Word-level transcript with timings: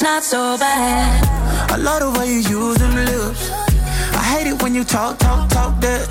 it's 0.00 0.08
not 0.08 0.24
so 0.24 0.56
bad. 0.56 1.70
I 1.70 1.76
love 1.76 2.00
the 2.00 2.18
way 2.18 2.32
you 2.32 2.40
use 2.40 2.78
them 2.78 2.94
lips. 3.04 3.50
I 4.16 4.22
hate 4.32 4.46
it 4.46 4.62
when 4.62 4.74
you 4.74 4.82
talk, 4.82 5.18
talk, 5.18 5.50
talk 5.50 5.78
that 5.82 6.08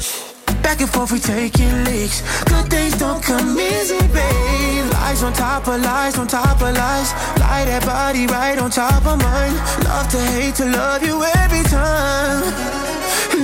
Back 0.62 0.82
and 0.82 0.90
forth, 0.90 1.12
we 1.12 1.18
taking 1.18 1.74
leaks. 1.86 2.22
Good 2.46 2.70
things 2.70 2.96
don't 3.00 3.24
come 3.24 3.58
easy, 3.58 3.98
babe. 4.14 4.86
Lies 4.94 5.24
on 5.24 5.34
top 5.34 5.68
of 5.68 5.82
lies, 5.82 6.20
on 6.20 6.28
top 6.28 6.62
of 6.62 6.70
lies. 6.78 7.10
Lie 7.42 7.66
that 7.66 7.84
body 7.84 8.28
right 8.28 8.60
on 8.60 8.70
top 8.70 9.04
of 9.08 9.18
mine. 9.18 9.56
Love 9.82 10.08
to 10.14 10.22
hate 10.38 10.54
to 10.62 10.66
love 10.66 11.02
you 11.02 11.24
every 11.42 11.64
time. 11.66 12.46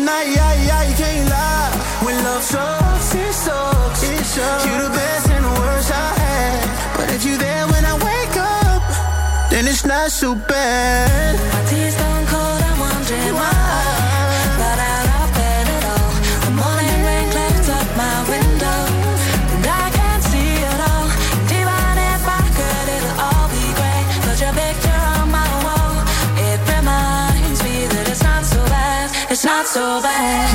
Nah, 0.06 0.22
yeah, 0.30 0.54
yeah, 0.70 0.84
you 0.86 0.94
can't 0.94 1.28
lie. 1.28 1.74
When 2.06 2.24
love 2.24 2.44
sucks, 2.44 3.16
it 3.16 3.34
sucks. 3.34 4.04
It 4.04 4.24
sucks. 4.24 4.66
You're 4.68 4.84
the 4.84 4.94
best 4.94 5.28
and 5.28 5.44
the 5.44 5.56
worst 5.62 5.90
I 5.90 6.14
had. 6.22 6.98
But 6.98 7.10
if 7.16 7.26
you 7.26 7.36
there 7.36 7.66
then 9.66 9.74
it's 9.74 9.86
not 9.86 10.12
so 10.12 10.36
bad. 10.36 11.36
My 11.54 11.64
tea's 11.70 11.96
gone 11.96 12.26
cold, 12.28 12.62
I'm 12.70 12.80
wondering 12.80 13.34
why 13.34 13.52
But 14.62 14.78
I 14.92 14.96
at 15.78 15.84
all. 15.94 16.12
The 16.46 16.54
morning 16.62 16.98
rain 17.10 17.30
up 17.70 17.88
my 17.98 18.18
window, 18.34 18.80
and 19.54 19.66
I 19.66 19.86
can't 19.98 20.24
see 20.32 20.52
it 20.72 20.80
all. 20.90 21.08
And 21.42 21.50
could, 22.58 22.88
it'll 22.96 23.18
all 23.28 23.48
be. 23.50 23.66
But 24.26 24.38
your 24.44 24.54
picture 24.54 25.02
on 25.18 25.32
my 25.32 25.50
wall, 25.66 25.96
it 26.50 26.60
reminds 26.76 27.60
me 27.64 27.88
that 27.94 28.06
it's 28.10 28.24
not 28.24 28.46
so 28.46 28.62
bad. 28.66 29.32
It's 29.32 29.46
not 29.46 29.66
so 29.68 30.02
bad. 30.02 30.55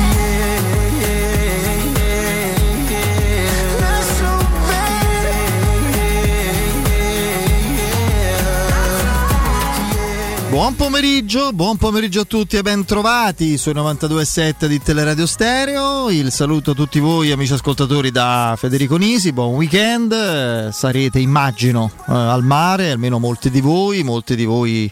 Buon 10.61 10.75
pomeriggio, 10.75 11.53
buon 11.53 11.75
pomeriggio 11.77 12.21
a 12.21 12.23
tutti 12.23 12.55
e 12.55 12.61
ben 12.61 12.85
trovati 12.85 13.57
sui 13.57 13.73
92.7 13.73 14.67
di 14.67 14.79
Teleradio 14.79 15.25
Stereo. 15.25 16.11
Il 16.11 16.31
saluto 16.31 16.69
a 16.69 16.73
tutti 16.75 16.99
voi 16.99 17.31
amici 17.31 17.53
ascoltatori 17.53 18.11
da 18.11 18.53
Federico 18.55 18.95
Nisi, 18.97 19.33
buon 19.33 19.55
weekend. 19.55 20.69
Sarete 20.69 21.17
immagino 21.17 21.89
eh, 22.07 22.13
al 22.13 22.43
mare, 22.43 22.91
almeno 22.91 23.17
molti 23.17 23.49
di 23.49 23.59
voi, 23.59 24.03
molti 24.03 24.35
di 24.35 24.45
voi 24.45 24.91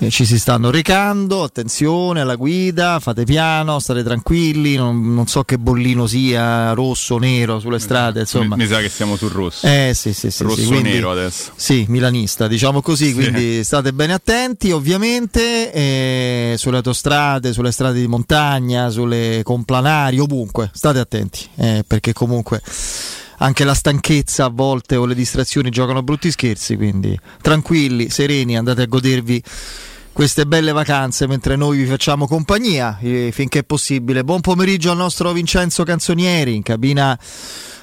eh, 0.00 0.10
ci 0.10 0.24
si 0.26 0.38
stanno 0.38 0.70
recando, 0.70 1.42
attenzione 1.42 2.20
alla 2.20 2.34
guida, 2.34 2.98
fate 3.00 3.24
piano, 3.24 3.78
state 3.78 4.02
tranquilli, 4.02 4.76
non, 4.76 5.14
non 5.14 5.26
so 5.26 5.44
che 5.44 5.58
bollino 5.58 6.06
sia, 6.06 6.72
rosso, 6.72 7.18
nero 7.18 7.58
sulle 7.58 7.78
strade, 7.78 8.20
insomma. 8.20 8.54
Mi, 8.56 8.62
mi 8.62 8.68
sa 8.68 8.80
che 8.80 8.88
siamo 8.88 9.16
sul 9.16 9.30
rosso. 9.30 9.66
Eh 9.66 9.92
sì, 9.94 10.12
sì, 10.12 10.30
sì. 10.30 10.42
rosso 10.42 10.60
sì, 10.60 10.66
quindi- 10.66 10.90
nero 10.90 11.10
adesso. 11.10 11.52
Sì, 11.56 11.86
milanista, 11.88 12.48
diciamo 12.48 12.82
così, 12.82 13.14
quindi 13.14 13.64
state 13.64 13.92
bene 13.92 14.12
attenti, 14.12 14.70
ovviamente, 14.70 15.72
eh, 15.72 16.54
sulle 16.58 16.76
autostrade, 16.76 17.52
sulle 17.52 17.72
strade 17.72 17.98
di 17.98 18.06
montagna, 18.06 18.90
sulle 18.90 19.40
complanari, 19.42 20.18
ovunque, 20.18 20.70
state 20.74 20.98
attenti, 20.98 21.48
eh, 21.56 21.84
perché 21.86 22.12
comunque 22.12 22.60
anche 23.38 23.64
la 23.64 23.74
stanchezza 23.74 24.44
a 24.44 24.50
volte 24.50 24.96
o 24.96 25.04
le 25.04 25.14
distrazioni 25.14 25.70
giocano 25.70 26.02
brutti 26.02 26.30
scherzi, 26.30 26.76
quindi 26.76 27.18
tranquilli, 27.40 28.10
sereni, 28.10 28.56
andate 28.56 28.82
a 28.82 28.86
godervi 28.86 29.42
queste 30.12 30.46
belle 30.46 30.72
vacanze 30.72 31.28
mentre 31.28 31.54
noi 31.54 31.78
vi 31.78 31.86
facciamo 31.86 32.26
compagnia 32.26 32.98
eh, 33.00 33.30
finché 33.32 33.60
è 33.60 33.64
possibile. 33.64 34.24
Buon 34.24 34.40
pomeriggio 34.40 34.90
al 34.90 34.96
nostro 34.96 35.32
Vincenzo 35.32 35.84
Canzonieri 35.84 36.56
in 36.56 36.62
cabina 36.62 37.16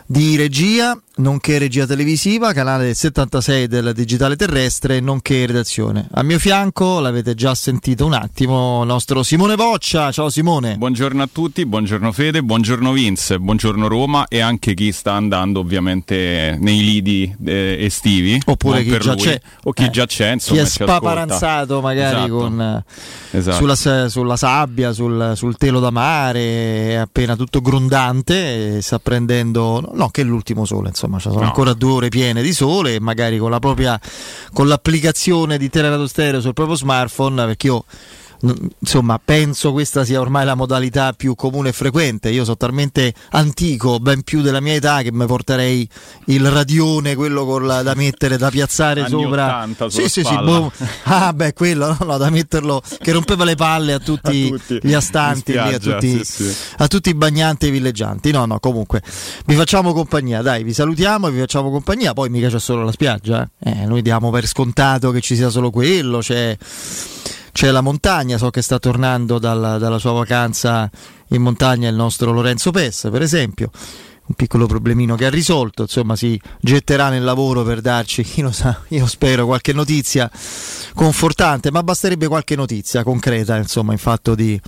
di 0.06 0.36
regia, 0.36 1.00
nonché 1.18 1.58
regia 1.58 1.86
televisiva, 1.86 2.52
canale 2.52 2.94
76 2.94 3.68
del 3.68 3.94
digitale 3.94 4.36
terrestre, 4.36 5.00
nonché 5.00 5.46
redazione. 5.46 6.08
A 6.12 6.24
mio 6.24 6.40
fianco, 6.40 7.00
l'avete 7.00 7.36
già 7.36 7.56
sentito 7.56 8.06
un 8.06 8.14
attimo, 8.14 8.82
il 8.82 8.88
nostro 8.88 9.24
Simone 9.24 9.56
Boccia. 9.56 10.12
Ciao 10.12 10.30
Simone. 10.30 10.76
Buongiorno 10.78 11.24
a 11.24 11.30
tutti, 11.32 11.66
buongiorno 11.66 12.12
Fede, 12.12 12.44
buongiorno 12.44 12.92
Vince, 12.92 13.40
buongiorno 13.40 13.88
Roma 13.88 14.28
e 14.28 14.40
anche 14.42 14.74
chi 14.74 14.92
sta 14.92 15.14
andando 15.14 15.62
ovviamente 15.62 16.58
nei 16.60 16.84
lidi 16.84 17.34
eh, 17.46 17.78
estivi. 17.80 18.38
Oppure 18.46 18.84
chi 18.84 18.98
già 19.00 19.14
lui. 19.14 19.22
c'è. 19.22 19.40
O 19.64 19.72
chi 19.72 19.84
Eh, 19.86 19.90
già 19.92 20.06
c'è, 20.06 20.28
Chi 20.28 20.34
insomma. 20.34 20.62
è 20.62 20.66
ci 20.66 20.72
ascolta. 20.84 20.96
spaparanzato 20.98 21.80
magari 21.82 22.16
Esatto. 22.18 22.36
con, 22.38 22.62
eh, 23.32 23.38
Esatto. 23.38 23.58
sulla, 23.76 24.10
sulla 24.10 24.36
sabbia, 24.36 24.92
sul, 24.92 25.32
sul 25.36 25.56
telo 25.56 25.80
da 25.80 25.92
mare, 25.92 26.90
è 26.90 26.94
appena 26.96 27.36
tutto 27.38 27.62
grondante 27.62 28.82
sta 28.82 29.00
prendendo, 29.00 29.92
no 29.94 30.10
che 30.10 30.22
è 30.22 30.24
l'ultimo 30.26 30.66
sole, 30.66 30.90
insomma, 30.90 31.04
ci 31.14 31.30
sono 31.30 31.40
No. 31.40 31.46
ancora 31.48 31.74
due 31.74 31.92
ore 31.92 32.10
piene 32.10 32.42
di 32.42 32.54
sole 32.54 32.96
e 32.96 33.00
magari 33.00 33.38
con 33.38 33.50
la 33.50 33.60
propria, 33.60 34.00
con 34.54 34.68
l'applicazione 34.68 35.58
di 35.58 35.70
Teleradio 35.70 36.08
Stereo 36.08 36.42
sul 36.42 36.54
proprio 36.54 36.76
smartphone, 36.76 37.46
perché 37.46 37.68
io 37.68 37.86
insomma 38.80 39.20
penso 39.24 39.72
questa 39.72 40.04
sia 40.06 40.20
ormai 40.20 40.46
la 40.46 40.56
modalità 40.56 41.14
più 41.14 41.36
comune 41.36 41.70
e 41.70 41.72
frequente 41.74 42.30
io 42.30 42.44
sono 42.44 42.58
talmente 42.58 43.14
antico 43.32 44.00
ben 44.00 44.22
più 44.24 44.42
della 44.42 44.60
mia 44.60 44.74
età 44.74 45.02
che 45.02 45.12
mi 45.12 45.26
porterei 45.26 45.88
il 46.26 46.50
radione 46.52 47.16
quello 47.16 47.46
con 47.46 47.66
la- 47.66 47.82
da 47.82 47.94
mettere 47.96 48.38
da 48.38 48.50
piazzare 48.50 49.02
Anni 49.02 49.10
sopra 49.10 49.46
80 49.46 49.90
sulla 49.90 50.08
sì 50.08 50.10
sì 50.22 50.24
sì 50.28 50.36
boh. 50.44 50.72
ah 51.04 51.34
beh 51.34 51.54
quello 51.54 51.88
no, 51.88 51.98
no, 52.06 52.18
da 52.18 52.30
metterlo 52.30 52.82
che 53.00 53.12
rompeva 53.12 53.44
le 53.44 53.56
palle 53.56 53.94
a 53.94 54.00
tutti, 54.00 54.52
A 54.54 54.58
tutti. 54.58 54.80
gli 54.88 54.94
astanti 54.94 55.52
In 55.52 55.58
lì, 55.58 55.74
a, 55.74 55.80
spiaggia, 55.80 55.94
tutti, 55.96 56.26
sì, 56.26 56.44
sì. 56.52 56.56
a 56.78 56.88
tutti 56.88 57.10
i 57.10 57.14
bagnanti 57.16 57.66
e 57.66 57.70
i 57.70 57.72
villeggianti 57.72 58.32
no 58.32 58.46
no 58.46 58.60
comunque 58.60 59.02
vi 59.46 59.56
facciamo 59.56 59.94
compagnia 59.94 60.42
dai 60.42 60.64
vi 60.64 60.74
salutiamo 60.74 61.28
e 61.28 61.32
vi 61.32 61.40
facciamo 61.40 61.72
compagnia 61.72 62.14
poi 62.14 62.30
mica 62.30 62.50
c'è 62.50 62.60
solo 62.60 62.84
la 62.84 62.92
spiaggia 62.92 63.48
eh. 63.60 63.72
Eh, 63.82 63.86
noi 63.86 64.02
diamo 64.02 64.30
per 64.30 64.46
scontato 64.48 65.12
che 65.12 65.22
ci 65.22 65.36
sia 65.36 65.50
solo 65.50 65.70
quello 65.72 66.20
c'è 66.20 66.56
c'è 67.56 67.72
la 67.72 67.80
montagna, 67.80 68.38
so 68.38 68.50
che 68.50 68.62
sta 68.62 68.80
tornando 68.80 69.40
dalla, 69.40 69.78
dalla 69.78 69.98
sua 69.98 70.12
vacanza 70.12 70.92
in 71.30 71.42
montagna 71.42 71.88
il 71.88 71.96
nostro 71.96 72.34
Lorenzo 72.34 72.70
Pes, 72.70 73.08
per 73.10 73.22
esempio. 73.22 73.72
Un 74.26 74.36
piccolo 74.36 74.66
problemino 74.66 75.16
che 75.16 75.26
ha 75.26 75.30
risolto, 75.30 75.84
insomma, 75.84 76.18
si 76.18 76.38
getterà 76.60 77.08
nel 77.08 77.24
lavoro 77.24 77.64
per 77.64 77.80
darci, 77.80 78.24
chi 78.24 78.42
lo 78.42 78.52
sa, 78.52 78.82
io 78.90 79.08
spero 79.08 79.46
qualche 79.46 79.72
notizia 79.72 80.30
confortante, 80.94 81.72
ma 81.72 81.82
basterebbe 81.82 82.28
qualche 82.28 82.58
notizia 82.58 83.04
concreta, 83.04 83.56
insomma, 83.56 83.94
in 83.94 84.00
fatto 84.00 84.36
di, 84.36 84.60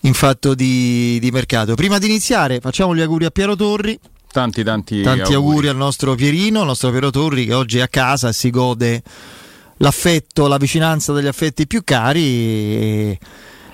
in 0.00 0.14
fatto 0.14 0.56
di, 0.56 1.20
di 1.20 1.30
mercato. 1.30 1.76
Prima 1.76 1.98
di 1.98 2.06
iniziare, 2.06 2.58
facciamo 2.58 2.96
gli 2.96 3.00
auguri 3.00 3.26
a 3.26 3.30
Piero 3.30 3.54
Torri, 3.54 3.96
Tanti, 4.32 4.64
tanti, 4.64 5.02
Tanti 5.02 5.34
auguri. 5.34 5.68
al 5.68 5.76
nostro 5.76 6.16
Pierino, 6.16 6.62
al 6.62 6.66
nostro 6.66 6.90
Piero 6.90 7.10
Torri 7.10 7.46
che 7.46 7.54
oggi 7.54 7.78
è 7.78 7.82
a 7.82 7.88
casa 7.88 8.30
e 8.30 8.32
si 8.32 8.50
gode 8.50 9.02
l'affetto, 9.78 10.46
la 10.46 10.56
vicinanza 10.56 11.12
degli 11.12 11.26
affetti 11.26 11.66
più 11.66 11.82
cari. 11.84 13.18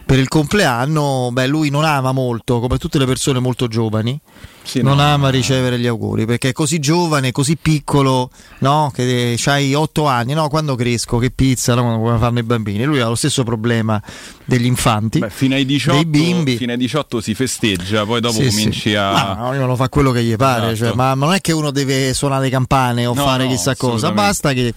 per 0.04 0.18
il 0.18 0.28
compleanno, 0.28 1.30
beh, 1.32 1.46
lui 1.46 1.70
non 1.70 1.84
ama 1.84 2.12
molto, 2.12 2.60
come 2.60 2.76
tutte 2.76 2.98
le 2.98 3.06
persone 3.06 3.38
molto 3.38 3.66
giovani, 3.66 4.20
sì, 4.62 4.82
non 4.82 4.96
no, 4.96 5.02
ama 5.02 5.30
ricevere 5.30 5.78
gli 5.78 5.86
auguri 5.86 6.26
perché 6.26 6.50
è 6.50 6.52
così 6.52 6.78
giovane, 6.78 7.32
così 7.32 7.56
piccolo, 7.56 8.30
no? 8.58 8.90
Che 8.94 9.38
hai 9.46 9.74
otto 9.74 10.06
anni, 10.06 10.34
no? 10.34 10.48
Quando 10.48 10.74
cresco, 10.74 11.18
che 11.18 11.30
pizza, 11.30 11.74
no? 11.74 11.98
come 11.98 12.18
fanno 12.18 12.40
i 12.40 12.42
bambini. 12.42 12.84
Lui 12.84 13.00
ha 13.00 13.08
lo 13.08 13.14
stesso 13.14 13.42
problema 13.42 14.00
degli 14.44 14.66
infanti, 14.66 15.18
Beh, 15.20 15.30
fino 15.30 15.54
ai 15.54 15.64
18, 15.64 15.96
dei 15.96 16.06
bimbi. 16.06 16.56
Fino 16.56 16.72
ai 16.72 16.78
18 16.78 17.20
si 17.20 17.34
festeggia, 17.34 18.04
poi 18.04 18.20
dopo 18.20 18.40
sì, 18.40 18.48
cominci 18.48 18.90
sì. 18.90 18.94
a. 18.94 19.34
No, 19.34 19.48
ognuno 19.48 19.76
fa 19.76 19.88
quello 19.88 20.10
che 20.10 20.22
gli 20.22 20.36
pare, 20.36 20.72
esatto. 20.72 20.90
cioè, 20.90 20.96
ma 20.96 21.14
non 21.14 21.32
è 21.32 21.40
che 21.40 21.52
uno 21.52 21.70
deve 21.70 22.12
suonare 22.12 22.44
le 22.44 22.50
campane 22.50 23.06
o 23.06 23.14
fare 23.14 23.48
chissà 23.48 23.76
cosa, 23.76 24.12
basta 24.12 24.52
che 24.52 24.74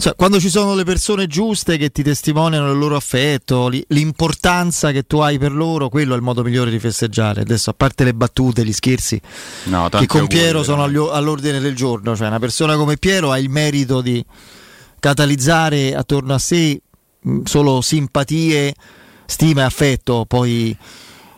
cioè, 0.00 0.14
quando 0.16 0.40
ci 0.40 0.48
sono 0.48 0.74
le 0.74 0.84
persone 0.84 1.26
giuste 1.26 1.76
che 1.76 1.90
ti 1.90 2.02
testimoniano 2.02 2.72
il 2.72 2.78
loro 2.78 2.96
affetto, 2.96 3.70
l'importanza 3.88 4.92
che 4.92 5.02
tu 5.02 5.18
hai 5.18 5.38
per 5.38 5.52
loro, 5.52 5.90
quello 5.90 6.14
è 6.14 6.16
il 6.16 6.22
modo 6.22 6.42
migliore 6.42 6.70
di 6.70 6.78
festeggiare. 6.78 7.42
Adesso, 7.42 7.68
a 7.68 7.74
parte 7.74 8.04
le 8.04 8.14
battute, 8.14 8.64
gli 8.64 8.72
scherzi, 8.72 9.20
no, 9.64 9.90
che 9.90 10.06
con 10.06 10.26
Piero 10.26 10.62
sono 10.62 10.84
all'ordine 10.84 11.60
del 11.60 11.76
giorno, 11.76 12.16
cioè 12.16 12.28
una 12.28 12.38
persona 12.38 12.76
come 12.76 12.96
Piero 12.96 13.30
ha 13.30 13.38
il 13.38 13.50
merito 13.50 14.00
di 14.00 14.24
catalizzare 14.98 15.94
attorno 15.94 16.32
a 16.32 16.38
sé 16.38 16.80
solo 17.44 17.82
simpatie, 17.82 18.74
stima 19.26 19.60
e 19.60 19.64
affetto, 19.64 20.24
poi, 20.26 20.74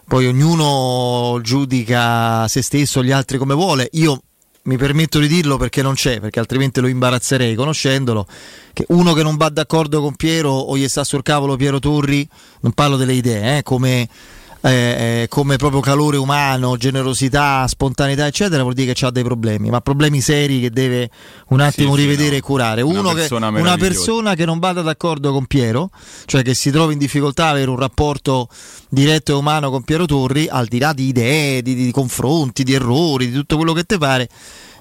poi 0.07 0.27
ognuno 0.29 1.41
giudica 1.43 2.47
se 2.47 2.63
stesso, 2.63 3.03
gli 3.03 3.11
altri 3.11 3.39
come 3.39 3.55
vuole. 3.55 3.89
Io 3.95 4.23
mi 4.65 4.77
permetto 4.77 5.19
di 5.19 5.27
dirlo 5.27 5.57
perché 5.57 5.83
non 5.83 5.95
c'è, 5.95 6.21
perché 6.21 6.39
altrimenti 6.39 6.81
lo 6.81 6.87
imbarazzerei 6.87 7.55
conoscendolo, 7.55 8.27
che 8.73 8.85
uno 8.89 9.13
che 9.13 9.23
non 9.23 9.37
va 9.37 9.49
d'accordo 9.49 10.01
con 10.01 10.15
Piero 10.15 10.51
o 10.51 10.77
gli 10.77 10.87
sta 10.89 11.03
sul 11.03 11.23
cavolo 11.23 11.57
Piero 11.57 11.79
Turri, 11.79 12.27
non 12.61 12.73
parlo 12.73 12.97
delle 12.97 13.15
idee, 13.15 13.59
eh, 13.59 13.63
come 13.63 14.09
eh, 14.63 14.71
eh, 15.23 15.27
come 15.29 15.57
proprio 15.57 15.81
calore 15.81 16.17
umano, 16.17 16.77
generosità, 16.77 17.67
spontaneità, 17.67 18.27
eccetera, 18.27 18.63
vuol 18.63 18.75
dire 18.75 18.93
che 18.93 19.05
ha 19.05 19.11
dei 19.11 19.25
problemi, 19.25 19.71
ma 19.71 19.81
problemi 19.81 20.21
seri 20.21 20.61
che 20.61 20.71
deve 20.71 21.11
un 21.49 21.61
attimo 21.61 21.95
sì, 21.95 22.03
rivedere 22.03 22.27
sì, 22.27 22.33
no. 22.33 22.39
e 22.39 22.41
curare. 22.41 22.83
Uno 22.83 23.01
una, 23.01 23.13
persona 23.13 23.53
che, 23.53 23.61
una 23.61 23.77
persona 23.77 24.35
che 24.35 24.45
non 24.45 24.59
vada 24.61 24.83
d'accordo 24.83 25.33
con 25.33 25.47
Piero, 25.47 25.91
cioè 26.27 26.43
che 26.43 26.55
si 26.55 26.71
trova 26.71 26.93
in 26.93 26.99
difficoltà 26.99 27.47
a 27.47 27.51
avere 27.51 27.71
un 27.71 27.79
rapporto 27.79 28.49
diretto 28.89 29.33
e 29.33 29.35
umano 29.35 29.71
con 29.71 29.83
Piero 29.83 30.07
Torri, 30.07 30.47
al 30.49 30.67
di 30.67 30.79
là 30.79 30.93
di 30.93 31.09
idee, 31.09 31.63
di, 31.63 31.75
di 31.75 31.91
confronti, 31.91 32.63
di 32.63 32.75
errori, 32.75 33.27
di 33.27 33.35
tutto 33.35 33.57
quello 33.57 33.73
che 33.73 33.83
ti 33.83 33.99
pare 33.99 34.29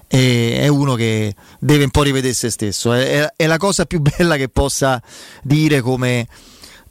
è 0.06 0.68
uno 0.68 0.94
che 0.94 1.34
deve 1.58 1.84
un 1.84 1.90
po' 1.90 2.02
rivedere 2.02 2.34
se 2.34 2.50
stesso. 2.50 2.92
È, 2.92 3.32
è, 3.34 3.46
la 3.46 3.56
cosa 3.56 3.86
più 3.86 3.98
bella 4.04 4.36
che 4.36 4.50
possa 4.50 5.02
dire 5.42 5.80
come 5.80 6.26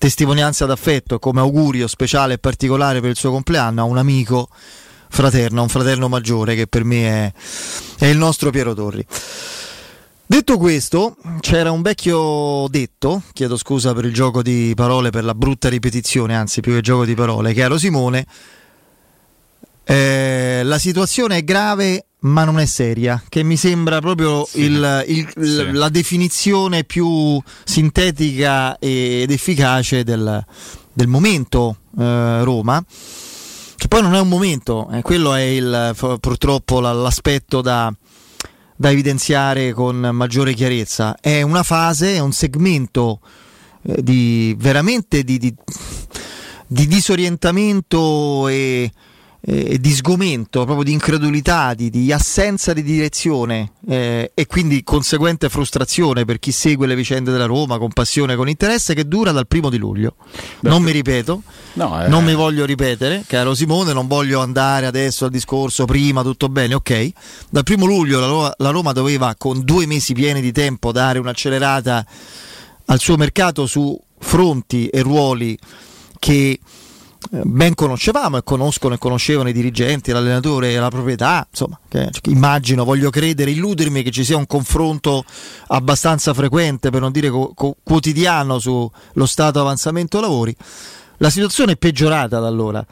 testimonianza 0.01 0.65
d'affetto 0.65 1.19
come 1.19 1.42
augurio 1.42 1.88
speciale 1.88 2.33
e 2.33 2.38
particolare 2.39 3.01
per 3.01 3.12
il 3.12 3.15
suo 3.15 3.30
compleanno 3.30 3.81
a 3.81 3.83
un 3.83 4.00
amico 4.00 4.50
fraterno, 5.09 5.62
un 5.62 5.69
fraterno 5.69 6.07
maggiore 6.07 6.56
che 6.56 6.65
per 6.65 6.83
me 6.83 7.06
è, 7.07 7.33
è 8.00 8.07
il 8.07 8.18
nostro 8.18 8.50
Piero 8.50 8.74
Torri. 8.74 9.06
Detto 10.25 10.57
questo, 10.57 11.18
c'era 11.39 11.69
un 11.69 11.83
vecchio 11.83 12.65
detto, 12.68 13.21
chiedo 13.31 13.56
scusa 13.57 13.94
per 13.94 14.06
il 14.06 14.13
gioco 14.13 14.42
di 14.42 14.74
parole, 14.75 15.12
per 15.12 15.24
la 15.24 15.36
brutta 15.36 15.69
ripetizione, 15.69 16.36
anzi 16.36 16.62
più 16.62 16.74
che 16.74 16.81
gioco 16.81 17.06
di 17.06 17.13
parole, 17.13 17.54
caro 17.54 17.77
Simone, 17.77 18.25
eh, 19.83 20.62
la 20.63 20.80
situazione 20.80 21.38
è 21.38 21.44
grave 21.44 22.07
ma 22.21 22.44
non 22.44 22.59
è 22.59 22.65
seria, 22.65 23.21
che 23.29 23.44
mi 23.44 23.57
sembra 23.57 24.00
proprio 24.00 24.45
sì, 24.45 24.62
il, 24.62 25.03
il, 25.07 25.27
sì. 25.39 25.71
la 25.71 25.89
definizione 25.89 26.83
più 26.83 27.41
sintetica 27.63 28.77
ed 28.77 29.31
efficace 29.31 30.03
del, 30.03 30.44
del 30.94 31.07
momento 31.07 31.77
eh, 31.97 32.44
Roma, 32.44 32.83
che 33.75 33.88
poi 33.88 34.01
non 34.03 34.13
è 34.13 34.19
un 34.19 34.27
momento, 34.27 34.89
eh, 34.91 35.01
quello 35.01 35.33
è 35.33 35.41
il, 35.41 35.95
purtroppo 36.19 36.79
l'aspetto 36.79 37.62
da, 37.62 37.91
da, 38.75 38.91
evidenziare 38.91 39.73
con 39.73 39.97
maggiore 40.12 40.53
chiarezza, 40.53 41.18
è 41.19 41.41
una 41.41 41.63
fase, 41.63 42.15
è 42.15 42.19
un 42.19 42.33
segmento 42.33 43.19
eh, 43.81 44.03
di 44.03 44.56
veramente 44.59 45.23
di, 45.23 45.39
di, 45.39 45.56
di 46.68 46.85
disorientamento 46.85 48.47
e 48.47 48.91
eh, 49.44 49.80
di 49.80 49.92
sgomento, 49.92 50.64
proprio 50.66 50.84
di 50.84 50.92
incredulità, 50.92 51.74
di, 51.74 51.90
di 51.90 52.12
assenza 52.12 52.74
di 52.74 52.84
direzione 52.84 53.72
eh, 53.88 54.32
e 54.34 54.46
quindi 54.46 54.84
conseguente 54.84 55.50
frustrazione 55.50 56.26
per 56.26 56.40
chi 56.40 56.52
segue 56.52 56.86
le 56.86 56.96
vicende 56.96 57.32
della 57.32 57.46
Roma 57.46 57.78
con 57.78 57.92
passione, 57.92 58.36
con 58.36 58.48
interesse, 58.48 58.94
che 58.94 59.08
dura 59.08 59.32
dal 59.32 59.48
primo 59.48 59.70
di 59.70 59.78
luglio. 59.78 60.16
Beh, 60.60 60.70
non 60.70 60.84
mi 60.84 60.92
ripeto, 60.92 61.42
no, 61.74 62.04
eh... 62.04 62.08
non 62.08 62.24
mi 62.24 62.36
voglio 62.36 62.66
ripetere, 62.66 63.24
caro 63.26 63.56
Simone, 63.56 63.94
non 63.94 64.08
voglio 64.08 64.42
andare 64.42 64.86
adesso 64.86 65.26
al 65.26 65.32
discorso 65.32 65.86
prima, 65.86 66.22
tutto 66.22 66.48
bene, 66.48 66.76
ok. 66.76 67.10
Dal 67.50 67.64
primo 67.64 67.86
luglio 67.86 68.20
la 68.20 68.28
Roma, 68.28 68.54
la 68.58 68.70
Roma 68.70 68.92
doveva 68.92 69.34
con 69.38 69.64
due 69.64 69.88
mesi 69.88 70.14
pieni 70.14 70.42
di 70.42 70.52
tempo 70.52 70.92
dare 70.92 71.18
un'accelerata 71.18 72.06
al 72.86 73.00
suo 73.00 73.16
mercato 73.16 73.66
su 73.66 74.00
fronti 74.20 74.88
e 74.88 75.02
ruoli 75.02 75.58
che 76.20 76.60
ben 77.29 77.75
conoscevamo 77.75 78.38
e 78.38 78.44
conoscono 78.44 78.95
e 78.95 78.97
conoscevano 78.97 79.50
i 79.50 79.53
dirigenti, 79.53 80.12
l'allenatore 80.12 80.73
e 80.73 80.79
la 80.79 80.89
proprietà, 80.89 81.45
insomma, 81.50 81.79
che, 81.88 82.09
immagino, 82.25 82.83
voglio 82.83 83.09
credere, 83.09 83.51
illudermi 83.51 84.01
che 84.01 84.12
ci 84.12 84.23
sia 84.23 84.38
un 84.38 84.47
confronto 84.47 85.23
abbastanza 85.68 86.33
frequente, 86.33 86.89
per 86.89 87.01
non 87.01 87.12
dire 87.12 87.29
co- 87.29 87.51
co- 87.53 87.75
quotidiano 87.83 88.59
sullo 88.59 89.25
stato 89.25 89.59
avanzamento 89.59 90.19
lavori. 90.19 90.56
La 91.18 91.29
situazione 91.29 91.73
è 91.73 91.77
peggiorata 91.77 92.39
da 92.39 92.47
allora, 92.47 92.83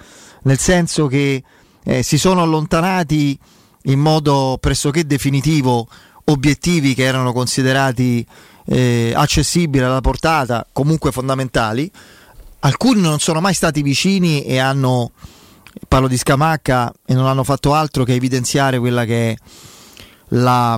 nel 0.44 0.60
senso 0.60 1.08
che 1.08 1.44
eh, 1.84 2.04
si 2.04 2.20
sono 2.20 2.44
allontanati 2.44 3.38
in 3.84 4.00
modo 4.00 4.58
pressoché 4.60 5.06
definitivo 5.06 5.88
obiettivi 6.26 6.94
che 6.94 7.04
erano 7.04 7.34
considerati 7.34 8.24
eh, 8.66 9.12
accessibili 9.16 9.84
alla 9.84 10.02
portata, 10.02 10.68
comunque 10.72 11.12
fondamentali 11.12 11.92
alcuni 12.60 13.02
non 13.02 13.20
sono 13.20 13.42
mai 13.42 13.54
stati 13.54 13.82
vicini 13.82 14.44
e 14.44 14.58
hanno, 14.58 15.12
parlo 15.88 16.08
di 16.08 16.18
Scamacca, 16.18 16.94
e 17.06 17.14
non 17.14 17.26
hanno 17.26 17.44
fatto 17.44 17.74
altro 17.74 18.04
che 18.04 18.14
evidenziare 18.14 18.80
quella 18.80 19.06
che 19.06 19.32
è 19.32 19.36
la 20.30 20.78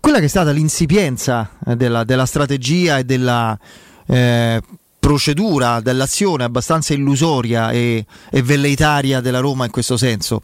quella 0.00 0.18
che 0.18 0.26
è 0.26 0.28
stata 0.28 0.50
l'insipienza 0.50 1.50
della, 1.64 2.04
della 2.04 2.26
strategia 2.26 2.98
e 2.98 3.04
della 3.04 3.58
eh, 4.06 4.60
procedura, 5.08 5.80
dell'azione 5.80 6.44
abbastanza 6.44 6.92
illusoria 6.92 7.70
e, 7.70 8.04
e, 8.30 8.42
velleitaria 8.42 9.22
della 9.22 9.38
Roma 9.38 9.64
in 9.64 9.70
questo 9.70 9.96
senso. 9.96 10.42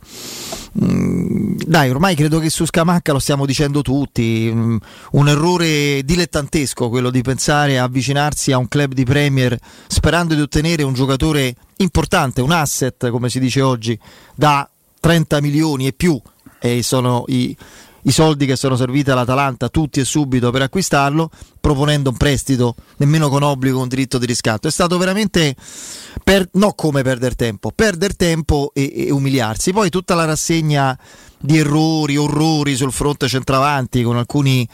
Mm, 0.83 1.57
dai, 1.67 1.91
ormai 1.91 2.15
credo 2.15 2.39
che 2.39 2.49
su 2.49 2.65
Scamacca 2.65 3.13
lo 3.13 3.19
stiamo 3.19 3.45
dicendo 3.45 3.83
tutti, 3.83 4.51
mm, 4.51 4.77
un 5.13 5.29
errore 5.29 6.03
dilettantesco 6.03 6.89
quello 6.89 7.11
di 7.11 7.21
pensare 7.21 7.79
a 7.79 7.83
avvicinarsi 7.83 8.53
a 8.53 8.57
un 8.57 8.67
club 8.67 8.95
di 8.95 9.05
Premier 9.05 9.55
sperando 9.87 10.35
di 10.35 10.41
ottenere 10.41 10.83
un 10.83 10.95
giocatore 10.95 11.55
importante, 11.77 12.41
un 12.41 12.53
asset 12.53 13.11
come 13.11 13.29
si 13.29 13.41
dice 13.41 13.61
oggi, 13.61 13.99
da 14.35 14.67
30 14.99 15.43
milioni 15.43 15.89
e 15.89 15.93
più, 15.93 16.19
e 16.59 16.83
sono 16.83 17.25
i 17.27 17.55
i 18.05 18.13
soldi 18.13 18.47
che 18.47 18.57
sono 18.57 18.77
serviti 18.77 19.11
all'Atalanta 19.11 19.69
tutti 19.69 20.01
e 20.01 20.05
subito 20.05 20.51
per 20.51 20.63
acquistarlo, 20.63 21.31
proponendo 21.61 22.11
un 22.11 22.17
prestito 22.17 22.75
nemmeno 22.97 23.29
con 23.29 23.43
obbligo, 23.43 23.81
un 23.81 23.89
diritto 23.89 24.19
di 24.19 24.27
riscatto. 24.27 24.69
È 24.69 24.71
stato 24.71 24.99
veramente 24.99 25.55
per, 26.23 26.49
no 26.53 26.73
come 26.75 27.03
perdere 27.03 27.35
tempo, 27.35 27.73
perdere 27.75 28.15
tempo 28.15 28.71
e, 28.75 29.07
e 29.07 29.11
umiliarsi. 29.11 29.73
Poi 29.73 29.91
tutta 29.91 30.15
la 30.15 30.25
rassegna 30.25 30.99
di 31.39 31.59
errori, 31.59 32.17
orrori 32.17 32.77
sul 32.77 32.93
fronte 32.93 33.29
centravanti 33.29 34.03
con 34.03 34.17
alcuni 34.17 34.67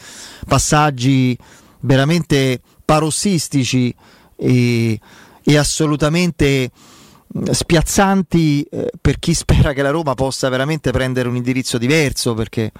passaggi 0.47 1.37
veramente 1.81 2.61
parossistici 2.83 3.93
e, 4.35 4.99
e 5.43 5.57
assolutamente 5.57 6.71
spiazzanti 7.51 8.63
eh, 8.63 8.91
per 8.99 9.19
chi 9.19 9.33
spera 9.35 9.73
che 9.73 9.81
la 9.81 9.89
Roma 9.89 10.13
possa 10.15 10.49
veramente 10.49 10.91
prendere 10.91 11.29
un 11.29 11.35
indirizzo 11.35 11.77
diverso 11.77 12.33
perché 12.33 12.71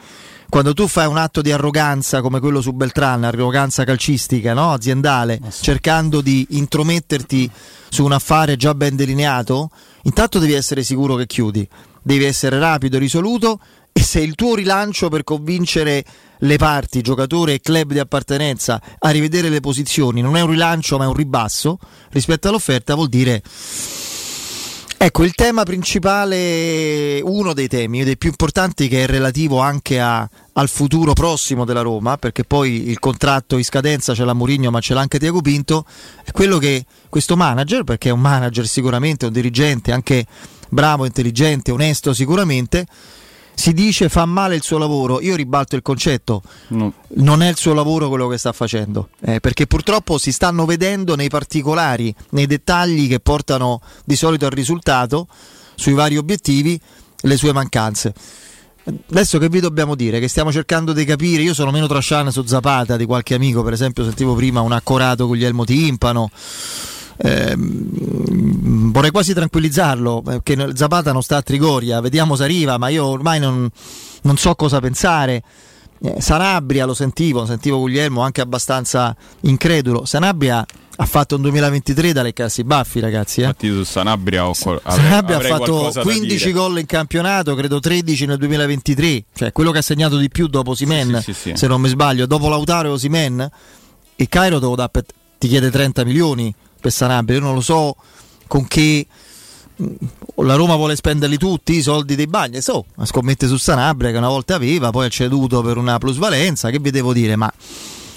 quando 0.51 0.73
tu 0.73 0.85
fai 0.85 1.07
un 1.07 1.15
atto 1.15 1.41
di 1.41 1.49
arroganza 1.53 2.19
come 2.19 2.41
quello 2.41 2.59
su 2.59 2.73
Beltrán, 2.73 3.23
arroganza 3.23 3.85
calcistica, 3.85 4.53
no? 4.53 4.73
aziendale, 4.73 5.39
cercando 5.61 6.19
di 6.19 6.45
intrometterti 6.49 7.49
su 7.87 8.03
un 8.03 8.11
affare 8.11 8.57
già 8.57 8.75
ben 8.75 8.97
delineato, 8.97 9.69
intanto 10.01 10.39
devi 10.39 10.51
essere 10.51 10.83
sicuro 10.83 11.15
che 11.15 11.25
chiudi, 11.25 11.65
devi 12.01 12.25
essere 12.25 12.59
rapido 12.59 12.97
e 12.97 12.99
risoluto 12.99 13.61
e 13.93 14.01
se 14.01 14.19
il 14.19 14.35
tuo 14.35 14.53
rilancio 14.55 15.07
per 15.07 15.23
convincere 15.23 16.03
le 16.39 16.57
parti, 16.57 16.99
giocatore 16.99 17.53
e 17.53 17.61
club 17.61 17.93
di 17.93 17.99
appartenenza 17.99 18.81
a 18.99 19.09
rivedere 19.09 19.47
le 19.47 19.61
posizioni. 19.61 20.19
Non 20.19 20.35
è 20.35 20.41
un 20.41 20.49
rilancio 20.49 20.97
ma 20.97 21.05
è 21.05 21.07
un 21.07 21.13
ribasso. 21.13 21.79
Rispetto 22.09 22.49
all'offerta, 22.49 22.95
vuol 22.95 23.07
dire 23.07 23.41
Ecco, 25.03 25.23
il 25.23 25.33
tema 25.33 25.63
principale, 25.63 27.19
uno 27.23 27.53
dei 27.53 27.67
temi, 27.67 28.03
dei 28.03 28.19
più 28.19 28.29
importanti, 28.29 28.87
che 28.87 29.05
è 29.05 29.07
relativo 29.07 29.59
anche 29.59 29.99
a, 29.99 30.29
al 30.53 30.69
futuro 30.69 31.13
prossimo 31.13 31.65
della 31.65 31.81
Roma, 31.81 32.17
perché 32.17 32.43
poi 32.43 32.87
il 32.87 32.99
contratto 32.99 33.57
in 33.57 33.63
scadenza 33.63 34.13
ce 34.13 34.23
l'ha 34.23 34.33
Mourinho, 34.33 34.69
ma 34.69 34.79
ce 34.79 34.93
l'ha 34.93 35.01
anche 35.01 35.17
Tiago 35.17 35.41
Pinto, 35.41 35.85
è 36.23 36.29
quello 36.29 36.59
che 36.59 36.85
questo 37.09 37.35
manager, 37.35 37.83
perché 37.83 38.09
è 38.09 38.11
un 38.11 38.19
manager 38.19 38.67
sicuramente, 38.67 39.25
un 39.25 39.31
dirigente 39.31 39.91
anche 39.91 40.23
bravo, 40.69 41.05
intelligente, 41.05 41.71
onesto 41.71 42.13
sicuramente, 42.13 42.85
si 43.53 43.73
dice 43.73 44.09
fa 44.09 44.25
male 44.25 44.55
il 44.55 44.63
suo 44.63 44.77
lavoro, 44.77 45.21
io 45.21 45.35
ribalto 45.35 45.75
il 45.75 45.81
concetto, 45.81 46.41
no. 46.69 46.93
non 47.15 47.41
è 47.41 47.49
il 47.49 47.57
suo 47.57 47.73
lavoro 47.73 48.09
quello 48.09 48.27
che 48.27 48.37
sta 48.37 48.51
facendo, 48.51 49.09
eh, 49.21 49.39
perché 49.39 49.67
purtroppo 49.67 50.17
si 50.17 50.31
stanno 50.31 50.65
vedendo 50.65 51.15
nei 51.15 51.29
particolari, 51.29 52.13
nei 52.31 52.47
dettagli 52.47 53.07
che 53.07 53.19
portano 53.19 53.81
di 54.03 54.15
solito 54.15 54.45
al 54.45 54.51
risultato, 54.51 55.27
sui 55.75 55.93
vari 55.93 56.17
obiettivi, 56.17 56.79
le 57.21 57.37
sue 57.37 57.53
mancanze. 57.53 58.13
Adesso 58.83 59.37
che 59.37 59.47
vi 59.47 59.59
dobbiamo 59.59 59.93
dire? 59.93 60.19
Che 60.19 60.27
stiamo 60.27 60.51
cercando 60.51 60.91
di 60.91 61.05
capire, 61.05 61.43
io 61.43 61.53
sono 61.53 61.69
meno 61.69 61.85
trasciana 61.85 62.31
su 62.31 62.43
Zapata 62.43 62.97
di 62.97 63.05
qualche 63.05 63.35
amico, 63.35 63.61
per 63.61 63.73
esempio 63.73 64.03
sentivo 64.03 64.33
prima 64.33 64.61
un 64.61 64.71
accorato 64.71 65.27
con 65.27 65.35
gli 65.35 65.45
Elmo 65.45 65.65
Timpano, 65.65 66.31
eh, 67.23 67.55
vorrei 67.55 69.11
quasi 69.11 69.33
tranquillizzarlo 69.33 70.21
perché 70.23 70.71
Zapata 70.73 71.11
non 71.11 71.21
sta 71.21 71.37
a 71.37 71.41
Trigoria, 71.41 72.01
vediamo 72.01 72.35
se 72.35 72.43
arriva, 72.43 72.77
ma 72.77 72.87
io 72.87 73.05
ormai 73.05 73.39
non, 73.39 73.69
non 74.23 74.37
so 74.37 74.55
cosa 74.55 74.79
pensare. 74.79 75.43
Eh, 76.03 76.19
Sanabria 76.19 76.85
lo 76.85 76.95
sentivo, 76.95 77.45
sentivo 77.45 77.77
Guglielmo 77.77 78.21
anche 78.21 78.41
abbastanza 78.41 79.15
incredulo. 79.41 80.05
Sanabria 80.05 80.65
ha 80.95 81.05
fatto 81.05 81.35
un 81.35 81.41
2023 81.43 82.11
da 82.11 82.23
leccarsi 82.23 82.61
i 82.61 82.63
baffi, 82.63 82.99
ragazzi. 82.99 83.41
Eh? 83.41 83.45
Infatti, 83.45 83.67
su 83.67 83.83
Sanabria, 83.83 84.47
ho, 84.47 84.53
Sanabria 84.53 85.37
ha 85.37 85.41
fatto 85.41 85.91
15 86.01 86.51
gol 86.51 86.79
in 86.79 86.87
campionato, 86.87 87.53
credo 87.53 87.79
13 87.79 88.25
nel 88.25 88.37
2023, 88.37 89.25
cioè 89.35 89.51
quello 89.51 89.69
che 89.69 89.77
ha 89.77 89.83
segnato 89.83 90.17
di 90.17 90.29
più 90.29 90.47
dopo 90.47 90.73
Simen, 90.73 91.21
sì, 91.23 91.33
sì, 91.33 91.49
sì, 91.49 91.53
se 91.55 91.67
non 91.67 91.81
mi 91.81 91.87
sbaglio, 91.87 92.25
dopo 92.25 92.49
Lautaro 92.49 92.87
e 92.87 92.91
Osimen. 92.91 93.51
E 94.15 94.27
Cairo 94.27 94.59
ti 95.37 95.47
chiede 95.47 95.71
30 95.71 96.03
milioni 96.03 96.53
per 96.81 96.91
Sanabria. 96.91 97.37
Io 97.37 97.43
non 97.43 97.53
lo 97.53 97.61
so 97.61 97.95
con 98.47 98.67
che 98.67 99.07
mm, 99.81 99.87
la 100.43 100.55
Roma 100.55 100.75
vuole 100.75 100.95
spenderli 100.95 101.37
tutti 101.37 101.77
i 101.77 101.81
soldi 101.81 102.15
dei 102.15 102.27
bagni. 102.27 102.61
So, 102.61 102.85
scommette 103.03 103.47
su 103.47 103.55
Sanabria 103.55 104.11
che 104.11 104.17
una 104.17 104.27
volta 104.27 104.55
aveva, 104.55 104.89
poi 104.89 105.05
ha 105.05 105.09
ceduto 105.09 105.61
per 105.61 105.77
una 105.77 105.97
plusvalenza. 105.97 106.69
Che 106.69 106.79
vi 106.79 106.91
devo 106.91 107.13
dire? 107.13 107.37
Ma 107.37 107.51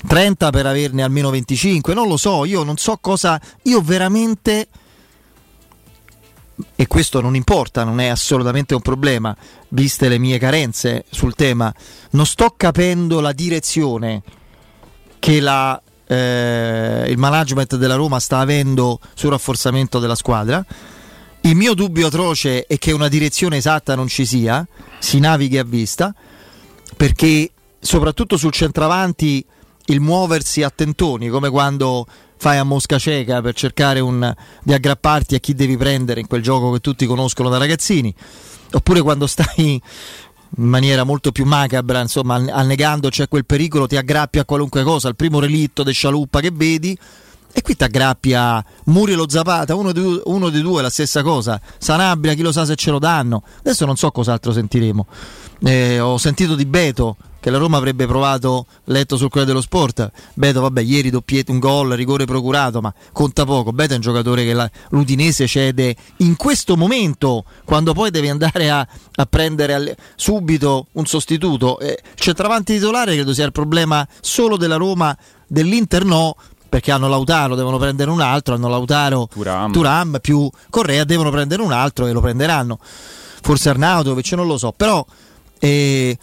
30 0.07 0.51
per 0.51 0.67
averne 0.67 1.03
almeno 1.03 1.31
25, 1.31 1.95
non 1.95 2.09
lo 2.09 2.17
so. 2.17 2.45
Io 2.45 2.65
non 2.65 2.77
so 2.77 2.99
cosa. 3.01 3.41
Io 3.63 3.81
veramente. 3.81 4.69
E 6.77 6.87
questo 6.87 7.21
non 7.21 7.35
importa, 7.35 7.83
non 7.83 7.99
è 7.99 8.07
assolutamente 8.07 8.75
un 8.75 8.81
problema, 8.81 9.37
viste 9.71 10.09
le 10.09 10.19
mie 10.19 10.39
carenze 10.39 11.05
sul 11.11 11.35
tema. 11.35 11.73
Non 12.11 12.27
sto 12.27 12.55
capendo 12.57 13.21
la 13.21 13.33
direzione 13.33 14.23
che 15.19 15.41
la 15.41 15.81
eh, 16.07 17.07
il 17.09 17.19
management 17.19 17.77
della 17.77 17.95
Roma 17.95 18.19
sta 18.21 18.39
avendo 18.39 19.01
sul 19.15 19.31
rafforzamento 19.31 19.99
della 19.99 20.15
squadra. 20.15 20.65
Il 21.43 21.57
mio 21.57 21.75
dubbio 21.75 22.07
atroce 22.07 22.65
è 22.67 22.79
che 22.79 22.93
una 22.93 23.09
direzione 23.09 23.59
esatta 23.59 23.95
non 23.95 24.09
ci 24.09 24.25
sia, 24.25 24.67
si 24.99 25.19
navighi 25.19 25.59
a 25.59 25.65
vista, 25.65 26.15
perché 26.97 27.51
soprattutto 27.79 28.37
sul 28.37 28.53
centravanti 28.53 29.45
il 29.87 30.01
muoversi 30.01 30.63
a 30.63 30.71
tentoni, 30.71 31.29
come 31.29 31.51
quando 31.51 32.07
fai 32.37 32.57
a 32.57 32.65
mosca 32.65 32.99
cieca 32.99 33.43
per 33.43 33.55
cercare 33.55 34.01
un, 34.01 34.35
di 34.63 34.73
aggrapparti 34.73 35.35
a 35.35 35.39
chi 35.39 35.55
devi 35.55 35.77
prendere 35.77 36.21
in 36.21 36.27
quel 36.27 36.43
gioco 36.43 36.73
che 36.73 36.81
tutti 36.81 37.05
conoscono 37.07 37.51
da 37.51 37.59
ragazzini, 37.59 38.15
oppure 38.73 39.03
quando 39.03 39.27
stai 39.27 39.81
in 40.57 40.69
maniera 40.69 41.05
molto 41.05 41.33
più 41.33 41.45
macabra, 41.45 42.01
insomma, 42.01 42.35
annegando 42.35 43.09
c'è 43.09 43.29
quel 43.29 43.45
pericolo, 43.45 43.87
ti 43.87 43.97
aggrappi 43.97 44.39
a 44.39 44.45
qualunque 44.45 44.83
cosa, 44.83 45.09
al 45.09 45.17
primo 45.17 45.41
relitto 45.41 45.83
di 45.83 45.93
scialuppa 45.93 46.41
che 46.41 46.51
vedi. 46.53 46.97
E 47.57 47.63
qui 47.63 47.77
ti 47.77 47.85
aggrappi 47.85 48.35
a 48.35 48.65
Murielo 48.87 49.29
Zapata, 49.29 49.77
uno, 49.77 49.93
di, 49.93 50.21
uno 50.25 50.49
dei 50.49 50.61
due 50.61 50.83
la 50.83 50.91
stessa 50.91 51.23
cosa. 51.23 51.61
Sanabria, 51.79 52.35
chi 52.35 52.43
lo 52.43 52.51
sa 52.51 52.65
se 52.65 52.75
ce 52.75 52.91
lo 52.91 52.99
danno. 52.99 53.45
Adesso 53.61 53.87
non 53.87 53.97
so 53.97 54.11
cos'altro 54.11 54.51
sentiremo. 54.51 55.07
Eh, 55.67 55.99
ho 55.99 56.19
sentito 56.19 56.57
di 56.57 56.67
Beto 56.67 57.17
che 57.41 57.49
la 57.49 57.57
Roma 57.57 57.79
avrebbe 57.79 58.07
provato, 58.07 58.67
letto 58.85 59.17
sul 59.17 59.29
Corriere 59.29 59.49
dello 59.49 59.63
Sport. 59.63 60.11
Beto, 60.35 60.61
vabbè, 60.61 60.83
ieri 60.83 61.09
doppietto, 61.09 61.53
un 61.53 61.59
gol, 61.59 61.93
rigore 61.93 62.27
procurato, 62.27 62.83
ma 62.83 62.93
conta 63.13 63.47
poco. 63.47 63.73
Beto 63.73 63.93
è 63.93 63.97
un 63.97 64.03
giocatore 64.03 64.45
che 64.45 64.53
la, 64.53 64.71
l'Udinese 64.91 65.47
cede 65.47 65.97
in 66.19 66.37
questo 66.37 66.77
momento, 66.77 67.45
quando 67.65 67.95
poi 67.95 68.11
deve 68.11 68.29
andare 68.29 68.69
a, 68.69 68.87
a 69.15 69.27
prendere 69.27 69.75
al, 69.75 69.97
subito 70.17 70.87
un 70.93 71.07
sostituto. 71.07 71.79
Eh, 71.81 71.99
centravanti 72.15 72.75
titolare 72.75 73.15
credo 73.15 73.33
sia 73.33 73.47
il 73.47 73.53
problema 73.53 74.07
solo 74.21 74.59
della 74.59 74.77
Roma, 74.77 75.17
dell'Inter 75.47 76.05
no, 76.05 76.37
perché 76.69 76.93
hanno 76.93 77.09
Lautaro, 77.09 77.55
devono 77.55 77.79
prendere 77.79 78.11
un 78.11 78.21
altro, 78.21 78.55
hanno 78.55 78.69
Lautaro, 78.69 79.29
Turam, 79.31 79.73
Turam 79.73 80.19
più 80.21 80.51
Correa, 80.69 81.05
devono 81.05 81.31
prendere 81.31 81.63
un 81.63 81.73
altro 81.73 82.07
e 82.07 82.13
lo 82.13 82.21
prenderanno. 82.21 82.79
Forse 83.41 83.71
Arnautovic, 83.71 84.33
non 84.33 84.47
lo 84.47 84.59
so, 84.59 84.73
però... 84.77 85.05
Eh, 85.59 86.17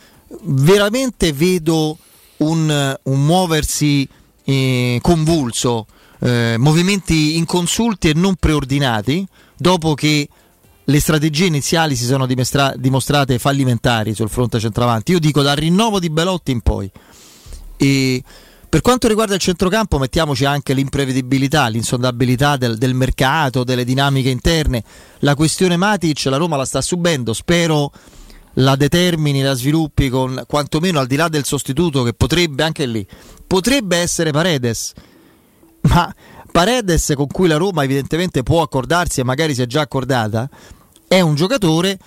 veramente 0.43 1.33
vedo 1.33 1.97
un, 2.37 2.97
un 3.03 3.25
muoversi 3.25 4.07
eh, 4.43 4.99
convulso, 5.01 5.87
eh, 6.19 6.55
movimenti 6.57 7.37
inconsulti 7.37 8.09
e 8.09 8.13
non 8.13 8.35
preordinati 8.35 9.25
dopo 9.57 9.93
che 9.93 10.27
le 10.83 10.99
strategie 10.99 11.45
iniziali 11.45 11.95
si 11.95 12.05
sono 12.05 12.25
dimestra- 12.25 12.73
dimostrate 12.75 13.39
fallimentari 13.39 14.13
sul 14.13 14.29
fronte 14.29 14.59
centravanti. 14.59 15.11
Io 15.11 15.19
dico 15.19 15.41
dal 15.41 15.55
rinnovo 15.55 15.99
di 15.99 16.09
Belotti 16.09 16.51
in 16.51 16.61
poi. 16.61 16.91
E 17.77 18.23
per 18.67 18.81
quanto 18.81 19.07
riguarda 19.07 19.35
il 19.35 19.39
centrocampo, 19.39 19.99
mettiamoci 19.99 20.45
anche 20.45 20.73
l'imprevedibilità, 20.73 21.67
l'insondabilità 21.67 22.57
del, 22.57 22.77
del, 22.77 22.93
mercato, 22.93 23.63
delle 23.63 23.83
dinamiche 23.83 24.29
interne. 24.29 24.83
La 25.19 25.35
questione 25.35 25.77
Matic, 25.77 26.25
la 26.25 26.37
Roma 26.37 26.57
la 26.57 26.65
sta 26.65 26.81
subendo. 26.81 27.33
Spero 27.33 27.91
la 28.55 28.75
determini, 28.75 29.41
la 29.41 29.53
sviluppi 29.53 30.09
con 30.09 30.43
quantomeno 30.47 30.99
al 30.99 31.07
di 31.07 31.15
là 31.15 31.27
del 31.29 31.45
sostituto 31.45 32.03
che 32.03 32.13
potrebbe 32.13 32.63
anche 32.63 32.85
lì, 32.85 33.05
potrebbe 33.47 33.97
essere 33.97 34.31
Paredes, 34.31 34.93
ma 35.81 36.13
Paredes 36.51 37.13
con 37.15 37.27
cui 37.27 37.47
la 37.47 37.57
Roma 37.57 37.83
evidentemente 37.83 38.43
può 38.43 38.61
accordarsi 38.61 39.21
e 39.21 39.23
magari 39.23 39.53
si 39.53 39.61
è 39.61 39.65
già 39.65 39.81
accordata, 39.81 40.49
è 41.07 41.19
un 41.21 41.35
giocatore 41.35 41.97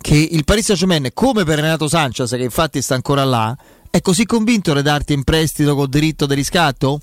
che 0.00 0.16
il 0.16 0.44
Paris 0.44 0.66
Saint-Germain, 0.66 1.10
come 1.14 1.44
per 1.44 1.58
Renato 1.58 1.88
Sanchez 1.88 2.30
che 2.30 2.42
infatti 2.42 2.82
sta 2.82 2.94
ancora 2.94 3.24
là, 3.24 3.56
è 3.90 4.00
così 4.00 4.26
convinto 4.26 4.74
di 4.74 4.82
darti 4.82 5.12
in 5.12 5.24
prestito 5.24 5.74
col 5.74 5.88
diritto 5.88 6.26
di 6.26 6.34
riscatto? 6.34 7.00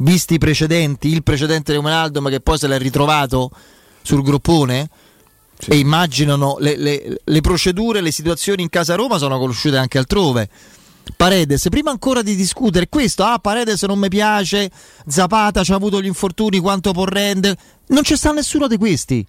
Visti 0.00 0.34
i 0.34 0.38
precedenti, 0.38 1.08
il 1.08 1.22
precedente 1.22 1.72
di 1.72 1.78
Ronaldo 1.78 2.20
ma 2.20 2.28
che 2.30 2.40
poi 2.40 2.58
se 2.58 2.68
l'è 2.68 2.78
ritrovato 2.78 3.50
sul 4.02 4.22
gruppone? 4.22 4.88
Sì. 5.58 5.70
e 5.70 5.78
immaginano 5.78 6.56
le, 6.60 6.76
le, 6.76 7.20
le 7.22 7.40
procedure, 7.40 8.00
le 8.00 8.12
situazioni 8.12 8.62
in 8.62 8.68
casa 8.68 8.94
Roma 8.94 9.18
sono 9.18 9.38
conosciute 9.38 9.76
anche 9.76 9.98
altrove. 9.98 10.48
Paredes, 11.16 11.68
prima 11.70 11.90
ancora 11.90 12.22
di 12.22 12.36
discutere 12.36 12.88
questo, 12.88 13.24
ah 13.24 13.38
Paredes 13.38 13.82
non 13.84 13.98
mi 13.98 14.08
piace, 14.08 14.70
Zapata 15.06 15.64
ci 15.64 15.72
ha 15.72 15.74
avuto 15.74 16.02
gli 16.02 16.06
infortuni, 16.06 16.58
quanto 16.58 16.92
può 16.92 17.04
rendere, 17.04 17.56
non 17.88 18.02
c'è 18.02 18.16
sta 18.16 18.32
nessuno 18.32 18.66
di 18.66 18.76
questi. 18.76 19.26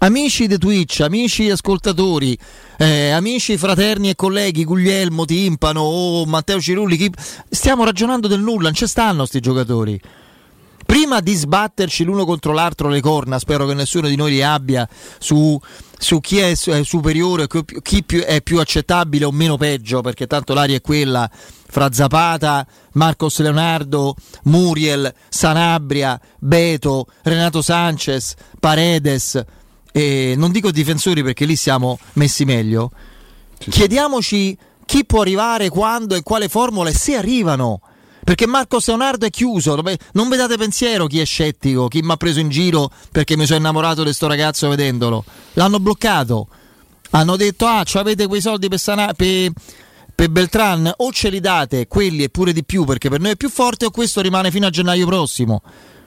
Amici 0.00 0.46
di 0.46 0.58
Twitch, 0.58 1.00
amici 1.00 1.50
ascoltatori, 1.50 2.38
eh, 2.76 3.10
amici 3.10 3.56
fraterni 3.56 4.10
e 4.10 4.14
colleghi, 4.14 4.64
Guglielmo, 4.64 5.24
Timpano 5.24 5.80
oh, 5.80 6.24
Matteo 6.24 6.60
Cirulli, 6.60 6.96
chi... 6.96 7.10
stiamo 7.48 7.84
ragionando 7.84 8.28
del 8.28 8.40
nulla, 8.40 8.64
non 8.64 8.74
ci 8.74 8.86
stanno 8.86 9.18
questi 9.18 9.40
giocatori 9.40 10.00
prima 10.88 11.20
di 11.20 11.34
sbatterci 11.34 12.02
l'uno 12.02 12.24
contro 12.24 12.54
l'altro 12.54 12.88
le 12.88 13.02
corna, 13.02 13.38
spero 13.38 13.66
che 13.66 13.74
nessuno 13.74 14.08
di 14.08 14.16
noi 14.16 14.30
li 14.30 14.42
abbia 14.42 14.88
su, 15.18 15.60
su 15.98 16.18
chi 16.18 16.38
è 16.38 16.54
superiore, 16.54 17.46
chi 17.82 18.02
è 18.06 18.40
più 18.40 18.58
accettabile 18.58 19.26
o 19.26 19.30
meno 19.30 19.58
peggio, 19.58 20.00
perché 20.00 20.26
tanto 20.26 20.54
l'aria 20.54 20.76
è 20.76 20.80
quella 20.80 21.30
fra 21.30 21.92
Zapata, 21.92 22.66
Marcos 22.92 23.38
Leonardo, 23.40 24.14
Muriel, 24.44 25.12
Sanabria, 25.28 26.18
Beto, 26.38 27.06
Renato 27.20 27.60
Sanchez, 27.60 28.32
Paredes, 28.58 29.44
e 29.92 30.32
non 30.38 30.50
dico 30.52 30.70
difensori 30.70 31.22
perché 31.22 31.44
lì 31.44 31.56
siamo 31.56 31.98
messi 32.14 32.46
meglio. 32.46 32.92
Chiediamoci 33.58 34.56
chi 34.86 35.04
può 35.04 35.20
arrivare, 35.20 35.68
quando 35.68 36.14
e 36.14 36.22
quale 36.22 36.48
formula 36.48 36.88
e 36.88 36.94
se 36.94 37.14
arrivano. 37.14 37.82
Perché 38.28 38.46
Marco 38.46 38.78
Leonardo 38.84 39.24
è 39.24 39.30
chiuso. 39.30 39.82
Non 40.12 40.28
vedate 40.28 40.58
pensiero 40.58 41.06
chi 41.06 41.18
è 41.18 41.24
scettico, 41.24 41.88
chi 41.88 42.02
mi 42.02 42.10
ha 42.12 42.16
preso 42.18 42.40
in 42.40 42.50
giro 42.50 42.90
perché 43.10 43.38
mi 43.38 43.46
sono 43.46 43.58
innamorato 43.58 44.04
di 44.04 44.12
sto 44.12 44.26
ragazzo 44.26 44.68
vedendolo. 44.68 45.24
L'hanno 45.54 45.80
bloccato. 45.80 46.46
Hanno 47.12 47.36
detto: 47.36 47.64
Ah, 47.64 47.82
avete 47.90 48.26
quei 48.26 48.42
soldi 48.42 48.68
per, 48.68 48.78
sana- 48.78 49.14
per, 49.14 49.50
per 50.14 50.28
Beltran? 50.28 50.92
O 50.98 51.10
ce 51.10 51.30
li 51.30 51.40
date 51.40 51.86
quelli 51.86 52.22
e 52.22 52.28
pure 52.28 52.52
di 52.52 52.66
più 52.66 52.84
perché 52.84 53.08
per 53.08 53.18
noi 53.18 53.30
è 53.30 53.36
più 53.36 53.48
forte, 53.48 53.86
o 53.86 53.90
questo 53.90 54.20
rimane 54.20 54.50
fino 54.50 54.66
a 54.66 54.70
gennaio 54.70 55.06
prossimo. 55.06 55.62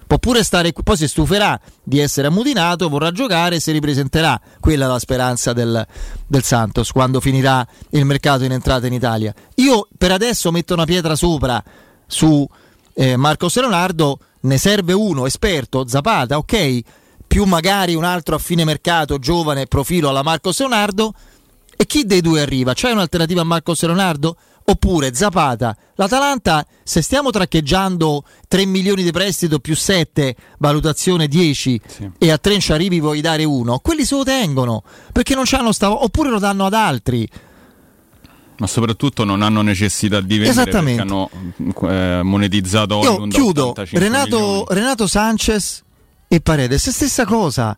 può 0.06 0.20
pure 0.20 0.44
stare 0.44 0.74
qui, 0.74 0.84
poi 0.84 0.98
si 0.98 1.08
stuferà 1.08 1.60
di 1.82 1.98
essere 1.98 2.28
ammutinato, 2.28 2.88
vorrà 2.88 3.10
giocare 3.10 3.56
e 3.56 3.60
si 3.60 3.72
ripresenterà. 3.72 4.40
Quella 4.60 4.86
è 4.86 4.88
la 4.88 5.00
speranza 5.00 5.54
del, 5.54 5.88
del 6.28 6.44
Santos 6.44 6.92
quando 6.92 7.20
finirà 7.20 7.66
il 7.90 8.06
mercato 8.06 8.44
in 8.44 8.52
entrata 8.52 8.86
in 8.86 8.94
Italia. 8.94 9.34
Io 9.56 9.88
per 9.98 10.12
adesso 10.12 10.52
metto 10.52 10.76
una 10.76 10.86
pietra 10.86 11.16
sopra 11.16 11.64
su 12.12 12.48
eh, 12.94 13.16
Marcos 13.16 13.56
Leonardo, 13.56 14.20
ne 14.42 14.58
serve 14.58 14.94
uno 14.94 15.26
esperto, 15.26 15.88
Zapata, 15.88 16.38
ok, 16.38 16.80
più 17.26 17.46
magari 17.46 17.96
un 17.96 18.04
altro 18.04 18.36
a 18.36 18.40
fine 18.40 18.66
mercato, 18.66 19.18
giovane, 19.18 19.66
profilo 19.66 20.10
alla 20.10 20.22
Marcos 20.22 20.60
Leonardo. 20.60 21.14
E 21.78 21.86
chi 21.86 22.06
dei 22.06 22.22
due 22.22 22.42
arriva? 22.42 22.74
C'è 22.74 22.92
un'alternativa 22.92 23.42
a 23.42 23.46
Marcos 23.46 23.82
Leonardo? 23.84 24.36
Oppure 24.64 25.14
Zapata, 25.14 25.76
l'Atalanta, 25.96 26.66
se 26.84 27.02
stiamo 27.02 27.32
traccheggiando 27.32 28.24
3 28.48 28.66
milioni 28.66 29.02
di 29.02 29.12
prestito 29.12 29.60
più 29.60 29.76
7, 29.76 30.36
valutazione 30.60 31.28
10 31.28 31.82
sì. 31.86 32.12
e 32.18 32.30
a 32.30 32.38
Trencia 32.38 32.76
arrivi 32.76 33.00
vuoi 33.00 33.22
dare 33.22 33.44
uno, 33.44 33.80
quelli 33.80 34.06
se 34.06 34.16
lo 34.16 34.24
tengono 34.24 34.84
perché 35.12 35.34
non 35.34 35.46
c'hanno 35.46 35.72
stavo, 35.72 36.04
oppure 36.04 36.30
lo 36.30 36.40
danno 36.40 36.66
ad 36.66 36.74
altri. 36.74 37.28
Ma 38.62 38.68
soprattutto 38.68 39.24
non 39.24 39.42
hanno 39.42 39.64
necessità 39.64 40.22
di 40.22 40.38
vendere 40.38 40.70
perché 40.70 41.02
hanno 41.02 41.32
eh, 41.90 42.22
monetizzato 42.24 43.00
Io 43.02 43.26
chiudo 43.26 43.74
Renato, 43.94 44.68
Renato 44.70 45.08
Sanchez 45.08 45.82
e 46.28 46.42
Paredes, 46.42 46.88
stessa 46.92 47.26
cosa. 47.26 47.76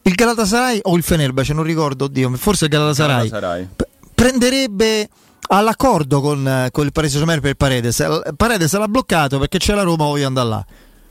Il 0.00 0.14
Galatasaray 0.14 0.78
o 0.84 0.96
il 0.96 1.02
Fenerbahce, 1.02 1.52
non 1.52 1.64
ricordo, 1.64 2.06
oddio, 2.06 2.34
forse 2.36 2.64
il 2.64 2.70
Galatasaray, 2.70 3.28
Galatasaray. 3.28 3.68
P- 3.76 3.86
prenderebbe 4.14 5.10
all'accordo 5.48 6.22
con, 6.22 6.68
con 6.70 6.86
il 6.86 6.92
Paris 6.92 7.10
Saint-Germain 7.10 7.42
per 7.42 7.56
Paredes. 7.56 8.32
Paredes 8.34 8.72
l'ha 8.78 8.88
bloccato 8.88 9.38
perché 9.38 9.58
c'è 9.58 9.74
la 9.74 9.82
Roma, 9.82 10.04
voglio 10.04 10.26
andare 10.26 10.48
là. 10.48 10.66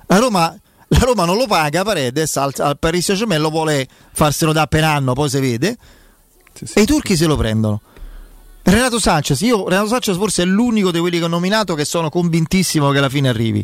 La 0.08 0.18
Roma, 0.18 0.60
la 0.88 1.00
Roma 1.00 1.26
non 1.26 1.38
lo 1.38 1.46
paga, 1.46 1.84
Paredes 1.84 2.36
al, 2.38 2.52
al 2.58 2.80
Paris 2.80 3.06
Saint-Germain 3.06 3.40
lo 3.40 3.52
vuole 3.52 3.88
farselo 4.12 4.54
da 4.54 4.66
per 4.66 4.84
anno, 4.84 5.14
poi 5.14 5.30
si 5.30 5.40
vede. 5.40 5.78
Sì, 6.52 6.66
sì, 6.66 6.80
e 6.80 6.82
i 6.82 6.86
turchi 6.86 7.16
se 7.16 7.28
lo 7.28 7.38
prendono. 7.38 7.80
Renato 8.66 8.98
Sanchez, 8.98 9.42
io 9.42 9.68
Renato 9.68 9.90
Sanchez 9.90 10.16
forse 10.16 10.44
è 10.44 10.46
l'unico 10.46 10.90
di 10.90 11.00
quelli 11.00 11.20
che 11.20 11.26
ho 11.26 11.30
nominato 11.30 11.76
che 11.76 11.84
sono 11.84 12.10
convintissimo 12.10 12.92
che 12.92 12.98
alla 12.98 13.10
fine 13.10 13.28
arrivi. 13.28 13.64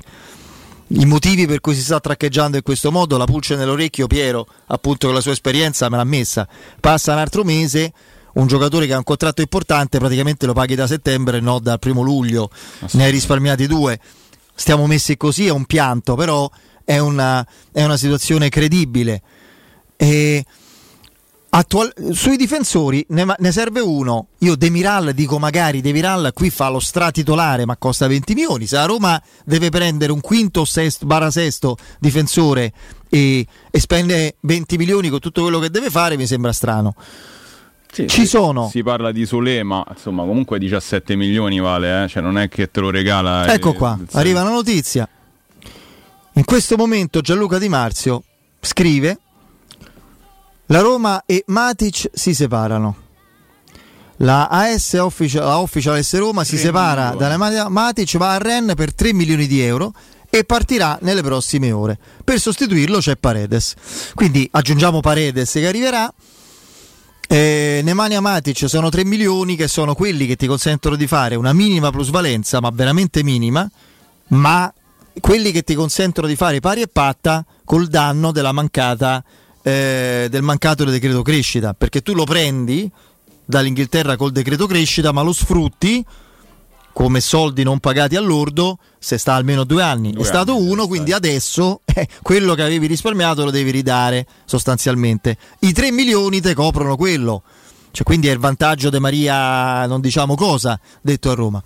I 0.91 1.05
motivi 1.05 1.45
per 1.45 1.61
cui 1.61 1.73
si 1.73 1.81
sta 1.81 2.01
traccheggiando 2.01 2.57
in 2.57 2.63
questo 2.63 2.91
modo, 2.91 3.15
la 3.15 3.23
pulce 3.25 3.55
nell'orecchio, 3.55 4.07
Piero, 4.07 4.45
appunto 4.67 5.05
con 5.05 5.15
la 5.15 5.21
sua 5.21 5.31
esperienza 5.31 5.87
me 5.87 5.95
l'ha 5.95 6.03
messa. 6.03 6.47
Passa 6.81 7.13
un 7.13 7.19
altro 7.19 7.45
mese, 7.45 7.93
un 8.33 8.47
giocatore 8.47 8.87
che 8.87 8.93
ha 8.93 8.97
un 8.97 9.03
contratto 9.03 9.41
importante 9.41 9.99
praticamente 9.99 10.45
lo 10.45 10.53
paghi 10.53 10.75
da 10.75 10.85
settembre 10.85 11.37
e 11.37 11.41
non 11.41 11.63
dal 11.63 11.79
primo 11.79 12.01
luglio, 12.01 12.49
ne 12.91 13.05
hai 13.05 13.11
risparmiati 13.11 13.67
due. 13.67 13.97
Stiamo 14.53 14.85
messi 14.85 15.15
così, 15.15 15.47
è 15.47 15.51
un 15.51 15.63
pianto, 15.63 16.15
però 16.15 16.49
è 16.83 16.97
una, 16.97 17.45
è 17.71 17.85
una 17.85 17.95
situazione 17.95 18.49
credibile. 18.49 19.21
E 19.95 20.43
Attual- 21.51 21.91
sui 22.11 22.37
difensori 22.37 23.03
ne, 23.09 23.25
ne, 23.37 23.51
serve 23.51 23.79
uno. 23.79 24.27
Io 24.39 24.55
Demiral 24.55 25.13
dico 25.13 25.39
magari 25.39 25.81
Demiral 25.81 26.31
qui 26.33 26.51
fa 26.51 26.69
lo 26.69 26.79
stratitolare 26.79 27.65
ma 27.65 27.75
costa 27.77 28.07
20 28.07 28.33
milioni. 28.35 28.67
Se 28.67 28.75
la 28.75 28.85
Roma 28.85 29.21
deve 29.45 29.69
prendere 29.69 30.11
un 30.11 30.21
quinto 30.21 30.63
sesto, 30.63 31.07
barra 31.07 31.31
sesto 31.31 31.77
difensore 31.99 32.71
e, 33.09 33.45
e 33.71 33.79
spende 33.79 34.35
20 34.41 34.77
milioni 34.77 35.09
con 35.09 35.19
tutto 35.19 35.41
quello 35.41 35.57
che 35.59 35.71
deve 35.71 35.89
fare 35.89 36.17
mi 36.17 36.27
sembra 36.27 36.53
strano. 36.53 36.93
Sì, 37.91 38.07
Ci 38.07 38.27
sono. 38.27 38.69
Si 38.69 38.83
parla 38.83 39.11
di 39.11 39.25
Sole, 39.25 39.63
ma 39.63 39.83
insomma, 39.89 40.23
comunque 40.23 40.59
17 40.59 41.15
milioni 41.15 41.59
vale, 41.59 42.03
eh? 42.03 42.07
cioè 42.07 42.21
non 42.21 42.37
è 42.37 42.47
che 42.47 42.69
te 42.69 42.79
lo 42.79 42.91
regala. 42.91 43.51
Ecco 43.51 43.73
qua, 43.73 43.97
arriva 44.11 44.41
una 44.41 44.51
notizia. 44.51 45.09
In 46.33 46.45
questo 46.45 46.77
momento 46.77 47.21
Gianluca 47.21 47.57
Di 47.57 47.67
Marzio 47.67 48.23
scrive: 48.61 49.17
La 50.71 50.81
Roma 50.81 51.23
e 51.25 51.43
Matic 51.47 52.11
si 52.13 52.35
separano. 52.35 52.95
La 54.17 54.47
AS 54.47 54.93
Official, 54.93 55.43
la 55.43 55.59
Official 55.59 56.03
S 56.03 56.15
Roma 56.17 56.43
si 56.43 56.57
separa 56.57 57.15
dalle 57.17 57.37
Matic, 57.37 58.17
va 58.17 58.33
a 58.33 58.37
Rennes 58.37 58.75
per 58.75 58.93
3 58.93 59.13
milioni 59.13 59.47
di 59.47 59.61
euro 59.61 59.93
e 60.29 60.43
partirà 60.43 60.99
nelle 61.01 61.23
prossime 61.23 61.71
ore. 61.71 61.97
Per 62.23 62.39
sostituirlo 62.39 62.99
c'è 62.99 63.15
Paredes. 63.15 63.73
Quindi 64.13 64.47
aggiungiamo 64.51 64.99
Paredes 64.99 65.51
che 65.53 65.65
arriverà 65.67 66.13
eh, 67.27 67.81
Nemanja 67.83 68.19
Matic 68.19 68.69
sono 68.69 68.89
3 68.89 69.05
milioni 69.05 69.55
che 69.55 69.67
sono 69.67 69.95
quelli 69.95 70.27
che 70.27 70.35
ti 70.35 70.45
consentono 70.45 70.95
di 70.95 71.07
fare 71.07 71.33
una 71.35 71.53
minima 71.53 71.89
plusvalenza, 71.89 72.59
ma 72.59 72.69
veramente 72.71 73.23
minima, 73.23 73.67
ma 74.29 74.71
quelli 75.19 75.51
che 75.51 75.63
ti 75.63 75.73
consentono 75.73 76.27
di 76.27 76.35
fare 76.35 76.59
pari 76.59 76.81
e 76.81 76.87
patta 76.87 77.43
col 77.65 77.87
danno 77.87 78.31
della 78.31 78.51
mancata, 78.51 79.23
eh, 79.69 80.27
del 80.29 80.41
mancato 80.41 80.83
decreto 80.83 81.21
crescita, 81.21 81.73
perché 81.73 82.01
tu 82.01 82.13
lo 82.13 82.23
prendi 82.23 82.89
dall'Inghilterra 83.45 84.15
col 84.15 84.31
decreto 84.31 84.67
crescita, 84.67 85.11
ma 85.11 85.21
lo 85.21 85.33
sfrutti 85.33 86.03
come 86.91 87.21
soldi 87.21 87.63
non 87.63 87.79
pagati 87.79 88.15
all'ordo 88.15 88.77
se 88.97 89.17
sta 89.17 89.33
almeno 89.33 89.63
due 89.63 89.83
anni. 89.83 90.11
Due 90.11 90.23
è 90.23 90.25
stato 90.25 90.55
anni, 90.55 90.69
uno, 90.69 90.87
quindi 90.87 91.13
adesso 91.13 91.81
eh, 91.85 92.07
quello 92.21 92.55
che 92.55 92.63
avevi 92.63 92.87
risparmiato 92.87 93.45
lo 93.45 93.51
devi 93.51 93.71
ridare 93.71 94.25
sostanzialmente. 94.45 95.37
I 95.59 95.71
3 95.71 95.91
milioni 95.91 96.41
te 96.41 96.53
coprono 96.53 96.95
quello. 96.95 97.43
Cioè, 97.91 98.03
quindi 98.03 98.27
è 98.27 98.31
il 98.31 98.37
vantaggio 98.37 98.89
di 98.89 98.99
Maria, 98.99 99.85
non 99.87 100.01
diciamo 100.01 100.35
cosa, 100.35 100.79
detto 101.01 101.31
a 101.31 101.33
Roma. 101.33 101.63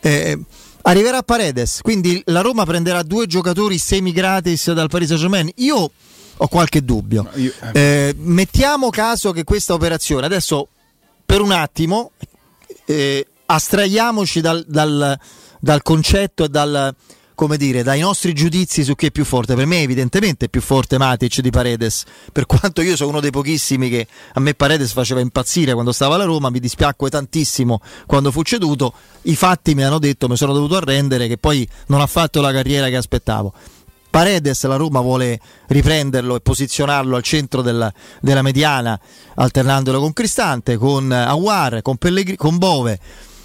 Eh, 0.00 0.38
arriverà 0.82 1.22
Paredes, 1.22 1.80
quindi 1.82 2.22
la 2.26 2.42
Roma 2.42 2.64
prenderà 2.64 3.02
due 3.02 3.26
giocatori 3.26 3.78
semi 3.78 4.12
gratis 4.12 4.72
dal 4.72 4.88
Paris 4.88 5.08
Saint-Germain. 5.08 5.50
Io 5.56 5.90
ho 6.36 6.48
qualche 6.48 6.84
dubbio. 6.84 7.28
Io... 7.34 7.52
Eh, 7.72 8.14
mettiamo 8.18 8.90
caso 8.90 9.32
che 9.32 9.44
questa 9.44 9.74
operazione, 9.74 10.26
adesso 10.26 10.68
per 11.24 11.40
un 11.40 11.52
attimo, 11.52 12.12
eh, 12.84 13.26
astraiamoci 13.46 14.40
dal, 14.40 14.64
dal, 14.66 15.18
dal 15.60 15.82
concetto 15.82 16.44
e 16.44 16.48
dal, 16.48 16.94
come 17.34 17.56
dire, 17.56 17.82
dai 17.82 18.00
nostri 18.00 18.32
giudizi 18.34 18.84
su 18.84 18.94
chi 18.94 19.06
è 19.06 19.10
più 19.10 19.24
forte. 19.24 19.54
Per 19.54 19.66
me, 19.66 19.82
evidentemente, 19.82 20.46
è 20.46 20.48
più 20.48 20.60
forte 20.60 20.98
Matic 20.98 21.40
di 21.40 21.50
Paredes. 21.50 22.04
Per 22.32 22.46
quanto 22.46 22.82
io 22.82 22.96
sono 22.96 23.10
uno 23.10 23.20
dei 23.20 23.30
pochissimi 23.30 23.88
che 23.88 24.06
a 24.34 24.40
me 24.40 24.54
Paredes 24.54 24.92
faceva 24.92 25.20
impazzire 25.20 25.72
quando 25.72 25.92
stava 25.92 26.16
alla 26.16 26.24
Roma, 26.24 26.50
mi 26.50 26.60
dispiacque 26.60 27.10
tantissimo 27.10 27.80
quando 28.06 28.30
fu 28.30 28.42
ceduto. 28.42 28.92
I 29.22 29.36
fatti 29.36 29.74
mi 29.74 29.84
hanno 29.84 29.98
detto, 29.98 30.28
mi 30.28 30.36
sono 30.36 30.52
dovuto 30.52 30.76
arrendere, 30.76 31.28
che 31.28 31.38
poi 31.38 31.66
non 31.86 32.00
ha 32.00 32.06
fatto 32.06 32.40
la 32.40 32.52
carriera 32.52 32.88
che 32.88 32.96
aspettavo. 32.96 33.52
Paredes 34.12 34.62
la 34.64 34.76
Roma 34.76 35.00
vuole 35.00 35.40
riprenderlo 35.68 36.36
e 36.36 36.40
posizionarlo 36.40 37.16
al 37.16 37.22
centro 37.22 37.62
della, 37.62 37.90
della 38.20 38.42
mediana, 38.42 39.00
alternandolo 39.36 40.00
con 40.00 40.12
Cristante, 40.12 40.76
con 40.76 41.10
Aguar, 41.10 41.80
con, 41.80 41.96
Pellegri, 41.96 42.36
con 42.36 42.58
Bove 42.58 43.00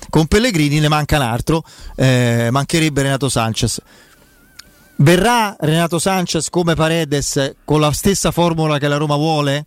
con 0.09 0.27
Pellegrini 0.27 0.79
ne 0.79 0.89
manca 0.89 1.15
un 1.17 1.21
altro, 1.21 1.63
eh, 1.95 2.49
mancherebbe 2.51 3.01
Renato 3.01 3.29
Sanchez. 3.29 3.81
Verrà 4.97 5.55
Renato 5.59 5.99
Sanchez 5.99 6.49
come 6.49 6.75
Paredes 6.75 7.55
con 7.63 7.79
la 7.79 7.91
stessa 7.91 8.31
formula 8.31 8.77
che 8.77 8.87
la 8.87 8.97
Roma 8.97 9.15
vuole? 9.15 9.65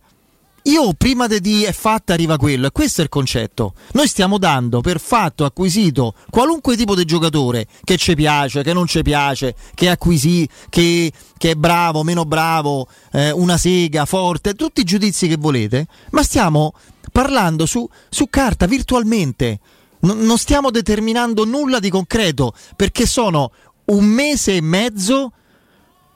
Io 0.65 0.93
prima 0.93 1.25
di 1.25 1.63
è 1.63 1.71
fatta 1.71 2.13
arriva 2.13 2.37
quello 2.37 2.67
e 2.67 2.71
questo 2.71 3.01
è 3.01 3.03
il 3.03 3.09
concetto. 3.09 3.73
Noi 3.93 4.07
stiamo 4.07 4.37
dando 4.37 4.81
per 4.81 4.99
fatto 4.99 5.43
acquisito 5.43 6.13
qualunque 6.29 6.77
tipo 6.77 6.93
di 6.93 7.03
giocatore 7.03 7.65
che 7.83 7.97
ci 7.97 8.13
piace, 8.13 8.61
che 8.61 8.71
non 8.71 8.85
ci 8.85 9.01
piace, 9.01 9.55
che 9.73 9.89
acquisì, 9.89 10.47
che, 10.69 11.11
che 11.37 11.51
è 11.51 11.55
bravo, 11.55 12.03
meno 12.03 12.25
bravo, 12.25 12.87
eh, 13.11 13.31
una 13.31 13.57
sega, 13.57 14.05
forte, 14.05 14.53
tutti 14.53 14.81
i 14.81 14.83
giudizi 14.83 15.27
che 15.27 15.37
volete, 15.37 15.87
ma 16.11 16.21
stiamo 16.21 16.73
parlando 17.11 17.65
su, 17.65 17.87
su 18.09 18.29
carta 18.29 18.67
virtualmente 18.67 19.59
non 20.01 20.37
stiamo 20.39 20.71
determinando 20.71 21.45
nulla 21.45 21.77
di 21.77 21.91
concreto 21.91 22.53
perché 22.75 23.05
sono 23.05 23.51
un 23.85 24.05
mese 24.05 24.55
e 24.55 24.61
mezzo 24.61 25.33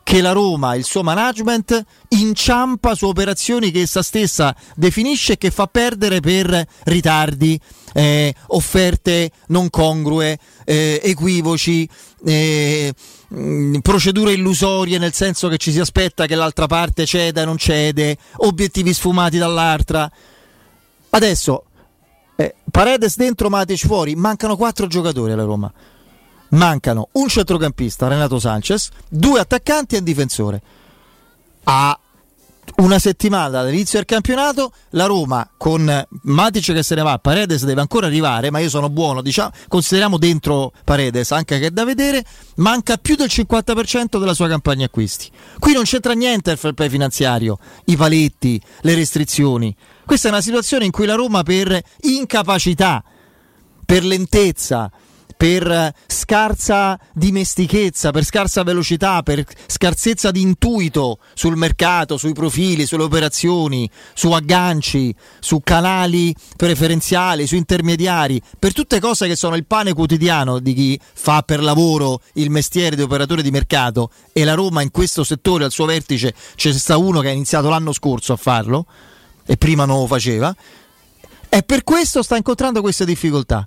che 0.06 0.22
la 0.22 0.34
Roma, 0.34 0.76
il 0.76 0.84
suo 0.84 1.02
management, 1.02 1.84
inciampa 2.10 2.94
su 2.94 3.08
operazioni 3.08 3.72
che 3.72 3.82
essa 3.82 4.04
stessa 4.04 4.56
definisce 4.76 5.34
e 5.34 5.38
che 5.40 5.50
fa 5.50 5.66
perdere 5.66 6.20
per 6.20 6.64
ritardi, 6.84 7.60
eh, 7.92 8.32
offerte 8.50 9.32
non 9.48 9.72
congrue, 9.72 10.38
eh, 10.64 11.02
equivoci, 11.04 11.90
eh, 12.24 12.94
mh, 13.30 13.80
procedure 13.80 14.34
illusorie 14.34 15.00
nel 15.00 15.14
senso 15.14 15.48
che 15.48 15.58
ci 15.58 15.72
si 15.72 15.80
aspetta 15.80 16.28
che 16.28 16.36
l'altra 16.36 16.68
parte 16.68 17.08
ceda 17.08 17.42
e 17.42 17.46
non 17.46 17.58
cede, 17.58 18.16
obiettivi 18.38 18.94
sfumati 18.94 19.40
dall'altra. 19.40 20.08
Adesso 21.10 21.64
eh, 22.36 22.54
Paredes 22.70 23.16
dentro, 23.16 23.50
Matic 23.50 23.88
fuori, 23.88 24.16
mancano 24.16 24.56
quattro 24.56 24.86
giocatori 24.86 25.32
alla 25.32 25.46
Roma. 25.46 25.74
Mancano 26.56 27.10
un 27.14 27.28
centrocampista, 27.28 28.08
Renato 28.08 28.40
Sanchez, 28.40 28.90
due 29.10 29.40
attaccanti 29.40 29.96
e 29.96 30.00
un 30.00 30.04
difensore. 30.04 30.62
A 31.66 32.00
una 32.78 33.00
settimana 33.00 33.50
dall'inizio 33.50 34.00
del 34.00 34.08
campionato, 34.08 34.72
la 34.92 35.06
Roma 35.06 35.50
con 35.58 36.08
Matic 36.24 36.74
che 36.74 36.84
se 36.84 36.96
ne 36.96 37.04
va, 37.04 37.18
Paredes 37.20 37.64
deve 37.64 37.82
ancora 37.82 38.08
arrivare, 38.08 38.52
ma 38.52 38.60
io 38.60 38.70
sono 38.70 38.90
buono, 38.90 39.22
diciamo, 39.22 39.52
consideriamo 39.68 40.18
dentro 40.18 40.72
Paredes 40.84 41.32
anche 41.32 41.60
che 41.60 41.68
è 41.68 41.72
da 41.72 41.86
vedere, 41.86 42.26
manca 42.56 42.98
più 42.98 43.16
del 43.16 43.30
50% 43.30 44.20
della 44.20 44.34
sua 44.34 44.48
campagna 44.48 44.86
acquisti. 44.86 45.30
Qui 45.60 45.74
non 45.74 45.84
c'entra 45.84 46.14
niente 46.14 46.52
il 46.52 46.58
fair 46.58 46.74
play 46.74 46.90
finanziario, 46.90 47.60
i 47.86 47.96
paletti, 47.96 48.62
le 48.82 48.96
restrizioni. 48.96 49.76
Questa 50.06 50.28
è 50.28 50.32
una 50.32 50.42
situazione 50.42 50.86
in 50.86 50.92
cui 50.92 51.06
la 51.06 51.16
Roma 51.16 51.44
per 51.44 51.82
incapacità, 52.02 53.04
per 53.86 54.04
lentezza, 54.04 54.92
per 55.38 55.94
scarsa 56.08 57.00
dimestichezza, 57.14 58.12
per 58.12 58.24
scarsa 58.24 58.64
velocità, 58.64 59.22
per 59.22 59.44
scarsezza 59.68 60.32
di 60.32 60.42
intuito 60.42 61.20
sul 61.34 61.56
mercato, 61.56 62.18
sui 62.18 62.34
profili, 62.34 62.86
sulle 62.86 63.04
operazioni, 63.04 63.90
su 64.14 64.32
agganci, 64.32 65.14
su 65.40 65.62
canali 65.62 66.34
preferenziali, 66.56 67.48
su 67.48 67.56
intermediari, 67.56 68.42
per 68.58 68.74
tutte 68.74 69.00
cose 69.00 69.28
che 69.28 69.36
sono 69.36 69.56
il 69.56 69.66
pane 69.66 69.94
quotidiano 69.94 70.60
di 70.60 70.74
chi 70.74 71.00
fa 71.14 71.42
per 71.42 71.62
lavoro 71.62 72.22
il 72.34 72.50
mestiere 72.50 72.96
di 72.96 73.02
operatore 73.02 73.42
di 73.42 73.52
mercato 73.52 74.10
e 74.32 74.44
la 74.44 74.54
Roma 74.54 74.82
in 74.82 74.92
questo 74.92 75.24
settore 75.24 75.66
al 75.66 75.72
suo 75.72 75.86
vertice 75.86 76.34
c'è 76.56 76.72
sta 76.72 76.98
uno 76.98 77.20
che 77.22 77.30
ha 77.30 77.32
iniziato 77.32 77.70
l'anno 77.70 77.92
scorso 77.92 78.34
a 78.34 78.38
farlo 78.38 78.86
e 79.46 79.58
prima 79.58 79.86
non 79.86 80.00
lo 80.00 80.08
faceva 80.08 80.56
e 81.50 81.64
per 81.64 81.84
questo 81.84 82.22
sta 82.22 82.36
incontrando 82.36 82.82
queste 82.82 83.06
difficoltà. 83.06 83.66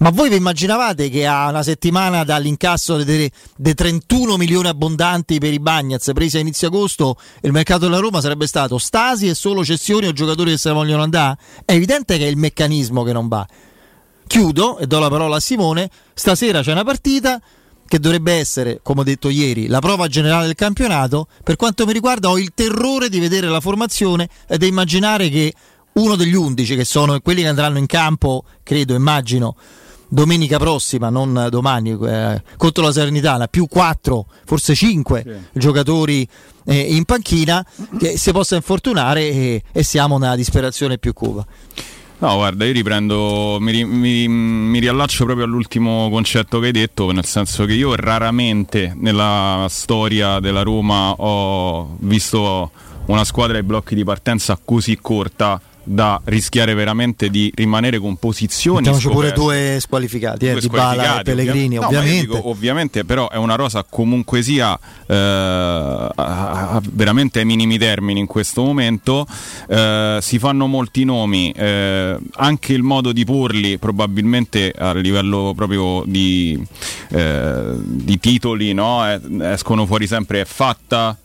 Ma 0.00 0.08
voi 0.08 0.30
vi 0.30 0.36
immaginavate 0.36 1.10
che 1.10 1.26
a 1.26 1.50
una 1.50 1.62
settimana 1.62 2.24
dall'incasso 2.24 3.04
dei, 3.04 3.30
31 3.74 4.38
milioni 4.38 4.68
abbondanti 4.68 5.38
per 5.38 5.52
i 5.52 5.60
Bagnets 5.60 6.12
presi 6.14 6.38
a 6.38 6.40
inizio 6.40 6.68
agosto 6.68 7.18
il 7.42 7.52
mercato 7.52 7.80
della 7.80 7.98
Roma 7.98 8.22
sarebbe 8.22 8.46
stato 8.46 8.78
stasi 8.78 9.28
e 9.28 9.34
solo 9.34 9.62
cessioni 9.62 10.06
o 10.06 10.12
giocatori 10.12 10.52
che 10.52 10.56
se 10.56 10.70
ne 10.70 10.74
vogliono 10.74 11.02
andare? 11.02 11.36
È 11.66 11.72
evidente 11.72 12.16
che 12.16 12.24
è 12.24 12.28
il 12.28 12.38
meccanismo 12.38 13.02
che 13.02 13.12
non 13.12 13.28
va. 13.28 13.46
Chiudo 14.26 14.78
e 14.78 14.86
do 14.86 14.98
la 15.00 15.10
parola 15.10 15.36
a 15.36 15.40
Simone. 15.40 15.90
Stasera 16.14 16.62
c'è 16.62 16.72
una 16.72 16.84
partita 16.84 17.38
che 17.86 17.98
dovrebbe 17.98 18.32
essere, 18.32 18.80
come 18.82 19.02
ho 19.02 19.04
detto 19.04 19.28
ieri, 19.28 19.66
la 19.66 19.80
prova 19.80 20.06
generale 20.06 20.46
del 20.46 20.54
campionato. 20.54 21.26
Per 21.44 21.56
quanto 21.56 21.84
mi 21.84 21.92
riguarda 21.92 22.30
ho 22.30 22.38
il 22.38 22.52
terrore 22.54 23.10
di 23.10 23.20
vedere 23.20 23.48
la 23.48 23.60
formazione 23.60 24.30
ed 24.48 24.62
immaginare 24.62 25.28
che 25.28 25.52
uno 25.92 26.16
degli 26.16 26.34
undici, 26.34 26.74
che 26.74 26.86
sono 26.86 27.20
quelli 27.20 27.42
che 27.42 27.48
andranno 27.48 27.76
in 27.76 27.86
campo, 27.86 28.44
credo, 28.62 28.94
immagino, 28.94 29.56
domenica 30.10 30.58
prossima, 30.58 31.08
non 31.08 31.46
domani, 31.50 31.96
eh, 32.02 32.42
contro 32.56 32.84
la 32.84 32.92
Serenitana, 32.92 33.46
più 33.46 33.66
4, 33.66 34.26
forse 34.44 34.74
5 34.74 35.22
sì. 35.24 35.58
giocatori 35.58 36.28
eh, 36.64 36.94
in 36.94 37.04
panchina 37.04 37.64
che 37.98 38.18
si 38.18 38.32
possa 38.32 38.56
infortunare 38.56 39.22
e, 39.30 39.62
e 39.72 39.82
siamo 39.82 40.18
nella 40.18 40.36
disperazione 40.36 40.98
più 40.98 41.12
cupa. 41.12 41.46
No, 42.18 42.34
guarda, 42.34 42.66
io 42.66 42.72
riprendo, 42.72 43.56
mi, 43.60 43.82
mi, 43.82 44.28
mi, 44.28 44.78
riallaccio 44.78 45.24
proprio 45.24 45.46
all'ultimo 45.46 46.10
concetto 46.10 46.58
che 46.58 46.66
hai 46.66 46.72
detto, 46.72 47.10
nel 47.12 47.24
senso 47.24 47.64
che 47.64 47.72
io 47.72 47.94
raramente 47.94 48.92
nella 48.94 49.64
storia 49.70 50.38
della 50.38 50.60
Roma 50.60 51.12
ho 51.12 51.96
visto 52.00 52.70
una 53.06 53.24
squadra 53.24 53.56
ai 53.56 53.62
blocchi 53.62 53.94
di 53.94 54.04
partenza 54.04 54.58
così 54.62 54.98
corta 55.00 55.60
da 55.90 56.20
rischiare 56.26 56.74
veramente 56.74 57.30
di 57.30 57.50
rimanere 57.52 57.98
con 57.98 58.16
posizioni 58.16 58.76
Mettiamoci 58.76 59.08
pure 59.08 59.32
due 59.32 59.78
squalificati, 59.80 60.46
eh, 60.46 60.52
due 60.52 60.60
Di 60.60 60.68
Bala 60.68 61.18
e 61.18 61.22
Pellegrini, 61.24 61.78
ovvia- 61.78 61.98
ovviamente. 61.98 62.26
No, 62.28 62.34
dico, 62.34 62.48
ovviamente 62.48 63.04
però 63.04 63.28
è 63.28 63.36
una 63.36 63.56
rosa 63.56 63.84
comunque 63.88 64.40
sia 64.42 64.78
eh, 65.06 65.14
a, 65.14 66.10
a, 66.14 66.80
veramente 66.92 67.40
ai 67.40 67.44
minimi 67.44 67.76
termini 67.76 68.20
in 68.20 68.26
questo 68.26 68.62
momento, 68.62 69.26
eh, 69.68 70.18
si 70.20 70.38
fanno 70.38 70.68
molti 70.68 71.02
nomi, 71.02 71.50
eh, 71.50 72.16
anche 72.36 72.72
il 72.72 72.82
modo 72.82 73.10
di 73.10 73.24
porli 73.24 73.78
probabilmente 73.78 74.72
a 74.76 74.92
livello 74.92 75.54
proprio 75.56 76.04
di, 76.06 76.56
eh, 77.08 77.72
di 77.82 78.20
titoli 78.20 78.72
no? 78.72 79.04
escono 79.42 79.86
fuori 79.86 80.06
sempre 80.06 80.42
è 80.42 80.44
fatta, 80.44 81.18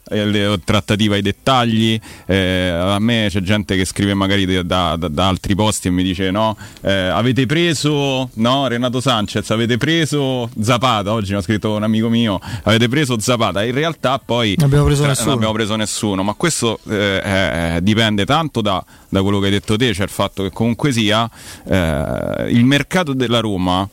trattativa 0.63 1.15
ai 1.15 1.21
dettagli, 1.21 1.99
eh, 2.27 2.69
a 2.69 2.99
me 2.99 3.27
c'è 3.29 3.41
gente 3.41 3.75
che 3.75 3.85
scrive 3.85 4.13
magari 4.13 4.45
da, 4.45 4.95
da, 4.95 5.07
da 5.07 5.27
altri 5.27 5.55
posti 5.55 5.87
e 5.87 5.91
mi 5.91 6.03
dice 6.03 6.29
no, 6.29 6.55
eh, 6.81 6.91
avete 6.91 7.45
preso 7.45 8.29
no, 8.33 8.67
Renato 8.67 9.01
Sanchez, 9.01 9.49
avete 9.49 9.77
preso 9.77 10.49
Zapata, 10.61 11.11
oggi 11.11 11.31
mi 11.31 11.39
ha 11.39 11.41
scritto 11.41 11.73
un 11.73 11.83
amico 11.83 12.09
mio, 12.09 12.39
avete 12.63 12.87
preso 12.87 13.19
Zapata, 13.19 13.63
in 13.63 13.73
realtà 13.73 14.19
poi 14.23 14.55
non 14.57 14.67
abbiamo 14.67 14.85
preso, 14.85 15.01
tra, 15.01 15.09
nessuno. 15.09 15.27
Non 15.29 15.37
abbiamo 15.37 15.53
preso 15.53 15.75
nessuno, 15.75 16.23
ma 16.23 16.33
questo 16.33 16.79
eh, 16.87 17.79
dipende 17.81 18.25
tanto 18.25 18.61
da, 18.61 18.83
da, 19.09 19.21
quello 19.23 19.39
che 19.39 19.45
hai 19.45 19.51
detto 19.51 19.75
te, 19.75 19.93
cioè 19.93 20.05
il 20.05 20.11
fatto 20.11 20.43
che 20.43 20.51
comunque 20.51 20.91
sia 20.91 21.29
eh, 21.67 22.45
il 22.49 22.63
mercato 22.63 23.13
della 23.13 23.39
Roma 23.39 23.87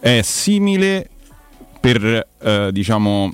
è 0.00 0.22
simile 0.22 1.10
per 1.80 2.26
eh, 2.40 2.68
diciamo 2.72 3.32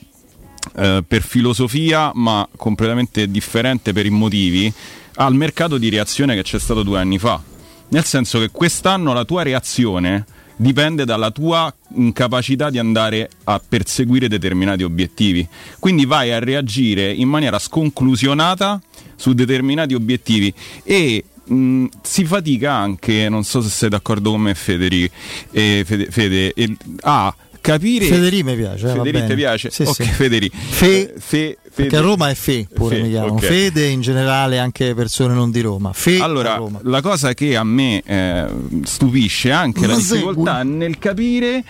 eh, 0.77 1.05
per 1.07 1.23
filosofia 1.23 2.11
ma 2.15 2.49
completamente 2.57 3.31
differente 3.31 3.93
per 3.93 4.07
i 4.07 4.11
motivi 4.11 4.73
al 5.17 5.35
mercato 5.35 5.79
di 5.79 5.89
reazione 5.89 6.35
che 6.35 6.43
c'è 6.43 6.59
stato 6.59 6.83
due 6.83 6.99
anni 6.99 7.19
fa. 7.19 7.41
Nel 7.89 8.05
senso 8.05 8.41
che 8.41 8.51
quest'anno 8.51 9.13
la 9.13 9.25
tua 9.25 9.43
reazione 9.43 10.25
dipende 10.57 11.05
dalla 11.05 11.31
tua 11.31 11.73
incapacità 11.97 12.71
di 12.71 12.79
andare 12.79 13.29
a 13.45 13.61
perseguire 13.67 14.29
determinati 14.29 14.83
obiettivi. 14.83 15.47
Quindi 15.79 16.05
vai 16.07 16.33
a 16.33 16.39
reagire 16.39 17.13
in 17.13 17.29
maniera 17.29 17.59
sconclusionata 17.59 18.81
su 19.17 19.33
determinati 19.33 19.95
obiettivi 19.95 20.53
e 20.83 21.25
mh, 21.45 21.87
si 22.03 22.25
fatica 22.25 22.73
anche, 22.73 23.29
non 23.29 23.45
so 23.45 23.61
se 23.63 23.69
sei 23.69 23.89
d'accordo 23.89 24.31
con 24.31 24.43
me 24.43 24.55
Federi, 24.55 25.11
eh, 25.51 25.83
Fede, 25.87 26.07
Fede 26.11 26.53
eh, 26.55 26.77
a 27.03 27.35
capire. 27.65 28.05
Federi 28.05 28.43
mi 28.43 28.55
piace. 28.55 28.91
Eh, 28.91 28.93
Federi 28.93 29.27
ti 29.27 29.35
piace? 29.35 29.71
Sì, 29.71 29.83
ok, 29.83 29.95
sì. 29.95 30.03
Federi. 30.05 30.51
Fe, 30.53 31.15
eh, 31.15 31.15
fe, 31.19 31.59
perché 31.75 31.97
a 31.97 32.01
Roma 32.01 32.29
è 32.29 32.35
Fe 32.35 32.69
pure 32.73 32.97
fe, 32.97 33.03
mi 33.03 33.09
chiamano. 33.09 33.33
Okay. 33.35 33.49
Fede 33.49 33.87
in 33.87 34.03
generale 34.03 34.59
anche 34.59 34.95
persone 34.95 35.33
non 35.33 35.51
di 35.51 35.63
Roma. 35.63 35.93
Fe 35.95 36.19
allora, 36.21 36.57
Roma. 36.57 36.81
la 36.83 37.01
cosa 37.01 37.33
che 37.33 37.57
a 37.57 37.65
me 37.65 38.03
eh, 38.05 38.47
stupisce 38.83 39.51
anche 39.51 39.81
non 39.81 39.91
la 39.91 39.97
difficoltà 39.97 40.59
segui. 40.59 40.77
nel 40.77 40.99
capire. 40.99 41.65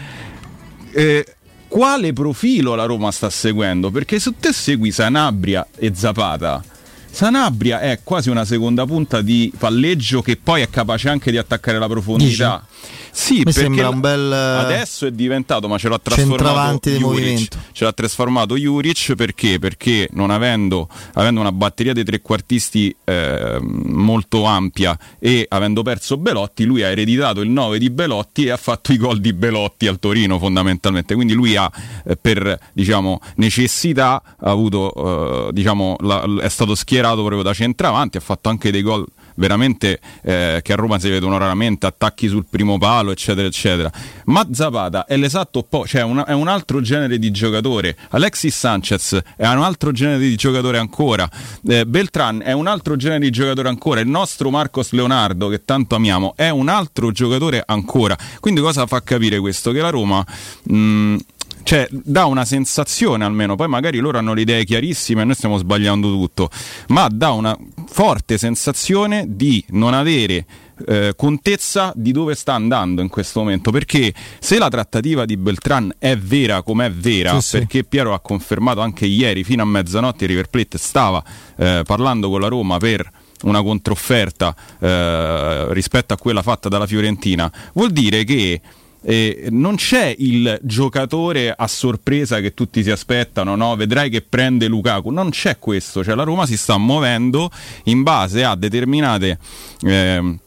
Eh, 0.92 1.26
quale 1.68 2.12
profilo 2.12 2.74
la 2.74 2.84
Roma 2.84 3.10
sta 3.10 3.30
seguendo? 3.30 3.90
Perché 3.90 4.18
se 4.18 4.32
te 4.38 4.52
segui 4.52 4.90
Sanabria 4.90 5.66
e 5.76 5.92
Zapata, 5.94 6.62
Sanabria 7.10 7.80
è 7.80 8.00
quasi 8.02 8.30
una 8.30 8.44
seconda 8.44 8.84
punta 8.84 9.22
di 9.22 9.52
palleggio 9.56 10.22
che 10.22 10.36
poi 10.36 10.62
è 10.62 10.70
capace 10.70 11.08
anche 11.08 11.30
di 11.30 11.36
attaccare 11.38 11.78
la 11.78 11.88
profondità. 11.88 12.64
Dici? 12.68 12.73
Sì, 13.10 13.42
Mi 13.44 13.52
perché 13.52 13.82
un 13.82 14.00
bel 14.00 14.32
adesso 14.32 15.06
è 15.06 15.10
diventato, 15.12 15.68
ma 15.68 15.78
ce 15.78 15.88
l'ha 15.88 15.98
trasformato 15.98 16.90
Juric, 16.90 17.56
ce 17.72 17.84
l'ha 17.84 17.92
trasformato 17.92 18.56
Juric 18.56 19.14
perché? 19.14 19.58
Perché 19.58 20.08
non 20.12 20.30
avendo, 20.30 20.88
avendo 21.14 21.40
una 21.40 21.52
batteria 21.52 21.92
dei 21.92 22.04
trequartisti 22.04 22.94
eh, 23.04 23.58
molto 23.60 24.44
ampia 24.44 24.98
e 25.18 25.46
avendo 25.48 25.82
perso 25.82 26.16
Belotti, 26.16 26.64
lui 26.64 26.82
ha 26.82 26.88
ereditato 26.88 27.40
il 27.40 27.50
9 27.50 27.78
di 27.78 27.90
Belotti 27.90 28.46
e 28.46 28.50
ha 28.50 28.56
fatto 28.56 28.92
i 28.92 28.96
gol 28.96 29.20
di 29.20 29.32
Belotti 29.32 29.86
al 29.86 29.98
Torino 29.98 30.38
fondamentalmente. 30.38 31.14
Quindi 31.14 31.34
lui 31.34 31.56
ha 31.56 31.70
eh, 32.04 32.16
per 32.16 32.58
diciamo, 32.72 33.20
necessità 33.36 34.20
ha 34.38 34.50
avuto, 34.50 35.48
eh, 35.48 35.52
diciamo, 35.52 35.96
la, 36.00 36.24
è 36.40 36.48
stato 36.48 36.74
schierato 36.74 37.22
proprio 37.22 37.42
da 37.42 37.52
centravanti, 37.52 38.16
ha 38.16 38.20
fatto 38.20 38.48
anche 38.48 38.70
dei 38.70 38.82
gol 38.82 39.06
veramente 39.34 40.00
eh, 40.22 40.60
che 40.62 40.72
a 40.72 40.76
Roma 40.76 40.98
si 40.98 41.10
vedono 41.10 41.36
raramente 41.38 41.86
attacchi 41.86 42.28
sul 42.28 42.46
primo 42.48 42.78
palo 42.78 43.10
eccetera 43.10 43.46
eccetera. 43.46 43.90
Ma 44.26 44.46
Zapata 44.50 45.04
è 45.04 45.16
l'esatto 45.16 45.60
opposto 45.60 45.88
cioè 45.88 46.02
una, 46.02 46.24
è 46.24 46.32
un 46.32 46.48
altro 46.48 46.80
genere 46.80 47.18
di 47.18 47.30
giocatore. 47.30 47.96
Alexis 48.10 48.56
Sanchez 48.56 49.20
è 49.36 49.46
un 49.46 49.62
altro 49.62 49.92
genere 49.92 50.18
di 50.18 50.34
giocatore 50.36 50.78
ancora. 50.78 51.28
Eh, 51.66 51.84
Beltran 51.86 52.42
è 52.42 52.52
un 52.52 52.66
altro 52.66 52.96
genere 52.96 53.20
di 53.20 53.30
giocatore 53.30 53.68
ancora. 53.68 54.00
Il 54.00 54.08
nostro 54.08 54.50
Marcos 54.50 54.92
Leonardo 54.92 55.48
che 55.48 55.64
tanto 55.64 55.94
amiamo 55.94 56.34
è 56.36 56.48
un 56.48 56.68
altro 56.68 57.10
giocatore 57.12 57.62
ancora. 57.64 58.16
Quindi 58.40 58.60
cosa 58.60 58.86
fa 58.86 59.02
capire 59.02 59.38
questo? 59.40 59.72
che 59.74 59.80
la 59.80 59.90
Roma 59.90 60.24
mh, 60.62 61.16
cioè 61.62 61.86
dà 61.90 62.26
una 62.26 62.44
sensazione 62.44 63.24
almeno, 63.24 63.56
poi 63.56 63.68
magari 63.68 63.98
loro 63.98 64.18
hanno 64.18 64.34
le 64.34 64.42
idee 64.42 64.64
chiarissime 64.64 65.22
e 65.22 65.24
noi 65.24 65.34
stiamo 65.34 65.56
sbagliando 65.56 66.08
tutto, 66.08 66.50
ma 66.88 67.08
dà 67.08 67.30
una 67.30 67.56
forte 67.86 68.38
sensazione 68.38 69.24
di 69.28 69.64
non 69.68 69.94
avere 69.94 70.44
eh, 70.86 71.12
contezza 71.16 71.92
di 71.94 72.12
dove 72.12 72.34
sta 72.34 72.54
andando 72.54 73.00
in 73.00 73.08
questo 73.08 73.40
momento 73.40 73.70
perché 73.70 74.12
se 74.38 74.58
la 74.58 74.68
trattativa 74.68 75.24
di 75.24 75.36
Beltran 75.36 75.94
è 75.98 76.16
vera 76.16 76.62
come 76.62 76.86
è 76.86 76.90
vera 76.90 77.40
sì, 77.40 77.58
perché 77.58 77.78
sì. 77.78 77.84
Piero 77.84 78.12
ha 78.12 78.20
confermato 78.20 78.80
anche 78.80 79.06
ieri 79.06 79.44
fino 79.44 79.62
a 79.62 79.66
mezzanotte 79.66 80.26
River 80.26 80.48
Plate 80.48 80.78
stava 80.78 81.22
eh, 81.56 81.82
parlando 81.86 82.28
con 82.28 82.40
la 82.40 82.48
Roma 82.48 82.78
per 82.78 83.08
una 83.42 83.62
controfferta 83.62 84.54
eh, 84.80 85.72
rispetto 85.72 86.14
a 86.14 86.16
quella 86.16 86.42
fatta 86.42 86.68
dalla 86.68 86.86
Fiorentina 86.86 87.50
vuol 87.72 87.90
dire 87.90 88.24
che 88.24 88.60
eh, 89.04 89.48
non 89.50 89.76
c'è 89.76 90.14
il 90.18 90.58
giocatore 90.62 91.54
a 91.56 91.66
sorpresa 91.66 92.40
che 92.40 92.54
tutti 92.54 92.82
si 92.82 92.90
aspettano, 92.90 93.54
no? 93.54 93.76
vedrai 93.76 94.08
che 94.08 94.22
prende 94.22 94.66
Lukaku, 94.66 95.10
non 95.10 95.30
c'è 95.30 95.58
questo, 95.58 96.02
cioè 96.02 96.14
la 96.14 96.22
Roma 96.22 96.46
si 96.46 96.56
sta 96.56 96.78
muovendo 96.78 97.50
in 97.84 98.02
base 98.02 98.44
a 98.44 98.54
determinate... 98.56 99.38
Eh, 99.82 100.38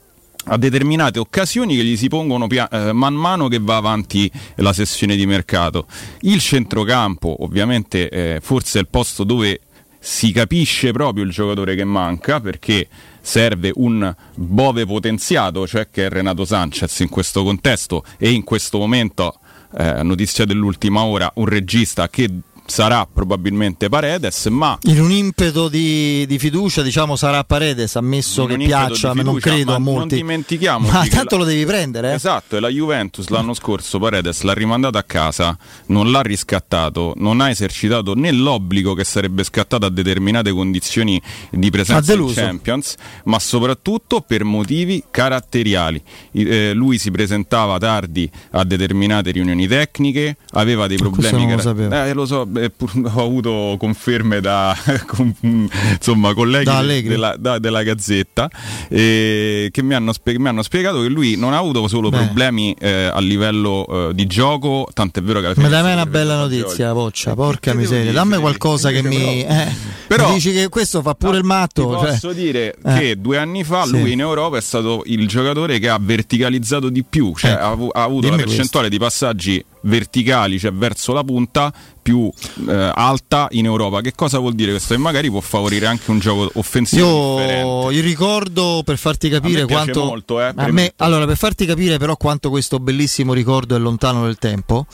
a 0.50 0.56
determinate 0.56 1.20
occasioni 1.20 1.76
che 1.76 1.84
gli 1.84 1.98
si 1.98 2.08
pongono 2.08 2.48
pia- 2.48 2.70
eh, 2.70 2.94
man 2.94 3.14
mano 3.14 3.50
che 3.50 3.60
va 3.60 3.76
avanti 3.76 4.32
la 4.56 4.72
sessione 4.72 5.18
di 5.18 5.26
mercato. 5.26 5.88
Il 6.22 6.40
centrocampo, 6.40 7.44
ovviamente, 7.44 8.08
eh, 8.08 8.40
forse 8.42 8.78
è 8.78 8.82
il 8.82 8.88
posto 8.88 9.26
dove 9.26 9.60
si 10.00 10.32
capisce 10.32 10.92
proprio 10.92 11.24
il 11.24 11.32
giocatore 11.32 11.76
che 11.76 11.84
manca 11.84 12.40
perché 12.40 12.88
serve 13.22 13.72
un 13.76 14.14
Bove 14.36 14.86
potenziato, 14.86 15.68
cioè 15.68 15.90
che 15.90 16.06
è 16.06 16.10
Renato 16.10 16.46
Sanchez 16.46 17.00
in 17.00 17.10
questo 17.10 17.44
contesto. 17.44 18.04
E 18.18 18.32
in 18.32 18.44
questo 18.44 18.78
momento, 18.78 19.40
eh, 19.78 20.02
notizia 20.04 20.46
dell'ultima 20.46 21.04
ora, 21.04 21.30
un 21.36 21.46
regista 21.46 22.10
che 22.10 22.30
sarà 22.68 23.08
probabilmente 23.12 23.90
Paredes, 23.90 24.46
ma 24.48 24.78
in 24.84 25.02
un 25.02 25.12
impeto 25.12 25.70
di, 25.70 26.26
di 26.28 26.38
fiducia, 26.38 26.82
diciamo 26.82 27.16
sarà 27.16 27.44
Paredes, 27.44 27.96
ammesso 27.96 28.46
che 28.46 28.58
piaccia, 28.58 29.14
ma 29.14 29.24
non 29.24 29.36
credo 29.40 29.74
a 29.74 29.80
molti. 29.80 30.00
Non 30.00 30.08
dimentichiamo. 30.08 30.88
Ma 30.98 31.08
tanto 31.08 31.38
la... 31.38 31.44
lo 31.44 31.50
devi 31.50 31.66
prendere. 31.66 32.12
Eh? 32.12 32.16
Esatto, 32.16 32.58
e 32.58 32.60
la 32.60 32.70
Juventus 32.70 33.28
l'anno 33.30 33.54
scorso 33.54 34.00
Paredes 34.00 34.42
l'ha 34.42 34.54
rimandato 34.54 34.98
a 34.98 35.04
casa, 35.04 35.58
non 35.88 36.12
l'ha 36.12 36.22
riscattato, 36.22 37.14
non 37.18 37.42
ha 37.42 37.50
esercitato 37.50 38.14
né 38.14 38.32
l'obbligo 38.32 38.94
che 38.94 39.04
sarebbe 39.04 39.44
scattato 39.44 39.86
a 39.86 39.90
determinate 39.90 40.52
condizioni 40.52 41.22
di 41.50 41.70
presenza 41.70 42.14
in 42.14 42.32
Champions, 42.34 42.96
ma 43.26 43.40
soprattutto 43.40 44.22
per 44.22 44.44
motivi 44.44 45.04
caratteriali. 45.10 46.02
Eh, 46.32 46.74
lui 46.74 46.98
si 46.98 47.12
presentava 47.12 47.78
tardi 47.78 48.30
a 48.52 48.64
determinate 48.64 49.32
riunioni 49.32 49.68
tecniche, 49.68 50.38
aveva 50.52 50.88
dei 50.88 50.98
problemi. 50.98 51.48
Car- 51.48 51.76
lo, 51.76 51.96
eh, 51.96 52.14
lo 52.14 52.26
so, 52.26 52.46
eh, 52.58 52.72
ho 53.14 53.24
avuto 53.24 53.76
conferme 53.78 54.42
da 54.42 54.76
con, 55.08 55.34
insomma, 55.42 56.34
colleghi 56.34 56.66
da 56.66 56.82
della, 56.82 57.36
da, 57.38 57.60
della, 57.60 57.84
Gazzetta 57.84 58.50
eh, 58.90 59.70
che 59.72 59.82
mi 59.82 59.94
hanno, 59.94 60.14
spie- 60.14 60.40
mi 60.40 60.48
hanno, 60.48 60.64
spiegato 60.64 61.02
che 61.02 61.08
lui 61.08 61.36
non 61.36 61.54
ha 61.54 61.58
avuto 61.58 61.88
solo 61.88 62.10
Beh. 62.10 62.18
problemi 62.18 62.76
eh, 62.80 63.10
a 63.12 63.20
livello 63.20 64.10
eh, 64.10 64.14
di 64.14 64.26
gioco, 64.28 64.88
tant'è 64.94 65.22
vero 65.22 65.40
che 65.40 65.46
alla 65.46 65.56
fine... 65.56 65.70
Ma 65.70 65.76
dammi 65.76 65.94
una 65.94 66.06
bella 66.06 66.38
notizia, 66.38 66.94
Boccia, 66.94 67.34
porca 67.36 67.74
miseria, 67.74 68.12
dammi 68.12 68.38
qualcosa 68.38 68.92
che 68.92 69.04
mi... 69.04 69.44
Eh, 69.44 69.96
però, 70.08 70.30
mi 70.30 70.36
dici 70.36 70.54
che 70.54 70.70
questo 70.70 71.02
fa 71.02 71.14
pure 71.14 71.34
no, 71.34 71.38
il 71.38 71.44
matto. 71.44 71.98
Cioè... 72.00 72.10
Posso 72.12 72.34
dire 72.34 72.76
eh. 72.84 73.00
che 73.00 73.22
due 73.22 73.38
anni 73.38 73.64
fa 73.64 73.84
sì. 73.84 73.92
lui 73.92 74.14
in 74.14 74.22
Europa 74.22 74.58
è 74.58 74.62
stato 74.62 75.04
il 75.06 75.28
giocatore 75.28 75.80
che 75.80 75.90
ha 75.90 76.00
verticalizzato 76.02 76.90
di 76.90 77.04
più, 77.04 77.36
cioè 77.36 77.52
ha, 77.52 77.70
ha, 77.70 78.04
avuto 78.04 78.28
Dimmi 78.28 78.38
la 78.38 78.44
percentuale 78.44 78.88
questo. 78.88 78.90
di 78.90 78.98
passaggi 79.00 79.66
verticali, 79.82 80.60
cioè 80.60 80.72
verso 80.72 81.14
la 81.14 81.24
punta, 81.24 81.74
più 82.08 82.32
eh, 82.70 82.92
alta 82.94 83.50
in 83.52 83.66
Europa. 83.66 84.00
Che 84.00 84.14
cosa 84.16 84.40
vuol 84.40 84.54
dire 84.54 84.72
questo? 84.72 84.94
E 84.94 84.98
magari 84.98 85.30
può 85.30 85.42
favorire 85.42 85.88
anche 85.88 86.10
un 86.10 86.20
gioco 86.20 86.50
offensivo. 86.54 87.42
Io, 87.42 87.92
io 87.92 88.02
ricordo 88.02 88.82
per 88.86 88.98
farti 88.98 89.28
capire 89.28 89.66
quanto. 89.66 90.06
Molto, 90.06 90.42
eh, 90.42 90.54
per 90.54 90.72
me, 90.72 90.94
allora, 90.98 91.26
per 91.26 91.36
farti 91.36 91.66
capire 91.66 91.98
però 91.98 92.16
quanto 92.16 92.50
questo 92.50 92.80
bellissimo 92.80 93.34
ricordo 93.34 93.76
è 93.76 93.80
lontano 93.80 94.24
nel 94.24 94.38
tempo. 94.38 94.86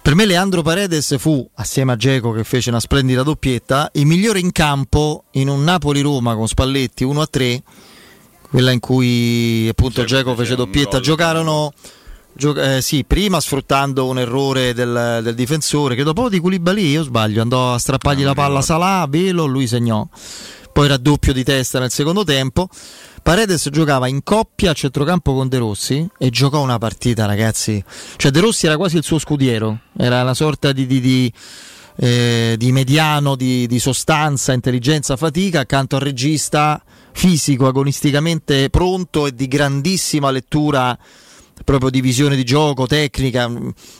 Per 0.00 0.14
me 0.14 0.24
Leandro 0.24 0.62
Paredes 0.62 1.18
fu, 1.18 1.46
assieme 1.56 1.92
a 1.92 1.96
Geco 1.96 2.32
che 2.32 2.42
fece 2.42 2.70
una 2.70 2.80
splendida 2.80 3.22
doppietta, 3.22 3.90
il 3.92 4.06
migliore 4.06 4.38
in 4.38 4.52
campo 4.52 5.24
in 5.32 5.50
un 5.50 5.62
Napoli-Roma 5.62 6.34
con 6.34 6.48
Spalletti 6.48 7.04
1-3, 7.04 7.58
quella 8.48 8.70
in 8.70 8.80
cui 8.80 9.68
appunto 9.68 10.04
Geco 10.04 10.34
fece 10.34 10.54
doppietta, 10.54 11.00
giocarono 11.00 11.74
eh, 12.38 12.80
sì, 12.80 13.04
prima 13.04 13.40
sfruttando 13.40 14.06
un 14.06 14.18
errore 14.18 14.72
del, 14.72 15.20
del 15.22 15.34
difensore, 15.34 15.94
credo 15.94 16.12
proprio 16.12 16.36
di 16.36 16.40
Koulibaly, 16.40 16.86
io 16.90 17.02
sbaglio, 17.02 17.42
andò 17.42 17.74
a 17.74 17.78
strappargli 17.78 18.22
la 18.22 18.34
palla 18.34 18.60
a 18.60 18.62
Salah, 18.62 19.06
velo, 19.08 19.44
lui 19.46 19.66
segnò. 19.66 20.06
Poi 20.72 20.86
raddoppio 20.86 21.32
di 21.32 21.42
testa 21.42 21.80
nel 21.80 21.90
secondo 21.90 22.22
tempo. 22.22 22.68
Paredes 23.20 23.68
giocava 23.70 24.06
in 24.06 24.22
coppia 24.22 24.70
a 24.70 24.74
centrocampo 24.74 25.34
con 25.34 25.48
De 25.48 25.58
Rossi 25.58 26.08
e 26.16 26.30
giocò 26.30 26.62
una 26.62 26.78
partita, 26.78 27.26
ragazzi. 27.26 27.82
Cioè 28.16 28.30
De 28.30 28.40
Rossi 28.40 28.66
era 28.66 28.76
quasi 28.76 28.96
il 28.96 29.02
suo 29.02 29.18
scudiero, 29.18 29.80
era 29.96 30.22
una 30.22 30.34
sorta 30.34 30.70
di, 30.70 30.86
di, 30.86 31.00
di, 31.00 31.32
eh, 31.96 32.54
di 32.56 32.70
mediano 32.70 33.34
di, 33.34 33.66
di 33.66 33.80
sostanza, 33.80 34.52
intelligenza, 34.52 35.16
fatica 35.16 35.60
accanto 35.60 35.96
al 35.96 36.02
regista 36.02 36.80
fisico, 37.10 37.66
agonisticamente 37.66 38.70
pronto 38.70 39.26
e 39.26 39.34
di 39.34 39.48
grandissima 39.48 40.30
lettura 40.30 40.96
proprio 41.64 41.90
di 41.90 42.00
visione 42.00 42.36
di 42.36 42.44
gioco, 42.44 42.86
tecnica, 42.86 43.46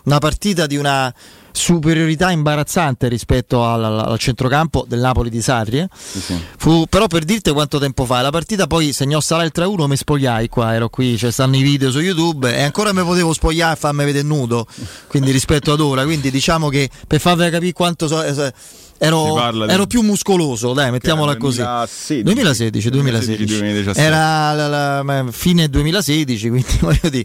una 0.04 0.18
partita 0.18 0.66
di 0.66 0.76
una 0.76 1.12
superiorità 1.58 2.30
imbarazzante 2.30 3.08
rispetto 3.08 3.64
al, 3.64 3.82
al 3.82 4.18
centrocampo 4.18 4.84
del 4.88 5.00
Napoli 5.00 5.28
di 5.28 5.42
Sarri. 5.42 5.80
Eh. 5.80 5.88
Sì, 5.94 6.20
sì. 6.20 6.40
Fu, 6.56 6.86
però 6.88 7.06
per 7.08 7.24
dirti 7.24 7.50
quanto 7.50 7.78
tempo 7.78 8.04
fa, 8.04 8.20
la 8.20 8.30
partita 8.30 8.66
poi 8.66 8.92
segnò 8.92 9.20
Sala 9.20 9.42
il 9.42 9.52
3-1, 9.54 9.86
mi 9.86 9.96
spogliai 9.96 10.48
qua, 10.48 10.74
ero 10.74 10.88
qui, 10.88 11.18
cioè 11.18 11.30
stanno 11.30 11.56
i 11.56 11.62
video 11.62 11.90
su 11.90 11.98
YouTube 11.98 12.54
e 12.54 12.62
ancora 12.62 12.92
mi 12.92 13.02
potevo 13.02 13.32
spogliare 13.32 13.74
e 13.74 13.76
farmi 13.76 14.04
vedere 14.04 14.26
nudo, 14.26 14.66
quindi 15.08 15.32
rispetto 15.32 15.72
ad 15.72 15.80
ora, 15.80 16.04
quindi 16.04 16.30
diciamo 16.30 16.68
che 16.68 16.88
per 17.06 17.20
farvi 17.20 17.50
capire 17.50 17.72
quanto 17.72 18.06
so, 18.06 18.22
eh, 18.22 18.52
ero, 18.98 19.66
ero 19.66 19.86
più 19.86 20.02
muscoloso, 20.02 20.72
dai, 20.72 20.90
mettiamola 20.90 21.36
così. 21.36 21.62
2016, 21.62 22.22
2016, 22.22 22.90
2016. 22.90 23.44
2017. 23.46 24.00
Era 24.00 24.52
la, 24.52 25.02
la, 25.02 25.24
fine 25.30 25.68
2016, 25.68 26.48
quindi 26.50 26.78
voglio 26.80 27.08
dire, 27.08 27.24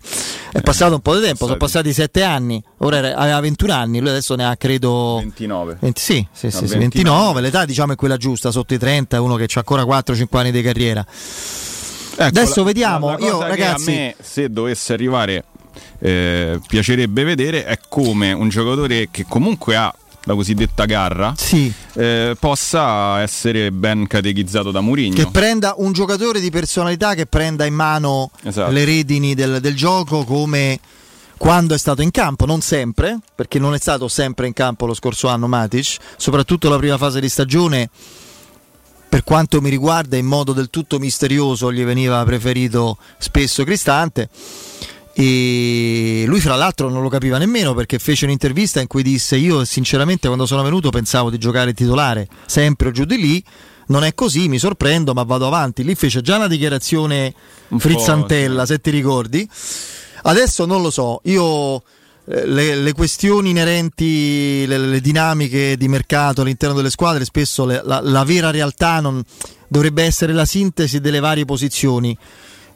è 0.52 0.62
passato 0.62 0.94
un 0.94 1.02
po' 1.02 1.16
di 1.16 1.22
tempo, 1.22 1.46
sono 1.46 1.58
passati 1.58 1.92
7 1.92 2.24
anni, 2.24 2.64
ora 2.78 2.98
era, 2.98 3.16
aveva 3.16 3.40
21 3.40 3.74
anni, 3.74 4.00
lui 4.00 4.10
adesso 4.10 4.36
ne 4.36 4.46
ha 4.46 4.56
credo 4.56 5.18
29. 5.22 5.78
20, 5.80 6.00
sì, 6.00 6.28
sì, 6.32 6.52
sì, 6.52 6.60
29. 6.60 6.80
29, 6.80 7.42
l'età 7.42 7.66
diciamo 7.66 7.94
è 7.94 7.96
quella 7.96 8.18
giusta, 8.18 8.52
sotto 8.52 8.74
i 8.74 8.78
30, 8.78 9.18
è 9.18 9.20
uno 9.20 9.36
che 9.36 9.44
ha 9.44 9.48
ancora 9.56 9.84
4-5 9.84 10.38
anni 10.38 10.52
di 10.52 10.62
carriera. 10.62 11.06
Ecco, 12.16 12.24
Adesso 12.24 12.60
la, 12.60 12.66
vediamo, 12.66 13.10
la 13.10 13.18
io 13.18 13.42
ragazzi... 13.42 13.90
a 13.90 13.94
me 13.94 14.16
se 14.22 14.50
dovesse 14.52 14.94
arrivare 14.94 15.46
eh, 16.00 16.60
piacerebbe 16.68 17.24
vedere 17.24 17.66
è 17.66 17.80
come 17.90 18.32
un 18.32 18.50
giocatore 18.50 19.08
che 19.10 19.26
comunque 19.28 19.76
ha 19.76 19.94
la 20.26 20.36
cosiddetta 20.36 20.86
garra, 20.86 21.34
sì. 21.36 21.72
eh, 21.94 22.36
possa 22.40 23.22
essere 23.22 23.72
ben 23.72 24.08
catechizzato 24.08 24.72
da 24.72 24.82
Mourinho. 24.82 25.16
Che 25.16 25.28
prenda 25.32 25.76
un 25.78 25.92
giocatore 25.92 26.40
di 26.40 26.50
personalità 26.50 27.14
che 27.14 27.26
prenda 27.26 27.66
in 27.66 27.74
mano 27.74 28.32
esatto. 28.44 28.72
le 28.72 28.86
redini 28.86 29.34
del, 29.34 29.60
del 29.60 29.76
gioco 29.76 30.24
come 30.24 30.80
quando 31.38 31.74
è 31.74 31.78
stato 31.78 32.02
in 32.02 32.12
campo, 32.12 32.46
non 32.46 32.62
sempre, 32.62 33.20
perché 33.36 33.60
non 33.60 33.74
è 33.74 33.78
stato 33.78 34.08
sempre 34.08 34.48
in 34.48 34.54
campo 34.54 34.86
lo 34.86 34.94
scorso 34.94 35.28
anno 35.28 35.48
Matic, 35.48 35.98
soprattutto 36.16 36.70
la 36.70 36.78
prima 36.78 36.98
fase 36.98 37.20
di 37.20 37.28
stagione, 37.28 37.90
per 39.10 39.24
quanto 39.26 39.60
mi 39.60 39.70
riguarda 39.70 40.16
in 40.16 40.26
modo 40.26 40.54
del 40.54 40.70
tutto 40.70 41.00
misterioso 41.00 41.72
gli 41.72 41.84
veniva 41.84 42.24
preferito 42.24 42.98
spesso 43.18 43.64
Cristante 43.64 44.30
e 45.16 46.24
lui 46.26 46.40
fra 46.40 46.56
l'altro 46.56 46.90
non 46.90 47.04
lo 47.04 47.10
capiva 47.10 47.38
nemmeno 47.38 47.76
perché 47.76 48.00
fece 48.00 48.26
un'intervista 48.26 48.82
in 48.82 48.88
cui 48.88 49.04
disse 49.04 49.36
io 49.36 49.64
sinceramente 49.64 50.26
quando 50.26 50.48
sono 50.48 50.64
venuto 50.64 50.90
pensavo 50.90 51.30
di 51.30 51.38
giocare 51.38 51.74
titolare 51.74 52.28
sempre 52.46 52.92
giù 52.92 53.06
di 53.06 53.18
lì. 53.18 53.44
Non 53.86 54.06
è 54.06 54.14
così, 54.14 54.48
mi 54.48 54.58
sorprendo 54.58 55.14
ma 55.14 55.24
vado 55.24 55.46
avanti. 55.46 55.84
Lì 55.84 55.94
fece 55.94 56.22
già 56.22 56.38
una 56.38 56.48
dichiarazione 56.48 57.34
un 57.68 57.80
frizzantella 57.80 58.66
se 58.66 58.80
ti 58.80 58.90
ricordi. 58.90 59.48
Adesso 60.24 60.66
non 60.66 60.82
lo 60.82 60.90
so 60.90 61.20
io 61.26 61.84
eh, 62.26 62.48
le, 62.48 62.76
le, 62.76 62.94
questioni 62.94 63.50
inerenti, 63.50 64.66
le, 64.66 64.78
le, 64.78 65.02
dinamiche 65.02 65.76
di 65.76 65.90
mercato 65.90 66.42
all'interno 66.42 66.76
delle 66.76 66.90
squadre, 66.90 67.26
spesso 67.26 67.66
le, 67.66 67.82
la, 67.84 68.00
la, 68.02 68.24
vera 68.24 68.50
realtà 68.50 69.02
non, 69.02 69.22
dovrebbe 69.68 70.04
essere 70.04 70.32
la 70.32 70.46
sintesi 70.46 71.02
delle 71.02 71.20
varie 71.20 71.44
posizioni. 71.44 72.18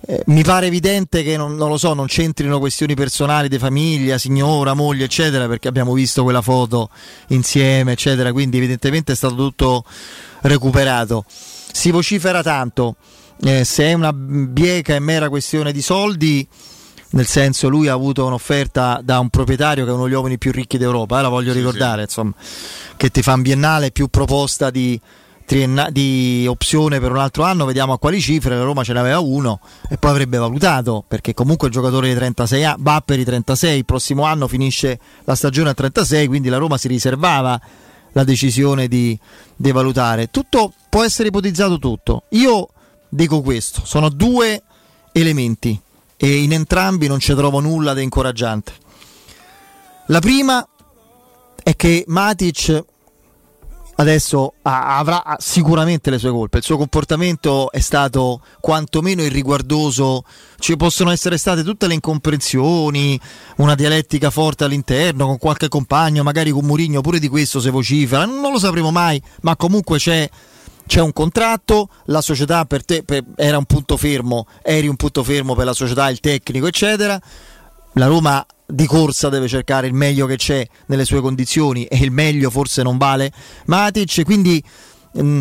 Eh, 0.05 0.23
mi 0.27 0.43
pare 0.43 0.67
evidente 0.67 1.23
che 1.23 1.37
non, 1.37 1.55
non, 1.55 1.69
lo 1.69 1.77
so, 1.77 1.93
non 1.93 2.05
c'entrino 2.05 2.59
questioni 2.59 2.93
personali 2.93 3.49
di 3.49 3.57
famiglia, 3.57 4.17
signora, 4.17 4.73
moglie, 4.73 5.05
eccetera, 5.05 5.47
perché 5.47 5.67
abbiamo 5.67 5.93
visto 5.93 6.23
quella 6.23 6.41
foto 6.41 6.89
insieme, 7.27 7.93
eccetera, 7.93 8.31
quindi 8.31 8.57
evidentemente 8.57 9.13
è 9.13 9.15
stato 9.15 9.35
tutto 9.35 9.83
recuperato. 10.41 11.25
Si 11.27 11.91
vocifera 11.91 12.43
tanto, 12.43 12.95
eh, 13.43 13.63
se 13.63 13.85
è 13.85 13.93
una 13.93 14.13
bieca 14.13 14.95
e 14.95 14.99
mera 14.99 15.29
questione 15.29 15.71
di 15.71 15.81
soldi, 15.81 16.47
nel 17.09 17.25
senso 17.25 17.67
lui 17.69 17.87
ha 17.87 17.93
avuto 17.93 18.25
un'offerta 18.25 18.99
da 19.03 19.19
un 19.19 19.29
proprietario 19.29 19.83
che 19.83 19.91
è 19.91 19.93
uno 19.93 20.03
degli 20.03 20.13
uomini 20.13 20.37
più 20.37 20.51
ricchi 20.51 20.77
d'Europa, 20.77 21.19
eh, 21.19 21.21
la 21.23 21.29
voglio 21.29 21.51
sì, 21.51 21.57
ricordare, 21.57 22.01
sì. 22.01 22.19
Insomma, 22.19 22.33
che 22.95 23.09
ti 23.09 23.21
fa 23.21 23.33
un 23.33 23.41
biennale 23.41 23.91
più 23.91 24.07
proposta 24.07 24.69
di 24.69 24.99
trienna- 25.47 25.89
di 25.89 26.45
opzione 26.45 26.99
per 26.99 27.11
un 27.11 27.19
altro 27.19 27.43
anno, 27.43 27.63
vediamo 27.63 27.93
a 27.93 27.97
quali 27.97 28.19
cifre, 28.19 28.57
la 28.57 28.63
Roma 28.63 28.83
ce 28.83 28.91
n'aveva 28.91 29.19
uno 29.19 29.61
e 29.89 29.97
poi 29.97 30.11
avrebbe 30.11 30.37
valutato, 30.37 31.05
perché 31.07 31.33
comunque 31.33 31.69
il 31.69 31.73
giocatore 31.73 32.09
di 32.09 32.15
36 32.15 32.65
anni 32.65 32.83
va 32.83 33.01
per 33.03 33.17
i 33.17 33.23
36, 33.23 33.77
il 33.77 33.85
prossimo 33.85 34.23
anno 34.23 34.49
finisce 34.49 34.99
la 35.23 35.35
stagione 35.35 35.69
a 35.69 35.73
36, 35.73 36.27
quindi 36.27 36.49
la 36.49 36.57
Roma 36.57 36.77
si 36.77 36.89
riservava 36.89 37.57
la 38.11 38.23
decisione 38.25 38.89
di, 38.89 39.17
di 39.55 39.71
valutare. 39.71 40.29
Tutto 40.29 40.73
può 40.89 41.03
essere 41.05 41.29
ipotizzato 41.29 41.79
tutto. 41.79 42.23
Io 42.31 42.67
dico 43.07 43.41
questo, 43.41 43.81
sono 43.85 44.09
due 44.09 44.61
elementi 45.13 45.79
e 46.17 46.35
in 46.43 46.51
entrambi 46.51 47.07
non 47.07 47.19
ci 47.19 47.33
trovo 47.33 47.61
nulla 47.61 47.93
di 47.93 48.03
incoraggiante. 48.03 48.73
La 50.07 50.19
prima 50.19 50.67
è 51.63 51.73
che 51.77 52.03
Matic 52.07 52.83
adesso 53.99 54.53
avrà 54.63 55.37
sicuramente 55.39 56.09
le 56.09 56.17
sue 56.17 56.31
colpe. 56.31 56.57
Il 56.57 56.63
suo 56.63 56.77
comportamento 56.77 57.71
è 57.71 57.79
stato 57.79 58.41
quantomeno 58.59 59.23
irriguardoso. 59.23 60.23
Ci 60.57 60.75
possono 60.75 61.11
essere 61.11 61.37
state 61.37 61.63
tutte 61.63 61.87
le 61.87 61.95
incomprensioni, 61.95 63.19
una 63.57 63.75
dialettica 63.75 64.29
forte 64.29 64.63
all'interno 64.63 65.25
con 65.25 65.37
qualche 65.37 65.67
compagno, 65.67 66.23
magari 66.23 66.51
con 66.51 66.65
Murigno, 66.65 67.01
pure 67.01 67.19
di 67.19 67.27
questo 67.27 67.59
se 67.59 67.69
vocifera. 67.69 68.25
Non 68.25 68.51
lo 68.51 68.59
sapremo 68.59 68.91
mai, 68.91 69.21
ma 69.41 69.55
comunque 69.55 69.97
c'è. 69.97 70.29
C'è 70.87 71.01
un 71.01 71.11
contratto, 71.11 71.89
la 72.05 72.21
società 72.21 72.63
per 72.63 72.85
te 72.85 73.03
per, 73.03 73.21
era 73.35 73.57
un 73.57 73.65
punto 73.65 73.97
fermo, 73.97 74.47
eri 74.63 74.87
un 74.87 74.95
punto 74.95 75.21
fermo 75.21 75.53
per 75.53 75.65
la 75.65 75.73
società, 75.73 76.09
il 76.09 76.21
tecnico, 76.21 76.65
eccetera. 76.65 77.21
La 77.97 78.05
Roma 78.05 78.45
di 78.63 78.85
corsa 78.85 79.29
deve 79.29 79.47
cercare 79.47 79.87
il 79.87 79.93
meglio 79.93 80.27
che 80.27 80.35
c'è 80.35 80.65
nelle 80.85 81.03
sue 81.03 81.19
condizioni 81.19 81.85
e 81.85 81.97
il 81.97 82.11
meglio 82.11 82.51
forse 82.51 82.83
non 82.83 82.97
vale 82.97 83.31
Matic, 83.65 84.23
quindi 84.23 84.63
mh, 85.13 85.21
mm, 85.21 85.39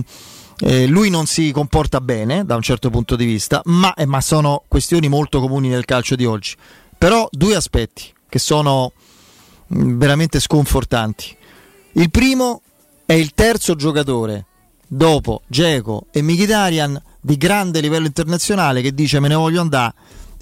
eh, 0.60 0.86
lui 0.86 1.10
non 1.10 1.26
si 1.26 1.50
comporta 1.52 2.00
bene 2.00 2.46
da 2.46 2.56
un 2.56 2.62
certo 2.62 2.88
punto 2.88 3.14
di 3.14 3.26
vista, 3.26 3.60
ma, 3.64 3.92
eh, 3.92 4.06
ma, 4.06 4.22
sono 4.22 4.62
questioni 4.68 5.08
molto 5.08 5.38
comuni 5.40 5.68
nel 5.68 5.84
calcio 5.84 6.16
di 6.16 6.24
oggi. 6.24 6.56
Però 6.96 7.28
due 7.30 7.54
aspetti 7.56 8.10
che 8.26 8.38
sono 8.38 8.92
mm, 9.74 9.98
veramente 9.98 10.40
sconfortanti. 10.40 11.36
Il 11.92 12.10
primo 12.10 12.62
è 13.04 13.12
il 13.12 13.32
terzo 13.34 13.74
giocatore 13.74 14.46
dopo 14.86 15.42
Geco 15.46 16.06
e 16.10 16.22
Mkhitaryan 16.22 17.02
di 17.20 17.36
grande 17.36 17.80
livello 17.80 18.06
internazionale 18.06 18.80
che 18.80 18.94
dice 18.94 19.20
me 19.20 19.28
ne 19.28 19.34
voglio 19.34 19.60
andare 19.60 19.92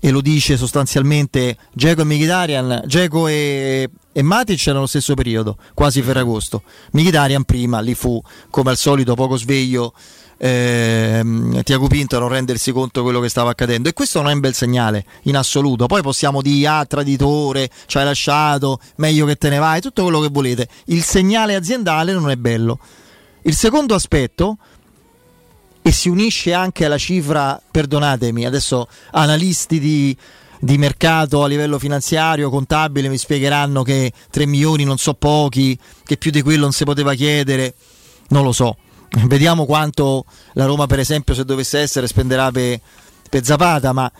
e 0.05 0.11
lo 0.11 0.21
dice 0.21 0.59
sostanzialmente 0.59 1.57
Geco 1.73 2.03
e 2.03 2.05
Mkhitaryan, 2.05 2.83
Geco 2.85 3.27
e, 3.27 3.89
e 4.13 4.23
Matic 4.23 4.67
erano 4.67 4.81
lo 4.81 4.87
stesso 4.87 5.15
periodo, 5.15 5.57
quasi 5.73 6.03
Ferragosto. 6.03 6.63
Mkhitaryan 6.91 7.45
prima, 7.45 7.81
lì 7.81 7.95
fu 7.95 8.23
come 8.51 8.69
al 8.69 8.77
solito 8.77 9.15
poco 9.15 9.39
sveglio 9.39 9.95
ehm, 10.37 11.63
Tiago 11.63 11.87
Pinto 11.87 12.17
a 12.17 12.19
non 12.19 12.29
rendersi 12.29 12.71
conto 12.71 13.01
di 13.01 13.07
quello 13.07 13.21
che 13.21 13.31
stava 13.31 13.53
accadendo 13.53 13.89
e 13.89 13.95
questo 13.95 14.21
non 14.21 14.31
è 14.31 14.35
un 14.35 14.41
bel 14.41 14.53
segnale 14.53 15.07
in 15.23 15.39
assoluto. 15.39 15.87
Poi 15.87 16.03
possiamo 16.03 16.43
dire 16.43 16.67
ah 16.69 16.85
traditore, 16.85 17.71
ci 17.87 17.97
hai 17.97 18.05
lasciato, 18.05 18.81
meglio 18.97 19.25
che 19.25 19.37
te 19.37 19.49
ne 19.49 19.57
vai, 19.57 19.81
tutto 19.81 20.03
quello 20.03 20.21
che 20.21 20.29
volete. 20.31 20.69
Il 20.89 21.03
segnale 21.03 21.55
aziendale 21.55 22.13
non 22.13 22.29
è 22.29 22.37
bello. 22.37 22.79
Il 23.47 23.55
secondo 23.55 23.95
aspetto 23.95 24.59
e 25.87 25.93
si 25.93 26.09
unisce 26.09 26.55
anche 26.55 26.87
alla 26.87 26.97
cifra, 26.97 27.61
perdonatemi, 27.71 28.47
adesso 28.47 28.89
analisti 29.11 29.79
di, 29.79 30.17
di 30.59 30.79
mercato 30.79 31.45
a 31.45 31.47
livello 31.47 31.79
finanziario, 31.79 32.49
contabile, 32.49 33.11
mi 33.11 33.19
spiegheranno 33.19 33.83
che 33.83 34.11
3 34.31 34.47
milioni 34.47 34.85
non 34.85 34.97
so 34.97 35.13
pochi, 35.13 35.79
che 36.03 36.17
più 36.17 36.31
di 36.31 36.41
quello 36.41 36.63
non 36.63 36.73
si 36.73 36.85
poteva 36.85 37.13
chiedere, 37.13 37.75
non 38.29 38.45
lo 38.45 38.53
so. 38.53 38.79
Vediamo 39.27 39.67
quanto 39.67 40.25
la 40.55 40.65
Roma, 40.65 40.87
per 40.87 41.01
esempio, 41.01 41.35
se 41.35 41.45
dovesse 41.45 41.81
essere, 41.81 42.07
spenderà 42.07 42.51
per, 42.51 42.81
per 43.29 43.45
Zapata, 43.45 43.93
ma 43.93 44.11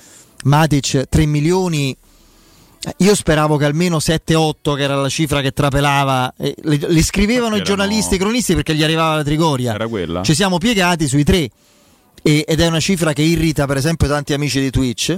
Matic 0.43 1.09
3 1.09 1.25
milioni. 1.25 1.97
Io 2.99 3.15
speravo 3.15 3.57
che 3.57 3.65
almeno 3.65 3.97
7-8, 3.97 4.77
che 4.77 4.83
era 4.83 4.97
la 4.97 5.09
cifra 5.09 5.41
che 5.41 5.53
trapelava, 5.53 6.35
eh, 6.37 6.55
le, 6.63 6.79
le, 6.81 7.03
scrivevano 7.03 7.57
i 7.57 7.63
giornalisti, 7.63 8.17
i 8.17 8.19
cronisti 8.19 8.55
perché 8.55 8.75
gli 8.75 8.83
arrivava 8.83 9.17
la 9.17 9.25
Trigoria. 9.25 9.75
Era 9.75 9.89
quella. 9.89 10.23
Ci 10.23 10.35
siamo 10.35 10.59
piegati 10.59 11.09
sui 11.09 11.25
tre 11.25 11.49
e, 12.23 12.45
ed 12.47 12.61
è 12.61 12.67
una 12.67 12.81
cifra 12.81 13.13
che 13.13 13.23
irrita 13.23 13.67
per 13.67 13.77
esempio 13.77 14.09
tanti 14.09 14.33
amici 14.33 14.61
di 14.61 14.71
Twitch. 14.71 15.17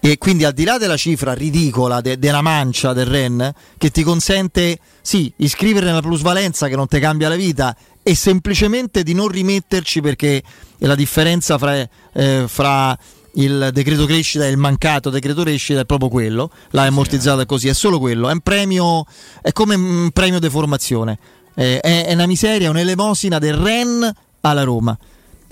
E 0.00 0.18
quindi 0.18 0.44
al 0.44 0.52
di 0.52 0.64
là 0.64 0.76
della 0.76 0.98
cifra 0.98 1.32
ridicola 1.32 2.02
de, 2.02 2.18
della 2.18 2.42
mancia 2.42 2.92
del 2.92 3.06
REN, 3.06 3.52
che 3.78 3.90
ti 3.90 4.02
consente, 4.02 4.78
sì, 5.00 5.32
iscrivere 5.36 5.86
nella 5.86 6.02
plusvalenza 6.02 6.68
che 6.68 6.76
non 6.76 6.86
ti 6.86 6.98
cambia 6.98 7.30
la 7.30 7.36
vita 7.36 7.74
e 8.02 8.14
semplicemente 8.14 9.02
di 9.02 9.14
non 9.14 9.28
rimetterci 9.28 10.02
perché 10.02 10.42
la 10.78 10.94
differenza 10.94 11.56
fra, 11.56 11.88
eh, 12.12 12.44
fra 12.46 12.98
il 13.34 13.70
decreto 13.72 14.06
crescita 14.06 14.46
il 14.46 14.56
mancato 14.56 15.10
decreto 15.10 15.42
crescita 15.42 15.80
è 15.80 15.84
proprio 15.84 16.08
quello, 16.08 16.50
l'hai 16.70 16.88
ammortizzato 16.88 17.40
è 17.40 17.46
così, 17.46 17.68
è 17.68 17.74
solo 17.74 17.98
quello, 17.98 18.28
è 18.28 18.32
un 18.32 18.40
premio, 18.40 19.06
è 19.40 19.52
come 19.52 19.74
un 19.74 20.10
premio 20.12 20.38
di 20.38 20.48
formazione, 20.50 21.18
è, 21.54 21.80
è 21.80 22.12
una 22.12 22.26
miseria, 22.26 22.70
un'elemosina 22.70 23.38
del 23.38 23.54
REN 23.54 24.12
alla 24.40 24.62
Roma. 24.62 24.96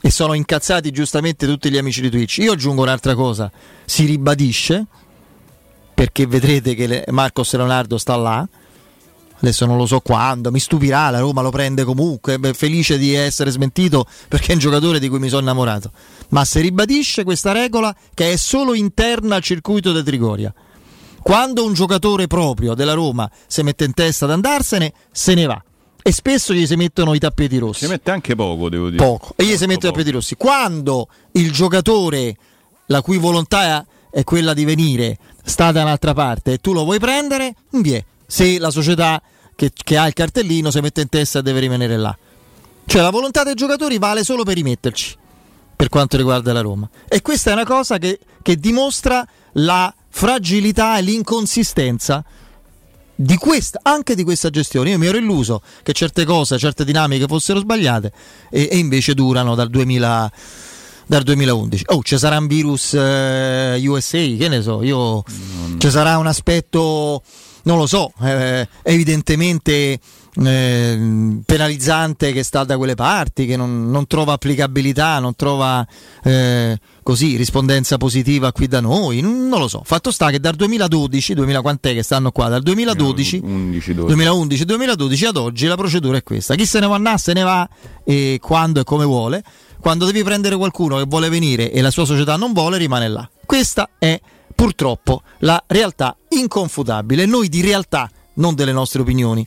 E 0.04 0.10
sono 0.10 0.34
incazzati 0.34 0.90
giustamente 0.90 1.46
tutti 1.46 1.70
gli 1.70 1.76
amici 1.76 2.00
di 2.00 2.10
Twitch. 2.10 2.38
Io 2.38 2.52
aggiungo 2.52 2.82
un'altra 2.82 3.14
cosa, 3.14 3.48
si 3.84 4.04
ribadisce, 4.04 4.84
perché 5.94 6.26
vedrete 6.26 6.74
che 6.74 7.04
Marcos 7.10 7.54
Leonardo 7.54 7.98
sta 7.98 8.16
là, 8.16 8.48
adesso 9.42 9.66
non 9.66 9.76
lo 9.76 9.86
so 9.86 10.00
quando, 10.00 10.50
mi 10.50 10.60
stupirà, 10.60 11.10
la 11.10 11.20
Roma 11.20 11.42
lo 11.42 11.50
prende 11.50 11.84
comunque, 11.84 12.38
felice 12.54 12.98
di 12.98 13.14
essere 13.14 13.50
smentito 13.50 14.06
perché 14.28 14.52
è 14.52 14.54
un 14.54 14.60
giocatore 14.60 14.98
di 14.98 15.08
cui 15.08 15.18
mi 15.18 15.28
sono 15.28 15.42
innamorato 15.42 15.90
ma 16.32 16.44
si 16.44 16.60
ribadisce 16.60 17.24
questa 17.24 17.52
regola 17.52 17.94
che 18.14 18.32
è 18.32 18.36
solo 18.36 18.74
interna 18.74 19.36
al 19.36 19.42
circuito 19.42 19.92
di 19.92 20.02
Trigoria. 20.02 20.52
Quando 21.22 21.64
un 21.64 21.72
giocatore 21.72 22.26
proprio 22.26 22.74
della 22.74 22.94
Roma 22.94 23.30
si 23.46 23.62
mette 23.62 23.84
in 23.84 23.94
testa 23.94 24.24
ad 24.24 24.32
andarsene, 24.32 24.92
se 25.10 25.34
ne 25.34 25.46
va. 25.46 25.62
E 26.02 26.10
spesso 26.10 26.52
gli 26.52 26.66
si 26.66 26.74
mettono 26.74 27.14
i 27.14 27.18
tappeti 27.20 27.58
rossi. 27.58 27.84
Si 27.84 27.90
mette 27.90 28.10
anche 28.10 28.34
poco, 28.34 28.68
devo 28.68 28.90
dire. 28.90 29.04
Poco. 29.04 29.34
E 29.36 29.44
gli 29.44 29.56
si 29.56 29.66
mettono 29.66 29.90
i 29.90 29.92
tappeti 29.92 30.10
rossi. 30.10 30.34
Quando 30.34 31.08
il 31.32 31.52
giocatore, 31.52 32.36
la 32.86 33.02
cui 33.02 33.18
volontà 33.18 33.86
è 34.10 34.24
quella 34.24 34.52
di 34.52 34.64
venire, 34.64 35.18
sta 35.44 35.70
da 35.70 35.82
un'altra 35.82 36.12
parte 36.12 36.54
e 36.54 36.58
tu 36.58 36.72
lo 36.72 36.82
vuoi 36.82 36.98
prendere, 36.98 37.54
via. 37.70 38.02
Se 38.26 38.58
la 38.58 38.70
società 38.70 39.22
che, 39.62 39.70
che 39.72 39.96
ha 39.96 40.08
il 40.08 40.12
cartellino 40.12 40.72
si 40.72 40.80
mette 40.80 41.02
in 41.02 41.08
testa 41.08 41.38
e 41.38 41.42
deve 41.42 41.60
rimanere 41.60 41.96
là. 41.96 42.16
Cioè 42.84 43.00
la 43.00 43.10
volontà 43.10 43.44
dei 43.44 43.54
giocatori 43.54 43.98
vale 43.98 44.24
solo 44.24 44.42
per 44.42 44.54
rimetterci 44.56 45.16
per 45.76 45.88
quanto 45.88 46.16
riguarda 46.16 46.52
la 46.52 46.60
Roma. 46.60 46.88
E 47.08 47.22
questa 47.22 47.50
è 47.50 47.52
una 47.52 47.64
cosa 47.64 47.98
che, 47.98 48.18
che 48.42 48.56
dimostra 48.56 49.26
la 49.54 49.92
fragilità 50.08 50.98
e 50.98 51.02
l'inconsistenza 51.02 52.24
di 53.14 53.36
questa, 53.36 53.80
anche 53.82 54.16
di 54.16 54.24
questa 54.24 54.50
gestione. 54.50 54.90
Io 54.90 54.98
mi 54.98 55.06
ero 55.06 55.16
illuso 55.16 55.62
che 55.82 55.92
certe 55.92 56.24
cose, 56.24 56.58
certe 56.58 56.84
dinamiche 56.84 57.26
fossero 57.26 57.60
sbagliate 57.60 58.12
e, 58.50 58.68
e 58.70 58.78
invece 58.78 59.14
durano 59.14 59.54
dal, 59.54 59.70
2000, 59.70 60.32
dal 61.06 61.22
2011. 61.22 61.84
Oh, 61.86 62.02
ci 62.02 62.18
sarà 62.18 62.38
un 62.38 62.46
virus 62.48 62.94
eh, 62.94 63.80
USA, 63.84 64.18
che 64.18 64.48
ne 64.48 64.60
so, 64.62 64.82
io, 64.82 65.22
ci 65.78 65.90
sarà 65.90 66.18
un 66.18 66.26
aspetto, 66.26 67.22
non 67.64 67.78
lo 67.78 67.86
so, 67.86 68.12
eh, 68.22 68.66
evidentemente 68.82 69.98
eh, 70.34 71.40
penalizzante 71.44 72.32
che 72.32 72.42
sta 72.42 72.64
da 72.64 72.76
quelle 72.76 72.94
parti, 72.94 73.46
che 73.46 73.56
non, 73.56 73.90
non 73.90 74.06
trova 74.06 74.32
applicabilità, 74.32 75.18
non 75.18 75.36
trova 75.36 75.86
eh, 76.24 76.78
così 77.02 77.36
rispondenza 77.36 77.98
positiva 77.98 78.52
qui 78.52 78.66
da 78.66 78.80
noi, 78.80 79.20
non 79.20 79.50
lo 79.50 79.68
so. 79.68 79.82
Fatto 79.84 80.10
sta 80.10 80.30
che 80.30 80.40
dal 80.40 80.54
2012, 80.54 81.34
2000 81.34 81.60
quant'è 81.60 81.92
che 81.92 82.02
stanno 82.02 82.30
qua, 82.30 82.48
dal 82.48 82.62
2012, 82.62 83.40
2011, 83.40 84.64
2012 84.64 85.24
ad 85.26 85.36
oggi 85.36 85.66
la 85.66 85.76
procedura 85.76 86.16
è 86.16 86.22
questa. 86.22 86.54
Chi 86.54 86.64
se 86.64 86.80
ne 86.80 86.86
va 86.86 87.00
a 87.02 87.18
se 87.18 87.32
ne 87.32 87.42
va 87.42 87.68
e 88.04 88.38
quando 88.40 88.80
e 88.80 88.84
come 88.84 89.04
vuole. 89.04 89.42
Quando 89.82 90.04
devi 90.06 90.22
prendere 90.22 90.54
qualcuno 90.56 90.96
che 90.98 91.06
vuole 91.08 91.28
venire 91.28 91.72
e 91.72 91.80
la 91.80 91.90
sua 91.90 92.04
società 92.04 92.36
non 92.36 92.52
vuole, 92.52 92.78
rimane 92.78 93.08
là. 93.08 93.28
Questa 93.44 93.90
è 93.98 94.18
purtroppo 94.62 95.22
la 95.38 95.60
realtà 95.66 96.16
inconfutabile. 96.28 97.26
Noi 97.26 97.48
di 97.48 97.62
realtà, 97.62 98.08
non 98.34 98.54
delle 98.54 98.70
nostre 98.70 99.02
opinioni 99.02 99.44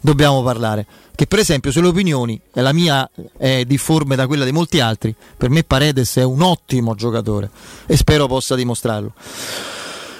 dobbiamo 0.00 0.40
parlare. 0.44 0.86
Che 1.16 1.26
per 1.26 1.40
esempio 1.40 1.72
sulle 1.72 1.88
opinioni, 1.88 2.40
e 2.54 2.60
la 2.60 2.72
mia 2.72 3.10
è 3.36 3.64
difforme 3.64 4.14
da 4.14 4.28
quella 4.28 4.44
di 4.44 4.52
molti 4.52 4.78
altri, 4.78 5.16
per 5.36 5.50
me 5.50 5.64
Paredes 5.64 6.14
è 6.14 6.22
un 6.22 6.42
ottimo 6.42 6.94
giocatore 6.94 7.50
e 7.86 7.96
spero 7.96 8.28
possa 8.28 8.54
dimostrarlo. 8.54 9.12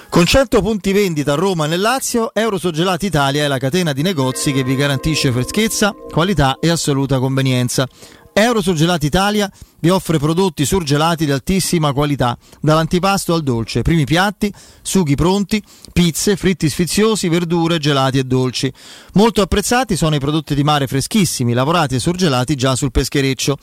Con 0.09 0.25
100 0.25 0.61
punti 0.61 0.91
vendita 0.91 1.31
a 1.31 1.35
Roma 1.35 1.63
e 1.63 1.69
nel 1.69 1.79
Lazio, 1.79 2.33
Eurosogelati 2.33 3.05
Italia 3.05 3.45
è 3.45 3.47
la 3.47 3.57
catena 3.57 3.93
di 3.93 4.01
negozi 4.01 4.51
che 4.51 4.65
vi 4.65 4.75
garantisce 4.75 5.31
freschezza, 5.31 5.95
qualità 6.11 6.57
e 6.59 6.69
assoluta 6.69 7.17
convenienza. 7.17 7.87
Eurosurgelati 8.33 9.05
Italia 9.05 9.51
vi 9.79 9.89
offre 9.89 10.17
prodotti 10.17 10.65
surgelati 10.65 11.25
di 11.25 11.31
altissima 11.31 11.93
qualità, 11.93 12.35
dall'antipasto 12.61 13.33
al 13.33 13.43
dolce, 13.43 13.83
primi 13.83 14.05
piatti, 14.05 14.51
sughi 14.81 15.13
pronti, 15.13 15.61
pizze, 15.91 16.35
fritti 16.35 16.67
sfiziosi, 16.67 17.27
verdure, 17.27 17.77
gelati 17.77 18.17
e 18.17 18.23
dolci. 18.23 18.73
Molto 19.13 19.41
apprezzati 19.41 19.95
sono 19.95 20.15
i 20.15 20.19
prodotti 20.19 20.55
di 20.55 20.63
mare 20.63 20.87
freschissimi, 20.87 21.53
lavorati 21.53 21.95
e 21.95 21.99
surgelati 21.99 22.55
già 22.55 22.75
sul 22.75 22.91
peschereccio. 22.91 23.57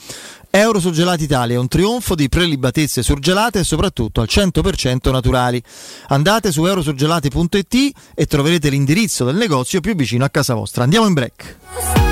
Eurosurgelati 0.51 1.25
Italia 1.25 1.57
è 1.57 1.59
un 1.59 1.69
trionfo 1.69 2.15
di 2.15 2.29
prelibatezze 2.29 3.03
surgelate 3.03 3.61
e 3.61 3.65
soprattutto 3.65 4.21
al 4.21 4.29
100% 4.31 5.11
naturali. 5.11 5.61
Andate 6.09 6.53
su 6.53 6.65
eurosurgelati.it 6.65 7.91
e 8.15 8.27
troverete 8.27 8.69
l'indirizzo 8.69 9.25
del 9.25 9.37
negozio 9.37 9.81
più 9.81 9.97
vicino 9.97 10.25
a 10.25 10.29
casa 10.29 10.55
vostra. 10.55 10.85
Andiamo 10.85 11.07
in 11.07 11.15
break. 11.15 12.10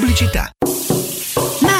Pubblicità. 0.00 0.50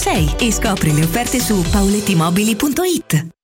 606 0.00 0.36
e 0.38 0.50
scopri 0.50 0.94
le 0.94 1.02
offerte 1.02 1.38
su 1.40 1.62
paulettimobili.it. 1.70 3.39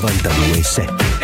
927 0.00 1.17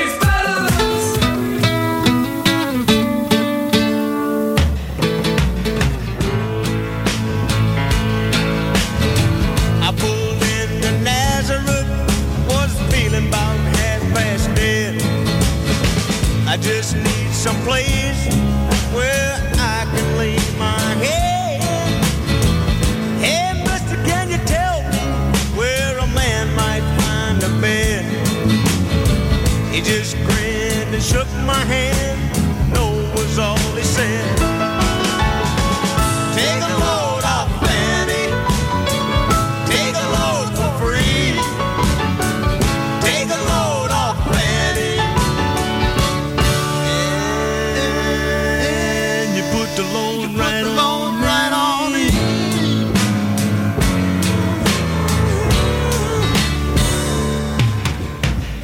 shook 31.04 31.28
my 31.44 31.62
hand. 31.66 32.72
No 32.72 32.86
was 33.14 33.38
all 33.38 33.58
he 33.76 33.82
said. 33.82 34.13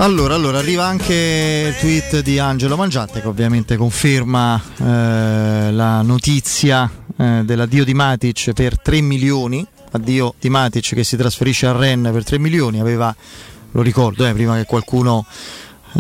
Allora, 0.01 0.35
allora, 0.35 0.57
arriva 0.57 0.87
anche 0.87 1.75
il 1.75 1.79
tweet 1.79 2.23
di 2.23 2.39
Angelo 2.39 2.75
Mangiante 2.75 3.21
che 3.21 3.27
ovviamente 3.27 3.77
conferma 3.77 4.59
eh, 4.79 5.71
la 5.73 6.01
notizia 6.01 6.91
eh, 7.19 7.43
dell'addio 7.45 7.85
di 7.85 7.93
Matic 7.93 8.55
per 8.55 8.81
3 8.81 9.03
milioni, 9.03 9.65
addio 9.91 10.37
di 10.41 10.49
Matic 10.49 10.95
che 10.95 11.05
si 11.05 11.19
trasferisce 11.19 11.67
a 11.67 11.73
Rennes 11.73 12.15
per 12.15 12.25
3 12.25 12.39
milioni, 12.39 12.81
aveva, 12.81 13.15
lo 13.73 13.83
ricordo, 13.83 14.27
eh, 14.27 14.33
prima 14.33 14.57
che 14.57 14.65
qualcuno 14.65 15.27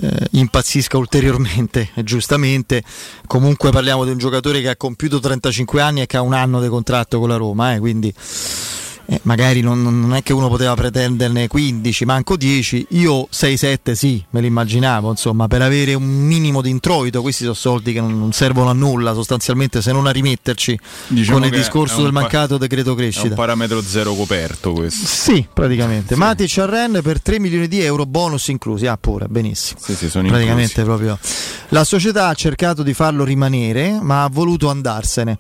eh, 0.01 0.29
impazzisca 0.31 0.97
ulteriormente, 0.97 1.91
giustamente. 2.03 2.83
Comunque 3.27 3.71
parliamo 3.71 4.07
di 4.07 4.13
un 4.13 4.19
giocatore 4.19 4.63
che 4.63 4.71
ha 4.71 4.77
compiuto 4.77 5.21
35 5.21 5.79
anni 5.83 6.01
e 6.01 6.07
che 6.07 6.17
ha 6.17 6.23
un 6.23 6.33
anno 6.33 6.63
di 6.63 6.69
contratto 6.69 7.19
con 7.19 7.29
la 7.29 7.37
Roma, 7.37 7.75
eh, 7.75 7.79
quindi 7.79 8.11
eh, 9.11 9.19
magari 9.25 9.61
non, 9.61 9.83
non, 9.83 10.15
è 10.15 10.23
che 10.23 10.33
uno 10.33 10.47
poteva 10.49 10.75
pretenderne 10.75 11.49
15, 11.49 12.05
manco 12.05 12.37
10, 12.37 12.87
io 12.91 13.27
6-7 13.33 13.93
sì, 13.93 14.25
me 14.31 14.41
l'immaginavo, 14.41 15.11
insomma, 15.11 15.49
per 15.49 15.63
avere 15.63 15.95
un 15.95 16.05
minimo 16.05 16.63
di 16.63 16.71
introito, 16.71 17.21
questi 17.21 17.43
sono 17.43 17.55
soldi 17.55 17.93
che 17.93 18.01
non, 18.01 18.17
non 18.17 18.31
servono 18.31 18.71
a 18.71 18.73
nulla 18.73 19.13
sostanzialmente 19.13 19.83
se 19.83 19.91
non 19.91 20.07
a 20.07 20.13
rimetterci 20.13 20.79
diciamo 21.09 21.39
con 21.39 21.49
il 21.49 21.53
discorso 21.53 22.03
del 22.03 22.13
mancato 22.13 22.55
pa- 22.55 22.61
decreto 22.61 22.95
crescita. 22.95 23.27
È 23.27 23.31
un 23.31 23.35
parametro 23.35 23.83
zero 23.83 24.15
coperto 24.15 24.73
questo. 24.75 25.05
Sì, 25.05 25.45
praticamente. 25.53 26.15
Sì. 26.15 26.21
Matic 26.21 26.59
a 26.59 26.67
Ren 26.67 27.01
per 27.03 27.21
3 27.21 27.41
milioni 27.41 27.67
di 27.67 27.81
euro, 27.81 28.07
bonus 28.07 28.47
inclusi, 28.47 28.87
ah 28.87 28.97
pure, 28.97 29.27
benissimo. 29.27 29.81
Sì, 29.83 29.97
sì, 29.97 30.09
sono 30.09 30.29
praticamente 30.29 30.83
inclusi. 30.83 30.87
proprio. 30.87 31.19
La 31.71 31.83
società 31.83 32.29
ha 32.29 32.35
cercato 32.35 32.85
di 32.85 32.95
farlo 32.95 33.25
rimanere, 33.25 33.99
ma 34.01 34.23
ha 34.23 34.29
voluto 34.29 34.69
andarsene. 34.69 35.37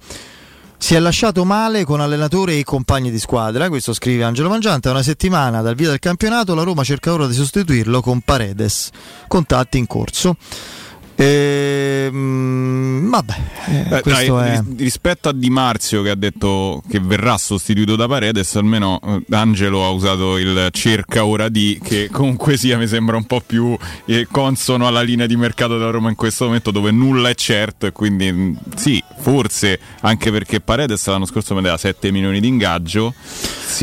Si 0.82 0.94
è 0.94 0.98
lasciato 0.98 1.44
male 1.44 1.84
con 1.84 2.00
allenatore 2.00 2.58
e 2.58 2.64
compagni 2.64 3.10
di 3.10 3.18
squadra, 3.18 3.68
questo 3.68 3.92
scrive 3.92 4.24
Angelo 4.24 4.48
Mangiante, 4.48 4.88
una 4.88 5.02
settimana 5.02 5.60
dal 5.60 5.74
via 5.76 5.90
del 5.90 5.98
campionato 5.98 6.54
la 6.54 6.62
Roma 6.62 6.82
cerca 6.82 7.12
ora 7.12 7.26
di 7.26 7.34
sostituirlo 7.34 8.00
con 8.00 8.22
Paredes, 8.22 8.88
contatti 9.28 9.76
in 9.76 9.86
corso. 9.86 10.36
Ehm, 11.22 13.10
vabbè, 13.10 13.34
eh, 13.66 13.96
eh, 13.96 14.02
dai, 14.02 14.26
è... 14.26 14.62
rispetto 14.78 15.28
a 15.28 15.32
Di 15.32 15.50
Marzio 15.50 16.00
che 16.00 16.08
ha 16.08 16.14
detto 16.14 16.82
che 16.88 16.98
verrà 16.98 17.36
sostituito 17.36 17.94
da 17.94 18.08
Paredes, 18.08 18.56
almeno 18.56 18.98
eh, 19.04 19.22
Angelo 19.36 19.84
ha 19.84 19.90
usato 19.90 20.38
il 20.38 20.68
cerca 20.70 21.26
ora 21.26 21.50
di 21.50 21.78
che 21.82 22.08
comunque 22.10 22.56
sia 22.56 22.78
mi 22.78 22.86
sembra 22.86 23.18
un 23.18 23.24
po' 23.24 23.42
più 23.44 23.76
eh, 24.06 24.26
consono 24.30 24.86
alla 24.86 25.02
linea 25.02 25.26
di 25.26 25.36
mercato 25.36 25.76
della 25.76 25.90
Roma 25.90 26.08
in 26.08 26.14
questo 26.14 26.46
momento 26.46 26.70
dove 26.70 26.90
nulla 26.90 27.28
è 27.28 27.34
certo 27.34 27.84
e 27.84 27.92
quindi 27.92 28.32
mm, 28.32 28.54
sì, 28.76 29.02
forse 29.18 29.78
anche 30.00 30.30
perché 30.30 30.60
Paredes 30.60 31.06
l'anno 31.06 31.26
scorso 31.26 31.54
vedeva 31.54 31.76
7 31.76 32.10
milioni 32.10 32.40
di 32.40 32.48
ingaggio. 32.48 33.12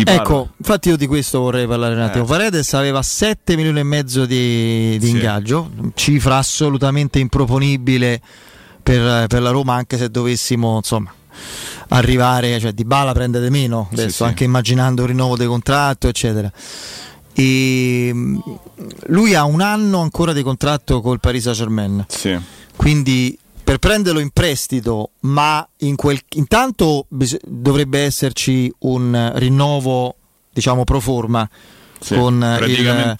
ecco, 0.03 0.49
infatti 0.57 0.89
io 0.89 0.97
di 0.97 1.05
questo 1.05 1.39
vorrei 1.39 1.67
parlare 1.67 1.93
un 1.93 2.01
attimo. 2.01 2.23
Eh. 2.23 2.27
Paredes 2.27 2.73
aveva 2.73 3.03
7 3.03 3.55
milioni 3.55 3.79
e 3.79 3.83
mezzo 3.83 4.25
di, 4.25 4.97
di 4.97 5.05
sì. 5.05 5.11
ingaggio, 5.11 5.69
cifra 5.93 6.37
assolutamente 6.37 7.19
improponibile 7.27 8.21
per, 8.81 9.27
per, 9.27 9.41
la 9.41 9.49
Roma 9.49 9.75
anche 9.75 9.97
se 9.97 10.09
dovessimo 10.09 10.77
insomma 10.77 11.13
arrivare, 11.89 12.59
cioè 12.59 12.71
Di 12.71 12.85
Bala 12.85 13.11
prende 13.11 13.41
di 13.41 13.49
meno 13.49 13.89
adesso, 13.91 14.09
sì, 14.09 14.15
sì. 14.15 14.23
anche 14.23 14.43
immaginando 14.43 15.01
un 15.01 15.07
rinnovo 15.07 15.35
del 15.35 15.47
contratto 15.47 16.07
eccetera. 16.07 16.51
E 17.33 18.11
lui 19.07 19.35
ha 19.35 19.43
un 19.43 19.61
anno 19.61 19.99
ancora 19.99 20.33
di 20.33 20.41
contratto 20.41 21.01
col 21.01 21.19
Paris 21.19 21.43
Saint 21.43 21.57
Germain. 21.57 22.05
Sì. 22.07 22.35
Quindi 22.75 23.37
per 23.63 23.77
prenderlo 23.77 24.19
in 24.19 24.29
prestito, 24.31 25.11
ma 25.21 25.67
in 25.79 25.95
quel, 25.95 26.19
intanto 26.35 27.05
bis- 27.09 27.37
dovrebbe 27.43 27.99
esserci 27.99 28.73
un 28.79 29.33
rinnovo, 29.35 30.15
diciamo, 30.51 30.83
pro 30.83 30.99
forma 30.99 31.47
sì, 31.99 32.15
con, 32.15 32.35
il, 32.67 33.15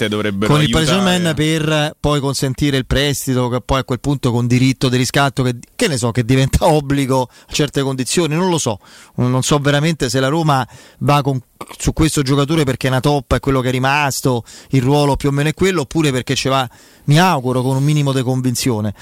con 0.46 0.62
il 0.62 0.70
Paris 0.70 0.88
Saint 0.88 1.34
per 1.34 1.96
poi 2.00 2.20
consentire 2.20 2.78
il 2.78 2.86
prestito 2.86 3.50
che 3.50 3.62
poi 3.62 3.80
a 3.80 3.84
quel 3.84 4.00
punto 4.00 4.32
con 4.32 4.46
diritto 4.48 4.90
di 4.90 4.98
riscatto 4.98 5.44
che, 5.44 5.56
che, 5.76 5.88
ne 5.88 5.98
so 5.98 6.12
che 6.12 6.24
diventa 6.24 6.66
obbligo 6.70 7.24
a 7.24 7.52
certe 7.52 7.82
condizioni 7.82 8.36
non 8.36 8.50
lo 8.50 8.58
so. 8.58 8.80
Non 9.16 9.42
so 9.44 9.58
veramente 9.60 10.10
se 10.10 10.20
la 10.20 10.28
Roma 10.28 10.68
va 11.00 11.22
con, 11.22 11.42
su 11.78 11.94
questo 11.94 12.22
giocatore 12.22 12.64
perché 12.64 12.88
è 12.88 12.90
una 12.92 13.00
top 13.00 13.36
è 13.36 13.40
quello 13.40 13.62
che 13.62 13.70
è 13.70 13.72
rimasto 13.72 14.44
il 14.70 14.82
ruolo 14.82 15.16
più 15.16 15.30
o 15.30 15.32
meno 15.32 15.50
è 15.50 15.54
quello 15.54 15.82
oppure 15.82 16.12
perché 16.12 16.36
ci 16.36 16.48
va 16.48 16.70
mi 17.06 17.20
auguro 17.20 17.62
con 17.62 17.76
un 17.76 17.84
minimo 17.84 18.14
di 18.14 18.22
convinzione. 18.22 18.94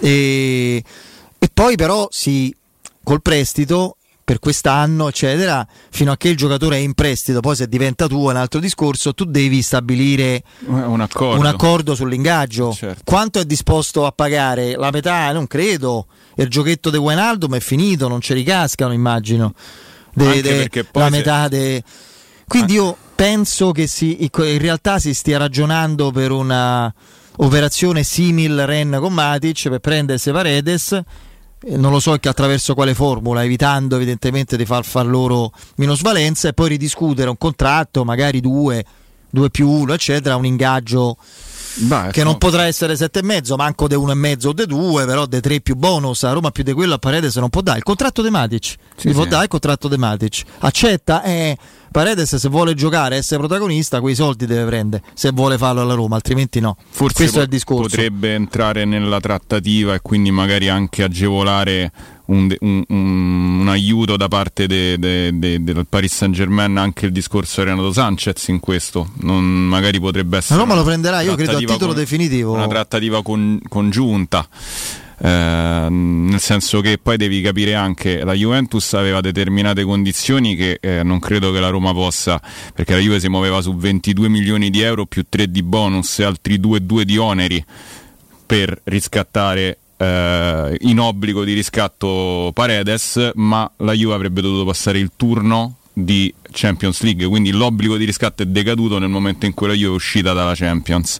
E, 0.00 0.82
e 1.38 1.50
poi 1.52 1.76
però 1.76 2.08
si 2.10 2.54
col 3.02 3.22
prestito 3.22 3.96
per 4.30 4.38
quest'anno, 4.38 5.08
eccetera, 5.08 5.66
fino 5.90 6.12
a 6.12 6.16
che 6.16 6.28
il 6.28 6.36
giocatore 6.36 6.76
è 6.76 6.78
in 6.78 6.94
prestito, 6.94 7.40
poi 7.40 7.56
se 7.56 7.66
diventa 7.66 8.06
tuo 8.06 8.28
è 8.28 8.34
un 8.34 8.38
altro 8.38 8.60
discorso, 8.60 9.12
tu 9.12 9.24
devi 9.24 9.60
stabilire 9.60 10.44
un 10.66 11.00
accordo, 11.00 11.40
un 11.40 11.46
accordo 11.46 11.96
sull'ingaggio. 11.96 12.72
Certo. 12.72 13.02
Quanto 13.02 13.40
è 13.40 13.44
disposto 13.44 14.06
a 14.06 14.12
pagare? 14.12 14.76
La 14.76 14.92
metà, 14.92 15.32
non 15.32 15.48
credo. 15.48 16.06
Il 16.36 16.46
giochetto 16.46 16.90
di 16.90 16.96
Wijnaldum 16.96 17.56
è 17.56 17.58
finito, 17.58 18.06
non 18.06 18.20
ci 18.20 18.32
ricascano, 18.32 18.92
immagino. 18.92 19.52
De, 20.14 20.40
de, 20.40 20.70
la 20.92 21.04
se... 21.04 21.10
metà 21.10 21.48
de... 21.48 21.82
Quindi 22.46 22.74
io 22.74 22.96
penso 23.16 23.72
che 23.72 23.88
si, 23.88 24.16
in 24.22 24.58
realtà 24.58 25.00
si 25.00 25.12
stia 25.12 25.38
ragionando 25.38 26.12
per 26.12 26.30
una 26.30 26.94
operazione 27.38 28.04
simile 28.04 28.64
Ren 28.64 28.96
con 29.00 29.12
Matic 29.12 29.68
per 29.68 29.80
prendersi 29.80 30.30
Paredes 30.30 31.02
non 31.68 31.92
lo 31.92 32.00
so 32.00 32.16
che 32.16 32.28
attraverso 32.28 32.74
quale 32.74 32.94
formula, 32.94 33.44
evitando 33.44 33.96
evidentemente 33.96 34.56
di 34.56 34.64
far 34.64 34.84
far 34.84 35.06
loro 35.06 35.52
minusvalenza 35.76 36.48
e 36.48 36.52
poi 36.52 36.70
ridiscutere 36.70 37.28
un 37.28 37.36
contratto, 37.36 38.04
magari 38.04 38.40
due, 38.40 38.84
due 39.28 39.50
più 39.50 39.68
uno, 39.68 39.92
eccetera, 39.92 40.36
un 40.36 40.46
ingaggio 40.46 41.16
Beh, 41.74 42.08
che 42.10 42.24
non 42.24 42.38
potrà 42.38 42.64
essere 42.64 42.96
sette 42.96 43.20
e 43.20 43.22
mezzo, 43.22 43.56
manco 43.56 43.86
de 43.86 43.94
uno 43.94 44.12
e 44.12 44.14
mezzo 44.14 44.50
o 44.50 44.52
de 44.52 44.66
due, 44.66 45.04
però 45.06 45.26
de 45.26 45.40
tre 45.40 45.60
più 45.60 45.76
bonus, 45.76 46.24
a 46.24 46.32
Roma 46.32 46.50
più 46.50 46.62
di 46.62 46.72
quello 46.72 46.94
a 46.94 46.98
Paredes 46.98 47.36
non 47.36 47.48
può 47.48 47.60
dare. 47.60 47.78
Il 47.78 47.84
contratto 47.84 48.22
de 48.22 48.30
Matic, 48.30 48.64
sì, 48.64 48.76
sì. 48.96 49.10
può 49.10 49.24
dare 49.24 49.44
il 49.44 49.48
contratto 49.48 49.88
de 49.88 49.96
Matic. 49.96 50.42
Accetta, 50.58 51.22
eh, 51.22 51.56
Paredes 51.90 52.36
se 52.36 52.48
vuole 52.48 52.74
giocare 52.74 53.16
e 53.16 53.18
essere 53.18 53.38
protagonista 53.38 54.00
quei 54.00 54.14
soldi 54.14 54.46
deve 54.46 54.64
prendere 54.64 55.02
se 55.12 55.30
vuole 55.32 55.58
farlo 55.58 55.80
alla 55.80 55.94
Roma 55.94 56.14
altrimenti 56.14 56.60
no 56.60 56.76
Forse 56.88 57.16
questo 57.16 57.34
po- 57.34 57.40
è 57.40 57.42
il 57.42 57.48
discorso 57.48 57.82
potrebbe 57.82 58.34
entrare 58.34 58.84
nella 58.84 59.18
trattativa 59.18 59.94
e 59.94 60.00
quindi 60.00 60.30
magari 60.30 60.68
anche 60.68 61.02
agevolare 61.02 61.90
un, 62.30 62.54
un, 62.60 62.84
un, 62.88 63.68
aiuto 63.68 64.16
da 64.16 64.28
parte 64.28 64.66
de, 64.66 64.98
de, 64.98 65.38
de, 65.38 65.62
del 65.62 65.86
Paris 65.88 66.14
Saint 66.14 66.34
Germain 66.34 66.76
anche 66.76 67.06
il 67.06 67.12
discorso 67.12 67.62
Renato 67.62 67.92
Sanchez 67.92 68.48
in 68.48 68.60
questo. 68.60 69.10
Non, 69.20 69.44
magari 69.44 70.00
potrebbe 70.00 70.38
essere 70.38 70.58
la 70.58 70.64
Roma 70.64 70.74
lo 70.74 70.84
prenderà 70.84 71.20
io 71.20 71.34
credo 71.34 71.56
a 71.56 71.58
titolo 71.58 71.92
con, 71.92 71.96
definitivo. 71.96 72.52
una 72.52 72.68
trattativa 72.68 73.22
con, 73.22 73.60
congiunta. 73.68 74.46
Eh, 75.22 75.86
nel 75.90 76.40
senso 76.40 76.80
che 76.80 76.96
poi 76.96 77.18
devi 77.18 77.42
capire 77.42 77.74
anche 77.74 78.24
la 78.24 78.32
Juventus 78.32 78.94
aveva 78.94 79.20
determinate 79.20 79.84
condizioni 79.84 80.56
che 80.56 80.78
eh, 80.80 81.02
non 81.02 81.18
credo 81.18 81.52
che 81.52 81.60
la 81.60 81.68
Roma 81.68 81.92
possa 81.92 82.40
perché 82.74 82.94
la 82.94 83.00
Juve 83.00 83.20
si 83.20 83.28
muoveva 83.28 83.60
su 83.60 83.76
22 83.76 84.30
milioni 84.30 84.70
di 84.70 84.80
euro 84.80 85.04
più 85.04 85.26
3 85.28 85.50
di 85.50 85.62
bonus 85.62 86.20
e 86.20 86.24
altri 86.24 86.58
2,2 86.58 87.02
di 87.02 87.18
oneri 87.18 87.62
per 88.46 88.80
riscattare 88.84 89.79
eh, 90.00 90.76
in 90.80 90.98
obbligo 90.98 91.44
di 91.44 91.52
riscatto 91.52 92.50
Paredes 92.54 93.32
ma 93.34 93.70
la 93.78 93.92
Juve 93.92 94.14
avrebbe 94.14 94.40
dovuto 94.40 94.64
passare 94.64 94.98
il 94.98 95.12
turno 95.14 95.76
di 95.92 96.32
Champions 96.50 97.02
League, 97.02 97.26
quindi 97.26 97.50
l'obbligo 97.50 97.96
di 97.96 98.04
riscatto 98.04 98.42
è 98.42 98.46
decaduto 98.46 98.98
nel 98.98 99.10
momento 99.10 99.44
in 99.44 99.52
cui 99.52 99.66
la 99.66 99.74
Juve 99.74 99.92
è 99.92 99.94
uscita 99.96 100.32
dalla 100.32 100.54
Champions. 100.54 101.18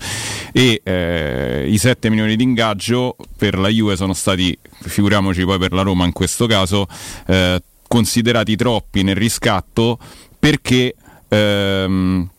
E 0.53 0.81
eh, 0.83 1.67
i 1.69 1.77
7 1.77 2.09
milioni 2.09 2.37
di 2.37 2.43
ingaggio 2.43 3.17
per 3.37 3.59
la 3.59 3.69
Juve 3.69 3.97
sono 3.97 4.15
stati, 4.15 4.57
figuriamoci 4.81 5.45
poi 5.45 5.59
per 5.59 5.73
la 5.73 5.83
Roma 5.83 6.07
in 6.07 6.13
questo 6.13 6.47
caso, 6.47 6.87
eh, 7.27 7.63
considerati 7.87 8.57
troppi 8.57 9.03
nel 9.03 9.17
riscatto 9.17 9.99
perché 10.39 10.95
ehm, 11.29 12.31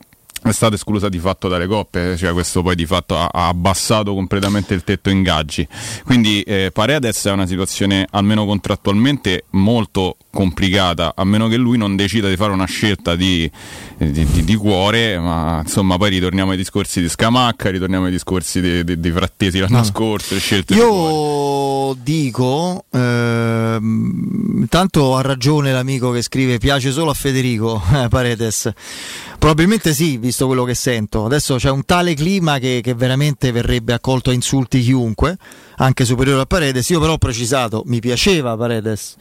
è 0.44 0.52
stata 0.52 0.76
esclusa 0.76 1.08
di 1.08 1.20
fatto 1.20 1.48
dalle 1.48 1.68
coppe, 1.68 2.18
cioè 2.18 2.34
questo 2.34 2.64
poi 2.64 2.76
di 2.76 2.86
fatto 2.86 3.16
ha, 3.18 3.30
ha 3.32 3.48
abbassato 3.48 4.14
completamente 4.14 4.74
il 4.74 4.84
tetto 4.84 5.10
ingaggi. 5.10 5.68
Quindi 6.04 6.42
eh, 6.42 6.72
Paredes 6.74 7.26
è 7.26 7.32
una 7.32 7.46
situazione 7.46 8.08
almeno 8.10 8.46
contrattualmente 8.46 9.46
molto 9.52 10.18
complicata, 10.32 11.14
a 11.16 11.24
meno 11.26 11.48
che 11.48 11.58
lui 11.58 11.78
non 11.78 11.96
decida 11.96 12.28
di 12.28 12.36
fare 12.36 12.52
una 12.52 12.66
scelta 12.66 13.16
di, 13.16 13.50
di, 14.10 14.26
di, 14.26 14.44
di 14.44 14.56
cuore, 14.56 15.20
ma 15.20 15.60
insomma 15.64 15.98
poi 15.98 16.10
ritorniamo 16.10 16.52
ai 16.52 16.58
discorsi 16.58 17.02
di 17.02 17.10
Scamacca, 17.10 17.70
ritorniamo 17.70 18.06
ai 18.06 18.12
discorsi 18.12 18.60
di, 18.60 18.84
di, 18.84 19.00
di 19.00 19.12
Frattesi 19.12 19.60
l'anno 19.60 19.78
no. 19.78 19.84
scorso, 19.84 20.38
scelte 20.40 20.74
Io 20.74 21.96
dico, 22.02 22.86
eh, 22.92 23.80
ha 24.70 25.22
ragione 25.22 25.72
l'amico 25.72 26.12
che 26.12 26.22
scrive 26.22 26.58
piace 26.58 26.92
solo 26.92 27.12
a 27.12 27.14
Federico 27.14 27.82
eh, 27.94 28.08
Paredes, 28.08 28.72
probabilmente 29.38 29.94
sì, 29.94 30.18
visto 30.18 30.48
quello 30.48 30.64
che 30.64 30.74
sento. 30.74 31.26
Adesso 31.26 31.56
c'è 31.58 31.70
un 31.70 31.86
tale 31.86 32.14
clima 32.14 32.58
che, 32.58 32.80
che 32.82 32.94
veramente 32.96 33.52
verrebbe 33.52 33.94
accolto 33.94 34.32
a 34.32 34.34
insulti 34.34 34.82
chiunque, 34.82 35.38
anche 35.82 36.06
superiore 36.06 36.42
a 36.42 36.46
Paredes. 36.46 36.88
Io 36.90 37.00
però 37.00 37.14
ho 37.14 37.18
precisato, 37.18 37.84
mi 37.88 38.00
piaceva 38.00 38.56
Paredes. 38.56 39.16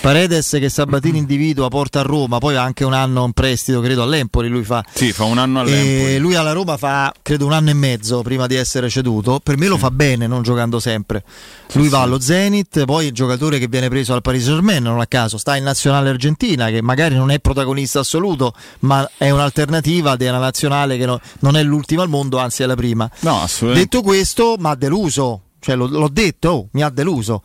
Paredes 0.00 0.48
che 0.60 0.68
Sabatini 0.68 1.18
individua, 1.18 1.68
porta 1.68 2.00
a 2.00 2.02
Roma, 2.02 2.38
poi 2.38 2.56
ha 2.56 2.62
anche 2.62 2.84
un 2.84 2.92
anno 2.92 3.24
in 3.24 3.32
prestito, 3.32 3.80
credo 3.80 4.02
all'Empoli, 4.02 4.48
lui 4.48 4.64
fa. 4.64 4.84
Sì, 4.92 5.12
fa 5.12 5.24
un 5.24 5.38
anno 5.38 5.60
all'Empoli. 5.60 6.18
Lui 6.18 6.34
alla 6.36 6.52
Roma 6.52 6.76
fa, 6.76 7.12
credo, 7.20 7.46
un 7.46 7.52
anno 7.52 7.70
e 7.70 7.74
mezzo 7.74 8.22
prima 8.22 8.46
di 8.46 8.54
essere 8.54 8.88
ceduto. 8.88 9.40
Per 9.42 9.56
me 9.58 9.66
lo 9.66 9.76
fa 9.76 9.90
bene, 9.90 10.26
non 10.26 10.42
giocando 10.42 10.78
sempre. 10.78 11.24
Lui 11.72 11.88
va 11.88 12.02
allo 12.02 12.20
Zenit, 12.20 12.84
poi 12.84 13.06
il 13.06 13.12
giocatore 13.12 13.58
che 13.58 13.66
viene 13.66 13.88
preso 13.88 14.14
al 14.14 14.22
Paris 14.22 14.44
Saint-Germain, 14.44 14.82
non 14.82 15.00
a 15.00 15.06
caso, 15.06 15.36
sta 15.36 15.56
in 15.56 15.64
nazionale 15.64 16.10
argentina, 16.10 16.68
che 16.68 16.80
magari 16.80 17.16
non 17.16 17.30
è 17.30 17.40
protagonista 17.40 18.00
assoluto, 18.00 18.54
ma 18.80 19.08
è 19.16 19.30
un'alternativa 19.30 20.14
della 20.14 20.38
nazionale 20.38 20.96
che 20.96 21.06
no, 21.06 21.20
non 21.40 21.56
è 21.56 21.62
l'ultima 21.64 22.02
al 22.02 22.08
mondo, 22.08 22.38
anzi 22.38 22.62
è 22.62 22.66
la 22.66 22.76
prima. 22.76 23.10
No. 23.20 23.44
Detto 23.60 24.02
questo, 24.02 24.54
ma 24.58 24.76
deluso. 24.76 25.43
Cioè, 25.64 25.76
l'ho, 25.76 25.86
l'ho 25.86 26.08
detto, 26.12 26.48
oh, 26.50 26.68
mi 26.72 26.82
ha 26.82 26.90
deluso. 26.90 27.42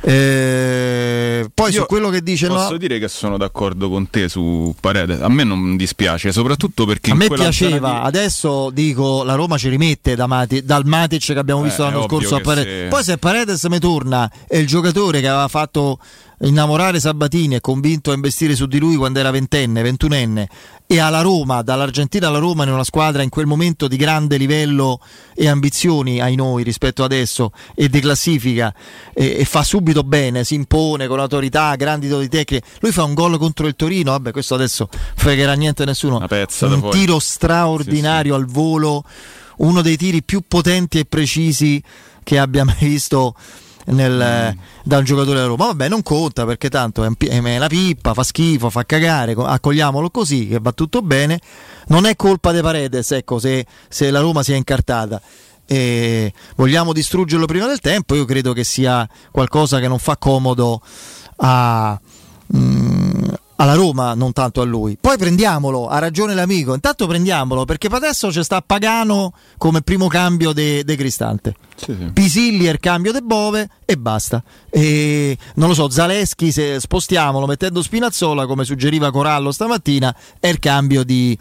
Eh, 0.00 1.50
poi 1.52 1.70
Io 1.72 1.80
su 1.82 1.86
quello 1.86 2.08
che 2.08 2.22
dice 2.22 2.46
Posso 2.48 2.70
no, 2.72 2.76
dire 2.78 2.98
che 2.98 3.08
sono 3.08 3.36
d'accordo 3.36 3.90
con 3.90 4.08
te 4.08 4.28
su 4.30 4.74
Paredes. 4.80 5.20
A 5.20 5.28
me 5.28 5.44
non 5.44 5.76
dispiace, 5.76 6.32
soprattutto 6.32 6.86
perché 6.86 7.10
a 7.10 7.14
me 7.14 7.28
piaceva, 7.28 7.90
di- 7.90 8.06
adesso 8.06 8.70
dico 8.70 9.22
la 9.22 9.34
Roma 9.34 9.58
ci 9.58 9.68
rimette 9.68 10.14
da 10.16 10.26
Mati- 10.26 10.64
dal 10.64 10.86
Matic 10.86 11.24
che 11.26 11.38
abbiamo 11.38 11.60
Eh, 11.60 11.64
visto 11.64 11.82
l'anno 11.82 12.04
scorso 12.08 12.36
a 12.36 12.40
Paredes. 12.40 12.82
se- 12.84 12.88
Poi 12.88 13.04
se 13.04 13.18
Paredes 13.18 13.64
mi 13.64 13.78
torna 13.78 14.30
e 14.48 14.58
il 14.58 14.66
giocatore 14.66 15.20
che 15.20 15.28
aveva 15.28 15.48
fatto 15.48 15.98
innamorare 16.40 16.98
Sabatini 16.98 17.56
e 17.56 17.60
convinto 17.60 18.10
a 18.10 18.14
investire 18.14 18.56
su 18.56 18.66
di 18.66 18.78
lui 18.78 18.96
quando 18.96 19.18
era 19.20 19.30
ventenne, 19.30 19.82
ventunenne 19.82 20.48
e 20.92 20.98
alla 20.98 21.22
Roma, 21.22 21.62
dall'Argentina 21.62 22.28
alla 22.28 22.36
Roma 22.36 22.64
in 22.64 22.70
una 22.70 22.84
squadra 22.84 23.22
in 23.22 23.30
quel 23.30 23.46
momento 23.46 23.88
di 23.88 23.96
grande 23.96 24.36
livello 24.36 25.00
e 25.34 25.48
ambizioni 25.48 26.20
ai 26.20 26.34
noi 26.34 26.62
rispetto 26.62 27.02
adesso 27.02 27.50
e 27.74 27.88
di 27.88 27.98
classifica 27.98 28.74
e, 29.14 29.36
e 29.38 29.44
fa 29.46 29.62
subito 29.62 30.02
bene, 30.02 30.44
si 30.44 30.54
impone 30.54 31.06
con 31.06 31.18
autorità, 31.18 31.74
grandi 31.76 32.08
doti 32.08 32.28
tecniche. 32.28 32.66
Lui 32.80 32.92
fa 32.92 33.04
un 33.04 33.14
gol 33.14 33.38
contro 33.38 33.66
il 33.66 33.74
Torino, 33.74 34.10
vabbè, 34.10 34.32
questo 34.32 34.54
adesso 34.54 34.90
fregherà 35.16 35.54
niente 35.54 35.84
a 35.84 35.86
nessuno. 35.86 36.18
un 36.74 36.80
fuori. 36.80 36.98
tiro 36.98 37.18
straordinario 37.18 38.34
al 38.34 38.44
volo, 38.44 39.02
uno 39.58 39.80
dei 39.80 39.96
tiri 39.96 40.22
più 40.22 40.42
potenti 40.46 40.98
e 40.98 41.06
precisi 41.06 41.82
che 42.22 42.38
abbia 42.38 42.64
mai 42.64 42.76
visto 42.80 43.34
nel, 43.86 44.56
da 44.84 44.98
un 44.98 45.04
giocatore 45.04 45.36
della 45.36 45.48
Roma. 45.48 45.66
Vabbè, 45.66 45.88
non 45.88 46.02
conta 46.02 46.44
perché 46.44 46.68
tanto 46.68 47.04
è, 47.04 47.06
un 47.06 47.14
è 47.18 47.56
una 47.56 47.66
pippa, 47.66 48.14
fa 48.14 48.22
schifo, 48.22 48.70
fa 48.70 48.84
cagare, 48.84 49.34
co- 49.34 49.44
accogliamolo 49.44 50.10
così 50.10 50.48
che 50.48 50.58
va 50.60 50.72
tutto 50.72 51.02
bene. 51.02 51.40
Non 51.86 52.06
è 52.06 52.16
colpa 52.16 52.52
di 52.52 52.60
Paredes, 52.60 53.10
ecco, 53.12 53.38
se, 53.38 53.66
se 53.88 54.10
la 54.10 54.20
Roma 54.20 54.42
si 54.42 54.52
è 54.52 54.56
incartata. 54.56 55.20
E 55.64 56.32
vogliamo 56.56 56.92
distruggerlo 56.92 57.46
prima 57.46 57.66
del 57.66 57.80
tempo, 57.80 58.14
io 58.14 58.24
credo 58.24 58.52
che 58.52 58.64
sia 58.64 59.08
qualcosa 59.30 59.78
che 59.80 59.88
non 59.88 59.98
fa 59.98 60.16
comodo 60.16 60.82
a, 61.36 61.98
mm, 62.56 63.28
alla 63.62 63.74
Roma, 63.74 64.14
non 64.14 64.32
tanto 64.32 64.60
a 64.60 64.64
lui. 64.64 64.98
Poi 65.00 65.16
prendiamolo, 65.16 65.86
ha 65.86 65.98
ragione 66.00 66.34
l'amico. 66.34 66.74
Intanto 66.74 67.06
prendiamolo 67.06 67.64
perché 67.64 67.88
per 67.88 67.98
adesso 67.98 68.28
c'è 68.28 68.42
sta 68.42 68.60
Pagano 68.60 69.32
come 69.56 69.82
primo 69.82 70.08
cambio 70.08 70.52
de, 70.52 70.82
de 70.82 70.96
Cristante. 70.96 71.54
Pisilli 72.12 72.64
è 72.64 72.70
il 72.70 72.80
cambio 72.80 73.12
de 73.12 73.20
Bove 73.20 73.68
e 73.84 73.96
basta. 73.96 74.42
E 74.68 75.38
non 75.54 75.68
lo 75.68 75.74
so, 75.74 75.88
Zaleschi, 75.88 76.50
se 76.50 76.80
spostiamolo 76.80 77.46
mettendo 77.46 77.82
Spinazzola, 77.82 78.46
come 78.46 78.64
suggeriva 78.64 79.12
Corallo 79.12 79.52
stamattina, 79.52 80.14
è 80.40 80.48
il 80.48 80.58
cambio 80.58 81.04
di, 81.04 81.38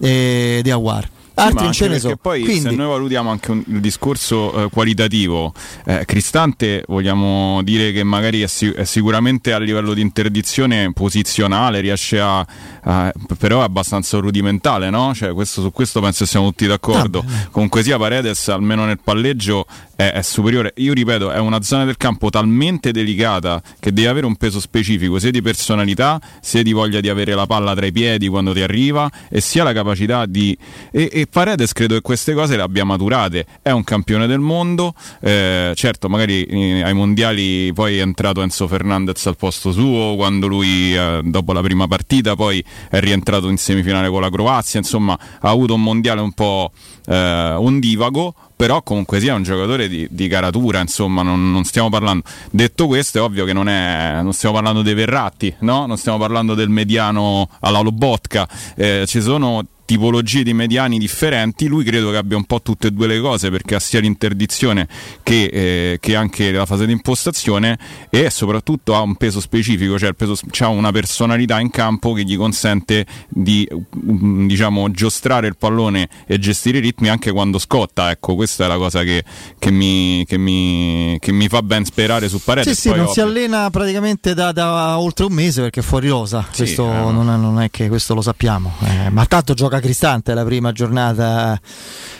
eh, 0.00 0.60
di 0.62 0.70
Aguar. 0.72 1.08
Altri 1.40 1.64
anche 1.66 1.72
ce 1.76 1.84
ne 1.88 1.90
perché 1.94 2.08
so. 2.08 2.16
poi 2.20 2.42
Quindi, 2.42 2.68
se 2.68 2.74
noi 2.74 2.86
valutiamo 2.88 3.30
anche 3.30 3.50
un- 3.50 3.64
il 3.66 3.80
discorso 3.80 4.64
eh, 4.64 4.68
qualitativo, 4.70 5.52
eh, 5.86 6.04
Cristante 6.04 6.84
vogliamo 6.88 7.60
dire 7.62 7.92
che 7.92 8.02
magari 8.04 8.42
è, 8.42 8.46
si- 8.46 8.70
è 8.70 8.84
sicuramente 8.84 9.52
a 9.52 9.58
livello 9.58 9.94
di 9.94 10.00
interdizione 10.00 10.92
posizionale, 10.92 11.80
riesce 11.80 12.20
a, 12.20 12.46
a- 12.82 13.12
però 13.38 13.60
è 13.60 13.64
abbastanza 13.64 14.18
rudimentale, 14.18 14.90
no? 14.90 15.14
Cioè, 15.14 15.32
questo- 15.32 15.62
su 15.62 15.72
questo 15.72 16.00
penso 16.00 16.24
siamo 16.26 16.46
tutti 16.48 16.66
d'accordo. 16.66 17.24
Comunque 17.50 17.82
sia 17.82 17.98
Paredes, 17.98 18.48
almeno 18.48 18.84
nel 18.84 18.98
palleggio, 19.02 19.66
è, 19.96 20.12
è 20.12 20.22
superiore. 20.22 20.72
Io 20.76 20.92
ripeto, 20.92 21.30
è 21.30 21.38
una 21.38 21.60
zona 21.62 21.84
del 21.84 21.96
campo 21.96 22.30
talmente 22.30 22.90
delicata 22.92 23.60
che 23.78 23.92
deve 23.92 24.08
avere 24.08 24.26
un 24.26 24.36
peso 24.36 24.60
specifico, 24.60 25.18
sia 25.18 25.30
di 25.30 25.42
personalità, 25.42 26.20
sia 26.40 26.62
di 26.62 26.72
voglia 26.72 27.00
di 27.00 27.08
avere 27.08 27.34
la 27.34 27.46
palla 27.46 27.74
tra 27.74 27.86
i 27.86 27.92
piedi 27.92 28.28
quando 28.28 28.52
ti 28.52 28.60
arriva, 28.62 29.10
e 29.28 29.40
sia 29.40 29.62
la 29.62 29.72
capacità 29.72 30.26
di... 30.26 30.56
E, 30.90 31.08
e 31.12 31.26
Paredes 31.30 31.72
credo 31.72 31.94
che 31.94 32.00
queste 32.00 32.34
cose 32.34 32.56
le 32.56 32.62
abbia 32.62 32.84
maturate. 32.84 33.46
È 33.62 33.70
un 33.70 33.84
campione 33.84 34.26
del 34.26 34.40
mondo, 34.40 34.94
eh, 35.20 35.72
certo, 35.76 36.08
magari 36.08 36.42
eh, 36.44 36.82
ai 36.82 36.92
mondiali 36.92 37.72
poi 37.72 37.98
è 37.98 38.02
entrato 38.02 38.42
Enzo 38.42 38.66
Fernandez 38.66 39.24
al 39.26 39.36
posto 39.36 39.72
suo, 39.72 40.16
quando 40.16 40.46
lui 40.46 40.94
eh, 40.94 41.20
dopo 41.24 41.52
la 41.52 41.60
prima 41.60 41.86
partita 41.86 42.34
poi 42.34 42.62
è 42.90 42.98
rientrato 42.98 43.48
in 43.48 43.56
semifinale 43.56 44.08
con 44.08 44.20
la 44.20 44.30
Croazia, 44.30 44.80
insomma 44.80 45.12
ha 45.12 45.48
avuto 45.48 45.74
un 45.74 45.82
mondiale 45.82 46.20
un 46.20 46.32
po' 46.32 46.72
eh, 47.06 47.54
ondivago, 47.56 48.34
però 48.56 48.82
comunque 48.82 49.20
sia 49.20 49.34
un 49.34 49.42
giocatore 49.42 49.88
di, 49.88 50.06
di 50.10 50.28
caratura, 50.28 50.80
insomma, 50.80 51.22
non, 51.22 51.50
non 51.50 51.64
stiamo 51.64 51.88
parlando. 51.88 52.24
Detto 52.50 52.86
questo, 52.86 53.18
è 53.18 53.22
ovvio 53.22 53.44
che 53.44 53.52
non, 53.52 53.68
è, 53.68 54.20
non 54.22 54.32
stiamo 54.32 54.56
parlando 54.56 54.82
dei 54.82 54.94
Verratti, 54.94 55.54
no? 55.60 55.86
Non 55.86 55.96
stiamo 55.96 56.18
parlando 56.18 56.54
del 56.54 56.68
mediano 56.68 57.48
alla 57.60 57.80
Lobotka, 57.80 58.48
eh, 58.76 59.04
ci 59.06 59.22
sono 59.22 59.64
tipologie 59.90 60.44
di 60.44 60.54
mediani 60.54 60.98
differenti, 60.98 61.66
lui 61.66 61.82
credo 61.82 62.12
che 62.12 62.16
abbia 62.16 62.36
un 62.36 62.44
po' 62.44 62.62
tutte 62.62 62.86
e 62.86 62.90
due 62.92 63.08
le 63.08 63.18
cose 63.18 63.50
perché 63.50 63.74
ha 63.74 63.80
sia 63.80 63.98
l'interdizione 63.98 64.86
che, 65.24 65.46
eh, 65.46 65.98
che 65.98 66.14
anche 66.14 66.52
la 66.52 66.64
fase 66.64 66.86
di 66.86 66.92
impostazione 66.92 67.76
e 68.08 68.30
soprattutto 68.30 68.94
ha 68.94 69.00
un 69.00 69.16
peso 69.16 69.40
specifico, 69.40 69.98
cioè 69.98 70.10
il 70.10 70.14
peso, 70.14 70.38
ha 70.60 70.68
una 70.68 70.92
personalità 70.92 71.58
in 71.58 71.70
campo 71.70 72.12
che 72.12 72.22
gli 72.22 72.36
consente 72.36 73.04
di 73.28 73.68
mm, 73.68 74.46
diciamo 74.46 74.92
giostrare 74.92 75.48
il 75.48 75.56
pallone 75.56 76.08
e 76.24 76.38
gestire 76.38 76.78
i 76.78 76.82
ritmi 76.82 77.08
anche 77.08 77.32
quando 77.32 77.58
scotta, 77.58 78.12
ecco 78.12 78.36
questa 78.36 78.66
è 78.66 78.68
la 78.68 78.76
cosa 78.76 79.02
che, 79.02 79.24
che, 79.58 79.72
mi, 79.72 80.24
che, 80.24 80.38
mi, 80.38 81.16
che 81.18 81.32
mi 81.32 81.48
fa 81.48 81.64
ben 81.64 81.84
sperare 81.84 82.28
su 82.28 82.40
Paredes. 82.40 82.72
Sì, 82.74 82.80
sì, 82.80 82.88
non 82.90 83.00
ovvio- 83.00 83.12
si 83.12 83.20
allena 83.22 83.68
praticamente 83.70 84.34
da, 84.34 84.52
da 84.52 85.00
oltre 85.00 85.24
un 85.24 85.32
mese 85.32 85.62
perché 85.62 85.80
è 85.80 85.82
fuori 85.82 86.06
rosa. 86.06 86.46
Sì, 86.50 86.58
questo 86.58 86.88
eh, 86.88 87.10
non, 87.10 87.28
è, 87.28 87.36
non 87.36 87.60
è 87.60 87.70
che 87.72 87.88
questo 87.88 88.14
lo 88.14 88.22
sappiamo. 88.22 88.74
Eh, 88.84 89.10
ma 89.10 89.26
tanto 89.26 89.54
gioca 89.54 89.78
Cristante 89.80 90.34
la 90.34 90.44
prima 90.44 90.72
giornata 90.72 91.58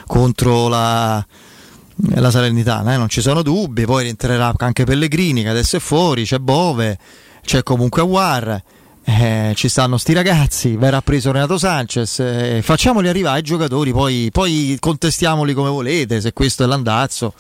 contro 0.07 0.69
la, 0.69 1.25
la 2.15 2.31
Salernitana, 2.31 2.95
eh, 2.95 2.97
non 2.97 3.09
ci 3.09 3.21
sono 3.21 3.43
dubbi. 3.43 3.85
Poi 3.85 4.05
rientrerà 4.05 4.53
anche 4.57 4.85
Pellegrini 4.85 5.43
che 5.43 5.49
adesso 5.49 5.77
è 5.77 5.81
fuori, 5.81 6.25
c'è 6.25 6.39
Bove, 6.39 6.99
c'è 7.45 7.63
comunque 7.63 8.03
Aguar. 8.03 8.63
eh, 9.03 9.53
ci 9.57 9.69
stanno 9.69 9.97
sti 9.97 10.13
ragazzi, 10.13 10.77
verrà 10.77 11.01
preso 11.01 11.33
Renato 11.33 11.59
Sanchez, 11.59 12.21
eh, 12.21 12.61
facciamoli 12.63 13.09
arrivare 13.09 13.41
i 13.41 13.43
giocatori, 13.43 13.93
poi, 13.93 14.29
poi 14.31 14.77
contestiamoli 14.79 15.55
come 15.55 15.69
volete, 15.71 16.21
se 16.21 16.33
questo 16.33 16.63
è 16.63 16.67
l'andazzo. 16.67 17.33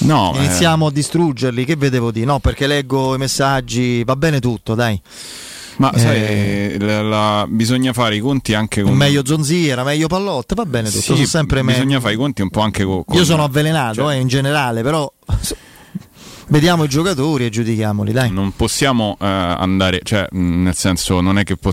No, 0.00 0.34
eh, 0.34 0.38
Iniziamo 0.38 0.86
a 0.86 0.90
distruggerli, 0.90 1.64
che 1.64 1.76
vedevo 1.76 2.10
di? 2.10 2.24
No, 2.24 2.40
perché 2.40 2.66
leggo 2.66 3.14
i 3.14 3.18
messaggi, 3.18 4.04
va 4.04 4.16
bene 4.16 4.38
tutto, 4.40 4.74
dai. 4.74 5.00
Ma 5.78 5.90
Eh, 5.92 5.98
sai, 5.98 6.78
la- 6.80 7.02
la- 7.02 7.46
bisogna 7.48 7.92
fare 7.92 8.16
i 8.16 8.20
conti 8.20 8.52
anche 8.54 8.82
con. 8.82 8.94
Meglio 8.94 9.24
Zonziera, 9.24 9.84
meglio 9.84 10.06
Pallotta, 10.08 10.54
va 10.54 10.64
bene 10.66 10.88
tutto, 10.88 11.00
Sì, 11.00 11.12
sono 11.14 11.24
sempre 11.26 11.62
meglio. 11.62 11.78
bisogna 11.78 12.00
fare 12.00 12.14
i 12.14 12.16
conti 12.16 12.42
un 12.42 12.50
po' 12.50 12.60
anche 12.60 12.84
con. 12.84 13.04
con- 13.04 13.16
Io 13.16 13.24
sono 13.24 13.44
avvelenato 13.44 13.94
cioè- 13.94 14.16
eh, 14.16 14.20
in 14.20 14.26
generale, 14.28 14.82
però 14.82 15.10
vediamo 16.48 16.84
i 16.84 16.88
giocatori 16.88 17.44
e 17.46 17.50
giudichiamoli, 17.50 18.12
dai. 18.12 18.30
Non 18.30 18.52
possiamo 18.56 19.16
eh, 19.20 19.26
andare, 19.26 20.00
cioè, 20.02 20.26
mh, 20.30 20.62
nel 20.62 20.74
senso, 20.74 21.20
non 21.20 21.38
è 21.38 21.44
che. 21.44 21.56
po- 21.56 21.72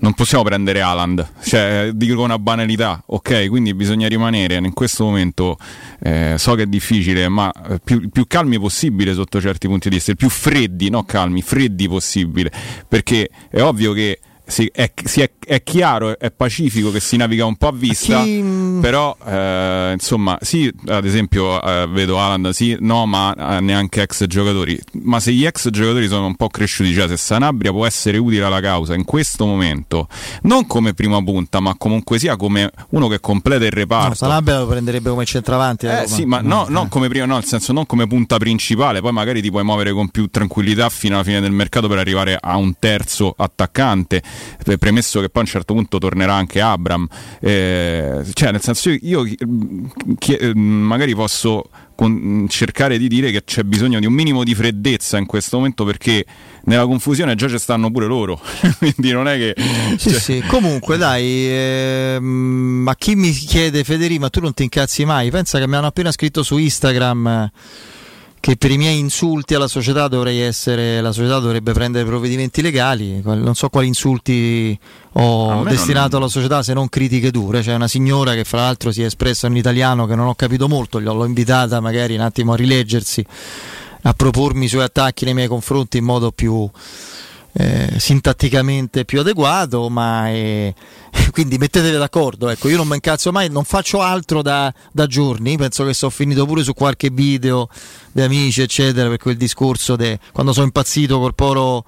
non 0.00 0.14
possiamo 0.14 0.44
prendere 0.44 0.80
Haaland, 0.80 1.26
cioè, 1.42 1.90
dico 1.92 2.22
una 2.22 2.38
banalità, 2.38 3.02
ok? 3.06 3.48
Quindi 3.48 3.74
bisogna 3.74 4.06
rimanere 4.08 4.54
in 4.54 4.72
questo 4.72 5.04
momento, 5.04 5.56
eh, 6.00 6.34
so 6.38 6.54
che 6.54 6.62
è 6.62 6.66
difficile, 6.66 7.28
ma 7.28 7.50
eh, 7.50 7.80
più, 7.82 8.08
più 8.08 8.26
calmi 8.26 8.58
possibile 8.58 9.14
sotto 9.14 9.40
certi 9.40 9.66
punti 9.66 9.88
di 9.88 9.96
vista, 9.96 10.14
più 10.14 10.28
freddi, 10.28 10.88
no 10.90 11.04
calmi, 11.04 11.42
freddi 11.42 11.88
possibile, 11.88 12.52
perché 12.86 13.28
è 13.50 13.60
ovvio 13.60 13.92
che 13.92 14.20
si- 14.48 14.70
è, 14.72 14.90
si 15.04 15.20
è- 15.20 15.30
è 15.46 15.62
chiaro, 15.62 16.18
è 16.18 16.30
pacifico 16.30 16.90
che 16.90 17.00
si 17.00 17.16
naviga 17.16 17.44
un 17.44 17.56
po' 17.56 17.68
a 17.68 17.72
vista, 17.72 18.22
Chi- 18.22 18.40
mm, 18.42 18.80
però 18.80 19.16
eh, 19.26 19.90
insomma, 19.92 20.38
sì, 20.40 20.72
ad 20.86 21.04
esempio 21.04 21.62
eh, 21.62 21.86
vedo 21.88 22.18
Haaland, 22.18 22.50
sì, 22.50 22.76
no, 22.80 23.06
ma 23.06 23.34
eh, 23.56 23.60
neanche 23.60 24.02
ex 24.02 24.26
giocatori. 24.26 24.78
Ma 25.02 25.20
se 25.20 25.32
gli 25.32 25.44
ex 25.46 25.68
giocatori 25.70 26.08
sono 26.08 26.26
un 26.26 26.34
po' 26.34 26.48
cresciuti, 26.48 26.92
cioè 26.94 27.08
se 27.08 27.16
Sanabria 27.16 27.70
può 27.70 27.86
essere 27.86 28.18
utile 28.18 28.44
alla 28.44 28.60
causa 28.60 28.94
in 28.94 29.04
questo 29.04 29.46
momento, 29.46 30.08
non 30.42 30.66
come 30.66 30.94
prima 30.94 31.22
punta, 31.22 31.60
ma 31.60 31.74
comunque 31.76 32.18
sia 32.18 32.36
come 32.36 32.70
uno 32.90 33.08
che 33.08 33.20
completa 33.20 33.64
il 33.64 33.70
No, 33.72 33.78
reparto. 33.80 34.14
Sanabria 34.14 34.58
lo 34.60 34.66
prenderebbe 34.66 35.10
come 35.10 35.24
centravanti. 35.24 35.86
Eh 35.86 35.94
Roma. 36.02 36.06
sì, 36.06 36.24
ma 36.24 36.40
no, 36.40 36.66
non 36.68 36.88
come 36.88 37.08
prima, 37.08 37.26
no, 37.26 37.34
nel 37.34 37.44
senso 37.44 37.72
non 37.72 37.86
come 37.86 38.06
punta 38.06 38.38
principale, 38.38 39.00
poi 39.00 39.12
magari 39.12 39.40
ti 39.42 39.50
puoi 39.50 39.62
muovere 39.64 39.92
con 39.92 40.08
più 40.08 40.26
tranquillità 40.28 40.88
fino 40.88 41.14
alla 41.14 41.24
fine 41.24 41.40
del 41.40 41.52
mercato 41.52 41.86
per 41.88 41.98
arrivare 41.98 42.36
a 42.40 42.56
un 42.56 42.74
terzo 42.78 43.34
attaccante. 43.36 44.22
Premesso 44.78 45.20
che 45.20 45.28
poi 45.28 45.42
a 45.42 45.44
un 45.44 45.50
certo 45.50 45.74
punto 45.74 45.98
tornerà 45.98 46.34
anche 46.34 46.60
Abram, 46.60 47.06
eh, 47.40 48.24
cioè 48.32 48.52
nel 48.52 48.60
senso 48.60 48.90
io, 48.90 49.24
io 49.24 49.36
chi, 50.18 50.36
magari 50.54 51.14
posso 51.14 51.68
con, 51.94 52.46
cercare 52.48 52.96
di 52.96 53.08
dire 53.08 53.32
che 53.32 53.42
c'è 53.42 53.64
bisogno 53.64 53.98
di 53.98 54.06
un 54.06 54.12
minimo 54.12 54.44
di 54.44 54.54
freddezza 54.54 55.18
in 55.18 55.26
questo 55.26 55.56
momento 55.56 55.84
perché 55.84 56.24
nella 56.64 56.86
confusione 56.86 57.34
già 57.34 57.48
ci 57.48 57.58
stanno 57.58 57.90
pure 57.90 58.06
loro. 58.06 58.40
Quindi 58.78 59.10
non 59.10 59.26
è 59.26 59.36
che 59.36 59.54
sì, 59.96 60.10
cioè... 60.10 60.20
sì. 60.20 60.44
comunque 60.46 60.96
dai 60.96 61.24
eh, 61.24 62.18
ma 62.20 62.94
chi 62.94 63.16
mi 63.16 63.32
chiede 63.32 63.82
Federico 63.82 64.20
ma 64.20 64.30
tu 64.30 64.40
non 64.40 64.54
ti 64.54 64.62
incazzi 64.62 65.04
mai? 65.04 65.30
Pensa 65.30 65.58
che 65.58 65.66
mi 65.66 65.74
hanno 65.74 65.88
appena 65.88 66.12
scritto 66.12 66.44
su 66.44 66.56
Instagram 66.56 67.50
che 68.40 68.56
per 68.56 68.70
i 68.70 68.76
miei 68.76 68.98
insulti 68.98 69.54
alla 69.54 69.68
società 69.68 70.08
dovrei 70.08 70.40
essere 70.40 71.00
la 71.00 71.12
società 71.12 71.38
dovrebbe 71.38 71.72
prendere 71.72 72.04
provvedimenti 72.04 72.62
legali 72.62 73.20
non 73.22 73.54
so 73.54 73.68
quali 73.68 73.86
insulti 73.86 74.78
ho 75.12 75.64
destinato 75.64 76.12
non... 76.12 76.22
alla 76.22 76.30
società 76.30 76.62
se 76.62 76.72
non 76.72 76.88
critiche 76.88 77.30
dure. 77.30 77.60
C'è 77.60 77.74
una 77.74 77.88
signora 77.88 78.34
che 78.34 78.44
fra 78.44 78.60
l'altro 78.60 78.92
si 78.92 79.02
è 79.02 79.06
espressa 79.06 79.46
in 79.48 79.56
italiano 79.56 80.06
che 80.06 80.14
non 80.14 80.26
ho 80.26 80.34
capito 80.34 80.68
molto 80.68 80.98
l'ho 80.98 81.24
invitata 81.24 81.80
magari 81.80 82.14
un 82.14 82.20
attimo 82.20 82.52
a 82.52 82.56
rileggersi 82.56 83.24
a 84.02 84.12
propormi 84.12 84.66
i 84.66 84.68
suoi 84.68 84.84
attacchi 84.84 85.24
nei 85.24 85.34
miei 85.34 85.48
confronti 85.48 85.98
in 85.98 86.04
modo 86.04 86.30
più 86.30 86.70
eh, 87.60 87.98
sintatticamente 87.98 89.04
più 89.04 89.18
adeguato, 89.18 89.88
ma 89.88 90.28
è... 90.28 90.72
quindi 91.32 91.58
mettetevi 91.58 91.96
d'accordo. 91.96 92.48
Ecco, 92.48 92.68
io 92.68 92.76
non 92.76 92.86
mi 92.86 92.94
incazzo 92.94 93.32
mai, 93.32 93.50
non 93.50 93.64
faccio 93.64 94.00
altro 94.00 94.42
da, 94.42 94.72
da 94.92 95.06
giorni. 95.06 95.56
Penso 95.56 95.84
che 95.84 95.92
sono 95.92 96.12
finito 96.12 96.46
pure 96.46 96.62
su 96.62 96.72
qualche 96.72 97.10
video 97.10 97.68
di 98.12 98.22
amici, 98.22 98.62
eccetera, 98.62 99.08
per 99.08 99.18
quel 99.18 99.36
discorso 99.36 99.96
de... 99.96 100.20
quando 100.32 100.52
sono 100.52 100.66
impazzito 100.66 101.18
col 101.18 101.34
poro 101.34 101.84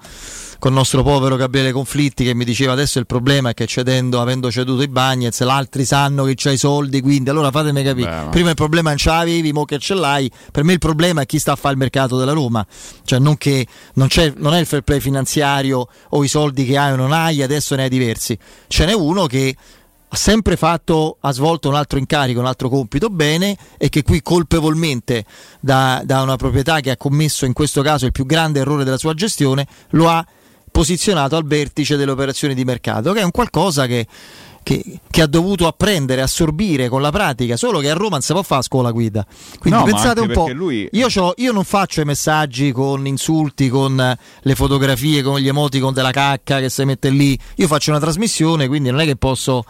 con 0.61 0.73
il 0.73 0.77
nostro 0.77 1.01
povero 1.01 1.37
Gabriele 1.37 1.71
Conflitti 1.71 2.23
che 2.23 2.35
mi 2.35 2.45
diceva 2.45 2.73
adesso 2.73 2.99
il 2.99 3.07
problema 3.07 3.49
è 3.49 3.53
che 3.55 3.65
cedendo, 3.65 4.21
avendo 4.21 4.51
ceduto 4.51 4.83
i 4.83 4.87
Bagnets, 4.87 5.41
l'altri 5.41 5.85
sanno 5.85 6.23
che 6.23 6.35
c'hai 6.35 6.53
i 6.53 6.57
soldi, 6.57 7.01
quindi 7.01 7.31
allora 7.31 7.49
fatemi 7.49 7.81
capire. 7.81 8.25
Beh, 8.25 8.29
Prima 8.29 8.49
il 8.49 8.55
problema 8.55 8.89
non 8.89 8.99
ce 8.99 9.09
l'avevi, 9.09 9.53
mo 9.53 9.65
che 9.65 9.79
ce 9.79 9.95
l'hai. 9.95 10.31
Per 10.51 10.63
me 10.63 10.73
il 10.73 10.77
problema 10.77 11.21
è 11.21 11.25
chi 11.25 11.39
sta 11.39 11.53
a 11.53 11.55
fare 11.55 11.73
il 11.73 11.79
mercato 11.79 12.15
della 12.15 12.33
Roma. 12.33 12.63
Cioè 13.03 13.17
non 13.17 13.39
che 13.39 13.65
non, 13.95 14.07
non 14.35 14.53
è 14.53 14.59
il 14.59 14.67
fair 14.67 14.83
play 14.83 14.99
finanziario 14.99 15.87
o 16.09 16.23
i 16.23 16.27
soldi 16.27 16.63
che 16.63 16.77
hai 16.77 16.91
o 16.91 16.95
non 16.95 17.11
hai, 17.11 17.41
adesso 17.41 17.73
ne 17.73 17.81
hai 17.81 17.89
diversi. 17.89 18.37
Ce 18.67 18.85
n'è 18.85 18.93
uno 18.93 19.25
che 19.25 19.55
ha 20.09 20.15
sempre 20.15 20.57
fatto, 20.57 21.17
ha 21.21 21.31
svolto 21.31 21.69
un 21.69 21.75
altro 21.75 21.97
incarico, 21.97 22.39
un 22.39 22.45
altro 22.45 22.69
compito 22.69 23.09
bene 23.09 23.57
e 23.79 23.89
che 23.89 24.03
qui 24.03 24.21
colpevolmente 24.21 25.25
da, 25.59 26.03
da, 26.05 26.21
una 26.21 26.35
proprietà 26.35 26.81
che 26.81 26.91
ha 26.91 26.97
commesso 26.97 27.45
in 27.45 27.53
questo 27.53 27.81
caso 27.81 28.05
il 28.05 28.11
più 28.11 28.27
grande 28.27 28.59
errore 28.59 28.83
della 28.83 28.99
sua 28.99 29.15
gestione 29.15 29.65
lo 29.89 30.07
ha 30.07 30.23
posizionato 30.71 31.35
al 31.35 31.45
vertice 31.45 31.97
delle 31.97 32.11
operazioni 32.11 32.55
di 32.55 32.63
mercato, 32.63 33.11
che 33.11 33.19
è 33.19 33.23
un 33.23 33.31
qualcosa 33.31 33.85
che, 33.85 34.07
che, 34.63 34.99
che, 35.09 35.21
ha 35.21 35.27
dovuto 35.27 35.67
apprendere, 35.67 36.21
assorbire 36.21 36.87
con 36.87 37.01
la 37.01 37.11
pratica, 37.11 37.57
solo 37.57 37.79
che 37.79 37.89
a 37.89 37.93
Roma 37.93 38.11
non 38.11 38.21
si 38.21 38.31
può 38.31 38.41
fare 38.41 38.61
a 38.61 38.63
scuola 38.63 38.91
guida. 38.91 39.25
Quindi 39.59 39.79
no, 39.79 39.85
pensate 39.85 40.21
un 40.21 40.31
po', 40.31 40.47
lui... 40.49 40.87
io, 40.91 41.07
io, 41.35 41.51
non 41.51 41.63
faccio 41.63 42.01
i 42.01 42.05
messaggi 42.05 42.71
con 42.71 43.05
insulti, 43.05 43.69
con 43.69 44.17
le 44.41 44.55
fotografie, 44.55 45.21
con 45.21 45.39
gli 45.39 45.47
emoticon 45.47 45.93
della 45.93 46.11
cacca 46.11 46.59
che 46.59 46.69
si 46.69 46.85
mette 46.85 47.09
lì, 47.09 47.37
io 47.55 47.67
faccio 47.67 47.91
una 47.91 47.99
trasmissione, 47.99 48.67
quindi 48.67 48.89
non 48.89 49.01
è 49.01 49.05
che 49.05 49.17
posso 49.17 49.65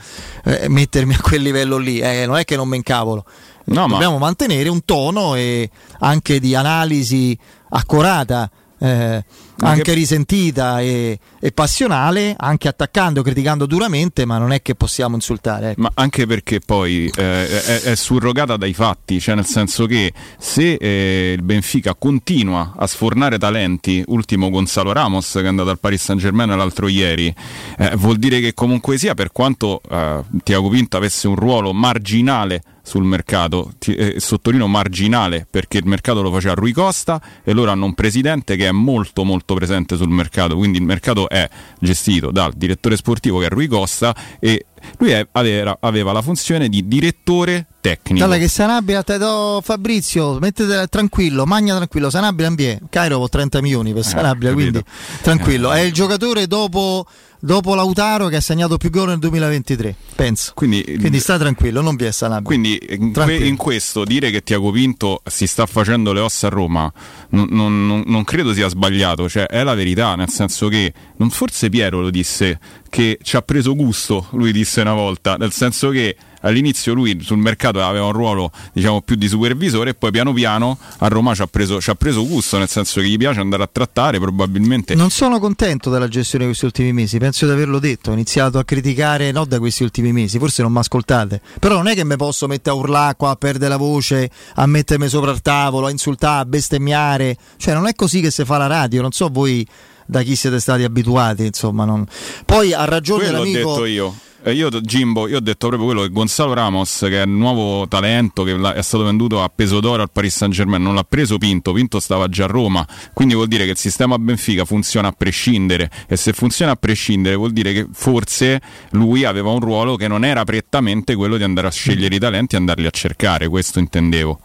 eh, 0.46 0.70
mettermi 0.70 1.16
a 1.16 1.22
quel 1.22 1.42
livello 1.42 1.78
lì, 1.78 2.00
eh, 2.00 2.26
non 2.26 2.38
è 2.38 2.46
che 2.46 2.56
non 2.56 2.68
me 2.68 2.76
incavolo. 2.76 3.26
No, 3.64 3.88
Dobbiamo 3.88 4.18
ma... 4.18 4.26
mantenere 4.26 4.70
un 4.70 4.84
tono 4.86 5.36
e 5.36 5.70
anche 6.00 6.40
di 6.40 6.56
analisi 6.56 7.38
accurata 7.70 8.50
eh, 8.82 9.24
anche 9.60 9.82
che... 9.84 9.94
risentita 9.94 10.82
e, 10.82 11.20
e, 11.40 11.52
passionale, 11.52 12.36
anche 12.38 12.68
attaccando, 12.68 13.22
criticando 13.22 13.66
duramente, 13.66 14.26
ma 14.26 14.38
non 14.38 14.52
è 14.52 14.62
che 14.62 14.76
possiamo 14.76 15.16
insultare. 15.16 15.72
Ecco. 15.72 15.82
Ma 15.82 15.92
anche 15.96 16.26
perché 16.26 16.60
poi 16.60 17.12
eh, 17.16 17.64
è, 17.64 17.82
è, 17.82 17.96
surrogata 17.96 18.58
dai 18.58 18.74
fatti, 18.74 19.20
cioè 19.20 19.36
nel 19.36 19.46
senso 19.46 19.86
che 19.86 20.14
se 20.38 20.74
eh, 20.74 21.34
il 21.36 21.44
Benfica 21.44 21.96
continua 21.96 22.74
a 22.76 22.88
sfornare 22.88 23.38
talenti, 23.38 24.04
ultimo 24.08 24.50
Gonzalo 24.50 24.92
Ramos 24.92 25.32
che 25.32 25.42
è 25.42 25.48
andato 25.48 25.70
al 25.70 25.80
Paris 25.80 26.04
Saint 26.04 26.22
Germain 26.22 26.50
l'altro 26.50 26.88
ieri, 26.88 27.34
eh, 27.78 27.96
vuol 27.96 28.18
dire 28.18 28.40
che 28.40 28.54
comunque 28.54 28.98
sia, 28.98 29.14
per 29.14 29.32
quanto 29.32 29.82
eh, 29.90 30.22
Tiago 30.44 30.70
Pinto 30.70 30.98
avesse 30.98 31.28
un 31.28 31.36
ruolo 31.36 31.74
marginale 31.74 32.64
sul 32.82 33.04
mercato, 33.04 33.74
eh, 33.86 34.16
sottolineo 34.20 34.68
marginale 34.68 35.46
perché 35.50 35.78
il 35.78 35.86
mercato 35.86 36.22
lo 36.22 36.32
faceva 36.32 36.54
Rui 36.54 36.72
Costa 36.72 37.22
e 37.44 37.54
loro 37.54 37.72
hanno 37.72 37.86
un 37.86 37.94
presidente 37.94 38.56
che 38.56 38.68
è 38.68 38.72
molto 38.72 39.24
molto 39.24 39.54
presente 39.54 39.96
sul 39.96 40.10
mercato, 40.10 40.56
quindi 40.56 40.78
il 40.78 40.84
mercato 40.84 41.30
è 41.30 41.48
gestito 41.80 42.32
dal 42.32 42.54
direttore 42.54 42.96
sportivo 42.96 43.40
che 43.40 43.46
è 43.46 43.50
Rui 43.50 43.68
Costa 43.68 44.16
e 44.40 44.66
lui 44.98 45.12
è, 45.12 45.28
aveva, 45.34 45.78
aveva, 45.80 46.12
la 46.12 46.22
funzione 46.22 46.68
di 46.68 46.88
direttore 46.88 47.68
tecnico. 47.82 48.26
Dalla 48.26 48.38
che 48.38 48.48
Sanabria 48.48 49.04
te 49.04 49.18
do 49.18 49.62
Fabrizio, 49.64 50.40
mettete 50.40 50.88
tranquillo, 50.88 51.46
magna 51.46 51.76
tranquillo, 51.76 52.10
Sanabria 52.10 52.48
Ambie, 52.48 52.80
Cairo 52.90 53.20
con 53.20 53.30
30 53.30 53.62
milioni 53.62 53.94
per 53.94 54.02
eh, 54.02 54.08
Sanabria, 54.08 54.50
eh, 54.50 54.54
quindi 54.54 54.84
tranquillo. 55.22 55.72
È 55.72 55.82
il 55.82 55.94
giocatore 55.94 56.48
dopo 56.48 57.06
dopo 57.42 57.76
Lautaro 57.76 58.28
che 58.28 58.38
ha 58.38 58.42
segnato 58.42 58.78
più 58.78 58.90
gol 58.90 59.10
nel 59.10 59.20
2023, 59.20 59.96
penso. 60.16 60.52
Quindi, 60.56 60.84
quindi 60.84 61.20
sta 61.20 61.38
tranquillo, 61.38 61.82
non 61.82 61.96
vi 61.96 62.06
è 62.06 62.12
Sanabria. 62.12 62.44
Quindi 62.44 62.80
in, 62.90 63.12
que, 63.12 63.36
in, 63.36 63.58
questo 63.58 64.06
dire 64.06 64.32
che 64.32 64.44
Tiago 64.44 64.72
Pinto 64.72 65.22
si 65.26 65.48
sta 65.48 65.66
facendo 65.66 66.14
le 66.14 66.20
ossa 66.20 66.48
a 66.48 66.50
Roma 66.50 66.92
non, 67.30 67.48
non, 67.50 68.04
non, 68.06 68.24
credo 68.24 68.54
sia 68.54 68.70
sbagliato, 68.70 69.28
cioè 69.28 69.46
è 69.46 69.64
la 69.64 69.74
verità, 69.74 70.16
nel 70.16 70.30
senso 70.30 70.68
che 70.68 70.94
non 71.18 71.30
forse 71.30 71.70
Piero 71.70 72.02
lo 72.02 72.10
disse 72.10 72.60
che 72.92 73.18
ci 73.24 73.38
ha 73.38 73.42
preso 73.42 73.74
gusto, 73.74 74.28
lui 74.32 74.52
disse 74.52 74.82
una 74.82 74.94
volta, 74.94 75.38
nel 75.38 75.54
senso 75.54 75.90
che 75.92 76.18
all'inizio 76.42 76.94
lui 76.94 77.20
sul 77.22 77.38
mercato 77.38 77.82
aveva 77.84 78.06
un 78.06 78.12
ruolo 78.12 78.52
diciamo 78.74 79.02
più 79.02 79.16
di 79.16 79.28
supervisore 79.28 79.92
e 79.92 79.94
poi 79.94 80.12
piano 80.12 80.34
piano 80.34 80.78
a 80.98 81.08
Roma 81.08 81.34
ci 81.34 81.42
ha, 81.42 81.48
preso, 81.48 81.80
ci 81.80 81.90
ha 81.90 81.96
preso 81.96 82.26
gusto 82.26 82.58
nel 82.58 82.68
senso 82.68 83.00
che 83.00 83.08
gli 83.08 83.18
piace 83.18 83.40
andare 83.40 83.64
a 83.64 83.70
trattare 83.72 84.20
probabilmente 84.20 84.96
non 84.96 85.10
sono 85.10 85.40
contento 85.40 85.90
della 85.90 86.08
gestione 86.08 86.46
di 86.46 86.50
questi 86.50 86.66
ultimi 86.66 86.94
mesi 86.94 87.18
penso 87.20 87.46
di 87.46 87.52
averlo 87.52 87.80
detto 87.80 88.10
ho 88.10 88.14
iniziato 88.14 88.58
a 88.58 88.64
criticare 88.64 89.32
no 89.32 89.46
da 89.46 89.60
questi 89.60 89.84
ultimi 89.84 90.12
mesi 90.12 90.40
forse 90.40 90.64
non 90.64 90.72
mi 90.72 90.80
ascoltate 90.80 91.42
però 91.60 91.76
non 91.76 91.88
è 91.88 91.94
che 91.94 92.04
mi 92.04 92.16
posso 92.16 92.48
mettere 92.48 92.76
a 92.76 92.80
urlare 92.80 93.16
qua 93.16 93.30
a 93.30 93.36
perdere 93.36 93.70
la 93.70 93.78
voce 93.78 94.30
a 94.56 94.66
mettermi 94.66 95.08
sopra 95.08 95.32
il 95.32 95.42
tavolo 95.42 95.86
a 95.86 95.92
insultare 95.92 96.42
a 96.42 96.46
bestemmiare 96.46 97.38
cioè 97.58 97.76
non 97.76 97.86
è 97.86 97.94
così 97.94 98.20
che 98.20 98.32
si 98.32 98.44
fa 98.46 98.58
la 98.58 98.68
radio 98.68 99.02
non 99.02 99.12
so 99.12 99.30
voi 99.32 99.68
da 100.06 100.22
chi 100.22 100.36
siete 100.36 100.60
stati 100.60 100.84
abituati 100.84 101.46
insomma 101.46 101.86
non... 101.86 102.06
poi 102.46 102.74
ha 102.74 102.86
ragione 102.86 103.26
Quello 103.26 103.38
l'amico 103.40 103.70
ho 103.70 103.74
detto 103.74 103.86
io 103.86 104.16
io, 104.46 104.70
Jimbo, 104.70 105.28
io 105.28 105.38
ho 105.38 105.42
detto 105.42 105.68
proprio 105.68 105.86
quello 105.86 106.02
che 106.02 106.10
Gonzalo 106.10 106.54
Ramos, 106.54 107.00
che 107.02 107.22
è 107.22 107.26
il 107.26 107.30
nuovo 107.30 107.88
talento 107.88 108.44
che 108.44 108.60
è 108.74 108.82
stato 108.82 109.04
venduto 109.04 109.44
a 109.44 109.52
peso 109.54 109.80
d'oro 109.80 110.02
al 110.02 110.12
Paris 110.12 110.36
Saint 110.36 110.54
Germain, 110.54 110.82
non 110.82 110.96
l'ha 110.96 111.04
preso 111.04 111.38
Pinto, 111.38 111.74
Pinto 111.74 112.00
stava 112.00 112.28
già 112.28 112.46
a 112.46 112.48
Roma, 112.48 112.86
quindi 113.14 113.36
vuol 113.36 113.48
dire 113.48 113.66
che 113.66 113.72
il 113.72 113.78
sistema 113.78 114.18
Benfica 114.18 114.66
funziona 114.66 115.10
a 115.10 115.12
prescindere 115.12 115.90
e 116.08 116.16
se 116.16 116.34
funziona 116.34 116.72
a 116.72 116.76
prescindere 116.76 117.36
vuol 117.36 117.52
dire 117.52 117.72
che 117.74 117.88
forse 117.92 118.60
lui 118.92 119.26
aveva 119.26 119.52
un 119.52 119.60
ruolo 119.60 119.96
che 119.96 120.08
non 120.08 120.26
era 120.26 120.44
prettamente 120.44 121.16
quello 121.16 121.38
di 121.38 121.44
andare 121.44 121.68
a 121.68 121.72
scegliere 121.72 122.16
i 122.16 122.20
talenti 122.20 122.56
e 122.56 122.58
andarli 122.58 122.88
a 122.88 122.92
cercare, 122.92 123.48
questo 123.48 123.80
intendevo. 123.80 124.40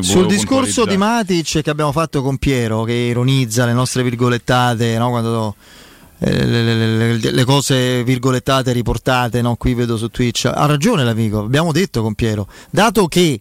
Sul 0.00 0.26
discorso 0.26 0.84
di 0.84 0.96
Matic 0.96 1.62
che 1.62 1.70
abbiamo 1.70 1.92
fatto 1.92 2.22
con 2.22 2.38
Piero, 2.38 2.84
che 2.84 2.92
ironizza 2.92 3.66
le 3.66 3.72
nostre 3.72 4.02
virgolettate, 4.02 4.96
no? 4.98 5.10
quando 5.10 5.56
eh, 6.24 6.46
le, 6.46 6.62
le, 6.62 7.32
le, 7.32 7.44
cose 7.44 8.04
virgolettate 8.04 8.70
riportate, 8.70 9.42
no? 9.42 9.56
qui 9.56 9.74
vedo 9.74 9.96
su 9.96 10.08
Twitch. 10.08 10.44
Ha 10.44 10.66
ragione 10.66 11.02
l'amico, 11.02 11.40
abbiamo 11.40 11.72
detto 11.72 12.00
con 12.00 12.14
Piero, 12.14 12.46
dato 12.70 13.08
che 13.08 13.40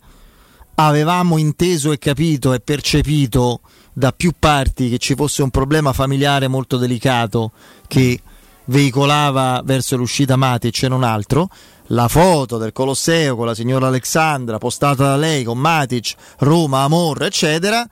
avevamo 0.75 1.37
inteso 1.37 1.91
e 1.91 1.99
capito 1.99 2.53
e 2.53 2.59
percepito 2.59 3.61
da 3.93 4.11
più 4.11 4.31
parti 4.37 4.89
che 4.89 4.97
ci 4.97 5.13
fosse 5.13 5.43
un 5.43 5.51
problema 5.51 5.93
familiare 5.93 6.47
molto 6.47 6.77
delicato 6.77 7.51
che 7.87 8.19
veicolava 8.65 9.61
verso 9.63 9.95
l'uscita 9.95 10.35
Matic 10.35 10.81
e 10.83 10.87
non 10.87 11.03
altro, 11.03 11.49
la 11.87 12.07
foto 12.07 12.57
del 12.57 12.71
Colosseo 12.71 13.35
con 13.35 13.45
la 13.45 13.53
signora 13.53 13.87
Alexandra 13.87 14.57
postata 14.57 15.03
da 15.03 15.17
lei 15.17 15.43
con 15.43 15.59
Matic, 15.59 16.15
Roma, 16.39 16.81
Amor, 16.81 17.21
eccetera, 17.23 17.87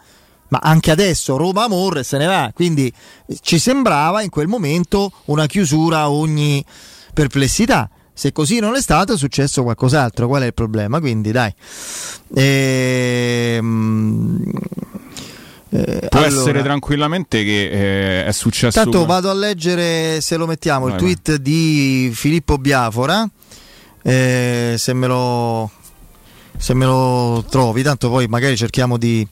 ma 0.49 0.59
anche 0.61 0.91
adesso 0.91 1.37
Roma 1.37 1.63
Amor 1.63 2.03
se 2.03 2.17
ne 2.17 2.25
va, 2.25 2.51
quindi 2.53 2.91
ci 3.41 3.57
sembrava 3.59 4.21
in 4.21 4.29
quel 4.29 4.47
momento 4.47 5.11
una 5.25 5.45
chiusura 5.47 5.99
a 5.99 6.11
ogni 6.11 6.63
perplessità. 7.13 7.89
Se 8.13 8.31
così 8.33 8.59
non 8.59 8.75
è 8.75 8.81
stato, 8.81 9.13
è 9.13 9.17
successo 9.17 9.63
qualcos'altro. 9.63 10.27
Qual 10.27 10.41
è 10.41 10.47
il 10.47 10.53
problema? 10.53 10.99
Quindi, 10.99 11.31
dai. 11.31 11.53
Ehm, 12.35 13.61
eh, 15.69 16.07
Può 16.09 16.19
allora, 16.19 16.41
essere 16.41 16.61
tranquillamente 16.61 17.45
che 17.45 17.69
eh, 17.69 18.25
è 18.25 18.31
successo. 18.33 18.77
Tanto 18.81 19.05
vado 19.05 19.29
a 19.29 19.33
leggere 19.33 20.19
se 20.19 20.35
lo 20.35 20.47
mettiamo 20.47 20.87
vai, 20.87 20.95
il 20.95 20.99
tweet 20.99 21.29
vai. 21.29 21.41
di 21.41 22.11
Filippo 22.13 22.57
Biafora. 22.57 23.25
Eh, 24.01 24.75
se, 24.77 24.93
me 24.93 25.07
lo, 25.07 25.71
se 26.57 26.73
me 26.73 26.85
lo 26.85 27.45
trovi, 27.49 27.83
tanto 27.83 28.09
poi 28.09 28.27
magari 28.27 28.57
cerchiamo 28.57 28.97
di, 28.97 29.25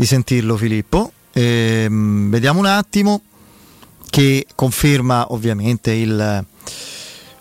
di 0.00 0.06
sentirlo 0.06 0.56
Filippo. 0.56 1.12
Ehm, 1.32 2.30
vediamo 2.30 2.58
un 2.58 2.64
attimo. 2.64 3.20
che 4.08 4.46
conferma 4.56 5.32
ovviamente 5.32 5.92
il, 5.92 6.44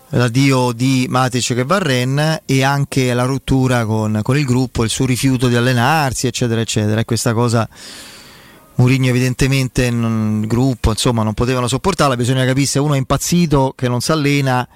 l'addio 0.09 0.71
di 0.73 1.07
Matic 1.09 1.55
che 1.55 1.63
va 1.63 1.77
a 1.77 1.79
Rennes 1.79 2.41
e 2.45 2.63
anche 2.63 3.11
la 3.13 3.23
rottura 3.23 3.85
con, 3.85 4.19
con, 4.21 4.37
il 4.37 4.45
gruppo, 4.45 4.83
il 4.83 4.89
suo 4.89 5.05
rifiuto 5.05 5.47
di 5.47 5.55
allenarsi, 5.55 6.27
eccetera, 6.27 6.59
eccetera. 6.59 6.99
E 6.99 7.05
questa 7.05 7.33
cosa 7.33 7.67
Mourinho 8.75 9.07
evidentemente 9.07 9.89
non, 9.89 10.41
il 10.41 10.47
gruppo 10.47 10.91
insomma 10.91 11.23
non 11.23 11.33
potevano 11.33 11.67
sopportarla, 11.67 12.17
bisogna 12.17 12.45
capire 12.45 12.67
se 12.67 12.77
uno 12.77 12.93
è 12.93 12.97
impazzito 12.97 13.73
che 13.75 13.87
non 13.87 14.01
si 14.01 14.11
allena 14.11 14.67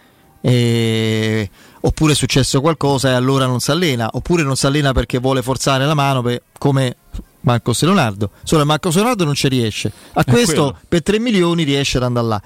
e... 0.41 1.49
oppure 1.81 2.13
è 2.13 2.15
successo 2.15 2.59
qualcosa 2.61 3.09
e 3.09 3.13
allora 3.13 3.45
non 3.45 3.59
si 3.59 3.71
allena, 3.71 4.09
oppure 4.13 4.41
non 4.41 4.55
si 4.55 4.65
allena 4.65 4.93
perché 4.93 5.19
vuole 5.19 5.43
forzare 5.43 5.85
la 5.85 5.93
mano 5.93 6.21
per, 6.21 6.41
come 6.57 6.95
Marcos 7.43 7.81
Leonardo. 7.81 8.31
Solo 8.43 8.65
Marcos 8.65 8.95
Leonardo 8.95 9.23
non 9.25 9.33
ci 9.33 9.47
riesce. 9.47 9.91
A 10.13 10.23
questo 10.23 10.77
per 10.87 11.03
3 11.03 11.19
milioni 11.19 11.63
riesce 11.63 11.97
ad 11.97 12.03
andare 12.03 12.27
là. 12.27 12.41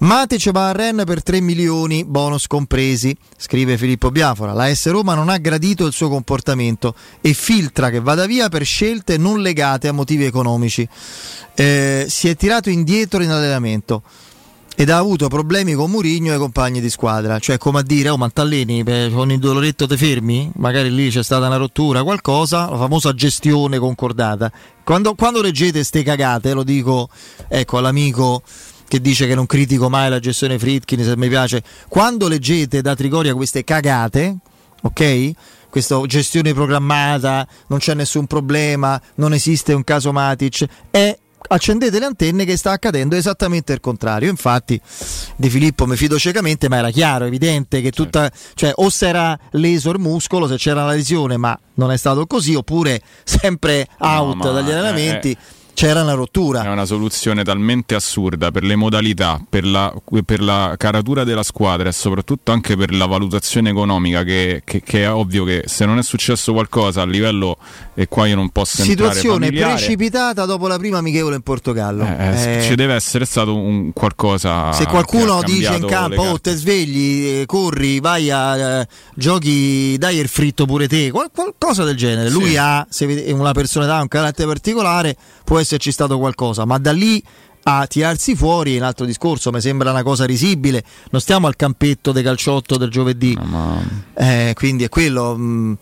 Matic 0.00 0.50
va 0.50 0.68
a 0.68 0.72
Rennes 0.72 1.04
per 1.04 1.22
3 1.22 1.40
milioni, 1.40 2.04
bonus 2.04 2.46
compresi, 2.46 3.16
scrive 3.36 3.76
Filippo 3.76 4.10
Biafora. 4.10 4.52
La 4.52 4.72
S 4.72 4.88
Roma 4.90 5.14
non 5.14 5.28
ha 5.28 5.36
gradito 5.38 5.86
il 5.86 5.92
suo 5.92 6.08
comportamento 6.08 6.94
e 7.20 7.32
filtra 7.34 7.90
che 7.90 8.00
vada 8.00 8.26
via 8.26 8.48
per 8.48 8.64
scelte 8.64 9.16
non 9.16 9.40
legate 9.40 9.88
a 9.88 9.92
motivi 9.92 10.24
economici. 10.24 10.88
Eh, 11.54 12.06
si 12.08 12.28
è 12.28 12.36
tirato 12.36 12.70
indietro 12.70 13.22
in 13.22 13.30
allenamento 13.30 14.02
ed 14.80 14.90
ha 14.90 14.96
avuto 14.96 15.26
problemi 15.26 15.72
con 15.72 15.90
Murigno 15.90 16.30
e 16.30 16.36
i 16.36 16.38
compagni 16.38 16.80
di 16.80 16.88
squadra. 16.88 17.40
Cioè, 17.40 17.58
come 17.58 17.80
a 17.80 17.82
dire, 17.82 18.10
oh, 18.10 18.16
ma 18.16 18.30
t'alleni 18.30 18.84
con 19.12 19.32
il 19.32 19.40
doloretto 19.40 19.88
te 19.88 19.96
fermi? 19.96 20.52
Magari 20.54 20.94
lì 20.94 21.10
c'è 21.10 21.24
stata 21.24 21.48
una 21.48 21.56
rottura, 21.56 22.04
qualcosa, 22.04 22.70
la 22.70 22.76
famosa 22.76 23.12
gestione 23.12 23.78
concordata. 23.78 24.52
Quando, 24.84 25.16
quando 25.16 25.42
leggete 25.42 25.82
ste 25.82 26.04
cagate, 26.04 26.52
lo 26.52 26.62
dico 26.62 27.08
ecco, 27.48 27.78
all'amico 27.78 28.42
che 28.86 29.00
dice 29.00 29.26
che 29.26 29.34
non 29.34 29.46
critico 29.46 29.88
mai 29.88 30.10
la 30.10 30.20
gestione 30.20 30.60
Fritkin, 30.60 31.02
se 31.02 31.16
mi 31.16 31.28
piace. 31.28 31.60
Quando 31.88 32.28
leggete 32.28 32.80
da 32.80 32.94
Trigoria 32.94 33.34
queste 33.34 33.64
cagate, 33.64 34.36
ok? 34.82 35.30
Questa 35.68 36.00
gestione 36.06 36.54
programmata, 36.54 37.44
non 37.66 37.80
c'è 37.80 37.94
nessun 37.94 38.28
problema, 38.28 39.00
non 39.16 39.32
esiste 39.32 39.72
un 39.72 39.82
caso 39.82 40.12
Matic, 40.12 40.64
è 40.88 41.18
accendete 41.48 41.98
le 41.98 42.04
antenne 42.04 42.44
che 42.44 42.56
sta 42.56 42.72
accadendo 42.72 43.16
esattamente 43.16 43.72
il 43.72 43.80
contrario. 43.80 44.30
Infatti, 44.30 44.80
Di 45.36 45.50
Filippo 45.50 45.86
mi 45.86 45.96
fido 45.96 46.18
ciecamente, 46.18 46.68
ma 46.68 46.76
era 46.76 46.90
chiaro, 46.90 47.24
evidente 47.24 47.80
che 47.80 47.90
tutta, 47.90 48.30
cioè, 48.54 48.72
o 48.74 48.88
si 48.90 49.04
era 49.04 49.38
leso 49.52 49.90
il 49.90 49.98
muscolo 49.98 50.46
se 50.46 50.56
c'era 50.56 50.84
la 50.84 50.92
lesione, 50.92 51.36
ma 51.36 51.58
non 51.74 51.90
è 51.90 51.96
stato 51.96 52.26
così, 52.26 52.54
oppure 52.54 53.00
sempre 53.24 53.86
out 53.98 54.36
no, 54.36 54.52
dagli 54.52 54.70
allenamenti. 54.70 55.30
Eh, 55.30 55.56
c'era 55.78 56.02
una 56.02 56.14
rottura. 56.14 56.64
È 56.64 56.68
una 56.68 56.84
soluzione 56.84 57.44
talmente 57.44 57.94
assurda 57.94 58.50
per 58.50 58.64
le 58.64 58.74
modalità, 58.74 59.40
per 59.48 59.64
la, 59.64 59.94
per 60.24 60.42
la 60.42 60.74
caratura 60.76 61.22
della 61.22 61.44
squadra 61.44 61.88
e 61.88 61.92
soprattutto 61.92 62.50
anche 62.50 62.76
per 62.76 62.92
la 62.92 63.06
valutazione 63.06 63.70
economica 63.70 64.24
che, 64.24 64.62
che, 64.64 64.82
che, 64.82 65.04
è 65.04 65.12
ovvio 65.12 65.44
che 65.44 65.62
se 65.66 65.86
non 65.86 65.98
è 65.98 66.02
successo 66.02 66.52
qualcosa 66.52 67.02
a 67.02 67.06
livello 67.06 67.58
e 68.00 68.06
qua 68.06 68.28
io 68.28 68.36
non 68.36 68.50
posso 68.50 68.82
situazione 68.82 69.46
familiare, 69.46 69.74
precipitata 69.74 70.44
dopo 70.44 70.68
la 70.68 70.78
prima 70.78 70.98
amichevole 70.98 71.34
in 71.34 71.42
Portogallo. 71.42 72.04
Eh, 72.04 72.58
eh, 72.58 72.62
ci 72.62 72.76
deve 72.76 72.94
essere 72.94 73.24
stato 73.24 73.56
un 73.56 73.92
qualcosa 73.92 74.70
Se 74.70 74.86
qualcuno 74.86 75.42
dice 75.42 75.74
in 75.74 75.84
campo 75.84 76.22
"Oh, 76.22 76.38
te 76.38 76.54
svegli, 76.54 77.40
eh, 77.40 77.46
corri, 77.46 77.98
vai 77.98 78.30
a 78.30 78.82
eh, 78.82 78.88
giochi, 79.16 79.98
dai 79.98 80.18
il 80.18 80.28
fritto 80.28 80.64
pure 80.64 80.86
te", 80.86 81.10
qual- 81.10 81.32
qualcosa 81.34 81.82
del 81.82 81.96
genere. 81.96 82.28
Sì. 82.28 82.34
Lui 82.34 82.56
ha 82.56 82.86
se 82.88 83.04
una 83.32 83.50
personalità, 83.50 84.00
un 84.00 84.06
carattere 84.06 84.46
particolare, 84.46 85.16
può 85.42 85.58
esserci 85.58 85.90
stato 85.90 86.18
qualcosa, 86.18 86.64
ma 86.64 86.78
da 86.78 86.92
lì 86.92 87.20
a 87.64 87.84
tirarsi 87.88 88.36
fuori 88.36 88.76
è 88.76 88.78
un 88.78 88.84
altro 88.84 89.06
discorso, 89.06 89.50
mi 89.50 89.60
sembra 89.60 89.90
una 89.90 90.04
cosa 90.04 90.24
risibile, 90.24 90.84
non 91.10 91.20
stiamo 91.20 91.48
al 91.48 91.56
campetto 91.56 92.12
del 92.12 92.22
calciotto 92.22 92.76
del 92.76 92.90
giovedì, 92.90 93.34
no, 93.34 93.42
ma... 93.42 93.82
eh, 94.14 94.52
quindi 94.54 94.84
è 94.84 94.88
quello... 94.88 95.36
Mh, 95.36 95.42
mm. 95.42 95.72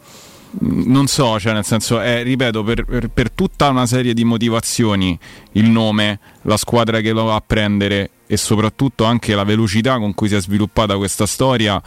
Non 0.58 1.06
so, 1.06 1.38
cioè 1.38 1.52
nel 1.52 1.64
senso, 1.64 2.00
è, 2.00 2.22
ripeto, 2.22 2.62
per, 2.62 2.84
per, 2.84 3.08
per, 3.08 3.30
tutta 3.30 3.68
una 3.68 3.86
serie 3.86 4.14
di 4.14 4.24
motivazioni, 4.24 5.18
il 5.52 5.68
nome, 5.68 6.18
la 6.42 6.56
squadra 6.56 7.00
che 7.00 7.12
lo 7.12 7.24
va 7.24 7.34
a 7.34 7.42
prendere 7.44 8.10
e 8.26 8.36
soprattutto 8.36 9.04
anche 9.04 9.34
la 9.34 9.44
velocità 9.44 9.98
con 9.98 10.14
cui 10.14 10.28
si 10.28 10.34
è 10.34 10.40
sviluppata 10.40 10.96
questa 10.96 11.26
storia 11.26 11.80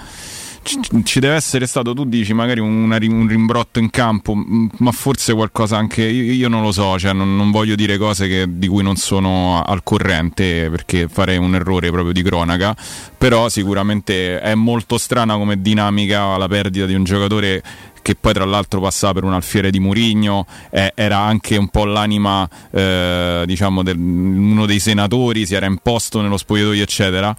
ci 1.03 1.19
deve 1.19 1.35
essere 1.35 1.65
stato, 1.65 1.93
tu 1.93 2.05
dici 2.05 2.33
magari 2.33 2.59
una, 2.59 2.97
un 3.01 3.27
rimbrotto 3.27 3.79
in 3.79 3.89
campo, 3.89 4.33
ma 4.35 4.91
forse 4.91 5.33
qualcosa 5.33 5.77
anche, 5.77 6.03
io, 6.03 6.31
io 6.31 6.47
non 6.47 6.61
lo 6.61 6.71
so, 6.71 6.99
cioè 6.99 7.13
non, 7.13 7.35
non 7.35 7.49
voglio 7.49 7.75
dire 7.75 7.97
cose 7.97 8.27
che, 8.27 8.45
di 8.47 8.67
cui 8.67 8.83
non 8.83 8.95
sono 8.95 9.61
al 9.63 9.81
corrente 9.83 10.69
perché 10.69 11.07
farei 11.07 11.37
un 11.37 11.55
errore 11.55 11.89
proprio 11.89 12.13
di 12.13 12.21
cronaca, 12.21 12.75
però 13.17 13.49
sicuramente 13.49 14.39
è 14.39 14.53
molto 14.53 14.97
strana 14.97 15.35
come 15.35 15.61
dinamica 15.61 16.37
la 16.37 16.47
perdita 16.47 16.85
di 16.85 16.93
un 16.93 17.03
giocatore 17.03 17.63
che 18.01 18.15
poi 18.15 18.33
tra 18.33 18.45
l'altro 18.45 18.81
passava 18.81 19.13
per 19.13 19.23
un 19.23 19.33
alfiere 19.33 19.71
di 19.71 19.79
Murigno, 19.79 20.45
eh, 20.69 20.91
era 20.95 21.17
anche 21.17 21.57
un 21.57 21.69
po' 21.69 21.85
l'anima 21.85 22.47
eh, 22.71 23.43
diciamo 23.45 23.83
del, 23.83 23.97
uno 23.97 24.65
dei 24.65 24.79
senatori, 24.79 25.45
si 25.45 25.55
era 25.55 25.65
imposto 25.65 26.21
nello 26.21 26.37
spogliatoio 26.37 26.83
eccetera. 26.83 27.35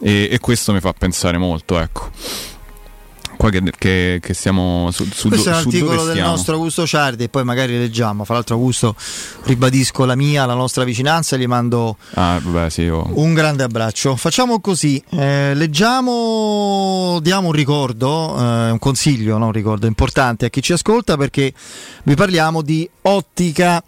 E, 0.00 0.28
e 0.30 0.38
questo 0.40 0.72
mi 0.72 0.80
fa 0.80 0.92
pensare 0.92 1.38
molto 1.38 1.78
ecco 1.78 2.10
qua 3.44 3.50
che, 3.50 3.62
che, 3.76 4.18
che 4.22 4.34
siamo 4.34 4.90
su, 4.90 5.06
su 5.12 5.28
questo 5.28 5.50
do, 5.50 5.56
è 5.56 5.60
l'articolo 5.60 6.04
del 6.04 6.18
nostro 6.18 6.54
Augusto 6.54 6.86
Ciardi 6.86 7.24
e 7.24 7.28
poi 7.28 7.44
magari 7.44 7.76
leggiamo. 7.76 8.24
Fra 8.24 8.34
l'altro 8.34 8.54
Augusto 8.54 8.94
ribadisco 9.44 10.04
la 10.04 10.14
mia 10.14 10.46
la 10.46 10.54
nostra 10.54 10.84
vicinanza 10.84 11.36
gli 11.36 11.46
mando 11.46 11.96
ah, 12.14 12.40
beh, 12.42 12.70
sì, 12.70 12.86
oh. 12.86 13.10
un 13.14 13.34
grande 13.34 13.62
abbraccio. 13.62 14.16
Facciamo 14.16 14.60
così 14.60 15.02
eh, 15.10 15.52
leggiamo 15.54 17.18
diamo 17.20 17.48
un 17.48 17.52
ricordo 17.52 18.36
eh, 18.38 18.70
un 18.70 18.78
consiglio 18.78 19.36
non 19.36 19.48
un 19.48 19.52
ricordo 19.52 19.86
importante 19.86 20.46
a 20.46 20.48
chi 20.48 20.62
ci 20.62 20.72
ascolta 20.72 21.16
perché 21.16 21.52
vi 22.04 22.14
parliamo 22.14 22.62
di 22.62 22.88
ottica 23.02 23.82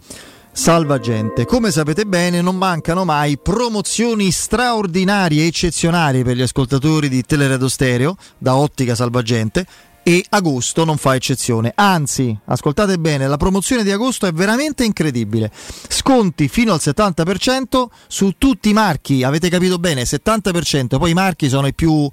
Salvagente. 0.57 1.45
Come 1.45 1.69
sapete 1.69 2.05
bene, 2.05 2.41
non 2.41 2.57
mancano 2.57 3.05
mai 3.05 3.37
promozioni 3.37 4.31
straordinarie 4.31 5.45
eccezionali 5.45 6.23
per 6.23 6.35
gli 6.35 6.41
ascoltatori 6.41 7.09
di 7.09 7.21
Teleradio 7.21 7.69
Stereo 7.69 8.17
da 8.39 8.55
Ottica 8.55 8.95
Salvagente 8.95 9.67
e 10.01 10.25
agosto 10.29 10.83
non 10.83 10.97
fa 10.97 11.13
eccezione. 11.13 11.71
Anzi, 11.75 12.35
ascoltate 12.45 12.97
bene, 12.97 13.27
la 13.27 13.37
promozione 13.37 13.83
di 13.83 13.91
agosto 13.91 14.25
è 14.25 14.31
veramente 14.33 14.83
incredibile. 14.83 15.51
Sconti 15.53 16.47
fino 16.47 16.73
al 16.73 16.79
70% 16.81 17.85
su 18.07 18.33
tutti 18.39 18.69
i 18.69 18.73
marchi, 18.73 19.21
avete 19.21 19.49
capito 19.49 19.77
bene, 19.77 20.01
70%, 20.01 20.97
poi 20.97 21.11
i 21.11 21.13
marchi 21.13 21.49
sono 21.49 21.67
i 21.67 21.73
più 21.75 22.09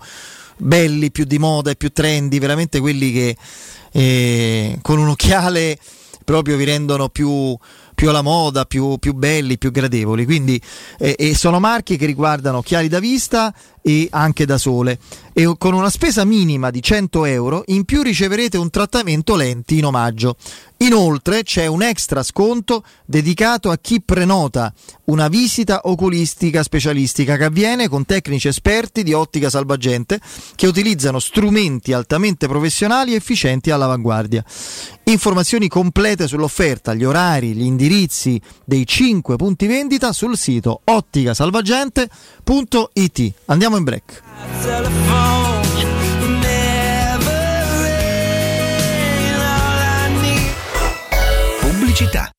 belli, 0.58 1.10
più 1.10 1.24
di 1.24 1.38
moda 1.38 1.70
e 1.70 1.76
più 1.76 1.90
trendy, 1.90 2.38
veramente 2.38 2.78
quelli 2.78 3.10
che 3.10 3.36
eh, 3.90 4.78
con 4.82 4.98
un 4.98 5.08
occhiale 5.08 5.78
proprio 6.24 6.56
vi 6.56 6.64
rendono 6.64 7.08
più 7.08 7.56
più 7.94 8.08
alla 8.08 8.22
moda, 8.22 8.64
più, 8.64 8.98
più 8.98 9.14
belli, 9.14 9.58
più 9.58 9.70
gradevoli. 9.70 10.24
Quindi 10.24 10.60
eh, 10.98 11.14
e 11.18 11.34
sono 11.34 11.60
marchi 11.60 11.96
che 11.96 12.06
riguardano 12.06 12.58
occhiali 12.58 12.88
da 12.88 12.98
vista 12.98 13.54
e 13.86 14.08
anche 14.10 14.46
da 14.46 14.56
sole. 14.56 14.98
E 15.34 15.54
con 15.58 15.74
una 15.74 15.90
spesa 15.90 16.24
minima 16.24 16.70
di 16.70 16.80
100 16.80 17.24
euro 17.26 17.62
in 17.66 17.84
più 17.84 18.02
riceverete 18.02 18.56
un 18.56 18.70
trattamento 18.70 19.36
lenti 19.36 19.78
in 19.78 19.84
omaggio. 19.84 20.36
Inoltre 20.78 21.42
c'è 21.42 21.66
un 21.66 21.82
extra 21.82 22.22
sconto 22.22 22.82
dedicato 23.04 23.70
a 23.70 23.78
chi 23.78 24.00
prenota 24.00 24.72
una 25.04 25.28
visita 25.28 25.82
oculistica 25.84 26.62
specialistica 26.62 27.36
che 27.36 27.44
avviene 27.44 27.88
con 27.88 28.06
tecnici 28.06 28.48
esperti 28.48 29.02
di 29.02 29.12
ottica 29.12 29.50
salvagente 29.50 30.18
che 30.54 30.66
utilizzano 30.66 31.18
strumenti 31.18 31.92
altamente 31.92 32.48
professionali 32.48 33.12
e 33.12 33.16
efficienti 33.16 33.70
all'avanguardia. 33.70 34.44
Informazioni 35.04 35.68
complete 35.68 36.26
sull'offerta, 36.26 36.94
gli 36.94 37.04
orari, 37.04 37.54
gli 37.54 37.62
indirizzi 37.62 37.83
dei 38.64 38.86
5 38.86 39.36
punti 39.36 39.66
vendita 39.66 40.12
sul 40.12 40.36
sito 40.36 40.80
otticasalvagente.it. 40.84 43.32
Andiamo 43.46 43.76
in 43.76 43.84
break. 43.84 44.22
Pubblicità. 51.60 52.33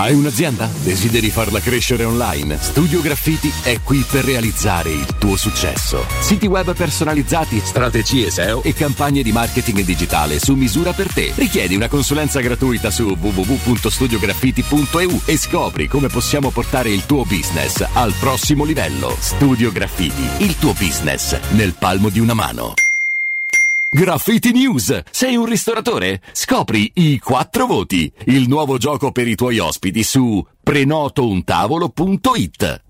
Hai 0.00 0.14
un'azienda? 0.14 0.66
Desideri 0.82 1.28
farla 1.28 1.60
crescere 1.60 2.04
online? 2.04 2.56
Studio 2.58 3.02
Graffiti 3.02 3.52
è 3.62 3.82
qui 3.82 4.02
per 4.10 4.24
realizzare 4.24 4.88
il 4.88 5.04
tuo 5.18 5.36
successo. 5.36 6.06
Siti 6.20 6.46
web 6.46 6.74
personalizzati, 6.74 7.60
strategie 7.62 8.30
SEO 8.30 8.62
e 8.62 8.72
campagne 8.72 9.22
di 9.22 9.30
marketing 9.30 9.82
digitale 9.82 10.38
su 10.38 10.54
misura 10.54 10.94
per 10.94 11.12
te. 11.12 11.34
Richiedi 11.34 11.74
una 11.74 11.88
consulenza 11.88 12.40
gratuita 12.40 12.90
su 12.90 13.14
www.studiograffiti.eu 13.20 15.20
e 15.26 15.36
scopri 15.36 15.86
come 15.86 16.08
possiamo 16.08 16.48
portare 16.48 16.88
il 16.88 17.04
tuo 17.04 17.24
business 17.24 17.86
al 17.92 18.14
prossimo 18.18 18.64
livello. 18.64 19.14
Studio 19.18 19.70
Graffiti, 19.70 20.26
il 20.38 20.56
tuo 20.56 20.72
business 20.72 21.38
nel 21.50 21.74
palmo 21.74 22.08
di 22.08 22.20
una 22.20 22.32
mano. 22.32 22.72
Graffiti 23.92 24.52
News! 24.52 25.02
Sei 25.10 25.34
un 25.34 25.46
ristoratore? 25.46 26.22
Scopri 26.30 26.92
i 26.94 27.18
quattro 27.18 27.66
voti, 27.66 28.08
il 28.26 28.46
nuovo 28.46 28.78
gioco 28.78 29.10
per 29.10 29.26
i 29.26 29.34
tuoi 29.34 29.58
ospiti 29.58 30.04
su 30.04 30.46
prenotountavolo.it. 30.62 32.89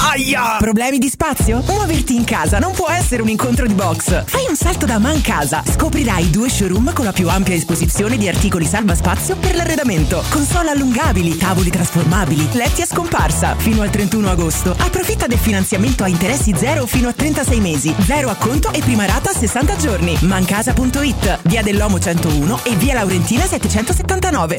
aia! 0.00 0.56
Problemi 0.58 0.98
di 0.98 1.08
spazio? 1.08 1.62
Muoverti 1.66 2.14
in 2.14 2.24
casa 2.24 2.58
non 2.58 2.72
può 2.72 2.88
essere 2.88 3.22
un 3.22 3.28
incontro 3.28 3.66
di 3.66 3.74
box. 3.74 4.24
Fai 4.24 4.46
un 4.48 4.56
salto 4.56 4.86
da 4.86 4.98
Man 4.98 5.20
Casa. 5.20 5.62
Scoprirai 5.66 6.30
due 6.30 6.48
showroom 6.48 6.92
con 6.92 7.04
la 7.04 7.12
più 7.12 7.28
ampia 7.28 7.54
esposizione 7.54 8.16
di 8.16 8.26
articoli 8.26 8.64
salva 8.64 8.94
spazio 8.94 9.36
per 9.36 9.54
l'arredamento. 9.54 10.22
Console 10.30 10.70
allungabili, 10.70 11.36
tavoli 11.36 11.70
trasformabili, 11.70 12.48
letti 12.52 12.82
a 12.82 12.86
scomparsa. 12.86 13.54
Fino 13.56 13.82
al 13.82 13.90
31 13.90 14.30
agosto. 14.30 14.74
Approfitta 14.78 15.26
del 15.26 15.38
finanziamento 15.38 16.04
a 16.04 16.08
interessi 16.08 16.54
zero 16.56 16.86
fino 16.86 17.08
a 17.08 17.12
36 17.12 17.60
mesi. 17.60 17.94
Zero 18.00 18.30
acconto 18.30 18.72
e 18.72 18.80
prima 18.80 19.04
rata 19.04 19.30
a 19.30 19.34
60 19.34 19.76
giorni. 19.76 20.16
Mancasa.it. 20.22 21.40
Via 21.42 21.62
dell'Omo 21.62 21.98
101 21.98 22.60
e 22.64 22.74
via 22.76 22.94
Laurentina 22.94 23.44
779. 23.44 24.58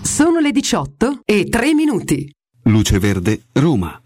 Sono 0.00 0.38
le 0.38 0.52
18 0.52 1.22
e 1.24 1.48
3 1.48 1.74
minuti. 1.74 2.32
Luce 2.66 3.00
Verde, 3.00 3.46
Roma. 3.54 4.00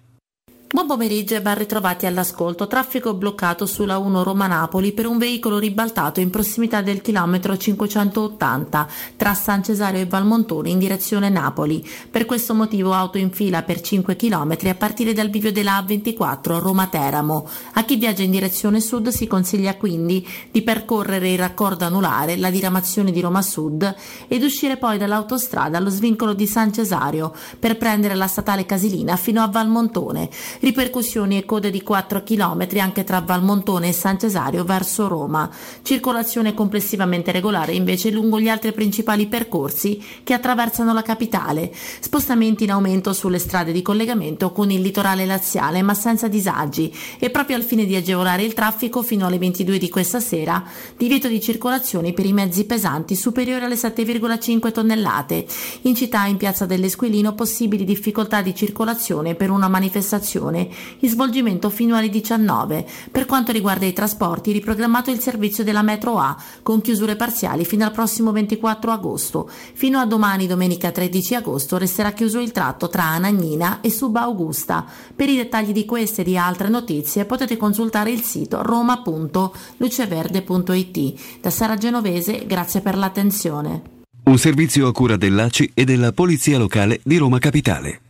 Buon 0.72 0.86
pomeriggio 0.86 1.34
e 1.34 1.42
ben 1.42 1.58
ritrovati 1.58 2.06
all'ascolto. 2.06 2.66
Traffico 2.66 3.12
bloccato 3.12 3.66
sulla 3.66 3.98
1 3.98 4.22
Roma-Napoli 4.22 4.92
per 4.92 5.04
un 5.04 5.18
veicolo 5.18 5.58
ribaltato 5.58 6.20
in 6.20 6.30
prossimità 6.30 6.80
del 6.80 7.02
chilometro 7.02 7.54
580 7.54 8.88
tra 9.16 9.34
San 9.34 9.62
Cesario 9.62 10.00
e 10.00 10.06
Valmontone 10.06 10.70
in 10.70 10.78
direzione 10.78 11.28
Napoli. 11.28 11.86
Per 12.10 12.24
questo 12.24 12.54
motivo 12.54 12.94
auto 12.94 13.18
in 13.18 13.30
fila 13.32 13.62
per 13.62 13.82
5 13.82 14.16
km 14.16 14.56
a 14.62 14.74
partire 14.74 15.12
dal 15.12 15.28
bivio 15.28 15.52
della 15.52 15.78
A24 15.86 16.58
Roma-Teramo. 16.60 17.48
A 17.74 17.84
chi 17.84 17.96
viaggia 17.96 18.22
in 18.22 18.30
direzione 18.30 18.80
sud 18.80 19.08
si 19.08 19.26
consiglia 19.26 19.76
quindi 19.76 20.26
di 20.50 20.62
percorrere 20.62 21.32
il 21.32 21.38
raccordo 21.38 21.84
anulare, 21.84 22.38
la 22.38 22.48
diramazione 22.48 23.12
di 23.12 23.20
Roma 23.20 23.42
Sud 23.42 23.94
ed 24.26 24.42
uscire 24.42 24.78
poi 24.78 24.96
dall'autostrada 24.96 25.76
allo 25.76 25.90
svincolo 25.90 26.32
di 26.32 26.46
San 26.46 26.72
Cesario 26.72 27.34
per 27.58 27.76
prendere 27.76 28.14
la 28.14 28.26
statale 28.26 28.64
Casilina 28.64 29.16
fino 29.16 29.42
a 29.42 29.48
Valmontone 29.48 30.30
ripercussioni 30.62 31.38
e 31.38 31.44
code 31.44 31.70
di 31.70 31.82
4 31.82 32.22
km 32.22 32.66
anche 32.78 33.02
tra 33.02 33.20
Valmontone 33.20 33.88
e 33.88 33.92
San 33.92 34.18
Cesario 34.18 34.64
verso 34.64 35.08
Roma. 35.08 35.50
Circolazione 35.82 36.54
complessivamente 36.54 37.32
regolare 37.32 37.72
invece 37.72 38.10
lungo 38.10 38.40
gli 38.40 38.48
altri 38.48 38.72
principali 38.72 39.26
percorsi 39.26 40.02
che 40.22 40.34
attraversano 40.34 40.92
la 40.92 41.02
capitale. 41.02 41.72
Spostamenti 42.00 42.62
in 42.64 42.70
aumento 42.70 43.12
sulle 43.12 43.40
strade 43.40 43.72
di 43.72 43.82
collegamento 43.82 44.52
con 44.52 44.70
il 44.70 44.80
litorale 44.80 45.26
laziale 45.26 45.82
ma 45.82 45.94
senza 45.94 46.28
disagi 46.28 46.94
e 47.18 47.30
proprio 47.30 47.56
al 47.56 47.64
fine 47.64 47.84
di 47.84 47.96
agevolare 47.96 48.44
il 48.44 48.54
traffico 48.54 49.02
fino 49.02 49.26
alle 49.26 49.38
22 49.38 49.78
di 49.78 49.88
questa 49.88 50.20
sera 50.20 50.62
divieto 50.96 51.26
di 51.26 51.40
circolazione 51.40 52.12
per 52.12 52.26
i 52.26 52.32
mezzi 52.32 52.64
pesanti 52.64 53.16
superiori 53.16 53.64
alle 53.64 53.74
7,5 53.74 54.70
tonnellate. 54.70 55.44
In 55.82 55.96
città 55.96 56.26
in 56.26 56.36
piazza 56.36 56.66
dell'Esquilino 56.66 57.34
possibili 57.34 57.84
difficoltà 57.84 58.42
di 58.42 58.54
circolazione 58.54 59.34
per 59.34 59.50
una 59.50 59.66
manifestazione 59.66 60.50
Lione, 60.52 60.68
in 61.00 61.08
svolgimento 61.08 61.70
fino 61.70 61.96
alle 61.96 62.10
19. 62.10 62.86
Per 63.10 63.26
quanto 63.26 63.50
riguarda 63.50 63.84
i 63.86 63.92
trasporti, 63.92 64.52
riprogrammato 64.52 65.10
il 65.10 65.18
servizio 65.18 65.64
della 65.64 65.82
metro 65.82 66.18
A, 66.18 66.40
con 66.62 66.80
chiusure 66.80 67.16
parziali 67.16 67.64
fino 67.64 67.84
al 67.84 67.90
prossimo 67.90 68.30
24 68.30 68.92
agosto. 68.92 69.50
Fino 69.72 69.98
a 69.98 70.06
domani, 70.06 70.46
domenica 70.46 70.92
13 70.92 71.34
agosto, 71.36 71.78
resterà 71.78 72.12
chiuso 72.12 72.38
il 72.38 72.52
tratto 72.52 72.88
tra 72.88 73.04
Anagnina 73.04 73.80
e 73.80 73.90
Suba 73.90 74.20
Augusta. 74.22 74.84
Per 75.14 75.28
i 75.28 75.36
dettagli 75.36 75.72
di 75.72 75.84
queste 75.84 76.20
e 76.20 76.24
di 76.24 76.36
altre 76.36 76.68
notizie 76.68 77.24
potete 77.24 77.56
consultare 77.56 78.12
il 78.12 78.20
sito 78.20 78.62
roma.luceverde.it. 78.62 81.40
Da 81.40 81.50
Sara 81.50 81.76
Genovese, 81.76 82.46
grazie 82.46 82.80
per 82.80 82.96
l'attenzione. 82.96 83.82
Un 84.24 84.38
servizio 84.38 84.86
a 84.86 84.92
cura 84.92 85.16
dell'ACI 85.16 85.72
e 85.74 85.84
della 85.84 86.12
Polizia 86.12 86.56
Locale 86.56 87.00
di 87.02 87.16
Roma 87.16 87.40
Capitale. 87.40 88.01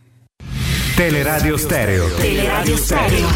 Teleradio 0.95 1.57
Stereo. 1.57 2.07
Teleradio 2.15 2.77
Stereo. 2.77 3.27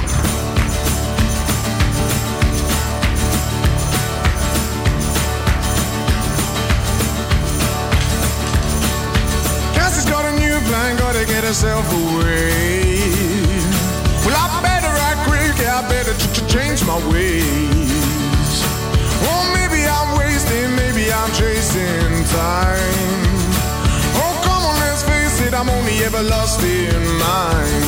Cassie's 9.73 10.05
got 10.09 10.25
a 10.25 10.31
new 10.39 10.57
plan, 10.67 10.97
gotta 10.97 11.25
get 11.25 11.43
herself 11.43 11.85
away. 11.91 12.99
Well, 14.25 14.35
I 14.35 14.59
better 14.61 14.93
act 15.09 15.19
quick, 15.29 15.55
I 15.67 15.81
better 15.87 16.13
ch- 16.13 16.31
ch- 16.35 16.47
change 16.53 16.83
my 16.85 16.97
ways. 17.11 18.51
Or 19.29 19.41
maybe 19.57 19.81
I'm 19.85 20.17
wasting, 20.17 20.75
maybe 20.75 21.11
I'm 21.11 21.31
chasing 21.33 22.23
time. 22.35 23.26
I'm 25.53 25.69
only 25.69 26.03
ever 26.03 26.23
lost 26.23 26.61
in 26.63 27.03
mine. 27.19 27.83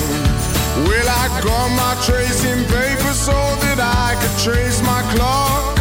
Well, 0.87 1.07
I 1.09 1.27
got 1.43 1.69
my 1.75 1.93
tracing 2.05 2.63
paper 2.65 3.13
so 3.13 3.35
that 3.63 3.79
I 3.81 4.15
could 4.21 4.35
trace 4.39 4.81
my 4.81 5.01
clock. 5.13 5.77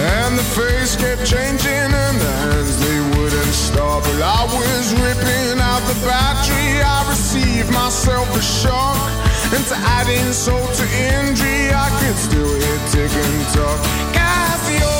And 0.00 0.38
the 0.38 0.42
face 0.42 0.96
kept 0.96 1.26
changing 1.26 1.92
and 1.92 2.16
the 2.18 2.32
hands 2.46 2.80
they 2.80 3.00
wouldn't 3.14 3.54
stop. 3.54 4.02
Well, 4.02 4.22
I 4.24 4.42
was 4.48 4.94
ripping 4.96 5.60
out 5.60 5.82
the 5.86 5.98
battery, 6.06 6.80
I 6.82 7.04
received 7.08 7.70
myself 7.70 8.26
a 8.34 8.42
shock. 8.42 8.98
And 9.52 9.64
to 9.66 9.76
add 9.76 10.08
insult 10.08 10.72
to 10.80 10.86
injury, 11.14 11.68
I 11.74 11.90
could 12.00 12.16
still 12.16 12.48
hear 12.48 12.78
tick 12.90 13.12
and 13.12 13.40
talk. 13.54 13.78
Casio, 14.16 14.94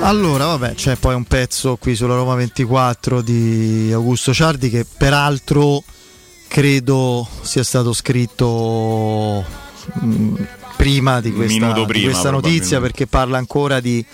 Allora, 0.00 0.44
vabbè, 0.44 0.74
c'è 0.74 0.96
poi 0.96 1.14
un 1.14 1.24
pezzo 1.24 1.76
qui 1.76 1.94
sulla 1.94 2.14
Roma 2.14 2.34
24 2.34 3.22
di 3.22 3.90
Augusto 3.92 4.34
Ciardi 4.34 4.68
che 4.68 4.84
peraltro 4.84 5.82
credo 6.48 7.26
sia 7.40 7.64
stato 7.64 7.94
scritto 7.94 9.42
mh, 10.00 10.34
prima 10.76 11.22
di 11.22 11.32
questa, 11.32 11.58
Minuto 11.58 11.80
di 11.80 11.86
prima, 11.86 12.10
questa 12.10 12.30
notizia 12.30 12.78
perché 12.78 13.06
parla 13.06 13.38
ancora 13.38 13.80
di 13.80 14.04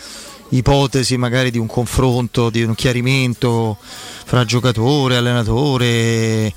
ipotesi 0.51 1.17
magari 1.17 1.51
di 1.51 1.59
un 1.59 1.67
confronto, 1.67 2.49
di 2.49 2.63
un 2.63 2.77
chiarimento 2.77 3.77
fra 3.81 4.45
giocatore, 4.45 5.17
allenatore, 5.17 6.53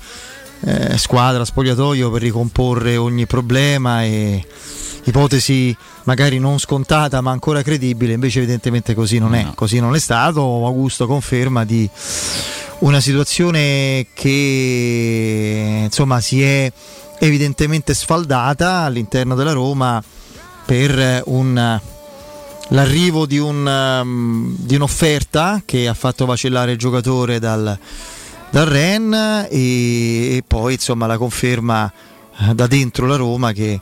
eh, 0.60 0.98
squadra, 0.98 1.44
spogliatoio 1.44 2.12
per 2.12 2.22
ricomporre 2.22 2.96
ogni 2.96 3.26
problema 3.26 4.04
e 4.04 4.46
ipotesi 5.04 5.76
magari 6.04 6.38
non 6.38 6.58
scontata 6.58 7.20
ma 7.20 7.30
ancora 7.30 7.62
credibile, 7.62 8.12
invece 8.12 8.38
evidentemente 8.38 8.94
così 8.94 9.18
non 9.18 9.34
è, 9.34 9.52
così 9.54 9.80
non 9.80 9.94
è 9.94 9.98
stato. 9.98 10.40
Augusto 10.40 11.06
conferma 11.06 11.64
di 11.64 11.88
una 12.80 13.00
situazione 13.00 14.06
che 14.14 15.82
insomma 15.84 16.20
si 16.20 16.42
è 16.42 16.72
evidentemente 17.18 17.94
sfaldata 17.94 18.80
all'interno 18.80 19.34
della 19.34 19.52
Roma 19.52 20.02
per 20.64 21.22
un 21.26 21.80
l'arrivo 22.68 23.26
di, 23.26 23.38
un, 23.38 23.66
um, 23.66 24.54
di 24.56 24.76
un'offerta 24.76 25.62
che 25.64 25.88
ha 25.88 25.94
fatto 25.94 26.24
vacillare 26.24 26.72
il 26.72 26.78
giocatore 26.78 27.38
dal, 27.38 27.78
dal 28.50 28.66
Ren 28.66 29.12
e, 29.50 30.36
e 30.36 30.44
poi 30.46 30.74
insomma 30.74 31.06
la 31.06 31.18
conferma 31.18 31.92
da 32.54 32.66
dentro 32.66 33.06
la 33.06 33.16
Roma 33.16 33.52
che, 33.52 33.80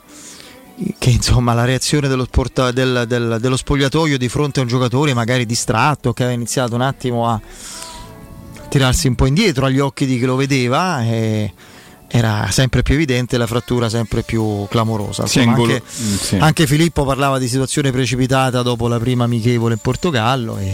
che 0.97 1.09
insomma 1.09 1.53
la 1.53 1.65
reazione 1.65 2.07
dello, 2.07 2.25
sporta- 2.25 2.71
del- 2.71 3.05
del- 3.07 3.37
dello 3.39 3.57
spogliatoio 3.57 4.17
di 4.17 4.29
fronte 4.29 4.59
a 4.59 4.63
un 4.63 4.69
giocatore 4.69 5.13
magari 5.13 5.45
distratto 5.45 6.13
che 6.13 6.23
aveva 6.23 6.37
iniziato 6.37 6.75
un 6.75 6.81
attimo 6.81 7.27
a 7.29 7.39
tirarsi 8.69 9.07
un 9.07 9.15
po' 9.15 9.25
indietro 9.25 9.65
agli 9.65 9.79
occhi 9.79 10.05
di 10.05 10.17
chi 10.17 10.25
lo 10.25 10.35
vedeva 10.35 11.03
e 11.03 11.53
era 12.13 12.47
sempre 12.51 12.81
più 12.83 12.95
evidente 12.95 13.37
la 13.37 13.47
frattura 13.47 13.87
sempre 13.89 14.21
più 14.23 14.65
clamorosa 14.69 15.23
Insomma, 15.23 15.53
anche, 15.55 15.81
mm, 15.81 16.15
sì. 16.15 16.35
anche 16.37 16.67
Filippo 16.67 17.05
parlava 17.05 17.37
di 17.39 17.47
situazione 17.47 17.91
precipitata 17.91 18.61
dopo 18.61 18.87
la 18.89 18.99
prima 18.99 19.23
amichevole 19.25 19.75
in 19.75 19.79
Portogallo 19.81 20.57
e 20.57 20.73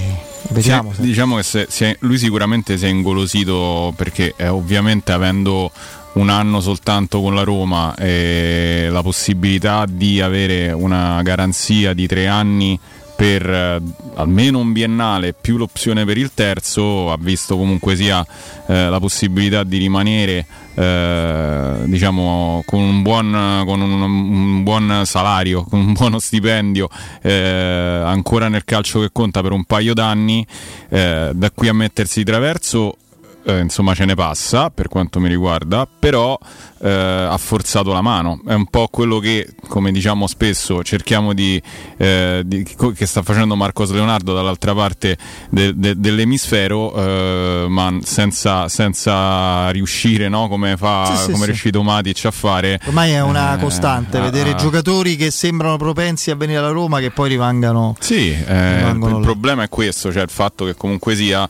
vediamo 0.49 0.93
Sì, 0.93 1.01
diciamo 1.01 1.35
che 1.35 1.43
se- 1.43 1.67
è- 1.67 1.95
lui 1.99 2.17
sicuramente 2.17 2.77
si 2.77 2.85
è 2.85 2.89
ingolosito 2.89 3.93
perché 3.95 4.33
eh, 4.35 4.47
ovviamente 4.47 5.11
avendo 5.11 5.71
un 6.13 6.29
anno 6.29 6.61
soltanto 6.61 7.21
con 7.21 7.35
la 7.35 7.43
Roma 7.43 7.95
e 7.95 8.87
la 8.89 9.01
possibilità 9.01 9.85
di 9.87 10.21
avere 10.21 10.71
una 10.71 11.21
garanzia 11.21 11.93
di 11.93 12.07
tre 12.07 12.27
anni 12.27 12.79
per 13.17 13.49
eh, 13.49 13.81
almeno 14.13 14.59
un 14.59 14.71
biennale 14.71 15.33
più 15.33 15.57
l'opzione 15.57 16.05
per 16.05 16.17
il 16.17 16.31
terzo 16.35 17.11
ha 17.11 17.17
visto 17.19 17.57
comunque 17.57 17.95
sia 17.95 18.23
eh, 18.67 18.89
la 18.89 18.99
possibilità 18.99 19.63
di 19.63 19.77
rimanere 19.79 20.45
eh, 20.75 21.73
diciamo 21.85 22.61
con 22.63 22.79
un 22.79 23.01
buon, 23.01 23.63
con 23.65 23.81
un, 23.81 24.01
un 24.01 24.63
buon 24.63 25.01
salario 25.05 25.63
con 25.63 25.79
un 25.79 25.93
buono 25.93 26.19
stipendio 26.19 26.89
eh, 27.23 28.01
ancora 28.05 28.49
nel 28.49 28.63
calcio 28.63 28.99
che 28.99 29.09
conta 29.11 29.41
per 29.41 29.51
un 29.51 29.63
paio 29.63 29.95
d'anni 29.95 30.45
eh, 30.89 31.31
da 31.33 31.51
qui 31.51 31.69
a 31.69 31.73
mettersi 31.73 32.19
di 32.19 32.25
traverso 32.25 32.97
eh, 33.47 33.59
insomma 33.59 33.93
ce 33.95 34.05
ne 34.05 34.13
passa 34.15 34.69
per 34.69 34.87
quanto 34.89 35.19
mi 35.19 35.29
riguarda, 35.29 35.87
però 35.87 36.37
eh, 36.79 36.89
ha 36.89 37.37
forzato 37.37 37.93
la 37.93 38.01
mano. 38.01 38.41
È 38.45 38.53
un 38.53 38.65
po' 38.67 38.87
quello 38.91 39.19
che, 39.19 39.55
come 39.67 39.91
diciamo 39.91 40.27
spesso, 40.27 40.83
cerchiamo 40.83 41.33
di, 41.33 41.61
eh, 41.97 42.41
di- 42.45 42.63
che 42.95 43.05
sta 43.05 43.21
facendo 43.23 43.55
Marcos 43.55 43.91
Leonardo 43.91 44.33
dall'altra 44.33 44.73
parte 44.75 45.17
de- 45.49 45.73
de- 45.75 45.95
dell'emisfero, 45.97 46.93
eh, 46.95 47.65
ma 47.69 47.97
senza, 48.03 48.67
senza 48.69 49.69
riuscire, 49.71 50.27
no? 50.29 50.47
come, 50.47 50.75
fa, 50.77 51.15
Sì, 51.15 51.23
sì, 51.25 51.31
come 51.31 51.43
è 51.43 51.47
riuscito 51.47 51.81
Matic 51.83 52.25
a 52.25 52.31
fare. 52.31 52.79
Ormai 52.85 53.11
è 53.11 53.21
una 53.21 53.55
Eh, 53.57 53.59
costante 53.61 54.19
vedere 54.19 54.51
ah. 54.51 54.55
giocatori 54.55 55.15
che 55.15 55.31
sembrano 55.31 55.77
propensi 55.77 56.31
a 56.31 56.35
venire 56.35 56.59
alla 56.59 56.69
Roma 56.71 56.99
che 56.99 57.11
poi 57.11 57.29
rimangano. 57.29 57.95
Sì, 57.99 58.29
eh, 58.31 58.75
rimangono 58.77 59.15
il 59.15 59.21
là. 59.21 59.25
problema 59.25 59.63
è 59.63 59.69
questo, 59.69 60.11
cioè 60.11 60.23
il 60.23 60.29
fatto 60.29 60.65
che 60.65 60.75
comunque 60.75 61.15
sia 61.15 61.47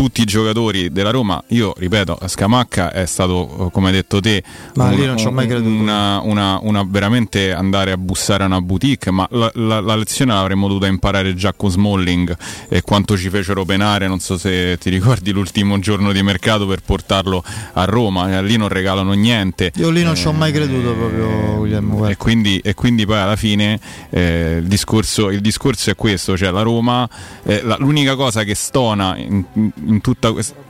tutti 0.00 0.22
i 0.22 0.24
giocatori 0.24 0.90
della 0.90 1.10
Roma, 1.10 1.44
io 1.48 1.74
ripeto, 1.76 2.20
Scamacca 2.26 2.90
è 2.90 3.04
stato, 3.04 3.66
eh, 3.66 3.70
come 3.70 3.88
hai 3.88 3.92
detto 3.92 4.18
te, 4.18 4.42
Ma 4.76 4.88
lì 4.88 5.04
non 5.04 5.18
ci 5.18 5.26
ho 5.26 5.30
mai 5.30 5.46
creduto. 5.46 5.68
Una, 5.68 6.20
una- 6.22 6.58
una 6.62 6.82
veramente 6.88 7.52
andare 7.52 7.92
a 7.92 7.98
bussare 7.98 8.44
a 8.44 8.46
una 8.46 8.62
boutique, 8.62 9.10
ma 9.10 9.28
la, 9.32 9.50
la- 9.56 9.80
la 9.80 9.96
lezione 9.96 10.32
l'avremmo 10.32 10.68
dovuta 10.68 10.86
imparare 10.86 11.34
già 11.34 11.52
con 11.52 11.68
Smalling 11.70 12.34
e 12.70 12.80
quanto 12.80 13.14
ci 13.18 13.28
fecero 13.28 13.66
penare, 13.66 14.06
non 14.08 14.20
so 14.20 14.38
se 14.38 14.78
ti 14.80 14.88
ricordi 14.88 15.32
l'ultimo 15.32 15.78
giorno 15.80 16.12
di 16.12 16.22
mercato 16.22 16.66
per 16.66 16.80
portarlo 16.80 17.44
a 17.74 17.84
Roma, 17.84 18.38
eh, 18.38 18.42
lì 18.42 18.56
non 18.56 18.68
regalano 18.68 19.12
niente. 19.12 19.70
Io 19.74 19.90
lì 19.90 20.02
non 20.02 20.16
ci 20.16 20.26
ho 20.28 20.32
mai 20.32 20.50
creduto 20.50 20.94
proprio, 20.94 21.56
guarda. 21.58 22.08
E 22.08 22.16
quindi, 22.16 22.58
e 22.60 22.72
quindi 22.72 23.04
poi 23.04 23.18
alla 23.18 23.36
fine 23.36 23.78
eh, 24.08 24.60
il, 24.62 24.66
discorso, 24.66 25.28
il 25.28 25.42
discorso 25.42 25.90
è 25.90 25.94
questo, 25.94 26.38
cioè 26.38 26.50
la 26.50 26.62
Roma, 26.62 27.06
eh, 27.42 27.60
la- 27.62 27.76
l'unica 27.78 28.16
cosa 28.16 28.44
che 28.44 28.54
stona 28.54 29.14
in, 29.18 29.44
in 29.52 29.89
tutta 29.98 30.32
questa... 30.32 30.69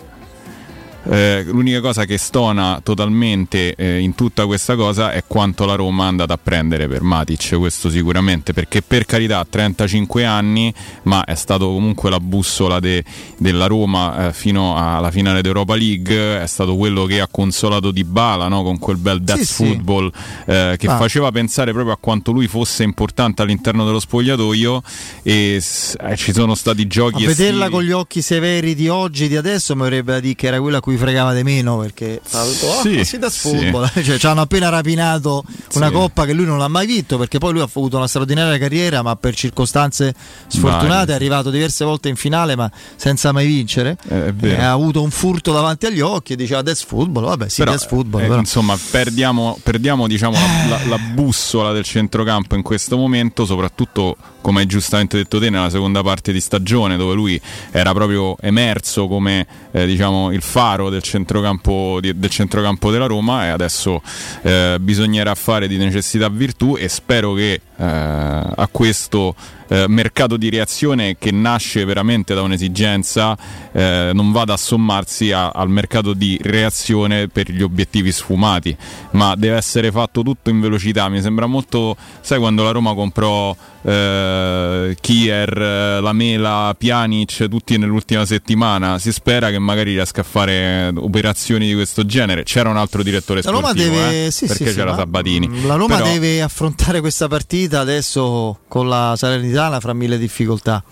eh, 1.04 1.44
l'unica 1.46 1.80
cosa 1.80 2.04
che 2.04 2.18
stona 2.18 2.80
totalmente 2.82 3.74
eh, 3.74 3.98
in 3.98 4.14
tutta 4.14 4.46
questa 4.46 4.76
cosa 4.76 5.12
è 5.12 5.24
quanto 5.26 5.64
la 5.64 5.74
Roma 5.74 6.04
è 6.04 6.08
andata 6.08 6.34
a 6.34 6.38
prendere 6.42 6.88
per 6.88 7.02
Matic, 7.02 7.56
questo 7.56 7.88
sicuramente, 7.88 8.52
perché 8.52 8.82
per 8.82 9.06
carità 9.06 9.44
35 9.48 10.24
anni, 10.24 10.72
ma 11.04 11.24
è 11.24 11.34
stato 11.34 11.66
comunque 11.68 12.10
la 12.10 12.20
bussola 12.20 12.80
de, 12.80 13.02
della 13.38 13.66
Roma 13.66 14.28
eh, 14.28 14.32
fino 14.32 14.76
alla 14.76 15.10
finale 15.10 15.40
d'Europa 15.42 15.74
League, 15.74 16.40
è 16.40 16.46
stato 16.46 16.76
quello 16.76 17.06
che 17.06 17.20
ha 17.20 17.28
consolato 17.30 17.90
Di 17.90 18.04
Bala 18.04 18.48
no? 18.48 18.62
con 18.62 18.78
quel 18.78 18.96
bel 18.96 19.22
death 19.22 19.40
sì, 19.40 19.64
football 19.64 20.10
sì. 20.12 20.50
Eh, 20.50 20.74
che 20.78 20.86
ah. 20.86 20.96
faceva 20.96 21.30
pensare 21.30 21.72
proprio 21.72 21.94
a 21.94 21.98
quanto 21.98 22.32
lui 22.32 22.46
fosse 22.46 22.82
importante 22.82 23.42
all'interno 23.42 23.84
dello 23.84 24.00
spogliatoio 24.00 24.82
e 25.22 25.56
eh, 25.56 26.16
ci 26.16 26.32
sono 26.32 26.54
stati 26.54 26.86
giochi... 26.86 27.24
A 27.24 27.28
vederla 27.28 27.70
con 27.70 27.82
gli 27.82 27.92
occhi 27.92 28.22
severi 28.22 28.74
di 28.74 28.88
oggi, 28.88 29.28
di 29.28 29.36
adesso, 29.36 29.74
mi 29.74 29.82
avrebbe 29.82 30.12
da 30.12 30.20
dire 30.20 30.34
che 30.34 30.46
era 30.46 30.60
quella 30.60 30.78
a 30.78 30.80
cui 30.80 30.89
fregava 30.96 31.34
di 31.34 31.42
meno 31.42 31.78
perché 31.78 32.20
oh, 32.32 32.80
sì, 32.82 33.04
si 33.04 33.18
da 33.18 33.30
sfootball 33.30 33.90
sì. 33.92 34.04
cioè, 34.04 34.18
ci 34.18 34.26
hanno 34.26 34.40
appena 34.42 34.68
rapinato 34.68 35.44
una 35.74 35.86
sì. 35.86 35.92
coppa 35.92 36.24
che 36.24 36.32
lui 36.32 36.44
non 36.44 36.60
ha 36.60 36.68
mai 36.68 36.86
vinto 36.86 37.18
perché 37.18 37.38
poi 37.38 37.52
lui 37.52 37.60
ha 37.60 37.68
avuto 37.72 37.96
una 37.96 38.06
straordinaria 38.06 38.58
carriera 38.58 39.02
ma 39.02 39.16
per 39.16 39.34
circostanze 39.34 40.14
sfortunate 40.46 41.06
Vai. 41.06 41.12
è 41.12 41.14
arrivato 41.14 41.50
diverse 41.50 41.84
volte 41.84 42.08
in 42.08 42.16
finale 42.16 42.56
ma 42.56 42.70
senza 42.96 43.32
mai 43.32 43.46
vincere 43.46 43.96
eh, 44.08 44.54
ha 44.56 44.70
avuto 44.70 45.02
un 45.02 45.10
furto 45.10 45.52
davanti 45.52 45.86
agli 45.86 46.00
occhi 46.00 46.34
e 46.34 46.36
diceva 46.36 46.62
that's 46.62 46.84
football 46.84 47.24
vabbè 47.24 47.48
sì 47.48 47.62
però, 47.62 47.76
football 47.76 48.22
eh, 48.22 48.26
però. 48.26 48.38
insomma 48.38 48.78
perdiamo, 48.90 49.58
perdiamo 49.62 50.06
diciamo, 50.06 50.34
la, 50.34 50.76
la, 50.76 50.80
la 50.86 50.98
bussola 50.98 51.72
del 51.72 51.84
centrocampo 51.84 52.54
in 52.54 52.62
questo 52.62 52.96
momento 52.96 53.44
soprattutto 53.44 54.16
come 54.40 54.60
hai 54.60 54.66
giustamente 54.66 55.16
detto 55.16 55.38
te 55.38 55.50
nella 55.50 55.70
seconda 55.70 56.02
parte 56.02 56.32
di 56.32 56.40
stagione 56.40 56.96
dove 56.96 57.14
lui 57.14 57.40
era 57.70 57.92
proprio 57.92 58.36
emerso 58.40 59.06
come 59.06 59.46
eh, 59.72 59.86
diciamo, 59.86 60.32
il 60.32 60.42
faro 60.42 60.79
del 60.88 61.02
centrocampo, 61.02 61.98
di, 62.00 62.18
del 62.18 62.30
centrocampo 62.30 62.90
della 62.90 63.06
Roma 63.06 63.46
e 63.46 63.48
adesso 63.48 64.00
eh, 64.42 64.78
bisognerà 64.80 65.34
fare 65.34 65.68
di 65.68 65.76
necessità 65.76 66.28
virtù 66.28 66.76
e 66.78 66.88
spero 66.88 67.34
che 67.34 67.60
a 67.82 68.68
questo 68.70 69.34
eh, 69.70 69.86
mercato 69.88 70.36
di 70.36 70.50
reazione 70.50 71.16
che 71.16 71.30
nasce 71.30 71.84
veramente 71.84 72.34
da 72.34 72.42
un'esigenza 72.42 73.36
eh, 73.72 74.10
non 74.12 74.32
vada 74.32 74.54
a 74.54 74.56
sommarsi 74.56 75.30
a, 75.30 75.50
al 75.50 75.70
mercato 75.70 76.12
di 76.12 76.38
reazione 76.42 77.28
per 77.28 77.50
gli 77.50 77.62
obiettivi 77.62 78.10
sfumati, 78.10 78.76
ma 79.12 79.34
deve 79.36 79.56
essere 79.56 79.92
fatto 79.92 80.22
tutto 80.22 80.50
in 80.50 80.60
velocità. 80.60 81.08
Mi 81.08 81.22
sembra 81.22 81.46
molto, 81.46 81.96
sai 82.20 82.38
quando 82.38 82.64
la 82.64 82.72
Roma 82.72 82.94
comprò 82.94 83.54
eh, 83.82 84.96
Kier, 85.00 86.00
Lamela, 86.02 86.74
Pjanic, 86.76 87.48
tutti 87.48 87.78
nell'ultima 87.78 88.26
settimana, 88.26 88.98
si 88.98 89.12
spera 89.12 89.50
che 89.50 89.58
magari 89.60 89.92
riesca 89.92 90.22
a 90.22 90.24
fare 90.24 90.92
operazioni 90.96 91.68
di 91.68 91.74
questo 91.74 92.04
genere. 92.04 92.42
C'era 92.42 92.68
un 92.68 92.76
altro 92.76 93.04
direttore 93.04 93.40
sportivo, 93.40 93.68
la 93.68 93.72
Roma 93.72 93.80
deve, 93.80 94.26
eh, 94.26 94.30
sì, 94.32 94.46
perché 94.46 94.70
sì, 94.70 94.74
c'era 94.74 94.96
Sabatini. 94.96 95.64
La 95.64 95.76
Roma 95.76 95.98
Però... 95.98 96.10
deve 96.10 96.42
affrontare 96.42 97.00
questa 97.00 97.28
partita 97.28 97.69
adesso 97.78 98.60
con 98.66 98.88
la 98.88 99.14
Salernitana 99.16 99.78
fra 99.78 99.92
mille 99.92 100.18
difficoltà. 100.18 100.82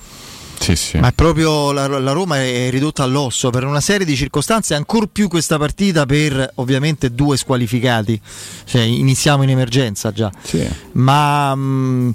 Sì, 0.60 0.76
sì. 0.76 0.98
Ma 0.98 1.08
è 1.08 1.12
proprio 1.12 1.72
la, 1.72 1.86
la, 1.86 2.12
Roma 2.12 2.42
è 2.42 2.68
ridotta 2.70 3.02
all'osso 3.02 3.50
per 3.50 3.64
una 3.64 3.80
serie 3.80 4.04
di 4.04 4.16
circostanze, 4.16 4.74
ancor 4.74 5.06
più 5.06 5.28
questa 5.28 5.56
partita 5.56 6.04
per 6.04 6.52
ovviamente 6.56 7.12
due 7.12 7.36
squalificati. 7.36 8.20
Cioè, 8.64 8.82
iniziamo 8.82 9.42
in 9.44 9.50
emergenza 9.50 10.12
già. 10.12 10.30
Sì. 10.42 10.68
Ma 10.92 11.54
mh, 11.54 12.14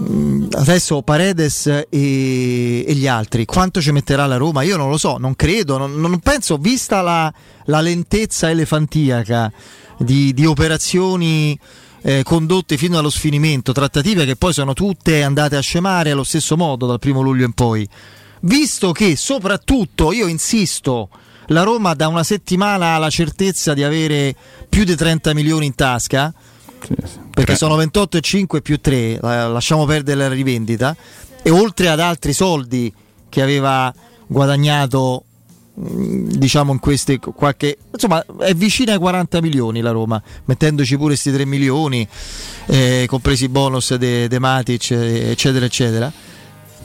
mm, 0.00 0.46
adesso 0.52 1.02
Paredes 1.02 1.66
e, 1.66 1.86
e, 2.86 2.94
gli 2.94 3.06
altri, 3.06 3.44
quanto 3.44 3.80
ci 3.80 3.90
metterà 3.92 4.26
la 4.26 4.36
Roma? 4.36 4.62
Io 4.62 4.76
non 4.76 4.88
lo 4.88 4.96
so, 4.96 5.18
non 5.18 5.34
credo, 5.36 5.76
non, 5.76 5.94
non 6.00 6.18
penso, 6.20 6.56
vista 6.56 7.02
la, 7.02 7.32
la 7.64 7.80
lentezza 7.80 8.48
elefantiaca 8.48 9.52
di, 9.98 10.32
di 10.32 10.46
operazioni 10.46 11.58
eh, 12.02 12.22
condotte 12.22 12.76
fino 12.76 12.98
allo 12.98 13.10
sfinimento, 13.10 13.72
trattative 13.72 14.24
che 14.24 14.36
poi 14.36 14.52
sono 14.52 14.72
tutte 14.72 15.22
andate 15.22 15.56
a 15.56 15.60
scemare 15.60 16.10
allo 16.10 16.24
stesso 16.24 16.56
modo 16.56 16.86
dal 16.86 16.98
primo 16.98 17.20
luglio 17.20 17.44
in 17.44 17.52
poi. 17.52 17.88
Visto 18.40 18.92
che 18.92 19.16
soprattutto, 19.16 20.12
io 20.12 20.26
insisto, 20.26 21.10
la 21.48 21.62
Roma 21.62 21.94
da 21.94 22.08
una 22.08 22.24
settimana 22.24 22.94
ha 22.94 22.98
la 22.98 23.10
certezza 23.10 23.74
di 23.74 23.82
avere 23.82 24.34
più 24.68 24.84
di 24.84 24.94
30 24.94 25.34
milioni 25.34 25.66
in 25.66 25.74
tasca, 25.74 26.32
perché 27.30 27.56
sono 27.56 27.76
28,5 27.76 28.62
più 28.62 28.80
3, 28.80 29.18
lasciamo 29.20 29.84
perdere 29.84 30.16
la 30.16 30.28
rivendita, 30.28 30.96
e 31.42 31.50
oltre 31.50 31.88
ad 31.88 32.00
altri 32.00 32.32
soldi 32.32 32.92
che 33.28 33.42
aveva 33.42 33.92
guadagnato 34.26 35.24
diciamo 35.82 36.72
in 36.72 36.78
queste 36.78 37.18
qualche 37.18 37.78
insomma 37.92 38.24
è 38.40 38.52
vicina 38.54 38.92
ai 38.92 38.98
40 38.98 39.40
milioni 39.40 39.80
la 39.80 39.92
Roma 39.92 40.22
mettendoci 40.44 40.94
pure 40.96 41.08
questi 41.08 41.32
3 41.32 41.46
milioni 41.46 42.06
eh, 42.66 43.06
compresi 43.08 43.44
i 43.44 43.48
bonus 43.48 43.94
de, 43.94 44.28
de 44.28 44.38
Matic 44.38 44.90
eccetera 44.90 45.64
eccetera 45.64 46.12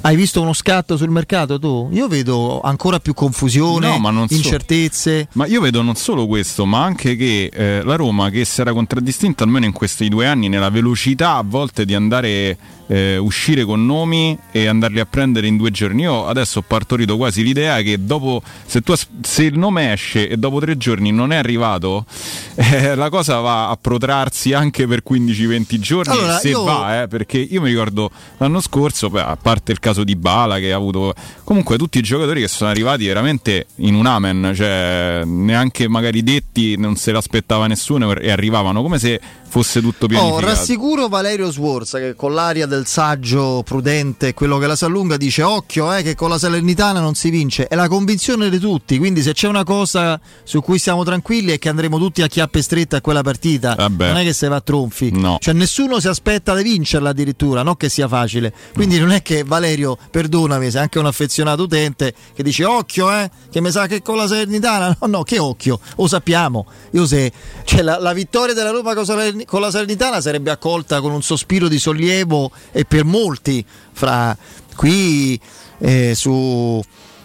hai 0.01 0.15
visto 0.15 0.41
uno 0.41 0.53
scatto 0.53 0.97
sul 0.97 1.09
mercato 1.09 1.57
tu? 1.59 1.89
Io 1.91 2.07
vedo 2.07 2.61
ancora 2.61 2.99
più 2.99 3.13
confusione, 3.13 3.87
no, 3.87 3.97
ma 3.99 4.25
incertezze. 4.29 5.21
So. 5.21 5.27
Ma 5.33 5.45
io 5.47 5.61
vedo 5.61 5.81
non 5.81 5.95
solo 5.95 6.27
questo, 6.27 6.65
ma 6.65 6.83
anche 6.83 7.15
che 7.15 7.49
eh, 7.51 7.81
la 7.83 7.95
Roma, 7.95 8.29
che 8.29 8.45
si 8.45 8.61
era 8.61 8.71
contraddistinta 8.73 9.43
almeno 9.43 9.65
in 9.65 9.71
questi 9.71 10.07
due 10.07 10.27
anni 10.27 10.47
nella 10.47 10.69
velocità 10.69 11.35
a 11.35 11.43
volte 11.43 11.85
di 11.85 11.95
andare 11.95 12.57
eh, 12.87 13.17
uscire 13.17 13.63
con 13.63 13.85
nomi 13.85 14.37
e 14.51 14.67
andarli 14.67 14.99
a 14.99 15.05
prendere 15.05 15.47
in 15.47 15.57
due 15.57 15.71
giorni. 15.71 16.03
Io 16.03 16.27
adesso 16.27 16.59
ho 16.59 16.63
partorito 16.65 17.17
quasi 17.17 17.43
l'idea 17.43 17.81
che 17.81 18.03
dopo, 18.03 18.41
se, 18.65 18.81
tu, 18.81 18.93
se 19.21 19.43
il 19.43 19.57
nome 19.57 19.91
esce 19.91 20.29
e 20.29 20.37
dopo 20.37 20.59
tre 20.59 20.77
giorni 20.77 21.11
non 21.11 21.31
è 21.31 21.35
arrivato, 21.35 22.05
eh, 22.55 22.95
la 22.95 23.09
cosa 23.09 23.39
va 23.39 23.69
a 23.69 23.77
protrarsi 23.77 24.53
anche 24.53 24.87
per 24.87 25.03
15-20 25.07 25.79
giorni 25.79 26.13
allora, 26.13 26.37
se 26.37 26.49
io... 26.49 26.63
va, 26.63 27.03
eh, 27.03 27.07
perché 27.07 27.37
io 27.37 27.61
mi 27.61 27.69
ricordo 27.69 28.11
l'anno 28.37 28.61
scorso, 28.61 29.09
beh, 29.09 29.21
a 29.21 29.37
parte 29.41 29.71
il 29.71 29.79
caso 29.85 30.03
di 30.03 30.15
Bala 30.15 30.57
che 30.57 30.73
ha 30.73 30.75
avuto 30.75 31.13
comunque 31.43 31.77
tutti 31.77 31.99
i 31.99 32.01
giocatori 32.01 32.41
che 32.41 32.47
sono 32.47 32.71
arrivati 32.71 33.05
veramente 33.05 33.67
in 33.77 33.93
un 33.93 34.07
amen, 34.07 34.51
cioè 34.55 35.21
neanche 35.23 35.87
magari 35.87 36.23
detti 36.23 36.75
non 36.75 36.95
se 36.95 37.11
l'aspettava 37.11 37.67
nessuno 37.67 38.15
e 38.15 38.31
arrivavano 38.31 38.81
come 38.81 38.97
se 38.97 39.21
fosse 39.55 39.79
tutto 39.79 40.07
pianificato. 40.07 40.45
Oh, 40.45 40.49
rassicuro 40.49 41.07
Valerio 41.07 41.49
Sforza 41.49 41.97
che 41.97 42.13
con 42.13 42.33
l'aria 42.33 42.65
del 42.65 42.85
saggio 42.85 43.63
prudente, 43.63 44.33
quello 44.33 44.57
che 44.57 44.67
la 44.67 44.75
sa 44.75 44.87
lunga 44.87 45.15
dice 45.15 45.43
occhio 45.43 45.93
eh, 45.93 46.03
che 46.03 46.13
con 46.13 46.27
la 46.27 46.37
Salernitana 46.37 46.99
non 46.99 47.15
si 47.15 47.29
vince, 47.29 47.67
è 47.67 47.75
la 47.75 47.87
convinzione 47.87 48.49
di 48.49 48.59
tutti, 48.59 48.97
quindi 48.97 49.21
se 49.21 49.31
c'è 49.31 49.47
una 49.47 49.63
cosa 49.63 50.19
su 50.43 50.59
cui 50.61 50.77
siamo 50.77 51.05
tranquilli 51.05 51.53
è 51.53 51.57
che 51.57 51.69
andremo 51.69 51.97
tutti 51.97 52.21
a 52.21 52.27
chiappe 52.27 52.61
strette 52.61 52.97
a 52.97 53.01
quella 53.01 53.21
partita, 53.21 53.75
Vabbè. 53.75 54.07
non 54.07 54.17
è 54.17 54.23
che 54.23 54.33
si 54.33 54.45
va 54.45 54.57
a 54.57 54.61
tronfi, 54.61 55.11
no. 55.11 55.37
cioè 55.39 55.53
nessuno 55.53 56.01
si 56.01 56.09
aspetta 56.09 56.53
di 56.53 56.63
vincerla 56.63 57.11
addirittura, 57.11 57.63
non 57.63 57.77
che 57.77 57.87
sia 57.87 58.09
facile, 58.09 58.53
quindi 58.73 58.97
no. 58.97 59.05
non 59.05 59.13
è 59.13 59.21
che 59.21 59.45
Valerio, 59.45 59.97
perdonami, 60.11 60.69
sei 60.69 60.81
anche 60.81 60.99
un 60.99 61.05
affezionato 61.05 61.63
utente 61.63 62.13
che 62.33 62.43
dice 62.43 62.65
occhio 62.65 63.09
eh, 63.09 63.31
che 63.49 63.61
mi 63.61 63.71
sa 63.71 63.87
che 63.87 64.01
con 64.01 64.17
la 64.17 64.27
Salernitana, 64.27 64.97
no 64.99 65.07
no, 65.07 65.23
che 65.23 65.39
occhio, 65.39 65.79
lo 65.95 66.07
sappiamo, 66.07 66.65
io 66.91 67.05
se, 67.05 67.31
cioè 67.63 67.81
la, 67.81 67.97
la 67.99 68.11
vittoria 68.11 68.53
della 68.53 68.71
Roma 68.71 68.89
con 68.89 68.99
la 68.99 69.05
Salernitana 69.05 69.44
con 69.45 69.61
la 69.61 69.71
Salernitana 69.71 70.21
sarebbe 70.21 70.51
accolta 70.51 71.01
con 71.01 71.11
un 71.11 71.21
sospiro 71.21 71.67
di 71.67 71.79
sollievo 71.79 72.51
e 72.71 72.85
per 72.85 73.05
molti 73.05 73.63
fra 73.93 74.35
qui 74.75 75.39
eh, 75.79 76.13
su, 76.15 76.81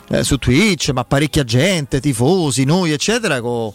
eh, 0.09 0.25
su, 0.25 0.37
Twitch, 0.39 0.91
ma 0.91 1.05
parecchia 1.05 1.45
gente, 1.45 2.01
tifosi, 2.01 2.65
noi 2.65 2.93
eccetera, 2.93 3.41
con, 3.41 3.73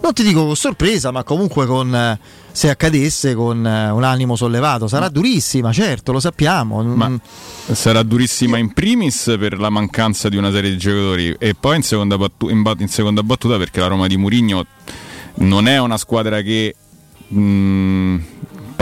non 0.00 0.12
ti 0.12 0.22
dico 0.22 0.44
con 0.44 0.56
sorpresa, 0.56 1.10
ma 1.10 1.22
comunque 1.22 1.66
con, 1.66 1.94
eh, 1.94 2.18
se 2.50 2.68
accadesse 2.70 3.34
con 3.34 3.66
eh, 3.66 3.90
un 3.90 4.04
animo 4.04 4.36
sollevato. 4.36 4.88
Sarà 4.88 5.08
durissima, 5.08 5.72
certo, 5.72 6.12
lo 6.12 6.20
sappiamo. 6.20 6.82
Ma 6.82 7.08
mm. 7.08 7.16
sarà 7.72 8.02
durissima 8.02 8.58
in 8.58 8.72
primis 8.72 9.34
per 9.38 9.58
la 9.58 9.70
mancanza 9.70 10.28
di 10.28 10.36
una 10.36 10.50
serie 10.50 10.70
di 10.70 10.78
giocatori 10.78 11.34
e 11.38 11.54
poi 11.54 11.76
in 11.76 11.82
seconda, 11.82 12.18
battu- 12.18 12.50
in 12.50 12.62
bat- 12.62 12.80
in 12.80 12.88
seconda 12.88 13.22
battuta 13.22 13.56
perché 13.58 13.80
la 13.80 13.86
Roma 13.86 14.06
di 14.06 14.16
Murigno 14.16 14.66
non 15.34 15.66
è 15.66 15.78
una 15.78 15.96
squadra 15.96 16.42
che 16.42 16.74
mh, 17.32 17.40
mm, 17.40 18.18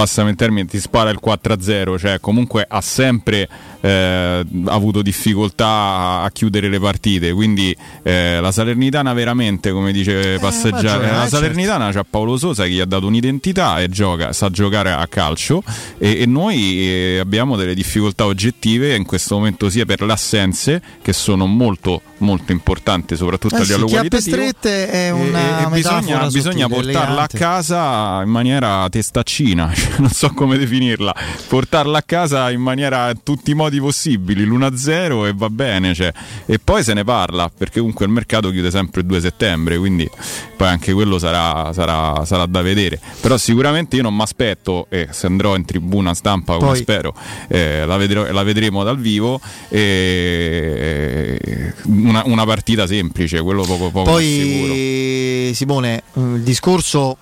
passami 0.00 0.30
il 0.30 0.36
termine, 0.36 0.66
ti 0.66 0.80
spara 0.80 1.10
il 1.10 1.20
4-0, 1.22 1.98
cioè 1.98 2.20
comunque 2.20 2.64
ha 2.66 2.80
sempre 2.80 3.46
eh, 3.82 4.44
avuto 4.64 5.02
difficoltà 5.02 6.22
a 6.22 6.30
chiudere 6.32 6.70
le 6.70 6.80
partite. 6.80 7.32
Quindi 7.32 7.76
eh, 8.02 8.40
la 8.40 8.50
Salernitana 8.50 9.12
veramente, 9.12 9.72
come 9.72 9.92
dice 9.92 10.34
eh, 10.34 10.38
Passeggiare, 10.38 11.06
la 11.06 11.12
certo. 11.12 11.28
Salernitana 11.36 11.84
certo. 11.84 11.98
c'ha 11.98 12.06
Paolo 12.08 12.38
Sosa 12.38 12.64
che 12.64 12.70
gli 12.70 12.80
ha 12.80 12.86
dato 12.86 13.06
un'identità 13.06 13.80
e 13.80 13.90
gioca, 13.90 14.32
sa 14.32 14.48
giocare 14.48 14.90
a 14.90 15.06
calcio 15.06 15.62
e, 15.98 16.22
e 16.22 16.26
noi 16.26 16.80
eh, 16.80 17.18
abbiamo 17.18 17.56
delle 17.56 17.74
difficoltà 17.74 18.24
oggettive 18.24 18.94
in 18.94 19.04
questo 19.04 19.36
momento 19.36 19.68
sia 19.68 19.84
per 19.84 20.00
le 20.00 20.12
assenze 20.12 20.80
che 21.02 21.12
sono 21.12 21.44
molto 21.46 22.00
molto 22.20 22.52
importanti 22.52 23.16
soprattutto 23.16 23.56
eh 23.56 23.58
a 23.58 23.62
livello 23.62 23.88
sì, 23.88 23.94
qualitativo 23.94 24.36
strette 24.36 24.90
è 24.90 25.10
una 25.10 25.60
e, 25.60 25.64
e 25.64 25.66
bisogna, 25.68 26.26
bisogna 26.28 26.68
portarla 26.68 27.22
a 27.22 27.26
casa 27.26 28.22
in 28.22 28.30
maniera 28.30 28.86
testaccina 28.88 29.72
non 29.98 30.10
so 30.10 30.32
come 30.32 30.56
definirla 30.56 31.14
portarla 31.48 31.98
a 31.98 32.02
casa 32.02 32.50
in 32.50 32.60
maniera 32.60 33.10
in 33.10 33.22
tutti 33.22 33.50
i 33.50 33.54
modi 33.54 33.80
possibili, 33.80 34.44
l'1-0 34.44 35.26
e 35.26 35.32
va 35.34 35.50
bene. 35.50 35.94
Cioè. 35.94 36.12
E 36.46 36.58
poi 36.58 36.82
se 36.82 36.94
ne 36.94 37.04
parla, 37.04 37.50
perché 37.56 37.78
comunque 37.78 38.06
il 38.06 38.12
mercato 38.12 38.50
chiude 38.50 38.70
sempre 38.70 39.00
il 39.00 39.06
2 39.06 39.20
settembre, 39.20 39.78
quindi 39.78 40.08
poi 40.56 40.68
anche 40.68 40.92
quello 40.92 41.18
sarà, 41.18 41.72
sarà, 41.72 42.24
sarà 42.24 42.46
da 42.46 42.62
vedere. 42.62 43.00
Però 43.20 43.36
sicuramente 43.36 43.96
io 43.96 44.02
non 44.02 44.14
mi 44.14 44.22
aspetto, 44.22 44.86
e 44.88 45.08
se 45.10 45.26
andrò 45.26 45.56
in 45.56 45.64
tribuna 45.64 46.14
stampa 46.14 46.54
come 46.54 46.68
poi. 46.68 46.78
spero, 46.78 47.14
eh, 47.48 47.84
la, 47.84 47.96
vedrò, 47.96 48.30
la, 48.30 48.42
vedremo 48.42 48.84
dal 48.84 48.98
vivo, 48.98 49.40
eh, 49.68 51.74
una, 52.10 52.22
una, 52.26 52.44
partita 52.44 52.86
semplice, 52.86 53.40
quello 53.40 53.62
poco 53.62 53.90
poco 53.90 54.10
poi, 54.10 54.24
sicuro. 54.24 55.54
Simone, 55.54 56.02
il 56.14 56.42
discorso 56.42 57.16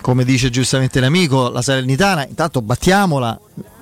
come 0.00 0.24
dice 0.24 0.50
giustamente 0.50 1.00
l'amico, 1.00 1.50
la 1.50 1.62
Salernitana, 1.62 2.26
intanto 2.26 2.62
battiamola, 2.62 3.38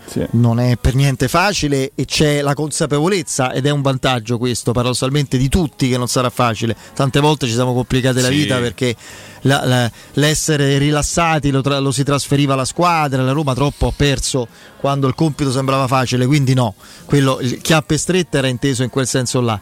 sì. 0.08 0.26
non 0.32 0.58
è 0.58 0.76
per 0.76 0.94
niente 0.94 1.28
facile 1.28 1.92
e 1.94 2.04
c'è 2.04 2.40
la 2.40 2.54
consapevolezza 2.54 3.52
ed 3.52 3.66
è 3.66 3.70
un 3.70 3.82
vantaggio 3.82 4.38
questo 4.38 4.72
paradossalmente 4.72 5.36
di 5.36 5.48
tutti 5.48 5.88
che 5.88 5.96
non 5.96 6.08
sarà 6.08 6.30
facile. 6.30 6.76
Tante 6.94 7.20
volte 7.20 7.46
ci 7.46 7.52
siamo 7.52 7.72
complicate 7.74 8.20
la 8.20 8.28
sì. 8.28 8.34
vita 8.34 8.58
perché 8.58 8.96
la, 9.42 9.64
la, 9.64 9.90
l'essere 10.14 10.78
rilassati 10.78 11.50
lo, 11.50 11.60
tra, 11.60 11.78
lo, 11.78 11.92
si 11.92 12.02
trasferiva 12.02 12.54
alla 12.54 12.64
squadra, 12.64 13.22
la 13.22 13.32
Roma 13.32 13.54
troppo 13.54 13.86
ha 13.86 13.92
perso 13.94 14.48
quando 14.80 15.06
il 15.06 15.14
compito 15.14 15.50
sembrava 15.50 15.86
facile, 15.86 16.26
quindi 16.26 16.54
no, 16.54 16.74
quello, 17.04 17.38
il 17.40 17.60
chiappe 17.60 17.96
strette 17.96 18.38
era 18.38 18.48
inteso 18.48 18.82
in 18.82 18.90
quel 18.90 19.06
senso 19.06 19.40
là 19.40 19.60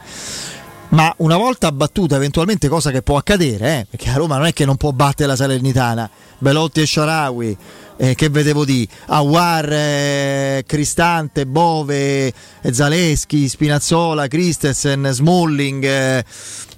ma 0.91 1.13
una 1.19 1.37
volta 1.37 1.73
battuta 1.73 2.17
eventualmente 2.17 2.69
cosa 2.69 2.91
che 2.91 3.03
può 3.03 3.17
accadere 3.17 3.81
eh, 3.81 3.87
perché 3.91 4.09
la 4.09 4.17
Roma 4.17 4.37
non 4.37 4.47
è 4.47 4.53
che 4.53 4.65
non 4.65 4.77
può 4.77 4.93
battere 4.93 5.29
la 5.29 5.37
Salernitana. 5.37 6.09
Belotti 6.39 6.81
e 6.81 6.87
Sharawi 6.87 7.57
eh, 7.97 8.15
che 8.15 8.29
vedevo 8.29 8.65
di 8.65 8.87
Awar, 9.07 9.73
eh, 9.73 10.65
Cristante, 10.67 11.47
Bove, 11.47 12.33
Zaleschi, 12.71 13.49
Spinazzola, 13.49 14.29
Christensen, 14.29 15.09
Smalling, 15.13 15.85
eh, 15.85 16.25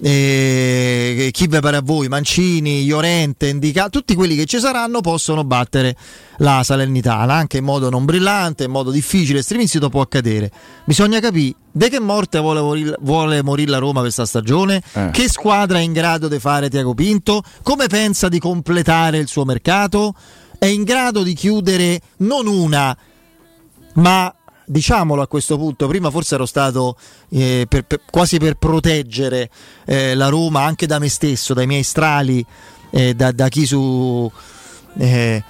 eh, 0.01 1.29
chi 1.31 1.47
ve 1.47 1.59
pare 1.59 1.77
a 1.77 1.81
voi, 1.81 2.07
Mancini, 2.07 2.83
Iorente, 2.83 3.47
Indica, 3.47 3.89
tutti 3.89 4.15
quelli 4.15 4.35
che 4.35 4.45
ci 4.45 4.59
saranno 4.59 5.01
possono 5.01 5.43
battere 5.43 5.95
la 6.37 6.61
Salernitana, 6.63 7.33
anche 7.33 7.57
in 7.57 7.65
modo 7.65 7.89
non 7.89 8.05
brillante, 8.05 8.63
in 8.63 8.71
modo 8.71 8.91
difficile, 8.91 9.41
Strinzito 9.41 9.89
può 9.89 10.01
accadere. 10.01 10.51
Bisogna 10.85 11.19
capire 11.19 11.55
de 11.71 11.89
che 11.89 11.99
morte 11.99 12.39
vuole 12.39 12.61
morire, 12.61 12.95
vuole 13.01 13.43
morire 13.43 13.71
la 13.71 13.77
Roma 13.77 14.01
questa 14.01 14.25
stagione, 14.25 14.81
eh. 14.93 15.09
che 15.11 15.29
squadra 15.29 15.79
è 15.79 15.81
in 15.81 15.93
grado 15.93 16.27
di 16.27 16.39
fare 16.39 16.69
Tiago 16.69 16.93
Pinto, 16.93 17.43
come 17.61 17.87
pensa 17.87 18.27
di 18.27 18.39
completare 18.39 19.17
il 19.17 19.27
suo 19.27 19.45
mercato 19.45 20.13
è 20.59 20.65
in 20.65 20.83
grado 20.83 21.23
di 21.23 21.33
chiudere 21.33 21.99
non 22.17 22.45
una, 22.45 22.95
ma 23.93 24.33
diciamolo 24.65 25.21
a 25.21 25.27
questo 25.27 25.57
punto, 25.57 25.87
prima 25.87 26.11
forse 26.11 26.35
ero 26.35 26.45
stato 26.45 26.95
eh, 27.29 27.65
per, 27.67 27.83
per, 27.83 28.01
quasi 28.09 28.37
per 28.37 28.55
proteggere 28.55 29.49
eh, 29.85 30.13
la 30.13 30.27
Roma 30.27 30.63
anche 30.63 30.85
da 30.85 30.99
me 30.99 31.09
stesso, 31.09 31.53
dai 31.53 31.65
miei 31.65 31.83
strali, 31.83 32.45
eh, 32.91 33.15
da, 33.15 33.31
da, 33.31 33.47
chi 33.47 33.65
su... 33.65 34.31
Eh, 34.97 35.43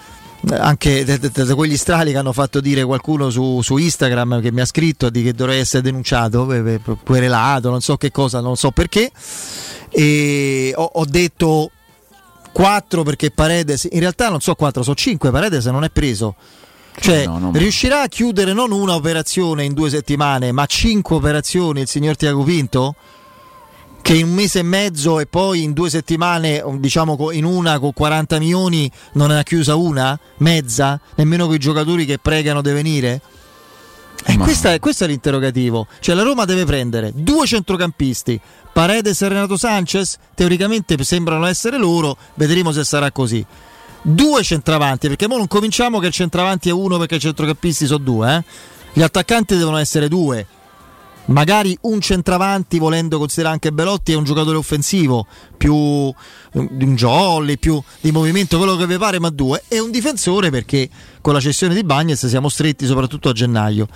anche 0.52 1.04
da, 1.04 1.18
da, 1.18 1.56
quegli 1.56 1.76
strali 1.76 2.12
che 2.12 2.18
hanno 2.18 2.32
fatto 2.32 2.62
dire 2.62 2.86
qualcuno 2.86 3.30
su, 3.30 3.62
su, 3.62 3.76
Instagram 3.76 4.40
che 4.40 4.54
mi 4.54 4.62
ha 4.62 4.66
scritto 4.66 5.10
di 5.10 5.22
che 5.22 5.34
dovrei 5.34 5.60
essere 5.60 5.84
denunciato, 5.84 6.48
querelato, 7.04 7.70
non 7.70 7.82
so 7.82 7.98
che 7.98 8.10
cosa, 8.10 8.40
non 8.40 8.56
so 8.56 8.72
perché. 8.72 9.12
E 9.90 10.72
ho, 10.74 10.92
ho 10.94 11.06
detto 11.06 11.72
4 12.52 13.04
perché 13.04 13.32
Paredes, 13.32 13.88
in 13.92 14.00
realtà 14.00 14.30
non 14.30 14.42
so 14.42 14.56
4, 14.56 14.84
so 14.84 14.94
5, 14.94 15.32
Paredes 15.32 15.66
non 15.68 15.84
è 15.84 15.90
preso. 15.90 16.36
Cioè, 17.00 17.26
no, 17.26 17.40
no, 17.40 17.52
riuscirà 17.54 18.02
a 18.02 18.08
chiudere 18.08 18.52
non 18.52 18.72
una 18.72 18.96
operazione 18.96 19.64
in 19.64 19.74
due 19.74 19.90
settimane, 19.90 20.52
ma 20.52 20.66
cinque 20.66 21.16
operazioni 21.16 21.82
il 21.82 21.88
signor 21.88 22.16
Tiago 22.16 22.44
Pinto? 22.44 22.96
Che 24.02 24.14
in 24.14 24.26
un 24.26 24.34
mese 24.34 24.60
e 24.60 24.64
mezzo 24.64 25.20
e 25.20 25.26
poi 25.26 25.64
in 25.64 25.74
due 25.74 25.90
settimane, 25.90 26.64
diciamo 26.78 27.32
in 27.32 27.46
una 27.46 27.80
con 27.80 27.94
40 27.94 28.40
milioni, 28.40 28.92
non 29.14 29.30
ne 29.30 29.40
ha 29.40 29.44
chiusa 29.44 29.76
una? 29.76 30.18
Mezza? 30.38 31.00
Nemmeno 31.16 31.46
con 31.46 31.56
i 31.56 31.60
giocatori 31.60 32.06
che 32.06 32.18
pregano 32.18 32.62
di 32.62 32.72
venire? 32.72 33.22
E 34.26 34.38
questo 34.38 34.68
è, 34.68 34.80
questo 34.80 35.06
è 35.06 35.08
l'interrogativo. 35.08 35.88
Cioè 36.00 36.16
la 36.16 36.24
Roma 36.24 36.46
deve 36.46 36.66
prendere 36.66 37.12
due 37.14 37.46
centrocampisti, 37.46 38.40
Paredes 38.72 39.22
e 39.22 39.28
Renato 39.28 39.58
Sanchez, 39.58 40.18
teoricamente 40.36 41.02
sembrano 41.04 41.46
essere 41.46 41.78
loro, 41.78 42.18
vedremo 42.36 42.72
se 42.72 42.84
sarà 42.84 43.12
così. 43.12 43.46
Due 44.02 44.44
centravanti, 44.44 45.08
perché 45.08 45.26
ora 45.26 45.38
non 45.38 45.48
cominciamo 45.48 46.00
che 46.00 46.08
il 46.08 46.14
centravanti 46.14 46.70
è 46.70 46.72
uno 46.72 46.98
perché 46.98 47.16
i 47.16 47.20
centrocampisti 47.20 47.86
sono 47.86 48.04
due. 48.04 48.36
Eh? 48.36 48.44
Gli 48.94 49.02
attaccanti 49.02 49.58
devono 49.58 49.78
essere 49.78 50.08
due. 50.08 50.46
Magari 51.30 51.78
un 51.82 52.02
centravanti, 52.02 52.80
volendo 52.80 53.20
considerare 53.20 53.54
anche 53.54 53.72
Belotti, 53.72 54.14
è 54.14 54.16
un 54.16 54.24
giocatore 54.24 54.58
offensivo, 54.58 55.28
più 55.58 56.12
di 56.52 56.84
un 56.84 56.96
jolly, 56.96 57.58
più 57.58 57.82
di 58.02 58.12
movimento, 58.12 58.58
quello 58.58 58.76
che 58.76 58.88
vi 58.88 58.98
pare, 58.98 59.20
ma 59.20 59.30
due. 59.30 59.64
E 59.68 59.80
un 59.80 59.92
difensore 59.92 60.50
perché 60.50 60.90
con 61.22 61.34
la 61.34 61.40
cessione 61.40 61.76
di 61.76 61.84
Bagnets 61.84 62.26
siamo 62.28 62.50
stretti 62.50 62.86
soprattutto 62.86 63.30
a 63.30 63.34
gennaio. 63.34 63.88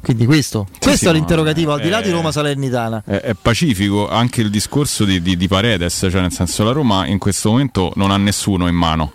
Quindi 0.00 0.24
questo, 0.26 0.66
sì, 0.72 0.78
questo 0.80 1.04
sì, 1.04 1.10
è 1.10 1.12
l'interrogativo, 1.12 1.70
no, 1.70 1.76
al 1.76 1.82
di 1.82 1.88
là 1.88 2.00
di 2.00 2.10
Roma 2.10 2.32
Salernitana. 2.32 3.04
È, 3.06 3.20
è, 3.20 3.34
pacifico 3.40 4.08
anche 4.08 4.40
il 4.40 4.50
discorso 4.50 5.04
di, 5.04 5.22
di, 5.22 5.36
di 5.36 5.46
Paredes, 5.46 6.08
cioè 6.10 6.20
nel 6.20 6.32
senso 6.32 6.64
la 6.64 6.72
Roma 6.72 7.06
in 7.06 7.18
questo 7.18 7.50
momento 7.50 7.92
non 7.94 8.10
ha 8.10 8.16
nessuno 8.16 8.66
in 8.66 8.74
mano 8.74 9.12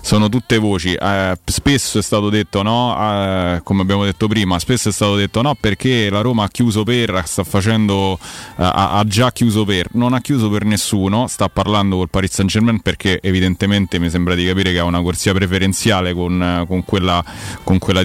sono 0.00 0.28
tutte 0.28 0.58
voci. 0.58 0.94
Eh, 0.94 1.38
spesso 1.44 1.98
è 1.98 2.02
stato 2.02 2.30
detto 2.30 2.62
no, 2.62 2.96
eh, 2.98 3.60
come 3.62 3.82
abbiamo 3.82 4.04
detto 4.04 4.28
prima, 4.28 4.58
spesso 4.58 4.88
è 4.88 4.92
stato 4.92 5.16
detto 5.16 5.42
no 5.42 5.54
perché 5.58 6.10
la 6.10 6.20
Roma 6.20 6.44
ha 6.44 6.48
chiuso 6.48 6.84
per, 6.84 7.22
sta 7.26 7.44
facendo, 7.44 8.18
eh, 8.56 8.62
ha, 8.62 9.02
già 9.06 9.32
chiuso 9.32 9.64
per, 9.64 9.88
non 9.92 10.14
ha 10.14 10.20
chiuso 10.20 10.48
per 10.48 10.64
nessuno, 10.64 11.26
sta 11.26 11.48
parlando 11.48 11.96
col 11.96 12.10
Paris 12.10 12.32
Saint 12.32 12.50
Germain 12.50 12.80
perché 12.80 13.20
evidentemente 13.22 13.98
mi 13.98 14.10
sembra 14.10 14.34
di 14.34 14.44
capire 14.44 14.72
che 14.72 14.78
ha 14.78 14.84
una 14.84 15.02
corsia 15.02 15.32
preferenziale 15.32 16.12
con, 16.12 16.64
con, 16.66 16.84
quella, 16.84 17.22
con, 17.62 17.78
quella 17.78 18.02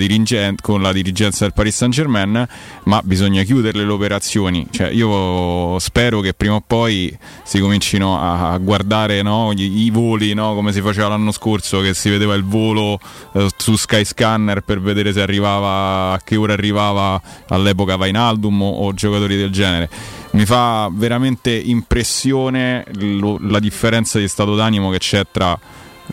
con 0.62 0.82
la 0.82 0.92
dirigenza 0.92 1.46
del 1.46 1.54
Paris 1.54 1.76
Saint 1.76 1.94
Germain, 1.94 2.48
ma 2.84 3.02
bisogna 3.04 3.44
chiuderle 3.44 3.86
le 3.86 3.92
operazioni. 3.92 4.68
Cioè, 4.70 4.90
io 4.90 5.78
spero 5.80 6.20
che 6.22 6.34
prima 6.34 6.56
o 6.56 6.64
poi 6.66 7.16
si 7.44 7.60
comincino 7.60 8.20
a, 8.20 8.52
a 8.52 8.58
guardare 8.58 9.22
no, 9.22 9.52
i, 9.56 9.86
i, 9.86 9.90
voli 9.90 10.34
no, 10.34 10.54
come 10.54 10.72
si 10.72 10.82
faceva 10.82 11.10
l'anno 11.10 11.32
scorso 11.32 11.82
che 11.86 11.94
si 11.94 12.10
vedeva 12.10 12.34
il 12.34 12.44
volo 12.44 13.00
eh, 13.34 13.48
su 13.56 13.76
Skyscanner 13.76 14.62
per 14.62 14.82
vedere 14.82 15.14
se 15.14 15.22
arrivava 15.22 16.14
a 16.14 16.22
che 16.24 16.36
ora 16.36 16.54
arrivava 16.54 17.22
all'epoca 17.50 17.96
Vainaldum 17.96 18.62
o, 18.62 18.70
o 18.86 18.94
giocatori 18.94 19.36
del 19.36 19.52
genere 19.52 19.90
mi 20.32 20.46
fa 20.46 20.90
veramente 20.92 21.52
impressione 21.52 22.86
lo, 22.96 23.38
la 23.42 23.60
differenza 23.60 24.20
di 24.20 24.28
stato 24.28 24.56
d'animo 24.56 24.90
che 24.90 24.98
c'è 24.98 25.24
tra 25.32 25.58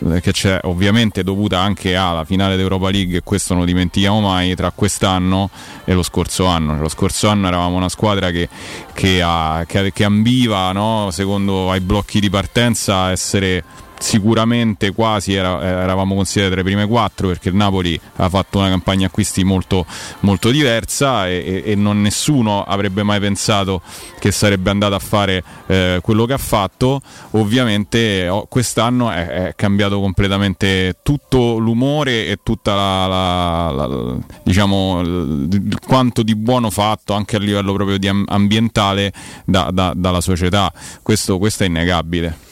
eh, 0.09 0.21
che 0.21 0.31
c'è 0.31 0.59
ovviamente 0.63 1.23
dovuta 1.23 1.59
anche 1.59 1.95
alla 1.95 2.23
finale 2.23 2.55
d'Europa 2.55 2.89
League 2.89 3.17
e 3.17 3.21
questo 3.23 3.53
non 3.53 3.61
lo 3.61 3.67
dimentichiamo 3.67 4.21
mai 4.21 4.55
tra 4.55 4.71
quest'anno 4.71 5.51
e 5.83 5.93
lo 5.93 6.01
scorso 6.01 6.45
anno 6.45 6.79
lo 6.79 6.89
scorso 6.89 7.27
anno 7.27 7.47
eravamo 7.47 7.75
una 7.75 7.89
squadra 7.89 8.31
che, 8.31 8.49
che, 8.93 9.21
ha, 9.23 9.63
che, 9.67 9.91
che 9.93 10.03
ambiva 10.03 10.71
no? 10.71 11.09
secondo 11.11 11.69
ai 11.69 11.79
blocchi 11.79 12.19
di 12.19 12.29
partenza 12.29 13.11
essere 13.11 13.63
sicuramente 14.03 14.91
quasi 14.91 15.33
era, 15.33 15.61
eravamo 15.61 16.13
considerati 16.13 16.53
tra 16.53 16.61
le 16.61 16.69
prime 16.69 16.87
quattro 16.87 17.29
perché 17.29 17.47
il 17.47 17.55
Napoli 17.55 17.97
ha 18.17 18.27
fatto 18.27 18.59
una 18.59 18.67
campagna 18.67 19.07
acquisti 19.07 19.45
molto, 19.45 19.85
molto 20.19 20.51
diversa 20.51 21.29
e, 21.29 21.63
e, 21.65 21.75
non 21.75 22.01
nessuno 22.01 22.65
avrebbe 22.65 23.03
mai 23.03 23.21
pensato 23.21 23.81
che 24.19 24.31
sarebbe 24.31 24.69
andato 24.69 24.95
a 24.95 24.99
fare 24.99 25.41
eh, 25.67 25.99
quello 26.03 26.25
che 26.25 26.33
ha 26.33 26.37
fatto. 26.37 26.99
Ovviamente 27.31 28.27
oh, 28.27 28.45
quest'anno 28.47 29.09
è, 29.09 29.27
è, 29.27 29.55
cambiato 29.55 30.01
completamente 30.01 30.97
tutto 31.01 31.57
l'umore 31.57 32.27
e 32.27 32.39
tutta 32.43 32.75
la, 32.75 33.07
la, 33.07 33.87
la 33.87 34.17
diciamo 34.43 34.99
il, 34.99 35.79
quanto 35.87 36.23
di 36.23 36.35
buono 36.35 36.69
fatto 36.69 37.13
anche 37.13 37.37
a 37.37 37.39
livello 37.39 37.71
proprio 37.71 37.97
ambientale 38.25 39.13
da, 39.45 39.69
da, 39.71 39.93
dalla 39.95 40.21
società. 40.21 40.73
Questo, 41.01 41.37
questo 41.37 41.63
è 41.63 41.67
innegabile 41.67 42.51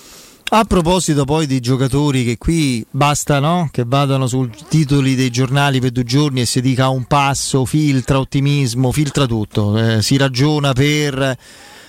a 0.53 0.65
proposito 0.65 1.23
poi 1.23 1.48
di 1.48 1.61
giocatori 1.61 2.26
che 2.26 2.38
qui 2.38 2.86
basta 2.91 3.40
no? 3.40 3.69
che 3.72 3.84
vadano 3.88 4.28
sui 4.28 4.49
titoli 4.68 5.15
dei 5.15 5.30
giornali 5.30 5.80
per 5.80 5.91
due 5.91 6.03
giorni 6.03 6.41
e 6.41 6.45
si 6.45 6.60
dica 6.60 6.90
un 6.90 7.06
passo, 7.06 7.64
filtra 7.64 8.19
ottimismo, 8.19 8.91
filtra 8.91 9.26
tutto, 9.26 9.78
eh, 9.78 10.02
si 10.02 10.18
ragiona 10.18 10.73
per 10.73 11.38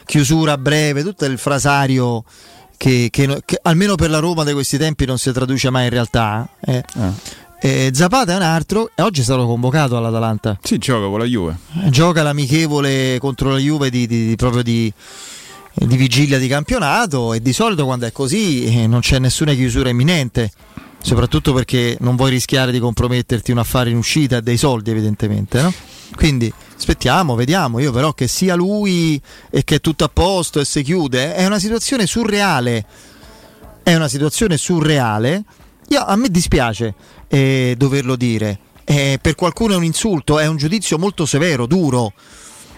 chiusura 0.04 0.56
breve, 0.58 1.02
tutto 1.02 1.24
il 1.24 1.38
frasario 1.38 2.22
che, 2.76 3.08
che, 3.10 3.42
che, 3.44 3.58
almeno 3.62 3.96
per 3.96 4.10
la 4.10 4.20
Roma 4.20 4.44
di 4.44 4.52
questi 4.52 4.78
tempi 4.78 5.06
non 5.06 5.18
si 5.18 5.32
traduce 5.32 5.70
mai 5.70 5.84
in 5.84 5.90
realtà. 5.90 6.48
Eh. 6.60 6.84
Eh. 7.60 7.90
Zapata 7.92 8.32
è 8.32 8.36
un 8.36 8.42
altro 8.42 8.90
e 8.94 9.02
oggi 9.02 9.20
è 9.20 9.24
stato 9.24 9.44
convocato 9.46 9.96
all'Atalanta. 9.96 10.58
Sì, 10.62 10.78
gioca 10.78 11.06
con 11.06 11.18
la 11.18 11.24
Juve. 11.24 11.56
Gioca 11.90 12.22
l'amichevole 12.22 13.18
contro 13.18 13.50
la 13.50 13.58
Juve 13.58 13.90
di, 13.90 14.06
di, 14.06 14.28
di 14.28 14.36
proprio 14.36 14.62
di 14.62 14.92
di 15.74 15.96
vigilia 15.96 16.38
di 16.38 16.48
campionato 16.48 17.32
e 17.32 17.40
di 17.40 17.52
solito 17.52 17.84
quando 17.84 18.06
è 18.06 18.12
così 18.12 18.64
eh, 18.64 18.86
non 18.86 19.00
c'è 19.00 19.18
nessuna 19.18 19.54
chiusura 19.54 19.88
imminente 19.88 20.50
soprattutto 21.02 21.52
perché 21.52 21.96
non 22.00 22.14
vuoi 22.14 22.30
rischiare 22.30 22.70
di 22.70 22.78
comprometterti 22.78 23.50
un 23.50 23.58
affare 23.58 23.90
in 23.90 23.96
uscita 23.96 24.36
e 24.36 24.42
dei 24.42 24.56
soldi 24.56 24.90
evidentemente 24.90 25.60
no? 25.60 25.72
quindi 26.14 26.52
Aspettiamo, 26.82 27.36
vediamo. 27.36 27.78
Io 27.78 27.92
però 27.92 28.12
che 28.12 28.26
sia 28.26 28.56
lui 28.56 29.22
e 29.50 29.62
che 29.62 29.76
è 29.76 29.80
tutto 29.80 30.02
a 30.02 30.08
posto 30.08 30.58
e 30.58 30.64
si 30.64 30.82
chiude, 30.82 31.32
è 31.32 31.46
una 31.46 31.60
situazione 31.60 32.08
surreale. 32.08 32.84
È 33.84 33.94
una 33.94 34.08
situazione 34.08 34.56
surreale. 34.56 35.44
Io, 35.90 36.04
a 36.04 36.16
me 36.16 36.28
dispiace 36.28 36.92
eh, 37.28 37.76
doverlo 37.78 38.16
dire. 38.16 38.58
Eh, 38.82 39.20
per 39.22 39.36
qualcuno 39.36 39.74
è 39.74 39.76
un 39.76 39.84
insulto, 39.84 40.40
è 40.40 40.46
un 40.48 40.56
giudizio 40.56 40.98
molto 40.98 41.24
severo, 41.24 41.66
duro. 41.66 42.14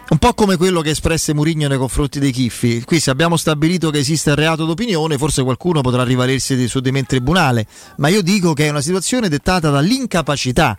Un 0.07 0.19
po' 0.19 0.35
come 0.35 0.59
quello 0.59 0.83
che 0.83 0.91
espresse 0.91 1.33
Murigno 1.33 1.67
nei 1.67 1.79
confronti 1.79 2.19
dei 2.21 2.31
Chiffi. 2.31 2.83
Qui 2.85 3.01
se 3.01 3.11
abbiamo 3.11 3.39
stabilito 3.39 3.91
che 3.91 3.99
esiste 3.99 4.31
il 4.31 4.37
reato 4.37 4.67
d'opinione, 4.67 5.17
forse 5.17 5.43
qualcuno 5.43 5.81
potrà 5.81 6.05
rivalersi 6.05 6.69
su 6.69 6.81
di 6.81 6.93
me 6.93 6.99
in 6.99 7.07
tribunale, 7.07 7.67
ma 7.97 8.09
io 8.09 8.23
dico 8.23 8.53
che 8.53 8.67
è 8.67 8.69
una 8.69 8.83
situazione 8.83 9.31
dettata 9.31 9.71
dall'incapacità 9.71 10.79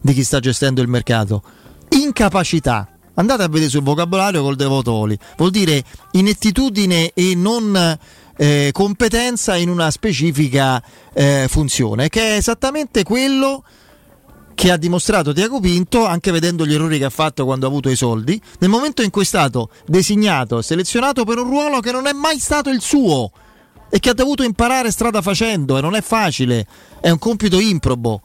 di 0.00 0.12
chi 0.12 0.24
sta 0.24 0.40
gestendo 0.40 0.82
il 0.82 0.88
mercato. 0.88 1.42
Incapacità. 1.90 2.88
Andate 3.14 3.44
a 3.44 3.48
vedere 3.48 3.70
sul 3.70 3.82
vocabolario 3.82 4.42
col 4.42 4.56
devotoli. 4.56 5.16
Vuol 5.36 5.50
dire 5.50 5.82
inettitudine 6.10 7.12
e 7.14 7.36
non 7.36 7.98
eh, 8.36 8.70
competenza 8.72 9.54
in 9.54 9.68
una 9.68 9.90
specifica 9.92 10.82
eh, 11.12 11.46
funzione, 11.48 12.08
che 12.08 12.32
è 12.32 12.36
esattamente 12.36 13.04
quello 13.04 13.62
che 13.62 13.83
ha 14.70 14.76
dimostrato 14.76 15.32
Tiago 15.32 15.60
Pinto 15.60 16.06
anche 16.06 16.30
vedendo 16.30 16.66
gli 16.66 16.74
errori 16.74 16.98
che 16.98 17.04
ha 17.04 17.10
fatto 17.10 17.44
quando 17.44 17.66
ha 17.66 17.68
avuto 17.68 17.90
i 17.90 17.96
soldi, 17.96 18.40
nel 18.60 18.70
momento 18.70 19.02
in 19.02 19.10
cui 19.10 19.22
è 19.22 19.26
stato 19.26 19.70
designato, 19.86 20.62
selezionato 20.62 21.24
per 21.24 21.38
un 21.38 21.48
ruolo 21.48 21.80
che 21.80 21.92
non 21.92 22.06
è 22.06 22.12
mai 22.12 22.38
stato 22.38 22.70
il 22.70 22.80
suo 22.80 23.30
e 23.90 23.98
che 23.98 24.10
ha 24.10 24.14
dovuto 24.14 24.42
imparare 24.42 24.90
strada 24.90 25.22
facendo 25.22 25.76
e 25.76 25.80
non 25.80 25.94
è 25.94 26.00
facile, 26.00 26.66
è 27.00 27.10
un 27.10 27.18
compito 27.18 27.58
improbo. 27.58 28.22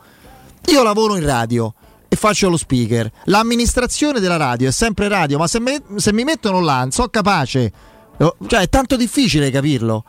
Io 0.67 0.83
lavoro 0.83 1.15
in 1.15 1.25
radio 1.25 1.73
e 2.07 2.15
faccio 2.15 2.49
lo 2.49 2.57
speaker. 2.57 3.11
L'amministrazione 3.25 4.19
della 4.19 4.37
radio 4.37 4.69
è 4.69 4.71
sempre 4.71 5.07
radio, 5.07 5.37
ma 5.37 5.47
se, 5.47 5.59
me, 5.59 5.81
se 5.95 6.11
mi 6.11 6.23
mettono 6.23 6.59
là, 6.59 6.79
non 6.79 6.91
so 6.91 7.07
capace. 7.09 7.71
Cioè, 8.17 8.61
è 8.61 8.69
tanto 8.69 8.95
difficile 8.95 9.51
capirlo. 9.51 10.03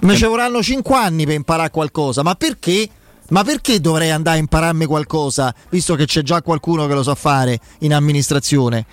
Mi 0.00 0.16
ci 0.16 0.24
vorranno 0.24 0.62
5 0.62 0.94
anni 0.96 1.24
per 1.24 1.34
imparare 1.34 1.70
qualcosa, 1.70 2.22
ma 2.22 2.34
perché? 2.34 2.88
Ma 3.30 3.44
perché 3.44 3.80
dovrei 3.80 4.10
andare 4.10 4.36
a 4.36 4.40
impararmi 4.40 4.84
qualcosa, 4.84 5.54
visto 5.70 5.94
che 5.94 6.06
c'è 6.06 6.22
già 6.22 6.42
qualcuno 6.42 6.86
che 6.86 6.94
lo 6.94 7.02
sa 7.02 7.14
fare 7.14 7.58
in 7.78 7.94
amministrazione? 7.94 8.86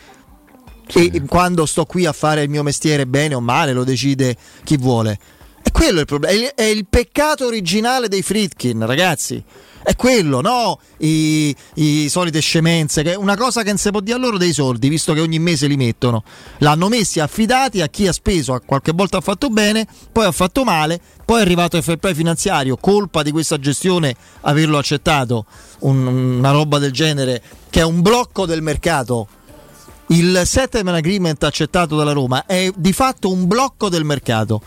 Sì. 0.88 1.08
E 1.08 1.22
quando 1.26 1.66
sto 1.66 1.86
qui 1.86 2.06
a 2.06 2.14
fare 2.14 2.44
il 2.44 2.50
mio 2.50 2.64
mestiere 2.64 3.06
bene 3.06 3.36
o 3.36 3.42
male, 3.42 3.74
lo 3.74 3.84
decide 3.84 4.36
chi 4.64 4.78
vuole. 4.78 5.20
Quello 5.80 6.00
è 6.00 6.02
il 6.02 6.08
problema. 6.08 6.54
È 6.54 6.64
il 6.64 6.86
peccato 6.90 7.46
originale 7.46 8.10
dei 8.10 8.22
Fritkin, 8.22 8.86
ragazzi. 8.86 9.42
È 9.82 9.96
quello, 9.96 10.42
no? 10.42 10.78
I, 10.98 11.56
i 11.76 12.10
solite 12.10 12.42
scemenze, 12.42 13.02
che 13.02 13.16
una 13.16 13.38
cosa 13.38 13.62
che 13.62 13.70
non 13.70 13.78
si 13.78 13.90
può 13.90 14.02
dire 14.02 14.18
a 14.18 14.20
loro 14.20 14.38
dei 14.38 14.52
soldi, 14.52 14.90
visto 14.90 15.14
che 15.14 15.22
ogni 15.22 15.40
mese 15.40 15.68
li 15.68 15.78
mettono. 15.78 16.26
L'hanno 16.58 16.90
messi 16.90 17.22
affidati 17.22 17.80
a 17.80 17.88
chi 17.88 18.08
ha 18.08 18.12
speso, 18.12 18.62
qualche 18.66 18.92
volta 18.94 19.20
ha 19.20 19.22
fatto 19.22 19.48
bene, 19.48 19.88
poi 20.12 20.26
ha 20.26 20.34
fatto 20.34 20.66
male, 20.66 21.00
poi 21.24 21.40
è 21.40 21.42
arrivato 21.44 21.78
il 21.78 21.98
play 21.98 22.14
finanziario, 22.14 22.76
colpa 22.76 23.24
di 23.24 23.32
questa 23.32 23.58
gestione 23.58 24.14
averlo 24.42 24.78
accettato, 24.78 25.46
un, 25.80 26.06
una 26.06 26.52
roba 26.52 26.78
del 26.78 26.92
genere, 26.92 27.42
che 27.70 27.80
è 27.80 27.86
un 27.86 28.02
blocco 28.02 28.46
del 28.46 28.62
mercato. 28.62 29.30
Il 30.08 30.42
settlement 30.44 30.98
agreement 30.98 31.42
accettato 31.42 31.96
dalla 31.96 32.12
Roma 32.12 32.46
è 32.46 32.70
di 32.76 32.92
fatto 32.92 33.32
un 33.32 33.48
blocco 33.48 33.88
del 33.88 34.04
mercato 34.04 34.62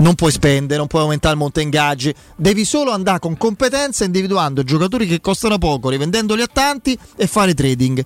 non 0.00 0.14
puoi 0.14 0.32
spendere, 0.32 0.78
non 0.78 0.86
puoi 0.86 1.02
aumentare 1.02 1.34
il 1.34 1.40
monte 1.40 1.62
ingaggi, 1.62 2.14
devi 2.36 2.64
solo 2.64 2.90
andare 2.90 3.18
con 3.18 3.36
competenza 3.36 4.04
individuando 4.04 4.62
giocatori 4.62 5.06
che 5.06 5.20
costano 5.20 5.58
poco, 5.58 5.88
rivendendoli 5.88 6.42
a 6.42 6.48
tanti 6.52 6.98
e 7.16 7.26
fare 7.26 7.54
trading. 7.54 8.04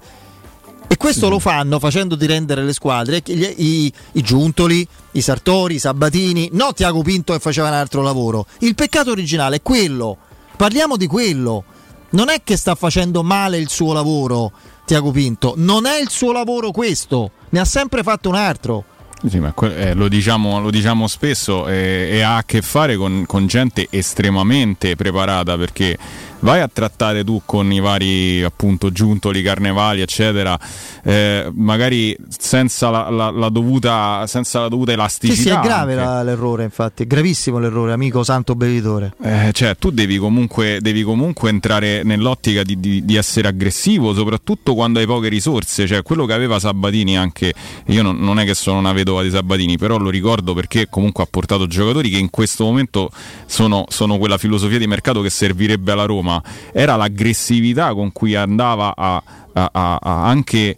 E 0.87 0.97
questo 0.97 1.29
lo 1.29 1.39
fanno 1.39 1.79
facendoti 1.79 2.27
rendere 2.27 2.63
le 2.63 2.73
squadre, 2.73 3.23
i, 3.25 3.55
i, 3.57 3.93
i, 4.13 4.23
Giuntoli, 4.23 4.87
i 5.13 5.21
Sartori, 5.23 5.77
i 5.77 5.79
Sabatini, 5.79 6.51
no 6.53 6.73
Tiago 6.73 7.03
Pinto 7.03 7.33
che 7.33 7.39
faceva 7.39 7.69
un 7.69 7.75
altro 7.75 8.03
lavoro. 8.03 8.47
Il 8.59 8.75
peccato 8.75 9.11
originale 9.11 9.57
è 9.57 9.63
quello, 9.63 10.19
parliamo 10.57 10.97
di 10.97 11.07
quello. 11.07 11.65
Non 12.11 12.29
è 12.29 12.43
che 12.45 12.57
sta 12.57 12.75
facendo 12.77 13.25
male 13.25 13.57
il 13.59 13.69
suo 13.69 13.93
lavoro, 13.93 14.53
Tiago 14.85 15.11
Pinto, 15.11 15.55
non 15.57 15.87
è 15.87 15.99
il 16.01 16.11
suo 16.11 16.31
lavoro 16.33 16.71
questo, 16.71 17.33
ne 17.49 17.61
ha 17.61 17.65
sempre 17.65 18.03
fatto 18.03 18.29
un 18.29 18.37
altro. 18.37 18.85
Sì, 19.27 19.41
eh, 19.63 19.95
lo, 19.95 20.09
diciamo, 20.09 20.61
lo, 20.61 20.71
diciamo, 20.71 21.07
spesso 21.07 21.67
eh, 21.67 22.09
e 22.13 22.21
ha 22.21 22.37
a 22.37 22.45
che 22.45 22.61
fare 22.61 22.97
con, 22.97 23.25
con 23.27 23.47
gente 23.47 23.87
estremamente 23.89 24.97
preparata 24.97 25.57
perché 25.57 25.97
vai 26.45 26.61
a 26.61 26.69
trattare 26.71 27.25
tu 27.25 27.41
con 27.45 27.73
i 27.73 27.81
vari 27.81 28.43
appunto 28.43 28.93
giuntoli, 28.93 29.43
carnevali, 29.43 30.03
eccetera, 30.03 30.59
eh, 31.03 31.51
magari 31.55 32.15
senza 32.29 32.91
la, 32.91 33.09
la, 33.09 33.31
la, 33.31 33.49
dovuta, 33.49 34.27
senza 34.27 34.61
la 34.61 34.69
dovuta 34.69 34.93
elasticità. 34.93 35.37
Sì, 35.37 35.49
sì, 35.49 35.49
è 35.49 35.59
grave 35.59 35.95
la, 35.95 36.23
l'errore, 36.23 36.65
infatti, 36.65 37.05
è 37.05 37.07
gravissimo 37.07 37.59
l'errore, 37.59 37.93
amico 37.93 38.23
santo 38.23 38.55
bevitore. 38.55 39.15
Eh, 39.23 39.51
cioè, 39.53 39.77
tu 39.77 39.91
devi 39.91 40.19
comunque, 40.19 40.79
devi 40.81 41.03
comunque 41.03 41.49
entrare 41.49 42.03
nell'ottica 42.05 42.63
di, 42.63 42.79
di, 42.79 43.05
di, 43.05 43.17
essere 43.17 43.49
aggressivo, 43.49 44.13
soprattutto 44.13 44.75
quando 44.75 44.99
hai 44.99 45.07
poche 45.07 45.29
risorse, 45.29 45.87
cioè 45.87 46.03
quello 46.03 46.27
che 46.27 46.35
aveva 46.35 46.59
Sabatini 46.59 47.17
anche, 47.17 47.55
io 47.87 48.03
non, 48.03 48.19
non 48.19 48.39
è 48.39 48.45
che 48.45 48.55
sono 48.55 48.79
una 48.79 48.93
vedova 48.93 49.23
di 49.23 49.31
Sabatini, 49.31 49.79
però 49.79 49.97
lo 49.97 50.11
ricordo 50.11 50.53
perché 50.53 50.89
comunque 50.91 51.25
ha 51.25 51.29
portato 51.29 51.67
giocatori 51.67 52.11
che 52.11 52.19
in 52.19 52.29
questo 52.29 52.65
momento 52.65 53.11
sono, 53.47 53.87
sono 53.89 54.19
quella 54.19 54.37
filosofia 54.37 54.79
di 54.79 54.87
mercato 54.87 55.23
che 55.23 55.31
servirebbe 55.31 55.93
alla 55.93 56.05
Roma 56.05 56.33
era 56.73 56.97
l'aggressività 56.97 57.95
con 57.95 58.13
cui 58.13 58.35
andava 58.35 58.95
a, 58.97 59.23
a, 59.53 59.71
a, 59.73 59.99
a 60.01 60.27
anche 60.27 60.77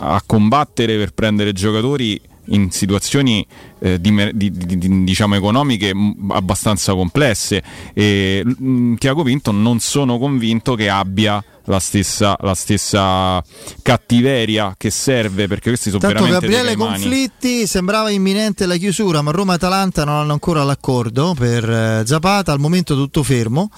a 0.00 0.22
combattere 0.24 0.96
per 0.96 1.12
prendere 1.12 1.52
giocatori 1.52 2.20
in 2.50 2.70
situazioni 2.70 3.46
eh, 3.80 4.00
di, 4.00 4.30
di, 4.32 4.50
di, 4.50 5.04
diciamo 5.04 5.34
economiche 5.34 5.92
abbastanza 6.30 6.94
complesse. 6.94 7.62
E 7.92 8.42
mh, 8.44 8.94
Tiago 8.94 9.22
Pinto 9.22 9.50
non 9.50 9.80
sono 9.80 10.18
convinto 10.18 10.74
che 10.74 10.88
abbia 10.88 11.42
la 11.64 11.78
stessa, 11.78 12.36
la 12.40 12.54
stessa 12.54 13.42
cattiveria 13.82 14.74
che 14.78 14.90
serve 14.90 15.46
perché 15.46 15.68
questi 15.68 15.90
sono 15.90 16.00
Tanto 16.00 16.24
veramente 16.24 16.46
Gabriele 16.46 16.76
Conflitti 16.76 17.66
sembrava 17.66 18.08
imminente 18.08 18.64
la 18.64 18.76
chiusura 18.76 19.20
ma 19.20 19.30
Roma 19.32 19.52
e 19.52 19.56
Atalanta 19.56 20.04
non 20.04 20.14
hanno 20.14 20.32
ancora 20.32 20.64
l'accordo 20.64 21.34
per 21.36 21.68
eh, 21.68 22.02
Zapata. 22.06 22.52
Al 22.52 22.60
momento 22.60 22.94
tutto 22.94 23.22
fermo 23.22 23.70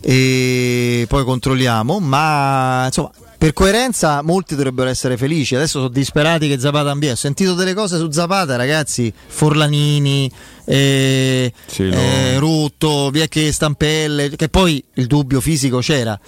e 0.00 1.04
poi 1.08 1.24
controlliamo, 1.24 2.00
ma 2.00 2.84
insomma 2.86 3.10
per 3.40 3.54
coerenza 3.54 4.20
molti 4.20 4.54
dovrebbero 4.54 4.90
essere 4.90 5.16
felici. 5.16 5.54
Adesso 5.54 5.78
sono 5.78 5.88
disperati 5.88 6.46
che 6.46 6.58
Zapata 6.58 6.90
ambia. 6.90 7.12
Ho 7.12 7.16
sentito 7.16 7.54
delle 7.54 7.72
cose 7.72 7.96
su 7.96 8.10
Zapata, 8.10 8.56
ragazzi. 8.56 9.10
Forlanini, 9.28 10.30
eh, 10.66 11.50
sì, 11.64 11.88
no. 11.88 11.96
eh, 11.96 12.38
Rutto, 12.38 13.08
via 13.08 13.26
che 13.28 13.50
Stampelle. 13.50 14.28
Che 14.28 14.50
poi 14.50 14.84
il 14.96 15.06
dubbio 15.06 15.40
fisico 15.40 15.78
c'era. 15.78 16.20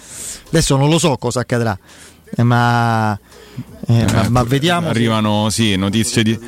Adesso 0.47 0.75
non 0.75 0.89
lo 0.89 0.97
so 0.97 1.15
cosa 1.17 1.41
accadrà. 1.41 1.77
Eh, 2.35 2.41
ma, 2.41 3.15
eh, 3.85 4.05
ma, 4.13 4.29
ma, 4.29 4.43
vediamo. 4.43 4.87
Arrivano 4.87 5.49
sì, 5.49 5.75
notizie 5.75 6.23
di. 6.23 6.39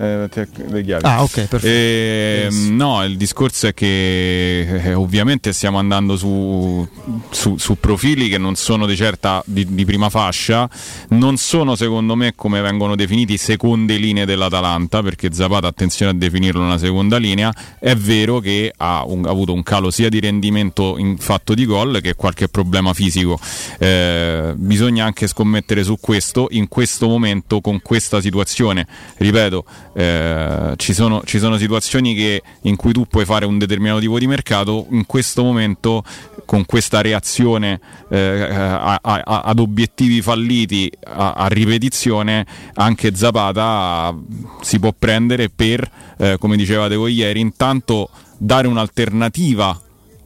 Eh, 0.00 0.28
le 0.68 0.84
chiavi. 0.84 1.04
Ah, 1.04 1.22
ok, 1.22 1.32
perfetto. 1.46 1.66
E, 1.66 2.48
no, 2.70 3.04
il 3.04 3.16
discorso 3.16 3.66
è 3.66 3.74
che 3.74 4.60
eh, 4.60 4.94
ovviamente 4.94 5.52
stiamo 5.52 5.78
andando 5.78 6.16
su, 6.16 6.86
su, 7.30 7.56
su, 7.56 7.80
profili 7.80 8.28
che 8.28 8.38
non 8.38 8.54
sono 8.54 8.86
di 8.86 8.94
certa 8.94 9.42
di, 9.44 9.66
di, 9.74 9.84
prima 9.84 10.08
fascia, 10.08 10.68
non 11.08 11.36
sono 11.36 11.74
secondo 11.74 12.14
me 12.14 12.34
come 12.36 12.60
vengono 12.60 12.94
definiti 12.94 13.36
seconde 13.36 13.96
linee 13.96 14.24
dell'Atalanta, 14.24 15.02
perché 15.02 15.32
Zapata 15.32 15.66
attenzione 15.66 16.12
a 16.12 16.14
definirlo 16.14 16.62
una 16.62 16.78
seconda 16.78 17.16
linea, 17.16 17.52
è 17.80 17.96
vero 17.96 18.38
che 18.38 18.72
ha, 18.76 19.04
un, 19.04 19.26
ha 19.26 19.30
avuto 19.30 19.52
un 19.52 19.64
calo 19.64 19.90
sia 19.90 20.08
di 20.08 20.20
rendimento 20.20 20.96
in 20.98 21.18
fatto 21.18 21.54
di 21.54 21.66
gol 21.66 21.98
che 22.00 22.14
qualche 22.14 22.46
problema 22.46 22.94
fisico. 22.94 23.36
Eh, 23.78 24.52
bisogna 24.54 25.04
anche 25.04 25.26
scommettere 25.26 25.82
su 25.82 25.96
questo 26.00 26.46
in 26.50 26.67
questo 26.68 27.08
momento 27.08 27.60
con 27.60 27.80
questa 27.82 28.20
situazione. 28.20 28.86
Ripeto, 29.16 29.64
eh, 29.94 30.72
ci, 30.76 30.94
sono, 30.94 31.22
ci, 31.24 31.38
sono, 31.38 31.56
situazioni 31.56 32.14
che, 32.14 32.42
in 32.62 32.76
cui 32.76 32.92
tu 32.92 33.06
puoi 33.06 33.24
fare 33.24 33.46
un 33.46 33.58
determinato 33.58 34.00
tipo 34.00 34.18
di 34.18 34.26
mercato, 34.26 34.86
in 34.90 35.06
questo 35.06 35.42
momento 35.42 36.04
con 36.44 36.64
questa 36.64 37.00
reazione 37.00 37.80
eh, 38.08 38.18
a, 38.18 38.98
a, 39.02 39.22
ad 39.44 39.58
obiettivi 39.58 40.22
falliti 40.22 40.90
a, 41.04 41.32
a, 41.32 41.46
ripetizione, 41.48 42.46
anche 42.74 43.14
Zapata 43.14 44.16
si 44.60 44.78
può 44.78 44.94
prendere 44.96 45.50
per, 45.50 45.90
eh, 46.16 46.36
come 46.38 46.56
dicevate 46.56 46.96
voi 46.96 47.14
ieri, 47.14 47.40
intanto 47.40 48.08
dare 48.38 48.66
un'alternativa 48.68 49.78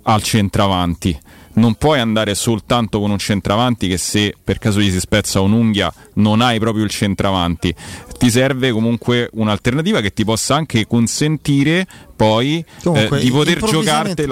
al 0.02 0.23
centravanti 0.23 1.19
non 1.54 1.74
puoi 1.74 2.00
andare 2.00 2.34
soltanto 2.34 3.00
con 3.00 3.10
un 3.10 3.18
centravanti 3.18 3.88
che 3.88 3.98
se 3.98 4.34
per 4.42 4.58
caso 4.58 4.80
gli 4.80 4.90
si 4.90 5.00
spezza 5.00 5.40
un'unghia 5.40 5.92
non 6.14 6.40
hai 6.40 6.58
proprio 6.58 6.84
il 6.84 6.90
centravanti. 6.90 7.74
Ti 8.18 8.30
serve 8.30 8.70
comunque 8.70 9.28
un'alternativa 9.32 10.00
che 10.00 10.12
ti 10.12 10.24
possa 10.24 10.54
anche 10.54 10.86
consentire 10.86 11.86
poi 12.14 12.64
Comunque, 12.82 13.18
eh, 13.18 13.22
di, 13.22 13.30
poter 13.30 13.58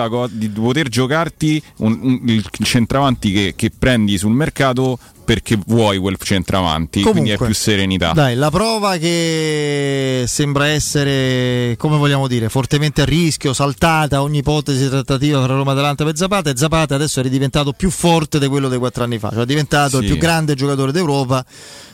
go- 0.09 0.28
di 0.30 0.48
poter 0.48 0.88
giocarti 0.88 1.60
un, 1.78 1.98
un, 2.01 2.20
il 2.26 2.47
centravanti 2.62 3.32
che, 3.32 3.55
che 3.56 3.70
prendi 3.76 4.16
sul 4.16 4.32
mercato 4.32 4.98
perché 5.31 5.57
vuoi 5.66 5.98
quel 5.98 6.16
centravanti, 6.20 7.02
Comunque, 7.02 7.12
quindi 7.12 7.31
è 7.31 7.36
più 7.36 7.55
serenità. 7.55 8.11
Dai, 8.11 8.35
la 8.35 8.51
prova 8.51 8.97
che 8.97 10.24
sembra 10.27 10.66
essere, 10.66 11.77
come 11.78 11.98
vogliamo 11.98 12.27
dire, 12.27 12.48
fortemente 12.48 13.02
a 13.02 13.05
rischio, 13.05 13.52
saltata 13.52 14.23
ogni 14.23 14.39
ipotesi 14.39 14.89
trattativa 14.89 15.40
tra 15.44 15.55
Roma 15.55 15.70
Atalanta 15.70 16.05
e 16.05 16.16
Zapata, 16.16 16.51
e 16.51 16.57
Zapata 16.57 16.97
adesso 16.97 17.20
è 17.20 17.23
ridiventato 17.23 17.70
più 17.70 17.90
forte 17.90 18.40
di 18.40 18.48
quello 18.48 18.69
di 18.69 18.77
quattro 18.77 19.05
anni 19.05 19.20
fa, 19.20 19.31
cioè 19.31 19.43
è 19.43 19.47
diventato 19.47 19.98
sì. 19.98 20.02
il 20.02 20.11
più 20.11 20.19
grande 20.19 20.57
giocatore 20.57 20.90
d'Europa 20.90 21.44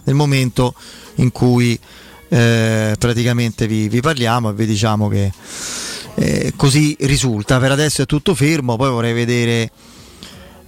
nel 0.04 0.14
momento 0.14 0.72
in 1.16 1.30
cui 1.30 1.78
eh, 2.30 2.96
praticamente 2.98 3.66
vi, 3.66 3.90
vi, 3.90 4.00
parliamo 4.00 4.48
e 4.48 4.52
vi 4.54 4.64
diciamo 4.64 5.08
che 5.08 5.30
eh, 6.14 6.54
così 6.56 6.96
risulta. 7.00 7.58
Per 7.58 7.70
adesso 7.70 8.00
è 8.00 8.06
tutto 8.06 8.34
fermo, 8.34 8.76
poi 8.76 8.88
vorrei 8.88 9.12
vedere 9.12 9.70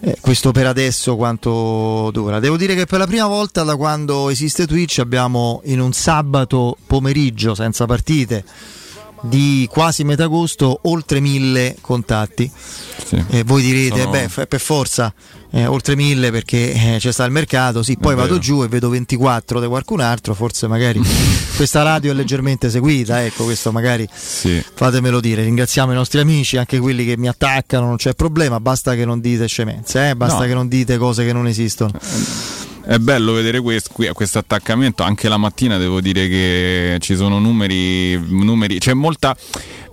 eh, 0.00 0.16
questo 0.20 0.52
per 0.52 0.66
adesso 0.66 1.16
quanto 1.16 2.10
dura. 2.12 2.38
Devo 2.38 2.56
dire 2.56 2.74
che 2.74 2.86
per 2.86 2.98
la 2.98 3.06
prima 3.06 3.26
volta 3.26 3.62
da 3.62 3.76
quando 3.76 4.28
esiste 4.28 4.66
Twitch 4.66 4.98
abbiamo 4.98 5.60
in 5.64 5.80
un 5.80 5.92
sabato 5.92 6.76
pomeriggio 6.86 7.54
senza 7.54 7.86
partite 7.86 8.44
di 9.22 9.68
quasi 9.70 10.04
metà 10.04 10.24
agosto 10.24 10.80
oltre 10.82 11.20
mille 11.20 11.76
contatti. 11.80 12.50
Sì. 13.04 13.24
Eh, 13.30 13.44
voi 13.44 13.62
direte, 13.62 14.00
Sono... 14.00 14.10
beh, 14.10 14.46
per 14.46 14.60
forza 14.60 15.12
eh, 15.50 15.66
oltre 15.66 15.96
mille 15.96 16.30
perché 16.30 16.72
eh, 16.72 16.96
c'è 16.98 17.12
sta 17.12 17.24
il 17.24 17.32
mercato, 17.32 17.82
sì, 17.82 17.96
poi 17.96 18.14
vado 18.14 18.38
giù 18.38 18.62
e 18.62 18.68
vedo 18.68 18.88
24 18.90 19.60
di 19.60 19.66
qualcun 19.66 20.00
altro, 20.00 20.34
forse 20.34 20.66
magari 20.66 21.00
questa 21.56 21.82
radio 21.82 22.12
è 22.12 22.14
leggermente 22.14 22.68
seguita, 22.68 23.24
ecco, 23.24 23.44
questo 23.44 23.72
magari 23.72 24.06
sì. 24.12 24.62
fatemelo 24.74 25.20
dire. 25.20 25.42
Ringraziamo 25.44 25.92
i 25.92 25.94
nostri 25.94 26.20
amici, 26.20 26.56
anche 26.56 26.78
quelli 26.78 27.04
che 27.04 27.16
mi 27.16 27.28
attaccano, 27.28 27.86
non 27.86 27.96
c'è 27.96 28.14
problema, 28.14 28.60
basta 28.60 28.94
che 28.94 29.04
non 29.04 29.20
dite 29.20 29.46
scemenze, 29.46 30.10
eh? 30.10 30.16
basta 30.16 30.40
no. 30.40 30.46
che 30.46 30.54
non 30.54 30.68
dite 30.68 30.98
cose 30.98 31.24
che 31.24 31.32
non 31.32 31.46
esistono. 31.46 31.92
È 32.88 32.96
bello 32.96 33.34
vedere 33.34 33.60
questo, 33.60 33.92
questo 34.14 34.38
attaccamento, 34.38 35.02
anche 35.02 35.28
la 35.28 35.36
mattina 35.36 35.76
devo 35.76 36.00
dire 36.00 36.26
che 36.26 36.96
ci 37.00 37.16
sono 37.16 37.38
numeri, 37.38 38.18
numeri 38.18 38.78
c'è 38.78 38.94
molta 38.94 39.36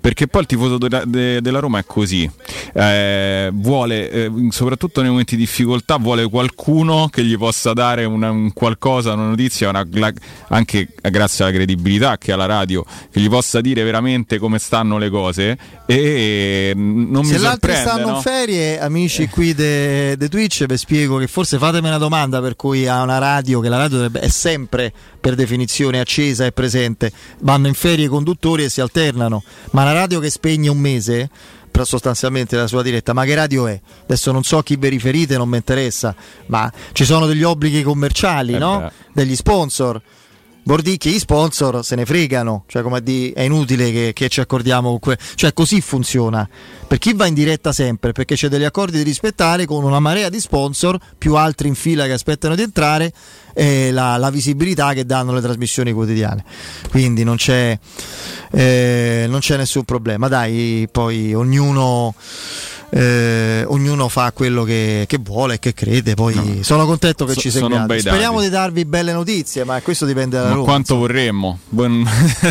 perché 0.05 0.27
poi 0.27 0.41
il 0.41 0.47
tifoso 0.47 0.77
de, 0.77 1.01
de, 1.07 1.41
della 1.41 1.57
Roma 1.57 1.79
è 1.79 1.83
così, 1.83 2.29
eh, 2.75 3.49
vuole, 3.51 4.11
eh, 4.11 4.31
soprattutto 4.49 5.01
nei 5.01 5.09
momenti 5.09 5.35
di 5.35 5.41
difficoltà, 5.41 5.97
vuole 5.97 6.29
qualcuno 6.29 7.09
che 7.11 7.23
gli 7.23 7.35
possa 7.35 7.73
dare 7.73 8.05
una, 8.05 8.29
un 8.29 8.53
qualcosa, 8.53 9.13
una 9.13 9.29
notizia, 9.29 9.67
una, 9.69 9.83
la, 9.93 10.13
anche 10.49 10.89
grazie 11.01 11.45
alla 11.45 11.55
credibilità 11.55 12.19
che 12.19 12.31
ha 12.31 12.35
la 12.35 12.45
radio, 12.45 12.85
che 13.11 13.19
gli 13.19 13.27
possa 13.27 13.61
dire 13.61 13.81
veramente 13.81 14.37
come 14.37 14.59
stanno 14.59 14.99
le 14.99 15.09
cose 15.09 15.57
e 15.87 16.71
non 16.75 17.25
Se 17.25 17.33
mi 17.33 17.39
sorprende. 17.39 17.75
Se 17.75 17.89
stanno 17.89 18.09
no? 18.09 18.15
in 18.17 18.21
ferie, 18.21 18.79
amici 18.79 19.27
qui 19.27 19.55
di 19.55 20.29
Twitch, 20.29 20.67
vi 20.67 20.77
spiego 20.77 21.17
che 21.17 21.25
forse 21.25 21.57
fatemi 21.57 21.87
una 21.87 21.97
domanda 21.97 22.41
per 22.41 22.55
cui 22.55 22.87
ha 22.87 23.01
una 23.01 23.17
radio, 23.17 23.59
che 23.59 23.69
la 23.69 23.77
radio 23.77 23.97
dovrebbe, 23.97 24.19
è 24.19 24.29
sempre 24.29 24.93
per 25.25 25.33
definizione 25.33 25.99
accesa 25.99 26.45
e 26.45 26.51
presente, 26.51 27.11
vanno 27.39 27.65
in 27.65 27.73
ferie 27.73 28.05
i 28.05 28.07
conduttori 28.07 28.63
e 28.63 28.69
si 28.69 28.79
alternano, 28.79 29.41
ma 29.71 29.83
la 29.83 29.91
radio 29.91 30.19
che 30.19 30.29
spegne 30.29 30.69
un 30.69 30.77
mese 30.77 31.29
sostanzialmente 31.81 32.55
la 32.55 32.67
sua 32.67 32.83
diretta, 32.83 33.11
ma 33.11 33.25
che 33.25 33.33
radio 33.33 33.65
è? 33.65 33.81
Adesso 34.03 34.31
non 34.31 34.43
so 34.43 34.61
chi 34.61 34.75
vi 34.75 34.87
riferite, 34.87 35.35
non 35.35 35.49
mi 35.49 35.57
interessa, 35.57 36.15
ma 36.45 36.71
ci 36.91 37.05
sono 37.05 37.25
degli 37.25 37.41
obblighi 37.41 37.81
commerciali, 37.81 38.53
eh 38.53 38.59
no? 38.59 38.91
Degli 39.11 39.35
sponsor. 39.35 39.99
Bordicchi, 40.61 41.11
gli 41.11 41.19
sponsor 41.19 41.83
se 41.83 41.95
ne 41.95 42.05
fregano, 42.05 42.63
cioè 42.67 42.81
come 42.81 43.01
dire, 43.01 43.33
è 43.33 43.41
inutile 43.41 43.91
che, 43.91 44.13
che 44.13 44.29
ci 44.29 44.41
accordiamo 44.41 44.89
con 44.89 44.99
que- 44.99 45.17
cioè 45.35 45.53
così 45.53 45.81
funziona. 45.81 46.47
Per 46.87 46.97
chi 46.97 47.13
va 47.13 47.25
in 47.25 47.33
diretta 47.33 47.71
sempre, 47.71 48.13
perché 48.13 48.35
c'è 48.35 48.47
degli 48.47 48.63
accordi 48.63 48.97
da 48.97 49.03
rispettare 49.03 49.65
con 49.65 49.83
una 49.83 49.99
marea 49.99 50.29
di 50.29 50.39
sponsor, 50.39 50.97
più 51.17 51.35
altri 51.35 51.67
in 51.67 51.75
fila 51.75 52.05
che 52.05 52.13
aspettano 52.13 52.55
di 52.55 52.63
entrare, 52.63 53.11
e 53.55 53.91
la, 53.91 54.17
la 54.17 54.29
visibilità 54.29 54.93
che 54.93 55.05
danno 55.05 55.31
le 55.33 55.41
trasmissioni 55.41 55.93
quotidiane. 55.93 56.43
Quindi 56.91 57.23
non 57.23 57.37
c'è, 57.37 57.79
eh, 58.51 59.25
non 59.29 59.39
c'è 59.39 59.55
nessun 59.55 59.85
problema. 59.85 60.27
Dai, 60.27 60.87
poi 60.91 61.33
ognuno 61.33 62.13
eh, 62.89 63.65
ognuno 63.67 64.07
fa 64.07 64.31
quello 64.31 64.63
che, 64.63 65.05
che, 65.07 65.17
vuole 65.21 65.55
e 65.55 65.59
che 65.59 65.73
crede. 65.73 66.13
Poi 66.13 66.35
no. 66.35 66.63
sono 66.63 66.85
contento 66.85 67.25
che 67.25 67.33
so, 67.33 67.39
ci 67.41 67.51
seguiate. 67.51 67.99
Speriamo 67.99 68.39
di 68.41 68.49
darvi 68.49 68.85
belle 68.85 69.11
notizie, 69.11 69.63
ma 69.63 69.81
questo 69.81 70.05
dipende 70.05 70.37
da 70.37 70.49
Roma. 70.51 70.63
Quanto 70.63 70.93
insomma. 70.93 70.99
vorremmo, 70.99 71.59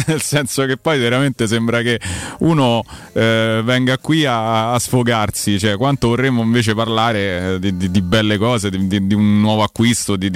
nel 0.07 0.21
senso 0.21 0.67
che 0.67 0.77
poi 0.77 0.99
veramente 0.99 1.47
sembra 1.47 1.81
che 1.81 1.99
uno 2.41 2.85
eh, 3.13 3.63
venga 3.65 3.97
qui 3.99 4.27
a, 4.27 4.73
a, 4.73 4.79
sfogarsi. 4.79 5.59
Cioè, 5.59 5.77
quanto 5.77 6.09
vorremmo 6.09 6.43
invece 6.43 6.75
parlare 6.75 7.55
eh, 7.55 7.59
di, 7.59 7.77
di, 7.77 7.91
di 7.91 8.03
belle 8.03 8.37
cose, 8.37 8.71
di, 8.71 9.07
di, 9.07 9.15
un 9.15 9.41
nuovo 9.41 9.63
acquisto, 9.63 10.17
di, 10.17 10.29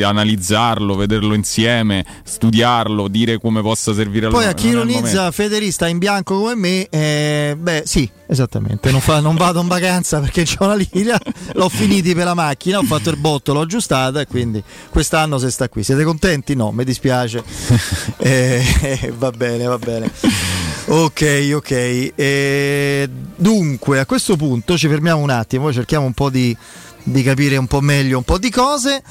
analizzarlo, 0.58 0.96
vederlo 0.96 1.34
insieme, 1.34 2.04
studiarlo, 2.24 3.08
dire 3.08 3.38
come 3.38 3.62
possa 3.62 3.94
servire 3.94 4.26
a 4.26 4.30
Poi 4.30 4.44
a 4.44 4.52
chi 4.52 4.68
ironizza 4.68 5.30
Federista 5.30 5.86
in 5.86 5.98
bianco 5.98 6.38
come 6.38 6.54
me, 6.54 6.88
eh, 6.88 7.56
beh, 7.58 7.82
sì, 7.86 8.08
esattamente. 8.26 8.90
Non, 8.90 9.00
fa, 9.00 9.20
non 9.20 9.36
vado 9.36 9.60
in 9.60 9.68
vacanza 9.68 10.20
perché 10.20 10.44
c'ho 10.44 10.64
una 10.64 10.74
linea, 10.74 11.18
l'ho 11.52 11.68
finiti 11.68 12.14
per 12.14 12.24
la 12.24 12.34
macchina, 12.34 12.78
ho 12.78 12.82
fatto 12.82 13.10
il 13.10 13.16
botto, 13.16 13.52
l'ho 13.52 13.60
aggiustata 13.60 14.20
e 14.20 14.26
quindi 14.26 14.62
quest'anno 14.90 15.38
se 15.38 15.50
sta 15.50 15.68
qui. 15.68 15.82
Siete 15.82 16.04
contenti? 16.04 16.54
No, 16.54 16.72
mi 16.72 16.84
dispiace. 16.84 17.42
eh, 18.18 18.62
eh, 18.82 19.12
va 19.16 19.30
bene, 19.30 19.64
va 19.64 19.78
bene. 19.78 20.10
Ok, 20.86 21.50
ok. 21.54 22.12
Eh, 22.14 23.08
dunque, 23.36 24.00
a 24.00 24.06
questo 24.06 24.36
punto 24.36 24.76
ci 24.76 24.88
fermiamo 24.88 25.20
un 25.20 25.30
attimo, 25.30 25.72
cerchiamo 25.72 26.06
un 26.06 26.14
po' 26.14 26.30
di, 26.30 26.56
di 27.02 27.22
capire 27.22 27.56
un 27.56 27.66
po' 27.66 27.80
meglio 27.80 28.16
un 28.18 28.24
po' 28.24 28.38
di 28.38 28.50
cose 28.50 29.02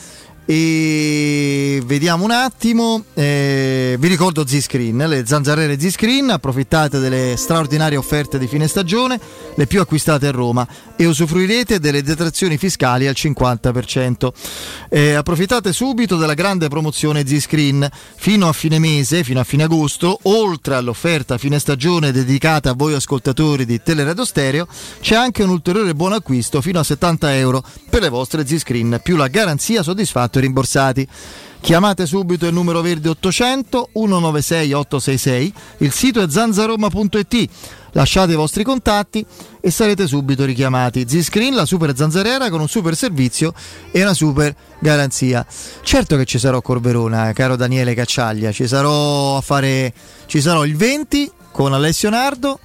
e 0.49 1.82
vediamo 1.84 2.24
un 2.24 2.32
attimo 2.32 3.03
eh, 3.15 3.98
vi 3.99 4.07
ricordo 4.07 4.48
Z-Screen 4.48 4.95
le 4.95 5.26
zanzariere 5.26 5.78
Z-Screen 5.78 6.30
approfittate 6.30 6.99
delle 6.99 7.36
straordinarie 7.36 7.98
offerte 7.98 8.40
di 8.40 8.48
fine 8.48 8.69
stagione 8.69 9.19
le 9.56 9.68
più 9.68 9.82
acquistate 9.82 10.28
a 10.28 10.32
Roma 10.32 10.65
e 10.95 11.06
usufruirete 11.06 11.82
delle 11.82 12.02
detrazioni 12.02 12.57
fiscali 12.57 13.07
al 13.07 13.15
50% 13.18 14.30
eh, 14.88 15.15
approfittate 15.15 15.74
subito 15.74 16.15
della 16.15 16.34
grande 16.34 16.69
promozione 16.69 17.28
Z-Screen 17.28 17.86
fino 18.15 18.48
a 18.48 18.53
fine 18.53 18.80
mese 18.80 19.26
fino 19.26 19.41
a 19.41 19.44
fine 19.44 19.64
agosto 19.64 20.18
oltre 20.24 20.76
all'offerta 20.76 21.38
fine 21.38 21.60
stagione 21.60 22.14
dedicata 22.14 22.69
a 22.69 22.74
voi 22.74 22.94
ascoltatori 22.94 23.65
di 23.65 23.84
Teleradio 23.84 24.24
Stereo 24.24 24.65
c'è 25.02 25.15
anche 25.15 25.44
un 25.44 25.49
ulteriore 25.49 25.94
buon 25.94 26.14
acquisto 26.14 26.61
fino 26.61 26.80
a 26.80 26.84
70 26.84 27.36
euro 27.36 27.61
per 27.90 28.02
le 28.02 28.07
vostre 28.07 28.48
Z-Screen 28.48 29.02
più 29.03 29.18
la 29.18 29.28
garanzia 29.28 29.84
soddisfatta 29.84 30.36
rimborsati. 30.39 31.07
Chiamate 31.59 32.05
subito 32.05 32.45
il 32.45 32.53
numero 32.53 32.81
verde 32.81 33.09
800 33.09 33.89
196 33.91 34.73
866, 34.73 35.53
il 35.80 35.91
sito 35.91 36.22
è 36.22 36.30
zanzaroma.it. 36.30 37.49
Lasciate 37.91 38.34
i 38.34 38.35
vostri 38.35 38.64
contatti 38.64 39.26
e 39.59 39.72
sarete 39.72 40.07
subito 40.07 40.45
richiamati. 40.45 41.05
Z-Screen, 41.07 41.55
la 41.55 41.65
super 41.65 41.95
zanzariera 41.95 42.49
con 42.49 42.61
un 42.61 42.68
super 42.68 42.95
servizio 42.95 43.53
e 43.91 44.01
una 44.01 44.14
super 44.14 44.55
garanzia. 44.80 45.45
Certo 45.81 46.15
che 46.15 46.26
ci 46.26 46.38
sarò 46.38 46.57
a 46.57 46.61
Corverona, 46.61 47.34
caro 47.34 47.55
Daniele 47.55 47.95
Cacciaglia, 47.95 48.51
ci 48.51 48.68
sarò 48.68 49.38
a 49.38 49.41
fare 49.41 49.91
ci 50.27 50.39
sarò 50.41 50.64
il 50.64 50.76
20 50.76 51.31
con 51.51 51.73
Alessio 51.73 52.09
Nardo 52.09 52.59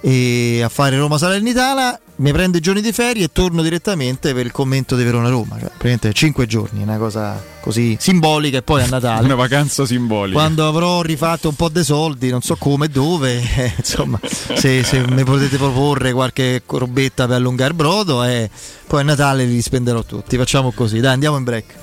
e 0.00 0.62
a 0.62 0.68
fare 0.70 0.96
Roma 0.96 1.18
Salernitana 1.18 2.00
mi 2.20 2.32
prendo 2.32 2.58
i 2.58 2.60
giorni 2.60 2.82
di 2.82 2.92
ferie 2.92 3.24
e 3.24 3.32
torno 3.32 3.62
direttamente 3.62 4.34
per 4.34 4.44
il 4.44 4.52
commento 4.52 4.94
di 4.94 5.04
Verona 5.04 5.30
Roma 5.30 5.56
cioè 5.58 5.68
praticamente 5.68 6.12
5 6.12 6.46
giorni 6.46 6.82
una 6.82 6.98
cosa 6.98 7.42
così 7.60 7.96
simbolica 7.98 8.58
e 8.58 8.62
poi 8.62 8.82
a 8.82 8.86
Natale. 8.86 9.24
Una 9.30 9.34
vacanza 9.34 9.86
simbolica. 9.86 10.38
Quando 10.38 10.66
avrò 10.66 11.02
rifatto 11.02 11.48
un 11.48 11.54
po' 11.54 11.68
dei 11.68 11.84
soldi 11.84 12.28
non 12.30 12.42
so 12.42 12.56
come 12.56 12.86
e 12.86 12.88
dove 12.88 13.40
eh, 13.56 13.72
insomma 13.76 14.18
se, 14.22 14.82
se, 14.82 15.04
mi 15.08 15.24
potete 15.24 15.56
proporre 15.56 16.12
qualche 16.12 16.62
robetta 16.66 17.26
per 17.26 17.36
allungare 17.36 17.70
il 17.70 17.76
brodo 17.76 18.22
e 18.22 18.32
eh, 18.32 18.50
poi 18.86 19.00
a 19.00 19.04
Natale 19.04 19.44
li 19.44 19.60
spenderò 19.60 20.02
tutti 20.02 20.36
facciamo 20.36 20.72
così. 20.72 21.00
Dai 21.00 21.12
andiamo 21.12 21.36
in 21.38 21.44
break. 21.44 21.74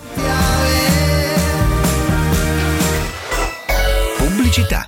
Pubblicità 4.18 4.88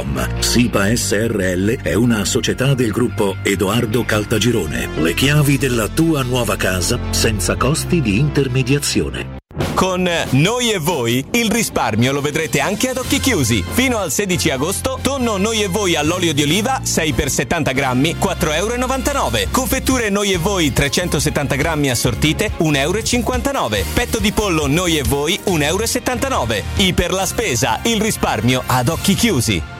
www.sipa.com. 0.01 0.39
SIPA 0.39 0.95
SRL 0.95 1.81
è 1.81 1.93
una 1.93 2.25
società 2.25 2.73
del 2.73 2.91
gruppo 2.91 3.37
Edoardo 3.43 4.03
Caltagirone. 4.03 4.89
Le 4.97 5.13
chiavi 5.13 5.57
della 5.57 5.87
tua 5.87 6.23
nuova 6.23 6.55
casa 6.55 6.99
senza 7.11 7.55
costi 7.55 8.01
di 8.01 8.17
intermediazione. 8.17 9.39
Con 9.73 10.07
Noi 10.29 10.71
e 10.71 10.77
Voi 10.77 11.25
il 11.31 11.51
risparmio 11.51 12.11
lo 12.11 12.21
vedrete 12.21 12.59
anche 12.59 12.89
ad 12.89 12.97
occhi 12.97 13.19
chiusi. 13.19 13.63
Fino 13.67 13.97
al 13.97 14.11
16 14.11 14.51
agosto, 14.51 14.99
tonno 15.01 15.37
Noi 15.37 15.63
e 15.63 15.67
Voi 15.67 15.95
all'olio 15.95 16.33
di 16.33 16.43
oliva 16.43 16.81
6 16.83 17.13
x 17.17 17.25
70 17.25 17.71
grammi, 17.71 18.15
4,99 18.19 19.15
euro. 19.15 19.47
Confetture 19.51 20.09
Noi 20.09 20.31
e 20.33 20.37
Voi 20.37 20.71
370 20.71 21.55
grammi 21.55 21.89
assortite, 21.89 22.51
1,59 22.59 23.53
euro. 23.55 23.85
Petto 23.93 24.19
di 24.19 24.31
pollo 24.31 24.67
Noi 24.67 24.97
e 24.97 25.03
Voi, 25.03 25.39
1,79 25.45 26.31
euro. 26.31 26.63
Iper 26.77 27.11
la 27.11 27.25
spesa, 27.25 27.79
il 27.83 27.99
risparmio 27.99 28.63
ad 28.65 28.87
occhi 28.87 29.15
chiusi. 29.15 29.79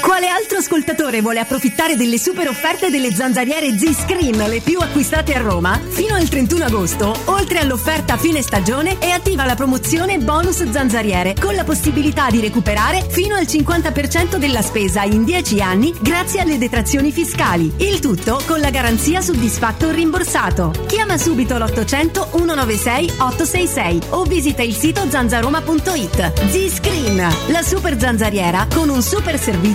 Quale 0.00 0.28
altro 0.28 0.58
ascoltatore 0.58 1.20
vuole 1.20 1.38
approfittare 1.38 1.96
delle 1.96 2.18
super 2.18 2.48
offerte 2.48 2.90
delle 2.90 3.12
zanzariere 3.12 3.78
Z-Screen, 3.78 4.36
le 4.48 4.60
più 4.60 4.78
acquistate 4.80 5.34
a 5.34 5.40
Roma? 5.40 5.80
Fino 5.88 6.14
al 6.14 6.28
31 6.28 6.64
agosto, 6.64 7.16
oltre 7.26 7.58
all'offerta 7.58 8.16
fine 8.16 8.42
stagione, 8.42 8.98
è 8.98 9.10
attiva 9.10 9.44
la 9.44 9.54
promozione 9.54 10.18
bonus 10.18 10.68
zanzariere, 10.68 11.34
con 11.40 11.54
la 11.54 11.64
possibilità 11.64 12.30
di 12.30 12.40
recuperare 12.40 13.06
fino 13.08 13.36
al 13.36 13.44
50% 13.44 14.36
della 14.36 14.62
spesa 14.62 15.02
in 15.02 15.24
10 15.24 15.60
anni 15.60 15.94
grazie 16.00 16.40
alle 16.40 16.58
detrazioni 16.58 17.12
fiscali. 17.12 17.72
Il 17.76 18.00
tutto 18.00 18.42
con 18.46 18.60
la 18.60 18.70
garanzia 18.70 19.20
soddisfatto 19.20 19.90
rimborsato. 19.90 20.72
Chiama 20.86 21.16
subito 21.16 21.56
l'800 21.56 22.30
196 22.30 23.12
866 23.18 24.00
o 24.10 24.24
visita 24.24 24.62
il 24.62 24.74
sito 24.74 25.08
zanzaroma.it. 25.08 26.32
Z-Screen, 26.50 27.28
la 27.48 27.62
super 27.62 27.98
zanzariera 27.98 28.66
con 28.72 28.88
un 28.88 29.02
super 29.02 29.38
servizio 29.38 29.74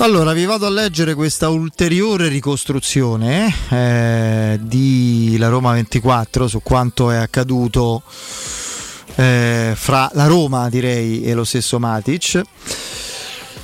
Allora, 0.00 0.32
vi 0.32 0.46
vado 0.46 0.64
a 0.64 0.70
leggere 0.70 1.12
questa 1.12 1.50
ulteriore 1.50 2.28
ricostruzione 2.28 3.54
eh, 3.68 4.58
di 4.62 5.36
La 5.38 5.48
Roma 5.48 5.72
24 5.72 6.48
su 6.48 6.62
quanto 6.62 7.10
è 7.10 7.16
accaduto 7.16 8.02
eh, 9.16 9.74
fra 9.76 10.10
la 10.14 10.24
Roma, 10.24 10.70
direi, 10.70 11.22
e 11.22 11.34
lo 11.34 11.44
stesso 11.44 11.78
Matic. 11.78 12.40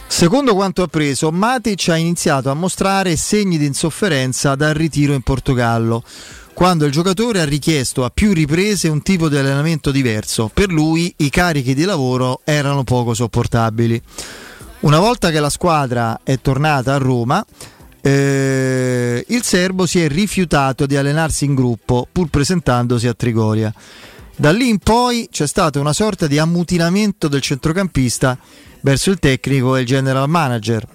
Secondo 0.06 0.54
quanto 0.54 0.82
appreso, 0.82 1.32
Matic 1.32 1.88
ha 1.88 1.96
iniziato 1.96 2.50
a 2.50 2.54
mostrare 2.54 3.16
segni 3.16 3.56
di 3.56 3.64
insofferenza 3.64 4.54
dal 4.56 4.74
ritiro 4.74 5.14
in 5.14 5.22
Portogallo, 5.22 6.04
quando 6.52 6.84
il 6.84 6.92
giocatore 6.92 7.40
ha 7.40 7.46
richiesto 7.46 8.04
a 8.04 8.10
più 8.10 8.34
riprese 8.34 8.88
un 8.88 9.00
tipo 9.00 9.30
di 9.30 9.38
allenamento 9.38 9.90
diverso. 9.90 10.50
Per 10.52 10.68
lui 10.68 11.14
i 11.16 11.30
carichi 11.30 11.72
di 11.72 11.84
lavoro 11.84 12.42
erano 12.44 12.84
poco 12.84 13.14
sopportabili. 13.14 14.02
Una 14.81 14.98
volta 14.98 15.31
che 15.31 15.40
la 15.40 15.48
squadra 15.48 16.20
è 16.23 16.39
tornata 16.39 16.94
a 16.94 16.98
Roma, 16.98 17.44
eh, 18.03 19.24
il 19.27 19.43
serbo 19.43 19.86
si 19.86 20.01
è 20.03 20.07
rifiutato 20.07 20.85
di 20.85 20.97
allenarsi 20.97 21.47
in 21.47 21.55
gruppo, 21.55 22.07
pur 22.12 22.28
presentandosi 22.28 23.09
a 23.09 23.15
Trigoria. 23.15 23.73
Da 24.36 24.53
lì 24.53 24.69
in 24.69 24.78
poi 24.78 25.28
c'è 25.31 25.47
stata 25.47 25.81
una 25.81 25.94
sorta 25.94 26.27
di 26.27 26.39
ammutinamento 26.39 27.27
del 27.27 27.40
centrocampista 27.40 28.39
verso 28.82 29.11
il 29.11 29.19
tecnico 29.19 29.77
e 29.77 29.81
il 29.81 29.86
general 29.86 30.28
manager, 30.28 30.86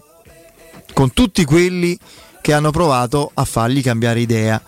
con 0.94 1.12
tutti 1.12 1.44
quelli 1.44 1.98
che 2.40 2.54
hanno 2.54 2.70
provato 2.70 3.32
a 3.34 3.44
fargli 3.46 3.82
cambiare 3.82 4.20
idea. 4.20 4.62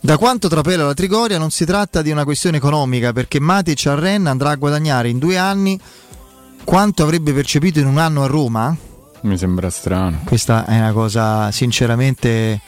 Da 0.00 0.18
quanto 0.18 0.48
trapela 0.48 0.84
la 0.84 0.94
Trigoria 0.94 1.38
non 1.38 1.50
si 1.50 1.64
tratta 1.64 2.02
di 2.02 2.10
una 2.10 2.24
questione 2.24 2.56
economica 2.56 3.12
perché 3.12 3.40
Matic 3.40 3.86
a 3.86 3.94
Rennes 3.94 4.28
andrà 4.28 4.50
a 4.50 4.56
guadagnare 4.56 5.08
in 5.08 5.18
due 5.18 5.36
anni 5.36 5.80
quanto 6.68 7.02
avrebbe 7.02 7.32
percepito 7.32 7.78
in 7.78 7.86
un 7.86 7.96
anno 7.96 8.24
a 8.24 8.26
Roma? 8.26 8.76
Mi 9.22 9.38
sembra 9.38 9.70
strano. 9.70 10.20
Questa 10.26 10.66
è 10.66 10.76
una 10.76 10.92
cosa 10.92 11.50
sinceramente 11.50 12.60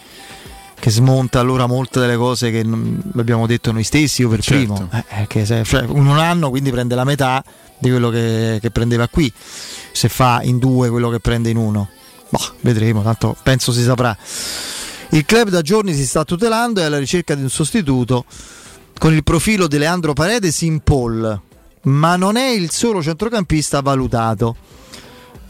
che 0.81 0.91
smonta 0.91 1.39
allora 1.39 1.67
molte 1.67 2.01
delle 2.01 2.17
cose 2.17 2.51
che 2.51 2.61
abbiamo 2.61 3.47
detto 3.47 3.73
noi 3.73 3.85
stessi, 3.85 4.23
io 4.23 4.31
per 4.31 4.41
certo. 4.41 4.73
primo. 4.73 5.05
Eh, 5.11 5.27
che 5.27 5.45
se, 5.45 5.65
cioè, 5.65 5.83
in 5.83 6.07
un 6.07 6.19
anno 6.19 6.49
quindi 6.49 6.71
prende 6.71 6.95
la 6.95 7.05
metà 7.05 7.45
di 7.77 7.91
quello 7.91 8.09
che, 8.09 8.57
che, 8.63 8.71
prendeva 8.71 9.07
qui, 9.07 9.31
se 9.93 10.09
fa 10.09 10.41
in 10.45 10.59
due 10.59 10.89
quello 10.89 11.11
che 11.11 11.21
prende 11.21 11.51
in 11.51 11.59
uno. 11.59 11.91
Boh, 12.31 12.55
vedremo, 12.61 13.03
tanto 13.03 13.37
penso 13.43 13.71
si 13.71 13.83
saprà. 13.83 14.17
Il 15.11 15.27
club 15.27 15.51
da 15.51 15.61
giorni 15.61 15.93
si 15.93 16.07
sta 16.07 16.25
tutelando 16.25 16.81
e 16.81 16.85
è 16.85 16.87
alla 16.87 16.99
ricerca 16.99 17.35
di 17.35 17.43
un 17.43 17.51
sostituto 17.51 18.25
con 18.97 19.13
il 19.13 19.23
profilo 19.23 19.67
di 19.67 19.77
Leandro 19.77 20.15
Paredes 20.15 20.63
in 20.63 20.81
Paul, 20.81 21.49
ma 21.83 22.17
non 22.17 22.37
è 22.37 22.49
il 22.49 22.71
solo 22.71 23.03
centrocampista 23.03 23.81
valutato. 23.81 24.57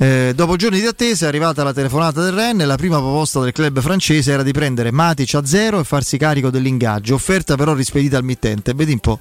Eh, 0.03 0.33
dopo 0.35 0.57
giorni 0.57 0.81
di 0.81 0.87
attesa 0.87 1.27
è 1.27 1.29
arrivata 1.29 1.63
la 1.63 1.75
telefonata 1.75 2.23
del 2.23 2.33
Rennes 2.33 2.67
la 2.67 2.77
prima 2.77 2.97
proposta 2.97 3.41
del 3.41 3.53
club 3.53 3.81
francese 3.81 4.33
era 4.33 4.43
di 4.43 4.51
prendere 4.51 4.91
Matic 4.91 5.35
a 5.35 5.45
zero 5.45 5.79
e 5.79 5.85
farsi 5.85 6.17
carico 6.17 6.49
dell'ingaggio, 6.49 7.17
offerta 7.17 7.55
però 7.55 7.75
rispedita 7.75 8.17
al 8.17 8.25
mittente. 8.25 8.73
Vedi 8.73 8.93
un 8.93 8.99
po'. 9.01 9.19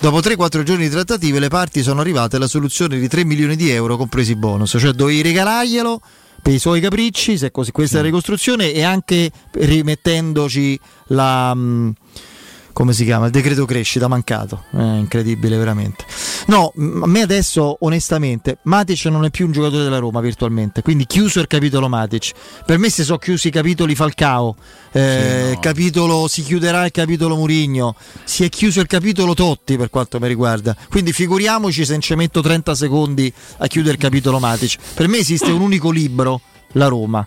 Dopo 0.00 0.18
3-4 0.18 0.64
giorni 0.64 0.88
di 0.88 0.90
trattative 0.90 1.38
le 1.38 1.46
parti 1.46 1.80
sono 1.84 2.00
arrivate 2.00 2.36
alla 2.36 2.48
soluzione 2.48 2.98
di 2.98 3.06
3 3.06 3.24
milioni 3.24 3.54
di 3.54 3.70
euro 3.70 3.96
compresi 3.96 4.34
bonus, 4.34 4.74
cioè 4.80 4.90
dovevi 4.90 5.22
regalarglielo 5.22 6.00
per 6.42 6.52
i 6.52 6.58
suoi 6.58 6.80
capricci, 6.80 7.38
se 7.38 7.52
così 7.52 7.70
questa 7.70 7.98
è 7.98 8.00
la 8.00 8.06
ricostruzione, 8.06 8.72
e 8.72 8.82
anche 8.82 9.30
rimettendoci 9.52 10.80
la. 11.08 11.54
Mh, 11.54 11.60
mm, 11.60 11.90
come 12.76 12.92
si 12.92 13.04
chiama? 13.04 13.24
Il 13.24 13.30
decreto 13.32 13.64
crescita 13.64 14.06
mancato. 14.06 14.64
È 14.70 14.82
incredibile, 14.82 15.56
veramente. 15.56 16.04
No, 16.48 16.74
a 16.76 17.06
me 17.06 17.22
adesso, 17.22 17.78
onestamente, 17.80 18.58
Matic 18.64 19.06
non 19.06 19.24
è 19.24 19.30
più 19.30 19.46
un 19.46 19.52
giocatore 19.52 19.84
della 19.84 19.96
Roma 19.96 20.20
virtualmente. 20.20 20.82
Quindi 20.82 21.06
chiuso 21.06 21.40
il 21.40 21.46
capitolo 21.46 21.88
Matic. 21.88 22.32
Per 22.66 22.76
me 22.76 22.90
si 22.90 23.02
sono 23.02 23.16
chiusi 23.16 23.48
i 23.48 23.50
capitoli 23.50 23.94
Falcao. 23.94 24.56
Eh, 24.92 25.44
sì, 25.48 25.54
no. 25.54 25.60
capitolo, 25.60 26.28
si 26.28 26.42
chiuderà 26.42 26.84
il 26.84 26.90
capitolo 26.90 27.34
Murigno. 27.36 27.94
Si 28.24 28.44
è 28.44 28.50
chiuso 28.50 28.80
il 28.80 28.86
capitolo 28.88 29.32
Totti 29.32 29.78
per 29.78 29.88
quanto 29.88 30.20
mi 30.20 30.28
riguarda. 30.28 30.76
Quindi 30.90 31.14
figuriamoci 31.14 31.82
se 31.86 31.98
ci 32.00 32.14
metto 32.14 32.42
30 32.42 32.74
secondi 32.74 33.32
a 33.56 33.66
chiudere 33.68 33.94
il 33.94 34.00
capitolo 34.02 34.38
Matic. 34.38 34.76
Per 34.92 35.08
me 35.08 35.16
esiste 35.16 35.50
un 35.50 35.62
unico 35.62 35.90
libro, 35.90 36.42
la 36.72 36.88
Roma 36.88 37.26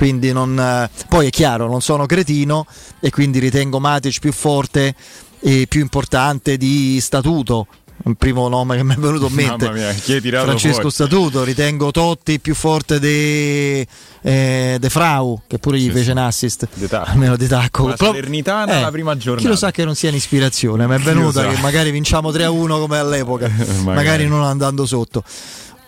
quindi 0.00 0.32
non, 0.32 0.58
eh, 0.58 0.88
poi 1.10 1.26
è 1.26 1.30
chiaro, 1.30 1.68
non 1.68 1.82
sono 1.82 2.06
cretino 2.06 2.64
e 3.00 3.10
quindi 3.10 3.38
ritengo 3.38 3.78
Matic 3.80 4.18
più 4.18 4.32
forte 4.32 4.94
e 5.40 5.66
più 5.68 5.82
importante 5.82 6.56
di 6.56 6.98
statuto. 7.02 7.66
Il 8.06 8.16
primo 8.16 8.48
nome 8.48 8.76
che 8.76 8.82
mi 8.82 8.94
è 8.94 8.96
venuto 8.96 9.26
in 9.26 9.34
mente 9.36 9.70
mia, 9.70 9.92
Francesco 9.92 10.72
fuori? 10.72 10.90
Statuto. 10.90 11.44
Ritengo 11.44 11.90
Totti 11.90 12.40
più 12.40 12.54
forte 12.54 12.98
di 12.98 13.86
eh, 14.22 14.78
De 14.80 14.88
Frau, 14.88 15.42
che 15.46 15.58
pure 15.58 15.76
gli 15.78 15.88
sì, 15.88 15.90
fece 15.90 16.04
sì. 16.04 16.10
un 16.12 16.16
assist. 16.16 16.68
Almeno 16.92 17.36
di 17.36 17.46
tacco. 17.46 17.88
La 17.88 17.96
Salernitana 17.98 18.78
eh, 18.78 18.80
la 18.80 18.90
prima 18.90 19.14
giornata. 19.18 19.42
Chi 19.42 19.48
lo 19.48 19.56
sa 19.56 19.70
che 19.70 19.84
non 19.84 19.94
sia 19.94 20.08
un'ispirazione, 20.08 20.86
mi 20.86 20.94
è 20.94 20.98
venuta 20.98 21.46
che 21.46 21.60
magari 21.60 21.90
vinciamo 21.90 22.30
3-1 22.30 22.80
come 22.80 22.96
all'epoca, 22.96 23.50
magari. 23.52 23.84
magari 23.84 24.26
non 24.26 24.44
andando 24.44 24.86
sotto. 24.86 25.22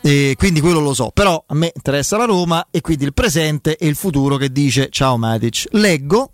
E 0.05 0.35
quindi 0.37 0.61
quello 0.61 0.81
lo 0.81 0.95
so, 0.95 1.11
però 1.15 1.43
a 1.47 1.55
me 1.55 1.71
interessa 1.73 2.17
la 2.17 2.25
Roma 2.25 2.67
e 2.73 2.81
quindi 2.81 3.05
il 3.05 3.15
presente 3.15 3.77
e 3.77 3.87
il 3.87 3.95
futuro 3.95 4.37
che 4.37 4.51
dice 4.51 4.89
ciao 4.91 5.17
Matic. 5.17 5.69
Leggo 5.71 6.31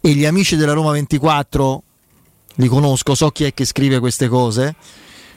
e 0.00 0.10
gli 0.12 0.24
amici 0.24 0.56
della 0.56 0.72
Roma 0.72 0.92
24 0.92 1.82
li 2.54 2.68
conosco, 2.68 3.14
so 3.14 3.30
chi 3.30 3.44
è 3.44 3.52
che 3.52 3.66
scrive 3.66 3.98
queste 3.98 4.28
cose 4.28 4.74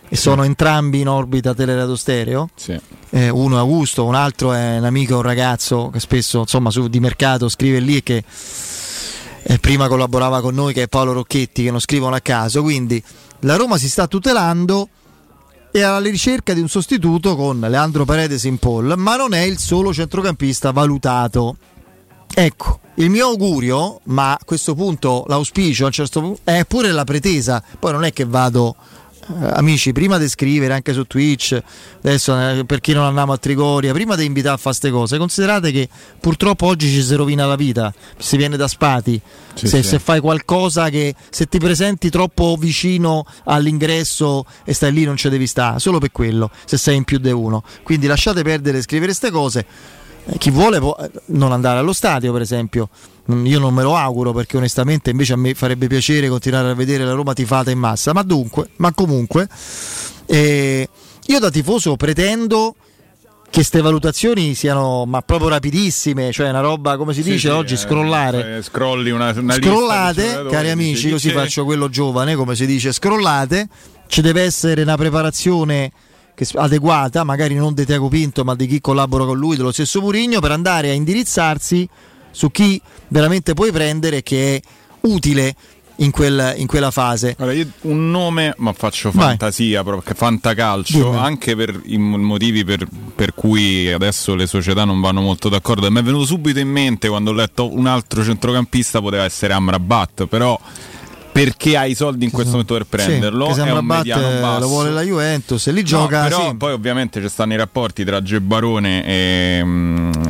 e 0.07 0.15
sono 0.15 0.44
entrambi 0.44 1.02
in 1.02 1.10
orbita 1.10 1.53
Teleradio 1.53 1.98
Stereo. 1.98 2.49
Sì. 2.56 2.80
Eh, 3.10 3.27
uno 3.27 3.57
è 3.57 3.60
Augusto, 3.60 4.06
un 4.06 4.15
altro 4.15 4.53
è 4.53 4.77
un 4.77 4.86
amico, 4.86 5.18
un 5.18 5.22
ragazzo 5.22 5.90
che 5.90 5.99
spesso 5.99 6.40
insomma 6.40 6.72
su, 6.72 6.88
di 6.88 7.02
mercato 7.02 7.49
scrive 7.49 7.80
lì 7.80 7.98
e 7.98 8.03
che 8.03 8.23
eh, 9.44 9.60
prima 9.60 9.88
collaborava 9.90 10.40
con 10.40 10.56
noi 10.56 10.73
che 10.73 10.84
è 10.84 10.88
Paolo 10.88 11.11
Rocchetti 11.11 11.64
che 11.64 11.72
non 11.72 11.81
scrivono 11.81 12.15
a 12.15 12.22
caso. 12.22 12.61
Quindi 12.61 13.03
la 13.41 13.57
Roma 13.57 13.77
si 13.77 13.90
sta 13.90 14.07
tutelando 14.07 14.88
è 15.80 15.84
alla 15.84 15.99
ricerca 15.99 16.53
di 16.53 16.61
un 16.61 16.68
sostituto 16.68 17.35
con 17.35 17.60
Leandro 17.60 18.06
Paredes 18.06 18.43
in 18.43 18.57
Paul, 18.57 18.93
ma 18.97 19.15
non 19.15 19.34
è 19.34 19.41
il 19.41 19.57
solo 19.57 19.93
centrocampista 19.93 20.72
valutato. 20.72 21.57
Ecco, 22.34 22.80
il 22.95 23.10
mio 23.10 23.27
augurio, 23.27 23.99
ma 24.06 24.34
a 24.34 24.39
questo 24.43 24.76
punto 24.76 25.26
l'auspicio 25.27 25.84
a 25.84 25.88
un 25.88 25.91
certo 25.91 26.22
punto, 26.22 26.41
è 26.43 26.65
pure 26.65 26.91
la 26.91 27.03
pretesa, 27.03 27.64
poi 27.80 27.91
non 27.91 28.03
è 28.03 28.14
che 28.14 28.26
vado 28.26 28.76
amici, 29.38 29.91
prima 29.91 30.18
di 30.18 30.27
scrivere 30.27 30.73
anche 30.73 30.93
su 30.93 31.06
Twitch, 31.06 31.61
adesso 31.97 32.38
eh, 32.38 32.65
per 32.65 32.80
chi 32.80 32.93
non 32.93 33.06
andiamo 33.06 33.34
a 33.34 33.38
Trigoria, 33.38 33.93
prima 33.93 34.15
di 34.15 34.26
invitare 34.26 34.56
a 34.56 34.57
fare 34.57 34.76
queste 34.77 34.89
cose, 34.89 35.18
considerate 35.18 35.72
che 35.72 35.88
purtroppo 36.19 36.65
oggi 36.65 36.89
ci 36.89 37.01
si 37.01 37.15
rovina 37.15 37.45
la 37.45 37.56
vita, 37.56 37.93
si 38.18 38.38
viene 38.38 38.57
da 38.57 38.68
spati. 38.68 39.22
Sì, 39.53 39.68
se, 39.68 39.81
sì. 39.84 39.89
se, 39.89 39.99
fai 39.99 40.22
qualcosa 40.22 40.89
che 40.89 41.14
se 41.30 41.47
ti 41.47 41.57
presenti 41.57 42.10
troppo 42.10 42.56
vicino 42.57 43.26
all'ingresso 43.45 44.45
e 44.64 44.73
stai 44.73 44.93
lì 44.93 45.03
non 45.03 45.18
ci 45.18 45.27
devi 45.27 45.47
stare, 45.47 45.80
solo 45.80 45.99
per 45.99 46.11
quello, 46.11 46.49
se 46.65 46.77
sei 46.77 46.95
in 46.95 47.03
più 47.03 47.18
di 47.18 47.31
uno. 47.31 47.64
Quindi 47.84 48.07
lasciate 48.07 48.41
perdere 48.41 48.81
scrivere 48.81 49.07
queste 49.07 49.31
cose. 49.31 49.65
Eh, 50.26 50.38
chi 50.38 50.50
vuole 50.50 50.80
può 50.80 50.96
non 51.28 51.52
andare 51.52 51.80
allo 51.80 51.94
stadio, 51.94 52.32
per 52.32 52.41
esempio. 52.41 52.90
Io 53.44 53.60
non 53.60 53.74
me 53.74 53.84
lo 53.84 53.96
auguro 53.96 54.34
perché 54.34 54.58
onestamente 54.58 55.12
invece 55.12 55.34
a 55.34 55.36
me 55.36 55.54
farebbe 55.54 55.86
piacere 55.86 56.28
continuare 56.30 56.72
a 56.72 56.74
vedere 56.74 57.06
la 57.06 57.14
Roma 57.14 57.34
tifata 57.34 57.70
in 57.70 57.78
massa, 57.78 58.12
ma 58.12 58.24
dunque, 58.24 58.70
ma 58.78 58.91
comunque, 58.91 59.48
eh, 60.26 60.90
io 61.28 61.40
da 61.40 61.52
tifoso 61.52 61.96
pretendo 61.96 62.76
che 63.50 63.50
queste 63.52 63.82
valutazioni 63.82 64.54
siano 64.56 65.06
ma 65.06 65.22
proprio 65.22 65.50
rapidissime, 65.50 66.32
cioè 66.32 66.50
una 66.50 66.60
roba 66.60 66.98
come 66.98 67.14
si 67.14 67.22
sì, 67.22 67.32
dice 67.32 67.50
sì, 67.50 67.54
oggi, 67.54 67.74
eh, 67.76 67.78
scrollare. 67.78 68.58
Eh, 68.58 68.62
scrolli 68.64 69.12
una, 69.12 69.34
una 69.36 69.54
scrollate, 69.54 70.46
cari 70.50 70.70
amici, 70.70 71.10
così 71.10 71.30
faccio 71.30 71.66
quello 71.66 71.90
giovane, 71.90 72.36
come 72.36 72.56
si 72.56 72.66
dice, 72.66 72.91
scrollate, 72.91 73.68
ci 74.08 74.22
deve 74.22 74.41
essere 74.41 74.82
una 74.82 74.98
preparazione 74.98 75.91
adeguata, 76.53 77.24
magari 77.24 77.56
non 77.56 77.74
di 77.74 77.86
Tiago 77.86 78.07
Pinto, 78.07 78.44
ma 78.44 78.56
di 78.56 78.68
chi 78.68 78.82
collabora 78.82 79.26
con 79.26 79.38
lui, 79.38 79.56
dello 79.56 79.72
stesso 79.72 80.02
Murigno, 80.02 80.40
per 80.40 80.52
andare 80.52 80.90
a 80.90 80.94
indirizzarsi 80.94 81.88
su 82.32 82.52
chi 82.52 82.82
veramente 83.07 83.53
puoi 83.53 83.72
prendere 83.72 84.22
che 84.22 84.56
è 84.56 84.61
utile 85.02 85.56
in, 85.99 86.11
quel, 86.11 86.53
in 86.57 86.68
quella 86.68 86.91
fase. 86.91 87.36
Allora, 87.38 87.56
io 87.56 87.68
un 87.82 88.10
nome, 88.10 88.53
ma 88.57 88.74
faccio 88.74 89.11
fantasia, 89.11 89.84
proprio, 89.84 90.14
fantacalcio, 90.16 91.03
Dimmi. 91.03 91.18
anche 91.18 91.56
per 91.56 91.82
i 91.86 91.98
motivi 91.98 92.64
per, 92.64 92.88
per, 93.16 93.34
cui 93.34 93.91
adesso 93.91 94.36
le 94.36 94.48
società 94.48 94.86
non 94.86 94.99
vanno 94.99 95.22
molto 95.22 95.49
d'accordo. 95.49 95.90
Mi 95.90 95.99
è 95.99 96.03
venuto 96.03 96.26
subito 96.26 96.60
in 96.60 96.70
mente 96.70 97.07
quando 97.07 97.32
ho 97.32 97.34
letto 97.34 97.74
un 97.74 97.88
altro 97.88 98.24
centrocampista 98.24 99.02
poteva 99.02 99.24
essere 99.24 99.53
Amrabat, 99.53 100.26
però 100.28 100.60
perché 101.31 101.77
hai 101.77 101.91
i 101.91 101.95
soldi 101.95 102.26
in 102.26 102.31
questo 102.31 102.51
momento 102.51 102.73
per 102.73 102.85
prenderlo. 102.85 103.53
Sì, 103.53 103.61
è 103.61 103.72
un 103.72 103.85
mediano 103.85 104.39
basso. 104.39 104.60
lo 104.60 104.68
vuole 104.68 104.91
la 104.91 105.01
Juventus 105.01 105.68
e 105.68 105.84
gioca. 105.84 106.23
No, 106.23 106.27
però 106.27 106.49
sì. 106.49 106.56
poi 106.56 106.72
ovviamente 106.73 107.22
ci 107.22 107.30
stanno 107.30 107.53
i 107.53 107.57
rapporti 107.57 108.03
tra 108.03 108.22
Gebarone 108.22 109.06
e, 109.06 109.65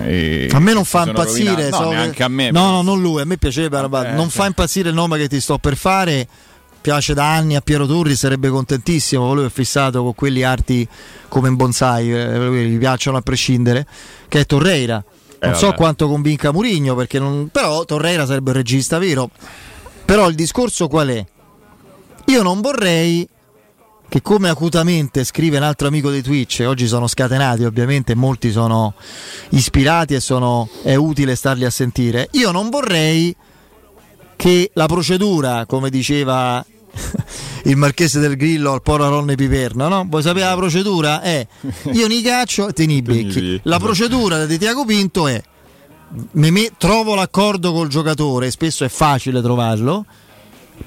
e 0.05 0.49
a 0.51 0.59
me 0.59 0.73
non 0.73 0.83
fa 0.83 1.05
impazzire. 1.07 1.69
No, 1.69 1.75
so 1.77 1.89
neanche 1.89 2.17
che... 2.17 2.23
a 2.23 2.27
me. 2.27 2.51
No, 2.51 2.69
no, 2.71 2.81
non 2.81 3.01
lui. 3.01 3.21
A 3.21 3.25
me 3.25 3.37
piaceva. 3.37 3.83
Eh, 4.07 4.11
non 4.11 4.29
fa 4.29 4.45
impazzire 4.45 4.89
il 4.89 4.95
nome 4.95 5.17
che 5.17 5.27
ti 5.27 5.39
sto 5.39 5.57
per 5.57 5.75
fare. 5.75 6.27
Piace 6.81 7.13
da 7.13 7.33
anni 7.35 7.57
a 7.57 7.61
Piero 7.61 7.85
Turri, 7.85 8.15
sarebbe 8.15 8.49
contentissimo. 8.49 9.33
Lui 9.33 9.45
è 9.45 9.49
fissato 9.49 10.01
con 10.01 10.15
quelli 10.15 10.43
arti 10.43 10.87
come 11.27 11.49
in 11.49 11.55
bonsai, 11.55 12.13
eh, 12.13 12.65
gli 12.67 12.77
piacciono 12.77 13.17
a 13.17 13.21
prescindere. 13.21 13.85
Che 14.27 14.39
è 14.39 14.45
Torreira. 14.45 15.03
Non 15.41 15.51
eh, 15.53 15.55
so 15.55 15.73
quanto 15.73 16.07
convinca 16.07 16.51
Murigno, 16.51 16.97
non... 17.13 17.49
però 17.51 17.85
Torreira 17.85 18.25
sarebbe 18.25 18.51
un 18.51 18.57
regista 18.57 18.97
vero 18.97 19.29
però 20.09 20.27
il 20.27 20.33
discorso 20.33 20.87
qual 20.87 21.09
è? 21.09 21.23
Io 22.25 22.41
non 22.41 22.61
vorrei 22.61 23.29
che 24.09 24.23
come 24.23 24.49
acutamente 24.49 25.23
scrive 25.23 25.57
un 25.57 25.63
altro 25.63 25.87
amico 25.87 26.09
di 26.09 26.23
Twitch, 26.23 26.63
oggi 26.65 26.87
sono 26.87 27.05
scatenati 27.05 27.63
ovviamente, 27.63 28.15
molti 28.15 28.49
sono 28.49 28.95
ispirati 29.49 30.15
e 30.15 30.19
sono, 30.19 30.67
è 30.81 30.95
utile 30.95 31.35
starli 31.35 31.63
a 31.63 31.69
sentire, 31.69 32.27
io 32.31 32.49
non 32.49 32.71
vorrei 32.71 33.35
che 34.35 34.71
la 34.73 34.87
procedura, 34.87 35.67
come 35.67 35.91
diceva 35.91 36.65
il 37.65 37.75
marchese 37.75 38.19
del 38.19 38.35
Grillo 38.35 38.71
al 38.71 38.81
Poro 38.81 39.07
Ronne 39.09 39.35
Piperno, 39.35 39.89
no? 39.89 40.07
Vuoi 40.09 40.23
sapere 40.23 40.45
la 40.45 40.55
procedura? 40.55 41.21
È 41.21 41.45
io 41.91 42.07
ni 42.07 42.23
caccio 42.23 42.73
te 42.73 42.87
ni 42.87 43.03
becchi. 43.03 43.59
La 43.65 43.77
procedura 43.77 44.47
di 44.47 44.57
Tiago 44.57 44.85
Pinto 44.85 45.27
è 45.27 45.39
me, 46.31 46.71
trovo 46.77 47.15
l'accordo 47.15 47.71
col 47.73 47.87
giocatore, 47.87 48.51
spesso 48.51 48.83
è 48.83 48.89
facile 48.89 49.41
trovarlo, 49.41 50.05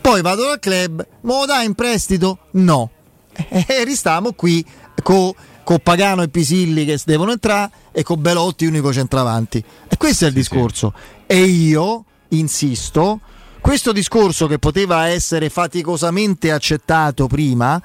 Poi 0.00 0.22
vado 0.22 0.46
dal 0.46 0.58
club, 0.58 1.06
me 1.20 1.38
lo 1.38 1.46
dai 1.46 1.66
in 1.66 1.74
prestito? 1.74 2.38
No. 2.52 2.90
E 3.48 3.84
ristiamo 3.84 4.32
qui 4.32 4.64
con 5.02 5.32
con 5.64 5.78
Pagano 5.82 6.22
e 6.22 6.28
Pisilli 6.28 6.84
che 6.84 6.98
devono 7.04 7.32
entrare 7.32 7.70
e 7.92 8.02
con 8.02 8.20
Belotti 8.20 8.66
unico 8.66 8.92
centravanti. 8.92 9.62
E 9.88 9.96
questo 9.96 10.24
è 10.24 10.28
il 10.28 10.34
sì, 10.34 10.38
discorso. 10.40 10.92
Sì. 10.96 11.22
E 11.26 11.44
io 11.44 12.04
insisto, 12.28 13.20
questo 13.60 13.92
discorso 13.92 14.46
che 14.46 14.58
poteva 14.58 15.06
essere 15.08 15.48
faticosamente 15.50 16.50
accettato 16.50 17.26
prima, 17.26 17.80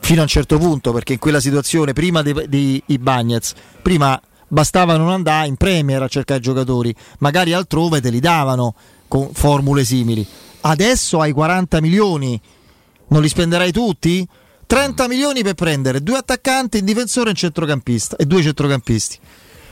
fino 0.00 0.20
a 0.20 0.22
un 0.22 0.28
certo 0.28 0.58
punto, 0.58 0.92
perché 0.92 1.14
in 1.14 1.18
quella 1.18 1.40
situazione, 1.40 1.92
prima 1.92 2.22
di, 2.22 2.82
di, 2.86 2.98
Bagnets, 2.98 3.54
prima 3.80 4.20
bastava 4.54 4.96
non 4.96 5.10
andare 5.10 5.48
in 5.48 5.56
Premier 5.56 6.00
a 6.00 6.08
cercare 6.08 6.40
giocatori, 6.40 6.94
magari 7.18 7.52
altrove 7.52 8.00
te 8.00 8.08
li 8.08 8.20
davano 8.20 8.74
con 9.08 9.30
formule 9.32 9.84
simili. 9.84 10.26
Adesso 10.62 11.20
hai 11.20 11.32
40 11.32 11.80
milioni, 11.80 12.40
non 13.08 13.20
li 13.20 13.28
spenderai 13.28 13.72
tutti? 13.72 14.26
30 14.66 15.08
milioni 15.08 15.42
per 15.42 15.54
prendere 15.54 16.02
due 16.02 16.16
attaccanti, 16.16 16.78
un 16.78 16.84
difensore 16.84 17.26
e 17.26 17.30
un 17.30 17.36
centrocampista 17.36 18.16
e 18.16 18.24
due 18.24 18.42
centrocampisti. 18.42 19.18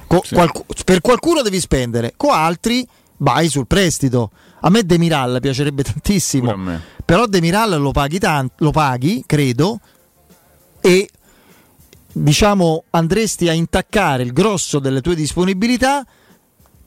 Co- 0.07 0.23
sì. 0.25 0.35
qualc- 0.35 0.85
per 0.85 1.01
qualcuno 1.01 1.41
devi 1.41 1.61
spendere, 1.61 2.13
con 2.17 2.33
altri 2.33 2.87
vai 3.19 3.49
sul 3.49 3.67
prestito. 3.67 4.33
A 4.61 4.69
me 4.69 4.85
Demiral 4.85 5.39
piacerebbe 5.41 5.83
tantissimo, 5.85 6.55
però 7.05 7.27
Demiral 7.27 7.81
lo 7.81 7.93
paghi, 7.93 8.19
tan- 8.19 8.51
lo 8.59 8.71
paghi, 8.73 9.23
credo, 9.27 9.81
e 10.81 11.09
diciamo 12.13 12.85
andresti 12.91 13.49
a 13.49 13.53
intaccare 13.53 14.23
il 14.23 14.33
grosso 14.33 14.79
delle 14.79 15.01
tue 15.01 15.15
disponibilità 15.15 16.05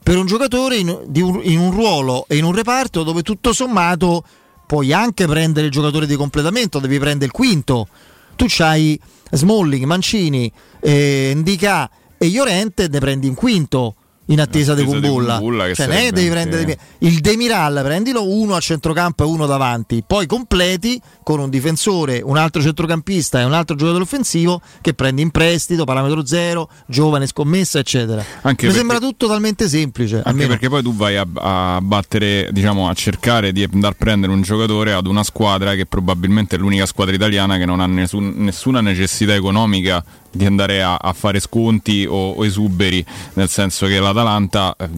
per 0.02 0.18
un 0.18 0.27
giocatore 0.27 0.77
in, 0.77 0.88
un, 0.88 1.39
in 1.43 1.60
un 1.60 1.72
ruolo 1.72 2.26
e 2.27 2.38
in 2.38 2.43
un 2.43 2.53
reparto 2.53 3.03
dove 3.03 3.23
tutto 3.23 3.53
sommato 3.53 4.23
puoi 4.68 4.93
anche 4.93 5.26
prendere 5.26 5.68
il 5.68 5.72
giocatore 5.72 6.06
di 6.06 6.15
completamento, 6.15 6.80
devi 6.80 6.99
prendere 6.99 7.26
il 7.26 7.31
quinto. 7.31 7.88
Tu 8.35 8.45
c'hai 8.47 8.99
Smalling, 9.31 9.85
Mancini, 9.85 10.52
eh, 10.80 11.31
Indica 11.34 11.89
e 12.18 12.30
Llorente, 12.30 12.88
ne 12.88 12.99
prendi 12.99 13.27
in 13.27 13.34
quinto 13.34 13.95
in 14.27 14.39
attesa, 14.39 14.73
di 14.73 14.84
Kumbulla. 14.84 15.39
Cioè, 15.73 15.88
ne 15.88 16.11
devi 16.11 16.30
prendere 16.30 16.65
sì. 16.68 17.07
il 17.07 17.19
Demiral, 17.19 17.81
prendilo 17.84 18.27
uno 18.27 18.56
a 18.56 18.60
centrocampo 18.60 19.23
e 19.23 19.27
uno 19.27 19.45
davanti, 19.45 20.03
poi 20.06 20.26
completi 20.26 20.99
con 21.23 21.39
un 21.39 21.49
difensore, 21.49 22.22
un 22.23 22.38
altro 22.38 22.61
centrocampista 22.61 23.39
e 23.39 23.43
un 23.43 23.53
altro 23.53 23.76
giocatore 23.76 24.03
offensivo 24.03 24.61
che 24.81 24.93
prendi 24.93 25.22
in 25.22 25.31
prestito, 25.31 25.84
parametro 25.84 26.26
zero, 26.26 26.69
giovane 26.88 27.27
scommessa, 27.27 27.80
eccetera. 27.80 28.23
Anche 28.41 28.68
Mi 28.68 28.72
perché, 28.72 28.73
sembra 28.73 28.99
tutto 28.99 29.27
talmente 29.27 29.68
semplice. 29.68 30.18
Anche 30.18 30.30
almeno. 30.30 30.49
perché 30.49 30.69
poi 30.69 30.81
tu 30.84 30.95
vai 30.95 31.18
a, 31.18 31.26
a, 31.34 31.81
battere, 31.81 32.49
diciamo, 32.52 32.89
a 32.89 32.93
cercare 32.93 33.52
di 33.52 33.64
andare 33.64 33.93
a 33.93 33.95
prendere 33.97 34.31
un 34.31 34.41
giocatore 34.41 34.93
ad 34.93 35.07
una 35.07 35.23
squadra 35.23 35.76
che 35.76 35.85
probabilmente 35.85 36.56
è 36.56 36.60
l'unica 36.60 36.85
squadra 36.85 37.14
italiana 37.14 37.57
che 37.57 37.65
non 37.65 37.80
ha 37.80 37.85
nessun, 37.85 38.34
nessuna 38.38 38.81
necessità 38.81 39.34
economica 39.34 40.03
di 40.36 40.45
andare 40.45 40.84
a, 40.84 40.95
a 40.95 41.14
fare 41.14 41.40
sconti 41.40 42.06
o, 42.06 42.32
o, 42.32 42.45
esuberi, 42.45 43.03
nel 43.34 43.48
senso 43.48 43.88
che 43.88 43.99
l'Atalanta, 43.99 44.76
eh, 44.78 44.90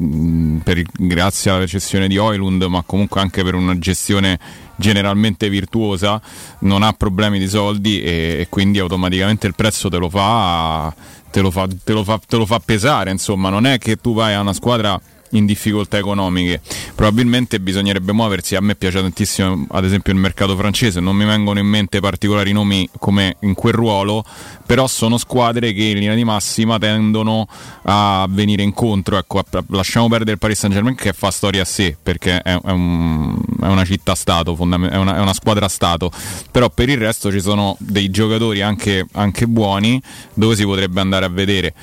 per, 0.63 0.81
grazie 0.93 1.51
alla 1.51 1.59
recessione 1.59 2.07
di 2.07 2.17
Oilund, 2.17 2.63
ma 2.63 2.81
comunque 2.83 3.21
anche 3.21 3.43
per 3.43 3.53
una 3.53 3.77
gestione 3.77 4.39
generalmente 4.75 5.47
virtuosa, 5.49 6.19
non 6.59 6.81
ha 6.81 6.91
problemi 6.93 7.37
di 7.37 7.47
soldi 7.47 8.01
e, 8.01 8.37
e 8.39 8.47
quindi 8.49 8.79
automaticamente 8.79 9.45
il 9.45 9.53
prezzo 9.53 9.89
te 9.89 9.97
lo 9.97 10.09
fa, 10.09 10.93
te 11.29 11.41
lo 11.41 11.51
fa, 11.51 11.67
te 11.83 11.93
lo 11.93 12.03
fa, 12.03 12.19
te 12.25 12.35
lo 12.35 12.45
fa 12.47 12.59
pesare, 12.59 13.11
insomma, 13.11 13.49
non 13.49 13.67
è 13.67 13.77
che 13.77 13.97
tu 13.97 14.15
vai 14.15 14.33
a 14.33 14.41
una 14.41 14.53
squadra 14.53 14.99
in 15.31 15.45
difficoltà 15.45 15.97
economiche. 15.97 16.61
Probabilmente 16.95 17.59
bisognerebbe 17.59 18.13
muoversi. 18.13 18.55
A 18.55 18.61
me 18.61 18.75
piace 18.75 19.01
tantissimo, 19.01 19.67
ad 19.69 19.85
esempio, 19.85 20.13
il 20.13 20.19
mercato 20.19 20.55
francese. 20.55 20.99
Non 20.99 21.15
mi 21.15 21.25
vengono 21.25 21.59
in 21.59 21.65
mente 21.65 21.99
particolari 21.99 22.51
nomi 22.51 22.89
come 22.99 23.37
in 23.41 23.53
quel 23.53 23.73
ruolo, 23.73 24.23
però 24.65 24.87
sono 24.87 25.17
squadre 25.17 25.73
che 25.73 25.83
in 25.83 25.99
linea 25.99 26.15
di 26.15 26.23
massima 26.23 26.77
tendono 26.77 27.47
a 27.83 28.25
venire 28.29 28.63
incontro. 28.63 29.17
Ecco, 29.17 29.43
lasciamo 29.69 30.07
perdere 30.07 30.31
il 30.31 30.37
Paris 30.37 30.59
Saint 30.59 30.75
Germain 30.75 30.95
che 30.95 31.13
fa 31.13 31.31
storia 31.31 31.61
a 31.61 31.65
sé 31.65 31.95
perché 32.01 32.41
è, 32.41 32.59
è, 32.59 32.71
un, 32.71 33.37
è 33.61 33.67
una 33.67 33.85
città-stato, 33.85 34.55
fondament- 34.55 34.93
è, 34.93 34.97
una, 34.97 35.17
è 35.17 35.19
una 35.19 35.33
squadra-stato. 35.33 36.11
Però 36.51 36.69
per 36.69 36.89
il 36.89 36.97
resto 36.97 37.31
ci 37.31 37.41
sono 37.41 37.75
dei 37.79 38.09
giocatori 38.09 38.61
anche, 38.61 39.05
anche 39.13 39.47
buoni 39.47 40.01
dove 40.33 40.55
si 40.55 40.63
potrebbe 40.63 41.01
andare 41.01 41.25
a 41.25 41.29
vedere. 41.29 41.73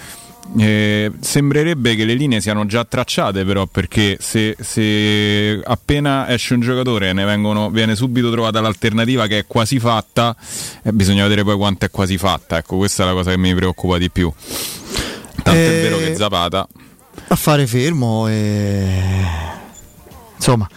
Eh, 0.59 1.11
sembrerebbe 1.21 1.97
che 1.97 2.05
le 2.05 2.15
linee 2.15 2.41
siano 2.41 2.67
già 2.67 2.85
tracciate 2.85 3.45
però 3.45 3.67
perché 3.67 4.19
se, 4.21 4.55
se 4.61 5.61
appena 5.65 6.29
esce 6.29 6.55
un 6.55 6.61
giocatore 6.61 7.13
ne 7.13 7.25
vengono, 7.25 7.71
viene 7.71 7.97
subito 7.97 8.31
trovata 8.31 8.61
l'alternativa 8.61 9.27
che 9.27 9.39
è 9.39 9.47
quasi 9.47 9.81
fatta 9.81 10.37
eh, 10.83 10.93
bisogna 10.93 11.23
vedere 11.23 11.45
poi 11.45 11.57
quanto 11.57 11.87
è 11.87 11.91
quasi 11.91 12.19
fatta 12.19 12.59
ecco 12.59 12.77
questa 12.77 13.03
è 13.03 13.07
la 13.07 13.13
cosa 13.13 13.31
che 13.31 13.39
mi 13.39 13.55
preoccupa 13.55 13.99
di 13.99 14.11
più. 14.11 14.31
Tanto 15.43 15.51
eh, 15.59 15.79
è 15.79 15.83
vero 15.83 15.99
che 15.99 16.15
Zapata 16.15 16.69
affare 17.29 17.67
fermo 17.67 18.29
e 18.29 19.03
insomma 20.37 20.69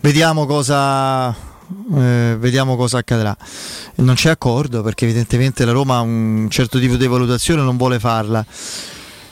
vediamo 0.00 0.46
cosa 0.46 1.34
eh, 1.94 2.36
vediamo 2.38 2.76
cosa 2.76 2.98
accadrà 2.98 3.36
non 4.02 4.14
c'è 4.14 4.30
accordo 4.30 4.82
perché 4.82 5.04
evidentemente 5.04 5.64
la 5.64 5.72
Roma 5.72 6.00
un 6.00 6.46
certo 6.50 6.78
tipo 6.78 6.96
di 6.96 7.06
valutazione 7.06 7.62
non 7.62 7.76
vuole 7.76 7.98
farla. 7.98 8.44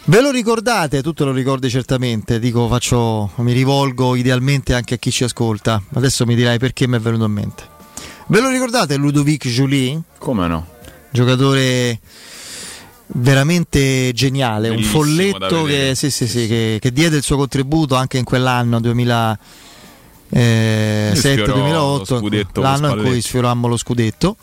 Ve 0.09 0.21
lo 0.21 0.31
ricordate? 0.31 1.03
Tu 1.03 1.13
te 1.13 1.25
lo 1.25 1.33
ricordi 1.33 1.69
certamente, 1.69 2.39
dico, 2.39 2.69
faccio, 2.69 3.33
mi 3.37 3.53
rivolgo 3.53 4.15
idealmente 4.15 4.73
anche 4.73 4.95
a 4.95 4.97
chi 4.99 5.11
ci 5.11 5.25
ascolta. 5.25 5.83
Adesso 5.95 6.25
mi 6.27 6.37
dirai 6.37 6.59
perché 6.59 6.87
mi 6.87 6.97
è 6.97 7.01
venuto 7.01 7.25
in 7.25 7.33
mente. 7.33 7.65
Ve 8.29 8.41
lo 8.41 8.49
ricordate 8.49 8.97
Ludovic 8.97 9.49
Julie? 9.49 10.01
Come 10.19 10.47
no? 10.47 10.67
Giocatore 11.11 11.99
veramente 13.09 14.13
geniale, 14.13 14.69
Bellissimo 14.69 14.99
un 14.99 15.05
folletto 15.05 15.63
che, 15.65 15.93
sì, 15.95 16.11
sì, 16.11 16.27
sì, 16.27 16.47
che, 16.47 16.79
che, 16.81 16.93
diede 16.93 17.17
il 17.17 17.23
suo 17.23 17.37
contributo 17.37 17.95
anche 17.95 18.19
in 18.19 18.25
quell'anno 18.25 18.79
2007-2008, 18.81 19.37
eh, 20.29 21.13
l'anno 22.55 22.95
in 22.95 23.03
cui 23.03 23.21
sfiorammo 23.21 23.69
lo 23.69 23.77
scudetto. 23.77 24.37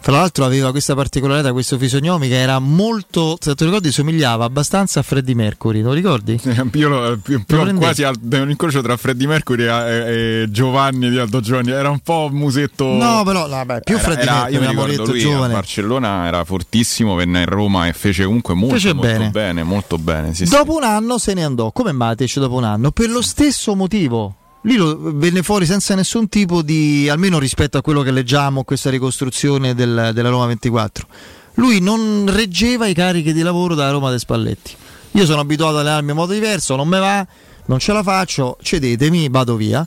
Tra 0.00 0.12
l'altro 0.16 0.44
aveva 0.44 0.70
questa 0.70 0.94
particolarità, 0.94 1.52
questo 1.52 1.76
fisionomi 1.76 2.28
che 2.28 2.40
era 2.40 2.60
molto, 2.60 3.36
se 3.38 3.54
ti 3.54 3.64
ricordi, 3.64 3.90
somigliava 3.90 4.44
abbastanza 4.44 5.00
a 5.00 5.02
Freddie 5.02 5.34
Mercury, 5.34 5.82
lo 5.82 5.92
ricordi? 5.92 6.40
Io 6.74 6.88
lo, 6.88 7.18
più, 7.20 7.44
più 7.44 7.74
quasi 7.76 8.04
al, 8.04 8.14
un 8.18 8.48
incrocio 8.48 8.80
tra 8.80 8.96
Freddie 8.96 9.26
Mercury 9.26 9.64
e, 9.64 10.42
e, 10.42 10.46
Giovanni 10.50 11.10
di 11.10 11.18
Aldo 11.18 11.40
Giovanni, 11.40 11.72
era 11.72 11.90
un 11.90 11.98
po' 11.98 12.28
un 12.30 12.38
musetto... 12.38 12.86
No, 12.86 13.22
però 13.24 13.48
no, 13.48 13.62
beh, 13.66 13.80
più 13.80 13.96
era, 13.96 14.04
Freddie 14.04 14.22
era, 14.22 14.32
Mercury, 14.34 14.54
io 14.54 14.60
mi 14.60 14.90
ricordo 14.90 15.10
lui 15.10 15.20
giovane. 15.20 15.52
a 15.52 15.56
Barcellona 15.56 16.26
era 16.26 16.44
fortissimo, 16.44 17.14
venne 17.14 17.40
in 17.40 17.46
Roma 17.46 17.86
e 17.88 17.92
fece 17.92 18.24
comunque 18.24 18.54
molto, 18.54 18.76
fece 18.76 18.94
molto 18.94 19.10
bene. 19.10 19.30
bene, 19.30 19.62
molto 19.64 19.98
bene. 19.98 20.32
Sì, 20.32 20.44
dopo 20.44 20.72
sì. 20.72 20.76
un 20.78 20.84
anno 20.84 21.18
se 21.18 21.34
ne 21.34 21.44
andò, 21.44 21.72
come 21.72 21.92
Matic 21.92 22.38
dopo 22.38 22.54
un 22.54 22.64
anno, 22.64 22.92
per 22.92 23.10
lo 23.10 23.20
stesso 23.20 23.74
motivo 23.74 24.37
lì 24.62 24.76
venne 24.78 25.42
fuori 25.42 25.66
senza 25.66 25.94
nessun 25.94 26.28
tipo 26.28 26.62
di, 26.62 27.08
almeno 27.08 27.38
rispetto 27.38 27.78
a 27.78 27.82
quello 27.82 28.02
che 28.02 28.10
leggiamo, 28.10 28.64
questa 28.64 28.90
ricostruzione 28.90 29.74
del, 29.74 30.10
della 30.12 30.28
Roma 30.28 30.46
24. 30.46 31.06
Lui 31.54 31.80
non 31.80 32.26
reggeva 32.28 32.86
i 32.86 32.94
carichi 32.94 33.32
di 33.32 33.42
lavoro 33.42 33.74
da 33.74 33.90
Roma 33.90 34.10
dei 34.10 34.18
Spalletti. 34.18 34.74
Io 35.12 35.24
sono 35.24 35.40
abituato 35.40 35.74
ad 35.74 35.80
allenarmi 35.80 36.10
in 36.10 36.16
modo 36.16 36.32
diverso, 36.32 36.76
non 36.76 36.86
me 36.86 36.98
va, 36.98 37.26
non 37.66 37.78
ce 37.78 37.92
la 37.92 38.02
faccio, 38.02 38.56
cedetemi, 38.62 39.28
vado 39.28 39.56
via. 39.56 39.86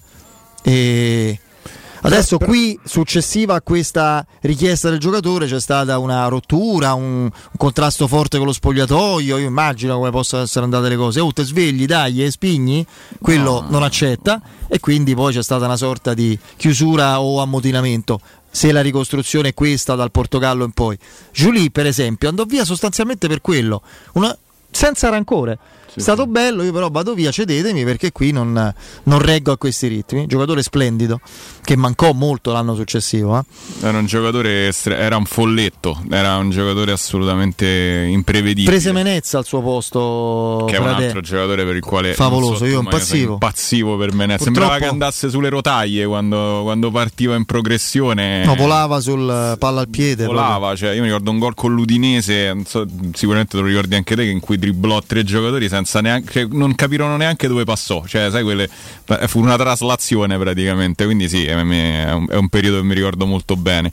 E 0.64 1.40
Adesso 2.04 2.40
qui, 2.40 2.80
successiva 2.84 3.54
a 3.54 3.62
questa 3.62 4.26
richiesta 4.42 4.90
del 4.90 4.98
giocatore, 4.98 5.46
c'è 5.46 5.60
stata 5.60 6.00
una 6.00 6.28
rottura, 6.28 6.94
un, 6.94 7.24
un 7.24 7.32
contrasto 7.58 8.08
forte 8.08 8.38
con 8.38 8.48
lo 8.48 8.54
spogliatoio. 8.54 9.38
Io 9.38 9.46
immagino 9.46 9.98
come 9.98 10.10
possano 10.10 10.44
essere 10.44 10.66
andate 10.66 10.90
le 10.90 10.96
cose. 10.96 11.20
Oh, 11.20 11.32
te 11.32 11.44
svegli, 11.44 11.86
dai, 11.86 12.24
e 12.24 12.32
spigni, 12.32 12.84
quello 13.22 13.62
no. 13.62 13.68
non 13.70 13.84
accetta, 13.84 14.42
e 14.68 14.80
quindi 14.80 15.14
poi 15.14 15.32
c'è 15.32 15.44
stata 15.44 15.66
una 15.66 15.78
sorta 15.78 16.16
di 16.16 16.38
chiusura 16.58 17.22
o 17.22 17.40
ammutinamento 17.40 18.20
se 18.54 18.72
la 18.72 18.82
ricostruzione 18.82 19.50
è 19.50 19.54
questa 19.54 19.96
dal 19.96 20.12
Portogallo 20.12 20.66
in 20.66 20.72
poi. 20.72 20.98
Julie, 21.32 21.70
per 21.70 21.86
esempio, 21.86 22.28
andò 22.28 22.44
via 22.46 22.66
sostanzialmente 22.66 23.28
per 23.28 23.42
quello, 23.42 23.82
una, 24.14 24.36
senza 24.70 25.10
rancore 25.10 25.58
sì, 25.92 26.00
è 26.00 26.02
stato 26.02 26.24
sì. 26.24 26.30
bello, 26.30 26.64
io 26.64 26.72
però 26.72 26.90
vado 26.90 27.14
via, 27.14 27.32
cedetemi 27.32 27.84
perché 27.84 28.14
qui 28.14 28.32
non, 28.32 28.74
non, 29.04 29.20
reggo 29.20 29.52
a 29.52 29.58
questi 29.58 29.88
ritmi. 29.88 30.26
Giocatore 30.26 30.64
splendido 30.64 31.20
che 31.62 31.76
mancò 31.76 32.14
molto 32.14 32.54
l'anno 32.54 32.76
successivo. 32.76 33.38
Eh. 33.38 33.86
Era 33.86 33.98
un 33.98 34.06
giocatore, 34.06 34.72
era 34.86 35.18
un 35.18 35.26
folletto, 35.26 36.02
era 36.10 36.38
un 36.38 36.50
giocatore 36.50 36.94
assolutamente 36.94 38.08
imprevedibile. 38.10 38.70
Prese 38.70 38.94
Menezza 38.94 39.38
al 39.38 39.46
suo 39.46 39.62
posto. 39.62 40.64
Che 40.70 40.78
è 40.78 40.80
un 40.80 40.88
altro 40.88 41.20
giocatore 41.20 41.66
per 41.66 41.76
il 41.76 41.84
quale 41.84 42.14
favoloso, 42.14 42.56
so 42.56 42.66
io 42.66 42.80
impazzivo. 42.80 43.34
Impazzivo 43.34 43.98
per 43.98 44.14
Menezza. 44.14 44.46
Purtroppo... 44.46 44.60
Sembrava 44.60 44.78
che 44.78 44.90
andasse 44.90 45.30
sulle 45.30 45.50
rotaie 45.50 46.06
quando, 46.06 46.62
quando, 46.64 46.90
partiva 46.90 47.36
in 47.36 47.44
progressione. 47.44 48.46
No, 48.46 48.56
volava 48.56 49.02
sul 49.02 49.58
palla 49.60 49.82
al 49.82 49.90
piede. 49.90 50.26
Volava, 50.26 50.74
cioè, 50.78 50.92
io 50.92 51.02
mi 51.02 51.08
ricordo 51.08 51.32
un 51.32 51.40
gol 51.40 51.54
con 51.54 51.74
l'Udinese, 51.74 52.56
so, 52.66 52.86
sicuramente 53.12 53.58
te 53.58 53.62
lo 53.62 53.68
ricordi 53.68 53.96
anche 53.96 54.16
te, 54.16 54.24
in 54.24 54.40
cui 54.40 54.58
dribblò 54.58 55.02
tre 55.06 55.26
giocatori 55.26 55.68
senza 55.68 55.80
neanche, 56.02 56.32
cioè, 56.32 56.48
non 56.52 56.76
capirono 56.76 57.18
neanche 57.18 57.48
dove 57.48 57.64
passò, 57.64 58.04
cioè 58.06 58.30
sai 58.30 58.44
quelle, 58.44 58.70
fu 59.28 59.40
una 59.40 59.58
traslazione 59.58 60.38
praticamente, 60.38 61.06
quindi 61.06 61.30
sì, 61.30 61.46
è 61.46 61.54
un, 61.54 62.28
è 62.30 62.36
un 62.36 62.50
periodo 62.50 62.78
che 62.78 62.84
mi 62.84 62.94
ricordo 62.94 63.26
molto 63.26 63.56
bene. 63.56 63.92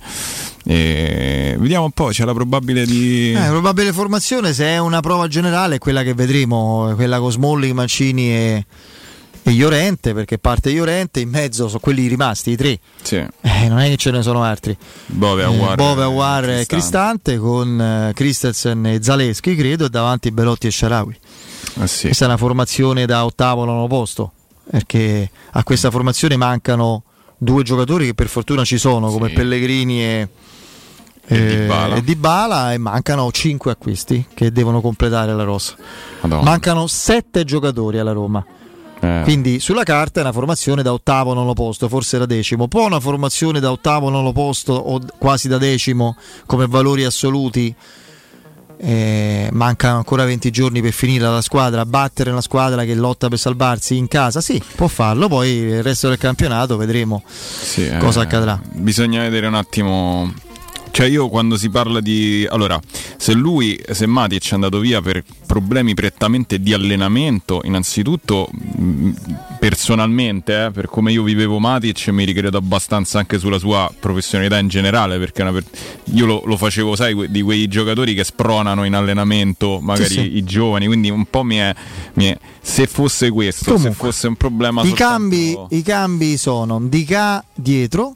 E 0.64 1.56
vediamo 1.58 1.84
un 1.84 1.92
po', 1.92 2.08
c'è 2.08 2.24
la 2.24 2.34
probabile 2.34 2.84
di... 2.84 3.32
Eh, 3.32 3.48
probabile 3.48 3.92
formazione, 3.92 4.52
se 4.52 4.64
è 4.64 4.78
una 4.78 5.00
prova 5.00 5.26
generale 5.26 5.76
è 5.76 5.78
quella 5.78 6.02
che 6.02 6.14
vedremo, 6.14 6.92
quella 6.94 7.18
con 7.18 7.30
Smalling, 7.30 7.72
Mancini 7.72 8.30
e 8.30 8.66
e 9.48 9.52
Iorente 9.52 10.12
perché 10.12 10.38
parte 10.38 10.70
Iorente 10.70 11.20
in 11.20 11.30
mezzo 11.30 11.68
sono 11.68 11.80
quelli 11.80 12.06
rimasti 12.06 12.50
i 12.50 12.56
tre 12.56 12.78
sì. 13.02 13.16
eh, 13.16 13.68
non 13.68 13.78
è 13.78 13.88
che 13.88 13.96
ce 13.96 14.10
ne 14.10 14.22
sono 14.22 14.42
altri 14.42 14.76
Bove, 15.06 15.44
Aguar, 15.44 15.72
eh, 15.72 15.76
Bove, 15.76 16.02
Aguar 16.02 16.50
e 16.50 16.66
Cristante 16.66 17.38
con 17.38 17.80
eh, 17.80 18.12
Christensen 18.14 18.86
e 18.86 19.02
Zaleschi 19.02 19.54
credo 19.54 19.86
e 19.86 19.88
davanti 19.88 20.30
Belotti 20.30 20.66
e 20.66 20.70
Sharawi 20.70 21.16
eh 21.80 21.86
sì. 21.86 22.06
questa 22.06 22.24
è 22.24 22.28
una 22.28 22.36
formazione 22.36 23.06
da 23.06 23.24
ottavo 23.24 23.64
nono 23.64 23.86
posto 23.86 24.32
perché 24.70 25.30
a 25.52 25.62
questa 25.64 25.90
formazione 25.90 26.36
mancano 26.36 27.04
due 27.36 27.62
giocatori 27.62 28.06
che 28.06 28.14
per 28.14 28.28
fortuna 28.28 28.64
ci 28.64 28.78
sono 28.78 29.10
come 29.10 29.30
Pellegrini 29.30 30.02
e 30.04 30.28
e, 31.30 31.66
eh, 31.68 31.96
e 31.96 32.02
Dybala 32.02 32.72
e 32.72 32.78
mancano 32.78 33.30
5 33.30 33.70
acquisti 33.70 34.26
che 34.32 34.50
devono 34.50 34.80
completare 34.80 35.34
la 35.34 35.44
rosa. 35.44 35.74
Madonna. 36.22 36.42
Mancano 36.42 36.86
7 36.86 37.44
giocatori 37.44 37.98
alla 37.98 38.12
Roma. 38.12 38.44
Eh. 39.00 39.20
Quindi 39.24 39.60
sulla 39.60 39.82
carta 39.82 40.20
è 40.20 40.22
una 40.22 40.32
formazione 40.32 40.82
da 40.82 40.92
ottavo 40.92 41.34
nono 41.34 41.52
posto, 41.52 41.88
forse 41.88 42.16
da 42.18 42.24
decimo. 42.24 42.66
Poi 42.66 42.86
una 42.86 42.98
formazione 42.98 43.60
da 43.60 43.70
ottavo 43.70 44.08
nono 44.08 44.32
posto 44.32 44.72
o 44.72 45.00
quasi 45.18 45.48
da 45.48 45.58
decimo 45.58 46.16
come 46.46 46.66
valori 46.66 47.04
assoluti. 47.04 47.74
Eh, 48.80 49.48
mancano 49.52 49.96
ancora 49.96 50.24
20 50.24 50.50
giorni 50.50 50.80
per 50.80 50.92
finire 50.92 51.24
la 51.24 51.40
squadra, 51.40 51.84
battere 51.84 52.30
una 52.30 52.40
squadra 52.40 52.84
che 52.84 52.94
lotta 52.94 53.28
per 53.28 53.38
salvarsi 53.38 53.96
in 53.96 54.06
casa, 54.06 54.40
sì, 54.40 54.62
può 54.76 54.86
farlo, 54.86 55.26
poi 55.26 55.50
il 55.50 55.82
resto 55.82 56.08
del 56.08 56.18
campionato 56.18 56.76
vedremo 56.76 57.22
sì, 57.26 57.90
cosa 57.98 58.20
eh, 58.20 58.24
accadrà. 58.24 58.60
Bisogna 58.70 59.22
vedere 59.22 59.48
un 59.48 59.54
attimo 59.54 60.32
cioè 60.90 61.06
io 61.06 61.28
quando 61.28 61.56
si 61.56 61.68
parla 61.70 62.00
di... 62.00 62.46
Allora, 62.48 62.80
se 63.16 63.32
lui, 63.32 63.80
se 63.90 64.06
Matic 64.06 64.50
è 64.50 64.54
andato 64.54 64.78
via 64.78 65.00
per 65.00 65.22
problemi 65.46 65.94
prettamente 65.94 66.60
di 66.60 66.72
allenamento, 66.72 67.60
innanzitutto 67.64 68.48
personalmente, 69.58 70.66
eh, 70.66 70.70
per 70.70 70.86
come 70.86 71.12
io 71.12 71.22
vivevo 71.22 71.58
Matic, 71.58 72.08
mi 72.08 72.24
ricredo 72.24 72.58
abbastanza 72.58 73.18
anche 73.18 73.38
sulla 73.38 73.58
sua 73.58 73.92
professionalità 73.98 74.58
in 74.58 74.68
generale, 74.68 75.18
perché 75.18 75.44
per... 75.44 75.64
io 76.12 76.26
lo, 76.26 76.42
lo, 76.44 76.56
facevo, 76.56 76.96
sai, 76.96 77.30
di 77.30 77.42
quei 77.42 77.68
giocatori 77.68 78.14
che 78.14 78.24
spronano 78.24 78.84
in 78.84 78.94
allenamento, 78.94 79.80
magari 79.80 80.08
sì, 80.08 80.14
sì. 80.14 80.36
i 80.36 80.44
giovani, 80.44 80.86
quindi 80.86 81.10
un 81.10 81.26
po' 81.26 81.42
mi 81.42 81.56
è... 81.56 81.74
Mi 82.14 82.26
è 82.26 82.38
se 82.60 82.86
fosse 82.86 83.30
questo, 83.30 83.72
Comunque, 83.72 83.90
se 83.90 83.96
fosse 83.96 84.26
un 84.26 84.36
problema... 84.36 84.82
I, 84.82 84.88
soltanto... 84.88 85.12
cambi, 85.12 85.56
I 85.70 85.82
cambi 85.82 86.36
sono 86.36 86.78
Dica 86.82 87.42
dietro 87.54 88.14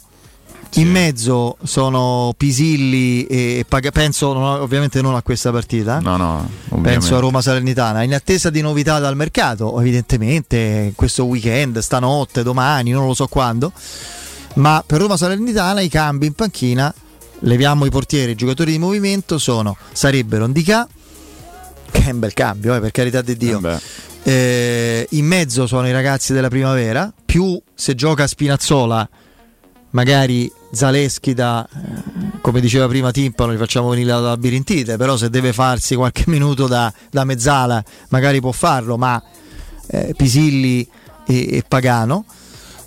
in 0.74 0.90
mezzo 0.90 1.57
sono 1.62 2.32
Pisilli 2.36 3.27
e 3.27 3.65
Pag- 3.69 3.90
penso 3.93 4.28
ovviamente 4.28 5.03
non 5.03 5.15
a 5.15 5.23
questa 5.23 5.51
partita. 5.51 6.01
No, 6.01 6.16
no, 6.16 6.49
penso 6.81 7.16
a 7.16 7.20
Roma 7.20 7.43
Salernitana. 7.43 8.03
In 8.03 8.15
attesa 8.15 8.51
di 8.51 8.61
novità 8.61 8.99
dal 8.99 9.16
mercato, 9.16 9.78
evidentemente 9.81 10.93
questo 10.94 11.24
weekend, 11.24 11.78
stanotte, 11.78 12.43
domani, 12.43 12.90
non 12.90 13.07
lo 13.07 13.15
so 13.15 13.27
quando. 13.27 13.73
Ma 14.55 14.82
per 14.86 15.01
Roma 15.01 15.16
Salernitana 15.16 15.81
i 15.81 15.89
cambi 15.89 16.27
in 16.27 16.32
panchina, 16.32 16.93
leviamo 17.40 17.85
i 17.85 17.90
portieri, 17.90 18.32
i 18.32 18.36
giocatori 18.36 18.73
di 18.73 18.78
movimento 18.78 19.39
sono 19.39 19.77
sarebbero 19.93 20.47
Ndika 20.47 20.89
che 21.90 22.05
è 22.05 22.11
un 22.11 22.20
bel 22.20 22.32
cambio, 22.32 22.74
eh, 22.74 22.81
per 22.81 22.90
carità 22.90 23.20
di 23.20 23.36
Dio. 23.36 23.61
Eh 23.62 24.11
eh, 24.23 25.07
in 25.11 25.27
mezzo 25.27 25.66
sono 25.66 25.89
i 25.89 25.93
ragazzi 25.93 26.32
della 26.32 26.49
primavera, 26.49 27.12
più 27.24 27.61
se 27.74 27.94
gioca 27.94 28.27
Spinazzola 28.27 29.09
magari 29.93 30.51
Zaleschi 30.70 31.35
da, 31.35 31.66
come 32.40 32.60
diceva 32.60 32.86
prima 32.89 33.10
Timpano, 33.10 33.52
gli 33.52 33.59
facciamo 33.59 33.89
venire 33.90 34.10
la 34.10 34.20
labirintite, 34.20 34.97
però 34.97 35.16
se 35.16 35.31
deve 35.31 35.52
farsi 35.52 35.94
qualche 35.94 36.24
minuto 36.27 36.66
da, 36.66 36.93
da 37.10 37.24
mezzala 37.24 37.82
magari 38.09 38.40
può 38.40 38.52
farlo, 38.52 38.97
ma 38.97 39.23
eh, 39.89 40.14
Pisilli 40.16 40.86
e, 41.27 41.56
e 41.56 41.64
Pagano. 41.66 42.24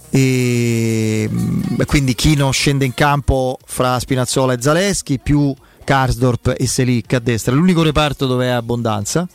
E, 0.10 1.28
mm, 1.30 1.82
quindi 1.86 2.16
chi 2.16 2.36
non 2.36 2.54
scende 2.54 2.86
in 2.86 2.94
campo 2.94 3.58
fra 3.66 4.00
Spinazzola 4.00 4.54
e 4.54 4.62
Zaleschi 4.62 5.20
più 5.20 5.54
Karsdorp 5.84 6.56
e 6.58 6.68
Selic 6.68 7.14
a 7.14 7.20
destra, 7.20 7.54
l'unico 7.54 7.84
reparto 7.84 8.26
dove 8.26 8.46
è 8.46 8.50
abbondanza. 8.50 9.28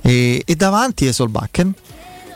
E, 0.00 0.42
e 0.44 0.56
davanti 0.56 1.06
è 1.06 1.12
Solbakken 1.12 1.74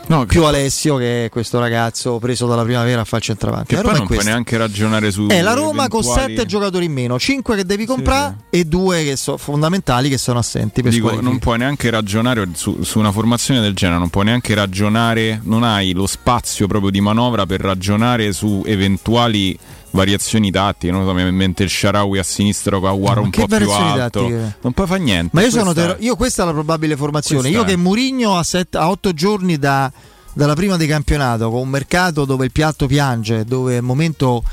No, 0.07 0.25
più 0.25 0.43
Alessio 0.43 0.97
che 0.97 1.25
è 1.25 1.29
questo 1.29 1.59
ragazzo 1.59 2.19
preso 2.19 2.45
dalla 2.45 2.63
primavera 2.63 3.01
a 3.01 3.03
fare 3.03 3.17
il 3.17 3.23
centravanti. 3.23 3.75
Che 3.75 3.81
poi 3.81 3.97
non 3.97 4.07
puoi 4.07 4.23
neanche 4.23 4.57
ragionare 4.57 5.11
su. 5.11 5.27
È 5.27 5.41
la 5.41 5.53
Roma 5.53 5.85
eventuali... 5.85 5.89
con 5.89 6.03
sette 6.03 6.45
giocatori 6.45 6.85
in 6.85 6.91
meno, 6.91 7.17
cinque 7.17 7.55
che 7.55 7.65
devi 7.65 7.85
comprare 7.85 8.35
sì, 8.49 8.59
e 8.59 8.65
due 8.65 9.03
che 9.03 9.15
sono 9.15 9.37
fondamentali 9.37 10.09
che 10.09 10.17
sono 10.17 10.39
assenti. 10.39 10.81
Per 10.81 10.91
Dico, 10.91 11.19
non 11.21 11.39
puoi 11.39 11.57
neanche 11.57 11.89
ragionare 11.89 12.49
su, 12.53 12.83
su, 12.83 12.99
una 12.99 13.11
formazione 13.11 13.61
del 13.61 13.73
genere, 13.73 13.99
non 13.99 14.09
puoi 14.09 14.25
neanche 14.25 14.53
ragionare, 14.53 15.39
non 15.43 15.63
hai 15.63 15.93
lo 15.93 16.07
spazio 16.07 16.67
proprio 16.67 16.91
di 16.91 16.99
manovra 16.99 17.45
per 17.45 17.61
ragionare 17.61 18.33
su 18.33 18.61
eventuali 18.65 19.57
variazioni 19.93 20.51
tattiche, 20.51 20.91
non 20.91 21.05
so, 21.05 21.13
mi 21.13 21.21
in 21.21 21.35
mente 21.35 21.63
il 21.63 21.69
Sharawi 21.69 22.17
a 22.17 22.23
sinistra 22.23 22.79
con 22.79 22.89
Aguara 22.89 23.21
un 23.21 23.29
po' 23.29 23.47
più 23.47 23.69
alto. 23.69 24.21
Tattiche? 24.21 24.57
Non 24.61 24.73
puoi 24.73 24.87
fare 24.87 24.99
niente. 25.01 25.29
Ma 25.33 25.41
io 25.41 25.49
questa... 25.49 25.59
sono 25.59 25.73
ter- 25.73 25.97
io 26.01 26.15
questa 26.15 26.43
è 26.43 26.45
la 26.45 26.51
probabile 26.51 26.97
formazione. 26.97 27.41
Questa 27.49 27.59
io 27.59 27.63
che 27.63 27.77
Murigno 27.77 28.37
a, 28.37 28.43
set- 28.43 28.75
a 28.75 28.89
otto 28.89 29.13
giorni 29.13 29.57
da, 29.57 29.91
dalla 30.33 30.55
prima 30.55 30.77
di 30.77 30.87
campionato, 30.87 31.49
con 31.49 31.61
un 31.61 31.69
mercato 31.69 32.25
dove 32.25 32.45
il 32.45 32.51
piatto 32.51 32.87
piange, 32.87 33.45
dove 33.45 33.77
al 33.77 33.83
momento 33.83 34.43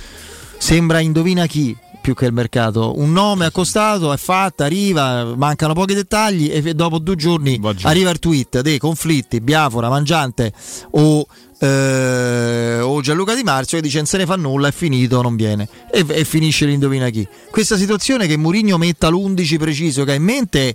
sembra 0.58 1.00
indovina 1.00 1.46
chi 1.46 1.76
più 2.00 2.14
che 2.14 2.26
il 2.26 2.32
mercato. 2.32 2.98
Un 2.98 3.12
nome 3.12 3.46
accostato, 3.46 4.12
è 4.12 4.16
fatta, 4.16 4.64
arriva, 4.64 5.34
mancano 5.36 5.74
pochi 5.74 5.94
dettagli 5.94 6.50
e 6.50 6.74
dopo 6.74 6.98
due 6.98 7.16
giorni 7.16 7.60
arriva 7.82 8.10
il 8.10 8.18
tweet 8.18 8.60
dei 8.60 8.78
conflitti, 8.78 9.40
Biafora, 9.40 9.88
Mangiante 9.88 10.52
o 10.92 11.26
eh, 11.62 12.80
o 12.80 13.02
Gianluca 13.02 13.34
Di 13.34 13.42
Marzio 13.42 13.76
che 13.76 13.82
dice 13.82 13.98
non 13.98 14.06
se 14.06 14.16
ne 14.16 14.26
fa 14.26 14.36
nulla, 14.36 14.68
è 14.68 14.72
finito, 14.72 15.20
non 15.20 15.36
viene 15.36 15.68
e, 15.92 16.04
e 16.08 16.24
finisce 16.24 16.64
l'indovina 16.64 17.10
chi. 17.10 17.26
Questa 17.50 17.76
situazione 17.76 18.26
che 18.26 18.36
Murigno 18.36 18.78
metta 18.78 19.08
l'11 19.10 19.58
preciso 19.58 20.04
che 20.04 20.12
ha 20.12 20.14
in 20.14 20.22
mente, 20.22 20.74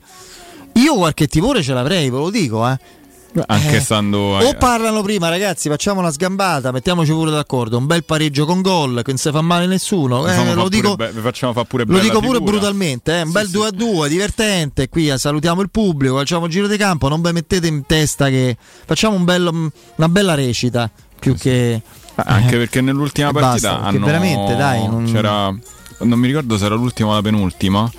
io 0.74 0.96
qualche 0.96 1.28
timore 1.28 1.64
ce 1.64 1.74
l'avrei, 1.74 2.10
ve 2.10 2.18
lo 2.18 2.30
dico, 2.30 2.68
eh. 2.70 2.78
Anche 3.48 3.78
eh, 3.78 3.80
stando 3.82 4.18
o 4.18 4.54
parlano 4.58 5.02
prima, 5.02 5.28
ragazzi, 5.28 5.68
facciamo 5.68 6.00
una 6.00 6.12
sgambata, 6.12 6.72
mettiamoci 6.72 7.12
pure 7.12 7.32
d'accordo. 7.32 7.78
Un 7.78 7.86
bel 7.86 8.06
pareggio 8.06 8.46
con 8.46 8.62
gol, 8.62 9.02
che 9.04 9.12
non 9.12 9.18
si 9.18 9.30
fa 9.30 9.42
male 9.42 9.66
nessuno. 9.66 10.26
Eh, 10.28 10.54
lo 10.54 10.70
dico, 10.70 10.96
be- 10.96 11.10
facciamo 11.10 11.52
fa 11.52 11.66
pure 11.66 11.84
lo 11.86 12.00
dico 12.00 12.20
pure 12.22 12.40
brutalmente. 12.40 13.20
Eh, 13.20 13.22
un 13.22 13.28
sì, 13.28 13.34
bel 13.34 13.50
2 13.50 13.68
a 13.68 13.72
2, 13.72 14.10
divertente. 14.10 14.88
Qui 14.88 15.10
eh, 15.10 15.18
salutiamo 15.18 15.62
il 15.62 15.70
pubblico, 15.70 16.16
facciamo 16.16 16.46
un 16.46 16.50
giro 16.50 16.68
di 16.68 16.78
campo. 16.78 17.10
Non 17.10 17.22
vi 17.22 17.32
mettete 17.34 17.68
in 17.68 17.86
testa 17.86 18.30
che 18.30 18.56
facciamo 18.86 19.16
un 19.16 19.26
bello, 19.26 19.72
una 19.96 20.10
bella 20.10 20.34
recita 20.34 20.90
più 21.20 21.36
sì, 21.36 21.42
che. 21.42 21.82
Anche 22.16 22.58
perché 22.58 22.80
nell'ultima 22.80 23.32
partita 23.32 23.74
basta, 23.74 23.86
hanno... 23.86 24.06
veramente, 24.06 24.56
dai, 24.56 24.88
non... 24.88 25.06
c'era. 25.12 25.54
Non 25.98 26.20
mi 26.20 26.28
ricordo 26.28 26.58
se 26.58 26.66
era 26.66 26.76
l'ultima 26.76 27.10
o 27.10 27.14
la 27.14 27.22
penultima 27.22 27.90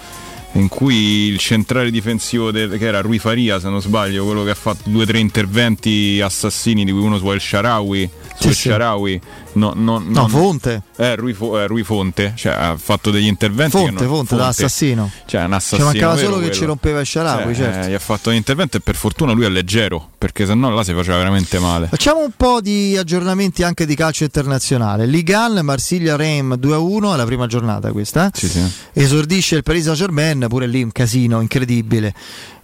in 0.56 0.68
cui 0.68 1.28
il 1.28 1.38
centrale 1.38 1.90
difensivo 1.90 2.50
del, 2.50 2.76
che 2.78 2.86
era 2.86 3.00
Rui 3.00 3.18
Faria 3.18 3.60
se 3.60 3.68
non 3.68 3.80
sbaglio 3.80 4.24
quello 4.24 4.44
che 4.44 4.50
ha 4.50 4.54
fatto 4.54 4.88
due 4.90 5.02
o 5.02 5.06
tre 5.06 5.18
interventi 5.18 6.20
assassini 6.22 6.84
di 6.84 6.92
cui 6.92 7.00
uno 7.00 7.18
su 7.18 7.30
El 7.30 7.40
Sharawi 7.40 8.10
su 8.38 8.48
sì, 8.48 8.54
sì. 8.54 8.68
Sharawi 8.68 9.20
no, 9.56 9.72
no, 9.74 10.02
no, 10.04 10.28
Fonte. 10.28 10.82
Eh, 10.96 11.16
Rui, 11.16 11.36
eh, 11.38 11.66
Rui, 11.66 11.82
Fonte 11.82 12.32
cioè, 12.36 12.52
ha 12.52 12.76
fatto 12.76 13.10
degli 13.10 13.26
interventi 13.26 13.76
Fonte, 13.76 13.90
non, 13.90 14.06
Fonte, 14.06 14.26
Fonte. 14.28 14.36
da 14.36 14.48
assassino 14.48 15.10
cioè 15.26 15.44
un 15.44 15.52
assassino 15.52 15.90
ci 15.90 15.98
mancava 15.98 16.16
solo 16.16 16.34
quello. 16.36 16.48
che 16.48 16.54
ci 16.54 16.64
rompeva 16.64 17.00
il 17.00 17.06
Sharawi 17.06 17.54
cioè, 17.54 17.64
certo. 17.64 17.86
eh, 17.86 17.90
gli 17.90 17.94
ha 17.94 17.98
fatto 17.98 18.28
un 18.30 18.34
intervento 18.34 18.76
e 18.76 18.80
per 18.80 18.94
fortuna 18.94 19.32
lui 19.32 19.44
è 19.44 19.48
leggero 19.48 20.10
perché 20.18 20.46
sennò 20.46 20.70
là 20.70 20.82
si 20.82 20.92
faceva 20.92 21.18
veramente 21.18 21.58
male. 21.58 21.86
Facciamo 21.86 22.20
un 22.20 22.32
po' 22.36 22.60
di 22.60 22.96
aggiornamenti 22.96 23.62
anche 23.62 23.86
di 23.86 23.94
calcio 23.94 24.24
internazionale. 24.24 25.06
Ligan, 25.06 25.60
Marsiglia 25.62 26.16
Reim 26.16 26.54
2-1 26.60 27.14
è 27.14 27.16
la 27.16 27.24
prima 27.24 27.46
giornata 27.46 27.92
questa. 27.92 28.30
Sì, 28.32 28.48
sì. 28.48 28.62
esordisce 28.92 29.56
il 29.56 29.62
Paris 29.62 29.84
Saint 29.84 29.98
Germain 29.98 30.46
pure 30.48 30.66
lì 30.66 30.82
un 30.82 30.90
casino 30.90 31.40
incredibile. 31.40 32.12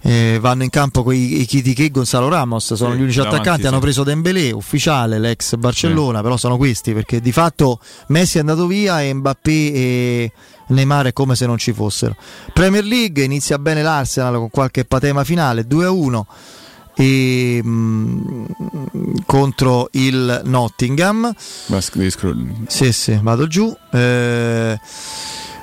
Eh, 0.05 0.37
vanno 0.41 0.63
in 0.63 0.69
campo 0.69 1.01
con 1.01 1.13
i 1.13 1.45
Kitty 1.45 1.71
e 1.71 1.89
Gonzalo 1.89 2.27
Ramos 2.27 2.73
sono 2.73 2.91
sì, 2.91 2.97
gli 2.97 3.01
unici 3.03 3.21
attaccanti 3.21 3.61
sì. 3.61 3.67
hanno 3.67 3.79
preso 3.79 4.03
Dembélé 4.03 4.51
ufficiale 4.51 5.17
l'ex 5.17 5.55
Barcellona 5.55 6.21
però 6.21 6.35
sono 6.35 6.57
questi 6.57 6.82
perché 6.91 7.21
di 7.21 7.31
fatto 7.31 7.79
Messi 8.07 8.37
è 8.37 8.39
andato 8.41 8.67
via 8.67 9.01
e 9.01 9.13
Mbappé 9.13 9.51
e 9.51 10.31
Neymar 10.67 11.07
è 11.07 11.13
come 11.13 11.35
se 11.35 11.45
non 11.45 11.57
ci 11.57 11.71
fossero. 11.71 12.15
Premier 12.51 12.83
League 12.83 13.23
inizia 13.23 13.59
bene 13.59 13.81
l'Arsenal 13.81 14.35
con 14.35 14.49
qualche 14.49 14.83
patema 14.83 15.23
finale 15.23 15.65
2-1 15.67 16.23
e, 16.95 17.61
mh, 17.63 17.67
mm, 17.69 19.15
contro 19.25 19.89
il 19.91 20.41
Nottingham. 20.43 21.33
Sì 22.67 22.91
sì 22.91 23.19
vado 23.21 23.47
giù. 23.47 23.75
Eh, 23.91 24.79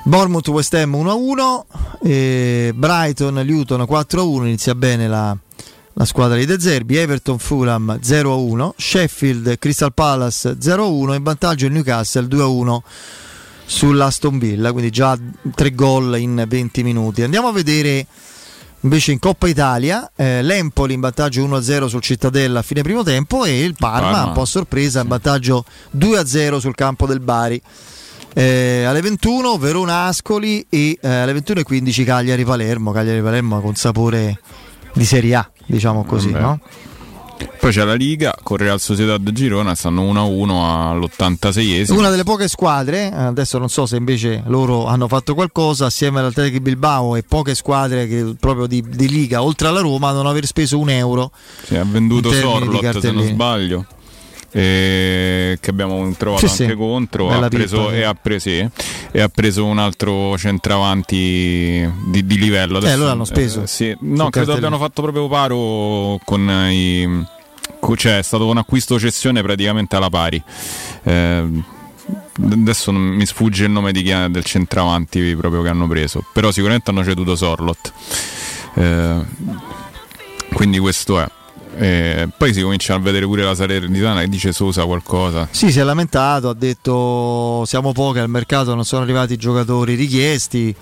Bournemouth 0.02 0.48
West 0.48 0.74
Ham 0.74 0.94
1-1, 0.94 2.72
Brighton 2.74 3.42
Luton 3.44 3.80
4-1, 3.82 4.46
inizia 4.46 4.74
bene 4.74 5.06
la, 5.06 5.36
la 6.00 6.06
squadra 6.06 6.38
di 6.38 6.46
De 6.46 6.58
Zerbi, 6.58 6.96
Everton 6.96 7.38
Fulham 7.38 7.98
0-1, 8.02 8.70
Sheffield 8.74 9.58
Crystal 9.58 9.92
Palace 9.92 10.56
0-1, 10.58 11.14
in 11.14 11.22
vantaggio 11.22 11.66
il 11.66 11.72
Newcastle 11.72 12.26
2-1 12.26 12.78
sull'Aston 13.66 14.38
Villa, 14.38 14.72
quindi 14.72 14.90
già 14.90 15.18
tre 15.54 15.74
gol 15.74 16.18
in 16.18 16.42
20 16.48 16.82
minuti. 16.82 17.22
Andiamo 17.22 17.48
a 17.48 17.52
vedere 17.52 18.06
invece 18.80 19.12
in 19.12 19.18
Coppa 19.18 19.46
Italia 19.46 20.10
eh, 20.16 20.40
l'Empoli 20.40 20.94
in 20.94 21.00
vantaggio 21.00 21.46
1-0 21.46 21.84
sul 21.88 22.00
Cittadella 22.00 22.60
a 22.60 22.62
fine 22.62 22.80
primo 22.80 23.02
tempo 23.02 23.44
e 23.44 23.62
il 23.62 23.74
Parma, 23.78 24.10
Parma. 24.10 24.26
un 24.28 24.32
po' 24.32 24.46
sorpresa 24.46 25.02
in 25.02 25.08
vantaggio 25.08 25.66
2-0 25.98 26.56
sul 26.60 26.74
campo 26.74 27.04
del 27.04 27.20
Bari. 27.20 27.60
Eh, 28.32 28.84
alle 28.84 29.02
21 29.02 29.58
Verona 29.58 30.06
Ascoli 30.06 30.64
e 30.70 30.98
eh, 30.98 31.08
alle 31.08 31.34
21.15 31.34 32.04
Cagliari 32.06 32.44
Palermo. 32.46 32.90
Cagliari 32.90 33.20
Palermo 33.20 33.60
con 33.60 33.74
sapore 33.74 34.38
di 34.92 35.04
Serie 35.04 35.34
A, 35.34 35.50
diciamo 35.66 36.04
così, 36.04 36.30
no? 36.30 36.60
Poi 37.58 37.72
c'è 37.72 37.84
la 37.84 37.94
Liga, 37.94 38.34
con 38.42 38.58
Real 38.58 38.78
Sociedad 38.80 39.30
Girona, 39.32 39.74
stanno 39.74 40.02
1-1 40.12 40.50
all'86esimo. 40.50 41.96
Una 41.96 42.10
delle 42.10 42.24
poche 42.24 42.48
squadre, 42.48 43.10
adesso 43.10 43.58
non 43.58 43.68
so 43.68 43.86
se 43.86 43.96
invece 43.96 44.42
loro 44.46 44.86
hanno 44.86 45.08
fatto 45.08 45.34
qualcosa, 45.34 45.86
assieme 45.86 46.20
all'Atletico 46.20 46.60
Bilbao 46.60 47.16
e 47.16 47.22
poche 47.22 47.54
squadre 47.54 48.06
che, 48.06 48.34
proprio 48.38 48.66
di, 48.66 48.84
di, 48.86 49.08
Liga, 49.08 49.42
oltre 49.42 49.68
alla 49.68 49.80
Roma, 49.80 50.12
non 50.12 50.26
aver 50.26 50.44
speso 50.44 50.78
un 50.78 50.90
euro. 50.90 51.30
Si 51.64 51.74
è 51.74 51.84
venduto 51.84 52.30
Sorlot, 52.30 52.98
se 52.98 53.10
non 53.10 53.24
sbaglio 53.24 53.86
eh, 54.52 55.58
che 55.60 55.70
abbiamo 55.70 56.12
trovato 56.16 56.46
sì, 56.46 56.62
anche 56.62 56.74
sì. 56.74 56.78
contro 56.78 57.30
ha 57.30 57.48
preso, 57.48 57.90
e, 57.90 58.02
ha 58.02 58.14
preso, 58.14 58.50
e, 58.50 59.20
ha 59.20 59.28
preso, 59.28 59.64
un 59.64 59.78
altro 59.78 60.36
centravanti 60.36 61.88
di, 62.06 62.26
di 62.26 62.38
livello. 62.38 62.78
Adesso, 62.78 62.92
eh, 62.92 62.96
loro 62.96 63.10
hanno 63.10 63.24
speso. 63.24 63.62
Eh, 63.62 63.66
sì. 63.66 63.96
No, 64.00 64.30
credo 64.30 64.52
abbiano 64.52 64.78
fatto 64.78 65.02
proprio 65.02 65.28
paro 65.28 66.18
con 66.24 66.48
i... 66.70 67.26
Cioè, 67.96 68.18
è 68.18 68.22
stato 68.22 68.46
un 68.46 68.58
acquisto 68.58 68.98
cessione 68.98 69.42
praticamente 69.42 69.96
alla 69.96 70.10
pari. 70.10 70.42
Eh, 71.02 71.48
adesso 72.42 72.92
mi 72.92 73.24
sfugge 73.26 73.64
il 73.64 73.70
nome 73.70 73.92
di 73.92 74.02
chi, 74.02 74.12
del 74.30 74.44
centravanti 74.44 75.34
proprio 75.36 75.62
che 75.62 75.68
hanno 75.68 75.88
preso, 75.88 76.24
però 76.32 76.50
sicuramente 76.50 76.90
hanno 76.90 77.02
ceduto 77.02 77.34
Sorlot. 77.36 77.92
Eh, 78.74 79.24
quindi 80.52 80.78
questo 80.78 81.20
è. 81.20 81.26
E 81.80 82.28
poi 82.36 82.52
si 82.52 82.60
comincia 82.60 82.92
a 82.92 82.98
vedere 82.98 83.24
pure 83.24 83.42
la 83.42 83.54
Salernitana 83.54 84.20
che 84.20 84.28
dice 84.28 84.52
Sosa 84.52 84.84
qualcosa. 84.84 85.48
Sì, 85.50 85.72
si 85.72 85.78
è 85.78 85.82
lamentato, 85.82 86.50
ha 86.50 86.54
detto 86.54 87.64
siamo 87.64 87.92
pochi 87.92 88.18
al 88.18 88.28
mercato, 88.28 88.74
non 88.74 88.84
sono 88.84 89.02
arrivati 89.02 89.32
i 89.32 89.36
giocatori 89.38 89.94
richiesti, 89.94 90.74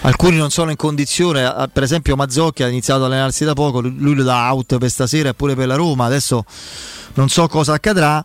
alcuni 0.00 0.36
non 0.38 0.50
sono 0.50 0.70
in 0.70 0.76
condizione, 0.76 1.68
per 1.72 1.84
esempio 1.84 2.16
Mazzocchi 2.16 2.64
ha 2.64 2.68
iniziato 2.68 3.04
a 3.04 3.06
allenarsi 3.06 3.44
da 3.44 3.54
poco, 3.54 3.80
lui 3.80 4.16
lo 4.16 4.24
dà 4.24 4.52
out 4.52 4.78
per 4.78 4.90
stasera 4.90 5.28
e 5.28 5.34
pure 5.34 5.54
per 5.54 5.68
la 5.68 5.76
Roma, 5.76 6.06
adesso 6.06 6.44
non 7.14 7.28
so 7.28 7.46
cosa 7.46 7.74
accadrà. 7.74 8.24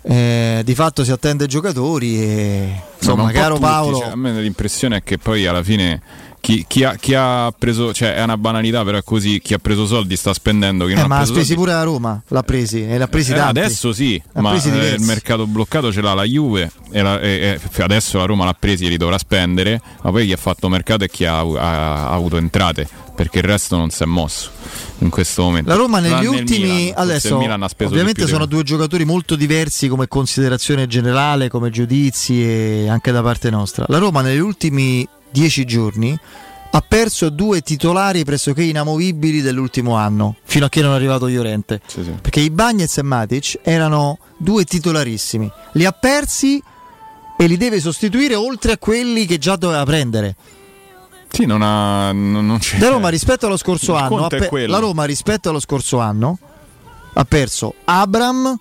Eh, 0.00 0.62
di 0.64 0.74
fatto 0.74 1.02
si 1.02 1.10
attende 1.10 1.44
i 1.44 1.48
giocatori 1.48 2.22
e 2.22 2.82
insomma, 2.98 3.30
caro 3.30 3.54
tutti, 3.54 3.66
Paolo. 3.66 3.98
Cioè, 3.98 4.08
a 4.08 4.16
me 4.16 4.40
l'impressione 4.40 4.98
è 4.98 5.02
che 5.02 5.18
poi 5.18 5.46
alla 5.46 5.62
fine 5.62 6.00
chi, 6.48 6.64
chi, 6.66 6.82
ha, 6.82 6.94
chi, 6.94 7.12
ha, 7.12 7.52
preso, 7.56 7.92
cioè 7.92 8.14
è 8.14 8.22
una 8.22 8.38
banalità, 8.38 8.82
però 8.82 8.96
è 8.96 9.04
così: 9.04 9.38
chi 9.38 9.52
ha 9.52 9.58
preso 9.58 9.84
soldi 9.84 10.16
sta 10.16 10.32
spendendo. 10.32 10.86
Chi 10.86 10.92
eh, 10.92 11.06
ma 11.06 11.18
ha 11.18 11.24
spesi 11.26 11.48
soldi... 11.48 11.54
pure 11.56 11.72
la 11.72 11.82
Roma, 11.82 12.22
l'ha 12.26 12.42
presi 12.42 12.86
e 12.86 12.96
l'ha 12.96 13.06
presi 13.06 13.32
eh, 13.32 13.34
tanti. 13.34 13.58
Adesso 13.58 13.92
sì, 13.92 14.22
l'ha 14.32 14.40
ma 14.40 14.54
eh, 14.54 14.94
il 14.94 15.02
mercato 15.02 15.46
bloccato 15.46 15.92
ce 15.92 16.00
l'ha 16.00 16.14
la 16.14 16.24
Juve 16.24 16.70
e, 16.90 17.02
la, 17.02 17.20
e, 17.20 17.60
e, 17.60 17.82
adesso 17.82 18.16
la 18.16 18.24
Roma 18.24 18.46
l'ha 18.46 18.56
presi 18.58 18.86
e 18.86 18.88
li 18.88 18.96
dovrà 18.96 19.18
spendere. 19.18 19.78
Ma 20.00 20.10
poi 20.10 20.24
chi 20.24 20.32
ha 20.32 20.38
fatto 20.38 20.70
mercato 20.70 21.04
è 21.04 21.08
chi 21.10 21.26
ha, 21.26 21.40
ha 21.40 22.10
avuto 22.12 22.38
entrate 22.38 22.88
perché 23.14 23.38
il 23.38 23.44
resto 23.44 23.76
non 23.76 23.90
si 23.90 24.04
è 24.04 24.06
mosso 24.06 24.48
in 25.00 25.10
questo 25.10 25.42
momento. 25.42 25.68
La 25.68 25.76
Roma 25.76 25.98
negli 25.98 26.24
ultimi 26.24 26.68
Milan, 26.68 26.92
adesso 26.94 27.36
ovviamente 27.36 28.26
sono 28.26 28.46
due 28.46 28.62
giocatori 28.62 29.04
molto 29.04 29.36
diversi 29.36 29.88
come 29.88 30.08
considerazione 30.08 30.86
generale, 30.86 31.50
come 31.50 31.68
giudizi 31.70 32.42
e 32.42 32.88
anche 32.88 33.12
da 33.12 33.20
parte 33.20 33.50
nostra. 33.50 33.84
La 33.88 33.98
Roma 33.98 34.22
negli 34.22 34.38
ultimi 34.38 35.06
dieci 35.30 35.64
giorni 35.64 36.18
ha 36.70 36.84
perso 36.86 37.30
due 37.30 37.62
titolari 37.62 38.24
pressoché 38.24 38.62
inamovibili 38.62 39.40
dell'ultimo 39.40 39.96
anno, 39.96 40.36
fino 40.44 40.66
a 40.66 40.68
che 40.68 40.82
non 40.82 40.92
è 40.92 40.96
arrivato 40.96 41.26
Llorente. 41.26 41.80
Sì, 41.86 42.02
sì. 42.04 42.10
Perché 42.20 42.40
i 42.40 42.50
Bagnets 42.50 42.98
e 42.98 43.02
Matic 43.02 43.60
erano 43.62 44.18
due 44.36 44.64
titolarissimi. 44.64 45.50
Li 45.72 45.84
ha 45.84 45.92
persi 45.92 46.62
e 47.38 47.46
li 47.46 47.56
deve 47.56 47.80
sostituire 47.80 48.34
oltre 48.34 48.72
a 48.72 48.78
quelli 48.78 49.24
che 49.24 49.38
già 49.38 49.56
doveva 49.56 49.84
prendere. 49.84 50.36
Sì, 51.30 51.46
non 51.46 51.62
ha. 51.62 52.12
Non, 52.12 52.46
non 52.46 52.58
c'è. 52.58 52.78
La 52.78 52.88
Roma 52.88 53.08
rispetto 53.08 53.46
allo 53.46 53.56
scorso 53.56 53.92
Il 53.92 54.02
anno. 54.02 54.26
Pe- 54.26 54.66
la 54.66 54.78
Roma 54.78 55.04
rispetto 55.04 55.48
allo 55.48 55.60
scorso 55.60 55.98
anno 55.98 56.38
ha 57.14 57.24
perso 57.24 57.74
Abram, 57.84 58.58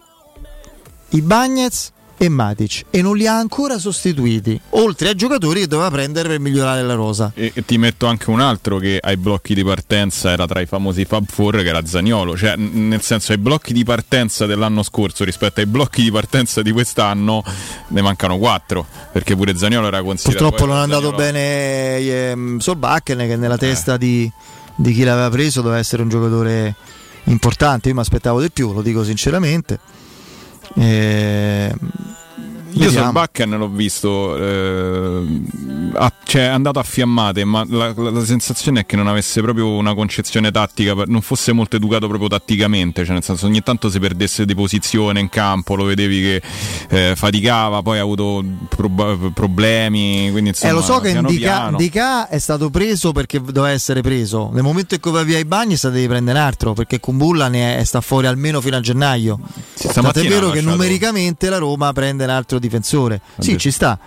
i 1.09 1.21
Bagnets 1.21 1.91
e 2.17 2.29
Matic 2.29 2.85
e 2.89 3.01
non 3.01 3.15
li 3.15 3.27
ha 3.27 3.37
ancora 3.37 3.77
sostituiti, 3.77 4.59
oltre 4.71 5.09
ai 5.09 5.15
giocatori 5.15 5.61
che 5.61 5.67
doveva 5.67 5.91
prendere 5.91 6.29
per 6.29 6.39
migliorare 6.39 6.81
la 6.83 6.95
rosa. 6.95 7.31
E, 7.35 7.51
e, 7.53 7.63
ti 7.63 7.77
metto 7.77 8.07
anche 8.07 8.29
un 8.29 8.39
altro 8.39 8.77
che 8.77 8.99
ai 9.01 9.17
blocchi 9.17 9.53
di 9.53 9.63
partenza 9.63 10.31
era 10.31 10.47
tra 10.47 10.59
i 10.59 10.65
famosi 10.65 11.05
Fab 11.05 11.25
Four 11.27 11.57
che 11.57 11.67
era 11.67 11.85
Zaniolo, 11.85 12.35
cioè 12.35 12.55
nel 12.55 13.01
senso 13.01 13.31
ai 13.31 13.37
blocchi 13.37 13.73
di 13.73 13.83
partenza 13.83 14.45
dell'anno 14.45 14.83
scorso 14.83 15.23
rispetto 15.23 15.59
ai 15.59 15.67
blocchi 15.67 16.01
di 16.01 16.11
partenza 16.11 16.61
di 16.61 16.71
quest'anno 16.71 17.43
ne 17.89 18.01
mancano 18.01 18.37
quattro, 18.37 18.85
perché 19.11 19.35
pure 19.35 19.55
Zaniolo 19.55 19.87
era 19.87 20.01
considerato... 20.01 20.49
Purtroppo 20.49 20.71
non 20.71 20.79
è 20.79 20.83
andato 20.83 21.11
bene 21.11 21.97
ehm, 21.97 22.57
Solbakken 22.57 23.17
che 23.19 23.35
nella 23.35 23.57
testa 23.57 23.93
eh. 23.95 23.97
di, 23.99 24.31
di 24.75 24.93
chi 24.93 25.03
l'aveva 25.03 25.29
preso 25.29 25.61
doveva 25.61 25.79
essere 25.79 26.01
un 26.01 26.09
giocatore 26.09 26.75
importante, 27.25 27.89
io 27.89 27.95
mi 27.95 28.01
aspettavo 28.01 28.41
di 28.41 28.49
più, 28.49 28.73
lo 28.73 28.81
dico 28.81 29.03
sinceramente. 29.03 29.79
Eh, 30.79 31.73
io 32.77 32.91
sul 32.91 33.11
Bakken 33.11 33.57
l'ho 33.57 33.69
visto, 33.69 34.37
eh, 34.37 35.41
a, 35.93 36.13
cioè 36.23 36.43
è 36.43 36.47
andato 36.47 36.79
a 36.79 36.83
fiammate, 36.83 37.43
ma 37.45 37.65
la, 37.67 37.93
la, 37.95 38.09
la, 38.09 38.25
sensazione 38.25 38.81
è 38.81 38.85
che 38.85 38.95
non 38.95 39.07
avesse 39.07 39.41
proprio 39.41 39.69
una 39.69 39.93
concezione 39.93 40.51
tattica, 40.51 40.93
non 41.05 41.21
fosse 41.21 41.51
molto 41.51 41.75
educato 41.75 42.07
proprio 42.07 42.29
tatticamente, 42.29 43.03
cioè 43.03 43.13
nel 43.13 43.23
senso 43.23 43.45
ogni 43.45 43.61
tanto 43.61 43.89
si 43.89 43.99
perdesse 43.99 44.45
di 44.45 44.55
posizione 44.55 45.19
in 45.19 45.29
campo, 45.29 45.75
lo 45.75 45.83
vedevi 45.83 46.21
che 46.21 46.41
eh, 46.89 47.15
faticava, 47.15 47.81
poi 47.81 47.99
ha 47.99 48.01
avuto 48.01 48.43
pro- 48.69 49.29
problemi. 49.33 50.29
Quindi, 50.31 50.49
insomma, 50.49 50.71
eh, 50.71 50.75
lo 50.75 50.81
so 50.81 50.99
che 50.99 51.09
Indica 51.09 52.27
è 52.27 52.37
stato 52.37 52.69
preso 52.69 53.11
perché 53.11 53.41
doveva 53.41 53.71
essere 53.71 54.01
preso. 54.01 54.49
Nel 54.53 54.63
momento 54.63 54.95
in 54.95 54.99
cui 54.99 55.11
va 55.11 55.23
via 55.23 55.37
i 55.37 55.45
bagni, 55.45 55.75
sta 55.75 55.89
devi 55.89 56.07
prendere 56.07 56.37
un 56.37 56.45
altro 56.45 56.73
perché 56.73 56.99
Kumbulla 56.99 57.47
ne 57.47 57.77
è, 57.77 57.83
sta 57.83 58.01
fuori 58.01 58.27
almeno 58.27 58.61
fino 58.61 58.77
a 58.77 58.79
gennaio. 58.79 59.39
Sì, 59.73 59.87
Tant'è 59.87 60.27
vero 60.27 60.49
che 60.49 60.61
numericamente 60.61 61.49
la 61.49 61.57
Roma 61.57 61.93
prende 61.93 62.23
un 62.23 62.29
altro 62.29 62.59
difensore. 62.67 63.21
Sì, 63.39 63.57
ci 63.57 63.71
sta. 63.71 63.97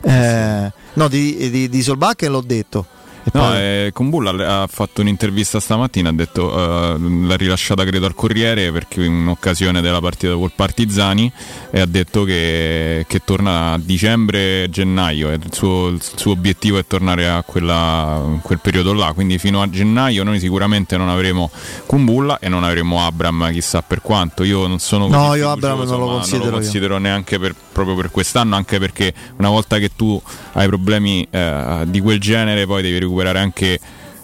Eh, 0.00 0.72
no, 0.94 1.08
di, 1.08 1.50
di, 1.50 1.68
di 1.68 1.82
Solbakken 1.82 2.30
l'ho 2.30 2.40
detto. 2.40 2.86
No, 3.32 3.40
poi... 3.40 3.56
eh, 3.56 3.90
Combulla 3.92 4.62
ha 4.62 4.66
fatto 4.68 5.00
un'intervista 5.00 5.58
stamattina, 5.58 6.10
ha 6.10 6.12
detto 6.12 6.46
uh, 6.46 7.26
l'ha 7.26 7.36
rilasciata 7.36 7.84
credo 7.84 8.06
al 8.06 8.14
Corriere 8.14 8.70
perché 8.70 9.04
in 9.04 9.26
occasione 9.26 9.80
della 9.80 10.00
partita 10.00 10.34
col 10.34 10.52
Partizani 10.54 11.30
e 11.70 11.80
ha 11.80 11.86
detto 11.86 12.22
che, 12.22 13.04
che 13.08 13.22
torna 13.24 13.72
a 13.72 13.78
dicembre-gennaio 13.78 15.32
il 15.32 15.48
suo, 15.50 15.88
il 15.88 16.00
suo, 16.02 16.30
obiettivo 16.30 16.78
è 16.78 16.86
tornare 16.86 17.28
a 17.28 17.42
quella, 17.42 18.38
quel 18.42 18.60
periodo 18.60 18.92
là, 18.92 19.12
quindi 19.12 19.38
fino 19.38 19.60
a 19.60 19.68
gennaio 19.68 20.22
noi 20.22 20.38
sicuramente 20.38 20.96
non 20.96 21.08
avremo 21.08 21.50
Kumbulla 21.84 22.38
e 22.38 22.48
non 22.48 22.62
avremo 22.62 23.04
Abram 23.04 23.50
chissà 23.50 23.82
per 23.82 24.02
quanto, 24.02 24.44
io 24.44 24.68
non 24.68 24.78
sono 24.78 25.08
No, 25.08 25.34
io 25.34 25.50
Abram 25.50 25.82
non 25.82 25.98
lo 25.98 26.06
considero, 26.06 26.44
non 26.44 26.52
lo 26.52 26.58
considero 26.60 26.98
neanche 26.98 27.40
per, 27.40 27.54
proprio 27.76 27.94
per 27.94 28.10
quest'anno, 28.10 28.56
anche 28.56 28.78
perché 28.78 29.12
una 29.36 29.50
volta 29.50 29.76
che 29.76 29.90
tu 29.94 30.20
hai 30.52 30.66
problemi 30.66 31.26
eh, 31.28 31.84
di 31.88 32.00
quel 32.00 32.18
genere 32.18 32.64
poi 32.64 32.80
devi 32.80 32.98
recuperare 32.98 33.38
anche 33.38 33.78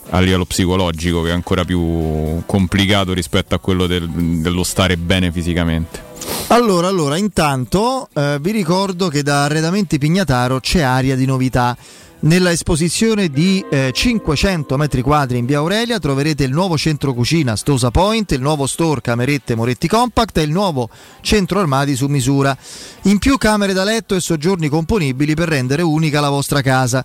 a 0.09 0.21
livello 0.21 0.47
psicologico 0.47 1.21
che 1.21 1.29
è 1.29 1.33
ancora 1.33 1.63
più 1.65 2.43
complicato 2.47 3.13
rispetto 3.13 3.55
a 3.55 3.59
quello 3.59 3.87
del, 3.87 4.09
dello 4.09 4.65
stare 4.65 4.97
bene 4.97 5.31
fisicamente. 5.31 6.11
Allora, 6.49 6.89
allora 6.89 7.19
intanto 7.19 8.09
eh, 8.15 8.39
vi 8.41 8.53
ricordo 8.53 9.09
che 9.09 9.23
da 9.23 9.45
Arredamenti 9.45 9.99
Pignataro 9.99 10.59
c'è 10.59 10.81
aria 10.81 11.15
di 11.15 11.27
novità. 11.27 11.77
Nella 12.25 12.53
esposizione 12.53 13.31
di 13.31 13.65
eh, 13.69 13.91
500 13.93 14.77
metri 14.77 15.03
quadri 15.03 15.39
in 15.39 15.45
via 15.45 15.59
Aurelia 15.59 15.99
troverete 15.99 16.45
il 16.45 16.53
nuovo 16.53 16.79
centro 16.79 17.15
cucina 17.15 17.57
Stosa 17.57 17.91
Point, 17.91 18.31
il 18.31 18.41
nuovo 18.41 18.69
store 18.69 19.01
Camerette 19.01 19.57
Moretti 19.57 19.89
Compact 19.89 20.39
e 20.39 20.43
il 20.43 20.53
nuovo 20.53 20.89
centro 21.21 21.59
armadi 21.59 21.97
su 21.97 22.07
misura. 22.07 22.57
In 23.03 23.19
più 23.19 23.37
camere 23.39 23.73
da 23.73 23.83
letto 23.83 24.15
e 24.15 24.21
soggiorni 24.21 24.69
componibili 24.69 25.35
per 25.35 25.49
rendere 25.49 25.83
unica 25.83 26.21
la 26.21 26.29
vostra 26.29 26.61
casa. 26.61 27.05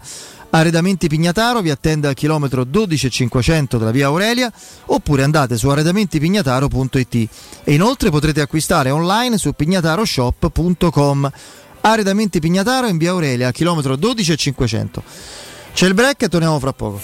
Arredamenti 0.51 1.07
Pignataro 1.07 1.61
vi 1.61 1.71
attende 1.71 2.07
al 2.07 2.13
chilometro 2.13 2.63
12500 2.63 3.79
della 3.79 3.89
via 3.91 4.05
Aurelia 4.05 4.53
oppure 4.85 5.23
andate 5.23 5.57
su 5.57 5.67
arredamentipignataro.it 5.67 7.15
e 7.63 7.73
inoltre 7.73 8.11
potrete 8.11 8.41
acquistare 8.41 8.91
online 8.91 9.39
su 9.39 9.51
pignataroshop.com. 9.51 11.31
aridamente 11.91 12.39
Pignataro 12.39 12.87
in 12.87 12.97
via 12.97 13.11
Aurelia, 13.11 13.51
chilometro 13.51 13.95
12 13.95 14.33
e 14.33 14.35
500. 14.35 15.03
C'è 15.73 15.87
il 15.87 15.93
break 15.93 16.23
e 16.23 16.27
torniamo 16.27 16.59
fra 16.59 16.73
poco. 16.73 16.99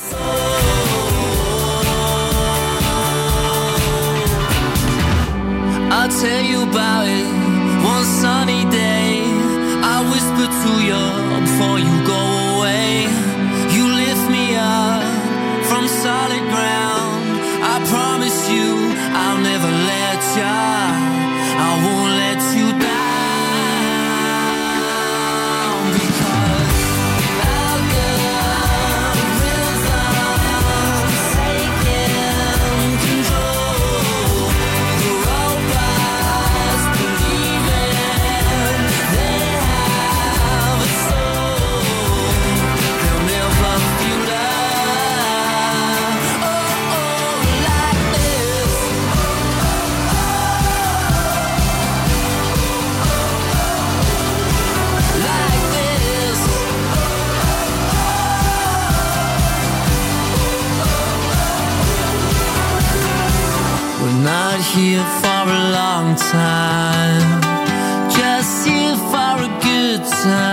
I'll 5.90 6.10
tell 6.20 6.44
you 6.44 6.62
about 6.64 7.08
it 7.08 7.28
one 7.86 8.04
sunny 8.20 8.66
day. 8.70 9.22
I 9.82 10.04
whisper 10.12 10.48
to 10.48 10.82
you 10.82 11.40
before 11.42 11.80
you 11.80 12.04
go 12.04 12.58
away. 12.58 13.08
You 13.70 13.88
lift 13.88 14.28
me 14.30 14.58
up 14.58 15.04
from 15.64 15.88
solid 15.88 16.44
ground. 16.50 17.40
I 17.62 17.80
promise 17.88 18.50
you 18.52 18.92
I'll 19.14 19.40
never 19.40 19.70
let 19.70 20.22
you. 20.36 20.44
I 21.56 21.72
won't 21.86 22.12
let 22.18 22.58
you 22.58 22.80
down. 22.80 22.93
Here 64.76 65.06
for 65.22 65.44
a 65.46 65.72
long 65.72 66.16
time, 66.16 67.42
just 68.10 68.68
here 68.68 68.98
for 69.12 69.44
a 69.44 69.60
good 69.62 70.02
time. 70.04 70.53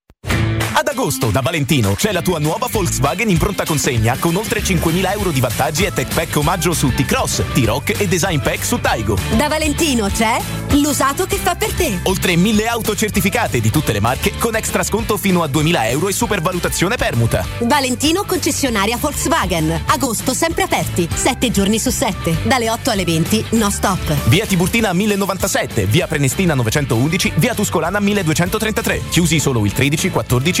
Ad 0.73 0.87
agosto 0.87 1.27
da 1.27 1.41
Valentino 1.41 1.95
c'è 1.95 2.13
la 2.13 2.21
tua 2.21 2.39
nuova 2.39 2.67
Volkswagen 2.71 3.29
in 3.29 3.37
pronta 3.37 3.65
consegna 3.65 4.15
con 4.17 4.35
oltre 4.35 4.61
5.000 4.61 5.11
euro 5.11 5.31
di 5.31 5.41
vantaggi 5.41 5.83
e 5.83 5.91
tech 5.91 6.13
pack 6.13 6.37
omaggio 6.37 6.73
su 6.73 6.93
T-Cross, 6.93 7.43
T-Rock 7.53 7.99
e 7.99 8.07
design 8.07 8.39
pack 8.39 8.63
su 8.63 8.79
Taigo. 8.79 9.17
Da 9.35 9.49
Valentino 9.49 10.09
c'è 10.09 10.39
l'usato 10.71 11.25
che 11.25 11.35
fa 11.35 11.55
per 11.55 11.73
te. 11.73 11.99
Oltre 12.03 12.35
1.000 12.35 12.67
auto 12.67 12.95
certificate 12.95 13.59
di 13.59 13.69
tutte 13.69 13.91
le 13.91 13.99
marche 13.99 14.33
con 14.37 14.55
extra 14.55 14.83
sconto 14.83 15.17
fino 15.17 15.43
a 15.43 15.47
2.000 15.47 15.89
euro 15.89 16.07
e 16.07 16.13
supervalutazione 16.13 16.95
permuta. 16.95 17.45
Valentino 17.59 18.23
concessionaria 18.23 18.97
Volkswagen. 18.97 19.83
Agosto 19.87 20.33
sempre 20.33 20.63
aperti, 20.63 21.07
7 21.13 21.51
giorni 21.51 21.79
su 21.79 21.89
7, 21.89 22.39
dalle 22.43 22.69
8 22.69 22.91
alle 22.91 23.03
20, 23.03 23.45
no 23.51 23.69
stop. 23.69 24.29
Via 24.29 24.45
Tiburtina 24.45 24.93
1097, 24.93 25.85
via 25.85 26.07
Prenestina 26.07 26.53
911, 26.53 27.33
via 27.35 27.53
Tuscolana 27.53 27.99
1233. 27.99 29.01
Chiusi 29.09 29.39
solo 29.39 29.65
il 29.65 29.73
13, 29.73 30.09
14 30.09 30.60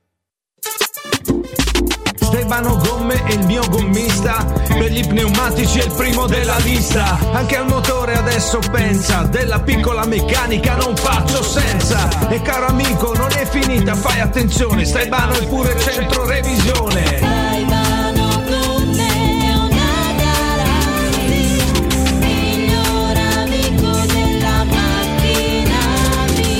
Stefano 2.51 2.75
Gomme 2.79 3.23
è 3.23 3.31
il 3.31 3.45
mio 3.45 3.63
gommista. 3.69 4.43
Per 4.43 4.91
gli 4.91 5.07
pneumatici 5.07 5.79
è 5.79 5.85
il 5.85 5.91
primo 5.93 6.25
della 6.25 6.57
lista. 6.57 7.17
Anche 7.31 7.55
al 7.55 7.65
motore 7.65 8.13
adesso 8.17 8.59
pensa 8.69 9.23
Della 9.23 9.61
piccola 9.61 10.05
meccanica 10.05 10.75
non 10.75 10.97
faccio 10.97 11.41
senza. 11.43 12.27
E 12.27 12.41
caro 12.41 12.65
amico 12.65 13.13
non 13.15 13.31
è 13.31 13.45
finita 13.45 13.95
Fai 13.95 14.19
attenzione 14.19 14.83
Stefano 14.83 15.31
è 15.31 15.47
pure 15.47 15.79
centro 15.79 16.25
revisione. 16.25 17.19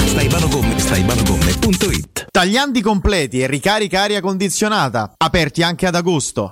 Staibanogomme, 0.08 0.80
staibanogomme.it 0.80 2.11
Tagliandi 2.34 2.82
completi 2.82 3.42
e 3.42 3.48
ricarica 3.48 4.04
aria 4.04 4.22
condizionata, 4.22 5.12
aperti 5.18 5.64
anche 5.64 5.86
ad 5.86 5.96
agosto. 5.96 6.52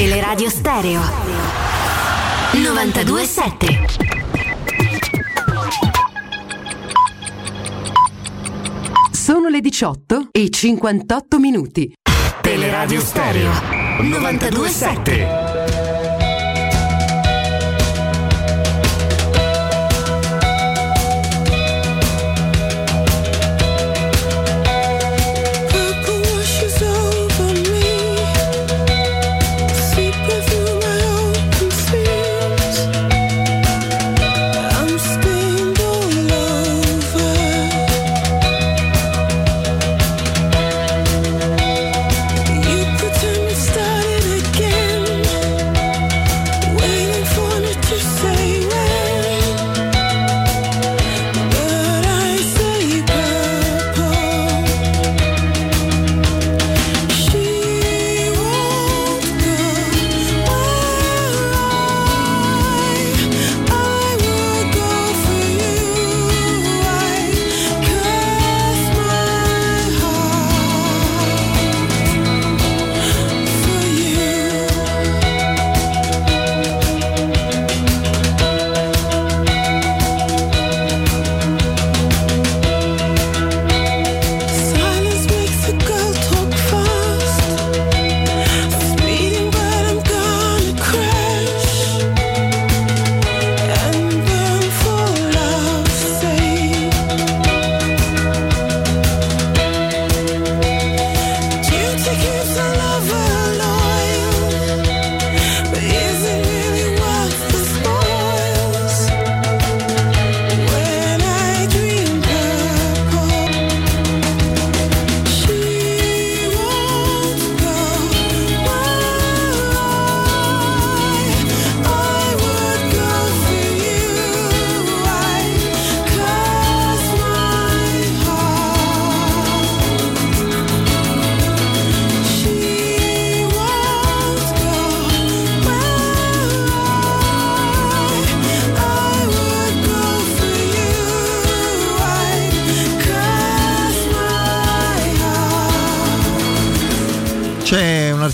Teleradio 0.00 0.48
Stereo 0.48 1.00
927 2.52 3.86
Sono 9.12 9.48
le 9.48 9.60
18 9.60 10.28
e 10.32 10.48
58 10.50 11.38
minuti. 11.38 11.92
Teleradio 12.40 13.00
Stereo 13.00 13.50
927. 14.00 15.59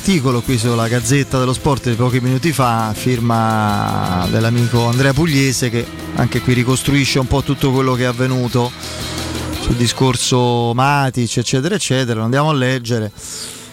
Articolo 0.08 0.40
qui 0.40 0.56
sulla 0.56 0.86
Gazzetta 0.86 1.36
dello 1.36 1.52
Sport 1.52 1.88
di 1.88 1.96
pochi 1.96 2.20
minuti 2.20 2.52
fa, 2.52 2.94
firma 2.94 4.24
dell'amico 4.30 4.86
Andrea 4.86 5.12
Pugliese, 5.12 5.68
che 5.68 5.84
anche 6.14 6.40
qui 6.42 6.52
ricostruisce 6.52 7.18
un 7.18 7.26
po' 7.26 7.42
tutto 7.42 7.72
quello 7.72 7.94
che 7.94 8.04
è 8.04 8.06
avvenuto 8.06 8.70
sul 9.58 9.74
discorso 9.74 10.72
Matic, 10.74 11.38
eccetera, 11.38 11.74
eccetera. 11.74 12.22
Andiamo 12.22 12.50
a 12.50 12.52
leggere. 12.52 13.10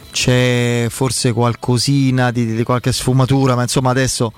C'è 0.09 0.87
forse 0.89 1.33
qualcosina 1.33 2.31
di, 2.31 2.55
di 2.55 2.63
qualche 2.63 2.91
sfumatura, 2.91 3.53
ma 3.53 3.61
insomma 3.61 3.91
adesso 3.91 4.33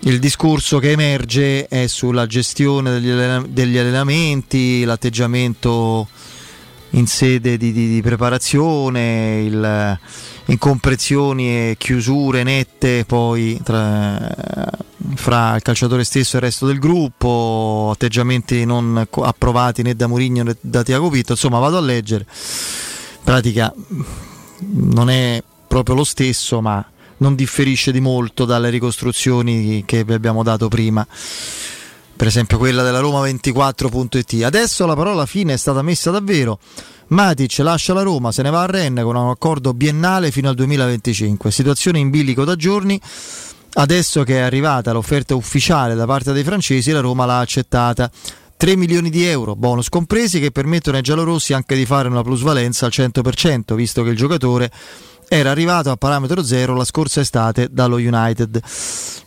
il 0.00 0.18
discorso 0.18 0.80
che 0.80 0.90
emerge 0.90 1.68
è 1.68 1.86
sulla 1.86 2.26
gestione 2.26 2.90
degli, 2.90 3.12
degli 3.46 3.78
allenamenti, 3.78 4.82
l'atteggiamento 4.82 6.08
in 6.90 7.06
sede 7.06 7.56
di, 7.56 7.70
di, 7.70 7.88
di 7.88 8.02
preparazione, 8.02 9.42
il, 9.42 9.98
incomprensioni 10.50 11.70
e 11.70 11.76
chiusure 11.78 12.42
nette 12.42 13.04
poi 13.04 13.60
tra, 13.62 14.34
fra 15.14 15.54
il 15.56 15.62
calciatore 15.62 16.04
stesso 16.04 16.34
e 16.36 16.38
il 16.38 16.44
resto 16.44 16.66
del 16.66 16.78
gruppo, 16.78 17.90
atteggiamenti 17.92 18.64
non 18.64 19.06
approvati 19.22 19.82
né 19.82 19.94
da 19.94 20.06
Mourinho 20.06 20.42
né 20.42 20.56
da 20.60 20.82
Tiago 20.82 21.08
Pinto, 21.08 21.32
insomma 21.32 21.58
vado 21.58 21.76
a 21.76 21.80
leggere, 21.80 22.26
in 22.26 23.24
pratica 23.24 23.72
non 24.62 25.08
è 25.08 25.42
proprio 25.66 25.94
lo 25.94 26.04
stesso 26.04 26.60
ma 26.60 26.84
non 27.18 27.34
differisce 27.34 27.92
di 27.92 28.00
molto 28.00 28.44
dalle 28.44 28.70
ricostruzioni 28.70 29.84
che 29.86 30.04
vi 30.04 30.12
abbiamo 30.14 30.42
dato 30.42 30.68
prima. 30.68 31.06
Per 32.20 32.28
esempio 32.28 32.58
quella 32.58 32.82
della 32.82 33.00
Roma24.it. 33.00 34.44
Adesso 34.44 34.84
la 34.84 34.94
parola 34.94 35.24
fine 35.24 35.54
è 35.54 35.56
stata 35.56 35.80
messa 35.80 36.10
davvero. 36.10 36.58
Matic 37.06 37.56
lascia 37.60 37.94
la 37.94 38.02
Roma, 38.02 38.30
se 38.30 38.42
ne 38.42 38.50
va 38.50 38.60
a 38.60 38.66
Rennes 38.66 39.04
con 39.04 39.16
un 39.16 39.30
accordo 39.30 39.72
biennale 39.72 40.30
fino 40.30 40.50
al 40.50 40.54
2025. 40.54 41.50
Situazione 41.50 41.98
in 41.98 42.10
bilico 42.10 42.44
da 42.44 42.56
giorni. 42.56 43.00
Adesso 43.72 44.22
che 44.24 44.36
è 44.36 44.40
arrivata 44.40 44.92
l'offerta 44.92 45.34
ufficiale 45.34 45.94
da 45.94 46.04
parte 46.04 46.34
dei 46.34 46.44
francesi, 46.44 46.90
la 46.90 47.00
Roma 47.00 47.24
l'ha 47.24 47.38
accettata. 47.38 48.10
3 48.54 48.76
milioni 48.76 49.08
di 49.08 49.24
euro, 49.24 49.56
bonus 49.56 49.88
compresi, 49.88 50.40
che 50.40 50.50
permettono 50.50 50.98
ai 50.98 51.02
giallorossi 51.02 51.54
anche 51.54 51.74
di 51.74 51.86
fare 51.86 52.06
una 52.08 52.22
plusvalenza 52.22 52.84
al 52.84 52.92
100%, 52.94 53.72
visto 53.72 54.02
che 54.02 54.10
il 54.10 54.16
giocatore 54.16 54.70
era 55.32 55.52
arrivato 55.52 55.92
a 55.92 55.96
parametro 55.96 56.42
zero 56.42 56.74
la 56.74 56.84
scorsa 56.84 57.20
estate 57.20 57.68
dallo 57.70 57.98
United. 57.98 58.60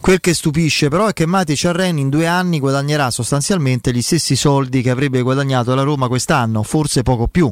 Quel 0.01 0.19
che 0.19 0.33
stupisce 0.33 0.89
però 0.89 1.07
è 1.07 1.13
che 1.13 1.25
Matic 1.25 1.63
a 1.63 1.71
Rennes 1.71 2.01
in 2.01 2.09
due 2.09 2.27
anni 2.27 2.59
guadagnerà 2.59 3.09
sostanzialmente 3.09 3.93
gli 3.93 4.01
stessi 4.01 4.35
soldi 4.35 4.81
che 4.81 4.89
avrebbe 4.89 5.21
guadagnato 5.21 5.73
la 5.73 5.83
Roma 5.83 6.09
quest'anno, 6.09 6.61
forse 6.61 7.03
poco 7.03 7.27
più. 7.27 7.49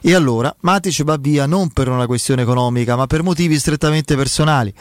E 0.00 0.14
allora 0.14 0.54
Matic 0.60 1.04
va 1.04 1.18
via 1.18 1.44
non 1.44 1.68
per 1.68 1.90
una 1.90 2.06
questione 2.06 2.40
economica, 2.40 2.96
ma 2.96 3.06
per 3.06 3.22
motivi 3.22 3.58
strettamente 3.58 4.16
personali. 4.16 4.72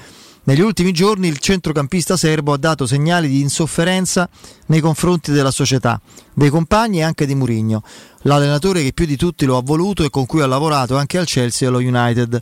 Negli 0.48 0.62
ultimi 0.62 0.94
giorni 0.94 1.28
il 1.28 1.40
centrocampista 1.40 2.16
serbo 2.16 2.54
ha 2.54 2.58
dato 2.58 2.88
segnali 2.88 3.28
di 3.28 3.42
insofferenza 3.42 4.30
nei 4.68 4.80
confronti 4.80 5.34
della 5.34 5.52
società, 5.52 6.00
dei 6.34 6.50
compagni 6.50 7.00
e 7.00 7.04
anche 7.04 7.26
di 7.26 7.36
Mourinho, 7.36 7.84
l'allenatore 8.22 8.82
che 8.82 8.94
più 8.94 9.06
di 9.06 9.18
tutti 9.18 9.44
lo 9.44 9.58
ha 9.58 9.62
voluto 9.62 10.06
e 10.06 10.10
con 10.10 10.26
cui 10.26 10.42
ha 10.42 10.48
lavorato 10.48 10.96
anche 10.96 11.18
al 11.18 11.26
Chelsea 11.26 11.68
e 11.68 11.70
allo 11.70 11.86
United. 11.86 12.40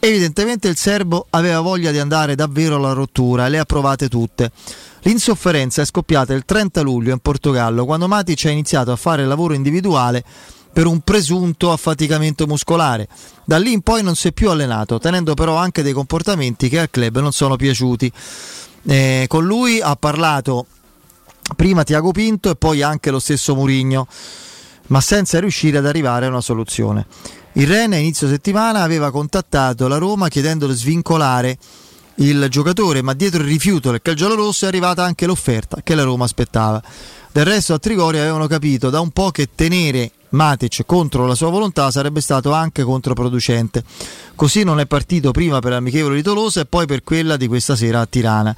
Evidentemente 0.00 0.68
il 0.68 0.78
serbo 0.78 1.26
aveva 1.28 1.60
voglia 1.60 1.90
di 1.90 1.98
andare 1.98 2.34
davvero 2.36 2.76
alla 2.76 2.94
rottura 2.94 3.44
e 3.44 3.50
le 3.50 3.58
ha 3.58 3.66
provate 3.66 4.08
tutte. 4.08 4.50
L'insofferenza 5.02 5.82
è 5.82 5.84
scoppiata 5.84 6.32
il 6.32 6.46
30 6.46 6.80
luglio 6.80 7.12
in 7.12 7.18
Portogallo 7.18 7.84
quando 7.84 8.08
Matic 8.08 8.46
ha 8.46 8.50
iniziato 8.50 8.92
a 8.92 8.96
fare 8.96 9.22
il 9.22 9.28
lavoro 9.28 9.52
individuale 9.52 10.24
per 10.72 10.86
un 10.86 11.00
presunto 11.00 11.70
affaticamento 11.70 12.46
muscolare. 12.46 13.08
Da 13.44 13.58
lì 13.58 13.72
in 13.72 13.82
poi 13.82 14.02
non 14.02 14.14
si 14.14 14.28
è 14.28 14.32
più 14.32 14.50
allenato, 14.50 14.98
tenendo 14.98 15.34
però 15.34 15.56
anche 15.56 15.82
dei 15.82 15.92
comportamenti 15.92 16.68
che 16.68 16.80
al 16.80 16.90
club 16.90 17.20
non 17.20 17.32
sono 17.32 17.56
piaciuti. 17.56 18.10
Eh, 18.84 19.26
con 19.28 19.44
lui 19.44 19.80
ha 19.80 19.94
parlato 19.96 20.66
prima 21.56 21.84
Tiago 21.84 22.12
Pinto 22.12 22.50
e 22.50 22.56
poi 22.56 22.82
anche 22.82 23.10
lo 23.10 23.18
stesso 23.18 23.54
Murigno, 23.54 24.06
ma 24.88 25.00
senza 25.00 25.40
riuscire 25.40 25.78
ad 25.78 25.86
arrivare 25.86 26.26
a 26.26 26.30
una 26.30 26.40
soluzione. 26.40 27.06
Il 27.54 27.66
Rene 27.66 27.96
a 27.96 27.98
inizio 27.98 28.28
settimana 28.28 28.82
aveva 28.82 29.10
contattato 29.10 29.86
la 29.86 29.98
Roma 29.98 30.28
chiedendo 30.28 30.66
di 30.66 30.74
svincolare 30.74 31.58
il 32.16 32.46
giocatore, 32.48 33.02
ma 33.02 33.14
dietro 33.14 33.42
il 33.42 33.48
rifiuto 33.48 33.90
del 33.90 34.02
calciolo 34.02 34.34
rosso 34.34 34.64
è 34.64 34.68
arrivata 34.68 35.04
anche 35.04 35.26
l'offerta 35.26 35.80
che 35.82 35.94
la 35.94 36.02
Roma 36.02 36.24
aspettava. 36.24 36.82
Del 37.32 37.46
resto 37.46 37.72
a 37.72 37.78
Trigoria 37.78 38.20
avevano 38.20 38.46
capito 38.46 38.90
da 38.90 39.00
un 39.00 39.10
po' 39.10 39.30
che 39.30 39.48
tenere 39.54 40.10
Matic 40.32 40.84
contro 40.86 41.26
la 41.26 41.34
sua 41.34 41.50
volontà 41.50 41.90
sarebbe 41.90 42.20
stato 42.20 42.52
anche 42.52 42.82
controproducente. 42.82 43.82
Così 44.34 44.64
non 44.64 44.80
è 44.80 44.86
partito 44.86 45.30
prima 45.30 45.60
per 45.60 45.72
l'amichevole 45.72 46.16
di 46.16 46.22
Tolosa 46.22 46.60
e 46.60 46.64
poi 46.64 46.86
per 46.86 47.02
quella 47.04 47.36
di 47.36 47.46
questa 47.46 47.76
sera 47.76 48.00
a 48.00 48.06
Tirana. 48.06 48.54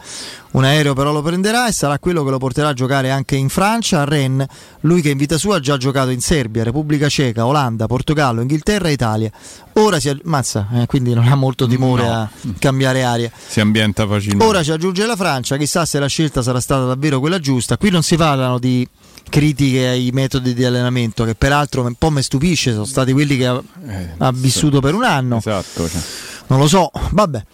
Un 0.53 0.65
aereo 0.65 0.95
però 0.95 1.11
lo 1.13 1.21
prenderà 1.21 1.67
e 1.67 1.73
sarà 1.73 1.99
quello 1.99 2.23
che 2.23 2.31
lo 2.31 2.39
porterà 2.39 2.69
a 2.69 2.73
giocare 2.73 3.11
anche 3.11 3.35
in 3.35 3.49
Francia, 3.49 4.03
a 4.03 4.05
Rennes, 4.05 4.47
lui 4.81 5.03
che 5.03 5.11
in 5.11 5.19
vita 5.19 5.37
sua 5.37 5.57
ha 5.57 5.61
già 5.61 5.77
giocato 5.77 6.11
in 6.11 6.21
Serbia, 6.21 6.63
Repubblica 6.63 7.09
Ceca, 7.09 7.45
Olanda, 7.45 7.87
Portogallo, 7.87 8.41
Inghilterra 8.41 8.89
e 8.89 8.93
Italia. 8.93 9.31
Ora 9.73 9.99
si 9.99 10.09
ammazza, 10.09 10.69
eh, 10.75 10.87
quindi 10.87 11.13
non 11.13 11.27
ha 11.27 11.35
molto 11.35 11.67
timore 11.67 12.05
no. 12.05 12.13
a 12.13 12.31
cambiare 12.61 13.03
aria. 13.03 13.33
Si 13.35 13.59
ambienta 13.59 14.07
facilmente. 14.07 14.45
Ora 14.45 14.63
ci 14.63 14.71
aggiunge 14.71 15.05
la 15.07 15.17
Francia, 15.17 15.57
chissà 15.57 15.85
se 15.85 15.99
la 15.99 16.07
scelta 16.07 16.41
sarà 16.41 16.61
stata 16.61 16.85
davvero 16.85 17.19
quella 17.19 17.41
giusta. 17.41 17.77
Qui 17.77 17.91
non 17.91 18.05
si 18.05 18.15
parlano 18.17 18.61
di 18.65 18.89
critiche 19.29 19.89
ai 19.89 20.11
metodi 20.13 20.55
di 20.55 20.65
allenamento, 20.65 21.25
che 21.25 21.35
peraltro 21.35 21.83
un 21.83 21.95
po' 21.97 22.11
mi 22.11 22.23
stupisce, 22.23 22.73
sono 22.73 22.87
stati 22.87 23.13
quelli 23.13 23.37
che 23.37 23.47
ha, 23.47 23.63
eh, 23.87 24.15
ha 24.17 24.33
vissuto 24.33 24.81
per 24.81 24.95
un 24.95 25.05
anno. 25.05 25.37
Esatto. 25.37 25.87
Cioè. 25.87 26.01
Non 26.47 26.59
lo 26.59 26.67
so, 26.67 26.91
vabbè. 27.11 27.45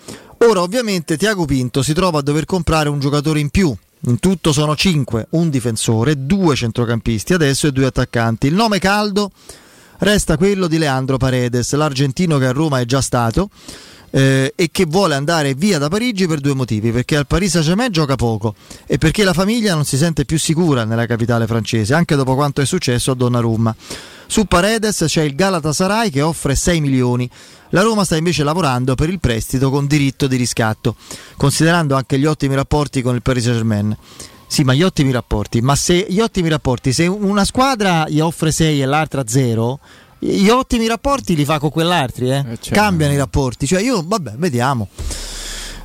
Ora 0.46 0.62
ovviamente 0.62 1.16
Tiago 1.16 1.44
Pinto 1.44 1.82
si 1.82 1.92
trova 1.92 2.20
a 2.20 2.22
dover 2.22 2.44
comprare 2.44 2.88
un 2.88 3.00
giocatore 3.00 3.40
in 3.40 3.50
più. 3.50 3.74
In 4.06 4.18
tutto 4.18 4.52
sono 4.52 4.76
5, 4.76 5.26
un 5.30 5.50
difensore, 5.50 6.26
due 6.26 6.54
centrocampisti 6.54 7.34
adesso 7.34 7.66
e 7.66 7.72
due 7.72 7.86
attaccanti. 7.86 8.46
Il 8.46 8.54
nome 8.54 8.78
caldo 8.78 9.32
resta 9.98 10.38
quello 10.38 10.68
di 10.68 10.78
Leandro 10.78 11.18
Paredes, 11.18 11.74
l'argentino 11.74 12.38
che 12.38 12.46
a 12.46 12.52
Roma 12.52 12.80
è 12.80 12.86
già 12.86 13.02
stato 13.02 13.50
eh, 14.10 14.52
e 14.54 14.68
che 14.70 14.84
vuole 14.86 15.14
andare 15.14 15.54
via 15.54 15.78
da 15.78 15.88
Parigi 15.88 16.26
per 16.26 16.40
due 16.40 16.54
motivi, 16.54 16.90
perché 16.90 17.16
al 17.16 17.26
Paris 17.26 17.52
Saint-Germain 17.52 17.92
gioca 17.92 18.16
poco 18.16 18.54
e 18.86 18.98
perché 18.98 19.24
la 19.24 19.32
famiglia 19.32 19.74
non 19.74 19.84
si 19.84 19.96
sente 19.96 20.24
più 20.24 20.38
sicura 20.38 20.84
nella 20.84 21.06
capitale 21.06 21.46
francese, 21.46 21.94
anche 21.94 22.16
dopo 22.16 22.34
quanto 22.34 22.60
è 22.60 22.66
successo 22.66 23.12
a 23.12 23.14
Donnarumma. 23.14 23.74
Su 24.26 24.44
Paredes 24.44 25.04
c'è 25.06 25.22
il 25.22 25.34
Galatasaray 25.34 26.10
che 26.10 26.22
offre 26.22 26.54
6 26.54 26.80
milioni. 26.80 27.28
La 27.70 27.82
Roma 27.82 28.04
sta 28.04 28.16
invece 28.16 28.44
lavorando 28.44 28.94
per 28.94 29.08
il 29.08 29.18
prestito 29.18 29.70
con 29.70 29.86
diritto 29.86 30.26
di 30.26 30.36
riscatto, 30.36 30.94
considerando 31.36 31.96
anche 31.96 32.18
gli 32.18 32.26
ottimi 32.26 32.54
rapporti 32.54 33.02
con 33.02 33.14
il 33.14 33.22
Paris 33.22 33.42
Saint-Germain. 33.42 33.96
Sì, 34.46 34.64
ma 34.64 34.74
gli 34.74 34.82
ottimi 34.82 35.12
rapporti. 35.12 35.60
Ma 35.60 35.76
se 35.76 36.06
gli 36.08 36.18
ottimi 36.18 36.48
rapporti, 36.48 36.92
se 36.92 37.06
una 37.06 37.44
squadra 37.44 38.08
gli 38.08 38.18
offre 38.18 38.50
6 38.50 38.82
e 38.82 38.84
l'altra 38.84 39.22
0, 39.24 39.78
gli 40.20 40.48
ottimi 40.48 40.86
rapporti 40.86 41.34
li 41.34 41.44
fa 41.44 41.58
con 41.58 41.70
quell'altri, 41.70 42.30
eh? 42.30 42.44
Certo. 42.44 42.70
cambiano 42.72 43.12
i 43.12 43.16
rapporti. 43.16 43.66
Cioè, 43.66 43.80
io, 43.80 44.02
vabbè, 44.06 44.34
vediamo. 44.36 44.88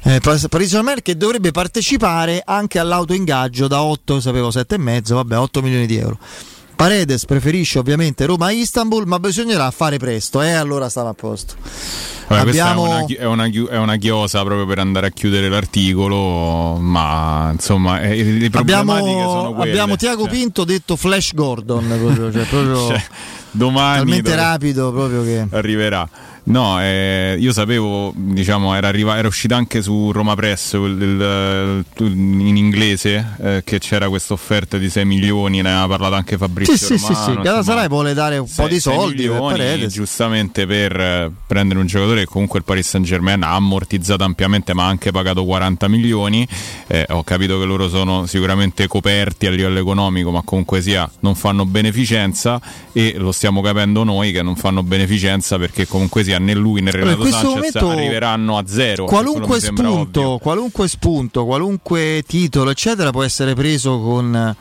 Eh, 0.04 0.20
Paris 0.20 0.48
Saint-Germain 0.48 1.02
che 1.02 1.18
dovrebbe 1.18 1.50
partecipare 1.50 2.44
anche 2.46 2.78
all'autoingaggio 2.78 3.68
da 3.68 3.82
8, 3.82 4.20
sapevo 4.20 4.50
7,5, 4.50 5.14
vabbè, 5.14 5.38
8 5.38 5.62
milioni 5.64 5.88
di 5.88 5.98
euro. 5.98 6.20
Paredes 6.76 7.26
preferisce 7.26 7.80
ovviamente 7.80 8.26
Roma-Istanbul, 8.26 9.06
ma 9.06 9.20
bisognerà 9.20 9.70
fare 9.72 9.98
presto, 9.98 10.42
e 10.42 10.50
eh? 10.50 10.54
allora 10.54 10.90
stava 10.90 11.10
a 11.10 11.14
posto. 11.14 11.56
Vabbè, 12.28 12.50
Abbiamo... 12.50 12.86
è, 12.86 12.88
una, 12.88 13.06
è, 13.06 13.26
una, 13.26 13.70
è, 13.70 13.78
una, 13.78 13.96
chiosa 13.98 14.44
proprio 14.44 14.66
per 14.66 14.80
andare 14.80 15.08
a 15.08 15.10
chiudere 15.12 15.48
l'articolo, 15.48 16.78
ma 16.80 17.52
insomma 17.52 18.02
eh, 18.02 18.24
le 18.24 18.50
problematiche 18.50 19.10
abbiamo, 19.12 19.32
sono 19.32 19.54
quelle. 19.54 19.72
Abbiamo 19.72 19.96
Tiago 19.96 20.24
cioè. 20.24 20.32
Pinto 20.32 20.64
detto 20.64 20.96
Flash 20.96 21.34
Gordon, 21.34 21.86
proprio, 21.86 22.32
cioè, 22.32 22.46
proprio 22.46 22.88
cioè, 22.90 23.04
domani 23.52 23.98
talmente 23.98 24.36
rapido 24.36 24.92
proprio 24.92 25.24
che 25.24 25.48
arriverà. 25.52 26.10
No, 26.46 26.80
eh, 26.80 27.38
io 27.40 27.52
sapevo, 27.52 28.14
diciamo, 28.16 28.76
era, 28.76 28.88
arriva, 28.88 29.18
era 29.18 29.28
uscita 29.28 29.56
anche 29.56 29.82
su 29.82 30.12
Roma 30.12 30.36
Press 30.36 30.74
il, 30.74 31.02
il, 31.02 31.86
in 32.12 32.56
inglese 32.56 33.36
eh, 33.42 33.62
che 33.66 33.80
c'era 33.80 34.10
questa 34.10 34.34
offerta 34.34 34.78
di 34.78 34.88
6 34.88 35.06
milioni, 35.06 35.62
ne 35.64 35.72
aveva 35.72 35.88
parlato 35.88 36.14
anche 36.14 36.38
Fabrizio 36.38 36.78
sì, 36.78 36.98
Romano. 36.98 37.16
Sì, 37.16 37.24
sì, 37.24 37.32
sì, 37.32 37.42
Galatasaray 37.42 37.88
vuole 37.88 38.14
dare 38.14 38.38
un 38.38 38.48
6, 38.48 38.64
po' 38.64 38.72
di 38.72 38.80
soldi 38.80 39.28
milioni, 39.28 39.88
giustamente 39.88 40.68
per 40.68 41.00
eh, 41.00 41.32
prendere 41.48 41.80
un 41.80 41.88
giocatore 41.88 42.22
che 42.22 42.28
comunque 42.28 42.60
il 42.60 42.66
Paris 42.66 42.90
Saint 42.90 43.08
Germain 43.08 43.42
ha 43.42 43.56
ammortizzato 43.56 44.24
ampiamente 44.24 44.76
ma 44.76 44.84
ha 44.84 44.88
anche 44.88 45.10
pagato 45.10 45.44
40 45.44 45.88
milioni. 45.88 46.48
Eh, 46.86 47.08
ho 47.10 47.24
capito 47.24 47.58
che 47.58 47.66
loro 47.66 47.90
sono 47.90 48.28
sicuramente 48.28 48.86
coperti 48.88 49.48
a 49.48 49.50
livello 49.50 49.80
economico, 49.80 50.30
ma 50.30 50.44
comunque 50.44 50.82
sia 50.82 51.10
non 51.22 51.34
fanno 51.34 51.66
beneficenza 51.66 52.62
e 52.92 53.16
lo 53.18 53.32
stiamo 53.32 53.62
capendo 53.62 54.04
noi 54.04 54.32
che 54.32 54.44
non 54.44 54.56
fanno 54.56 54.84
beneficenza 54.84 55.58
perché 55.58 55.88
comunque 55.88 56.24
sia 56.24 56.34
né 56.40 56.54
lui 56.54 56.82
né 56.82 56.92
Renato 56.92 57.26
Sanchez 57.26 57.76
arriveranno 57.76 58.58
a 58.58 58.64
zero. 58.66 59.06
Qualunque 59.06 59.60
spunto, 59.60 60.40
qualunque 60.42 60.88
spunto, 60.88 61.46
qualunque 61.46 62.24
titolo, 62.26 62.70
eccetera, 62.70 63.12
può 63.12 63.24
essere 63.24 63.54
preso 63.54 64.00
con 64.00 64.56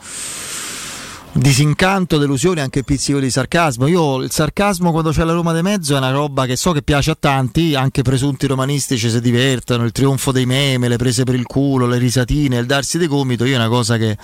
disincanto, 1.37 2.17
delusione, 2.17 2.61
anche 2.61 2.83
pizzico 2.83 3.19
di 3.19 3.29
sarcasmo. 3.29 3.87
Io 3.87 4.21
il 4.21 4.31
sarcasmo 4.31 4.91
quando 4.91 5.11
c'è 5.11 5.23
la 5.25 5.33
Roma 5.33 5.53
di 5.53 5.61
mezzo 5.61 5.93
è 5.93 5.97
una 5.97 6.11
roba 6.11 6.45
che 6.45 6.55
so 6.55 6.71
che 6.71 6.81
piace 6.81 7.11
a 7.11 7.17
tanti, 7.19 7.75
anche 7.75 8.03
presunti 8.03 8.47
romanistici 8.47 9.09
si 9.09 9.19
divertono, 9.19 9.83
il 9.83 9.91
trionfo 9.91 10.31
dei 10.31 10.45
meme, 10.45 10.87
le 10.87 10.95
prese 10.95 11.23
per 11.23 11.35
il 11.35 11.45
culo, 11.45 11.87
le 11.87 11.97
risatine, 11.97 12.57
il 12.57 12.65
darsi 12.65 12.97
di 12.97 13.07
gomito, 13.07 13.43
io 13.43 13.53
è 13.53 13.57
una 13.57 13.67
cosa 13.67 13.97
che 13.97 14.17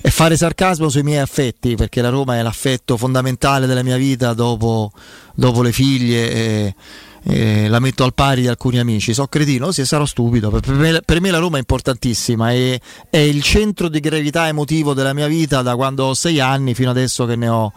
è 0.00 0.08
fare 0.08 0.36
sarcasmo 0.36 0.88
sui 0.88 1.04
miei 1.04 1.20
affetti, 1.20 1.76
perché 1.76 2.02
la 2.02 2.08
Roma 2.08 2.36
è 2.36 2.42
l'affetto 2.42 2.96
fondamentale 2.96 3.66
della 3.66 3.84
mia 3.84 3.96
vita 3.96 4.34
dopo, 4.34 4.90
dopo 5.34 5.62
le 5.62 5.70
figlie. 5.70 6.32
E, 6.32 6.74
eh, 7.24 7.68
la 7.68 7.78
metto 7.78 8.04
al 8.04 8.14
pari 8.14 8.42
di 8.42 8.48
alcuni 8.48 8.78
amici. 8.78 9.14
So 9.14 9.26
cretino, 9.26 9.72
sì, 9.72 9.84
sarò 9.84 10.04
stupido. 10.04 10.50
Per 10.50 10.74
me, 10.74 11.00
per 11.04 11.20
me 11.20 11.30
la 11.30 11.38
Roma 11.38 11.56
è 11.56 11.60
importantissima 11.60 12.52
e 12.52 12.80
è 13.08 13.18
il 13.18 13.42
centro 13.42 13.88
di 13.88 14.00
gravità 14.00 14.48
emotivo 14.48 14.94
della 14.94 15.12
mia 15.12 15.26
vita 15.26 15.62
da 15.62 15.76
quando 15.76 16.04
ho 16.04 16.14
6 16.14 16.40
anni 16.40 16.74
fino 16.74 16.90
adesso 16.90 17.24
che 17.26 17.36
ne 17.36 17.48
ho 17.48 17.72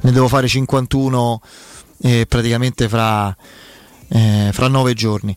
ne 0.00 0.12
devo 0.12 0.28
fare 0.28 0.46
51 0.46 1.40
eh, 2.02 2.26
praticamente 2.28 2.88
fra, 2.88 3.34
eh, 4.08 4.50
fra 4.52 4.68
9 4.68 4.94
giorni. 4.94 5.36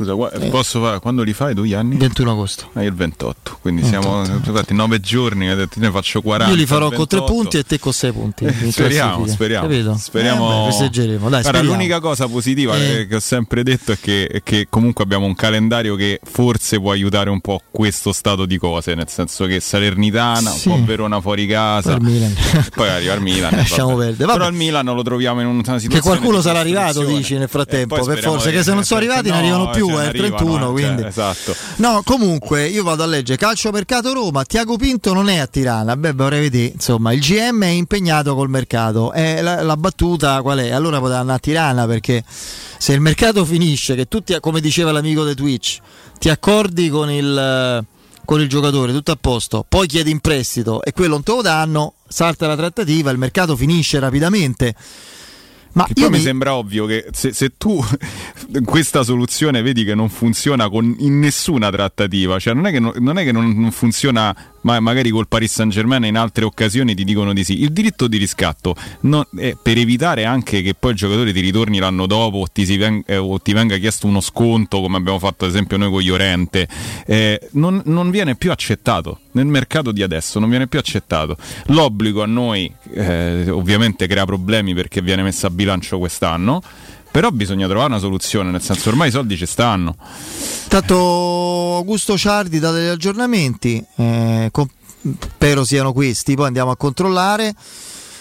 Scusa, 0.00 0.48
posso 0.48 0.80
fare, 0.80 0.98
quando 0.98 1.22
li 1.22 1.34
fai? 1.34 1.52
Due 1.52 1.74
anni? 1.74 1.96
21 1.96 2.30
agosto. 2.30 2.70
Ah, 2.72 2.82
il 2.82 2.94
28, 2.94 3.58
quindi 3.60 3.82
28. 3.82 4.02
siamo 4.02 4.36
infatti 4.36 4.72
9 4.72 5.00
giorni, 5.00 5.46
ne 5.46 5.90
faccio 5.90 6.22
40. 6.22 6.50
Io 6.50 6.58
li 6.58 6.64
farò 6.64 6.90
con 6.90 7.06
3 7.06 7.22
punti 7.24 7.58
e 7.58 7.64
te 7.64 7.78
con 7.78 7.92
6 7.92 8.12
punti. 8.12 8.44
Eh, 8.46 8.70
speriamo, 8.70 9.26
speriamo. 9.26 9.68
Capito? 9.68 9.96
speriamo. 9.98 10.68
Eh, 10.68 10.70
festeggeremo. 10.70 11.28
Dai, 11.28 11.42
Guarda, 11.42 11.60
l'unica 11.62 12.00
cosa 12.00 12.28
positiva 12.28 12.76
eh. 12.76 13.06
che 13.06 13.16
ho 13.16 13.20
sempre 13.20 13.62
detto 13.62 13.92
è 13.92 13.98
che, 14.00 14.26
è 14.26 14.42
che, 14.42 14.68
comunque 14.70 15.04
abbiamo 15.04 15.26
un 15.26 15.34
calendario 15.34 15.96
che 15.96 16.18
forse 16.22 16.80
può 16.80 16.92
aiutare 16.92 17.28
un 17.28 17.40
po' 17.40 17.60
questo 17.70 18.12
stato 18.12 18.46
di 18.46 18.56
cose, 18.56 18.94
nel 18.94 19.08
senso 19.08 19.44
che 19.44 19.60
Salernitana, 19.60 20.50
sì. 20.50 20.68
un 20.68 20.80
po' 20.80 20.84
Verona 20.86 21.20
fuori 21.20 21.46
casa, 21.46 21.98
poi, 21.98 22.34
poi 22.74 22.88
arriva 22.88 23.12
il 23.12 23.20
Milan. 23.20 23.52
Lasciamo 23.56 23.96
perdere. 23.96 24.32
Però 24.32 24.48
il 24.48 24.54
Milan 24.54 24.86
lo 24.86 25.02
troviamo 25.02 25.42
in 25.42 25.46
una 25.46 25.60
situazione 25.60 25.94
che 25.94 26.00
qualcuno 26.00 26.40
sarà 26.40 26.60
arrivato, 26.60 27.04
dici 27.04 27.36
nel 27.36 27.48
frattempo, 27.48 28.02
per 28.02 28.18
forza, 28.20 28.48
che 28.50 28.62
se 28.62 28.72
non 28.72 28.84
sono 28.84 29.00
arrivati 29.00 29.28
no, 29.28 29.34
ne 29.34 29.40
arrivano 29.40 29.70
più, 29.70 29.89
cioè, 29.92 30.04
è 30.04 30.08
il 30.08 30.18
31 30.18 30.70
quindi. 30.72 31.02
Cioè, 31.02 31.08
esatto. 31.08 31.54
No, 31.76 32.02
comunque 32.04 32.66
io 32.66 32.82
vado 32.82 33.02
a 33.02 33.06
leggere 33.06 33.38
calcio 33.38 33.70
mercato 33.70 34.12
Roma, 34.12 34.44
Tiago 34.44 34.76
Pinto 34.76 35.12
non 35.12 35.28
è 35.28 35.38
a 35.38 35.46
Tirana, 35.46 35.96
beh 35.96 36.12
vorrei 36.12 36.40
vedere, 36.40 36.72
insomma, 36.74 37.12
il 37.12 37.20
GM 37.20 37.62
è 37.64 37.68
impegnato 37.68 38.34
col 38.34 38.48
mercato, 38.48 39.12
è 39.12 39.40
la, 39.42 39.62
la 39.62 39.76
battuta 39.76 40.40
qual 40.42 40.58
è? 40.58 40.70
Allora 40.70 40.98
poteva 40.98 41.18
andare 41.18 41.38
a 41.38 41.40
Tirana 41.40 41.86
perché 41.86 42.24
se 42.26 42.92
il 42.92 43.00
mercato 43.00 43.44
finisce, 43.44 43.94
che 43.94 44.06
tutti, 44.06 44.36
come 44.40 44.60
diceva 44.60 44.92
l'amico 44.92 45.24
di 45.24 45.34
Twitch, 45.34 45.78
ti 46.18 46.28
accordi 46.28 46.88
con 46.88 47.10
il, 47.10 47.84
con 48.24 48.40
il 48.40 48.48
giocatore, 48.48 48.92
tutto 48.92 49.12
a 49.12 49.18
posto, 49.20 49.64
poi 49.68 49.86
chiedi 49.86 50.10
in 50.10 50.20
prestito 50.20 50.82
e 50.82 50.92
quello 50.92 51.14
non 51.14 51.22
te 51.22 51.32
lo 51.32 51.42
danno, 51.42 51.94
salta 52.08 52.46
la 52.46 52.56
trattativa, 52.56 53.10
il 53.10 53.18
mercato 53.18 53.56
finisce 53.56 53.98
rapidamente 53.98 54.74
ma 55.72 55.84
che 55.84 55.94
poi 55.94 56.10
mi... 56.10 56.18
sembra 56.18 56.54
ovvio 56.54 56.86
che 56.86 57.06
se, 57.12 57.32
se, 57.32 57.52
tu 57.56 57.82
questa 58.64 59.02
soluzione 59.02 59.62
vedi 59.62 59.84
che 59.84 59.94
non 59.94 60.08
funziona 60.08 60.68
con, 60.68 60.94
in 60.98 61.18
nessuna 61.18 61.70
trattativa, 61.70 62.38
cioè 62.38 62.54
non 62.54 62.66
è 62.66 62.70
che 62.70 62.80
non, 62.80 62.92
non, 62.98 63.18
è 63.18 63.24
che 63.24 63.32
non, 63.32 63.52
non 63.56 63.70
funziona 63.70 64.34
ma 64.62 64.78
magari 64.80 65.10
col 65.10 65.28
Paris 65.28 65.52
Saint 65.52 65.72
Germain 65.72 66.04
in 66.04 66.16
altre 66.16 66.44
occasioni 66.44 66.94
ti 66.94 67.04
dicono 67.04 67.32
di 67.32 67.44
sì. 67.44 67.62
Il 67.62 67.72
diritto 67.72 68.06
di 68.06 68.16
riscatto 68.16 68.74
no, 69.02 69.26
è 69.36 69.56
per 69.60 69.78
evitare 69.78 70.24
anche 70.24 70.62
che 70.62 70.74
poi 70.74 70.92
il 70.92 70.96
giocatore 70.96 71.32
ti 71.32 71.40
ritorni 71.40 71.78
l'anno 71.78 72.06
dopo 72.06 72.38
o 72.38 72.46
ti, 72.46 72.76
veng- 72.76 73.04
eh, 73.06 73.16
o 73.16 73.40
ti 73.40 73.52
venga 73.52 73.76
chiesto 73.78 74.06
uno 74.06 74.20
sconto, 74.20 74.80
come 74.80 74.96
abbiamo 74.96 75.18
fatto 75.18 75.44
ad 75.44 75.50
esempio 75.50 75.76
noi 75.76 75.90
con 75.90 76.02
Llorente, 76.02 76.68
eh, 77.06 77.48
non, 77.52 77.80
non, 77.86 78.10
viene 78.10 78.34
più 78.34 78.50
accettato. 78.50 79.20
Nel 79.32 79.46
mercato 79.46 79.92
di 79.92 80.02
adesso 80.02 80.38
non 80.38 80.48
viene 80.48 80.66
più 80.66 80.78
accettato. 80.78 81.36
L'obbligo 81.66 82.22
a 82.22 82.26
noi 82.26 82.72
eh, 82.92 83.48
ovviamente 83.48 84.06
crea 84.06 84.24
problemi 84.24 84.74
perché 84.74 85.00
viene 85.00 85.22
messa 85.22 85.46
a 85.46 85.50
bilancio 85.50 85.98
quest'anno. 85.98 86.62
Però 87.10 87.30
bisogna 87.30 87.66
trovare 87.66 87.90
una 87.90 87.98
soluzione, 87.98 88.50
nel 88.50 88.62
senso 88.62 88.88
ormai 88.88 89.08
i 89.08 89.10
soldi 89.10 89.36
ci 89.36 89.46
stanno. 89.46 89.96
Tanto 90.68 90.94
Augusto 91.74 92.16
Ciardi 92.16 92.60
dà 92.60 92.70
degli 92.70 92.86
aggiornamenti, 92.86 93.84
eh, 93.96 94.48
con, 94.52 94.68
spero 95.18 95.64
siano 95.64 95.92
questi, 95.92 96.36
poi 96.36 96.46
andiamo 96.46 96.70
a 96.70 96.76
controllare. 96.76 97.52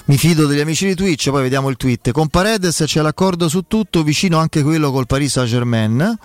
Mi 0.06 0.18
fido 0.18 0.48
degli 0.48 0.60
amici 0.60 0.88
di 0.88 0.95
Twitch, 0.95 1.30
poi 1.30 1.44
vediamo 1.44 1.69
il 1.69 1.77
tweet. 1.77 2.10
Con 2.10 2.30
Paredes 2.30 2.81
c'è 2.88 3.02
l'accordo 3.02 3.48
su 3.48 3.65
tutto, 3.68 4.02
vicino 4.02 4.40
anche 4.40 4.64
quello 4.64 4.91
col 4.91 5.06
Paris 5.06 5.34
Saint 5.34 5.48
Germain. 5.48 6.18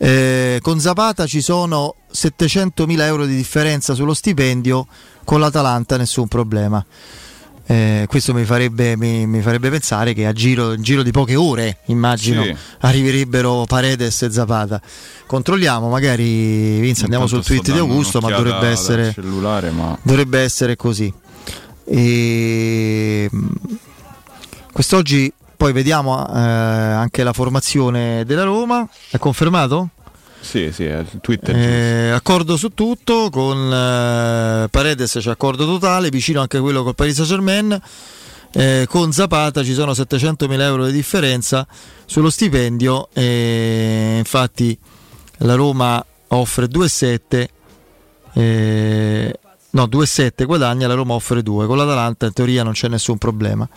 Eh, 0.00 0.60
con 0.62 0.78
Zapata 0.78 1.26
ci 1.26 1.40
sono 1.40 1.96
700.000 2.12 3.00
euro 3.00 3.26
di 3.26 3.34
differenza 3.34 3.94
sullo 3.94 4.14
stipendio, 4.14 4.86
con 5.24 5.40
l'Atalanta 5.40 5.96
nessun 5.96 6.28
problema. 6.28 6.84
Eh, 7.70 8.06
questo 8.08 8.32
mi 8.32 8.44
farebbe, 8.44 8.96
mi, 8.96 9.26
mi 9.26 9.42
farebbe, 9.42 9.68
pensare 9.68 10.14
che 10.14 10.24
a 10.24 10.32
giro, 10.32 10.80
giro, 10.80 11.02
di 11.02 11.10
poche 11.10 11.34
ore, 11.34 11.80
immagino, 11.86 12.42
sì. 12.42 12.56
arriverebbero 12.80 13.64
Paredes 13.66 14.22
e 14.22 14.30
Zapata. 14.30 14.80
Controlliamo, 15.26 15.90
magari 15.90 16.78
Vince, 16.80 17.02
andiamo 17.02 17.26
sul 17.26 17.44
tweet 17.44 17.70
di 17.70 17.78
Augusto, 17.78 18.20
ma 18.20 18.30
dovrebbe 18.30 18.68
essere, 18.68 19.14
ma 19.70 19.98
dovrebbe 20.00 20.40
essere 20.40 20.76
così. 20.76 21.12
E... 21.84 23.28
Quest'oggi 24.72 25.30
poi 25.58 25.72
vediamo 25.72 26.24
eh, 26.24 26.38
anche 26.38 27.24
la 27.24 27.32
formazione 27.32 28.24
della 28.24 28.44
Roma. 28.44 28.88
È 29.10 29.18
confermato? 29.18 29.88
Sì, 30.38 30.70
sì, 30.70 30.84
è 30.84 31.04
Twitter. 31.20 31.54
Eh, 31.56 32.10
accordo 32.10 32.56
su 32.56 32.68
tutto, 32.74 33.28
con 33.28 33.56
eh, 33.66 34.68
Paredes 34.70 35.18
c'è 35.18 35.30
accordo 35.30 35.66
totale, 35.66 36.10
vicino 36.10 36.40
anche 36.40 36.60
quello 36.60 36.84
col 36.84 36.94
Paris 36.94 37.16
Saint 37.16 37.28
Germain. 37.28 37.82
Eh, 38.52 38.86
con 38.88 39.10
Zapata 39.10 39.64
ci 39.64 39.74
sono 39.74 39.90
700.000 39.90 40.60
euro 40.60 40.86
di 40.86 40.92
differenza 40.92 41.66
sullo 42.06 42.30
stipendio 42.30 43.08
e 43.12 44.14
infatti 44.18 44.78
la 45.38 45.54
Roma 45.54 46.02
offre 46.28 46.66
2,7 46.66 47.46
eh, 48.32 49.38
no 49.70 49.84
2,7 49.84 50.46
guadagna 50.46 50.88
la 50.88 50.94
Roma 50.94 51.12
offre 51.12 51.42
2 51.42 51.66
con 51.66 51.76
l'Atalanta 51.76 52.24
in 52.24 52.32
teoria 52.32 52.62
non 52.62 52.72
c'è 52.72 52.88
nessun 52.88 53.18
problema 53.18 53.68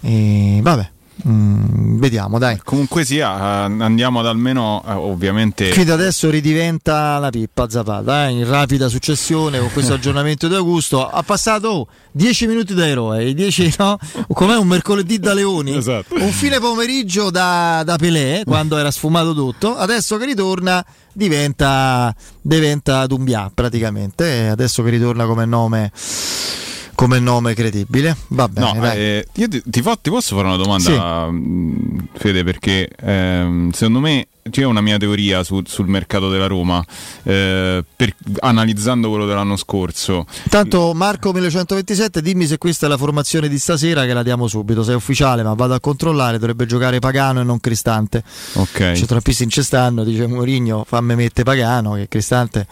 e 0.00 0.60
vabbè 0.62 0.92
Mm, 1.26 1.98
vediamo, 1.98 2.38
dai. 2.38 2.60
Comunque 2.62 3.04
sia, 3.04 3.30
andiamo 3.30 4.20
ad 4.20 4.26
almeno 4.26 4.82
eh, 4.86 4.92
ovviamente. 4.92 5.70
Qui 5.70 5.84
da 5.84 5.94
adesso 5.94 6.28
ridiventa 6.28 7.18
la 7.18 7.30
pippa 7.30 7.68
Zapata 7.68 8.26
eh, 8.26 8.30
in 8.30 8.46
rapida 8.46 8.88
successione 8.88 9.58
con 9.58 9.70
questo 9.72 9.94
aggiornamento 9.94 10.48
di 10.48 10.54
Augusto. 10.54 11.08
Ha 11.08 11.22
passato 11.22 11.86
10 12.12 12.46
minuti 12.46 12.74
da 12.74 12.86
eroe, 12.86 13.32
10 13.32 13.74
no? 13.78 13.98
Com'è 14.32 14.56
un 14.56 14.66
mercoledì 14.66 15.18
da 15.18 15.32
Leoni, 15.34 15.76
esatto. 15.76 16.14
un 16.16 16.30
fine 16.30 16.58
pomeriggio 16.58 17.30
da, 17.30 17.82
da 17.84 17.96
Pelé 17.96 18.42
quando 18.44 18.76
era 18.76 18.90
sfumato 18.90 19.34
tutto. 19.34 19.76
Adesso 19.76 20.16
che 20.18 20.26
ritorna 20.26 20.84
diventa, 21.12 22.14
diventa 22.42 23.06
Dumbia 23.06 23.50
praticamente. 23.54 24.48
Adesso 24.48 24.82
che 24.82 24.90
ritorna 24.90 25.24
come 25.26 25.46
nome 25.46 25.92
come 26.94 27.18
nome 27.18 27.54
credibile. 27.54 28.16
Va 28.28 28.48
bene. 28.48 28.72
No, 28.72 28.92
eh, 28.92 29.26
io 29.34 29.48
ti, 29.48 29.62
ti, 29.64 29.82
ti, 29.82 30.10
posso 30.10 30.36
fare 30.36 30.48
una 30.48 30.56
domanda, 30.56 31.28
sì. 31.30 32.18
Fede, 32.18 32.44
perché 32.44 32.88
ehm, 33.00 33.70
secondo 33.70 34.00
me 34.00 34.28
c'è 34.50 34.64
una 34.64 34.80
mia 34.80 34.98
teoria 34.98 35.42
su, 35.42 35.62
sul 35.64 35.86
mercato 35.86 36.28
della 36.28 36.46
Roma, 36.46 36.84
eh, 37.22 37.82
per, 37.96 38.14
analizzando 38.40 39.08
quello 39.08 39.26
dell'anno 39.26 39.56
scorso. 39.56 40.26
Tanto 40.48 40.92
Marco 40.94 41.32
1127, 41.32 42.20
dimmi 42.20 42.46
se 42.46 42.58
questa 42.58 42.86
è 42.86 42.88
la 42.88 42.98
formazione 42.98 43.48
di 43.48 43.58
stasera 43.58 44.04
che 44.04 44.12
la 44.12 44.22
diamo 44.22 44.46
subito, 44.46 44.82
se 44.82 44.92
è 44.92 44.94
ufficiale, 44.94 45.42
ma 45.42 45.54
vado 45.54 45.74
a 45.74 45.80
controllare, 45.80 46.38
dovrebbe 46.38 46.66
giocare 46.66 46.98
Pagano 46.98 47.40
e 47.40 47.44
non 47.44 47.60
Cristante. 47.60 48.22
Ok. 48.54 48.92
C'è 48.92 49.06
troppisti 49.06 49.44
in 49.44 49.50
cestanno, 49.50 50.04
dice 50.04 50.26
Mourinho, 50.26 50.84
fammi 50.86 51.14
mette 51.14 51.42
Pagano, 51.42 51.94
che 51.94 52.08
Cristante 52.08 52.66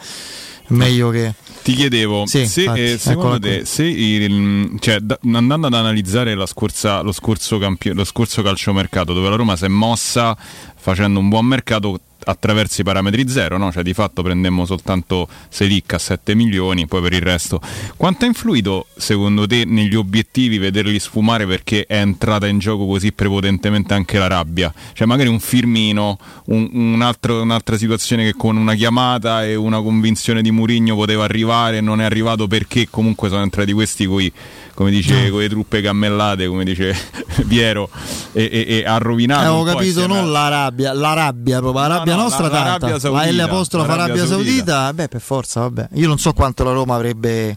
meglio 0.76 1.10
che... 1.10 1.34
Ti 1.62 1.74
chiedevo, 1.74 2.26
sì, 2.26 2.44
se, 2.46 2.72
eh, 2.74 2.98
secondo 2.98 3.38
te, 3.38 3.64
se 3.64 3.84
il, 3.84 4.76
cioè, 4.80 4.98
da, 4.98 5.16
andando 5.22 5.68
ad 5.68 5.74
analizzare 5.74 6.34
scorsa, 6.46 7.02
lo, 7.02 7.12
scorso 7.12 7.58
campio, 7.58 7.94
lo 7.94 8.02
scorso 8.02 8.42
calciomercato, 8.42 9.12
dove 9.12 9.28
la 9.28 9.36
Roma 9.36 9.54
si 9.54 9.66
è 9.66 9.68
mossa 9.68 10.36
facendo 10.74 11.20
un 11.20 11.28
buon 11.28 11.46
mercato 11.46 12.00
attraverso 12.24 12.80
i 12.80 12.84
parametri 12.84 13.28
zero, 13.28 13.58
no? 13.58 13.72
cioè 13.72 13.82
di 13.82 13.92
fatto 13.94 14.22
prendemmo 14.22 14.64
soltanto 14.64 15.28
Selic 15.48 15.94
a 15.94 15.98
7 15.98 16.34
milioni, 16.34 16.86
poi 16.86 17.02
per 17.02 17.12
il 17.12 17.20
resto. 17.20 17.60
Quanto 17.96 18.24
ha 18.24 18.28
influito 18.28 18.86
secondo 18.96 19.46
te 19.46 19.64
negli 19.64 19.94
obiettivi 19.94 20.58
vederli 20.58 20.98
sfumare 20.98 21.46
perché 21.46 21.84
è 21.86 21.96
entrata 21.96 22.46
in 22.46 22.58
gioco 22.58 22.86
così 22.86 23.12
prepotentemente 23.12 23.94
anche 23.94 24.18
la 24.18 24.26
rabbia? 24.26 24.72
Cioè 24.92 25.06
magari 25.06 25.28
un 25.28 25.40
Firmino, 25.40 26.18
un, 26.46 26.68
un 26.72 27.02
altro, 27.02 27.42
un'altra 27.42 27.76
situazione 27.76 28.24
che 28.24 28.34
con 28.34 28.56
una 28.56 28.74
chiamata 28.74 29.44
e 29.44 29.54
una 29.54 29.80
convinzione 29.80 30.42
di 30.42 30.50
Murigno 30.50 30.94
poteva 30.94 31.24
arrivare, 31.24 31.80
non 31.80 32.00
è 32.00 32.04
arrivato 32.04 32.46
perché 32.46 32.88
comunque 32.88 33.28
sono 33.28 33.42
entrati 33.42 33.72
questi 33.72 34.06
coi 34.06 34.32
come 34.74 34.90
dice, 34.90 35.30
con 35.30 35.40
le 35.40 35.48
truppe 35.48 35.80
cammellate, 35.80 36.46
come 36.46 36.64
dice 36.64 36.94
Piero, 37.46 37.88
e, 38.32 38.48
e, 38.50 38.78
e 38.78 38.84
ha 38.84 38.98
rovinato. 38.98 39.40
Avevo 39.40 39.62
capito, 39.64 40.06
non 40.06 40.32
la 40.32 40.48
rabbia, 40.48 40.92
la 40.92 41.12
rabbia 41.12 41.58
proprio, 41.58 41.82
la 41.82 41.96
rabbia 41.96 42.14
no, 42.14 42.22
nostra 42.22 42.48
la, 42.48 42.78
tanta. 42.78 42.88
La, 42.88 43.24
la 43.24 43.30
L 43.30 43.38
apostrofa 43.40 43.92
Arabia 43.92 44.26
Saudita, 44.26 44.72
Saudita, 44.74 44.92
beh 44.94 45.08
per 45.08 45.20
forza, 45.20 45.60
vabbè. 45.60 45.88
Io 45.94 46.08
non 46.08 46.18
so 46.18 46.32
quanto 46.32 46.64
la 46.64 46.72
Roma 46.72 46.94
avrebbe 46.94 47.56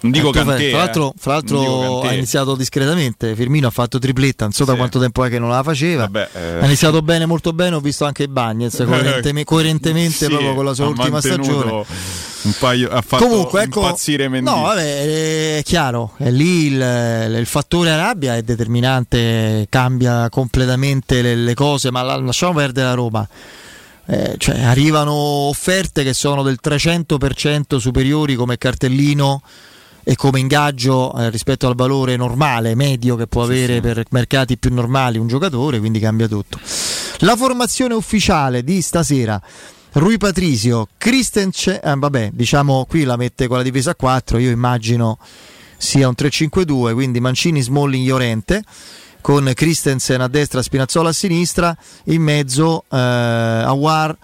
Non 0.00 0.12
dico 0.12 0.30
Kanté, 0.30 0.54
per- 0.56 0.68
Fra 0.70 0.78
l'altro, 0.78 1.08
eh. 1.08 1.12
fra 1.18 1.32
l'altro 1.32 2.00
ha 2.02 2.12
iniziato 2.12 2.54
discretamente. 2.54 3.34
Firmino 3.34 3.66
ha 3.66 3.70
fatto 3.70 3.98
tripletta, 3.98 4.44
non 4.44 4.52
so 4.52 4.64
da 4.64 4.72
Sì. 4.72 4.78
quanto 4.78 5.00
tempo 5.00 5.24
è 5.24 5.28
che 5.28 5.38
non 5.40 5.48
la 5.48 5.62
faceva. 5.64 6.02
Vabbè, 6.08 6.28
eh. 6.34 6.60
Ha 6.60 6.64
iniziato 6.66 7.02
bene, 7.02 7.26
molto 7.26 7.52
bene. 7.52 7.74
Ho 7.74 7.80
visto 7.80 8.04
anche 8.04 8.28
Bagnez 8.28 8.76
coerenteme- 8.86 9.42
coerentemente 9.44 10.26
Sì, 10.26 10.26
proprio 10.26 10.54
con 10.54 10.64
la 10.64 10.74
sua 10.74 10.86
ultima 10.86 11.20
stagione. 11.20 11.84
Un 12.40 12.52
paio, 12.60 12.88
ha 12.90 13.02
fatto 13.02 13.26
Comunque, 13.26 13.62
ecco, 13.64 13.80
impazzire 13.80 14.28
Mendy. 14.28 14.48
no, 14.48 14.62
vabbè, 14.62 15.56
è 15.58 15.62
chiaro, 15.64 16.12
è 16.18 16.30
lì 16.30 16.66
il, 16.66 17.34
il 17.36 17.46
fattore 17.46 17.90
Arabia 17.90 18.36
è 18.36 18.42
determinante, 18.42 19.66
cambia 19.68 20.28
completamente 20.30 21.20
le, 21.20 21.34
le 21.34 21.54
cose, 21.54 21.90
ma 21.90 22.02
la- 22.02 22.16
lasciamo 22.16 22.52
perdere 22.54 22.86
la 22.86 22.94
Roma. 22.94 23.28
Eh, 24.06 24.36
cioè, 24.38 24.62
arrivano 24.62 25.12
offerte 25.12 26.04
che 26.04 26.14
sono 26.14 26.44
del 26.44 26.60
300% 26.64 27.76
superiori 27.76 28.36
come 28.36 28.56
cartellino 28.56 29.42
e 30.02 30.16
come 30.16 30.40
ingaggio 30.40 31.14
eh, 31.14 31.30
rispetto 31.30 31.66
al 31.66 31.74
valore 31.74 32.16
normale, 32.16 32.74
medio 32.74 33.16
che 33.16 33.26
può 33.26 33.42
avere 33.42 33.80
per 33.80 34.04
mercati 34.10 34.56
più 34.58 34.72
normali 34.72 35.18
un 35.18 35.26
giocatore, 35.26 35.78
quindi 35.78 35.98
cambia 35.98 36.28
tutto. 36.28 36.58
La 37.18 37.36
formazione 37.36 37.94
ufficiale 37.94 38.62
di 38.62 38.80
stasera. 38.80 39.40
Rui 39.92 40.18
Patrisio, 40.18 40.86
Christensen, 40.96 41.80
eh, 41.82 41.94
vabbè, 41.96 42.30
diciamo 42.32 42.84
qui 42.86 43.04
la 43.04 43.16
mette 43.16 43.48
con 43.48 43.56
la 43.56 43.62
difesa 43.62 43.92
a 43.92 43.94
4, 43.94 44.38
io 44.38 44.50
immagino 44.50 45.18
sia 45.76 46.08
un 46.08 46.14
3-5-2, 46.16 46.92
quindi 46.92 47.20
Mancini, 47.20 47.62
Smalling, 47.62 48.06
Llorente 48.06 48.62
con 49.20 49.50
Christensen 49.54 50.20
a 50.20 50.28
destra, 50.28 50.62
Spinazzola 50.62 51.10
a 51.10 51.12
sinistra, 51.12 51.76
in 52.04 52.22
mezzo 52.22 52.84
eh, 52.90 52.96
Awar, 52.96 54.16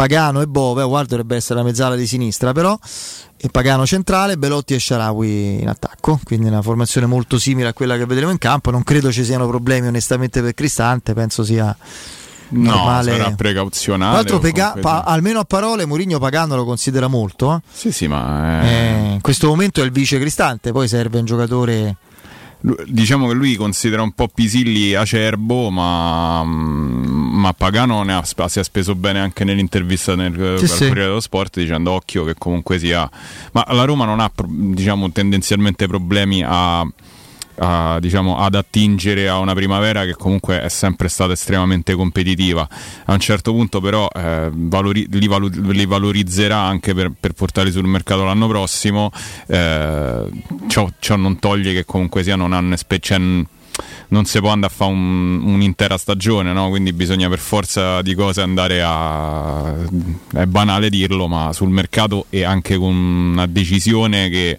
Pagano 0.00 0.40
e 0.40 0.46
Bove, 0.46 0.80
Awar 0.80 1.04
dovrebbe 1.04 1.36
essere 1.36 1.58
la 1.58 1.62
mezzala 1.62 1.94
di 1.94 2.06
sinistra 2.06 2.52
però, 2.52 2.74
e 3.36 3.48
Pagano 3.50 3.84
centrale, 3.84 4.38
Belotti 4.38 4.72
e 4.72 4.80
Sharawi 4.80 5.60
in 5.60 5.68
attacco, 5.68 6.18
quindi 6.24 6.46
una 6.46 6.62
formazione 6.62 7.06
molto 7.06 7.38
simile 7.38 7.68
a 7.68 7.72
quella 7.74 7.98
che 7.98 8.06
vedremo 8.06 8.30
in 8.30 8.38
campo, 8.38 8.70
non 8.70 8.82
credo 8.82 9.12
ci 9.12 9.26
siano 9.26 9.46
problemi 9.46 9.88
onestamente 9.88 10.40
per 10.40 10.54
Cristante, 10.54 11.12
penso 11.12 11.44
sia 11.44 11.76
no, 12.48 12.62
normale. 12.70 13.10
sarà 13.18 13.30
precauzionale. 13.32 14.10
Tra 14.10 14.16
l'altro, 14.22 14.38
Pega- 14.38 14.76
pa- 14.80 15.02
almeno 15.02 15.38
a 15.40 15.44
parole, 15.44 15.84
Mourinho 15.84 16.18
Pagano 16.18 16.56
lo 16.56 16.64
considera 16.64 17.06
molto. 17.06 17.56
eh. 17.56 17.60
Sì, 17.70 17.92
sì, 17.92 18.06
ma. 18.08 18.62
eh, 18.62 18.68
Eh, 18.68 19.12
in 19.12 19.20
questo 19.20 19.48
momento 19.48 19.82
è 19.82 19.84
il 19.84 19.92
vice 19.92 20.18
Cristante, 20.18 20.72
poi 20.72 20.88
serve 20.88 21.18
un 21.18 21.26
giocatore. 21.26 21.96
Diciamo 22.60 23.26
che 23.26 23.32
lui 23.32 23.56
considera 23.56 24.02
un 24.02 24.12
po' 24.12 24.28
Pisilli 24.28 24.94
acerbo, 24.94 25.70
ma, 25.70 26.44
ma 26.44 27.52
Pagano 27.54 28.02
ne 28.02 28.12
ha, 28.12 28.22
si 28.48 28.58
è 28.58 28.64
speso 28.64 28.94
bene 28.94 29.18
anche 29.18 29.44
nell'intervista 29.44 30.14
nel 30.14 30.34
Sì, 30.58 30.64
al 30.64 30.68
sì. 30.68 30.86
Corriere 30.88 31.08
dello 31.08 31.20
Sport 31.20 31.58
dicendo 31.58 31.92
occhio 31.92 32.24
che 32.24 32.34
comunque 32.36 32.78
sia... 32.78 33.08
Ma 33.52 33.64
la 33.70 33.84
Roma 33.84 34.04
non 34.04 34.20
ha 34.20 34.30
diciamo, 34.46 35.10
tendenzialmente 35.10 35.86
problemi 35.86 36.42
a, 36.46 36.86
a, 37.60 37.98
diciamo, 38.00 38.38
ad 38.38 38.54
attingere 38.54 39.28
a 39.28 39.38
una 39.38 39.54
primavera 39.54 40.04
che 40.04 40.14
comunque 40.14 40.62
è 40.62 40.68
sempre 40.68 41.08
stata 41.08 41.32
estremamente 41.32 41.94
competitiva. 41.94 42.66
A 43.04 43.12
un 43.12 43.20
certo 43.20 43.52
punto 43.52 43.80
però 43.80 44.08
eh, 44.14 44.50
valori- 44.52 45.06
li, 45.10 45.26
valu- 45.26 45.54
li 45.70 45.86
valorizzerà 45.86 46.58
anche 46.58 46.94
per, 46.94 47.12
per 47.18 47.32
portarli 47.32 47.70
sul 47.70 47.84
mercato 47.86 48.24
l'anno 48.24 48.48
prossimo. 48.48 49.10
Eh, 49.46 50.24
ciò, 50.68 50.90
ciò 50.98 51.16
non 51.16 51.38
toglie 51.38 51.72
che 51.72 51.84
comunque 51.84 52.22
sia 52.22 52.36
non 52.36 52.52
hanno 52.52 52.74
espe- 52.74 52.98
cioè, 52.98 53.18
non 53.18 54.24
si 54.24 54.38
può 54.40 54.50
andare 54.50 54.72
a 54.72 54.76
fare 54.76 54.92
un- 54.92 55.42
un'intera 55.44 55.98
stagione, 55.98 56.52
no? 56.52 56.68
quindi 56.70 56.92
bisogna 56.92 57.28
per 57.28 57.38
forza 57.38 58.00
di 58.02 58.14
cose 58.14 58.40
andare 58.40 58.82
a... 58.82 59.74
è 60.34 60.46
banale 60.46 60.88
dirlo, 60.88 61.28
ma 61.28 61.52
sul 61.52 61.70
mercato 61.70 62.26
e 62.30 62.42
anche 62.42 62.76
con 62.76 62.94
una 62.94 63.46
decisione 63.46 64.28
che 64.30 64.58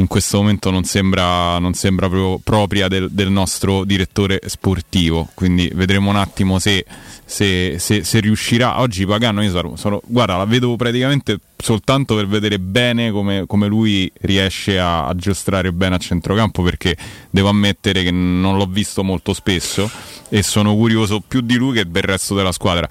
in 0.00 0.06
questo 0.08 0.38
momento 0.38 0.70
non 0.70 0.84
sembra, 0.84 1.58
non 1.58 1.74
sembra 1.74 2.08
proprio 2.08 2.38
propria 2.42 2.88
del, 2.88 3.10
del 3.10 3.30
nostro 3.30 3.84
direttore 3.84 4.40
sportivo. 4.46 5.28
Quindi 5.34 5.70
vedremo 5.74 6.10
un 6.10 6.16
attimo 6.16 6.58
se, 6.58 6.84
se- 7.24 7.76
se- 7.78 8.02
se 8.02 8.20
riuscirà. 8.20 8.80
Oggi 8.80 9.06
Pagano, 9.06 9.42
io 9.42 9.50
sono, 9.50 9.76
sono- 9.76 10.00
guarda, 10.06 10.36
la 10.36 10.44
vedo 10.46 10.74
praticamente 10.76 11.38
soltanto 11.56 12.16
per 12.16 12.26
vedere 12.26 12.58
bene 12.58 13.10
come, 13.10 13.44
come 13.46 13.66
lui 13.66 14.10
riesce 14.22 14.78
a, 14.78 15.06
a 15.06 15.14
giostrare 15.14 15.72
bene 15.72 15.96
a 15.96 15.98
centrocampo 15.98 16.62
perché 16.62 16.96
devo 17.30 17.48
ammettere 17.48 18.02
che 18.02 18.10
non 18.10 18.56
l'ho 18.56 18.66
visto 18.66 19.04
molto 19.04 19.34
spesso 19.34 19.90
e 20.30 20.42
sono 20.42 20.74
curioso 20.74 21.20
più 21.20 21.40
di 21.40 21.56
lui 21.56 21.74
che 21.74 21.90
del 21.90 22.02
resto 22.02 22.34
della 22.34 22.52
squadra. 22.52 22.88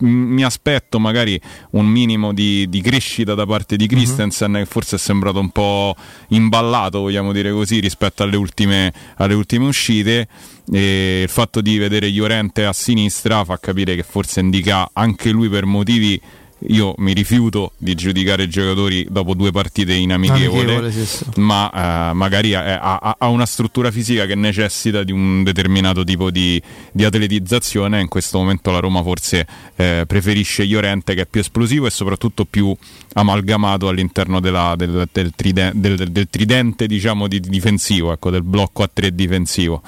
Mi 0.00 0.44
aspetto 0.44 1.00
magari 1.00 1.40
un 1.70 1.86
minimo 1.86 2.32
di, 2.32 2.68
di 2.68 2.80
crescita 2.82 3.34
da 3.34 3.46
parte 3.46 3.76
di 3.76 3.86
Christensen 3.86 4.52
che 4.52 4.66
forse 4.66 4.96
è 4.96 4.98
sembrato 4.98 5.40
un 5.40 5.50
po' 5.50 5.96
imballato, 6.28 7.00
vogliamo 7.00 7.32
dire 7.32 7.50
così, 7.50 7.80
rispetto 7.80 8.22
alle 8.22 8.36
ultime, 8.36 8.92
alle 9.16 9.34
ultime 9.34 9.66
uscite. 9.66 10.28
E 10.70 11.22
il 11.22 11.28
fatto 11.28 11.60
di 11.60 11.78
vedere 11.78 12.08
Llorente 12.10 12.64
a 12.64 12.72
sinistra 12.72 13.44
fa 13.44 13.58
capire 13.58 13.94
che 13.94 14.02
forse 14.02 14.40
indica 14.40 14.90
anche 14.92 15.30
lui 15.30 15.48
per 15.48 15.64
motivi. 15.64 16.20
Io 16.68 16.94
mi 16.98 17.12
rifiuto 17.12 17.72
di 17.76 17.94
giudicare 17.94 18.44
i 18.44 18.48
giocatori 18.48 19.06
dopo 19.10 19.34
due 19.34 19.50
partite 19.50 19.92
in 19.92 20.10
amichevole, 20.10 20.62
Amichevole, 20.76 20.90
sì, 20.90 21.04
sì. 21.04 21.24
ma 21.36 21.70
eh, 22.10 22.14
magari 22.14 22.54
ha, 22.54 22.80
ha- 22.80 23.16
ha 23.18 23.28
una 23.28 23.44
struttura 23.44 23.90
fisica 23.90 24.24
che 24.24 24.34
necessita 24.34 25.02
di 25.04 25.12
un 25.12 25.42
determinato 25.42 26.02
tipo 26.02 26.30
di, 26.30 26.60
di 26.92 27.04
atletizzazione. 27.04 28.00
In 28.00 28.08
questo 28.08 28.38
momento 28.38 28.70
la 28.70 28.78
Roma 28.78 29.02
forse 29.02 29.46
eh, 29.76 30.04
preferisce 30.06 30.64
Llorente 30.64 31.14
che 31.14 31.22
è 31.22 31.26
più 31.26 31.40
esplosivo 31.40 31.86
e 31.86 31.90
soprattutto 31.90 32.46
più 32.46 32.74
amalgamato 33.12 33.88
all'interno 33.88 34.40
della- 34.40 34.74
del, 34.76 35.06
del 35.12 35.32
tride- 35.36 35.72
del- 35.74 35.96
del- 35.96 36.10
del 36.10 36.28
tridente 36.30 36.86
diciamo, 36.86 37.28
di, 37.28 37.38
difensivo, 37.38 38.12
ecco, 38.12 38.30
del 38.30 38.42
blocco 38.42 38.82
a 38.82 38.88
tre 38.90 39.14
difensivo. 39.14 39.82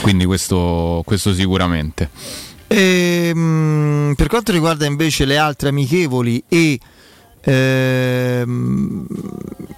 Quindi 0.00 0.24
questo, 0.26 1.02
questo 1.04 1.34
sicuramente. 1.34 2.08
Ehm, 2.68 4.14
per 4.16 4.28
quanto 4.28 4.52
riguarda 4.52 4.86
invece 4.86 5.24
le 5.24 5.36
altre 5.36 5.68
amichevoli 5.68 6.42
e, 6.48 6.78
ehm, 7.40 9.06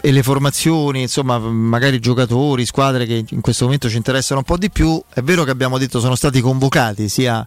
e 0.00 0.12
le 0.12 0.22
formazioni, 0.22 1.02
insomma, 1.02 1.38
magari 1.38 1.98
giocatori, 2.00 2.64
squadre 2.64 3.06
che 3.06 3.24
in 3.28 3.40
questo 3.40 3.64
momento 3.64 3.88
ci 3.88 3.96
interessano 3.96 4.40
un 4.40 4.46
po' 4.46 4.56
di 4.56 4.70
più, 4.70 5.00
è 5.12 5.20
vero 5.20 5.44
che 5.44 5.50
abbiamo 5.50 5.78
detto 5.78 6.00
sono 6.00 6.14
stati 6.14 6.40
convocati 6.40 7.08
sia 7.08 7.46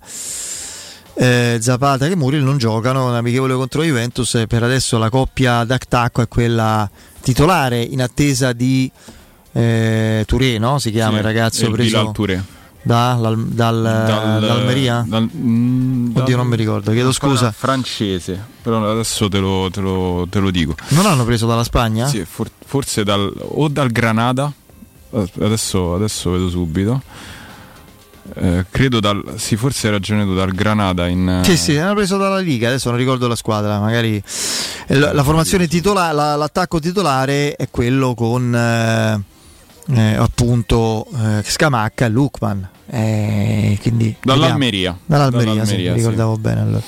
eh, 1.14 1.58
Zapata 1.60 2.08
che 2.08 2.16
Muriel 2.16 2.44
non 2.44 2.58
giocano 2.58 3.08
un 3.08 3.16
amichevole 3.16 3.54
contro 3.54 3.84
Juventus 3.84 4.36
e 4.36 4.48
per 4.48 4.64
adesso 4.64 4.98
la 4.98 5.10
coppia 5.10 5.64
d'Actacco 5.64 6.22
è 6.22 6.28
quella 6.28 6.90
titolare 7.22 7.82
in 7.82 8.02
attesa 8.02 8.54
di 8.54 8.90
eh, 9.54 10.24
Touré, 10.26 10.58
no? 10.58 10.80
Si 10.80 10.92
chiama 10.92 11.12
Sì, 11.12 11.18
il 11.18 11.24
ragazzo 11.24 11.70
preso 11.72 11.98
Bilal 11.98 12.12
Touré. 12.14 12.44
Da, 12.84 13.18
dal, 13.22 13.38
dal, 13.46 13.82
Dal- 13.84 14.40
dall'Almeria? 14.40 15.06
dal- 15.08 15.30
mm, 15.36 16.16
Oddio, 16.16 16.36
non 16.38 16.48
mi 16.48 16.56
ricordo, 16.56 16.92
chiedo 16.92 17.12
scusa. 17.12 17.52
Francese, 17.52 18.44
però 18.62 18.90
adesso 18.92 19.30
te 19.30 19.40
lo, 19.40 19.70
te 19.72 19.82
lo- 19.82 20.26
te 20.30 20.40
lo 20.40 20.50
dico. 20.52 20.76
Non 20.90 21.04
l'hanno 21.04 21.24
preso 21.26 21.46
dalla 21.46 21.64
Spagna? 21.64 22.08
Sì, 22.08 22.26
for- 22.26 22.50
forse 22.66 23.04
dal, 23.04 23.32
o 23.40 23.68
dal 23.68 23.92
Granada, 23.92 24.52
eh, 25.12 25.30
adesso, 25.42 25.94
adesso 25.96 26.32
vedo 26.32 26.50
subito. 26.50 27.02
Eh, 28.34 28.66
credo 28.70 29.00
dal. 29.00 29.22
Sì, 29.38 29.58
forse 29.58 29.88
hai 29.88 29.94
ragione 29.94 30.24
tu, 30.24 30.34
dal 30.36 30.52
Granada 30.52 31.08
in. 31.08 31.42
Sì, 31.44 31.58
sì, 31.58 31.74
l'hanno 31.76 31.96
preso 31.96 32.18
dalla 32.18 32.38
Liga, 32.40 32.68
adesso 32.68 32.90
non 32.90 32.98
ricordo 32.98 33.28
la 33.28 33.36
squadra, 33.36 33.80
magari 33.80 34.24
eh, 34.88 34.96
la, 34.98 35.12
la 35.12 35.24
formazione 35.24 35.68
titolare, 35.68 36.14
la- 36.14 36.36
l'attacco 36.36 36.80
titolare 36.80 37.56
è 37.56 37.68
quello 37.70 38.14
con 38.14 38.56
eh, 38.56 39.22
eh, 39.90 40.16
appunto 40.16 41.06
eh, 41.16 41.42
Scamacca 41.44 42.06
e 42.06 42.10
Lukman. 42.10 42.68
Eh, 42.90 43.78
quindi 43.82 44.16
Dall'Almeria. 44.22 44.98
Dall'Almeria, 45.06 45.52
sì, 45.52 45.56
Dall'Almeria, 45.58 45.92
mi 45.94 45.98
sì. 46.00 46.04
ricordavo 46.04 46.38
bene 46.38 46.62
allora. 46.62 46.82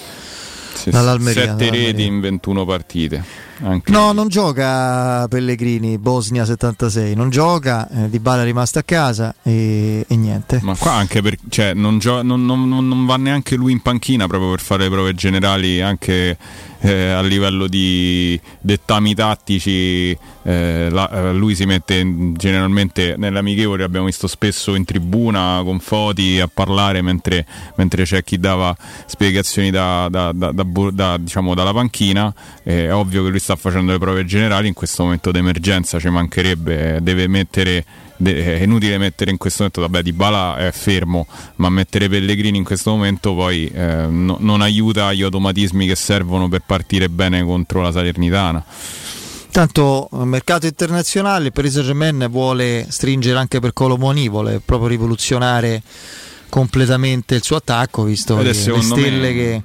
Sì, 0.74 0.90
dall'Almeria, 0.90 1.42
Sette 1.42 1.56
dall'Almeria. 1.56 1.86
reti 1.88 2.06
in 2.06 2.20
21 2.20 2.66
partite. 2.66 3.24
Anche 3.62 3.92
No, 3.92 4.12
non 4.12 4.28
gioca 4.28 5.26
Pellegrini, 5.30 5.98
Bosnia 5.98 6.44
76, 6.44 7.14
non 7.16 7.30
gioca, 7.30 7.88
eh, 7.90 8.10
Di 8.10 8.20
Bala 8.20 8.42
è 8.42 8.46
rimasto 8.46 8.80
a 8.80 8.84
casa 8.84 9.34
e, 9.44 10.04
e 10.06 10.16
niente. 10.18 10.60
Ma 10.64 10.76
qua 10.76 10.94
anche 10.94 11.22
per, 11.22 11.38
cioè, 11.50 11.74
non, 11.74 12.00
gio- 12.00 12.24
non- 12.24 12.44
non- 12.44 12.68
non 12.68 13.06
va 13.06 13.16
neanche 13.16 13.56
lui 13.56 13.72
in 13.72 13.82
panchina 13.82 14.28
proprio 14.28 14.50
per 14.50 14.60
fare 14.60 14.84
le 14.84 14.90
prove 14.90 15.14
generali 15.14 15.80
anche 15.80 16.36
eh, 16.84 17.12
a 17.12 17.22
livello 17.22 17.68
di 17.68 18.40
dettami 18.60 19.16
tattici. 19.16 20.18
eh, 20.46 20.90
la- 20.92 21.10
eh, 21.10 21.34
lui 21.34 21.56
si 21.56 21.66
mette 21.66 22.06
generalmente 22.34 23.16
nelle 23.18 23.40
amichevoli, 23.40 23.82
abbiamo 23.84 24.08
visto 24.08 24.28
spesso 24.28 24.76
in 24.76 24.84
tribuna 24.84 25.62
con 25.64 25.80
Foti 25.80 26.42
a 26.42 26.50
parlare 26.54 27.02
mentre, 27.02 27.46
mentre 27.76 28.04
c'è 28.04 28.24
chi 28.26 28.38
dava 28.38 28.76
spiegazioni 29.06 29.72
da, 29.72 30.10
da- 30.10 30.34
da- 30.34 31.18
diciamo, 31.18 31.54
dalla 31.56 31.72
panchina. 31.74 32.34
È 32.62 32.92
ovvio 32.92 33.24
che 33.24 33.30
lui 33.30 33.40
sta 33.40 33.56
facendo 33.56 33.94
le 33.94 34.00
prove 34.00 34.26
generali, 34.26 34.68
in 34.68 34.74
questo 34.74 35.04
momento 35.04 35.32
d'emergenza 35.32 35.98
ci 36.00 36.10
mancherebbe, 36.10 37.00
deve 37.02 37.28
mettere 37.28 37.86
è 38.24 38.62
inutile 38.62 38.98
mettere 38.98 39.32
in 39.32 39.38
questo 39.38 39.64
momento, 39.64 39.82
vabbè, 39.82 40.02
Di 40.02 40.14
Bala 40.14 40.58
è 40.58 40.72
fermo, 40.72 41.28
ma 41.58 41.70
mettere 41.70 42.10
Pellegrini 42.10 42.58
in 42.58 42.64
questo 42.64 42.92
momento 42.92 43.34
poi 43.34 43.68
eh, 43.68 44.08
no- 44.08 44.38
non 44.40 44.62
aiuta 44.62 45.14
gli 45.14 45.22
automatismi 45.22 45.88
che 45.88 45.96
servono 45.96 46.48
per 46.50 46.64
partire 46.66 47.10
bene 47.10 47.44
contro 47.44 47.82
la 47.82 47.92
Salernitana. 47.92 48.64
Tanto 49.52 50.10
il 50.14 50.26
mercato 50.26 50.66
internazionale, 50.66 51.46
il 51.46 51.52
Paris 51.52 51.80
Germain 51.82 52.28
vuole 52.30 52.88
stringere 52.90 53.38
anche 53.38 53.60
per 53.60 53.72
Colomoni, 53.72 54.28
vuole 54.28 54.60
proprio 54.64 54.88
rivoluzionare 54.88 55.84
completamente 56.50 57.36
il 57.36 57.44
suo 57.44 57.58
attacco, 57.58 58.04
visto 58.04 58.40
Ed 58.40 58.46
le, 58.46 58.52
le 58.52 58.82
stelle 58.82 59.20
me- 59.20 59.34
che... 59.34 59.64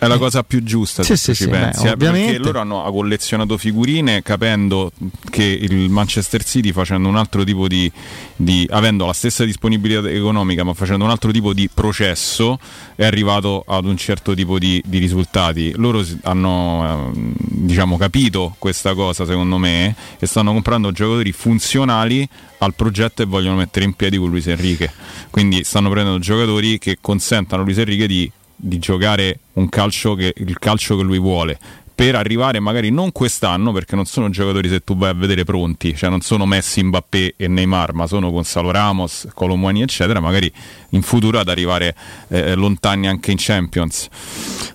È 0.00 0.06
la 0.06 0.16
cosa 0.16 0.42
più 0.42 0.62
giusta 0.62 1.02
Sì, 1.02 1.14
se 1.14 1.34
sì, 1.34 1.34
ci 1.34 1.42
sì, 1.44 1.48
pensi, 1.50 1.82
beh, 1.82 1.88
eh, 1.88 1.92
ovviamente. 1.92 2.26
perché 2.32 2.42
loro 2.42 2.60
hanno 2.60 2.82
collezionato 2.90 3.58
figurine 3.58 4.22
capendo 4.22 4.92
che 5.30 5.42
il 5.44 5.90
Manchester 5.90 6.42
City 6.42 6.72
facendo 6.72 7.06
un 7.06 7.16
altro 7.16 7.44
tipo 7.44 7.68
di, 7.68 7.90
di- 8.34 8.66
avendo 8.70 9.04
la 9.04 9.12
stessa 9.12 9.44
disponibilità 9.44 10.08
economica 10.08 10.64
ma 10.64 10.72
facendo 10.72 11.04
un 11.04 11.10
altro 11.10 11.30
tipo 11.32 11.52
di 11.52 11.68
processo 11.72 12.58
è 12.96 13.04
arrivato 13.04 13.62
ad 13.66 13.84
un 13.84 13.96
certo 13.98 14.32
tipo 14.32 14.58
di, 14.58 14.82
di 14.86 14.96
risultati. 14.96 15.72
Loro 15.76 16.02
hanno 16.22 17.10
ehm, 17.12 17.34
diciamo 17.36 17.98
capito 17.98 18.54
questa 18.58 18.94
cosa 18.94 19.26
secondo 19.26 19.58
me 19.58 19.94
e 20.18 20.26
stanno 20.26 20.52
comprando 20.52 20.92
giocatori 20.92 21.30
funzionali 21.32 22.26
al 22.58 22.74
progetto 22.74 23.20
e 23.20 23.26
vogliono 23.26 23.56
mettere 23.56 23.84
in 23.84 23.92
piedi 23.92 24.16
con 24.16 24.30
Luis 24.30 24.46
Enrique. 24.46 24.90
Quindi 25.28 25.62
stanno 25.62 25.90
prendendo 25.90 26.18
giocatori 26.18 26.78
che 26.78 26.96
consentano 27.02 27.60
a 27.60 27.64
Luis 27.66 27.76
Enrique 27.78 28.06
di, 28.06 28.30
di 28.60 28.78
giocare 28.78 29.40
un 29.54 29.68
calcio 29.68 30.14
che, 30.14 30.32
il 30.36 30.58
calcio 30.58 30.96
che 30.96 31.02
lui 31.02 31.18
vuole. 31.18 31.58
Per 31.94 32.14
arrivare 32.14 32.60
magari 32.60 32.90
non 32.90 33.12
quest'anno, 33.12 33.72
perché 33.72 33.94
non 33.94 34.06
sono 34.06 34.30
giocatori 34.30 34.70
se 34.70 34.80
tu 34.80 34.96
vai 34.96 35.10
a 35.10 35.14
vedere 35.14 35.44
pronti, 35.44 35.94
cioè 35.94 36.08
non 36.08 36.22
sono 36.22 36.46
Messi, 36.46 36.82
Mbappé 36.82 37.34
e 37.36 37.46
Neymar, 37.46 37.92
ma 37.92 38.06
sono 38.06 38.30
Gonzalo 38.30 38.70
Ramos, 38.70 39.28
Colomani, 39.34 39.82
eccetera, 39.82 40.18
magari 40.18 40.50
in 40.90 41.02
futuro 41.02 41.38
ad 41.38 41.48
arrivare 41.48 41.94
eh, 42.28 42.54
lontani 42.54 43.06
anche 43.06 43.32
in 43.32 43.36
Champions. 43.38 44.08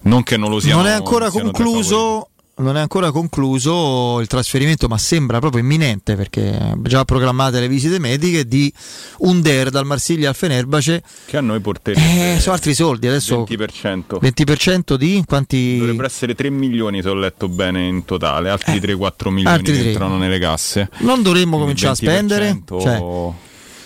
Non 0.03 0.21
che 0.21 0.37
non 0.37 0.51
lo 0.51 0.59
siano. 0.59 0.83
non 0.83 0.91
è 0.91 0.93
ancora 0.93 1.31
concluso 1.31 2.29
non 2.57 2.77
è 2.77 2.79
ancora 2.79 3.11
concluso 3.11 4.19
il 4.21 4.27
trasferimento 4.27 4.87
ma 4.87 4.97
sembra 4.97 5.39
proprio 5.39 5.61
imminente 5.61 6.15
perché 6.15 6.73
già 6.83 7.03
programmate 7.03 7.59
le 7.59 7.67
visite 7.67 7.99
mediche 7.99 8.47
di 8.47 8.71
Under 9.19 9.69
dal 9.69 9.85
Marsiglia 9.85 10.29
al 10.29 10.35
Fenerbahce 10.35 11.03
Che 11.25 11.35
a 11.37 11.41
noi 11.41 11.59
porterebbe 11.59 12.35
eh, 12.35 12.39
sono 12.39 12.55
altri 12.55 12.73
soldi 12.73 13.07
adesso 13.07 13.45
20%. 13.49 14.19
20% 14.21 14.95
di 14.95 15.21
quanti 15.25 15.77
Dovrebbero 15.79 16.07
essere 16.07 16.33
3 16.33 16.49
milioni 16.49 17.01
se 17.01 17.09
ho 17.09 17.13
letto 17.13 17.49
bene 17.49 17.85
in 17.87 18.05
totale, 18.05 18.49
altri 18.49 18.79
3-4 18.79 19.29
milioni 19.29 19.55
altri 19.55 19.73
che 19.73 19.79
tre. 19.79 19.89
entrano 19.89 20.17
nelle 20.17 20.39
casse. 20.39 20.89
non 20.99 21.21
dovremmo 21.21 21.57
cominciare 21.57 21.91
a 21.91 21.95
spendere 21.95 22.51
20%, 22.65 22.81
Cioè, 22.81 23.33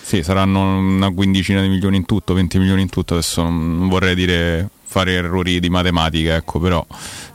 Sì, 0.02 0.22
saranno 0.22 0.78
una 0.78 1.10
quindicina 1.10 1.60
di 1.60 1.68
milioni 1.68 1.96
in 1.96 2.04
tutto, 2.06 2.34
20 2.34 2.58
milioni 2.58 2.82
in 2.82 2.88
tutto, 2.88 3.14
adesso 3.14 3.42
non 3.42 3.88
vorrei 3.88 4.14
dire 4.14 4.68
fare 4.90 5.12
errori 5.12 5.60
di 5.60 5.70
matematica, 5.70 6.34
ecco, 6.34 6.58
però 6.58 6.84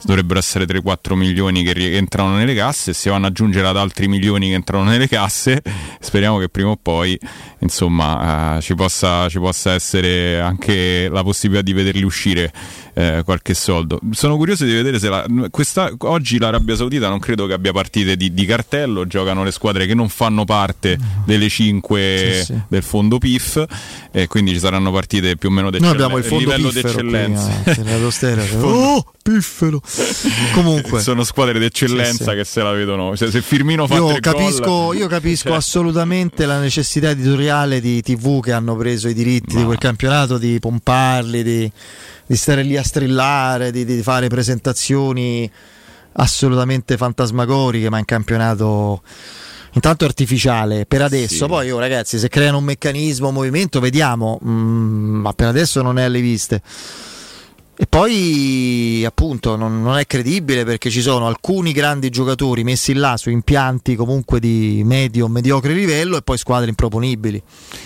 dovrebbero 0.03 0.37
essere 0.37 0.65
3-4 0.65 1.13
milioni 1.13 1.63
che 1.63 1.71
rientrano 1.71 2.35
nelle 2.35 2.53
casse 2.53 2.91
e 2.91 2.93
si 2.93 3.07
vanno 3.07 3.27
ad 3.27 3.31
aggiungere 3.31 3.65
ad 3.65 3.77
altri 3.77 4.09
milioni 4.09 4.49
che 4.49 4.55
entrano 4.55 4.83
nelle 4.83 5.07
casse. 5.07 5.61
Speriamo 6.01 6.37
che 6.37 6.49
prima 6.49 6.71
o 6.71 6.77
poi, 6.79 7.17
insomma, 7.59 8.57
eh, 8.57 8.61
ci, 8.61 8.75
possa, 8.75 9.29
ci 9.29 9.39
possa 9.39 9.71
essere 9.71 10.41
anche 10.41 11.07
la 11.09 11.23
possibilità 11.23 11.63
di 11.63 11.71
vederli 11.71 12.03
uscire 12.03 12.51
eh, 12.95 13.21
qualche 13.25 13.53
soldo. 13.53 13.99
Sono 14.11 14.37
curioso 14.37 14.63
di 14.65 14.71
vedere 14.73 14.97
se 14.99 15.09
la, 15.09 15.25
questa, 15.51 15.91
oggi 15.99 16.39
l'Arabia 16.39 16.75
Saudita 16.75 17.09
non 17.09 17.19
credo 17.19 17.45
che 17.45 17.53
abbia 17.53 17.71
partite 17.73 18.15
di, 18.15 18.33
di 18.33 18.45
cartello, 18.45 19.05
giocano 19.05 19.43
le 19.43 19.51
squadre 19.51 19.85
che 19.85 19.93
non 19.93 20.07
fanno 20.09 20.45
parte 20.45 20.97
delle 21.25 21.49
5 21.49 22.33
Sì, 22.39 22.43
sì. 22.53 22.61
del 22.69 22.83
fondo 22.83 23.17
PIF 23.17 23.63
e 24.11 24.27
quindi 24.27 24.53
ci 24.53 24.59
saranno 24.59 24.91
partite 24.91 25.35
più 25.35 25.49
o 25.49 25.51
meno 25.51 25.69
noi 25.69 25.79
d'eccellen- 25.79 25.95
abbiamo 26.01 26.17
il 26.17 26.23
fondo 26.23 26.45
livello 26.45 26.69
qui, 26.69 26.81
d'eccellenza. 26.81 27.63
eh, 27.65 28.11
stereo. 28.11 28.43
Oh 28.65 29.05
piffero 29.31 29.81
comunque 30.53 31.01
sono 31.01 31.23
squadre 31.23 31.57
d'eccellenza 31.57 32.23
Sì, 32.23 32.29
sì. 32.29 32.35
che 32.35 32.43
se 32.43 32.61
la 32.61 32.71
vedono. 32.71 33.17
Cioè, 33.17 33.31
se 33.31 33.41
Firmino 33.41 33.87
fa 33.87 33.95
io 33.95 34.19
capisco, 34.19 34.63
gol- 34.63 34.97
io 35.01 35.07
capisco 35.07 35.47
Cioè, 35.47 35.57
assolutamente 35.57 36.45
la 36.45 36.59
necessità 36.59 37.09
editoriale 37.09 37.81
di 37.81 38.03
TV 38.03 38.39
che 38.39 38.51
hanno 38.51 38.75
preso 38.75 39.07
i 39.07 39.15
diritti 39.15 39.55
di 39.55 39.63
quel 39.63 39.79
campionato 39.79 40.37
di 40.37 40.59
pomparli, 40.59 41.41
di, 41.41 41.71
di 42.27 42.35
stare 42.35 42.61
lì 42.61 42.77
a 42.77 42.83
strillare, 42.83 43.71
di, 43.71 43.83
di 43.83 44.03
fare 44.03 44.27
presentazioni 44.27 45.49
assolutamente 46.17 46.95
fantasmagoriche, 46.95 47.89
ma 47.89 47.97
in 47.97 48.05
campionato 48.05 49.01
intanto 49.73 50.05
artificiale 50.05 50.85
per 50.85 51.01
adesso. 51.01 51.45
Sì. 51.45 51.47
Poi, 51.47 51.71
oh, 51.71 51.79
ragazzi, 51.79 52.19
se 52.19 52.29
creano 52.29 52.59
un 52.59 52.63
meccanismo, 52.63 53.29
un 53.29 53.33
movimento, 53.33 53.79
vediamo, 53.79 54.39
Mm, 54.45 55.21
ma 55.21 55.33
per 55.33 55.47
adesso 55.47 55.81
non 55.81 55.97
è 55.97 56.03
alle 56.03 56.21
viste. 56.21 56.61
E 57.77 57.87
poi 57.87 59.03
appunto 59.05 59.57
non, 59.57 59.81
non 59.81 59.97
è 59.97 60.07
credibile 60.07 60.63
perché 60.63 60.89
ci 60.89 61.01
sono 61.01 61.27
alcuni 61.27 61.73
grandi 61.73 62.09
giocatori 62.09 62.63
messi 62.63 62.93
là 62.93 63.17
su 63.17 63.29
impianti 63.29 63.95
comunque 63.97 64.39
di 64.39 64.81
medio 64.85 65.27
mediocre 65.27 65.73
livello 65.73 66.15
e 66.15 66.21
poi 66.21 66.37
squadre 66.37 66.69
improponibili. 66.69 67.41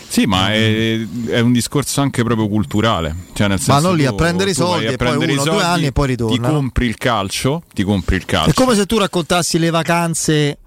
Sì, 0.08 0.26
ma 0.28 0.54
è, 0.54 1.00
è 1.30 1.40
un 1.40 1.52
discorso 1.52 2.02
anche 2.02 2.24
proprio 2.24 2.48
culturale. 2.48 3.16
Cioè, 3.34 3.48
nel 3.48 3.60
senso 3.60 3.82
Vanno 3.82 3.94
lì 3.96 4.04
tu- 4.04 4.12
a 4.12 4.14
prendere 4.14 4.52
i 4.52 4.54
soldi 4.54 4.86
e 4.86 4.96
poi 4.96 5.16
uno, 5.16 5.26
due 5.26 5.36
soldi, 5.38 5.62
anni 5.64 5.86
e 5.88 5.92
poi 5.92 6.06
Ti 6.06 6.12
ritornano. 6.12 6.54
compri 6.54 6.86
il 6.86 6.96
calcio, 6.98 7.64
ti 7.74 7.84
compri 7.84 8.16
il 8.18 8.26
calcio. 8.26 8.52
È 8.52 8.54
come 8.54 8.76
se 8.76 8.86
tu 8.86 9.00
raccontassi 9.00 9.58
le 9.58 9.72
vacanze 9.72 10.58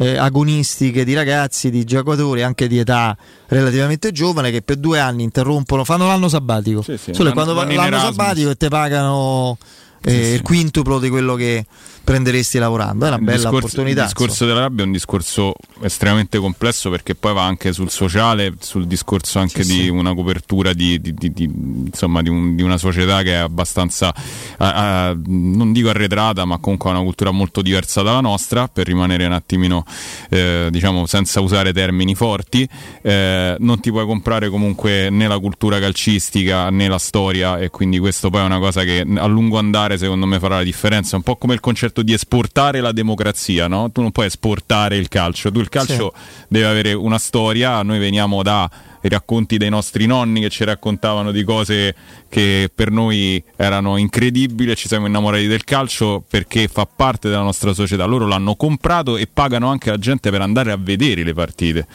eh, 0.00 0.16
agonistiche 0.16 1.04
di 1.04 1.14
ragazzi, 1.14 1.70
di 1.70 1.84
giocatori 1.84 2.42
anche 2.42 2.68
di 2.68 2.78
età 2.78 3.16
relativamente 3.48 4.12
giovane 4.12 4.50
che 4.50 4.62
per 4.62 4.76
due 4.76 5.00
anni 5.00 5.24
interrompono, 5.24 5.84
fanno 5.84 6.06
l'anno 6.06 6.28
sabbatico. 6.28 6.82
Sì, 6.82 6.96
sì, 6.96 7.12
Solo 7.14 7.32
quando 7.32 7.60
in 7.62 7.74
l'anno 7.74 7.98
sabbatico 7.98 8.50
e 8.50 8.54
te 8.54 8.68
pagano 8.68 9.58
eh, 10.02 10.10
Sì, 10.10 10.24
sì. 10.24 10.32
il 10.34 10.42
quintuplo 10.42 10.98
di 11.00 11.08
quello 11.08 11.34
che 11.34 11.66
prenderesti 12.08 12.56
lavorando. 12.58 13.04
È 13.04 13.08
una 13.08 13.18
bella 13.18 13.32
discorso, 13.36 13.56
opportunità. 13.58 14.00
Il 14.02 14.06
discorso 14.06 14.46
dell'Arabia 14.46 14.82
è 14.82 14.86
un 14.86 14.92
discorso 14.92 15.52
estremamente 15.82 16.38
complesso 16.38 16.88
perché 16.88 17.14
poi 17.14 17.34
va 17.34 17.44
anche 17.44 17.74
sul 17.74 17.90
sociale, 17.90 18.54
sul 18.60 18.86
discorso 18.86 19.38
anche 19.38 19.62
Sì, 19.62 19.72
di 19.74 19.82
sì. 19.82 19.88
una 19.88 20.14
copertura 20.14 20.72
di, 20.72 20.98
di- 21.02 21.12
di- 21.12 21.32
di- 21.32 21.50
insomma, 21.86 22.22
di, 22.22 22.30
un- 22.30 22.56
di 22.56 22.62
una 22.62 22.78
società 22.78 23.20
che 23.22 23.32
è 23.32 23.36
abbastanza, 23.36 24.14
ah, 24.56 25.14
non 25.26 25.72
dico 25.72 25.90
arretrata, 25.90 26.46
ma 26.46 26.56
comunque 26.56 26.88
ha 26.88 26.94
una 26.94 27.02
cultura 27.02 27.30
molto 27.30 27.60
diversa 27.60 28.00
dalla 28.00 28.20
nostra, 28.20 28.68
per 28.68 28.86
rimanere 28.86 29.26
un 29.26 29.32
attimino, 29.32 29.84
eh, 30.30 30.68
diciamo, 30.70 31.04
senza 31.04 31.40
usare 31.40 31.74
termini 31.74 32.14
forti. 32.14 32.66
Eh, 33.02 33.54
non 33.58 33.80
ti 33.80 33.90
puoi 33.90 34.06
comprare 34.06 34.48
comunque 34.48 35.10
né 35.10 35.28
la 35.28 35.38
cultura 35.38 35.78
calcistica 35.78 36.70
né 36.70 36.88
la 36.88 36.98
storia 36.98 37.58
e 37.58 37.68
quindi 37.68 37.98
questo 37.98 38.30
poi 38.30 38.40
è 38.40 38.44
una 38.44 38.58
cosa 38.58 38.82
che 38.82 39.04
a 39.16 39.26
lungo 39.26 39.58
andare 39.58 39.98
secondo 39.98 40.24
me 40.24 40.38
farà 40.38 40.56
la 40.56 40.62
differenza, 40.62 41.14
un 41.16 41.22
po' 41.22 41.36
come 41.36 41.52
il 41.52 41.60
concetto 41.60 41.97
di 42.02 42.12
esportare 42.12 42.80
la 42.80 42.92
democrazia, 42.92 43.68
no? 43.68 43.90
Tu 43.90 44.00
non 44.00 44.12
puoi 44.12 44.26
esportare 44.26 44.96
il 44.96 45.08
calcio, 45.08 45.50
tu 45.50 45.60
il 45.60 45.68
calcio 45.68 46.12
deve 46.48 46.66
avere 46.66 46.92
una 46.92 47.18
storia, 47.18 47.82
noi 47.82 47.98
veniamo 47.98 48.42
da 48.42 48.68
racconti 49.02 49.56
dei 49.58 49.70
nostri 49.70 50.06
nonni 50.06 50.40
che 50.40 50.48
ci 50.48 50.64
raccontavano 50.64 51.30
di 51.30 51.44
cose 51.44 51.94
che 52.28 52.70
per 52.74 52.90
noi 52.90 53.42
erano 53.56 53.96
incredibili 53.96 54.72
e 54.72 54.74
ci 54.74 54.88
siamo 54.88 55.06
innamorati 55.06 55.46
del 55.46 55.64
calcio 55.64 56.22
perché 56.28 56.68
fa 56.68 56.86
parte 56.86 57.28
della 57.28 57.42
nostra 57.42 57.72
società. 57.72 58.04
Loro 58.04 58.26
l'hanno 58.26 58.56
comprato 58.56 59.16
e 59.16 59.28
pagano 59.32 59.68
anche 59.68 59.90
la 59.90 59.98
gente 59.98 60.30
per 60.30 60.40
andare 60.40 60.72
a 60.72 60.76
vedere 60.76 61.22
le 61.22 61.32
partite. 61.32 61.86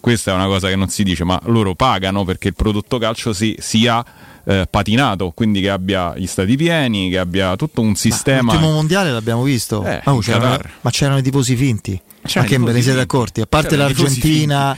Questa 0.00 0.32
è 0.32 0.34
una 0.34 0.46
cosa 0.46 0.68
che 0.68 0.76
non 0.76 0.88
si 0.88 1.02
dice, 1.02 1.24
ma 1.24 1.38
loro 1.44 1.74
pagano 1.74 2.24
perché 2.24 2.48
il 2.48 2.54
prodotto 2.54 2.98
calcio 2.98 3.32
si, 3.34 3.54
sia 3.58 4.02
eh, 4.44 4.66
patinato, 4.70 5.30
quindi 5.32 5.60
che 5.60 5.68
abbia 5.70 6.14
gli 6.16 6.26
stati 6.26 6.56
pieni, 6.56 7.10
che 7.10 7.18
abbia 7.18 7.54
tutto 7.56 7.82
un 7.82 7.94
sistema. 7.94 8.52
L'ultimo 8.52 8.72
mondiale 8.72 9.10
l'abbiamo 9.12 9.42
visto, 9.42 9.84
Eh, 9.84 10.00
Oh, 10.04 10.18
c'erano- 10.20 10.58
ma 10.80 10.90
c'erano 10.90 11.18
i 11.18 11.22
tifosi 11.22 11.54
finti. 11.54 12.00
C'erano 12.22 12.50
ma 12.50 12.56
che 12.56 12.62
ve 12.64 12.72
ne 12.72 12.82
siete 12.82 13.00
accorti? 13.00 13.40
A 13.42 13.46
parte 13.46 13.76
l'Argentina, 13.76 14.76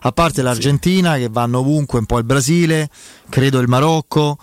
a 0.00 0.12
parte 0.12 0.42
l'Argentina 0.42 1.16
che 1.16 1.28
vanno 1.30 1.58
ovunque, 1.60 1.98
un 2.00 2.06
po' 2.06 2.18
il 2.18 2.24
Brasile, 2.24 2.88
credo 3.28 3.60
il 3.60 3.68
Marocco, 3.68 4.38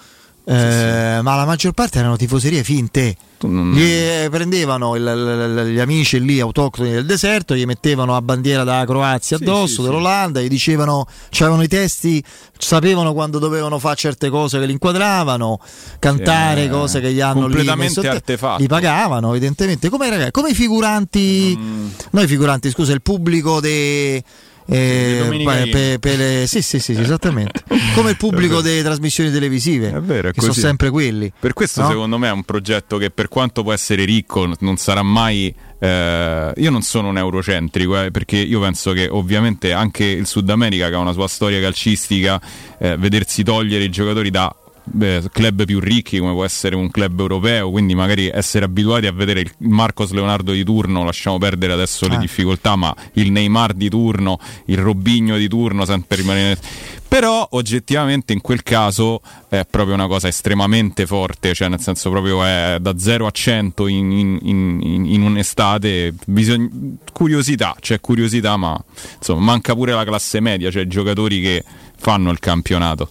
eh, 0.48 1.20
ma 1.22 1.36
la 1.36 1.46
maggior 1.46 1.72
parte 1.74 2.00
erano 2.00 2.16
tifoserie 2.18 2.64
finte. 2.64 3.16
Gli 3.46 3.82
eh, 3.82 4.28
prendevano 4.32 4.96
il- 4.96 5.04
il- 5.04 5.74
gli 5.74 5.80
amici 5.80 6.20
lì 6.24 6.40
autoctoni 6.40 6.90
del 6.90 7.06
deserto, 7.06 7.54
gli 7.56 7.66
mettevano 7.66 8.14
la 8.14 8.22
bandiera 8.22 8.64
della 8.64 8.86
Croazia 8.86 9.38
addosso, 9.38 9.82
sì, 9.82 9.82
dell'Olanda, 9.84 10.42
gli 10.42 10.48
dicevano, 10.48 11.06
c'erano 11.30 11.62
i 11.62 11.68
testi, 11.68 12.24
sapevano 12.58 13.14
quando 13.14 13.38
dovevano 13.38 13.78
fare 13.78 13.98
certe 13.98 14.30
cose 14.30 14.58
che 14.58 14.66
li 14.66 14.72
inquadravano, 14.72 15.60
cantare 16.00 16.64
Sì, 16.64 16.70
cose 16.70 17.02
che 17.02 17.12
gli 17.12 17.20
hanno 17.22 17.42
lì 17.48 17.54
completamente 17.56 18.00
a 18.00 18.04
te- 18.04 18.08
artefatto. 18.10 18.62
Li 18.62 18.68
pagavano 18.68 19.30
evidentemente, 19.32 19.90
come, 19.90 20.10
ragazzi- 20.10 20.32
come 20.32 20.50
i 20.50 20.56
figuranti, 20.56 21.56
Mm. 21.60 21.88
noi 22.12 22.28
figuranti, 22.28 22.70
scusa, 22.72 22.94
il 22.94 23.02
pubblico 23.02 23.60
dei... 23.60 24.24
eh, 24.68 25.20
Domenica 25.24 25.52
pe- 25.52 25.60
Inn. 25.66 25.72
pe- 25.72 25.98
pe- 26.00 26.16
le- 26.16 26.48
sì, 26.48 26.62
sì, 26.62 26.80
sì, 26.80 26.96
sì, 26.96 27.02
esattamente. 27.02 27.64
Come 27.96 28.12
il 28.12 28.18
pubblico 28.18 28.62
delle 28.62 28.82
trasmissioni 28.84 29.32
televisive, 29.32 29.90
È 29.94 30.00
vero, 30.02 30.30
è 30.30 30.32
che 30.32 30.40
sono 30.42 30.54
così. 30.54 30.66
sempre 30.66 30.90
quelli. 30.90 31.32
Per 31.40 31.54
questo 31.54 31.82
no? 31.82 31.88
secondo 31.90 32.18
me 32.18 32.28
è 32.28 32.32
un 32.32 32.44
progetto 32.44 32.98
che 32.98 33.10
per 33.12 33.28
quanto 33.28 33.62
può 33.64 33.74
essere 33.74 34.06
ricco 34.06 34.52
non 34.60 34.78
sarà 34.78 35.04
mai... 35.04 35.54
eh, 35.80 36.52
io 36.56 36.70
non 36.72 36.82
sono 36.82 37.10
un 37.10 37.18
eurocentrico 37.18 38.02
eh, 38.04 38.12
perché 38.12 38.38
io 38.38 38.60
penso 38.60 38.92
che 38.94 39.08
ovviamente 39.10 39.72
anche 39.72 40.04
il 40.06 40.26
Sud 40.26 40.50
America 40.50 40.90
che 40.90 40.96
ha 40.96 41.00
una 41.00 41.14
sua 41.14 41.28
storia 41.28 41.60
calcistica, 41.62 42.42
eh, 42.80 42.98
vedersi 42.98 43.44
togliere 43.44 43.84
i 43.84 43.90
giocatori 43.90 44.30
da 44.32 44.54
beh, 44.86 45.24
club 45.32 45.66
più 45.66 45.80
ricchi 45.80 46.20
come 46.20 46.32
può 46.32 46.46
essere 46.46 46.76
un 46.76 46.90
club 46.90 47.20
europeo, 47.20 47.70
quindi 47.72 47.96
magari 47.96 48.28
essere 48.28 48.66
abituati 48.66 49.08
a 49.08 49.12
vedere 49.12 49.42
il 49.42 49.52
Marcos 49.60 50.12
Leonardo 50.12 50.52
di 50.52 50.64
turno, 50.64 51.04
lasciamo 51.04 51.38
perdere 51.38 51.74
adesso 51.74 52.08
le 52.08 52.16
Ah. 52.16 52.20
difficoltà, 52.20 52.76
ma 52.76 52.96
il 53.14 53.32
Neymar 53.32 53.74
di 53.74 53.90
turno, 53.90 54.40
il 54.66 54.78
Robigno 54.78 55.38
di 55.38 55.48
turno, 55.48 55.86
sempre 55.86 56.18
rimanere... 56.18 56.60
Però 57.08 57.48
oggettivamente 57.52 58.34
in 58.34 58.42
quel 58.42 58.62
caso 58.64 59.22
è 59.48 59.66
proprio 59.70 59.94
una 59.94 60.08
cosa 60.08 60.28
estremamente 60.28 61.06
forte, 61.06 61.54
cioè 61.54 61.70
nel 61.70 61.80
senso 61.80 62.10
proprio 62.10 62.44
è 62.44 62.78
da 62.82 62.98
0 62.98 63.26
a 63.28 63.32
100 63.32 63.88
in, 63.88 64.12
in- 64.12 64.40
in- 64.42 65.06
in 65.06 65.22
un'estate, 65.22 66.14
bisogna- 66.26 66.68
curiosità, 67.14 67.76
c'è 67.80 68.02
curiosità, 68.02 68.58
ma 68.58 68.78
insomma 69.18 69.40
manca 69.40 69.74
pure 69.76 69.94
la 69.94 70.04
classe 70.04 70.42
media, 70.42 70.70
cioè 70.72 70.82
i 70.84 70.88
giocatori 70.88 71.40
che 71.42 71.64
fanno 71.98 72.32
il 72.32 72.40
campionato. 72.40 73.10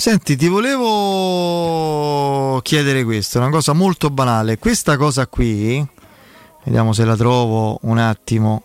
Senti, 0.00 0.34
ti 0.34 0.48
volevo 0.48 2.58
chiedere 2.62 3.04
questo, 3.04 3.36
una 3.36 3.50
cosa 3.50 3.74
molto 3.74 4.08
banale. 4.08 4.56
Questa 4.56 4.96
cosa 4.96 5.26
qui, 5.26 5.86
vediamo 6.64 6.94
se 6.94 7.04
la 7.04 7.14
trovo 7.16 7.78
un 7.82 7.98
attimo. 7.98 8.62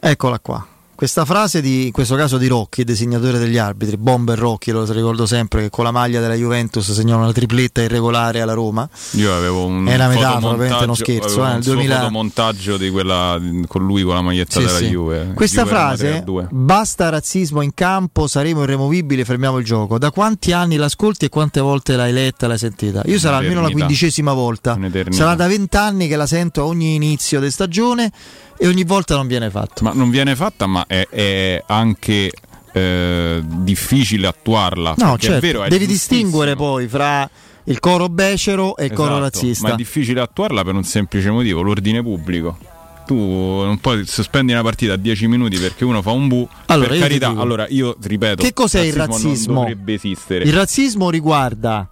Eccola 0.00 0.38
qua. 0.38 0.71
Questa 1.02 1.24
frase 1.24 1.60
di, 1.60 1.86
in 1.86 1.90
questo 1.90 2.14
caso 2.14 2.38
di 2.38 2.46
Rocchi, 2.46 2.84
designatore 2.84 3.36
degli 3.40 3.58
arbitri, 3.58 3.96
Bomber 3.96 4.38
Rocchi, 4.38 4.70
lo 4.70 4.84
ricordo 4.92 5.26
sempre 5.26 5.62
che 5.62 5.68
con 5.68 5.82
la 5.82 5.90
maglia 5.90 6.20
della 6.20 6.36
Juventus 6.36 6.92
segnò 6.92 7.16
una 7.16 7.32
tripletta 7.32 7.82
irregolare 7.82 8.40
alla 8.40 8.52
Roma. 8.52 8.88
Io 9.14 9.34
avevo 9.34 9.64
un 9.64 9.84
È 9.84 9.96
una 9.96 10.06
metafora, 10.06 10.54
ovviamente 10.54 10.86
non 10.86 10.94
scherzo, 10.94 11.38
eh, 11.40 11.46
un 11.46 11.52
nel 11.54 11.62
suo 11.64 11.72
2000 11.72 11.96
fotomontaggio 11.96 12.76
di 12.76 12.88
quella 12.90 13.36
con 13.66 13.84
lui 13.84 14.04
con 14.04 14.14
la 14.14 14.22
maglietta 14.22 14.60
Sì, 14.60 14.64
della 14.64 14.78
sì. 14.78 14.86
Juve. 14.90 15.32
Questa 15.34 15.62
Juve 15.62 15.74
frase, 15.74 16.24
3-2. 16.24 16.46
basta 16.52 17.08
razzismo 17.08 17.62
in 17.62 17.74
campo, 17.74 18.28
saremo 18.28 18.62
irremovibili, 18.62 19.24
fermiamo 19.24 19.58
il 19.58 19.64
gioco. 19.64 19.98
Da 19.98 20.12
quanti 20.12 20.52
anni 20.52 20.76
l'ascolti 20.76 21.24
e 21.24 21.28
quante 21.30 21.58
volte 21.58 21.96
l'hai 21.96 22.12
letta, 22.12 22.46
l'hai 22.46 22.58
sentita? 22.58 23.02
Io 23.06 23.18
sarà 23.18 23.38
almeno 23.38 23.60
la 23.60 23.70
quindicesima 23.70 24.32
volta. 24.34 24.78
Sarà 25.10 25.34
da 25.34 25.48
vent'anni 25.48 26.06
che 26.06 26.14
la 26.14 26.26
sento 26.26 26.60
a 26.60 26.66
ogni 26.66 26.94
inizio 26.94 27.40
di 27.40 27.50
stagione 27.50 28.12
e 28.56 28.66
ogni 28.66 28.84
volta 28.84 29.14
non 29.16 29.26
viene 29.26 29.50
fatto. 29.50 29.84
Ma 29.84 29.92
non 29.92 30.10
viene 30.10 30.34
fatta, 30.36 30.66
ma 30.66 30.84
è, 30.86 31.06
è 31.08 31.62
anche 31.66 32.32
eh, 32.72 33.42
difficile 33.44 34.26
attuarla. 34.26 34.94
No, 34.98 35.18
certo, 35.18 35.36
è 35.36 35.40
vero, 35.40 35.62
è 35.64 35.68
devi 35.68 35.86
distinguere 35.86 36.56
poi 36.56 36.88
fra 36.88 37.28
il 37.64 37.78
coro 37.80 38.08
becero 38.08 38.76
e 38.76 38.86
il 38.86 38.92
coro 38.92 39.16
Esatto, 39.18 39.22
razzista. 39.24 39.68
Ma 39.68 39.74
è 39.74 39.76
difficile 39.76 40.20
attuarla 40.20 40.64
per 40.64 40.74
un 40.74 40.84
semplice 40.84 41.30
motivo, 41.30 41.62
l'ordine 41.62 42.02
pubblico. 42.02 42.58
Tu 43.06 43.16
non 43.16 43.78
puoi 43.78 44.06
sospendi 44.06 44.52
una 44.52 44.62
partita 44.62 44.92
a 44.92 44.96
10 44.96 45.26
minuti 45.26 45.58
perché 45.58 45.84
uno 45.84 46.02
fa 46.02 46.12
un 46.12 46.28
bu. 46.28 46.48
Allora, 46.66 46.88
per 46.88 46.98
carità, 47.00 47.28
allora 47.28 47.66
io 47.68 47.96
ripeto, 48.00 48.42
Che 48.42 48.52
cos'è 48.52 48.80
il 48.80 48.92
razzismo? 48.94 49.60
dovrebbe 49.60 49.94
esistere. 49.94 50.44
Il 50.44 50.52
razzismo 50.52 51.10
riguarda 51.10 51.88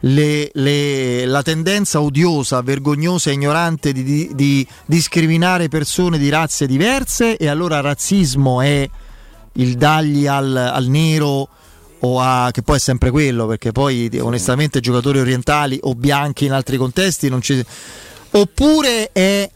le- 0.00 0.50
le- 0.52 1.26
la 1.26 1.42
tendenza 1.42 2.00
odiosa, 2.00 2.62
vergognosa 2.62 3.30
e 3.30 3.34
ignorante 3.34 3.92
di, 3.92 4.02
di- 4.02 4.30
di 4.34 4.66
discriminare 4.86 5.68
persone 5.68 6.18
di 6.18 6.28
razze 6.28 6.66
diverse 6.66 7.36
e 7.36 7.48
allora 7.48 7.80
razzismo 7.80 8.60
è 8.60 8.88
il 9.54 9.76
dargli 9.76 10.26
al, 10.26 10.54
al 10.56 10.86
nero 10.86 11.48
o 12.00 12.20
a, 12.20 12.50
che 12.52 12.62
poi 12.62 12.76
è 12.76 12.80
sempre 12.80 13.10
quello 13.10 13.46
perché 13.46 13.72
poi 13.72 14.08
onestamente 14.20 14.78
giocatori 14.78 15.18
orientali 15.18 15.78
o 15.82 15.94
bianchi 15.94 16.44
in 16.44 16.52
altri 16.52 16.76
contesti 16.76 17.28
non 17.28 17.42
ci 17.42 17.64
oppure 18.30 19.10
è 19.10 19.50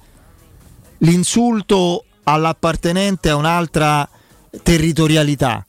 l'insulto 0.98 2.04
all'appartenente 2.24 3.28
a 3.30 3.36
un'altra 3.36 4.08
territorialità 4.62 5.64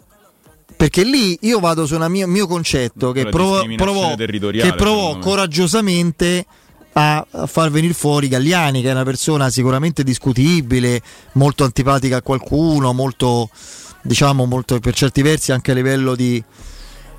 perché 0.76 1.04
lì 1.04 1.38
io 1.42 1.60
vado 1.60 1.86
su 1.86 1.96
un 1.96 2.06
mio, 2.12 2.28
mio 2.28 2.48
concetto 2.48 3.12
che 3.12 3.26
provo, 3.28 4.16
territoriale, 4.16 4.70
che 4.70 4.76
provò 4.76 5.18
coraggiosamente 5.20 6.46
a, 6.94 7.26
a 7.32 7.48
far 7.48 7.72
venire 7.72 7.94
fuori 7.94 8.28
Galliani 8.28 8.82
che 8.82 8.90
è 8.90 8.92
una 8.92 9.04
persona 9.04 9.50
sicuramente 9.50 10.04
discutibile 10.04 11.02
molto 11.34 11.64
antipatica 11.64 12.18
a 12.18 12.22
qualcuno 12.22 12.94
molto 12.94 13.50
diciamo 14.04 14.46
molto 14.46 14.80
per 14.80 14.94
certi 14.94 15.22
versi 15.22 15.52
anche 15.52 15.72
a 15.72 15.74
livello 15.74 16.14
di 16.16 16.44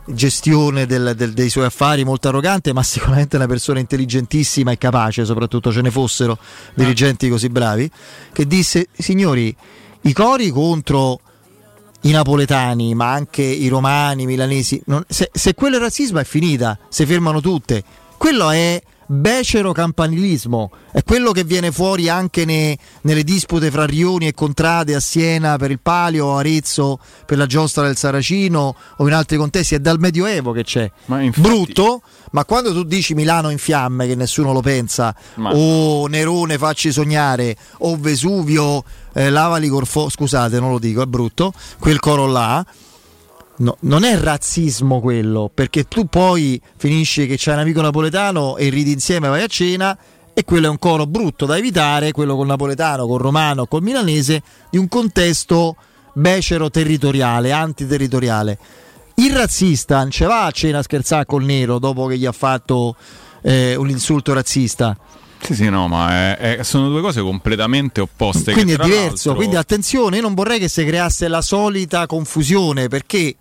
gestione 0.07 0.84
del- 0.86 1.15
del- 1.16 1.33
dei 1.33 1.49
suoi 1.49 1.65
affari 1.65 2.05
molto 2.05 2.28
arrogante 2.28 2.73
ma 2.73 2.83
sicuramente 2.83 3.36
una 3.36 3.47
persona 3.47 3.78
intelligentissima 3.81 4.70
e 4.70 4.78
capace 4.78 5.24
soprattutto 5.24 5.73
ce 5.73 5.81
ne 5.81 5.91
fossero 5.91 6.39
dirigenti 6.74 7.28
così 7.28 7.49
bravi 7.49 7.91
che 8.33 8.47
disse 8.47 8.89
signori 8.97 9.55
i 10.02 10.12
cori 10.12 10.50
contro 10.50 11.20
i 12.05 12.10
napoletani, 12.10 12.94
ma 12.94 13.12
anche 13.12 13.42
i 13.42 13.68
romani, 13.68 14.23
i 14.23 14.26
milanesi. 14.26 14.81
non- 14.86 15.05
se, 15.08 15.31
se 15.33 15.55
quello 15.55 15.76
è 15.76 15.81
razzismo 15.81 16.18
è 16.18 16.24
finita, 16.24 16.78
si 16.89 17.05
fermano 17.07 17.41
tutte. 17.41 17.83
Quello 18.16 18.50
è 18.50 18.81
becero 19.07 19.73
campanilismo, 19.73 20.70
è 20.91 21.02
quello 21.02 21.33
che 21.33 21.44
viene 21.44 21.70
fuori 21.70 22.08
anche 22.08 22.47
ne- 22.47 22.76
nelle 23.02 23.23
dispute 23.23 23.70
fra 23.70 23.84
Rioni 23.84 24.26
e 24.28 24.33
Contrade 24.33 24.94
a 24.94 25.00
Siena 25.00 25.58
per 25.58 25.70
il 25.70 25.78
Palio, 25.81 26.36
Arezzo 26.36 26.99
per 27.26 27.36
la 27.36 27.44
giostra 27.44 27.84
del 27.84 27.97
Saracino 27.99 28.74
o 28.97 29.07
in 29.07 29.12
altri 29.12 29.36
contesti, 29.36 29.74
è 29.74 29.78
dal 29.78 29.99
Medioevo 29.99 30.52
che 30.52 30.65
c'è. 30.65 30.91
Brutto, 31.42 32.00
ma 32.35 32.45
quando 32.45 32.73
tu 32.73 32.83
dici 32.83 33.15
Milano 33.15 33.49
in 33.49 33.59
fiamme, 33.59 34.09
che 34.09 34.17
nessuno 34.17 34.53
lo 34.53 34.61
pensa, 34.61 35.15
Ma- 35.37 35.55
o 35.55 36.09
Nerone 36.09 36.59
facci 36.59 36.91
sognare, 36.91 37.57
o 37.79 37.97
Vesuvio 37.97 38.83
eh, 39.13 39.31
lavali 39.31 39.69
corfo, 39.69 40.09
scusate 40.09 40.59
non 40.59 40.73
lo 40.73 40.81
dico, 40.81 41.01
è 41.01 41.07
brutto, 41.07 41.53
quel 41.79 42.01
coro 42.01 42.27
là, 42.27 42.65
no, 43.59 43.77
non 43.81 44.03
è 44.03 44.19
razzismo 44.19 45.01
quello, 45.01 45.49
perché 45.55 45.85
tu 45.85 46.07
poi 46.07 46.61
finisci 46.77 47.29
che 47.29 47.37
c'è 47.37 47.53
un 47.53 47.61
amico 47.61 47.81
napoletano 47.81 48.57
e 48.57 48.69
ridi 48.69 48.91
insieme, 48.91 49.29
vai 49.29 49.45
a 49.45 49.47
cena, 49.47 49.97
e 50.35 50.43
quello 50.43 50.67
è 50.67 50.71
un 50.71 50.81
coro 50.81 51.07
brutto 51.07 51.47
da 51.47 51.57
evitare, 51.57 52.11
quello 52.11 52.35
col 52.35 52.47
napoletano, 52.47 53.07
col 53.07 53.21
romano, 53.21 53.67
col 53.67 53.83
milanese, 53.83 54.43
di 54.71 54.79
un 54.79 54.89
contesto 54.89 55.77
becero 56.15 56.69
territoriale, 56.69 57.53
antiterritoriale. 57.53 58.59
Il 59.17 59.33
razzista 59.34 59.99
non 59.99 60.10
ce 60.10 60.26
va 60.26 60.44
a 60.47 60.51
cena 60.51 60.78
a 60.78 60.83
scherzare 60.83 61.25
col 61.25 61.44
nero 61.44 61.78
dopo 61.78 62.07
che 62.07 62.18
gli 62.18 62.26
ha 62.26 62.33
fatto 62.33 62.97
eh, 63.43 63.75
un 63.76 63.89
insulto 63.91 64.33
razzista. 64.33 64.97
Sì, 65.41 65.55
sì, 65.55 65.68
no, 65.68 65.89
ma 65.89 66.10
è- 66.36 66.57
è- 66.57 66.62
sono 66.62 66.89
due 66.89 67.01
cose 67.02 67.20
completamente 67.20 68.01
opposte. 68.01 68.52
Quindi 68.52 68.73
è 68.73 68.76
diverso, 68.76 69.05
l'altro- 69.28 69.34
quindi 69.34 69.57
attenzione, 69.57 70.17
io 70.17 70.23
non 70.23 70.34
vorrei 70.34 70.59
che 70.59 70.68
si 70.68 70.84
creasse 70.84 71.28
la 71.28 71.43
solita 71.43 72.07
confusione 72.07 72.89
perché 72.89 73.36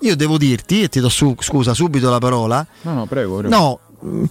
io 0.00 0.16
devo 0.16 0.36
dirti, 0.36 0.82
e 0.82 0.88
ti 0.88 0.98
do 1.00 1.08
su- 1.08 1.36
scusa 1.38 1.72
subito 1.72 2.10
la 2.10 2.18
parola, 2.18 2.66
No, 2.82 2.92
no, 2.94 3.06
prego. 3.06 3.36
prego. 3.38 3.54
no, 3.56 3.78
mh, 4.10 4.24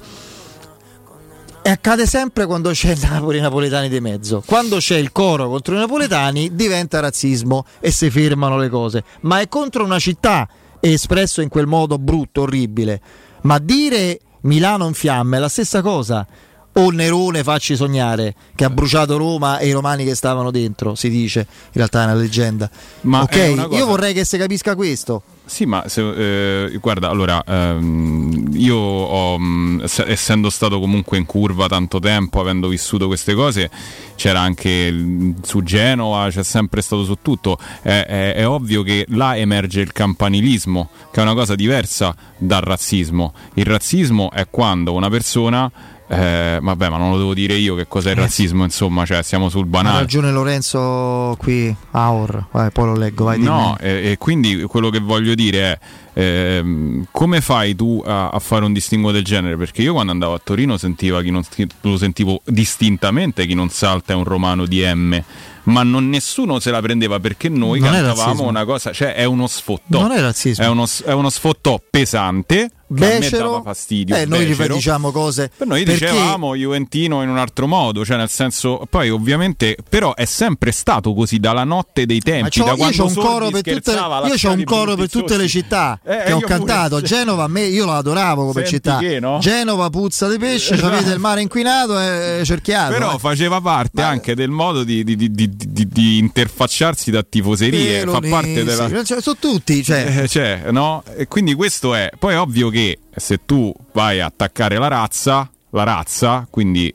e 1.65 1.69
accade 1.69 2.05
sempre 2.05 2.45
quando 2.45 2.71
c'è 2.71 2.91
il 2.91 2.99
Napoli 3.01 3.39
napoletani 3.39 3.87
di 3.87 4.01
mezzo. 4.01 4.43
Quando 4.45 4.77
c'è 4.77 4.97
il 4.97 5.13
coro 5.13 5.47
contro 5.47 5.75
i 5.75 5.77
napoletani 5.77 6.53
diventa 6.55 6.99
razzismo 6.99 7.65
e 7.79 7.89
si 7.89 8.09
fermano 8.09 8.57
le 8.57 8.67
cose. 8.67 9.03
Ma 9.21 9.39
è 9.39 9.47
contro 9.47 9.85
una 9.85 9.97
città 9.97 10.45
espresso 10.91 11.41
in 11.41 11.49
quel 11.49 11.67
modo 11.67 11.97
brutto, 11.97 12.41
orribile. 12.41 13.01
Ma 13.43 13.59
dire 13.59 14.19
Milano 14.41 14.87
in 14.87 14.93
fiamme 14.93 15.37
è 15.37 15.39
la 15.39 15.49
stessa 15.49 15.81
cosa. 15.81 16.27
O 16.75 16.89
Nerone 16.89 17.43
facci 17.43 17.75
sognare 17.75 18.33
che 18.55 18.65
ha 18.65 18.69
bruciato 18.69 19.15
Roma 19.17 19.59
e 19.59 19.67
i 19.67 19.71
romani 19.71 20.03
che 20.05 20.15
stavano 20.15 20.49
dentro, 20.49 20.95
si 20.95 21.09
dice, 21.09 21.39
in 21.49 21.71
realtà 21.73 22.01
è 22.01 22.05
una 22.05 22.15
leggenda. 22.15 22.69
Ma 23.01 23.21
ok, 23.21 23.49
una 23.51 23.65
cosa- 23.67 23.77
io 23.77 23.85
vorrei 23.85 24.13
che 24.13 24.25
si 24.25 24.37
capisca 24.37 24.75
questo. 24.75 25.21
Sì, 25.45 25.65
ma 25.65 25.83
se- 25.87 26.65
eh, 26.67 26.77
guarda, 26.77 27.09
allora 27.09 27.43
ehm, 27.45 28.51
io 28.53 28.75
ho, 28.77 29.37
s- 29.85 30.03
essendo 30.07 30.49
stato 30.49 30.79
comunque 30.79 31.17
in 31.17 31.25
curva 31.25 31.67
tanto 31.67 31.99
tempo, 31.99 32.39
avendo 32.39 32.69
vissuto 32.69 33.07
queste 33.07 33.33
cose, 33.35 33.69
c'era 34.15 34.39
anche 34.39 35.33
su 35.43 35.61
Genova, 35.61 36.29
c'è 36.29 36.43
sempre 36.43 36.81
stato 36.81 37.03
su 37.03 37.17
tutto. 37.21 37.57
È, 37.81 37.89
è- 38.07 38.33
è 38.35 38.47
ovvio 38.47 38.83
che 38.83 39.05
là 39.09 39.35
emerge 39.37 39.81
il 39.81 39.91
campanilismo, 39.91 40.89
che 41.11 41.19
è 41.19 41.23
una 41.23 41.33
cosa 41.33 41.55
diversa 41.55 42.15
dal 42.37 42.61
razzismo. 42.61 43.33
Il 43.55 43.65
razzismo 43.65 44.31
è 44.31 44.47
quando 44.49 44.93
una 44.93 45.09
persona. 45.09 45.69
Eh, 46.13 46.59
vabbè, 46.61 46.89
ma 46.89 46.97
non 46.97 47.11
lo 47.11 47.17
devo 47.17 47.33
dire 47.33 47.55
io 47.55 47.75
che 47.75 47.87
cos'è 47.87 48.11
il 48.11 48.17
razzismo, 48.17 48.63
insomma, 48.63 49.05
cioè 49.05 49.23
siamo 49.23 49.49
sul 49.49 49.63
Ha 49.63 49.67
banale. 49.67 49.99
ragione 49.99 50.31
Lorenzo 50.31 51.35
qui, 51.39 51.75
Aur, 51.91 52.47
vai, 52.51 52.69
poi 52.71 52.85
lo 52.85 52.95
leggo, 52.95 53.25
vai. 53.25 53.39
No, 53.39 53.77
e, 53.79 54.11
e 54.11 54.17
quindi 54.17 54.63
quello 54.63 54.89
che 54.89 54.99
voglio 54.99 55.33
dire 55.33 55.59
è 55.61 55.79
ehm, 56.13 57.05
come 57.11 57.41
fai 57.41 57.75
tu 57.75 58.01
a, 58.05 58.29
a 58.29 58.39
fare 58.39 58.63
un 58.65 58.73
distinguo 58.73 59.11
del 59.11 59.23
genere? 59.23 59.57
Perché 59.57 59.81
io 59.81 59.93
quando 59.93 60.11
andavo 60.11 60.33
a 60.33 60.41
Torino 60.43 60.77
non, 60.83 61.43
lo 61.81 61.97
sentivo 61.97 62.41
distintamente 62.45 63.45
chi 63.45 63.53
non 63.55 63.69
salta 63.69 64.13
è 64.13 64.15
un 64.15 64.23
romano 64.23 64.65
di 64.65 64.83
M, 64.85 65.21
ma 65.63 65.83
non 65.83 66.09
nessuno 66.09 66.59
se 66.59 66.71
la 66.71 66.81
prendeva 66.81 67.19
perché 67.19 67.49
noi 67.49 67.79
Non 67.79 67.91
cantavamo 67.91 68.43
una 68.43 68.65
cosa, 68.65 68.91
cioè 68.91 69.13
è 69.13 69.23
uno 69.23 69.47
sfottò. 69.47 70.01
Non 70.01 70.11
è 70.11 70.19
razzismo. 70.19 70.63
È 70.63 70.67
uno, 70.67 70.85
è 71.05 71.11
uno 71.11 71.29
sfottò 71.29 71.81
pesante 71.89 72.69
becero. 72.93 73.61
fastidio. 73.63 74.15
Eh, 74.15 74.25
noi 74.25 74.45
becero. 74.45 74.75
diciamo 74.75 75.11
cose. 75.11 75.51
Per 75.55 75.67
noi 75.67 75.83
perché... 75.83 76.05
dicevamo 76.05 76.55
Juventino 76.55 77.21
in 77.23 77.29
un 77.29 77.37
altro 77.37 77.67
modo, 77.67 78.05
cioè 78.05 78.17
nel 78.17 78.29
senso, 78.29 78.85
poi 78.89 79.09
ovviamente, 79.09 79.77
però 79.87 80.13
è 80.15 80.25
sempre 80.25 80.71
stato 80.71 81.13
così 81.13 81.39
dalla 81.39 81.63
notte 81.63 82.05
dei 82.05 82.19
tempi. 82.19 82.59
Ma 82.59 82.65
da 82.65 82.71
io 82.71 82.77
quando 82.77 83.03
ho 83.03 83.07
un 83.07 83.13
coro 83.13 83.49
per 83.49 83.61
tutte, 83.61 83.91
io 83.91 84.49
ho 84.49 84.53
un 84.53 84.63
coro 84.63 84.95
per 84.95 85.09
tutte 85.09 85.37
le 85.37 85.47
città 85.47 85.99
Eh, 86.03 86.23
che 86.25 86.31
ho 86.33 86.39
io 86.39 86.45
cantato. 86.47 86.95
pure. 86.95 87.07
Genova, 87.07 87.43
a 87.43 87.47
me, 87.47 87.63
io 87.65 87.85
la 87.85 87.97
adoravo 87.97 88.41
come 88.47 88.53
Senti 88.65 88.69
città. 88.69 88.97
che, 88.97 89.19
no? 89.19 89.39
Genova 89.39 89.89
puzza 89.89 90.27
di 90.29 90.37
pesce, 90.37 90.73
Esatto. 90.75 90.93
avete 90.93 91.11
il 91.11 91.19
mare 91.19 91.41
inquinato 91.41 91.99
e 91.99 92.41
cerchiato. 92.45 92.93
Però 92.93 93.15
eh. 93.15 93.19
faceva 93.19 93.61
parte 93.61 94.01
anche 94.01 94.35
del 94.35 94.49
modo 94.49 94.83
di, 94.83 95.03
di- 95.03 95.15
di- 95.15 95.31
di- 95.31 96.17
interfacciarsi 96.17 97.11
da 97.11 97.23
tifoserie, 97.23 98.05
fa 98.05 98.19
parte 98.19 98.63
della, 98.63 99.03
cioè, 99.03 99.21
sono 99.21 99.37
tutti, 99.39 99.83
cioè. 99.83 100.21
Eh, 100.23 100.27
cioè, 100.27 100.63
no? 100.71 101.03
E 101.15 101.27
quindi 101.27 101.53
questo 101.53 101.93
è. 101.95 102.09
Poi 102.17 102.33
è 102.33 102.39
ovvio 102.39 102.69
che 102.69 102.82
se 103.15 103.39
tu 103.45 103.73
vai 103.91 104.19
a 104.19 104.25
attaccare 104.25 104.77
la 104.77 104.87
razza, 104.87 105.49
la 105.69 105.83
razza, 105.83 106.47
quindi. 106.49 106.93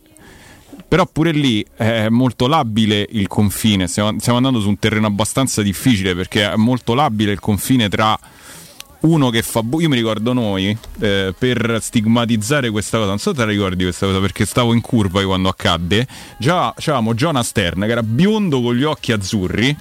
Però 0.89 1.05
pure 1.05 1.33
lì 1.33 1.65
è 1.77 2.09
molto 2.09 2.47
labile 2.47 3.07
il 3.11 3.27
confine. 3.29 3.87
Stiamo, 3.89 4.19
stiamo 4.19 4.39
andando 4.39 4.59
su 4.59 4.69
un 4.69 4.79
terreno 4.79 5.07
abbastanza 5.07 5.61
difficile 5.61 6.15
perché 6.15 6.51
è 6.51 6.57
molto 6.57 6.95
labile 6.95 7.33
il 7.33 7.41
confine 7.41 7.91
tra 7.91 8.19
uno 9.01 9.31
che 9.31 9.43
fa. 9.43 9.63
bu- 9.63 9.81
Io 9.81 9.89
mi 9.89 9.97
ricordo 9.97 10.33
noi 10.33 10.77
eh, 11.01 11.33
per 11.39 11.79
stigmatizzare 11.81 12.71
questa 12.71 12.97
cosa. 12.99 13.11
Non 13.11 13.19
so 13.19 13.31
se 13.31 13.37
te 13.37 13.45
la 13.45 13.51
ricordi 13.51 13.85
questa 13.85 14.07
cosa 14.07 14.19
perché 14.21 14.45
stavo 14.45 14.73
in 14.75 14.81
curva 14.81 15.23
quando 15.25 15.49
accadde. 15.49 16.07
Già 16.39 16.73
c'avevamo 16.77 17.15
Jonas 17.15 17.47
Stern 17.49 17.83
che 17.83 17.91
era 17.91 18.03
biondo 18.03 18.61
con 18.61 18.75
gli 18.75 18.83
occhi 18.83 19.13
azzurri 19.13 19.77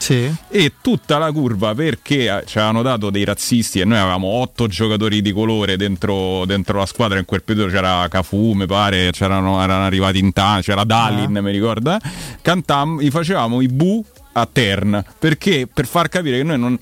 e 0.50 0.74
tutta 0.82 1.18
la 1.18 1.32
curva 1.32 1.74
perché 1.74 2.26
eh, 2.26 2.44
ci 2.46 2.58
avevano 2.58 2.82
dato 2.84 3.10
dei 3.10 3.24
razzisti 3.24 3.80
e 3.80 3.86
noi 3.86 3.98
avevamo 3.98 4.28
otto 4.28 4.68
giocatori 4.68 5.22
di 5.22 5.32
colore 5.32 5.78
dentro, 5.78 6.46
dentro 6.46 6.78
la 6.80 6.86
squadra. 6.86 7.18
In 7.18 7.26
quel 7.26 7.44
periodo 7.44 7.72
c'era 7.72 8.08
Cafu, 8.10 8.52
mi 8.54 8.66
pare, 8.68 9.12
c'erano, 9.12 9.62
erano 9.62 9.86
arrivati 9.86 10.20
in 10.20 10.32
tanto, 10.34 10.62
c'era 10.64 10.84
Dalin, 10.84 11.40
mi 11.42 11.52
ricordo. 11.52 11.94
eh. 11.96 12.00
Cantam, 12.42 13.00
gli 13.02 13.10
facevamo 13.10 13.62
i 13.62 13.68
bu 13.68 14.04
a 14.34 14.48
Tern 14.52 15.04
perché 15.18 15.68
per 15.74 15.88
far 15.88 16.10
capire 16.10 16.38
che 16.38 16.44
noi 16.44 16.60
non 16.60 16.78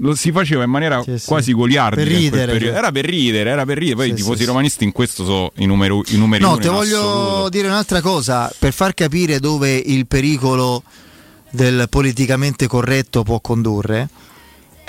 lo 0.00 0.14
si 0.14 0.30
faceva 0.32 0.62
in 0.64 0.70
maniera 0.70 1.02
quasi 1.26 1.52
goliardica 1.52 2.02
Per 2.06 2.16
ridere, 2.16 2.58
cioè. 2.60 2.68
era 2.72 2.92
per 2.92 3.04
ridere 3.04 3.50
era 3.50 3.64
per 3.64 3.78
ridere 3.78 3.96
poi 3.96 4.06
Sì, 4.06 4.12
i 4.12 4.14
tifosi 4.16 4.36
sì, 4.36 4.42
sì. 4.42 4.48
romanisti 4.48 4.84
in 4.84 4.92
questo 4.92 5.24
sono 5.24 5.50
i, 5.56 5.66
numero, 5.66 6.02
i 6.08 6.16
numeri 6.16 6.42
No, 6.42 6.56
ti 6.56 6.68
voglio 6.68 7.00
assoluto. 7.00 7.48
dire 7.48 7.66
un'altra 7.68 8.00
cosa 8.00 8.52
per 8.58 8.72
far 8.72 8.94
capire 8.94 9.40
dove 9.40 9.74
il 9.74 10.06
pericolo 10.06 10.82
del 11.50 11.86
politicamente 11.88 12.66
corretto 12.66 13.22
può 13.22 13.40
condurre. 13.40 14.08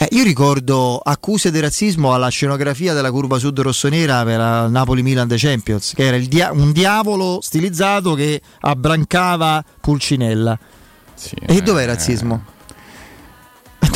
Eh, 0.01 0.07
io 0.11 0.23
ricordo 0.23 0.97
accuse 0.97 1.51
di 1.51 1.59
razzismo 1.59 2.13
alla 2.13 2.29
scenografia 2.29 2.93
della 2.93 3.11
curva 3.11 3.37
sud 3.37 3.59
rossonera 3.59 4.23
per 4.23 4.37
la 4.37 4.67
Napoli-Milan 4.67 5.27
The 5.27 5.35
Champions, 5.37 5.93
che 5.95 6.05
era 6.05 6.17
dia- 6.17 6.51
un 6.53 6.71
diavolo 6.71 7.39
stilizzato 7.41 8.13
che 8.13 8.39
abbrancava 8.61 9.63
Pulcinella. 9.81 10.57
e 11.47 11.61
dov'è 11.61 11.81
il 11.81 11.87
razzismo? 11.87 12.43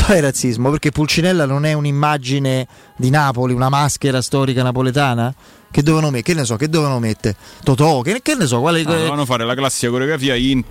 Dov'è 0.05 0.17
il 0.17 0.23
razzismo? 0.23 0.69
Perché 0.69 0.91
Pulcinella 0.91 1.45
non 1.45 1.63
è 1.63 1.71
un'immagine 1.71 2.67
di 2.97 3.09
Napoli, 3.09 3.53
una 3.53 3.69
maschera 3.69 4.21
storica 4.21 4.61
napoletana? 4.61 5.33
Che 5.71 5.81
dovevano 5.81 6.11
mettere? 6.11 6.33
Che 6.33 6.39
ne 6.41 6.45
so, 6.45 6.55
che 6.57 6.67
dovevano 6.67 6.99
mettere? 6.99 7.37
Totò, 7.63 8.01
che, 8.01 8.19
che 8.21 8.35
ne 8.35 8.45
so, 8.45 8.59
quale... 8.59 8.81
Ah, 8.81 8.83
dovevano 8.83 9.25
fare 9.25 9.45
la 9.45 9.55
classica 9.55 9.89
coreografia 9.89 10.35
in, 10.35 10.61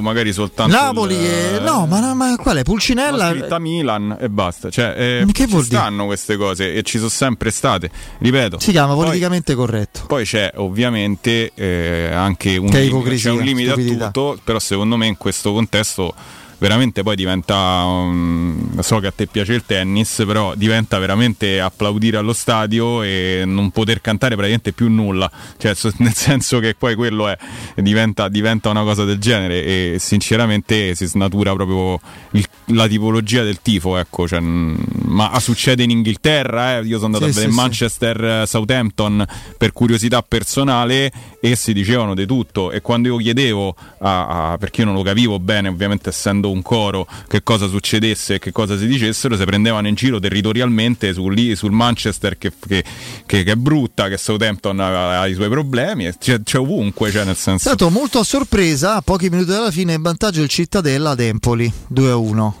magari 0.00 0.32
soltanto 0.34 0.76
Napoli 0.76 1.14
il, 1.14 1.24
e... 1.24 1.58
No, 1.60 1.86
ma, 1.86 2.00
no, 2.00 2.14
ma 2.14 2.36
qual 2.36 2.58
è? 2.58 2.62
Pulcinella... 2.62 3.16
la 3.16 3.30
scritta 3.30 3.58
Milan 3.58 4.16
e 4.20 4.28
basta 4.28 4.70
cioè 4.70 4.94
eh, 4.96 5.24
Ma 5.24 5.32
che 5.32 5.44
ci 5.46 5.50
vuol 5.50 5.64
dire? 5.64 5.80
stanno 5.80 6.04
queste 6.04 6.36
cose 6.36 6.74
e 6.74 6.82
ci 6.82 6.98
sono 6.98 7.08
sempre 7.10 7.50
state 7.50 7.90
ripeto 8.18 8.60
Si 8.60 8.70
chiama 8.70 8.92
Poi- 8.92 9.04
politicamente 9.06 9.54
corretto. 9.54 10.02
Poi 10.06 10.24
c'è 10.24 10.52
ovviamente 10.56 11.50
eh, 11.54 12.12
anche 12.12 12.56
un 12.56 12.68
limite, 12.68 13.16
c'è 13.16 13.30
un 13.30 13.40
limite 13.40 13.70
a 13.70 13.72
stupidità. 13.72 14.10
tutto, 14.10 14.38
però 14.44 14.58
secondo 14.58 14.96
me 14.96 15.06
in 15.06 15.16
questo 15.16 15.52
contesto 15.52 16.14
veramente 16.62 17.02
poi 17.02 17.16
diventa, 17.16 17.82
um, 17.84 18.78
so 18.82 19.00
che 19.00 19.08
a 19.08 19.10
te 19.10 19.26
piace 19.26 19.52
il 19.52 19.64
tennis, 19.66 20.22
però 20.24 20.54
diventa 20.54 20.96
veramente 21.00 21.60
applaudire 21.60 22.18
allo 22.18 22.32
stadio 22.32 23.02
e 23.02 23.42
non 23.44 23.72
poter 23.72 24.00
cantare 24.00 24.36
praticamente 24.36 24.72
più 24.72 24.88
nulla, 24.88 25.28
cioè 25.58 25.74
nel 25.98 26.14
senso 26.14 26.60
che 26.60 26.76
poi 26.78 26.94
quello 26.94 27.26
è, 27.26 27.36
diventa, 27.74 28.28
diventa 28.28 28.68
una 28.68 28.84
cosa 28.84 29.04
del 29.04 29.18
genere 29.18 29.64
e 29.64 29.96
sinceramente 29.98 30.94
si 30.94 31.04
snatura 31.06 31.52
proprio 31.52 31.98
il- 32.30 32.46
la 32.66 32.86
tipologia 32.86 33.42
del 33.42 33.60
tifo, 33.60 33.96
ecco, 33.96 34.28
cioè, 34.28 34.38
ma 34.38 35.36
succede 35.40 35.82
in 35.82 35.90
Inghilterra, 35.90 36.78
eh, 36.78 36.82
io 36.82 36.94
sono 37.00 37.06
andato 37.06 37.24
Sì, 37.24 37.30
a 37.30 37.32
vedere 37.34 37.46
sì, 37.48 37.52
sì. 37.52 37.60
Manchester 37.60 38.24
eh, 38.24 38.46
Southampton 38.46 39.26
per 39.58 39.72
curiosità 39.72 40.22
personale 40.22 41.10
e 41.40 41.56
si 41.56 41.72
dicevano 41.72 42.14
di 42.14 42.24
tutto 42.24 42.70
e 42.70 42.80
quando 42.80 43.08
io 43.08 43.16
chiedevo 43.16 43.74
a- 43.98 44.52
a- 44.52 44.58
perché 44.58 44.82
io 44.82 44.86
non 44.86 44.94
lo 44.94 45.02
capivo 45.02 45.40
bene 45.40 45.66
ovviamente 45.68 46.08
essendo 46.10 46.50
un 46.52 46.62
coro 46.62 47.06
che 47.28 47.42
cosa 47.42 47.66
succedesse 47.66 48.34
e 48.34 48.38
che 48.38 48.52
cosa 48.52 48.76
si 48.78 48.86
dicessero 48.86 49.36
si 49.36 49.44
prendevano 49.44 49.88
in 49.88 49.94
giro 49.94 50.18
territorialmente 50.20 51.12
su 51.12 51.28
lì- 51.28 51.56
sul 51.56 51.72
Manchester 51.72 52.38
che, 52.38 52.52
che- 52.66 52.84
che- 53.26 53.42
che 53.42 53.52
è 53.52 53.56
brutta 53.56 54.08
che 54.08 54.16
Southampton 54.18 54.78
ha, 54.80 55.20
ha 55.20 55.26
i 55.26 55.34
suoi 55.34 55.48
problemi 55.48 56.10
c'è, 56.18 56.42
c'è 56.42 56.58
ovunque 56.58 57.10
cioè 57.10 57.24
nel 57.24 57.34
È 57.34 57.38
senso 57.38 57.68
stato 57.68 57.88
molto 57.90 58.18
a 58.18 58.24
sorpresa, 58.24 58.96
a 58.96 59.02
pochi 59.02 59.28
minuti 59.30 59.50
dalla 59.50 59.70
fine, 59.70 59.94
in 59.94 60.02
vantaggio 60.02 60.42
il 60.42 60.48
Cittadella 60.48 61.10
ad 61.10 61.20
Empoli 61.20 61.72
2-1. 61.92 62.52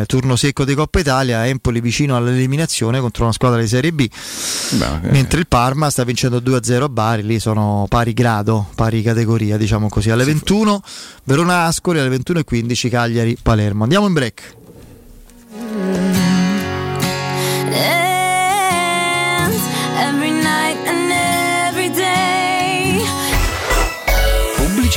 Eh, 0.00 0.04
turno 0.06 0.36
secco 0.36 0.64
di 0.64 0.74
Coppa 0.74 0.98
Italia, 1.00 1.46
Empoli 1.46 1.80
vicino 1.80 2.16
all'eliminazione 2.16 3.00
contro 3.00 3.24
una 3.24 3.32
squadra 3.32 3.60
di 3.60 3.68
Serie 3.68 3.92
B. 3.92 4.08
eh. 5.00 5.10
Mentre 5.10 5.40
il 5.40 5.46
Parma 5.46 5.90
sta 5.90 6.04
vincendo 6.04 6.38
2-0 6.40 6.82
a 6.82 6.88
Bari, 6.88 7.22
lì 7.24 7.38
sono 7.38 7.86
pari 7.88 8.12
grado, 8.12 8.68
pari 8.74 9.02
categoria, 9.02 9.56
diciamo 9.56 9.88
così. 9.88 10.10
Alle 10.10 10.24
21 10.24 10.82
Verona 11.24 11.64
Ascoli, 11.64 11.98
alle 11.98 12.16
21.15 12.16 12.88
Cagliari 12.90 13.25
Palermo. 13.34 13.84
Andiamo 13.84 14.06
in 14.06 14.12
break. 14.12 14.54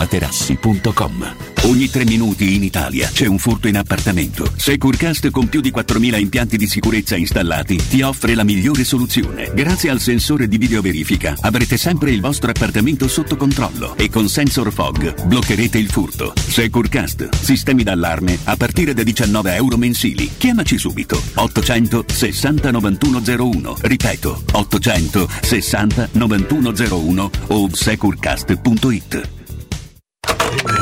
artigianamaterassi.com. 0.00 1.34
Ogni 1.64 1.90
tre 1.90 2.04
minuti 2.04 2.54
in 2.54 2.62
Italia 2.64 3.08
c'è 3.12 3.26
un 3.26 3.38
furto 3.38 3.68
in 3.68 3.76
appartamento. 3.76 4.50
Securecast 4.56 5.30
con 5.30 5.48
più 5.48 5.60
di 5.60 5.70
4.000 5.70 6.18
impianti 6.18 6.56
di 6.56 6.66
sicurezza 6.66 7.16
installati 7.16 7.76
ti 7.76 8.00
offre 8.00 8.34
la 8.34 8.44
migliore 8.44 8.82
soluzione. 8.82 9.50
Grazie 9.54 9.90
al 9.90 10.00
sensore 10.00 10.48
di 10.48 10.56
videoverifica 10.56 11.36
avrete 11.40 11.76
sempre 11.76 12.12
il 12.12 12.20
vostro 12.20 12.50
appartamento 12.50 13.08
sotto 13.08 13.36
controllo 13.36 13.94
e 13.96 14.08
con 14.08 14.28
Sensor 14.28 14.72
Fog 14.72 15.26
bloccherete 15.26 15.76
il 15.78 15.90
furto. 15.90 16.32
Securecast, 16.34 17.28
sistemi 17.34 17.82
d'allarme 17.82 18.38
a 18.44 18.56
partire 18.56 18.94
da 18.94 19.02
19 19.02 19.54
euro 19.54 19.76
mensili. 19.76 20.30
Chiamaci 20.36 20.78
subito 20.78 21.20
860 21.34 22.70
9101. 22.70 23.76
Ripeto 23.80 24.42
860 24.52 26.08
9101 26.12 27.30
o 27.48 27.68
securecast.it. 27.70 29.39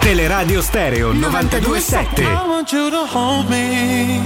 Teleradio 0.00 0.60
Stereo 0.62 1.12
927. 1.12 2.24
I 2.24 2.46
want 2.48 2.72
you 2.72 2.90
to 2.90 3.06
hold 3.06 3.48
me. 3.48 4.18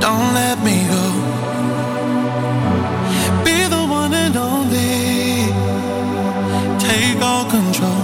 Don't 0.00 0.34
let 0.34 0.58
me 0.62 0.84
go. 0.92 1.04
Be 3.44 3.56
the 3.68 3.82
one 4.00 4.12
and 4.12 4.36
only. 4.36 5.46
Take 6.78 7.22
all 7.22 7.44
control. 7.48 8.03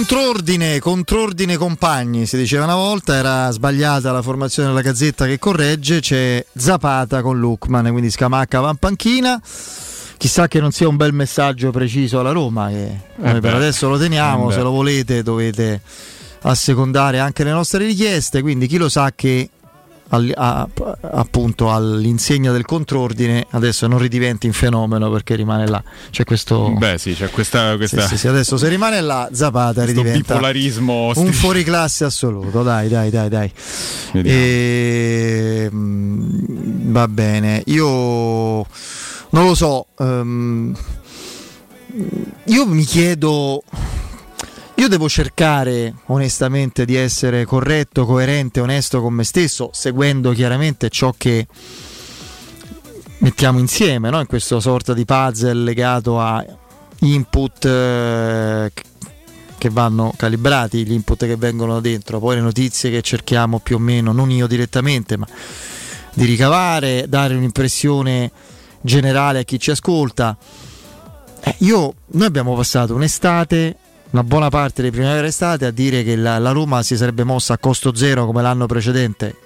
Contrordine, 0.00 0.78
contrordine 0.78 1.58
compagni, 1.58 2.24
si 2.24 2.38
diceva 2.38 2.64
una 2.64 2.74
volta, 2.74 3.16
era 3.16 3.50
sbagliata 3.50 4.10
la 4.10 4.22
formazione 4.22 4.68
della 4.68 4.80
Gazzetta 4.80 5.26
che 5.26 5.38
corregge, 5.38 6.00
c'è 6.00 6.42
Zapata 6.56 7.20
con 7.20 7.38
Lukman, 7.38 7.90
quindi 7.90 8.10
Scamacca 8.10 8.60
va 8.60 8.70
in 8.70 8.76
panchina. 8.76 9.38
Chissà 10.16 10.48
che 10.48 10.58
non 10.58 10.72
sia 10.72 10.88
un 10.88 10.96
bel 10.96 11.12
messaggio 11.12 11.70
preciso 11.70 12.18
alla 12.18 12.32
Roma, 12.32 12.70
che 12.70 12.98
noi 13.16 13.34
beh. 13.34 13.40
per 13.40 13.54
adesso 13.54 13.90
lo 13.90 13.98
teniamo, 13.98 14.48
Eh 14.48 14.54
se 14.54 14.60
lo 14.60 14.70
volete 14.70 15.22
dovete 15.22 15.82
assecondare 16.40 17.18
anche 17.18 17.44
le 17.44 17.50
nostre 17.50 17.84
richieste, 17.84 18.40
quindi 18.40 18.66
chi 18.68 18.78
lo 18.78 18.88
sa 18.88 19.12
che 19.14 19.50
al- 20.10 20.32
a- 20.36 20.68
appunto 21.12 21.72
all'insegna 21.72 22.52
del 22.52 22.64
contrordine 22.64 23.46
adesso 23.50 23.86
non 23.86 23.98
ridiventi 23.98 24.46
un 24.46 24.52
fenomeno 24.52 25.10
perché 25.10 25.34
rimane 25.34 25.66
là. 25.66 25.82
C'è 26.10 26.24
questo... 26.24 26.70
Beh, 26.76 26.98
sì, 26.98 27.14
c'è 27.14 27.30
questa. 27.30 27.76
questa... 27.76 28.02
Sì, 28.02 28.08
sì, 28.08 28.18
sì, 28.18 28.28
adesso 28.28 28.56
se 28.56 28.68
rimane 28.68 29.00
là 29.00 29.28
Zapata 29.32 29.84
ridiventa 29.84 30.34
bipolarismo 30.34 31.12
un 31.16 31.32
fuoriclasse 31.32 32.04
assoluto. 32.04 32.62
Dai, 32.62 32.88
dai, 32.88 33.10
dai, 33.10 33.28
dai. 33.28 33.52
Vediamo. 34.12 34.38
Ehm, 35.70 36.90
va 36.92 37.08
bene, 37.08 37.62
io 37.66 37.86
non 39.30 39.44
lo 39.46 39.54
so. 39.54 39.86
ehm, 39.98 40.74
io 42.44 42.66
mi 42.66 42.84
chiedo. 42.84 43.62
Io 44.80 44.88
devo 44.88 45.10
cercare 45.10 45.92
onestamente 46.06 46.86
di 46.86 46.96
essere 46.96 47.44
corretto, 47.44 48.06
coerente, 48.06 48.60
onesto 48.60 49.02
con 49.02 49.12
me 49.12 49.24
stesso, 49.24 49.68
seguendo 49.74 50.32
chiaramente 50.32 50.88
ciò 50.88 51.12
che 51.14 51.46
mettiamo 53.18 53.58
insieme 53.58 54.08
no? 54.08 54.20
in 54.20 54.26
questa 54.26 54.58
sorta 54.58 54.94
di 54.94 55.04
puzzle 55.04 55.52
legato 55.52 56.18
a 56.18 56.42
input 57.00 57.62
eh, 57.66 58.72
che 59.58 59.68
vanno 59.68 60.14
calibrati, 60.16 60.86
gli 60.86 60.92
input 60.92 61.26
che 61.26 61.36
vengono 61.36 61.80
dentro, 61.80 62.18
poi 62.18 62.36
le 62.36 62.40
notizie 62.40 62.90
che 62.90 63.02
cerchiamo 63.02 63.58
più 63.58 63.76
o 63.76 63.78
meno, 63.78 64.12
non 64.12 64.30
io 64.30 64.46
direttamente, 64.46 65.18
ma 65.18 65.26
di 66.14 66.24
ricavare, 66.24 67.04
dare 67.06 67.34
un'impressione 67.34 68.30
generale 68.80 69.40
a 69.40 69.42
chi 69.42 69.60
ci 69.60 69.72
ascolta. 69.72 70.34
Eh, 71.42 71.56
io, 71.58 71.92
noi 72.12 72.26
abbiamo 72.26 72.56
passato 72.56 72.94
un'estate, 72.94 73.76
una 74.10 74.24
buona 74.24 74.48
parte 74.48 74.82
delle 74.82 74.92
primavere 74.92 75.28
estate 75.28 75.66
a 75.66 75.70
dire 75.70 76.02
che 76.02 76.16
la, 76.16 76.38
la 76.38 76.50
Roma 76.50 76.82
si 76.82 76.96
sarebbe 76.96 77.24
mossa 77.24 77.54
a 77.54 77.58
costo 77.58 77.94
zero 77.94 78.26
come 78.26 78.42
l'anno 78.42 78.66
precedente. 78.66 79.36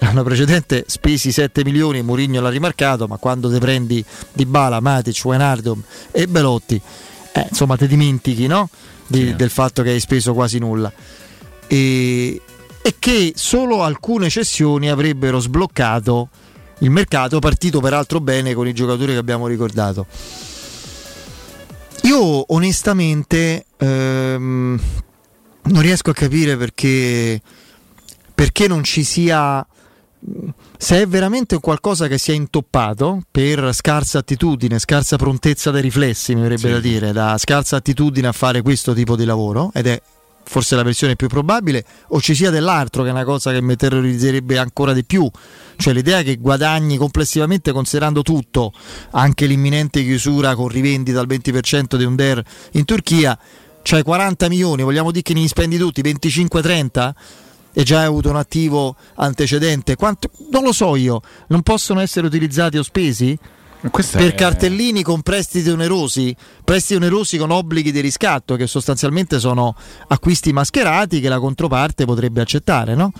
L'anno 0.00 0.22
precedente 0.22 0.84
spesi 0.86 1.32
7 1.32 1.64
milioni, 1.64 2.02
Mourinho 2.02 2.40
l'ha 2.40 2.50
rimarcato, 2.50 3.08
ma 3.08 3.16
quando 3.16 3.50
te 3.50 3.58
prendi 3.58 4.04
Di 4.32 4.46
Bala, 4.46 4.78
Matic, 4.78 5.20
Wijnaldum 5.24 5.82
e 6.12 6.28
Belotti, 6.28 6.80
eh, 7.32 7.46
insomma 7.48 7.76
ti 7.76 7.88
dimentichi 7.88 8.46
no? 8.46 8.68
Di, 9.06 9.26
sì. 9.26 9.36
del 9.36 9.50
fatto 9.50 9.82
che 9.82 9.90
hai 9.90 10.00
speso 10.00 10.34
quasi 10.34 10.58
nulla. 10.58 10.92
E, 11.66 12.40
e 12.80 12.94
che 12.98 13.32
solo 13.34 13.82
alcune 13.82 14.28
cessioni 14.28 14.88
avrebbero 14.88 15.40
sbloccato 15.40 16.28
il 16.80 16.90
mercato, 16.90 17.40
partito 17.40 17.80
peraltro 17.80 18.20
bene 18.20 18.54
con 18.54 18.68
i 18.68 18.72
giocatori 18.72 19.12
che 19.12 19.18
abbiamo 19.18 19.46
ricordato. 19.46 20.06
Io 22.02 22.52
onestamente 22.52 23.66
ehm, 23.76 24.80
non 25.62 25.82
riesco 25.82 26.10
a 26.10 26.14
capire 26.14 26.56
perché, 26.56 27.40
perché 28.34 28.68
non 28.68 28.82
ci 28.84 29.04
sia 29.04 29.66
se 30.76 31.02
è 31.02 31.06
veramente 31.06 31.58
qualcosa 31.58 32.08
che 32.08 32.18
si 32.18 32.32
è 32.32 32.34
intoppato 32.34 33.22
per 33.30 33.72
scarsa 33.72 34.18
attitudine, 34.18 34.78
scarsa 34.78 35.16
prontezza 35.16 35.70
dei 35.70 35.82
riflessi, 35.82 36.34
mi 36.34 36.42
verrebbe 36.42 36.60
sì. 36.60 36.70
da 36.70 36.80
dire, 36.80 37.12
da 37.12 37.38
scarsa 37.38 37.76
attitudine 37.76 38.28
a 38.28 38.32
fare 38.32 38.62
questo 38.62 38.94
tipo 38.94 39.16
di 39.16 39.24
lavoro, 39.24 39.70
ed 39.74 39.86
è 39.86 40.00
forse 40.44 40.76
la 40.76 40.82
versione 40.82 41.14
più 41.14 41.28
probabile, 41.28 41.84
o 42.08 42.20
ci 42.20 42.34
sia 42.34 42.50
dell'altro 42.50 43.02
che 43.02 43.08
è 43.08 43.12
una 43.12 43.24
cosa 43.24 43.52
che 43.52 43.60
mi 43.60 43.76
terrorizzerebbe 43.76 44.58
ancora 44.58 44.92
di 44.92 45.04
più, 45.04 45.28
cioè 45.78 45.94
l'idea 45.94 46.22
che 46.22 46.36
guadagni 46.36 46.96
complessivamente 46.96 47.72
considerando 47.72 48.22
tutto, 48.22 48.72
anche 49.12 49.46
l'imminente 49.46 50.02
chiusura 50.02 50.56
con 50.56 50.68
rivendita 50.68 51.20
al 51.20 51.28
20% 51.28 51.94
di 51.94 52.04
un 52.04 52.16
DER 52.16 52.42
in 52.72 52.84
Turchia, 52.84 53.38
cioè 53.82 54.02
40 54.02 54.48
milioni, 54.48 54.82
vogliamo 54.82 55.12
dire 55.12 55.22
che 55.22 55.34
ne 55.34 55.46
spendi 55.46 55.78
tutti, 55.78 56.02
25-30? 56.02 57.12
e 57.72 57.84
già 57.84 58.00
hai 58.00 58.06
avuto 58.06 58.28
un 58.28 58.36
attivo 58.36 58.96
antecedente, 59.14 59.94
Quanto, 59.94 60.30
non 60.50 60.64
lo 60.64 60.72
so 60.72 60.96
io, 60.96 61.20
non 61.48 61.62
possono 61.62 62.00
essere 62.00 62.26
utilizzati 62.26 62.76
o 62.76 62.82
spesi? 62.82 63.38
Questa 63.88 64.18
per 64.18 64.32
è... 64.32 64.34
cartellini 64.34 65.04
con 65.04 65.22
prestiti 65.22 65.70
onerosi, 65.70 66.34
prestiti 66.64 66.96
onerosi 66.96 67.38
con 67.38 67.52
obblighi 67.52 67.92
di 67.92 68.00
riscatto, 68.00 68.56
che 68.56 68.66
sostanzialmente 68.66 69.38
sono 69.38 69.76
acquisti 70.08 70.52
mascherati 70.52 71.20
che 71.20 71.28
la 71.28 71.38
controparte 71.38 72.04
potrebbe 72.04 72.40
accettare, 72.40 72.96
no? 72.96 73.12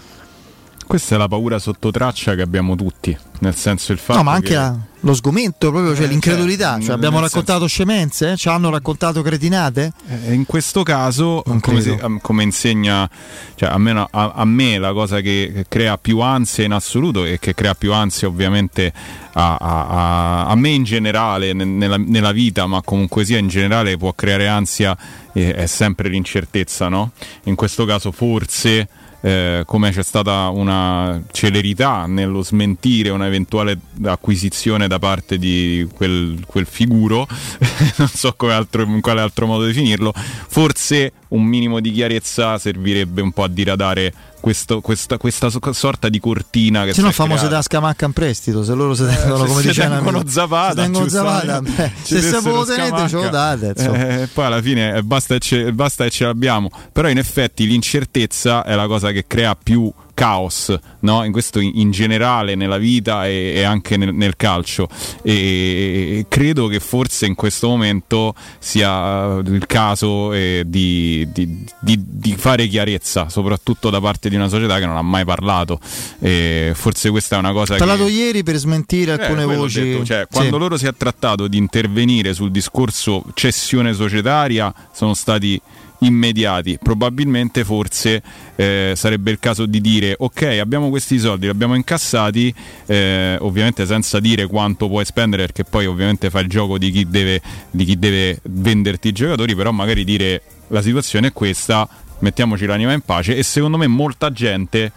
Questa 0.88 1.16
è 1.16 1.18
la 1.18 1.28
paura 1.28 1.58
sotto 1.58 1.90
traccia 1.90 2.34
che 2.34 2.40
abbiamo 2.40 2.74
tutti, 2.74 3.14
nel 3.40 3.54
senso 3.54 3.92
il 3.92 3.98
fatto 3.98 4.20
No, 4.20 4.24
ma 4.24 4.32
anche 4.32 4.48
che... 4.48 4.54
la, 4.54 4.74
lo 5.00 5.12
sgomento, 5.12 5.68
proprio, 5.68 5.94
cioè 5.94 6.06
eh, 6.06 6.08
l'incredulità. 6.08 6.76
Cioè, 6.76 6.84
cioè 6.84 6.94
abbiamo 6.94 7.20
raccontato 7.20 7.68
senso... 7.68 7.74
scemenze? 7.74 8.36
Ci 8.38 8.48
hanno 8.48 8.70
raccontato 8.70 9.20
cretinate? 9.20 9.92
Eh, 10.08 10.32
in 10.32 10.46
questo 10.46 10.82
caso, 10.82 11.44
come, 11.60 11.80
se, 11.82 12.00
come, 12.22 12.42
insegna, 12.42 13.06
cioè, 13.54 13.68
a, 13.68 13.76
me, 13.76 13.90
a, 13.90 14.08
a, 14.34 14.44
me, 14.46 14.78
la 14.78 14.94
cosa 14.94 15.20
che, 15.20 15.50
che, 15.52 15.66
crea 15.68 15.98
più 15.98 16.20
ansia 16.20 16.64
in 16.64 16.72
assoluto 16.72 17.26
e 17.26 17.38
che 17.38 17.52
crea 17.52 17.74
più 17.74 17.92
ansia 17.92 18.26
ovviamente 18.26 18.90
a, 19.34 20.46
a 20.46 20.54
me 20.54 20.70
in 20.70 20.84
generale, 20.84 21.52
nella, 21.52 21.98
nella, 21.98 22.32
vita, 22.32 22.64
ma 22.64 22.80
comunque 22.80 23.26
sia 23.26 23.36
in 23.36 23.48
generale 23.48 23.98
può 23.98 24.14
creare 24.14 24.48
ansia, 24.48 24.96
eh, 25.34 25.54
è 25.54 25.66
sempre 25.66 26.08
l'incertezza, 26.08 26.88
no? 26.88 27.10
In 27.42 27.56
questo 27.56 27.84
caso 27.84 28.10
forse 28.10 28.88
eh, 29.20 29.62
come 29.66 29.90
c'è 29.90 30.02
stata 30.02 30.48
una 30.48 31.22
celerità 31.32 32.06
nello 32.06 32.42
smentire 32.42 33.10
un'eventuale 33.10 33.78
acquisizione 34.04 34.86
da 34.86 34.98
parte 34.98 35.38
di 35.38 35.88
quel, 35.94 36.44
quel 36.46 36.66
figuro, 36.66 37.26
non 37.96 38.08
so 38.08 38.34
altro, 38.48 38.82
in 38.82 39.00
quale 39.00 39.20
altro 39.20 39.46
modo 39.46 39.64
definirlo, 39.64 40.12
forse 40.14 41.12
un 41.28 41.42
minimo 41.42 41.80
di 41.80 41.92
chiarezza 41.92 42.58
servirebbe 42.58 43.20
un 43.20 43.32
po' 43.32 43.42
a 43.42 43.48
diradare 43.48 44.12
questo, 44.40 44.80
questa, 44.80 45.18
questa, 45.18 45.50
sorta 45.72 46.08
di 46.08 46.20
cortina 46.20 46.84
che 46.84 46.94
se 46.94 47.02
no 47.02 47.10
famose 47.10 47.46
creata. 47.46 47.62
scamacca 47.62 48.06
in 48.06 48.12
prestito 48.12 48.62
se 48.62 48.72
loro 48.72 48.94
si 48.94 49.04
tengono 49.04 49.44
eh, 49.44 49.48
come 49.48 49.62
se 49.62 49.68
dicevano 49.68 49.94
tengono 49.96 50.22
Zapata, 50.28 50.74
se 50.74 50.80
tengono 50.82 51.08
Zapata 51.08 51.60
beh, 51.62 51.92
se 52.02 52.20
sapevo 52.20 52.64
tenete 52.64 53.08
ce 53.08 53.16
lo 53.16 53.28
date 53.28 53.74
eh, 53.76 54.28
poi 54.32 54.44
alla 54.44 54.62
fine 54.62 54.94
eh, 54.94 55.02
basta 55.02 55.34
e, 55.34 55.38
ce, 55.38 55.72
basta 55.72 56.04
e 56.04 56.10
ce 56.10 56.24
l'abbiamo. 56.24 56.70
Però 56.92 57.08
in 57.08 57.18
effetti 57.18 57.66
l'incertezza 57.66 58.64
è 58.64 58.74
la 58.74 58.86
cosa 58.86 59.10
che 59.10 59.26
crea 59.26 59.56
più 59.60 59.92
caos, 60.18 60.76
no? 61.00 61.22
in 61.22 61.30
questo 61.30 61.60
in, 61.60 61.70
in, 61.74 61.92
generale 61.92 62.56
nella 62.56 62.76
vita 62.76 63.28
e, 63.28 63.52
e 63.54 63.62
anche 63.62 63.96
nel, 63.96 64.12
nel 64.12 64.34
calcio. 64.34 64.88
E, 65.22 65.32
e, 65.32 66.26
credo 66.28 66.66
che 66.66 66.80
forse 66.80 67.26
in 67.26 67.36
questo 67.36 67.68
momento 67.68 68.34
sia 68.58 69.36
il 69.36 69.64
caso 69.68 70.32
eh, 70.32 70.64
di, 70.66 71.28
di, 71.32 71.64
di, 71.78 72.02
di, 72.04 72.34
fare 72.36 72.66
chiarezza, 72.66 73.28
soprattutto 73.28 73.90
da 73.90 74.00
parte 74.00 74.28
di 74.28 74.34
una 74.34 74.48
società 74.48 74.80
che 74.80 74.86
non 74.86 74.96
ha 74.96 75.02
mai 75.02 75.24
parlato. 75.24 75.78
forse 75.78 77.10
questa 77.10 77.36
è 77.36 77.38
una 77.38 77.52
cosa. 77.52 77.74
Ho 77.74 77.78
parlato 77.78 78.06
che... 78.06 78.10
ieri 78.10 78.42
per 78.42 78.56
smentire 78.56 79.12
eh, 79.12 79.22
alcune 79.22 79.44
voci. 79.44 79.80
Detto, 79.80 80.04
cioè, 80.04 80.26
sì. 80.28 80.34
Quando 80.34 80.58
loro 80.58 80.76
si 80.76 80.86
è 80.86 80.94
trattato 80.96 81.46
di 81.46 81.58
intervenire 81.58 82.34
sul 82.34 82.50
discorso 82.50 83.22
cessione 83.34 83.92
societaria, 83.92 84.74
sono 84.92 85.14
stati 85.14 85.60
immediati. 86.00 86.78
Probabilmente 86.80 87.64
forse 87.64 88.22
eh, 88.56 88.92
sarebbe 88.94 89.30
il 89.30 89.38
caso 89.38 89.66
di 89.66 89.80
dire 89.80 90.14
ok 90.18 90.58
abbiamo 90.60 90.88
questi 90.90 91.18
soldi, 91.18 91.46
li 91.46 91.50
abbiamo 91.50 91.74
incassati, 91.74 92.54
eh, 92.86 93.36
ovviamente 93.40 93.86
senza 93.86 94.20
dire 94.20 94.46
quanto 94.46 94.88
puoi 94.88 95.04
spendere 95.04 95.46
perché 95.46 95.64
poi 95.64 95.86
ovviamente 95.86 96.30
fa 96.30 96.40
il 96.40 96.48
gioco 96.48 96.78
di 96.78 96.90
chi 96.90 97.08
deve, 97.08 97.40
di 97.70 97.84
chi 97.84 97.98
deve 97.98 98.40
venderti 98.42 99.08
i 99.08 99.12
giocatori, 99.12 99.54
però 99.54 99.70
magari 99.70 100.04
dire 100.04 100.42
la 100.68 100.82
situazione 100.82 101.28
è 101.28 101.32
questa, 101.32 101.88
mettiamoci 102.20 102.66
l'anima 102.66 102.92
in 102.92 103.00
pace 103.00 103.36
e 103.36 103.42
secondo 103.42 103.76
me 103.76 103.86
molta 103.86 104.30
gente 104.32 104.92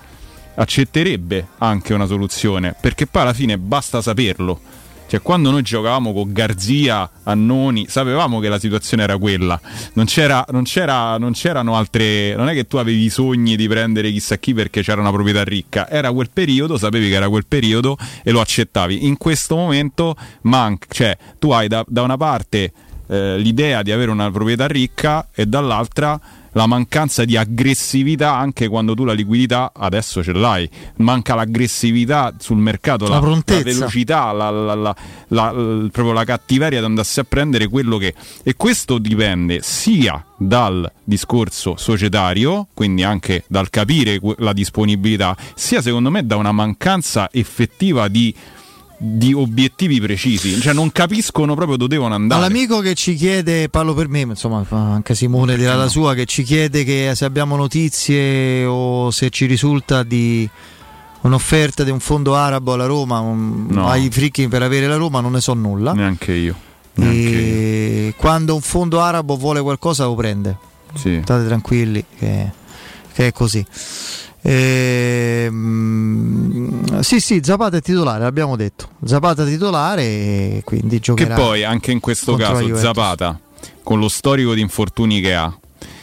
accetterebbe 0.54 1.48
anche 1.60 1.94
una 1.94 2.06
soluzione 2.06 2.76
perché 2.80 3.08
poi 3.08 3.22
alla 3.22 3.34
fine 3.34 3.58
basta 3.58 4.02
saperlo 4.02 4.60
cioè, 5.11 5.22
quando 5.22 5.51
noi 5.51 5.61
giocavamo 5.61 6.14
con 6.14 6.31
Garzia, 6.31 7.09
Annoni, 7.23 7.85
sapevamo 7.90 8.40
che 8.40 8.48
la 8.48 8.57
situazione 8.57 9.03
era 9.03 9.17
quella. 9.17 9.59
Non, 9.95 10.06
c'era, 10.06 10.45
non, 10.51 10.64
c'era, 10.64 11.17
non 11.17 11.33
c'erano 11.33 11.75
altre. 11.75 12.33
Non 12.33 12.48
è 12.48 12.53
che 12.53 12.65
tu 12.65 12.77
avevi 12.77 13.03
i 13.03 13.09
sogni 13.09 13.57
di 13.57 13.67
prendere 13.67 14.09
chissà 14.09 14.38
chi 14.38 14.53
perché 14.53 14.81
c'era 14.81 15.01
una 15.01 15.11
proprietà 15.11 15.43
ricca. 15.43 15.90
Era 15.90 16.14
quel 16.14 16.30
periodo, 16.31 16.77
sapevi 16.77 17.09
che 17.09 17.15
era 17.15 17.27
quel 17.27 17.45
periodo 17.45 17.98
e 18.23 18.31
lo 18.31 18.40
accettavi. 18.40 19.06
In 19.06 19.17
questo 19.17 19.57
momento 19.57 20.15
manca. 20.43 20.88
Cioè, 20.90 21.17
tu 21.38 21.51
hai 21.51 21.67
da, 21.67 21.83
da 21.85 22.03
una 22.03 22.15
parte 22.15 22.72
eh, 23.07 23.38
l'idea 23.38 23.81
di 23.81 23.91
avere 23.91 24.11
una 24.11 24.31
proprietà 24.31 24.65
ricca 24.65 25.27
e 25.35 25.45
dall'altra 25.45 26.17
la 26.54 26.66
mancanza 26.66 27.26
di 27.26 27.38
aggressività 27.38 28.36
anche 28.36 28.68
quando 28.68 28.94
tu 28.94 29.04
la 29.04 29.14
liquidità 29.14 29.72
adesso 29.76 30.24
ce 30.24 30.34
l'hai, 30.34 30.70
manca 30.98 31.36
l'aggressività 31.36 32.34
sul 32.38 32.58
mercato, 32.58 33.08
la, 33.08 33.20
la, 33.20 33.42
la 33.46 33.62
velocità, 33.62 34.32
la, 34.32 34.50
la, 34.50 34.96
proprio 35.92 36.12
la 36.12 36.24
cattiveria 36.24 36.80
di 36.80 36.86
andarsi 36.86 37.20
a 37.20 37.24
prendere 37.24 37.68
quello 37.68 37.98
che... 37.98 38.14
E 38.44 38.56
questo 38.56 38.98
dipende 38.98 39.60
sia 39.62 40.24
dal 40.38 40.92
discorso 41.04 41.76
societario, 41.78 42.68
quindi 42.74 43.04
anche 43.04 43.44
dal 43.48 43.70
capire 43.70 44.20
la 44.38 44.54
disponibilità, 44.54 45.36
sia 45.56 45.82
secondo 45.82 46.10
me 46.10 46.26
da 46.26 46.36
una 46.36 46.52
mancanza 46.52 47.30
effettiva 47.32 48.08
di 48.08 48.34
di 49.04 49.34
obiettivi 49.34 50.00
precisi, 50.00 50.62
cioè 50.62 50.74
non 50.74 50.92
capiscono 50.92 51.56
proprio 51.56 51.76
dove 51.76 51.90
devono 51.90 52.14
andare. 52.14 52.46
All'amico 52.46 52.82
che 52.82 52.94
ci 52.94 53.16
chiede, 53.16 53.68
parlo 53.68 53.96
per 53.96 54.08
me, 54.08 54.20
insomma, 54.20 54.64
anche 54.70 55.16
Simone 55.16 55.58
dirà 55.58 55.74
la 55.74 55.88
sua, 55.88 56.14
che 56.14 56.26
ci 56.26 56.44
chiede 56.44 56.84
che 56.84 57.14
se 57.16 57.26
abbiamo 57.26 57.56
notizie 57.56 58.64
o 58.64 59.10
se 59.10 59.32
ci 59.32 59.48
risulta 59.48 60.04
di 60.04 60.48
un'offerta 61.22 61.84
di 61.84 61.90
un 61.90 62.00
fondo 62.00 62.36
arabo 62.36 62.74
alla 62.74 62.86
Roma, 62.86 63.18
un, 63.20 63.66
no. 63.70 63.88
ai 63.88 64.12
fricchi 64.12 64.48
per 64.48 64.62
avere 64.62 64.86
la 64.86 64.98
Roma, 64.98 65.20
non 65.20 65.32
ne 65.32 65.42
so 65.42 65.56
nulla. 65.56 65.94
Neanche 65.94 66.34
io. 66.34 66.56
Neanche 66.94 67.18
io. 67.18 68.14
Quando 68.18 68.54
un 68.54 68.62
fondo 68.62 69.02
arabo 69.02 69.36
vuole 69.36 69.62
qualcosa 69.62 70.06
lo 70.06 70.14
prende. 70.14 70.58
Sì. 70.94 71.22
State 71.24 71.48
tranquilli 71.48 72.06
che, 72.20 72.52
che 73.14 73.28
è 73.28 73.32
così. 73.32 73.66
Ehm, 74.44 76.32
sì, 77.02 77.20
sì, 77.20 77.42
Zapata 77.44 77.78
è 77.78 77.82
titolare, 77.82 78.24
l'abbiamo 78.24 78.56
detto. 78.56 78.90
Zapata 79.06 79.45
titolare 79.45 80.02
e 80.03 80.61
quindi 80.64 81.00
giocherà. 81.00 81.36
Che 81.36 81.42
poi 81.42 81.64
anche 81.64 81.92
in 81.92 82.00
questo 82.00 82.36
caso 82.36 82.76
Zapata, 82.76 83.40
con 83.84 84.00
lo 84.00 84.10
storico 84.10 84.53
di 84.53 84.61
infortuni 84.61 85.22
che 85.22 85.36
ha, 85.36 85.56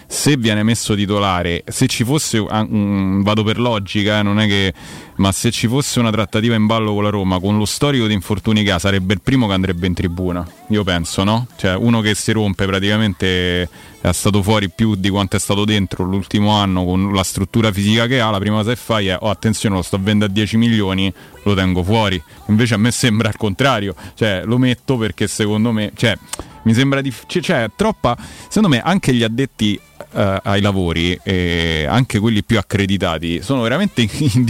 se 0.07 0.37
viene 0.37 0.63
messo 0.63 0.95
titolare, 0.95 1.65
se 1.67 1.87
ci 1.87 2.05
fosse, 2.05 2.39
vado 2.41 3.43
per 3.43 3.59
logica, 3.59 4.21
eh, 4.21 4.23
non 4.23 4.39
è 4.41 4.47
che, 4.47 4.73
ma 5.19 5.33
se 5.33 5.51
ci 5.51 5.67
fosse 5.69 5.99
una 5.99 6.11
trattativa 6.11 6.55
in 6.55 6.67
ballo 6.67 6.95
con 6.95 7.03
la 7.03 7.11
Roma, 7.11 7.39
con 7.39 7.59
lo 7.59 7.65
storico 7.65 8.07
di 8.07 8.15
infortuni 8.15 8.63
che 8.63 8.73
ha, 8.73 8.79
sarebbe 8.79 9.15
il 9.15 9.21
primo 9.21 9.47
che 9.47 9.53
andrebbe 9.53 9.87
in 9.87 9.95
tribuna, 9.95 10.47
io 10.69 10.85
penso, 10.85 11.25
no? 11.25 11.47
Cioè 11.57 11.75
uno 11.75 12.01
che 12.01 12.15
si 12.15 12.33
rompe 12.33 12.67
praticamente 12.67 13.69
è 14.01 14.13
stato 14.13 14.43
fuori 14.43 14.71
più 14.71 14.95
di 14.95 15.11
quanto 15.11 15.37
è 15.37 15.41
stato 15.41 15.65
dentro 15.65 16.05
l'ultimo 16.05 16.53
anno 16.53 16.85
con 16.85 17.13
la 17.13 17.25
struttura 17.25 17.73
fisica 17.73 18.07
che 18.07 18.21
ha, 18.21 18.31
la 18.31 18.39
prima 18.39 18.59
cosa 18.59 18.71
che 18.71 18.77
fai 18.77 19.09
è 19.09 19.17
oh 19.21 19.31
attenzione 19.31 19.75
lo 19.75 19.83
sto 19.83 19.97
a 19.97 19.99
vendere 19.99 20.31
a 20.31 20.35
10 20.35 20.57
milioni, 20.57 21.13
lo 21.43 21.55
tengo 21.55 21.83
fuori. 21.83 22.23
Invece 22.47 22.75
a 22.75 22.79
me 22.79 22.91
sembra 22.93 23.29
il 23.29 23.37
contrario, 23.37 23.95
cioè 24.15 24.43
lo 24.45 24.59
metto 24.59 24.97
perché 24.97 25.27
secondo 25.27 25.73
me, 25.73 25.93
cioè, 25.97 26.17
mi 26.63 26.75
sembra 26.75 27.01
di 27.01 27.13
cioè, 27.27 27.43
cioè 27.43 27.71
troppa 27.75 28.17
secondo 28.47 28.69
me 28.69 28.81
anche 28.81 29.13
gli 29.13 29.23
addetti 29.23 29.81
eh, 30.13 30.41
ai 30.43 30.61
lavori, 30.61 31.19
eh, 31.23 31.87
anche 31.89 32.19
quelli 32.19 32.43
più 32.43 32.59
accreditati, 32.59 33.43
sono 33.43 33.63
veramente 33.63 34.03
in, 34.09 34.09
in, 34.19 34.45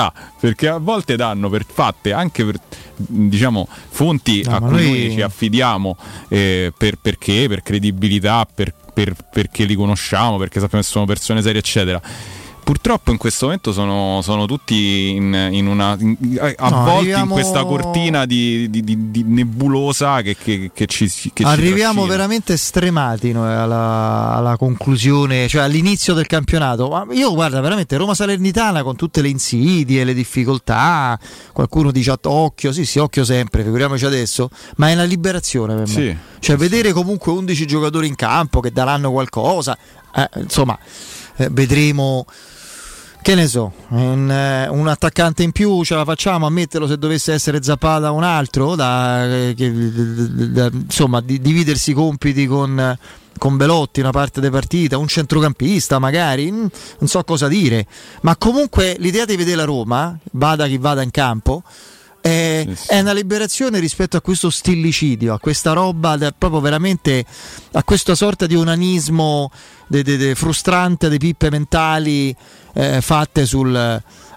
difficoltà 0.00 0.12
perché 0.38 0.68
a 0.68 0.78
volte 0.78 1.16
danno 1.16 1.50
per 1.50 1.64
fatte 1.70 2.12
anche 2.12 2.44
per 2.44 2.56
diciamo 2.96 3.68
fonti 3.88 4.42
no, 4.42 4.56
a 4.56 4.60
cui 4.60 4.70
noi... 4.70 4.88
noi 4.88 5.10
ci 5.12 5.22
affidiamo 5.22 5.96
eh, 6.28 6.72
per, 6.76 6.96
perché, 7.00 7.46
per 7.48 7.62
credibilità, 7.62 8.46
per, 8.52 8.74
per, 8.92 9.14
perché 9.30 9.64
li 9.64 9.74
conosciamo, 9.74 10.38
perché 10.38 10.60
sappiamo 10.60 10.82
che 10.82 10.90
sono 10.90 11.04
persone 11.04 11.42
serie, 11.42 11.60
eccetera 11.60 12.00
purtroppo 12.70 13.10
in 13.10 13.16
questo 13.16 13.46
momento 13.46 13.72
sono, 13.72 14.20
sono 14.22 14.46
tutti 14.46 15.10
in, 15.10 15.48
in 15.50 15.66
una, 15.66 15.96
in, 15.98 16.16
avvolti 16.56 17.10
no, 17.10 17.18
in 17.18 17.28
questa 17.28 17.64
cortina 17.64 18.26
di, 18.26 18.70
di, 18.70 18.84
di, 18.84 19.10
di 19.10 19.24
nebulosa 19.24 20.22
che, 20.22 20.36
che, 20.36 20.70
che, 20.72 20.86
ci 20.86 21.10
che 21.32 21.42
Arriviamo 21.42 22.02
ci 22.02 22.08
veramente 22.08 22.56
stremati 22.56 23.32
noi 23.32 23.52
alla, 23.52 24.34
alla, 24.36 24.56
conclusione, 24.56 25.48
cioè 25.48 25.62
all'inizio 25.62 26.14
del 26.14 26.28
campionato. 26.28 26.88
Ma 26.88 27.04
io 27.10 27.34
guarda 27.34 27.60
veramente 27.60 27.96
Roma 27.96 28.14
Salernitana 28.14 28.84
con 28.84 28.94
tutte 28.94 29.20
le 29.20 29.30
insidie, 29.30 30.04
le 30.04 30.14
difficoltà, 30.14 31.18
qualcuno 31.52 31.90
dice 31.90 32.14
occhio, 32.22 32.70
sì 32.72 32.84
sì 32.84 33.00
occhio 33.00 33.24
sempre, 33.24 33.64
figuriamoci 33.64 34.04
adesso, 34.04 34.48
ma 34.76 34.90
è 34.90 34.94
una 34.94 35.02
liberazione 35.02 35.74
per 35.74 35.88
me. 35.88 35.92
Sì, 35.92 36.16
cioè 36.38 36.56
sì. 36.56 36.62
vedere 36.62 36.92
comunque 36.92 37.32
11 37.32 37.66
giocatori 37.66 38.06
in 38.06 38.14
campo 38.14 38.60
che 38.60 38.70
daranno 38.70 39.10
qualcosa, 39.10 39.76
eh, 40.14 40.28
insomma 40.36 40.78
eh, 41.34 41.48
vedremo 41.50 42.26
che 43.22 43.34
ne 43.34 43.46
so, 43.46 43.72
un, 43.88 44.30
eh, 44.30 44.68
un, 44.68 44.88
attaccante 44.88 45.42
in 45.42 45.52
più 45.52 45.84
ce 45.84 45.94
la 45.94 46.04
facciamo 46.04 46.46
a 46.46 46.50
metterlo 46.50 46.86
se 46.86 46.96
dovesse 46.96 47.32
essere 47.32 47.62
Zapata 47.62 48.10
un 48.12 48.22
altro, 48.22 48.74
da, 48.74 49.26
eh, 49.26 49.54
che, 49.54 49.72
da, 50.50 50.70
insomma, 50.72 51.20
di, 51.20 51.40
dividersi 51.40 51.90
i 51.90 51.94
compiti 51.94 52.46
con, 52.46 52.96
con 53.36 53.56
Belotti 53.56 54.00
una 54.00 54.10
parte 54.10 54.40
di 54.40 54.48
partita, 54.48 54.96
un 54.96 55.06
centrocampista 55.06 55.98
magari, 55.98 56.50
non 56.50 56.70
so 57.04 57.22
cosa 57.24 57.46
dire, 57.46 57.86
ma 58.22 58.36
comunque 58.36 58.96
l'idea 58.98 59.26
di 59.26 59.36
vedere 59.36 59.56
la 59.56 59.64
Roma, 59.64 60.18
vada 60.32 60.66
chi 60.66 60.78
vada 60.78 61.02
in 61.02 61.10
campo, 61.10 61.62
è, 62.20 62.64
sì, 62.66 62.74
sì. 62.74 62.88
è, 62.90 63.00
una 63.00 63.12
liberazione 63.12 63.78
rispetto 63.78 64.16
a 64.16 64.20
questo 64.20 64.50
stillicidio, 64.50 65.34
a 65.34 65.38
questa 65.38 65.72
roba, 65.72 66.16
proprio 66.36 66.60
veramente 66.60 67.24
a 67.72 67.82
questa 67.82 68.14
sorta 68.14 68.46
di 68.46 68.54
onanismo 68.56 69.50
de, 69.86 70.02
de, 70.02 70.16
de 70.16 70.34
frustrante 70.34 71.08
di 71.08 71.18
pippe 71.18 71.50
mentali 71.50 72.34
eh, 72.74 73.00
fatte 73.00 73.46
sul, 73.46 73.74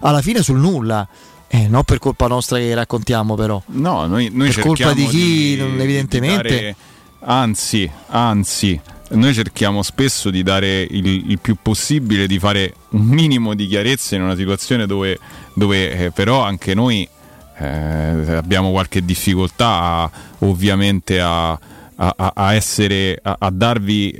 alla 0.00 0.22
fine 0.22 0.42
sul 0.42 0.58
nulla. 0.58 1.06
Eh, 1.46 1.68
non 1.68 1.84
per 1.84 2.00
colpa 2.00 2.26
nostra 2.26 2.58
che 2.58 2.74
raccontiamo, 2.74 3.36
però. 3.36 3.62
No, 3.66 4.06
noi, 4.06 4.28
noi 4.32 4.50
per 4.50 4.64
colpa 4.64 4.92
di 4.92 5.06
chi, 5.06 5.54
di, 5.54 5.60
evidentemente. 5.60 6.48
Di 6.48 6.54
dare, 6.54 6.76
anzi, 7.20 7.88
anzi, 8.08 8.80
noi 9.10 9.32
cerchiamo 9.34 9.82
spesso 9.82 10.30
di 10.30 10.42
dare 10.42 10.82
il, 10.82 11.30
il, 11.30 11.38
più 11.38 11.56
possibile, 11.60 12.26
di 12.26 12.40
fare 12.40 12.74
un 12.90 13.02
minimo 13.02 13.54
di 13.54 13.68
chiarezza 13.68 14.16
in 14.16 14.22
una 14.22 14.34
situazione 14.34 14.86
dove, 14.86 15.18
dove 15.52 16.06
eh, 16.06 16.10
però 16.10 16.42
anche 16.42 16.74
noi 16.74 17.08
eh, 17.56 18.34
abbiamo 18.34 18.70
qualche 18.70 19.04
difficoltà 19.04 20.10
ovviamente 20.38 21.20
a 21.20 21.58
a, 21.96 22.32
a, 22.34 22.54
essere 22.54 23.18
a, 23.22 23.36
a 23.38 23.50
darvi 23.50 24.18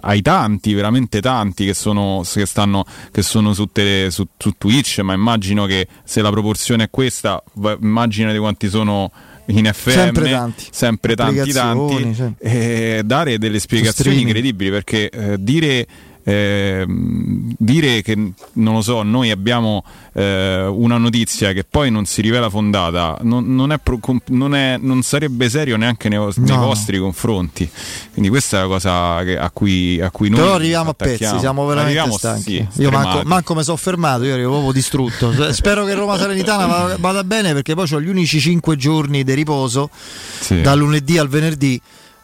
ai 0.00 0.22
tanti, 0.22 0.74
veramente 0.74 1.20
tanti 1.20 1.64
che 1.64 1.74
sono, 1.74 2.22
che 2.30 2.46
stanno, 2.46 2.84
che 3.10 3.22
sono 3.22 3.54
su, 3.54 3.66
tele, 3.66 4.10
su, 4.10 4.26
su, 4.36 4.54
Twitch, 4.58 4.98
ma 5.00 5.14
immagino 5.14 5.66
che 5.66 5.86
se 6.04 6.20
la 6.20 6.30
proporzione 6.30 6.84
è 6.84 6.90
questa, 6.90 7.42
immaginate 7.80 8.38
quanti 8.38 8.68
sono 8.68 9.10
in 9.46 9.68
FM, 9.72 9.90
sempre 9.90 10.30
tanti, 10.30 10.66
sempre 10.70 11.14
tanti, 11.14 11.52
tanti. 11.52 12.14
Sì. 12.14 12.34
e 12.38 13.02
dare 13.04 13.38
delle 13.38 13.58
spiegazioni 13.58 14.20
incredibili 14.20 14.70
perché 14.70 15.08
eh, 15.08 15.42
dire 15.42 15.86
eh, 16.22 16.84
dire 16.86 18.02
che 18.02 18.14
non 18.14 18.74
lo 18.74 18.82
so, 18.82 19.02
noi 19.02 19.30
abbiamo 19.30 19.84
eh, 20.12 20.66
una 20.66 20.98
notizia 20.98 21.52
che 21.52 21.64
poi 21.64 21.90
non 21.90 22.04
si 22.04 22.20
rivela 22.20 22.50
fondata, 22.50 23.18
non, 23.22 23.54
non, 23.54 23.72
è 23.72 23.80
non, 24.26 24.54
è, 24.54 24.76
non 24.78 25.02
sarebbe 25.02 25.48
serio 25.48 25.76
neanche 25.76 26.08
nei, 26.08 26.18
no. 26.18 26.32
nei, 26.36 26.56
vostri 26.56 26.98
confronti. 26.98 27.68
Quindi 28.12 28.28
questa 28.28 28.58
è 28.58 28.60
la 28.62 28.66
cosa 28.66 29.22
che, 29.24 29.38
a, 29.38 29.50
cui, 29.50 30.00
a, 30.00 30.10
cui, 30.10 30.28
noi. 30.28 30.40
Però 30.40 30.54
arriviamo 30.54 30.90
attacchiamo. 30.90 31.14
a 31.14 31.30
pezzi, 31.30 31.38
siamo 31.38 31.66
veramente 31.66 31.98
arriviamo, 31.98 32.18
stanchi. 32.18 32.68
Sì, 32.70 32.82
io 32.82 32.90
manco, 32.90 33.22
manco, 33.24 33.54
mi 33.54 33.62
sono 33.62 33.76
fermato, 33.76 34.24
io 34.24 34.34
ero 34.34 34.50
proprio 34.50 34.72
distrutto. 34.72 35.32
Spero 35.52 35.84
che 35.84 35.94
Roma 35.94 36.16
Salernitana 36.18 36.96
vada 36.98 37.24
bene 37.24 37.52
perché 37.52 37.74
poi 37.74 37.88
ho 37.92 38.00
gli 38.00 38.08
unici 38.08 38.40
5 38.40 38.76
giorni 38.76 39.24
di 39.24 39.34
riposo 39.34 39.90
sì. 40.40 40.60
dal 40.60 40.78
lunedì 40.78 41.18
al 41.18 41.28
venerdì 41.28 41.80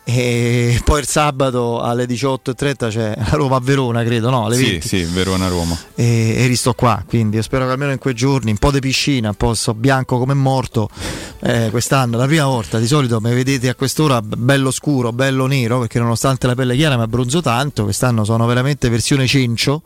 e 0.09 0.81
poi 0.85 1.01
il 1.01 1.09
sabato 1.09 1.81
alle 1.81 2.05
18.30 2.05 2.89
c'è 2.91 3.15
la 3.17 3.31
Roma 3.31 3.57
a 3.57 3.60
Verona, 3.60 4.05
credo, 4.05 4.31
no? 4.31 4.44
Alle 4.44 4.55
sì, 4.55 4.70
20. 4.70 4.86
sì, 4.86 5.02
Verona-Roma. 5.02 5.76
E, 5.97 6.35
e 6.36 6.47
risto 6.47 6.75
qua, 6.75 7.02
quindi 7.05 7.35
io 7.35 7.43
spero 7.43 7.65
che 7.67 7.73
almeno 7.73 7.91
in 7.91 7.99
quei 7.99 8.15
giorni, 8.15 8.52
un 8.52 8.57
po' 8.57 8.70
di 8.70 8.78
piscina, 8.78 9.31
un 9.31 9.35
po' 9.35 9.52
so 9.55 9.75
bianco 9.75 10.17
come 10.18 10.35
morto. 10.35 10.89
Eh, 11.41 11.70
quest'anno, 11.73 12.18
la 12.18 12.26
prima 12.26 12.47
volta, 12.47 12.78
di 12.78 12.86
solito 12.86 13.20
mi 13.20 13.35
vedete 13.35 13.68
a 13.68 13.75
quest'ora 13.75 14.23
bello 14.23 14.70
scuro, 14.70 15.12
bello 15.12 15.47
nero, 15.47 15.81
perché 15.81 15.99
nonostante 15.99 16.47
la 16.47 16.55
pelle 16.55 16.76
chiara 16.76 16.97
mi 16.97 17.02
abbronzo 17.02 17.43
tanto, 17.43 17.83
quest'anno 17.83 18.23
sono 18.23 18.47
veramente 18.47 18.89
versione 18.89 19.26
cencio. 19.26 19.83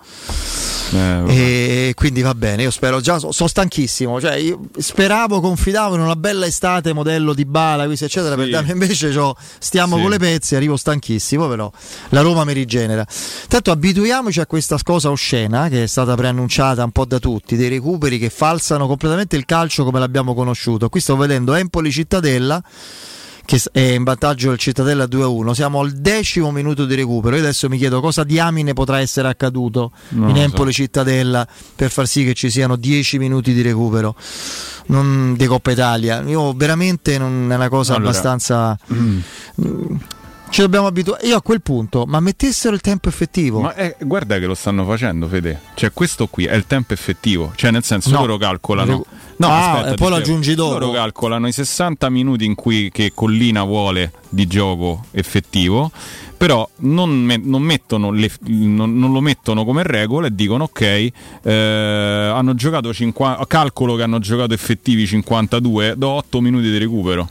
Eh, 0.92 1.88
e 1.88 1.94
quindi 1.94 2.20
va 2.20 2.34
bene, 2.34 2.64
io 2.64 2.70
spero 2.70 3.00
già, 3.00 3.18
sono 3.18 3.48
stanchissimo, 3.48 4.20
cioè 4.20 4.34
io 4.34 4.60
speravo, 4.76 5.40
confidavo 5.40 5.94
in 5.94 6.00
una 6.00 6.16
bella 6.16 6.46
estate 6.46 6.92
modello 6.92 7.32
di 7.32 7.44
Bala, 7.44 7.84
eccetera, 7.84 8.30
sì. 8.30 8.50
per 8.50 8.68
invece 8.68 9.12
stiamo 9.58 9.96
sì. 9.96 10.02
con 10.02 10.09
le 10.10 10.18
pezze, 10.18 10.56
arrivo 10.56 10.76
stanchissimo, 10.76 11.48
però 11.48 11.70
la 12.10 12.20
Roma 12.20 12.44
mi 12.44 12.52
rigenera. 12.52 13.06
Tanto 13.48 13.70
abituiamoci 13.70 14.40
a 14.40 14.46
questa 14.46 14.76
cosa 14.82 15.10
oscena 15.10 15.68
che 15.68 15.84
è 15.84 15.86
stata 15.86 16.14
preannunciata 16.14 16.84
un 16.84 16.90
po' 16.90 17.04
da 17.06 17.18
tutti, 17.18 17.56
dei 17.56 17.68
recuperi 17.68 18.18
che 18.18 18.28
falsano 18.28 18.86
completamente 18.86 19.36
il 19.36 19.46
calcio 19.46 19.84
come 19.84 19.98
l'abbiamo 19.98 20.34
conosciuto. 20.34 20.88
Qui 20.88 21.00
sto 21.00 21.16
vedendo 21.16 21.54
Empoli 21.54 21.90
Cittadella 21.90 22.62
che 23.50 23.60
è 23.72 23.80
in 23.80 24.04
vantaggio 24.04 24.50
del 24.50 24.58
Cittadella 24.58 25.06
2-1. 25.06 25.50
Siamo 25.50 25.80
al 25.80 25.90
decimo 25.90 26.52
minuto 26.52 26.84
di 26.84 26.94
recupero. 26.94 27.34
Io 27.34 27.42
adesso 27.42 27.68
mi 27.68 27.78
chiedo 27.78 28.00
cosa 28.00 28.22
diamine 28.22 28.74
potrà 28.74 29.00
essere 29.00 29.26
accaduto 29.26 29.90
non 30.10 30.28
in 30.28 30.36
Empoli 30.36 30.72
so. 30.72 30.82
Cittadella 30.82 31.44
per 31.74 31.90
far 31.90 32.06
sì 32.06 32.24
che 32.24 32.34
ci 32.34 32.48
siano 32.48 32.76
10 32.76 33.18
minuti 33.18 33.52
di 33.52 33.62
recupero 33.62 34.14
non, 34.86 35.34
di 35.36 35.46
Coppa 35.46 35.72
Italia. 35.72 36.22
Io 36.22 36.52
veramente 36.52 37.18
non 37.18 37.50
è 37.50 37.56
una 37.56 37.68
cosa 37.68 37.94
allora. 37.94 38.10
abbastanza. 38.10 38.78
Mm. 38.92 39.18
Ci 40.50 40.60
dobbiamo 40.60 40.86
abituare. 40.86 41.26
Io 41.26 41.36
a 41.36 41.42
quel 41.42 41.62
punto, 41.62 42.04
ma 42.06 42.20
mettessero 42.20 42.74
il 42.74 42.80
tempo 42.80 43.08
effettivo. 43.08 43.60
Ma 43.60 43.74
è, 43.74 43.96
guarda 44.00 44.38
che 44.38 44.46
lo 44.46 44.54
stanno 44.54 44.84
facendo, 44.84 45.26
Fede. 45.28 45.60
Cioè, 45.74 45.92
questo 45.92 46.26
qui 46.26 46.44
è 46.44 46.54
il 46.54 46.66
tempo 46.66 46.92
effettivo. 46.92 47.52
Cioè, 47.54 47.70
nel 47.70 47.84
senso, 47.84 48.10
no. 48.10 48.20
loro 48.20 48.36
calcolano. 48.36 49.04
No, 49.36 49.46
ah, 49.46 49.72
aspetta, 49.72 49.94
poi 49.94 50.10
lo 50.10 50.16
aggiungi 50.16 50.54
dopo. 50.54 50.78
Loro 50.78 50.92
calcolano 50.92 51.46
i 51.46 51.52
60 51.52 52.10
minuti 52.10 52.44
in 52.44 52.54
cui 52.54 52.90
che 52.92 53.12
Collina 53.14 53.62
vuole 53.62 54.12
di 54.28 54.46
gioco 54.46 55.04
effettivo. 55.12 55.90
Però 56.36 56.66
non, 56.76 57.10
me, 57.10 57.36
non, 57.36 57.66
le, 57.66 58.30
non, 58.46 58.98
non, 58.98 59.12
lo 59.12 59.20
mettono 59.20 59.64
come 59.66 59.82
regola 59.82 60.26
e 60.26 60.34
dicono 60.34 60.64
ok, 60.64 61.10
eh, 61.42 61.52
hanno 61.52 62.54
giocato 62.54 62.94
50, 62.94 63.46
calcolo 63.46 63.94
che 63.94 64.04
hanno 64.04 64.20
giocato 64.20 64.54
effettivi 64.54 65.06
52, 65.06 65.94
do 65.98 66.08
8 66.08 66.40
minuti 66.40 66.70
di 66.70 66.78
recupero. 66.78 67.28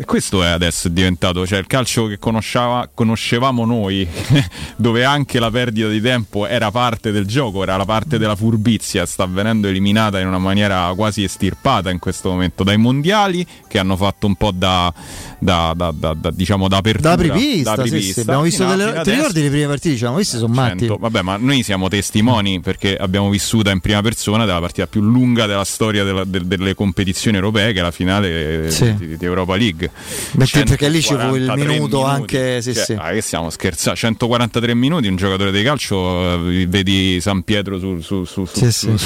E 0.00 0.06
questo 0.06 0.42
è 0.42 0.48
adesso 0.48 0.88
è 0.88 0.90
diventato, 0.90 1.46
cioè 1.46 1.58
il 1.58 1.66
calcio 1.66 2.06
che 2.06 2.18
conoscevamo 2.18 3.66
noi, 3.66 4.08
dove 4.76 5.04
anche 5.04 5.38
la 5.38 5.50
perdita 5.50 5.88
di 5.88 6.00
tempo 6.00 6.46
era 6.46 6.70
parte 6.70 7.12
del 7.12 7.26
gioco, 7.26 7.62
era 7.62 7.76
la 7.76 7.84
parte 7.84 8.16
della 8.16 8.34
furbizia, 8.34 9.04
sta 9.04 9.26
venendo 9.26 9.68
eliminata 9.68 10.18
in 10.18 10.26
una 10.26 10.38
maniera 10.38 10.90
quasi 10.96 11.22
estirpata 11.22 11.90
in 11.90 11.98
questo 11.98 12.30
momento 12.30 12.64
dai 12.64 12.78
mondiali 12.78 13.46
che 13.68 13.78
hanno 13.78 13.94
fatto 13.94 14.26
un 14.26 14.36
po' 14.36 14.52
da, 14.52 14.90
da, 15.38 15.74
da, 15.76 15.92
da, 15.94 16.14
da 16.14 16.30
diciamo 16.30 16.66
da 16.66 16.78
apertura. 16.78 17.14
Da 17.14 17.16
prevista. 17.16 17.84
Sì, 17.84 18.12
sì. 18.12 18.20
abbiamo 18.20 18.40
visto 18.40 18.64
delle, 18.64 19.02
ti 19.02 19.10
ricordi 19.10 19.42
le 19.42 19.50
prime 19.50 19.66
partite? 19.66 19.90
Diciamo, 19.90 20.14
questi 20.14 20.38
sono 20.38 20.54
matti. 20.54 20.86
Vabbè, 20.86 21.20
ma 21.20 21.36
noi 21.36 21.62
siamo 21.62 21.88
testimoni 21.88 22.60
perché 22.60 22.96
abbiamo 22.96 23.28
vissuta 23.28 23.70
in 23.70 23.80
prima 23.80 24.00
persona 24.00 24.46
della 24.46 24.60
partita 24.60 24.86
più 24.86 25.02
lunga 25.02 25.44
della 25.44 25.64
storia 25.64 26.04
della, 26.04 26.24
de, 26.24 26.46
delle 26.46 26.74
competizioni 26.74 27.36
europee, 27.36 27.74
che 27.74 27.80
è 27.80 27.82
la 27.82 27.90
finale 27.90 28.70
sì. 28.70 28.94
di, 28.96 29.18
di 29.18 29.24
Europa 29.26 29.56
League. 29.56 29.89
Beh, 30.32 30.46
perché 30.64 30.88
lì 30.88 31.02
ci 31.02 31.14
fu 31.16 31.34
il 31.34 31.52
minuto 31.56 32.04
anche. 32.04 32.62
Sì, 32.62 32.74
cioè, 32.74 32.84
sì. 32.84 32.96
Ah, 32.98 33.10
che 33.10 33.20
stiamo 33.20 33.50
scherzando? 33.50 33.98
143 33.98 34.74
minuti, 34.74 35.08
un 35.08 35.16
giocatore 35.16 35.52
di 35.52 35.62
calcio, 35.62 36.34
eh, 36.34 36.66
vedi 36.66 37.20
San 37.20 37.42
Pietro 37.42 37.78
su, 37.78 38.00
su, 38.00 38.24
su, 38.24 38.44
sì, 38.46 38.70
su, 38.70 38.96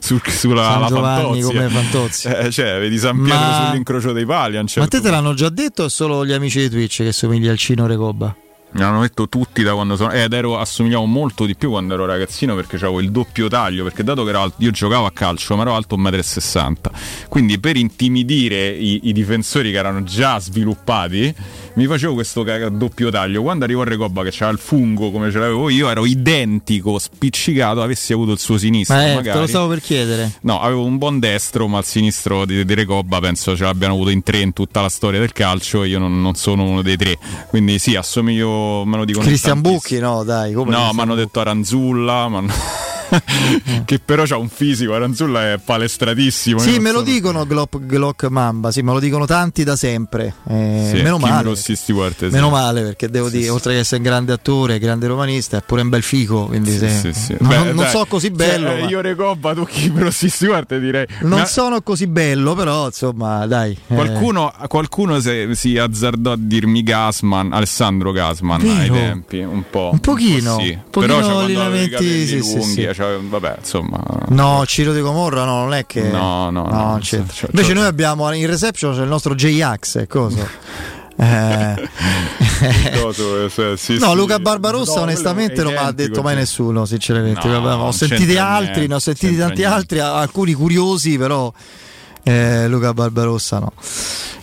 su 0.00 0.20
sulla 0.24 0.84
Giovanni 0.88 1.40
come 1.42 1.68
Fantozzi. 1.68 2.28
Eh, 2.38 2.50
cioè, 2.50 2.78
vedi 2.78 2.98
San 2.98 3.20
Pietro 3.22 3.46
Ma... 3.46 3.66
sull'incrocio 3.66 4.12
dei 4.12 4.26
pali. 4.26 4.54
certo 4.66 4.80
Ma 4.80 4.86
te 4.86 5.00
te 5.00 5.10
l'hanno 5.10 5.34
già 5.34 5.48
detto 5.48 5.84
o 5.84 5.88
solo 5.88 6.24
gli 6.24 6.32
amici 6.32 6.60
di 6.60 6.68
Twitch 6.68 7.02
che 7.02 7.12
somiglia 7.12 7.50
al 7.50 7.58
Cino 7.58 7.86
Recoba? 7.86 8.34
Mi 8.70 8.82
hanno 8.82 9.00
detto 9.00 9.28
tutti 9.28 9.62
da 9.62 9.72
quando 9.74 9.96
sono. 9.96 10.10
Ed 10.10 10.32
ero 10.32 10.58
assomigliavo 10.58 11.06
molto 11.06 11.46
di 11.46 11.56
più 11.56 11.70
quando 11.70 11.94
ero 11.94 12.04
ragazzino 12.04 12.54
perché 12.54 12.76
avevo 12.76 13.00
il 13.00 13.10
doppio 13.10 13.48
taglio. 13.48 13.82
Perché 13.84 14.04
dato 14.04 14.24
che 14.24 14.30
ero 14.30 14.40
alto, 14.40 14.56
io 14.58 14.70
giocavo 14.70 15.06
a 15.06 15.12
calcio, 15.12 15.56
ma 15.56 15.62
ero 15.62 15.74
alto 15.74 15.96
1,60 15.96 16.70
m. 16.70 16.74
Quindi 17.28 17.58
per 17.58 17.76
intimidire 17.76 18.68
i, 18.68 19.00
i 19.04 19.12
difensori 19.12 19.70
che 19.70 19.78
erano 19.78 20.02
già 20.02 20.38
sviluppati, 20.38 21.34
mi 21.78 21.86
facevo 21.86 22.14
questo 22.14 22.44
doppio 22.72 23.08
taglio. 23.08 23.40
Quando 23.42 23.64
arrivo 23.64 23.82
a 23.82 23.84
Recoba 23.84 24.24
che 24.24 24.30
c'era 24.30 24.50
il 24.50 24.58
fungo 24.58 25.12
come 25.12 25.30
ce 25.30 25.38
l'avevo 25.38 25.68
io, 25.68 25.88
ero 25.88 26.06
identico, 26.06 26.98
spiccicato, 26.98 27.80
avessi 27.80 28.12
avuto 28.12 28.32
il 28.32 28.40
suo 28.40 28.58
sinistro. 28.58 28.96
Ma 28.96 29.06
eh, 29.06 29.14
magari. 29.14 29.34
te 29.36 29.38
lo 29.38 29.46
stavo 29.46 29.68
per 29.68 29.80
chiedere. 29.80 30.32
No, 30.40 30.60
avevo 30.60 30.84
un 30.84 30.98
buon 30.98 31.20
destro, 31.20 31.68
ma 31.68 31.78
il 31.78 31.84
sinistro 31.84 32.44
di, 32.44 32.64
di 32.64 32.74
Recoba 32.74 33.20
penso 33.20 33.56
ce 33.56 33.62
l'abbiano 33.62 33.94
avuto 33.94 34.10
in 34.10 34.24
tre 34.24 34.40
in 34.40 34.52
tutta 34.52 34.80
la 34.80 34.88
storia 34.88 35.20
del 35.20 35.32
calcio. 35.32 35.84
Io 35.84 36.00
non, 36.00 36.20
non 36.20 36.34
sono 36.34 36.64
uno 36.64 36.82
dei 36.82 36.96
tre. 36.96 37.16
Quindi 37.48 37.78
sì, 37.78 37.94
assomiglio, 37.94 38.84
me 38.84 38.96
lo 38.96 39.04
dicono 39.04 39.24
Cristian 39.24 39.60
Bucchi, 39.60 40.00
no, 40.00 40.24
dai. 40.24 40.54
Come 40.54 40.72
no, 40.72 40.90
mi 40.92 41.00
hanno 41.00 41.14
detto 41.14 41.38
Aranzulla. 41.38 42.42
che 43.84 43.98
però 44.04 44.24
ha 44.28 44.36
un 44.36 44.48
fisico, 44.48 44.94
Aranzulla 44.94 45.52
è 45.52 45.58
palestratissimo. 45.62 46.58
Sì, 46.58 46.78
me 46.78 46.92
lo 46.92 47.02
dicono 47.02 47.46
Glock, 47.46 47.78
Glock, 47.86 48.24
Mamba, 48.24 48.70
sì, 48.70 48.82
me 48.82 48.92
lo 48.92 49.00
dicono 49.00 49.26
tanti 49.26 49.64
da 49.64 49.76
sempre. 49.76 50.34
Eh, 50.48 50.90
sì, 50.94 51.02
meno 51.02 51.18
male. 51.18 51.54
Stewart, 51.56 52.26
sì. 52.26 52.32
Meno 52.32 52.50
male 52.50 52.82
perché 52.82 53.08
devo 53.08 53.28
sì, 53.28 53.38
dire, 53.38 53.50
oltre 53.50 53.72
che 53.72 53.78
essere 53.80 53.96
un 53.98 54.02
grande 54.02 54.32
attore, 54.32 54.78
grande 54.78 55.06
romanista, 55.06 55.58
è 55.58 55.62
pure 55.64 55.82
un 55.82 55.88
bel 55.88 56.02
fico. 56.02 56.46
Quindi 56.46 56.76
se... 56.76 57.12
non, 57.38 57.48
Beh, 57.48 57.56
non 57.64 57.76
dai, 57.76 57.90
so 57.90 58.04
così 58.06 58.30
bello. 58.30 58.68
Cioè, 58.68 58.80
ma... 58.80 58.88
Io 58.88 59.00
Recobba, 59.00 59.54
tu 59.54 59.64
chi 59.64 59.90
però 59.90 60.10
Stewart 60.10 60.78
direi. 60.78 61.06
Non 61.22 61.40
ma... 61.40 61.46
sono 61.46 61.82
così 61.82 62.06
bello, 62.06 62.54
però 62.54 62.86
insomma, 62.86 63.46
dai. 63.46 63.78
Qualcuno, 63.86 64.52
eh... 64.62 64.66
qualcuno 64.66 65.20
se, 65.20 65.54
si 65.54 65.78
azzardò 65.78 66.32
a 66.32 66.36
dirmi 66.38 66.82
Gasman, 66.82 67.52
Alessandro 67.52 68.12
Gasman 68.12 68.60
Vero? 68.60 68.80
ai 68.80 68.90
tempi, 68.90 69.38
un 69.40 69.64
po'. 69.68 69.90
Un 69.92 70.00
pochino. 70.00 70.56
Un 70.56 70.64
sì. 70.64 70.78
Però 70.90 71.20
c'è 71.20 71.30
allenamenti 71.30 72.26
sì, 72.26 72.38
lunghi, 72.38 72.64
sì, 72.64 72.82
cioè, 72.98 73.16
vabbè, 73.16 73.58
insomma. 73.60 74.02
No, 74.30 74.66
Ciro 74.66 74.92
di 74.92 75.00
Comorra 75.00 75.44
no, 75.44 75.58
non 75.58 75.72
è 75.72 75.86
che. 75.86 76.02
No, 76.02 76.50
no, 76.50 76.64
no. 76.64 76.70
no 76.70 76.98
c'è. 77.00 77.22
C'è, 77.24 77.46
Invece 77.52 77.68
c'è. 77.68 77.74
noi 77.74 77.86
abbiamo 77.86 78.32
in 78.32 78.46
reception 78.48 78.92
c'è 78.92 79.02
il 79.02 79.08
nostro 79.08 79.36
J-Ax, 79.36 80.06
cosa? 80.10 80.48
Eh. 81.20 81.88
sì, 83.76 83.98
no, 83.98 84.10
sì. 84.10 84.14
Luca 84.16 84.40
Barbarossa, 84.40 84.96
no, 84.96 85.02
onestamente, 85.02 85.62
non 85.62 85.74
mi 85.74 85.78
ha 85.78 85.92
detto 85.92 86.22
mai 86.22 86.34
nessuno. 86.34 86.86
Sinceramente, 86.86 87.46
no, 87.46 87.84
ho 87.84 87.92
sentiti 87.92 88.36
altri, 88.36 88.88
ne 88.88 88.94
ho 88.94 88.98
sentiti 88.98 89.36
tanti 89.36 89.60
niente. 89.60 89.76
altri, 89.76 90.00
alcuni 90.00 90.54
curiosi, 90.54 91.16
però 91.18 91.52
eh, 92.24 92.66
Luca 92.66 92.92
Barbarossa 92.92 93.60
no. 93.60 93.72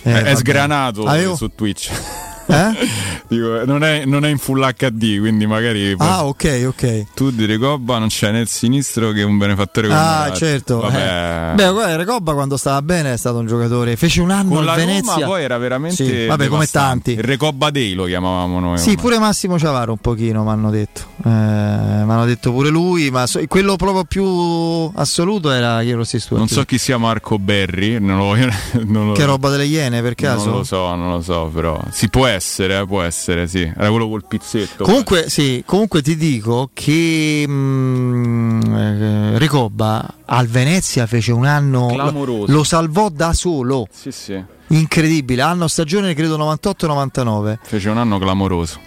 Eh, 0.03 0.23
è 0.23 0.35
sgranato 0.35 1.03
Avevo... 1.03 1.35
su 1.35 1.51
Twitch. 1.53 1.91
Eh? 2.47 2.87
Dico, 3.27 3.65
non, 3.65 3.83
è, 3.83 4.05
non, 4.05 4.23
è, 4.23 4.29
in 4.29 4.37
full 4.37 4.63
HD, 4.73 5.19
quindi 5.19 5.45
magari. 5.47 5.95
Ah, 5.97 6.25
ok, 6.25 6.65
ok. 6.67 7.05
Tu 7.13 7.31
di 7.31 7.45
Recobba 7.45 7.97
non 7.97 8.07
c'è 8.07 8.31
né 8.31 8.39
il 8.39 8.47
sinistro 8.47 9.11
che 9.11 9.23
un 9.23 9.37
benefattore 9.37 9.87
come 9.87 9.99
Ah, 9.99 10.31
certo. 10.33 10.87
Eh. 10.87 11.51
Beh, 11.55 11.71
guarda, 11.71 11.95
Recobba 11.95 12.33
quando 12.33 12.57
stava 12.57 12.81
bene 12.81 13.13
è 13.13 13.17
stato 13.17 13.37
un 13.37 13.47
giocatore. 13.47 13.95
Fece 13.95 14.21
un 14.21 14.29
anno 14.31 14.55
Con 14.55 14.67
al 14.67 14.75
Venezia. 14.75 15.13
Roma 15.13 15.25
poi 15.25 15.43
era 15.43 15.57
veramente. 15.57 16.05
Sì, 16.05 16.25
vabbè, 16.27 16.47
come 16.47 16.67
tanti. 16.67 17.11
Il 17.11 17.23
Recobba 17.23 17.71
Day 17.71 17.93
lo 17.93 18.05
chiamavamo 18.05 18.59
noi. 18.59 18.77
Sì, 18.77 18.95
pure 18.95 19.17
Massimo 19.17 19.57
Ciavaro 19.57 19.93
un 19.93 19.97
pochino 19.97 20.43
mi 20.43 20.49
hanno 20.49 20.69
detto. 20.69 21.13
Eh, 21.23 21.29
mi 21.29 22.11
hanno 22.11 22.25
detto 22.25 22.51
pure 22.51 22.69
lui, 22.69 23.09
ma 23.09 23.25
so, 23.25 23.41
quello 23.47 23.75
proprio 23.75 24.03
più 24.03 24.91
assoluto 24.93 25.49
era 25.49 25.81
Chiero 25.81 26.03
Stewart. 26.03 26.37
Non 26.37 26.47
so 26.47 26.63
chi 26.63 26.77
sia 26.77 26.97
Marco 26.97 27.39
Berri. 27.39 27.99
Non 27.99 28.17
lo, 28.17 28.35
non 28.85 29.07
lo, 29.07 29.13
che 29.13 29.25
roba 29.25 29.49
delle 29.49 29.65
Iene 29.65 30.01
per 30.01 30.13
caso? 30.13 30.45
Non 30.45 30.57
lo 30.57 30.63
so, 30.63 30.95
non 30.95 31.11
lo 31.11 31.21
so, 31.21 31.49
però. 31.53 31.79
Si 31.89 32.09
può 32.09 32.27
essere, 32.27 32.34
eh, 32.35 32.85
può 32.85 33.01
essere 33.01 33.13
essere, 33.15 33.47
sì. 33.47 33.61
Era 33.61 33.89
quello 33.89 34.07
col 34.07 34.25
pizzetto. 34.27 34.83
Comunque, 34.83 35.29
sì, 35.29 35.63
comunque 35.65 36.01
ti 36.01 36.15
dico 36.15 36.69
che 36.73 37.45
mh, 37.47 37.51
mm, 37.51 38.75
eh, 38.75 39.39
Recoba 39.39 40.15
al 40.25 40.47
Venezia 40.47 41.07
fece 41.07 41.31
un 41.31 41.45
anno. 41.45 41.87
Clamoroso. 41.87 42.51
Lo 42.51 42.63
salvò 42.63 43.09
da 43.09 43.33
solo. 43.33 43.87
Sì, 43.91 44.11
sì. 44.11 44.43
Incredibile. 44.67 45.41
Anno 45.41 45.67
stagione, 45.67 46.13
credo 46.13 46.37
98-99. 46.37 47.57
Fece 47.63 47.89
un 47.89 47.97
anno 47.97 48.19
clamoroso. 48.19 48.79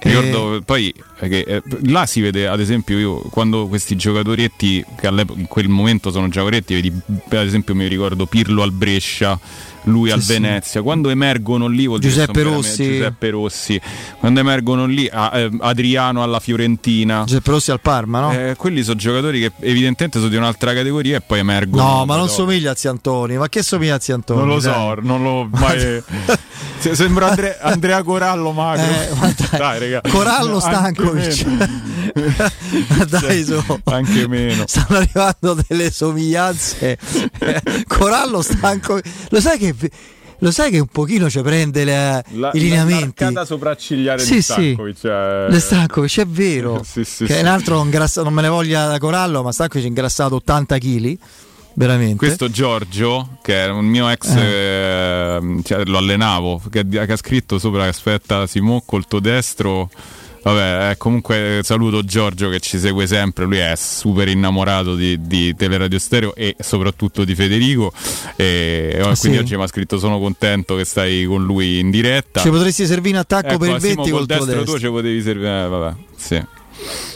Ricordo 0.00 0.54
eh... 0.54 0.62
poi 0.62 0.94
che 1.18 1.40
eh, 1.40 1.62
là 1.86 2.06
si 2.06 2.20
vede, 2.20 2.46
ad 2.46 2.60
esempio, 2.60 2.98
io 2.98 3.16
quando 3.30 3.66
questi 3.66 3.96
giocatoretti 3.96 4.84
che 4.96 5.08
in 5.08 5.46
quel 5.48 5.68
momento 5.68 6.12
sono 6.12 6.28
giocatori, 6.28 6.62
vedi, 6.64 6.92
ad 7.30 7.44
esempio, 7.44 7.74
mi 7.74 7.88
ricordo 7.88 8.26
Pirlo 8.26 8.62
al 8.62 8.70
Brescia 8.70 9.38
lui 9.84 10.08
sì, 10.08 10.14
al 10.14 10.20
Venezia. 10.22 10.82
Quando 10.82 11.08
emergono 11.08 11.66
lì 11.66 11.86
vuol 11.86 12.00
Giuseppe 12.00 12.42
Rossi. 12.42 12.84
Giuseppe 12.84 13.30
Rossi. 13.30 13.80
Quando 14.18 14.40
emergono 14.40 14.86
lì 14.86 15.06
eh, 15.06 15.50
Adriano 15.60 16.22
alla 16.22 16.40
Fiorentina. 16.40 17.24
Giuseppe 17.24 17.50
Rossi 17.50 17.70
al 17.70 17.80
Parma, 17.80 18.20
no? 18.20 18.32
Eh, 18.32 18.54
quelli 18.56 18.82
sono 18.82 18.96
giocatori 18.96 19.40
che 19.40 19.52
evidentemente 19.60 20.18
sono 20.18 20.30
di 20.30 20.36
un'altra 20.36 20.72
categoria 20.72 21.16
e 21.16 21.20
poi 21.20 21.38
emergono. 21.40 21.82
No, 21.82 22.04
ma 22.04 22.16
non 22.16 22.28
somiglia 22.28 22.72
a 22.72 22.74
Ziantoni. 22.74 23.36
Ma 23.36 23.48
che 23.48 23.62
somiglia 23.62 23.96
a 23.96 24.00
Ziantoni? 24.00 24.38
Non 24.38 24.48
lo 24.48 24.60
so, 24.60 24.94
non 25.00 25.22
l'ho 25.22 25.48
mai. 25.50 26.02
Sembra 26.78 27.30
Andre... 27.30 27.58
Andrea 27.60 28.02
Corallo 28.02 28.52
magro. 28.52 28.84
Eh, 28.84 29.34
dai, 29.50 29.58
dai 29.58 29.78
raga. 29.78 30.00
Corallo 30.08 30.60
Stankovic. 30.60 32.07
Dai, 33.08 33.44
su. 33.44 33.62
Anche 33.84 34.28
meno. 34.28 34.64
Stanno 34.66 34.98
arrivando 34.98 35.56
delle 35.66 35.90
somiglianze. 35.90 36.98
Corallo 37.86 38.42
Stankovic. 38.42 39.04
Lo 39.30 39.40
sai 39.40 39.58
che 39.58 39.74
lo 40.40 40.50
sai 40.52 40.70
che 40.70 40.78
un 40.78 40.86
pochino 40.86 41.28
ci 41.28 41.40
prende 41.40 41.82
le, 41.84 42.24
la, 42.34 42.50
i 42.54 42.60
lineamenti 42.60 43.32
la 43.32 43.44
sopraccigliare 43.44 44.20
sì, 44.20 44.34
di 44.34 44.42
Stankovic 44.42 44.94
sì. 44.94 45.00
Cioè... 45.02 45.46
De 45.50 45.58
Stankovic 45.58 46.20
è 46.20 46.26
vero 46.26 46.82
sì, 46.86 47.02
sì, 47.04 47.24
che 47.24 47.34
sì. 47.34 47.40
un 47.40 47.46
altro 47.46 47.82
ingrassato 47.82 48.22
non 48.22 48.34
me 48.34 48.42
ne 48.42 48.48
voglia 48.48 48.86
da 48.86 48.98
Corallo 48.98 49.42
ma 49.42 49.50
Stankovic 49.50 49.84
è 49.84 49.88
ingrassato 49.88 50.36
80 50.36 50.78
kg 50.78 51.18
veramente 51.74 52.16
questo 52.16 52.48
Giorgio 52.50 53.38
che 53.42 53.64
è 53.64 53.68
un 53.68 53.86
mio 53.86 54.08
ex 54.08 54.34
eh. 54.36 54.40
Eh, 54.40 55.60
cioè, 55.64 55.84
lo 55.86 55.98
allenavo 55.98 56.62
che, 56.70 56.86
che, 56.86 57.00
ha 57.00 57.16
scritto 57.16 57.58
sopra 57.58 57.86
aspetta 57.86 58.46
Simò 58.46 58.80
col 58.84 59.06
tuo 59.08 59.18
destro 59.18 59.90
Vabbè, 60.42 60.90
eh, 60.90 60.96
comunque 60.96 61.60
saluto 61.62 62.02
Giorgio 62.04 62.48
che 62.48 62.60
ci 62.60 62.78
segue 62.78 63.06
sempre, 63.06 63.44
lui 63.44 63.58
è 63.58 63.74
super 63.76 64.28
innamorato 64.28 64.94
di, 64.94 65.20
di 65.26 65.54
Teleradio 65.54 65.98
Stereo 65.98 66.34
e 66.34 66.56
soprattutto 66.58 67.24
di 67.24 67.34
Federico 67.34 67.92
e 68.36 68.98
quindi 69.00 69.16
sì. 69.16 69.36
oggi 69.36 69.56
mi 69.56 69.62
ha 69.62 69.66
scritto 69.66 69.98
sono 69.98 70.18
contento 70.18 70.76
che 70.76 70.84
stai 70.84 71.24
con 71.24 71.44
lui 71.44 71.78
in 71.78 71.90
diretta. 71.90 72.40
Ci 72.40 72.50
potresti 72.50 72.86
servire 72.86 73.10
in 73.10 73.16
attacco 73.16 73.48
ecco, 73.48 73.58
per 73.58 73.70
il 73.70 73.78
20 73.78 74.10
col 74.10 74.26
destro, 74.26 74.46
destro 74.46 74.64
tu 74.64 74.78
ci 74.78 74.88
potevi 74.88 75.22
servire, 75.22 75.64
eh, 75.64 75.68
vabbè, 75.68 75.96
sì. 76.16 76.44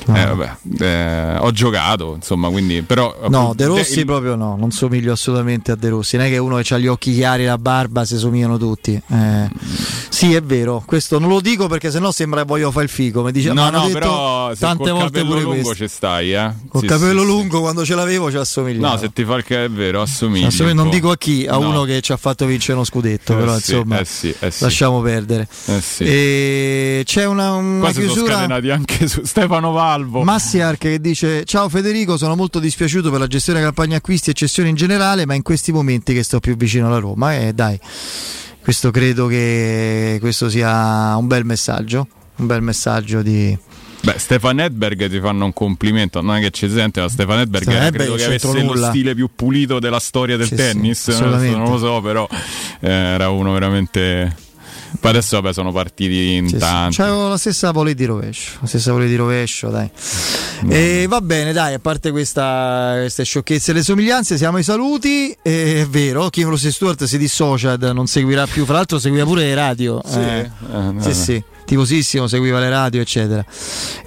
No. 0.07 0.17
Eh, 0.17 0.27
vabbè, 0.27 0.57
eh, 0.81 1.37
ho 1.39 1.51
giocato, 1.53 2.15
insomma, 2.17 2.49
quindi 2.49 2.83
però 2.83 3.15
No, 3.29 3.53
De 3.55 3.67
Rossi 3.67 4.01
il... 4.01 4.07
proprio 4.07 4.35
no, 4.35 4.57
non 4.57 4.71
somiglio 4.71 5.13
assolutamente 5.13 5.73
a 5.73 5.77
De 5.77 5.89
Rossi, 5.89 6.17
non 6.17 6.27
è 6.27 6.29
che 6.29 6.39
uno 6.39 6.57
che 6.57 6.75
ha 6.75 6.79
gli 6.79 6.87
occhi 6.87 7.15
chiari 7.15 7.45
e 7.45 7.47
la 7.47 7.59
barba 7.59 8.05
si 8.05 8.19
somigliano 8.19 8.59
tutti. 8.59 9.01
Eh, 9.11 9.51
sì, 10.09 10.35
è 10.35 10.43
vero, 10.43 10.83
questo 10.87 11.19
non 11.19 11.29
lo 11.29 11.41
dico 11.41 11.69
perché 11.69 11.91
sennò 11.91 12.11
sembra 12.11 12.41
che 12.41 12.47
voglio 12.47 12.71
fare 12.71 12.85
il 12.85 12.91
figo, 12.91 13.23
mi 13.23 13.33
dice 13.33 13.53
No, 13.53 13.71
no, 13.71 13.89
però 13.89 14.53
tante 14.55 14.91
volte 14.91 15.25
pure 15.25 15.41
lungo 15.41 15.63
questo. 15.63 15.75
ci 15.75 15.89
stai, 15.89 16.35
eh. 16.35 16.53
Col 16.69 16.81
sì, 16.81 16.87
capello 16.87 17.21
sì, 17.21 17.27
lungo 17.27 17.57
sì. 17.57 17.63
quando 17.63 17.85
ce 17.85 17.95
l'avevo 17.95 18.31
ci 18.31 18.37
assomiglia. 18.37 18.91
No, 18.91 18.97
se 18.97 19.13
ti 19.13 19.25
fa 19.25 19.37
il 19.37 19.45
che 19.45 19.65
è 19.65 19.71
vero, 19.71 20.03
assomiglia. 20.03 20.73
non 20.73 20.89
dico 20.91 21.11
a 21.11 21.17
chi, 21.17 21.47
a 21.47 21.59
no. 21.59 21.69
uno 21.69 21.83
che 21.85 22.01
ci 22.01 22.13
ha 22.13 22.17
fatto 22.17 22.47
vincere 22.47 22.75
uno 22.75 22.85
scudetto, 22.85 23.33
eh 23.33 23.37
però 23.37 23.55
insomma. 23.55 23.99
Eh 23.99 24.37
eh. 24.39 24.53
Lasciamo 24.59 25.01
perdere. 25.01 25.49
E 25.99 27.03
c'è 27.05 27.25
una, 27.25 27.53
una 27.53 27.91
Qua 27.91 27.93
chiusura 27.93 28.39
anche 28.39 29.09
su 29.09 29.23
Stefano 29.25 29.73
Valvo. 29.93 30.23
Massi 30.23 30.61
che 30.79 31.01
dice 31.01 31.45
ciao 31.45 31.69
Federico 31.69 32.17
sono 32.17 32.35
molto 32.35 32.59
dispiaciuto 32.59 33.11
per 33.11 33.19
la 33.21 33.27
gestione 33.27 33.59
della 33.59 33.71
campagna 33.73 33.99
acquisti 33.99 34.31
e 34.31 34.33
cessioni 34.33 34.71
in 34.71 34.75
generale 34.75 35.27
ma 35.27 35.35
in 35.35 35.43
questi 35.43 35.71
momenti 35.71 36.15
che 36.15 36.23
sto 36.23 36.41
più 36.41 36.57
vicino 36.57 36.87
alla 36.87 36.99
Roma 36.99 37.35
e 37.35 37.49
eh, 37.49 37.53
dai 37.53 37.79
questo 38.63 38.91
credo 38.91 39.27
che 39.27 40.17
questo 40.21 40.49
sia 40.49 41.15
un 41.17 41.27
bel 41.27 41.45
messaggio 41.45 42.07
un 42.37 42.47
bel 42.47 42.63
messaggio 42.63 43.21
di 43.21 43.57
Beh, 44.03 44.19
Stefan 44.19 44.61
Edberg 44.61 45.09
ti 45.09 45.21
fanno 45.21 45.45
un 45.45 45.53
complimento, 45.53 46.21
non 46.23 46.35
è 46.35 46.41
che 46.41 46.51
ci 46.51 46.69
sente, 46.69 47.01
ma 47.01 47.09
Stefan 47.09 47.39
Edberg 47.39 47.63
Stefan 47.63 47.91
credo 47.93 48.03
Edberg 48.03 48.19
che 48.19 48.25
avesse 48.25 48.63
nulla. 48.63 48.81
lo 48.81 48.87
stile 48.87 49.15
più 49.15 49.31
pulito 49.33 49.79
della 49.79 50.01
storia 50.01 50.37
del 50.37 50.49
Sì, 50.49 50.57
tennis, 50.57 51.09
sì, 51.13 51.21
non 51.21 51.71
lo 51.71 51.79
so, 51.79 52.01
però 52.01 52.27
eh, 52.81 52.91
era 52.91 53.29
uno 53.29 53.53
veramente 53.53 54.35
poi 55.01 55.11
adesso 55.11 55.41
vabbè 55.41 55.53
sono 55.53 55.73
partiti 55.73 56.35
in 56.35 56.49
Sì, 56.49 56.55
sì. 56.55 56.61
tanti. 56.61 56.97
C'avevo 56.97 57.29
la 57.29 57.37
stessa 57.39 57.73
pole 57.73 57.95
di 57.95 58.05
rovescio, 58.05 58.59
la 58.61 58.67
stessa 58.67 58.91
pole 58.93 59.07
di 59.07 59.17
rovescio, 59.17 59.69
dai. 59.69 59.91
E 60.69 61.07
va 61.09 61.21
bene, 61.21 61.53
dai, 61.53 61.75
a 61.75 61.79
parte 61.79 62.11
questa, 62.11 62.95
queste 62.99 63.25
sciocchezze 63.25 63.73
e 63.73 63.75
le 63.75 63.83
somiglianze, 63.83 64.37
siamo 64.37 64.59
ai 64.59 64.63
saluti. 64.63 65.37
E 65.43 65.81
è 65.83 65.87
vero, 65.87 66.29
Kim 66.31 66.49
Rossi 66.49 66.71
Stewart 66.71 67.03
si 67.05 67.19
dissocia, 67.19 67.77
non 67.77 68.07
seguirà 68.07 68.47
più, 68.47 68.65
fra 68.65 68.75
l'altro 68.75 68.99
seguiva 68.99 69.25
pure 69.25 69.43
le 69.45 69.55
radio. 69.55 70.01
Sì, 70.05 70.19
Eh, 70.19 70.51
eh, 70.73 70.93
sì, 71.01 71.09
eh. 71.09 71.15
sì, 71.15 71.43
tifosissimo, 71.73 72.27
seguiva 72.27 72.59
le 72.61 72.69
radio, 72.69 73.01
eccetera. 73.01 73.45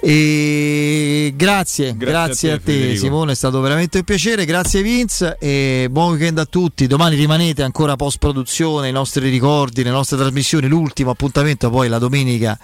E 0.00 1.32
grazie, 1.34 1.96
grazie, 1.96 2.52
a 2.52 2.58
te, 2.58 2.72
a 2.72 2.90
te. 2.90 2.96
Simone, 2.96 3.32
è 3.32 3.34
stato 3.34 3.60
veramente 3.60 3.98
un 3.98 4.04
piacere. 4.04 4.44
Grazie 4.44 4.82
Vince 4.82 5.36
e 5.40 5.88
buon 5.90 6.10
weekend 6.10 6.38
a 6.38 6.44
tutti. 6.44 6.86
Domani 6.86 7.16
rimanete 7.16 7.64
ancora 7.64 7.96
post 7.96 8.18
produzione, 8.18 8.88
i 8.88 8.92
nostri 8.92 9.28
ricordi, 9.28 9.82
le 9.82 9.90
nostre 9.90 10.16
trasmissioni, 10.16 10.68
l'ultimo 10.68 11.10
appuntamento 11.10 11.68
poi 11.68 11.88
la 11.88 11.98
domenica 11.98 12.56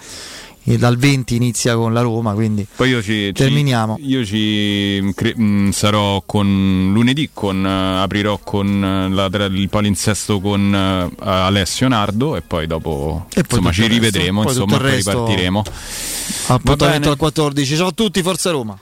e 0.65 0.79
dal 0.79 0.97
20 0.97 1.35
inizia 1.35 1.75
con 1.75 1.93
la 1.93 2.03
Roma, 2.03 2.35
quindi 2.35 2.65
Poi 2.77 2.89
io 2.91 3.03
ci, 3.03 3.33
terminiamo. 3.33 3.97
Ci, 3.97 4.07
io 4.07 4.25
ci 4.25 5.13
cre- 5.15 5.37
mh, 5.37 5.71
sarò 5.73 6.23
con 6.25 6.91
lunedì, 6.93 7.31
con, 7.33 7.65
uh, 7.65 8.03
aprirò 8.03 8.39
con 8.39 8.69
uh, 8.69 9.13
la, 9.13 9.27
il 9.51 9.69
palinsesto 9.69 10.41
con 10.41 11.11
uh, 11.13 11.23
Alessio 11.25 11.89
Nardo 11.89 12.37
e 12.37 12.43
poi 12.43 12.67
dopo 12.67 13.27
E 13.31 13.43
poi 13.43 13.59
insomma, 13.59 13.73
ci 13.73 13.81
resto. 13.81 13.95
rivedremo, 13.95 14.43
Poi 14.43 14.53
insomma, 14.53 14.77
poi 14.79 14.91
resto- 14.91 15.11
ripartiremo. 15.11 15.63
Appuntamento 16.49 17.11
al 17.11 17.17
14. 17.17 17.77
Ciao 17.77 17.89
a 17.89 17.93
tutti, 17.93 18.23
Forza 18.23 18.51
Roma. 18.51 18.79